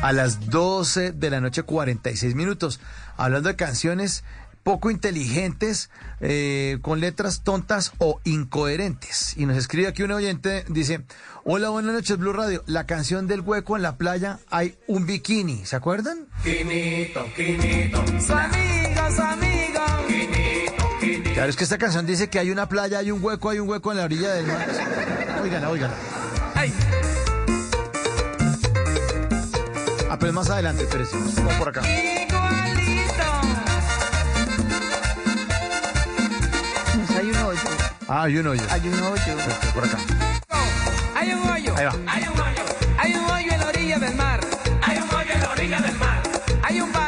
A 0.00 0.12
las 0.12 0.48
12 0.48 1.10
de 1.10 1.30
la 1.30 1.40
noche, 1.40 1.64
46 1.64 2.36
minutos, 2.36 2.78
hablando 3.16 3.48
de 3.48 3.56
canciones 3.56 4.22
poco 4.62 4.90
inteligentes, 4.90 5.90
eh, 6.20 6.78
con 6.82 7.00
letras 7.00 7.42
tontas 7.42 7.92
o 7.98 8.20
incoherentes. 8.24 9.34
Y 9.36 9.46
nos 9.46 9.56
escribe 9.56 9.88
aquí 9.88 10.02
un 10.02 10.12
oyente, 10.12 10.64
dice, 10.68 11.02
hola, 11.44 11.70
buenas 11.70 11.94
noches, 11.94 12.18
Blue 12.18 12.32
Radio. 12.32 12.62
La 12.66 12.86
canción 12.86 13.26
del 13.26 13.40
hueco 13.40 13.76
en 13.76 13.82
la 13.82 13.96
playa 13.96 14.38
hay 14.50 14.76
un 14.86 15.06
bikini, 15.06 15.64
¿se 15.64 15.76
acuerdan? 15.76 16.26
Quinito, 16.42 17.24
quinito, 17.34 18.04
su 18.20 18.32
amiga, 18.32 19.10
su 19.10 19.22
amiga. 19.22 20.00
Quinito, 20.06 20.84
quinito. 21.00 21.30
Claro, 21.34 21.50
es 21.50 21.56
que 21.56 21.64
esta 21.64 21.78
canción 21.78 22.06
dice 22.06 22.28
que 22.28 22.38
hay 22.38 22.50
una 22.50 22.68
playa, 22.68 22.98
hay 22.98 23.10
un 23.10 23.22
hueco, 23.22 23.50
hay 23.50 23.58
un 23.58 23.68
hueco 23.68 23.92
en 23.92 23.98
la 23.98 24.04
orilla 24.04 24.34
del 24.34 24.46
mar. 24.46 24.68
Óigala, 25.42 25.70
óigala. 25.70 25.94
Ah, 30.10 30.16
pero 30.18 30.32
más 30.32 30.48
adelante, 30.50 30.84
espérese. 30.84 31.16
Vamos 31.36 31.54
por 31.54 31.68
acá. 31.68 31.82
Ah, 38.10 38.22
hay 38.22 38.38
un 38.38 38.46
hoyo. 38.46 38.62
Hay 38.70 38.80
un 38.88 38.94
hoyo. 38.94 39.36
Por 39.74 39.84
acá. 39.84 39.98
Hay 41.14 41.30
un 41.30 41.50
hoyo. 41.50 41.74
Ahí 41.76 41.84
va. 41.84 41.92
Hay 42.06 42.22
un 42.22 42.40
hoyo. 42.40 42.64
Hay 42.98 43.12
un 43.12 43.24
hoyo 43.30 43.52
en 43.52 43.60
la 43.60 43.66
orilla 43.66 43.98
del 43.98 44.14
mar. 44.14 44.40
Hay 44.80 44.96
un 44.96 45.14
hoyo 45.14 45.32
en 45.34 45.40
la 45.42 45.50
orilla 45.50 45.80
del 45.80 45.98
mar. 45.98 46.22
Hay 46.62 46.80
un 46.80 46.90
palo. 46.90 47.07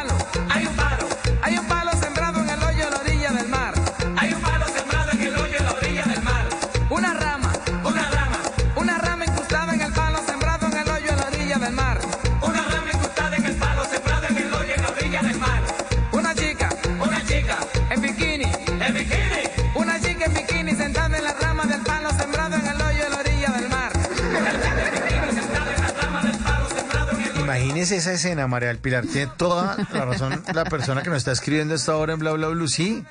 Imagínese 27.81 27.95
esa 27.97 28.13
escena, 28.13 28.45
María 28.47 28.67
del 28.67 28.77
Pilar. 28.77 29.05
Tiene 29.07 29.31
toda 29.37 29.75
la 29.91 30.05
razón 30.05 30.43
la 30.53 30.65
persona 30.65 31.01
que 31.01 31.09
nos 31.09 31.17
está 31.17 31.31
escribiendo 31.31 31.73
esta 31.73 31.95
hora 31.95 32.13
en 32.13 32.19
Bla 32.19 32.31
Bla 32.33 32.47
Blue. 32.49 32.67
Sí. 32.67 33.03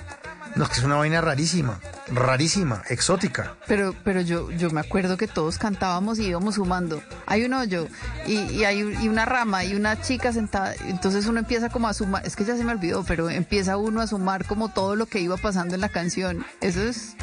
No, 0.54 0.62
es 0.64 0.70
que 0.70 0.78
es 0.78 0.84
una 0.84 0.94
vaina 0.96 1.20
rarísima. 1.20 1.80
Rarísima, 2.12 2.82
exótica. 2.88 3.54
Pero, 3.66 3.94
pero 4.04 4.20
yo, 4.20 4.50
yo 4.52 4.70
me 4.70 4.80
acuerdo 4.80 5.16
que 5.16 5.26
todos 5.28 5.58
cantábamos 5.58 6.18
y 6.20 6.26
íbamos 6.26 6.54
sumando. 6.56 7.02
Hay 7.26 7.44
un 7.44 7.54
hoyo 7.54 7.88
y, 8.26 8.34
y 8.34 8.64
hay 8.64 8.82
un- 8.84 9.00
y 9.02 9.08
una 9.08 9.24
rama 9.26 9.64
y 9.64 9.74
una 9.74 10.00
chica 10.00 10.32
sentada. 10.32 10.74
Entonces 10.86 11.26
uno 11.26 11.40
empieza 11.40 11.68
como 11.68 11.88
a 11.88 11.94
sumar. 11.94 12.24
Es 12.24 12.36
que 12.36 12.44
ya 12.44 12.56
se 12.56 12.62
me 12.64 12.70
olvidó, 12.72 13.02
pero 13.04 13.28
empieza 13.28 13.76
uno 13.76 14.00
a 14.00 14.06
sumar 14.06 14.44
como 14.44 14.68
todo 14.68 14.94
lo 14.94 15.06
que 15.06 15.18
iba 15.20 15.36
pasando 15.36 15.74
en 15.74 15.80
la 15.80 15.88
canción. 15.88 16.44
Eso 16.60 16.80
es 16.82 17.14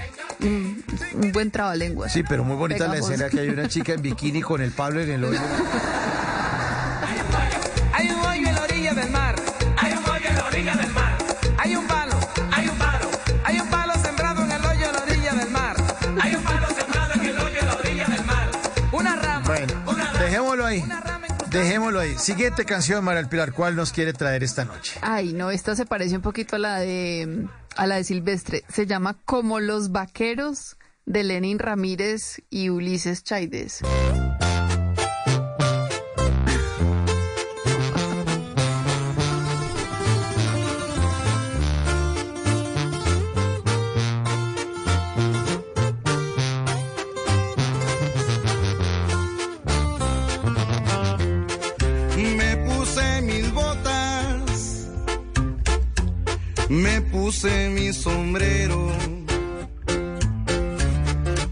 un, 0.41 0.83
un 1.13 1.31
buen 1.31 1.51
trabalenguas. 1.51 2.11
Sí, 2.11 2.23
pero 2.27 2.43
muy 2.43 2.55
bonita 2.57 2.85
la 2.85 2.91
Pegajoso. 2.91 3.13
escena 3.13 3.29
que 3.29 3.39
hay 3.39 3.49
una 3.49 3.67
chica 3.69 3.93
en 3.93 4.01
bikini 4.01 4.41
con 4.41 4.61
el 4.61 4.71
palo 4.71 4.99
en 5.01 5.09
el 5.11 5.23
hoyo. 5.23 5.39
ahí. 20.67 20.83
Dejémoslo 21.49 21.99
ahí. 21.99 22.17
Siguiente 22.17 22.65
canción, 22.65 23.03
María 23.03 23.21
del 23.21 23.29
Pilar. 23.29 23.53
¿Cuál 23.53 23.75
nos 23.75 23.91
quiere 23.91 24.13
traer 24.13 24.43
esta 24.43 24.65
noche? 24.65 24.99
Ay, 25.01 25.33
no, 25.33 25.49
esta 25.49 25.75
se 25.75 25.85
parece 25.85 26.15
un 26.15 26.21
poquito 26.21 26.57
a 26.57 26.59
la 26.59 26.79
de 26.79 27.47
a 27.75 27.87
la 27.87 27.95
de 27.95 28.03
Silvestre. 28.03 28.63
Se 28.69 28.85
llama 28.85 29.17
Como 29.25 29.59
los 29.59 29.91
vaqueros 29.91 30.77
de 31.05 31.23
Lenin 31.23 31.59
Ramírez 31.59 32.41
y 32.49 32.69
Ulises 32.69 33.23
Chaides. 33.23 33.81
Puse 57.21 57.69
mi 57.69 57.91
sombrero, 57.93 58.91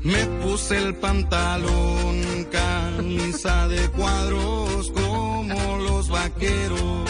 me 0.03 0.25
puse 0.43 0.77
el 0.77 0.93
pantalón, 0.95 2.45
camisa 2.51 3.67
de 3.67 3.89
cuadros 3.89 4.91
como 4.91 5.77
los 5.79 6.09
vaqueros. 6.09 7.09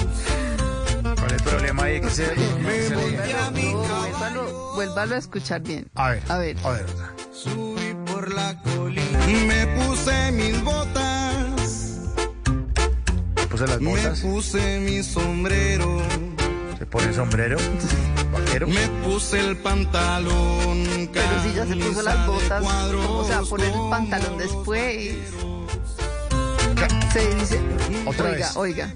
¿Cuál 1.04 1.26
es 1.28 1.32
el 1.34 1.44
problema 1.44 1.84
ahí? 1.84 2.00
Que 2.02 2.10
se, 2.10 2.24
que 2.34 2.88
se 2.88 2.96
le- 2.96 3.74
Vuélvalo, 3.74 4.72
vuélvalo 4.76 5.16
a 5.16 5.18
escuchar 5.18 5.62
bien. 5.62 5.88
A 5.96 6.10
ver, 6.12 6.24
a 6.30 6.38
ver. 6.38 6.58
A 6.64 6.70
ver. 6.72 6.86
Subí 7.34 7.94
por 8.06 8.34
la 8.34 8.60
colina, 8.62 9.28
me 9.48 9.68
puse 9.78 10.32
mis 10.32 10.64
botas, 10.64 12.00
Puse 13.50 13.68
las 13.68 13.82
me 13.82 13.90
botas. 13.92 14.20
puse 14.22 14.80
mi 14.80 15.04
sombrero. 15.04 16.02
Se 16.80 16.86
pone 16.86 17.08
el 17.08 17.14
sombrero. 17.16 17.58
Vaquero. 18.36 18.68
Me 18.68 18.88
puse 19.04 19.40
el 19.40 19.58
pantalón. 19.58 21.10
Pero 21.12 21.44
si 21.44 21.54
ya 21.54 21.66
se 21.66 21.76
puso 21.76 22.02
las 22.02 22.28
botas, 22.28 22.64
o 22.64 23.24
sea, 23.26 23.42
poner 23.42 23.68
el 23.74 23.90
pantalón 23.90 24.38
después. 24.38 25.16
Se 27.14 27.36
dice, 27.36 27.62
Otra 28.06 28.26
oiga, 28.32 28.38
vez. 28.48 28.58
oiga. 28.58 28.94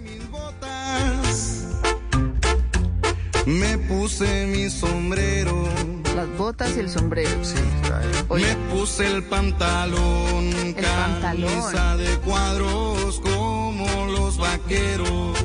Me 3.45 3.77
puse 3.77 4.45
mi 4.47 4.69
sombrero. 4.69 5.67
Las 6.15 6.27
botas 6.37 6.75
y 6.75 6.81
el 6.81 6.89
sombrero. 6.89 7.29
Sí, 7.43 7.55
está 7.81 7.99
ahí. 7.99 8.41
Me 8.43 8.55
puse 8.75 9.07
el 9.07 9.23
pantalón. 9.23 10.47
El 10.53 10.75
pantalón. 10.75 11.49
Camisa 11.49 11.95
de 11.97 12.17
cuadros 12.19 13.21
como 13.21 14.05
los 14.07 14.37
vaqueros. 14.37 15.38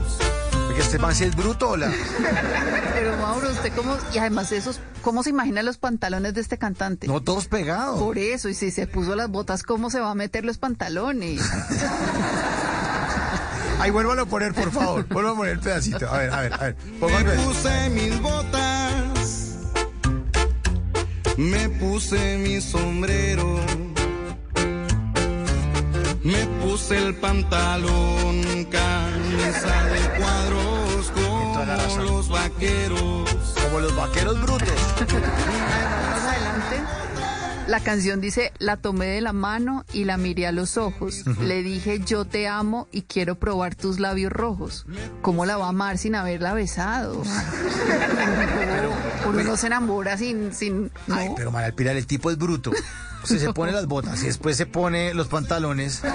Porque 0.74 0.86
este 0.86 0.98
man 0.98 1.14
sí 1.14 1.22
es 1.22 1.36
bruto, 1.36 1.70
hola. 1.70 1.88
Pero 2.94 3.16
Mauro, 3.18 3.48
usted 3.48 3.72
cómo, 3.76 3.96
y 4.12 4.18
además 4.18 4.50
esos, 4.50 4.80
¿cómo 5.02 5.22
se 5.22 5.30
imagina 5.30 5.62
los 5.62 5.78
pantalones 5.78 6.34
de 6.34 6.40
este 6.40 6.58
cantante? 6.58 7.06
No, 7.06 7.22
todos 7.22 7.46
pegados. 7.46 8.00
Por 8.00 8.18
eso, 8.18 8.48
y 8.48 8.54
si 8.54 8.72
se 8.72 8.88
puso 8.88 9.14
las 9.14 9.28
botas, 9.28 9.62
¿cómo 9.62 9.88
se 9.88 10.00
va 10.00 10.10
a 10.10 10.16
meter 10.16 10.44
los 10.44 10.58
pantalones? 10.58 11.40
Ay, 13.78 13.92
vuélvalo 13.92 14.22
a 14.22 14.26
poner, 14.26 14.52
por 14.52 14.72
favor. 14.72 15.06
Vuelvo 15.06 15.30
a 15.30 15.36
poner 15.36 15.52
el 15.52 15.60
pedacito. 15.60 16.08
A 16.10 16.18
ver, 16.18 16.32
a 16.32 16.40
ver, 16.40 16.52
a 16.54 16.58
ver. 16.58 16.76
Me 17.00 17.44
puse 17.44 17.90
mis 17.90 18.20
botas, 18.20 19.58
me 21.36 21.68
puse 21.68 22.38
mi 22.38 22.60
sombrero, 22.60 23.60
me 26.24 26.46
puse 26.62 26.96
el 26.96 27.14
pantalón, 27.16 28.64
camisa 28.70 29.84
de 29.84 30.18
cuadros 30.18 31.10
como 31.12 32.02
los 32.02 32.28
vaqueros. 32.28 33.30
Como 33.62 33.80
los 33.80 33.94
vaqueros 33.94 34.40
brutos. 34.40 34.68
Más 34.98 36.24
adelante, 36.24 36.82
la 37.66 37.80
canción 37.80 38.20
dice, 38.20 38.52
la 38.58 38.78
tomé 38.78 39.06
de 39.06 39.20
la 39.20 39.32
mano 39.32 39.84
y 39.92 40.04
la 40.04 40.16
miré 40.16 40.46
a 40.46 40.52
los 40.52 40.78
ojos. 40.78 41.24
Le 41.40 41.62
dije, 41.62 42.00
yo 42.00 42.24
te 42.24 42.48
amo 42.48 42.88
y 42.90 43.02
quiero 43.02 43.36
probar 43.36 43.74
tus 43.74 44.00
labios 44.00 44.32
rojos. 44.32 44.86
¿Cómo 45.22 45.44
la 45.44 45.58
va 45.58 45.66
a 45.66 45.68
amar 45.70 45.98
sin 45.98 46.14
haberla 46.14 46.54
besado? 46.54 47.22
Uno 49.26 49.42
no 49.42 49.56
se 49.56 49.66
enamora 49.68 50.16
sin... 50.18 50.52
sin 50.54 50.90
no. 51.06 51.14
Ay, 51.14 51.30
pero 51.36 51.50
María 51.50 51.74
Pilar, 51.74 51.96
el 51.96 52.06
tipo 52.06 52.30
es 52.30 52.38
bruto. 52.38 52.70
O 53.22 53.26
sea, 53.26 53.38
se 53.38 53.52
pone 53.54 53.72
las 53.72 53.86
botas 53.86 54.22
y 54.22 54.26
después 54.26 54.56
se 54.56 54.66
pone 54.66 55.14
los 55.14 55.28
pantalones. 55.28 56.00
Pues 56.02 56.12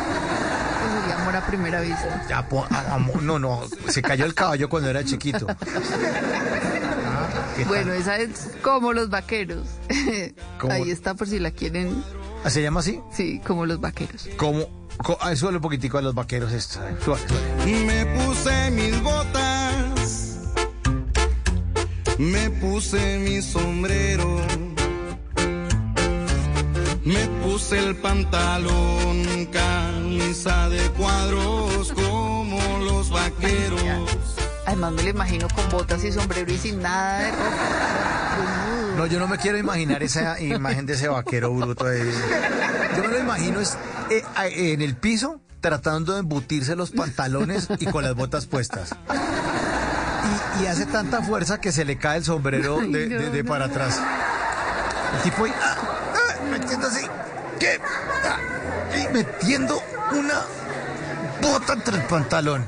sería 1.02 1.22
amor 1.22 1.36
a 1.36 1.46
primera 1.46 1.82
vista. 1.82 2.26
Ya, 2.30 2.48
po- 2.48 2.66
a- 2.70 2.96
amo- 2.96 3.20
no, 3.22 3.40
no, 3.40 3.62
se 3.90 4.02
cayó 4.02 4.26
el 4.26 4.34
caballo 4.34 4.70
cuando 4.70 4.90
era 4.90 5.04
chiquito. 5.04 5.48
Ah. 5.50 7.28
Bueno, 7.68 7.94
esa 7.94 8.18
es 8.18 8.50
como 8.62 8.94
los 8.94 9.10
vaqueros. 9.10 9.68
¿Cómo? 10.60 10.74
Ahí 10.74 10.90
está 10.92 11.14
por 11.16 11.28
si 11.28 11.40
la 11.40 11.52
quieren. 11.52 12.04
¿Ah, 12.44 12.50
¿Se 12.50 12.62
llama 12.62 12.80
así? 12.80 13.02
Sí, 13.12 13.42
como 13.46 13.66
los 13.66 13.82
vaqueros. 13.82 14.30
Como, 14.38 14.66
co- 15.04 15.18
ah, 15.20 15.36
súbele 15.36 15.58
un 15.58 15.62
poquitico 15.62 15.98
a 15.98 16.02
los 16.02 16.14
vaqueros 16.16 16.54
esto. 16.54 16.80
eh. 16.88 16.96
Me 17.86 18.06
puse 18.26 18.72
mis 18.72 19.02
botas, 19.04 19.49
me 22.20 22.50
puse 22.50 23.18
mi 23.20 23.42
sombrero, 23.42 24.42
me 27.06 27.28
puse 27.42 27.80
el 27.80 27.96
pantalón, 27.96 29.46
camisa 29.46 30.68
de 30.68 30.82
cuadros 30.92 31.94
como 31.94 32.60
los 32.84 33.10
vaqueros. 33.10 33.82
Además 34.66 34.92
me 34.92 35.04
lo 35.04 35.10
imagino 35.10 35.48
con 35.48 35.70
botas 35.70 36.04
y 36.04 36.12
sombrero 36.12 36.52
y 36.52 36.58
sin 36.58 36.82
nada 36.82 37.20
de 37.20 37.32
ropa. 37.32 38.96
No, 38.98 39.06
yo 39.06 39.18
no 39.18 39.30
me 39.30 39.38
quiero 39.38 39.58
imaginar 39.58 40.04
esa 40.04 40.42
imagen 40.42 40.86
de 40.86 40.94
ese 40.96 41.08
vaquero 41.08 41.54
bruto. 41.54 41.88
ahí. 41.88 42.02
Yo 42.98 43.04
me 43.04 43.08
lo 43.08 43.20
imagino 43.20 43.62
es, 43.62 43.78
eh, 44.10 44.24
en 44.74 44.82
el 44.82 44.98
piso 44.98 45.40
tratando 45.62 46.14
de 46.14 46.20
embutirse 46.20 46.76
los 46.76 46.92
pantalones 46.92 47.70
y 47.80 47.86
con 47.86 48.04
las 48.04 48.14
botas 48.14 48.46
puestas. 48.46 48.94
Y, 50.62 50.66
hace 50.66 50.86
tanta 50.86 51.22
fuerza 51.22 51.60
que 51.62 51.72
se 51.72 51.86
le 51.86 51.98
cae 51.98 52.18
el 52.18 52.24
sombrero 52.26 52.80
Ay, 52.82 52.92
de, 52.92 53.08
no, 53.08 53.22
de- 53.22 53.30
de 53.30 53.44
no. 53.44 53.50
para 53.50 53.66
atrás. 53.66 54.00
El 55.16 55.22
tipo 55.24 55.46
ahí, 55.46 55.52
ah, 55.62 55.76
ah, 56.14 56.44
metiendo 56.52 56.88
así, 56.88 57.06
¿qué? 57.60 57.80
Ah, 58.26 58.38
y 58.98 59.14
metiendo 59.14 59.82
una 60.12 60.42
bota 61.42 61.74
entre 61.74 61.98
el 61.98 62.04
pantalón. 62.04 62.68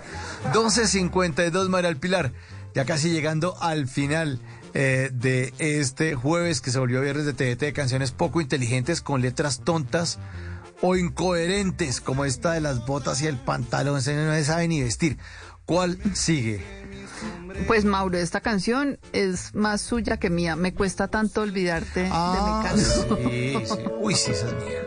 12.52 0.53 1.69
María 1.69 1.89
del 1.89 1.97
Pilar. 1.99 2.31
Ya 2.73 2.85
casi 2.85 3.09
llegando 3.09 3.61
al 3.61 3.87
final 3.87 4.39
eh, 4.73 5.09
de 5.13 5.53
este 5.59 6.15
jueves 6.15 6.61
que 6.61 6.71
se 6.71 6.79
volvió 6.79 7.01
viernes 7.01 7.25
de 7.25 7.33
TVT 7.33 7.59
de 7.65 7.73
canciones 7.73 8.11
poco 8.11 8.39
inteligentes 8.41 9.01
con 9.01 9.21
letras 9.21 9.59
tontas 9.63 10.17
o 10.81 10.95
incoherentes 10.95 11.99
como 12.01 12.23
esta 12.25 12.53
de 12.53 12.61
las 12.61 12.85
botas 12.85 13.21
y 13.21 13.27
el 13.27 13.37
pantalón. 13.37 13.97
Ese 13.99 14.15
no 14.15 14.33
se 14.33 14.45
sabe 14.45 14.67
ni 14.69 14.81
vestir. 14.81 15.17
¿Cuál 15.65 15.99
sigue? 16.15 16.63
Pues 17.67 17.85
Mauro, 17.85 18.17
esta 18.17 18.41
canción 18.41 19.00
es 19.14 19.53
más 19.53 19.82
suya 19.82 20.17
que 20.17 20.30
mía. 20.30 20.56
Me 20.56 20.74
cuesta 20.74 21.08
tanto 21.08 21.41
olvidarte 21.41 22.09
Ah, 22.11 22.64
de 22.64 22.80
Mecano. 22.80 23.30
sí, 23.30 23.66
sí. 23.66 23.74
Uy, 24.00 24.16
sí, 24.16 24.32
esa 24.32 24.48
es 24.48 24.53
mía. 24.53 24.82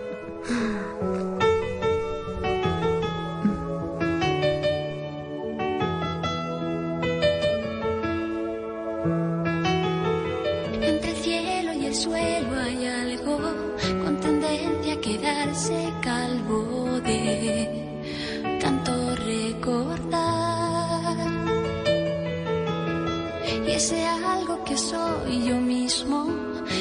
Ese 23.84 24.02
algo 24.08 24.64
que 24.64 24.78
soy 24.78 25.44
yo 25.44 25.56
mismo 25.56 26.26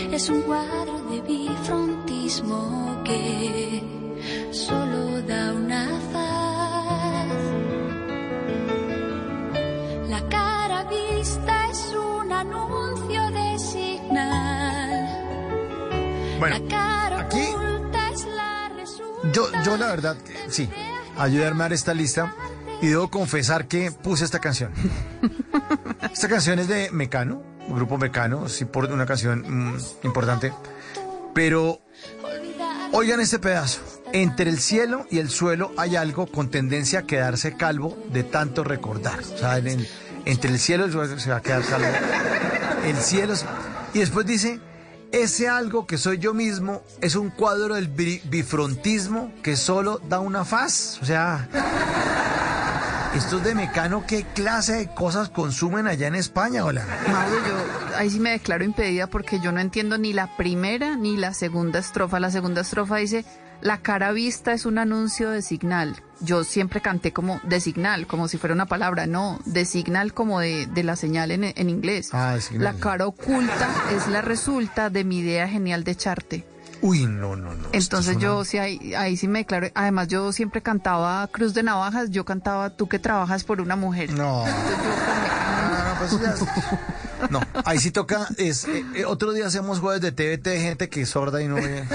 es 0.09 0.29
un 0.29 0.41
cuadro 0.43 1.01
de 1.09 1.19
bifrontismo 1.19 3.01
que 3.03 3.83
solo 4.53 5.21
da 5.23 5.51
una 5.51 5.85
faz. 6.13 7.27
La 10.09 10.21
cara 10.29 10.85
vista 10.85 11.69
es 11.71 11.93
un 11.93 12.31
anuncio 12.31 13.21
de 13.31 13.59
signal. 13.59 15.09
Bueno, 16.39 16.57
la 16.57 16.67
cara 16.69 17.19
aquí- 17.19 17.49
oculta 17.53 18.09
es 18.13 18.25
la 18.27 18.69
resulta. 18.77 19.29
Yo, 19.33 19.43
yo 19.65 19.75
la 19.75 19.87
verdad, 19.87 20.15
sí, 20.47 20.69
ayudarme 21.17 21.63
a 21.63 21.65
dar 21.65 21.73
esta 21.73 21.93
lista 21.93 22.33
y 22.83 22.87
debo 22.87 23.09
confesar 23.09 23.67
que 23.67 23.91
puse 23.91 24.25
esta 24.25 24.39
canción. 24.39 24.71
Esta 26.13 26.27
canción 26.27 26.59
es 26.59 26.67
de 26.67 26.91
Mecano, 26.91 27.41
un 27.67 27.75
grupo 27.75 27.97
Mecano, 27.97 28.49
sí, 28.49 28.65
por 28.65 28.85
una 28.91 29.05
canción 29.05 29.43
mm, 29.73 29.77
importante. 30.03 30.53
Pero 31.33 31.79
oigan 32.91 33.19
este 33.21 33.39
pedazo. 33.39 33.79
Entre 34.11 34.49
el 34.49 34.59
cielo 34.59 35.07
y 35.09 35.17
el 35.19 35.29
suelo 35.29 35.71
hay 35.77 35.95
algo 35.95 36.27
con 36.27 36.51
tendencia 36.51 36.99
a 36.99 37.03
quedarse 37.03 37.55
calvo 37.55 37.97
de 38.11 38.23
tanto 38.23 38.63
recordar. 38.63 39.19
O 39.21 39.37
sea, 39.37 39.57
en- 39.57 39.67
en- 39.67 39.87
entre 40.25 40.51
el 40.51 40.59
cielo 40.59 40.83
y 40.83 40.87
el 40.87 40.91
suelo 40.93 41.19
se 41.19 41.29
va 41.31 41.37
a 41.37 41.41
quedar 41.41 41.63
calvo. 41.63 41.87
El 42.85 42.97
cielo. 42.97 43.33
Y 43.93 43.99
después 43.99 44.25
dice, 44.27 44.59
ese 45.11 45.47
algo 45.47 45.87
que 45.87 45.97
soy 45.97 46.17
yo 46.19 46.33
mismo 46.33 46.83
es 47.01 47.15
un 47.15 47.29
cuadro 47.29 47.75
del 47.75 47.87
bi- 47.87 48.21
bifrontismo 48.25 49.31
que 49.41 49.55
solo 49.55 49.99
da 50.07 50.19
una 50.19 50.43
faz. 50.45 50.99
O 51.01 51.05
sea, 51.05 51.47
estos 53.15 53.43
de 53.43 53.53
Mecano, 53.53 54.05
¿qué 54.07 54.23
clase 54.23 54.73
de 54.73 54.87
cosas 54.87 55.29
consumen 55.29 55.87
allá 55.87 56.07
en 56.07 56.15
España? 56.15 56.65
Hola. 56.65 56.85
Mauro, 57.11 57.35
yo 57.47 57.97
ahí 57.97 58.09
sí 58.09 58.19
me 58.19 58.31
declaro 58.31 58.63
impedida 58.63 59.07
porque 59.07 59.39
yo 59.39 59.51
no 59.51 59.59
entiendo 59.59 59.97
ni 59.97 60.13
la 60.13 60.35
primera 60.35 60.95
ni 60.95 61.15
la 61.17 61.33
segunda 61.33 61.79
estrofa. 61.79 62.19
La 62.19 62.31
segunda 62.31 62.61
estrofa 62.61 62.97
dice, 62.97 63.23
la 63.61 63.77
cara 63.77 64.11
vista 64.11 64.53
es 64.53 64.65
un 64.65 64.79
anuncio 64.79 65.29
de 65.29 65.41
signal. 65.41 66.01
Yo 66.21 66.43
siempre 66.43 66.81
canté 66.81 67.13
como 67.13 67.39
de 67.43 67.59
signal, 67.59 68.07
como 68.07 68.27
si 68.27 68.37
fuera 68.37 68.55
una 68.55 68.65
palabra. 68.65 69.05
No, 69.05 69.39
de 69.45 69.65
signal 69.65 70.13
como 70.13 70.39
de, 70.39 70.65
de 70.65 70.83
la 70.83 70.95
señal 70.95 71.31
en, 71.31 71.43
en 71.43 71.69
inglés. 71.69 72.09
Ah. 72.13 72.37
La 72.53 72.73
cara 72.73 73.05
oculta 73.05 73.69
es 73.95 74.07
la 74.07 74.21
resulta 74.21 74.89
de 74.89 75.03
mi 75.03 75.19
idea 75.19 75.47
genial 75.47 75.83
de 75.83 75.91
echarte. 75.91 76.52
Uy, 76.83 77.05
no, 77.05 77.35
no, 77.35 77.53
no. 77.55 77.67
Entonces 77.71 78.17
yo 78.17 78.35
una- 78.35 78.45
sí 78.45 78.57
ahí, 78.59 78.93
ahí 78.93 79.15
sí 79.17 79.27
me 79.27 79.39
declaro. 79.39 79.67
Además 79.73 80.09
yo 80.09 80.31
siempre 80.33 80.61
cantaba 80.61 81.25
Cruz 81.27 81.53
de 81.53 81.63
Navajas, 81.63 82.09
yo 82.11 82.25
cantaba 82.25 82.69
Tú 82.71 82.87
que 82.89 82.99
trabajas 82.99 83.43
por 83.45 83.61
una 83.61 83.75
mujer. 83.75 84.11
No. 84.13 84.45
No, 84.45 85.95
pues 85.99 86.19
ya- 86.21 86.35
No, 87.29 87.39
ahí 87.65 87.79
sí 87.79 87.91
toca. 87.91 88.27
Es, 88.37 88.65
eh, 88.65 88.83
eh, 88.95 89.05
otro 89.05 89.31
día 89.31 89.47
hacemos 89.47 89.79
jueves 89.79 90.01
de 90.01 90.11
TVT 90.11 90.49
de 90.49 90.59
gente 90.59 90.89
que 90.89 91.01
es 91.03 91.09
sorda 91.09 91.41
y 91.41 91.47
no 91.47 91.55
ve. 91.55 91.85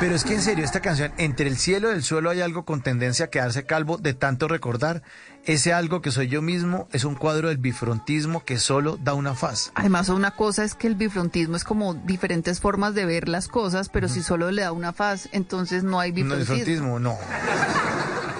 Pero 0.00 0.14
es 0.14 0.24
que 0.24 0.34
en 0.34 0.42
serio, 0.42 0.64
esta 0.64 0.80
canción, 0.80 1.12
entre 1.16 1.46
el 1.48 1.56
cielo 1.56 1.90
y 1.90 1.94
el 1.94 2.02
suelo 2.02 2.28
hay 2.30 2.42
algo 2.42 2.64
con 2.66 2.82
tendencia 2.82 3.26
a 3.26 3.28
quedarse 3.28 3.64
calvo 3.64 3.96
de 3.96 4.12
tanto 4.14 4.46
recordar. 4.46 5.02
Ese 5.46 5.72
algo 5.72 6.02
que 6.02 6.10
soy 6.10 6.26
yo 6.26 6.42
mismo 6.42 6.88
es 6.92 7.04
un 7.04 7.14
cuadro 7.14 7.48
del 7.48 7.58
bifrontismo 7.58 8.44
que 8.44 8.58
solo 8.58 8.98
da 9.00 9.14
una 9.14 9.34
faz. 9.34 9.70
Además, 9.76 10.08
una 10.08 10.32
cosa 10.32 10.64
es 10.64 10.74
que 10.74 10.88
el 10.88 10.96
bifrontismo 10.96 11.54
es 11.56 11.62
como 11.62 11.94
diferentes 11.94 12.58
formas 12.60 12.94
de 12.94 13.06
ver 13.06 13.28
las 13.28 13.46
cosas, 13.46 13.88
pero 13.88 14.08
si 14.08 14.22
solo 14.24 14.50
le 14.50 14.62
da 14.62 14.72
una 14.72 14.92
faz, 14.92 15.28
entonces 15.30 15.84
no 15.84 16.00
hay 16.00 16.10
No, 16.10 16.16
bifrontismo. 16.16 16.54
bifrontismo, 16.56 16.98
no. 16.98 17.16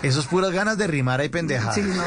Eso 0.03 0.19
es 0.21 0.27
puras 0.27 0.51
ganas 0.51 0.79
de 0.79 0.89
rimar 0.89 1.23
y 1.25 1.29
pendejadas. 1.29 1.77
Sí, 1.77 1.83
no. 1.83 2.03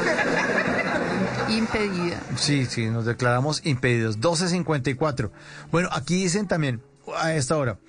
Impedida. 1.53 2.19
Sí, 2.35 2.65
sí, 2.65 2.89
nos 2.89 3.05
declaramos 3.05 3.61
impedidos. 3.65 4.19
12.54. 4.19 5.31
Bueno, 5.71 5.89
aquí 5.91 6.15
dicen 6.15 6.47
también, 6.47 6.81
a 7.17 7.33
esta 7.33 7.55
hora. 7.57 7.79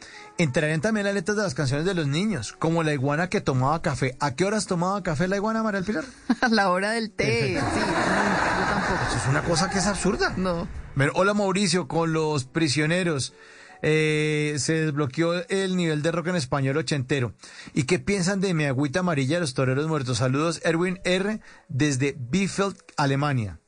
Entrarían 0.42 0.80
también 0.80 1.04
las 1.04 1.14
letras 1.14 1.36
de 1.36 1.42
las 1.42 1.52
canciones 1.54 1.84
de 1.84 1.92
los 1.92 2.06
niños, 2.06 2.54
como 2.58 2.82
la 2.82 2.94
iguana 2.94 3.28
que 3.28 3.42
tomaba 3.42 3.82
café. 3.82 4.16
¿A 4.20 4.34
qué 4.34 4.46
horas 4.46 4.64
tomaba 4.66 5.02
café 5.02 5.28
la 5.28 5.36
iguana, 5.36 5.62
María 5.62 5.80
del 5.82 5.84
Pilar? 5.86 6.04
A 6.40 6.48
la 6.50 6.70
hora 6.70 6.92
del 6.92 7.10
té. 7.10 7.48
Sí, 7.48 7.54
yo 7.54 7.60
tampoco. 7.60 9.00
Eso 9.08 9.16
es 9.18 9.26
una 9.28 9.42
cosa 9.42 9.68
que 9.68 9.78
es 9.80 9.86
absurda. 9.86 10.32
No. 10.38 10.66
Hola 11.12 11.34
Mauricio, 11.34 11.88
con 11.88 12.14
los 12.14 12.44
prisioneros. 12.46 13.34
eh, 13.82 14.54
se 14.58 14.72
desbloqueó 14.72 15.46
el 15.50 15.76
nivel 15.76 16.00
de 16.00 16.10
rock 16.10 16.28
en 16.28 16.36
español 16.36 16.78
ochentero. 16.78 17.34
¿Y 17.74 17.82
qué 17.84 17.98
piensan 17.98 18.40
de 18.40 18.54
mi 18.54 18.64
agüita 18.64 19.00
amarilla 19.00 19.36
de 19.36 19.40
los 19.42 19.52
toreros 19.52 19.88
muertos? 19.88 20.18
Saludos, 20.18 20.62
Erwin 20.64 21.00
R. 21.04 21.40
desde 21.68 22.16
Bielefeld, 22.18 22.76
Alemania. 22.96 23.60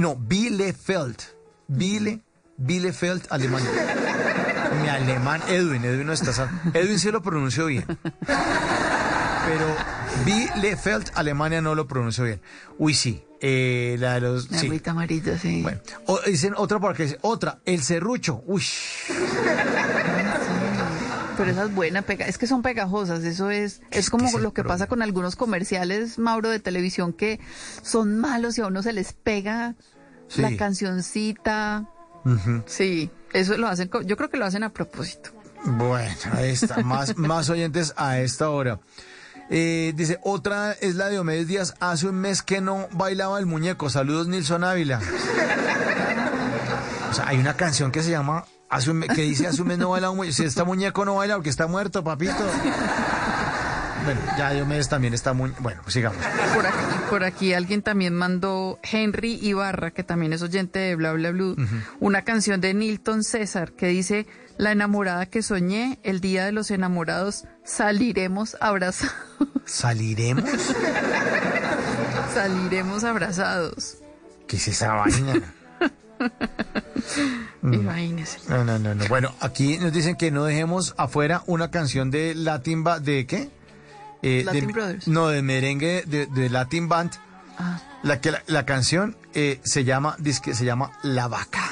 No, 0.00 0.16
Bielefeld. 0.16 1.16
Biele, 1.68 2.20
Bielefeld, 2.56 3.26
Alemania. 3.28 3.70
Mi 4.80 4.88
alemán, 4.88 5.40
Edwin, 5.48 5.84
Edwin 5.84 6.06
no 6.06 6.12
está 6.12 6.32
sal- 6.32 6.48
Edwin 6.74 6.98
sí 6.98 7.10
lo 7.10 7.22
pronunció 7.22 7.66
bien. 7.66 7.84
Pero 8.26 9.76
Bielefeld, 10.24 11.10
Alemania 11.14 11.60
no 11.60 11.74
lo 11.74 11.86
pronunció 11.88 12.24
bien. 12.24 12.40
Uy, 12.78 12.94
sí. 12.94 13.24
eh, 13.40 13.96
la 13.98 14.14
de 14.14 14.20
los. 14.20 14.50
La 14.50 14.58
sí. 14.58 14.66
agüita 14.66 14.92
amarilla, 14.92 15.36
sí. 15.36 15.62
Bueno, 15.62 15.80
o- 16.06 16.20
dicen 16.20 16.54
otra 16.56 16.78
porque 16.78 17.04
dice, 17.04 17.18
otra, 17.22 17.58
el 17.64 17.82
serrucho. 17.82 18.42
Uy, 18.46 18.62
Pero 21.36 21.50
esa 21.50 21.64
es 21.64 21.74
buena, 21.74 22.02
pega, 22.02 22.26
es 22.26 22.38
que 22.38 22.46
son 22.46 22.62
pegajosas, 22.62 23.24
eso 23.24 23.50
es, 23.50 23.80
es 23.90 24.10
como 24.10 24.26
es 24.28 24.34
lo 24.34 24.52
que 24.52 24.62
pasa 24.62 24.86
con 24.86 25.02
algunos 25.02 25.34
comerciales, 25.34 26.18
Mauro, 26.18 26.50
de 26.50 26.60
televisión 26.60 27.12
que 27.14 27.40
son 27.82 28.18
malos 28.18 28.58
y 28.58 28.60
a 28.60 28.66
uno 28.66 28.82
se 28.82 28.92
les 28.92 29.12
pega 29.12 29.74
Sí. 30.28 30.40
la 30.40 30.56
cancioncita. 30.56 31.86
Sí, 32.66 33.10
eso 33.32 33.56
lo 33.56 33.68
hacen, 33.68 33.90
yo 34.04 34.16
creo 34.16 34.30
que 34.30 34.36
lo 34.36 34.44
hacen 34.46 34.62
a 34.64 34.70
propósito. 34.70 35.30
Bueno, 35.64 36.14
ahí 36.32 36.50
está. 36.50 36.78
Más, 36.82 37.16
más 37.16 37.48
oyentes 37.50 37.94
a 37.96 38.18
esta 38.18 38.50
hora. 38.50 38.80
Eh, 39.50 39.92
dice, 39.96 40.18
otra 40.22 40.72
es 40.72 40.94
la 40.94 41.08
de 41.08 41.18
Omedes 41.18 41.46
Díaz. 41.46 41.74
Hace 41.80 42.06
un 42.08 42.16
mes 42.16 42.42
que 42.42 42.60
no 42.60 42.88
bailaba 42.92 43.38
el 43.38 43.46
muñeco. 43.46 43.90
Saludos, 43.90 44.26
Nilson 44.28 44.64
Ávila. 44.64 45.00
O 47.10 47.14
sea, 47.14 47.28
hay 47.28 47.38
una 47.38 47.54
canción 47.56 47.90
que 47.92 48.02
se 48.02 48.10
llama, 48.10 48.44
hace 48.70 48.90
un 48.90 48.98
me- 48.98 49.08
que 49.08 49.22
dice, 49.22 49.46
hace 49.46 49.60
un 49.62 49.68
mes 49.68 49.78
no 49.78 49.90
baila 49.90 50.10
un 50.10 50.16
muñeco. 50.16 50.34
Si 50.34 50.44
está 50.44 50.64
muñeco 50.64 51.04
no 51.04 51.16
baila 51.16 51.34
porque 51.34 51.50
está 51.50 51.66
muerto, 51.66 52.02
papito. 52.02 52.32
Bueno, 54.04 54.20
ya 54.36 54.50
Diomedes 54.52 54.88
también 54.88 55.14
está 55.14 55.32
muy... 55.32 55.52
Bueno, 55.60 55.80
pues 55.82 55.94
sigamos. 55.94 56.18
Por 56.54 56.66
aquí, 56.66 56.76
por 57.10 57.24
aquí 57.24 57.54
alguien 57.54 57.82
también 57.82 58.14
mandó 58.14 58.78
Henry 58.82 59.38
Ibarra, 59.40 59.92
que 59.92 60.02
también 60.02 60.32
es 60.32 60.42
oyente 60.42 60.78
de 60.78 60.94
Bla 60.96 61.12
Bla 61.12 61.30
Blue, 61.30 61.56
una 62.00 62.22
canción 62.22 62.60
de 62.60 62.74
Nilton 62.74 63.22
César 63.22 63.72
que 63.72 63.86
dice, 63.86 64.26
la 64.58 64.72
enamorada 64.72 65.26
que 65.26 65.42
soñé, 65.42 65.98
el 66.02 66.20
día 66.20 66.44
de 66.44 66.52
los 66.52 66.70
enamorados, 66.70 67.44
saliremos 67.64 68.56
abrazados. 68.60 69.14
¿Saliremos? 69.64 70.44
saliremos 72.34 73.04
abrazados. 73.04 73.98
¿Qué 74.48 74.56
es 74.56 74.68
esa 74.68 74.94
vaina? 74.94 75.42
Mm. 77.62 77.74
Imagínese. 77.74 78.38
No, 78.48 78.64
no, 78.64 78.78
no, 78.78 78.94
no. 78.94 79.06
Bueno, 79.08 79.34
aquí 79.40 79.78
nos 79.78 79.92
dicen 79.92 80.16
que 80.16 80.30
no 80.30 80.44
dejemos 80.44 80.94
afuera 80.96 81.42
una 81.46 81.70
canción 81.70 82.10
de 82.10 82.34
Latin 82.34 82.84
Band, 82.84 83.04
¿de 83.04 83.26
qué? 83.26 83.50
Eh, 84.22 84.42
Latin 84.44 84.66
de- 84.68 84.72
Brothers. 84.72 85.08
No, 85.08 85.28
de 85.28 85.42
merengue 85.42 86.04
de, 86.06 86.26
de 86.26 86.48
Latin 86.48 86.88
Band. 86.88 87.12
Ah. 87.58 87.80
La 88.02 88.20
que 88.20 88.30
la, 88.30 88.42
la 88.46 88.64
canción 88.64 89.16
eh, 89.34 89.60
se 89.64 89.84
llama, 89.84 90.16
que 90.42 90.54
se 90.54 90.64
llama 90.64 90.92
La 91.02 91.28
Vaca. 91.28 91.70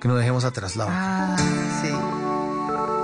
Que 0.00 0.08
no 0.08 0.16
dejemos 0.16 0.44
atrás 0.44 0.76
la 0.76 0.86
vaca. 0.86 0.96
Ah, 0.98 1.36
sí. 1.82 3.00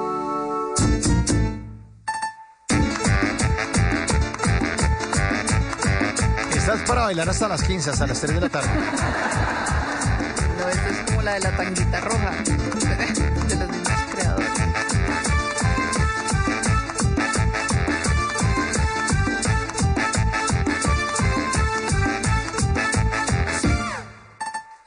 Esta 6.56 6.74
es 6.74 6.82
para 6.82 7.02
bailar 7.02 7.28
hasta 7.28 7.48
las 7.48 7.62
15, 7.62 7.90
hasta 7.90 8.06
las 8.06 8.20
3 8.20 8.34
de 8.34 8.40
la 8.40 8.48
tarde. 8.48 8.68
No, 10.58 10.68
esta 10.70 10.88
es 10.88 10.96
como 11.04 11.22
la 11.22 11.34
de 11.34 11.40
la 11.40 11.50
tanguita 11.56 12.00
roja 12.00 12.32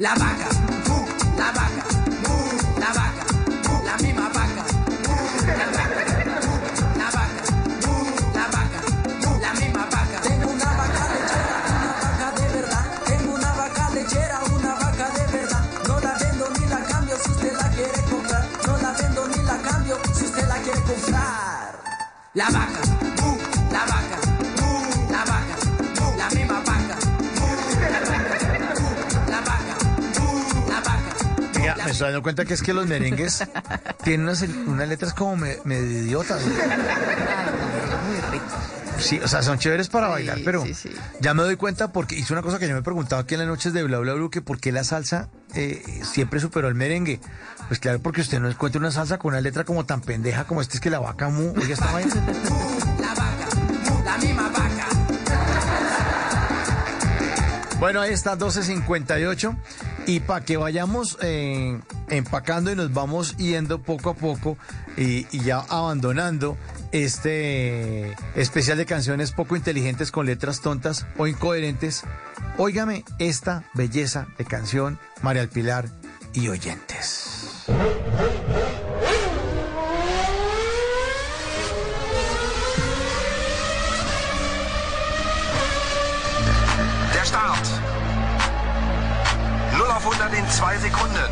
La 0.02 0.16
vaca, 0.16 0.48
mu, 0.88 1.06
la 1.36 1.52
vaca, 1.52 1.84
mu, 2.26 2.36
la 2.80 2.88
vaca, 2.88 3.26
mu, 3.68 3.84
la 3.84 3.98
misma 4.02 4.30
vaca, 4.30 4.64
mu, 5.06 5.16
la 5.45 5.66
vaca, 5.76 6.03
mu, 6.48 6.56
la 6.95 7.10
vaca, 7.11 7.44
mu, 7.84 7.94
la 8.34 8.45
vaca, 8.48 8.80
mu, 9.19 9.40
la 9.42 9.52
misma 9.60 9.86
vaca. 9.92 10.22
Tengo 10.22 10.52
una 10.52 10.72
vaca 10.80 11.03
lechera, 11.11 11.60
una 11.76 11.92
vaca 12.00 12.32
de 12.40 12.48
verdad. 12.48 12.86
Tengo 13.08 13.34
una 13.34 13.52
vaca 13.56 13.90
lechera, 13.94 14.40
una 14.56 14.74
vaca 14.76 15.10
de 15.10 15.26
verdad. 15.38 15.64
No 15.86 16.00
la 16.00 16.14
vendo 16.18 16.50
ni 16.58 16.66
la 16.68 16.80
cambio 16.86 17.16
si 17.22 17.32
usted 17.32 17.53
la 17.58 17.69
quiere 17.69 18.02
comprar. 18.10 18.45
No 18.68 18.78
la 18.78 18.92
vendo 18.94 19.28
ni 19.28 19.44
la 19.44 19.58
cambio 19.58 19.98
si 20.16 20.24
usted 20.24 20.48
la 20.48 20.56
quiere 20.61 20.82
comprar. 20.82 21.76
La 22.36 22.50
vaca, 22.52 22.82
me 31.90 31.93
estoy 31.93 32.08
dando 32.08 32.22
cuenta 32.24 32.45
que 32.45 32.53
es 32.53 32.61
que 32.61 32.74
los 32.74 32.85
merengues 32.88 33.43
tienen 34.03 34.22
unas, 34.27 34.42
unas 34.42 34.88
letras 34.88 35.14
como 35.14 35.35
me- 35.35 35.58
medio 35.66 35.85
idiotas. 36.03 36.42
¿no? 36.45 36.53
Muy 36.53 38.22
rico. 38.32 38.45
Sí, 39.00 39.18
o 39.24 39.27
sea, 39.30 39.42
son 39.42 39.58
chéveres 39.58 39.88
para 39.88 40.09
bailar, 40.09 40.40
pero 40.43 40.61
sí, 40.66 40.74
sí. 40.74 40.90
ya 41.22 41.34
me 41.34 41.42
doy 41.43 41.56
cuenta 41.56 41.93
porque 41.93 42.16
hice 42.16 42.34
una 42.34 42.42
cosa 42.42 42.59
que 42.59 42.68
yo 42.68 42.76
me 42.76 42.82
preguntaba 42.82 43.22
aquí 43.22 43.35
en 43.35 43.40
las 43.40 43.48
noches 43.48 43.72
de 43.72 43.82
Bla 43.84 43.98
Bla 44.00 44.14
Blue, 44.14 44.30
que 44.30 44.42
por 44.42 44.59
qué 44.59 44.74
la 44.74 44.84
salsa 44.84 45.30
eh, 45.56 45.82
siempre 46.03 46.42
superó 46.42 46.68
el 46.68 46.76
merengue. 46.76 47.22
Pues 47.69 47.80
claro, 47.80 48.00
porque 48.00 48.19
usted 48.22 48.40
no 48.42 48.50
encuentra 48.50 48.77
una 48.80 48.92
salsa 48.92 49.18
con 49.18 49.30
una 49.32 49.40
letra 49.42 49.64
como 49.64 49.85
tan 49.85 50.01
pendeja 50.01 50.43
como 50.43 50.59
esta 50.61 50.74
es 50.76 50.82
que 50.82 50.90
la 50.90 51.00
vaca 51.00 51.30
mu, 51.30 51.53
oiga 51.56 51.74
esta 51.76 51.92
vaina. 51.93 52.14
La 54.03 54.18
misma 54.18 54.50
vaca. 54.50 54.88
Bueno, 57.80 58.01
ahí 58.01 58.11
está 58.11 58.38
12.58 58.38 59.56
y 60.09 60.21
para 60.21 60.43
que 60.43 60.57
vayamos 60.57 61.19
eh, 61.21 61.79
empacando 62.09 62.71
y 62.71 62.75
nos 62.75 62.91
vamos 62.91 63.38
yendo 63.38 63.83
poco 63.83 64.09
a 64.09 64.15
poco 64.15 64.57
y, 64.97 65.25
ya 65.43 65.59
abandonando 65.69 66.57
este 66.91 68.15
especial 68.33 68.79
de 68.79 68.88
canciones 68.88 69.31
poco 69.31 69.55
inteligentes 69.55 70.11
con 70.11 70.25
letras 70.25 70.61
tontas 70.61 71.05
o 71.19 71.27
incoherentes, 71.27 72.01
óigame 72.57 73.05
esta 73.19 73.65
belleza 73.75 74.27
de 74.39 74.45
canción, 74.45 74.97
María 75.21 75.41
del 75.41 75.49
Pilar 75.49 75.89
y 76.33 76.47
oyentes. 76.47 77.67
0 90.00 90.08
auf 90.08 90.18
100 90.18 90.34
in 90.34 90.45
2 90.48 90.78
Sekunden. 90.80 91.32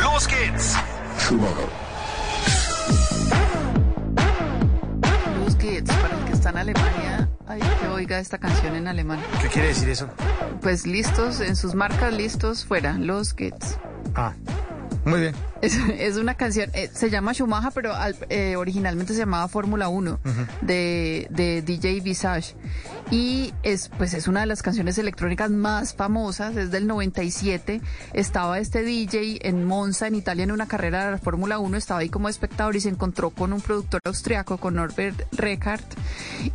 Los 0.00 0.26
geht's. 0.26 0.76
Los 5.38 5.56
Kids, 5.56 5.92
para 5.92 6.18
el 6.18 6.24
que 6.24 6.32
está 6.32 6.50
en 6.50 6.58
Alemania, 6.58 7.28
hay 7.46 7.60
que 7.60 7.88
oiga 7.88 8.18
esta 8.18 8.38
canción 8.38 8.74
en 8.74 8.88
alemán. 8.88 9.20
¿Qué 9.40 9.48
quiere 9.48 9.68
decir 9.68 9.88
eso? 9.88 10.08
Pues 10.60 10.86
listos, 10.86 11.40
en 11.40 11.54
sus 11.56 11.74
marcas 11.74 12.12
listos, 12.12 12.64
fuera, 12.64 12.94
Los 12.94 13.34
Kids. 13.34 13.78
Ah, 14.14 14.32
muy 15.04 15.20
bien. 15.20 15.34
Es, 15.62 15.76
es 15.98 16.16
una 16.16 16.34
canción, 16.34 16.70
eh, 16.74 16.90
se 16.92 17.10
llama 17.10 17.32
Schumacher, 17.34 17.72
pero 17.74 17.94
al- 17.94 18.16
eh, 18.28 18.56
originalmente 18.56 19.12
se 19.12 19.20
llamaba 19.20 19.48
Fórmula 19.48 19.88
1 19.88 20.18
de, 20.62 21.26
de 21.30 21.62
DJ 21.62 22.00
Visage. 22.00 22.54
Y 23.12 23.52
es, 23.64 23.90
pues 23.98 24.14
es 24.14 24.28
una 24.28 24.38
de 24.40 24.46
las 24.46 24.62
canciones 24.62 24.96
electrónicas 24.96 25.50
más 25.50 25.94
famosas, 25.94 26.56
es 26.56 26.70
del 26.70 26.86
97. 26.86 27.80
Estaba 28.12 28.60
este 28.60 28.84
DJ 28.84 29.48
en 29.48 29.64
Monza, 29.64 30.06
en 30.06 30.14
Italia, 30.14 30.44
en 30.44 30.52
una 30.52 30.68
carrera 30.68 31.06
de 31.06 31.10
la 31.12 31.18
Fórmula 31.18 31.58
1, 31.58 31.76
estaba 31.76 32.00
ahí 32.00 32.08
como 32.08 32.28
espectador 32.28 32.76
y 32.76 32.80
se 32.80 32.88
encontró 32.88 33.30
con 33.30 33.52
un 33.52 33.60
productor 33.62 34.00
austriaco, 34.04 34.58
con 34.58 34.74
Norbert 34.76 35.22
Reckart. 35.32 35.84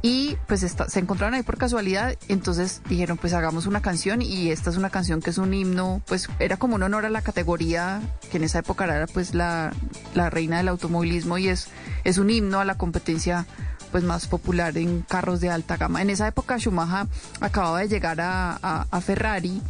Y 0.01 0.37
pues 0.47 0.63
esta- 0.63 0.87
se 0.87 0.99
encontraron 0.99 1.33
ahí 1.33 1.43
por 1.43 1.57
casualidad, 1.57 2.15
entonces 2.29 2.81
dijeron, 2.87 3.17
pues 3.17 3.33
hagamos 3.33 3.65
una 3.65 3.81
canción 3.81 4.21
y 4.21 4.49
esta 4.51 4.69
es 4.69 4.77
una 4.77 4.89
canción 4.89 5.21
que 5.21 5.31
es 5.31 5.37
un 5.37 5.53
himno, 5.53 6.01
pues 6.07 6.29
era 6.39 6.55
como 6.55 6.75
un 6.75 6.83
honor 6.83 7.03
a 7.05 7.09
la 7.09 7.21
categoría 7.21 8.01
que 8.31 8.37
en 8.37 8.45
esa 8.45 8.59
época 8.59 8.85
era 8.85 9.07
pues 9.07 9.35
la, 9.35 9.73
la 10.13 10.29
reina 10.29 10.57
del 10.57 10.69
automovilismo 10.69 11.37
y 11.37 11.49
es, 11.49 11.67
es 12.05 12.17
un 12.17 12.29
himno 12.29 12.61
a 12.61 12.65
la 12.65 12.77
competencia 12.77 13.45
pues 13.91 14.03
más 14.03 14.27
popular 14.27 14.77
en 14.77 15.01
carros 15.01 15.39
de 15.41 15.49
alta 15.49 15.77
gama. 15.77 16.01
En 16.01 16.09
esa 16.09 16.27
época 16.27 16.57
Schumacher 16.57 17.07
acababa 17.39 17.79
de 17.79 17.87
llegar 17.87 18.19
a, 18.21 18.57
a- 18.61 18.87
a 18.91 19.01
Ferrari 19.01 19.61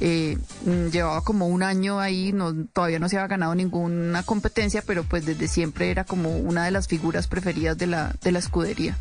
Eh, 0.00 0.38
mm, 0.64 0.90
llevaba 0.92 1.22
como 1.22 1.48
un 1.48 1.64
año 1.64 1.98
ahí, 1.98 2.30
no, 2.32 2.54
todavía 2.72 3.00
no 3.00 3.08
se 3.08 3.16
había 3.16 3.26
ganado 3.26 3.52
ninguna 3.56 4.22
competencia, 4.22 4.80
pero 4.86 5.02
pues 5.02 5.26
desde 5.26 5.48
siempre 5.48 5.90
era 5.90 6.04
como 6.04 6.36
una 6.38 6.64
de 6.64 6.70
las 6.70 6.86
figuras 6.86 7.26
preferidas 7.26 7.76
de 7.78 7.88
la, 7.88 8.14
de 8.22 8.30
la 8.30 8.38
escudería. 8.38 8.96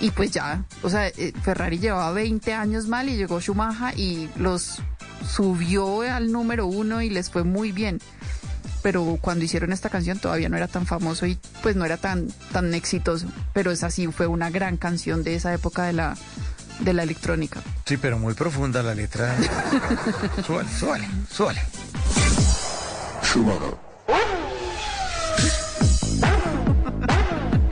Y 0.00 0.10
pues 0.10 0.30
ya, 0.30 0.64
o 0.82 0.88
sea, 0.88 1.06
eh, 1.08 1.34
Ferrari 1.42 1.78
llevaba 1.80 2.10
20 2.12 2.54
años 2.54 2.88
mal 2.88 3.10
y 3.10 3.16
llegó 3.18 3.42
Schumacher 3.42 3.98
y 3.98 4.30
los 4.36 4.80
subió 5.28 6.00
al 6.00 6.32
número 6.32 6.66
uno 6.66 7.02
y 7.02 7.10
les 7.10 7.28
fue 7.30 7.44
muy 7.44 7.70
bien. 7.72 8.00
Pero 8.82 9.18
cuando 9.20 9.44
hicieron 9.44 9.72
esta 9.72 9.88
canción 9.88 10.18
todavía 10.18 10.48
no 10.48 10.56
era 10.56 10.68
tan 10.68 10.86
famoso 10.86 11.26
y 11.26 11.38
pues 11.62 11.76
no 11.76 11.84
era 11.84 11.96
tan, 11.96 12.28
tan 12.52 12.74
exitoso. 12.74 13.26
Pero 13.52 13.70
esa 13.70 13.90
sí 13.90 14.06
fue 14.08 14.26
una 14.26 14.50
gran 14.50 14.76
canción 14.76 15.22
de 15.22 15.36
esa 15.36 15.54
época 15.54 15.84
de 15.84 15.92
la, 15.92 16.16
de 16.80 16.92
la 16.92 17.02
electrónica. 17.04 17.60
Sí, 17.84 17.96
pero 17.96 18.18
muy 18.18 18.34
profunda 18.34 18.82
la 18.82 18.94
letra. 18.94 19.34
súbale, 20.46 20.68
súbale, 20.78 21.08
súbale. 21.30 21.60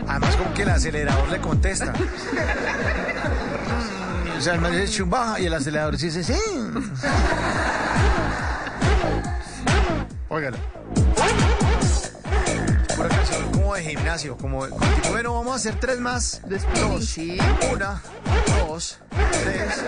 Además, 0.06 0.36
como 0.36 0.54
que 0.54 0.62
el 0.62 0.68
acelerador 0.70 1.28
le 1.28 1.40
contesta. 1.40 1.92
O 4.36 4.40
sea, 4.40 4.54
el 4.54 4.60
man 4.60 4.72
dice 4.72 4.88
chumbaja 4.88 5.38
y 5.38 5.46
el 5.46 5.54
acelerador 5.54 5.96
dice 5.96 6.24
sí. 6.24 6.34
Óigalo. 10.28 10.56
De 13.82 13.90
gimnasio, 13.90 14.36
como 14.36 14.66
bueno, 15.10 15.34
vamos 15.34 15.52
a 15.52 15.56
hacer 15.56 15.76
tres 15.80 15.98
más. 16.00 16.40
Dos. 16.74 17.16
Una, 17.72 18.02
dos, 18.66 18.98
tres. 19.42 19.84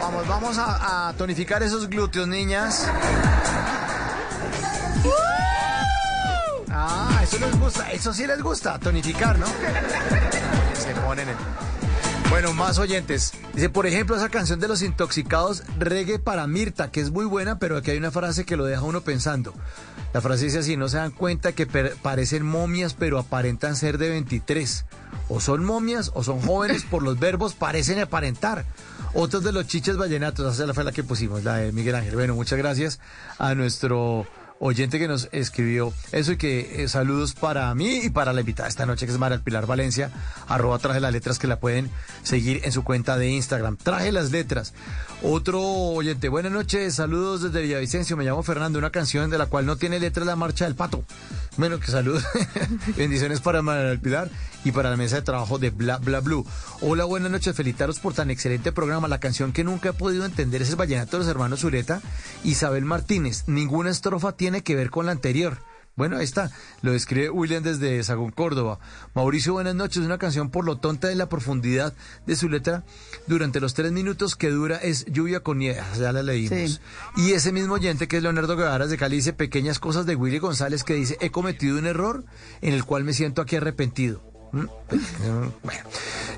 Vamos, 0.00 0.26
vamos 0.28 0.58
a, 0.58 1.08
a 1.08 1.12
tonificar 1.14 1.62
esos 1.62 1.88
glúteos, 1.88 2.26
niñas. 2.26 2.86
Ah, 6.70 7.20
eso 7.22 7.38
les 7.38 7.58
gusta, 7.58 7.90
eso 7.92 8.12
sí 8.12 8.26
les 8.26 8.42
gusta, 8.42 8.78
tonificar, 8.78 9.38
¿no? 9.38 9.46
Se 9.46 10.94
ponen 11.06 11.28
en... 11.28 11.36
Bueno, 12.30 12.52
más 12.52 12.78
oyentes. 12.78 13.32
Dice, 13.54 13.68
por 13.68 13.86
ejemplo, 13.86 14.16
esa 14.16 14.28
canción 14.28 14.60
de 14.60 14.68
los 14.68 14.82
intoxicados, 14.82 15.64
reggae 15.78 16.20
para 16.20 16.46
Mirta, 16.46 16.90
que 16.90 17.00
es 17.00 17.10
muy 17.10 17.24
buena, 17.24 17.58
pero 17.58 17.76
aquí 17.76 17.90
hay 17.90 17.98
una 17.98 18.12
frase 18.12 18.44
que 18.44 18.56
lo 18.56 18.64
deja 18.64 18.82
uno 18.82 19.00
pensando. 19.00 19.52
La 20.12 20.20
frase 20.20 20.46
dice 20.46 20.58
así, 20.58 20.76
no 20.76 20.88
se 20.88 20.96
dan 20.96 21.12
cuenta 21.12 21.52
que 21.52 21.66
parecen 21.66 22.44
momias, 22.44 22.94
pero 22.94 23.18
aparentan 23.18 23.76
ser 23.76 23.96
de 23.96 24.08
23. 24.08 24.84
O 25.28 25.40
son 25.40 25.64
momias 25.64 26.10
o 26.14 26.24
son 26.24 26.40
jóvenes 26.40 26.82
por 26.82 27.02
los 27.02 27.18
verbos 27.18 27.54
parecen 27.54 28.00
aparentar. 28.00 28.64
Otros 29.14 29.44
de 29.44 29.52
los 29.52 29.66
chiches 29.66 29.96
vallenatos, 29.96 30.58
esa 30.58 30.74
fue 30.74 30.84
la 30.84 30.92
que 30.92 31.04
pusimos, 31.04 31.44
la 31.44 31.56
de 31.56 31.72
Miguel 31.72 31.94
Ángel. 31.94 32.14
Bueno, 32.14 32.34
muchas 32.34 32.58
gracias 32.58 32.98
a 33.38 33.54
nuestro 33.54 34.26
oyente 34.62 34.98
que 34.98 35.08
nos 35.08 35.28
escribió 35.32 35.92
eso 36.12 36.32
y 36.32 36.36
que 36.36 36.84
eh, 36.84 36.88
saludos 36.88 37.32
para 37.32 37.74
mí 37.74 38.02
y 38.04 38.10
para 38.10 38.34
la 38.34 38.40
invitada 38.40 38.68
esta 38.68 38.84
noche 38.84 39.06
que 39.06 39.12
es 39.12 39.18
Mara 39.18 39.38
Pilar 39.38 39.66
Valencia, 39.66 40.10
arroba 40.46 40.78
traje 40.78 41.00
las 41.00 41.12
letras 41.12 41.38
que 41.38 41.46
la 41.46 41.58
pueden 41.58 41.90
seguir 42.22 42.60
en 42.64 42.70
su 42.70 42.84
cuenta 42.84 43.16
de 43.16 43.30
Instagram. 43.30 43.78
Traje 43.78 44.12
las 44.12 44.30
letras. 44.30 44.74
Otro 45.22 45.60
oyente, 45.62 46.28
buenas 46.28 46.52
noches, 46.52 46.94
saludos 46.94 47.42
desde 47.42 47.62
Villavicencio, 47.62 48.18
me 48.18 48.24
llamo 48.24 48.42
Fernando, 48.42 48.78
una 48.78 48.90
canción 48.90 49.30
de 49.30 49.38
la 49.38 49.46
cual 49.46 49.64
no 49.64 49.76
tiene 49.76 49.98
letra 49.98 50.24
la 50.26 50.36
marcha 50.36 50.66
del 50.66 50.74
pato. 50.74 51.04
Bueno, 51.60 51.78
que 51.78 51.90
saludos. 51.90 52.24
Bendiciones 52.96 53.40
para 53.42 53.60
Mara 53.60 53.94
Pilar 53.98 54.30
y 54.64 54.72
para 54.72 54.88
la 54.88 54.96
mesa 54.96 55.16
de 55.16 55.22
trabajo 55.22 55.58
de 55.58 55.68
Bla 55.68 55.98
Bla 55.98 56.20
Blue. 56.20 56.46
Hola, 56.80 57.04
buenas 57.04 57.30
noches, 57.30 57.54
felicitaros 57.54 57.98
por 57.98 58.14
tan 58.14 58.30
excelente 58.30 58.72
programa. 58.72 59.08
La 59.08 59.20
canción 59.20 59.52
que 59.52 59.62
nunca 59.62 59.90
he 59.90 59.92
podido 59.92 60.24
entender 60.24 60.62
es 60.62 60.70
el 60.70 60.76
vallenato 60.76 61.18
de 61.18 61.24
los 61.24 61.28
hermanos 61.28 61.60
Zureta, 61.60 62.00
Isabel 62.44 62.86
Martínez. 62.86 63.44
Ninguna 63.46 63.90
estrofa 63.90 64.32
tiene 64.32 64.62
que 64.62 64.74
ver 64.74 64.88
con 64.88 65.04
la 65.04 65.12
anterior. 65.12 65.58
Bueno, 66.00 66.16
ahí 66.16 66.24
está, 66.24 66.50
lo 66.80 66.92
describe 66.92 67.28
William 67.28 67.62
desde 67.62 68.02
Sagún, 68.02 68.30
Córdoba. 68.30 68.78
Mauricio, 69.14 69.52
buenas 69.52 69.74
noches. 69.74 70.02
Una 70.02 70.16
canción 70.16 70.48
por 70.48 70.64
lo 70.64 70.78
tonta 70.78 71.08
de 71.08 71.14
la 71.14 71.28
profundidad 71.28 71.92
de 72.26 72.36
su 72.36 72.48
letra. 72.48 72.84
Durante 73.26 73.60
los 73.60 73.74
tres 73.74 73.92
minutos 73.92 74.34
que 74.34 74.48
dura 74.48 74.78
es 74.78 75.04
Lluvia 75.04 75.40
con 75.40 75.58
nieve. 75.58 75.82
Ya 75.98 76.10
la 76.12 76.22
leímos. 76.22 76.80
Y 77.18 77.32
ese 77.32 77.52
mismo 77.52 77.74
oyente, 77.74 78.08
que 78.08 78.16
es 78.16 78.22
Leonardo 78.22 78.56
Guevara 78.56 78.86
de 78.86 78.96
Cali, 78.96 79.16
dice 79.16 79.34
pequeñas 79.34 79.78
cosas 79.78 80.06
de 80.06 80.16
Willy 80.16 80.38
González 80.38 80.84
que 80.84 80.94
dice, 80.94 81.18
he 81.20 81.30
cometido 81.30 81.76
un 81.76 81.84
error 81.84 82.24
en 82.62 82.72
el 82.72 82.86
cual 82.86 83.04
me 83.04 83.12
siento 83.12 83.42
aquí 83.42 83.56
arrepentido. 83.56 84.22
¿Mm? 84.52 84.64
Bueno, 85.62 85.80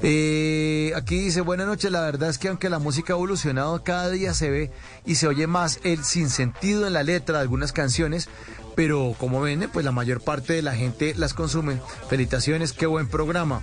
Eh, 0.02 0.92
aquí 0.96 1.16
dice, 1.20 1.40
buenas 1.42 1.66
noches, 1.66 1.90
la 1.92 2.00
verdad 2.00 2.28
es 2.28 2.38
que 2.38 2.48
aunque 2.48 2.68
la 2.68 2.78
música 2.78 3.12
ha 3.12 3.16
evolucionado, 3.16 3.84
cada 3.84 4.10
día 4.10 4.34
se 4.34 4.50
ve 4.50 4.70
y 5.06 5.14
se 5.14 5.28
oye 5.28 5.46
más 5.46 5.78
el 5.84 6.04
sinsentido 6.04 6.86
en 6.86 6.92
la 6.92 7.04
letra 7.04 7.36
de 7.36 7.42
algunas 7.42 7.72
canciones, 7.72 8.28
pero 8.74 9.14
como 9.18 9.40
ven, 9.40 9.68
pues 9.72 9.84
la 9.84 9.92
mayor 9.92 10.20
parte 10.20 10.54
de 10.54 10.62
la 10.62 10.74
gente 10.74 11.14
las 11.16 11.34
consume. 11.34 11.80
Felicitaciones, 12.08 12.72
qué 12.72 12.86
buen 12.86 13.08
programa. 13.08 13.62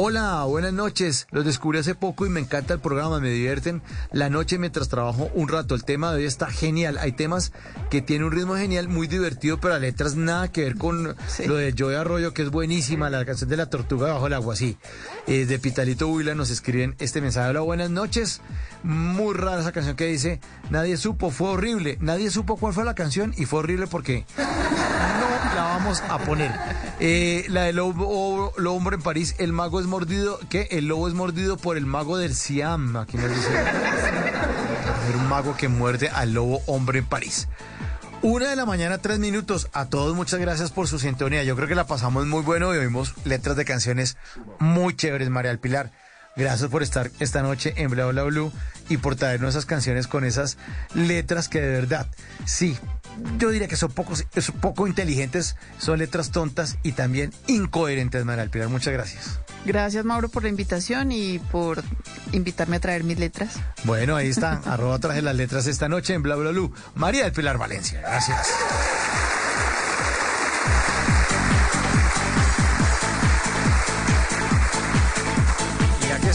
Hola, 0.00 0.44
buenas 0.44 0.72
noches. 0.72 1.26
Los 1.32 1.44
descubrí 1.44 1.80
hace 1.80 1.96
poco 1.96 2.24
y 2.24 2.28
me 2.28 2.38
encanta 2.38 2.72
el 2.72 2.78
programa, 2.78 3.18
me 3.18 3.30
divierten 3.30 3.82
la 4.12 4.30
noche 4.30 4.56
mientras 4.56 4.88
trabajo 4.88 5.28
un 5.34 5.48
rato. 5.48 5.74
El 5.74 5.82
tema 5.82 6.12
de 6.12 6.18
hoy 6.18 6.24
está 6.24 6.46
genial. 6.46 6.98
Hay 6.98 7.10
temas 7.10 7.50
que 7.90 8.00
tienen 8.00 8.26
un 8.28 8.30
ritmo 8.30 8.54
genial, 8.54 8.86
muy 8.86 9.08
divertido, 9.08 9.58
pero 9.58 9.74
las 9.74 9.80
letras 9.80 10.14
nada 10.14 10.52
que 10.52 10.62
ver 10.62 10.76
con 10.76 11.16
lo 11.46 11.56
de 11.56 11.74
Joy 11.76 11.96
Arroyo, 11.96 12.32
que 12.32 12.42
es 12.42 12.50
buenísima, 12.50 13.10
la 13.10 13.24
canción 13.24 13.50
de 13.50 13.56
la 13.56 13.70
tortuga 13.70 14.12
bajo 14.12 14.28
el 14.28 14.34
agua, 14.34 14.54
sí. 14.54 14.76
Eh, 15.26 15.46
de 15.46 15.58
Pitalito 15.58 16.06
Huila 16.06 16.36
nos 16.36 16.50
escriben 16.50 16.94
este 17.00 17.20
mensaje. 17.20 17.50
Hola, 17.50 17.62
buenas 17.62 17.90
noches. 17.90 18.40
Muy 18.84 19.34
rara 19.34 19.60
esa 19.60 19.72
canción 19.72 19.96
que 19.96 20.06
dice, 20.06 20.38
nadie 20.70 20.96
supo, 20.96 21.32
fue 21.32 21.48
horrible. 21.48 21.98
Nadie 22.00 22.30
supo 22.30 22.56
cuál 22.56 22.72
fue 22.72 22.84
la 22.84 22.94
canción 22.94 23.34
y 23.36 23.46
fue 23.46 23.58
horrible 23.58 23.88
porque 23.88 24.26
no 24.36 25.56
la 25.56 25.62
vamos 25.64 26.00
a 26.08 26.18
poner. 26.18 26.52
Eh, 27.00 27.46
la 27.48 27.62
del 27.62 27.76
lobo, 27.76 28.52
lobo 28.56 28.76
hombre 28.76 28.94
en 28.94 29.02
París, 29.02 29.34
el 29.38 29.52
mago 29.52 29.80
es 29.80 29.87
mordido, 29.88 30.38
¿qué? 30.48 30.68
El 30.70 30.86
lobo 30.86 31.08
es 31.08 31.14
mordido 31.14 31.56
por 31.56 31.76
el 31.76 31.86
mago 31.86 32.16
del 32.16 32.34
Siam. 32.34 32.96
Aquí 32.96 33.16
nos 33.16 33.28
dice. 33.30 33.48
Un 35.16 35.28
mago 35.28 35.56
que 35.56 35.68
muerde 35.68 36.10
al 36.10 36.34
lobo 36.34 36.60
hombre 36.66 37.00
en 37.00 37.06
París. 37.06 37.48
Una 38.20 38.50
de 38.50 38.56
la 38.56 38.66
mañana, 38.66 38.98
tres 38.98 39.18
minutos. 39.18 39.68
A 39.72 39.86
todos 39.86 40.14
muchas 40.14 40.40
gracias 40.40 40.70
por 40.70 40.88
su 40.88 40.98
sintonía. 40.98 41.44
Yo 41.44 41.56
creo 41.56 41.68
que 41.68 41.74
la 41.74 41.86
pasamos 41.86 42.26
muy 42.26 42.42
bueno 42.42 42.74
y 42.74 42.78
oímos 42.78 43.14
letras 43.24 43.56
de 43.56 43.64
canciones 43.64 44.16
muy 44.58 44.94
chéveres, 44.96 45.30
María 45.30 45.50
del 45.50 45.60
Pilar. 45.60 45.92
Gracias 46.36 46.70
por 46.70 46.82
estar 46.82 47.10
esta 47.18 47.42
noche 47.42 47.74
en 47.76 47.90
Bla 47.90 48.06
Bla 48.06 48.22
Blue 48.22 48.52
y 48.88 48.98
por 48.98 49.16
traernos 49.16 49.50
esas 49.50 49.66
canciones 49.66 50.06
con 50.06 50.24
esas 50.24 50.56
letras 50.94 51.48
que 51.48 51.60
de 51.60 51.68
verdad, 51.68 52.06
sí, 52.44 52.78
yo 53.38 53.50
diría 53.50 53.68
que 53.68 53.76
son, 53.76 53.90
pocos, 53.92 54.26
son 54.36 54.54
poco 54.60 54.86
inteligentes, 54.86 55.56
son 55.78 55.98
letras 55.98 56.30
tontas 56.30 56.78
y 56.82 56.92
también 56.92 57.32
incoherentes, 57.46 58.24
María 58.24 58.42
del 58.42 58.50
Pilar. 58.50 58.68
Muchas 58.68 58.92
gracias. 58.92 59.40
Gracias 59.64 60.04
Mauro 60.04 60.28
por 60.28 60.44
la 60.44 60.48
invitación 60.48 61.12
y 61.12 61.38
por 61.38 61.82
invitarme 62.32 62.76
a 62.76 62.80
traer 62.80 63.04
mis 63.04 63.18
letras. 63.18 63.56
Bueno, 63.84 64.16
ahí 64.16 64.28
está, 64.28 64.52
arroba 64.66 64.98
traje 64.98 65.22
las 65.22 65.36
letras 65.36 65.66
esta 65.66 65.88
noche 65.88 66.14
en 66.14 66.22
Bla 66.22 66.36
Bla 66.36 66.50
Blue. 66.50 66.72
María 66.94 67.24
del 67.24 67.32
Pilar 67.32 67.58
Valencia, 67.58 68.00
gracias. 68.00 68.48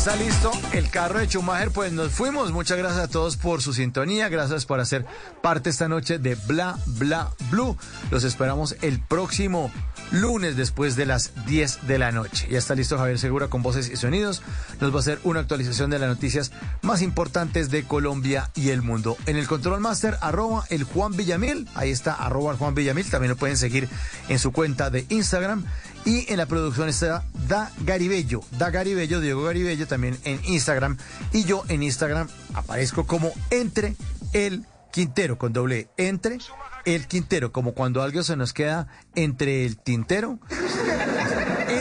Está 0.05 0.17
listo 0.17 0.51
el 0.73 0.89
carro 0.89 1.19
de 1.19 1.27
Schumacher, 1.27 1.71
pues 1.71 1.93
nos 1.93 2.11
fuimos. 2.11 2.51
Muchas 2.51 2.77
gracias 2.77 3.05
a 3.05 3.07
todos 3.07 3.37
por 3.37 3.61
su 3.61 3.73
sintonía. 3.73 4.27
Gracias 4.27 4.65
por 4.65 4.81
hacer 4.81 5.05
parte 5.41 5.69
esta 5.69 5.87
noche 5.87 6.19
de 6.19 6.35
Bla 6.35 6.77
Bla 6.85 7.31
Blue. 7.49 7.77
Los 8.11 8.25
esperamos 8.25 8.75
el 8.81 8.99
próximo 8.99 9.71
lunes 10.11 10.57
después 10.57 10.97
de 10.97 11.05
las 11.05 11.31
10 11.45 11.87
de 11.87 11.97
la 11.99 12.11
noche. 12.11 12.49
Ya 12.51 12.57
está 12.57 12.75
listo 12.75 12.97
Javier 12.97 13.17
Segura 13.17 13.47
con 13.47 13.63
voces 13.63 13.89
y 13.89 13.95
sonidos. 13.95 14.41
Nos 14.81 14.91
va 14.91 14.97
a 14.97 14.99
hacer 14.99 15.19
una 15.23 15.39
actualización 15.39 15.89
de 15.89 15.99
las 15.99 16.09
noticias 16.09 16.51
más 16.81 17.01
importantes 17.01 17.71
de 17.71 17.83
Colombia 17.83 18.51
y 18.55 18.71
el 18.71 18.81
mundo. 18.81 19.15
En 19.25 19.37
el 19.37 19.47
Control 19.47 19.79
Master, 19.79 20.17
arroba 20.19 20.65
el 20.69 20.83
Juan 20.83 21.15
Villamil. 21.15 21.69
Ahí 21.75 21.91
está, 21.91 22.13
arroba 22.13 22.51
el 22.51 22.57
Juan 22.57 22.75
Villamil. 22.75 23.09
También 23.09 23.29
lo 23.29 23.37
pueden 23.37 23.55
seguir 23.55 23.87
en 24.27 24.37
su 24.37 24.51
cuenta 24.51 24.89
de 24.89 25.05
Instagram. 25.07 25.63
Y 26.05 26.31
en 26.31 26.37
la 26.37 26.45
producción 26.45 26.89
está 26.89 27.23
Da 27.47 27.71
Garibello. 27.81 28.41
Da 28.57 28.69
Garibello, 28.69 29.21
Diego 29.21 29.43
Garibello 29.43 29.87
también 29.87 30.17
en 30.25 30.39
Instagram. 30.43 30.97
Y 31.31 31.45
yo 31.45 31.63
en 31.69 31.83
Instagram 31.83 32.27
aparezco 32.53 33.05
como 33.05 33.31
Entre 33.49 33.95
el 34.33 34.65
Quintero, 34.91 35.37
con 35.37 35.53
doble. 35.53 35.87
Entre 35.97 36.39
el 36.85 37.07
Quintero, 37.07 37.51
como 37.51 37.73
cuando 37.73 38.01
algo 38.01 38.21
se 38.23 38.35
nos 38.35 38.53
queda 38.53 38.87
entre 39.15 39.65
el 39.65 39.77
tintero. 39.77 40.39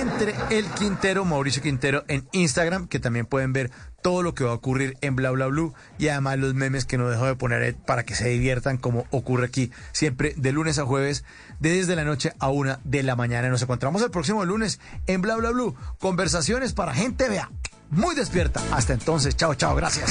Entre 0.01 0.35
el 0.51 0.67
Quintero, 0.71 1.25
Mauricio 1.25 1.63
Quintero 1.63 2.05
en 2.09 2.27
Instagram, 2.33 2.89
que 2.89 2.99
también 2.99 3.27
pueden 3.27 3.53
ver 3.53 3.71
todo 4.03 4.23
lo 4.23 4.35
que 4.35 4.45
va 4.45 4.51
a 4.51 4.55
ocurrir 4.55 4.97
en 5.01 5.17
Bla 5.17 5.31
Bla 5.31 5.47
Blue 5.47 5.75
y 5.99 6.09
además 6.09 6.39
los 6.39 6.55
memes 6.55 6.85
que 6.85 6.99
no 6.99 7.09
dejo 7.09 7.27
de 7.27 7.37
poner 7.37 7.77
para 7.77 8.05
que 8.05 8.15
se 8.15 8.29
diviertan 8.29 8.79
como 8.79 9.07
ocurre 9.11 9.47
aquí 9.47 9.71
siempre 9.93 10.35
de 10.37 10.53
lunes 10.53 10.79
a 10.79 10.87
jueves 10.87 11.25
de 11.61 11.73
10 11.73 11.87
de 11.87 11.97
la 11.97 12.05
noche 12.05 12.33
a 12.39 12.49
1 12.49 12.79
de 12.85 13.03
la 13.03 13.17
mañana. 13.17 13.49
Nos 13.49 13.63
encontramos 13.63 14.03
el 14.03 14.11
próximo 14.11 14.45
lunes 14.45 14.81
en 15.07 15.23
Bla 15.23 15.37
Bla 15.37 15.51
Blue. 15.51 15.77
Conversaciones 15.99 16.73
para 16.73 16.95
gente, 16.95 17.29
vea, 17.29 17.51
muy 17.91 18.15
despierta. 18.15 18.63
Hasta 18.73 18.95
entonces, 18.95 19.37
chao, 19.37 19.55
chao, 19.55 19.75
gracias. 19.77 20.11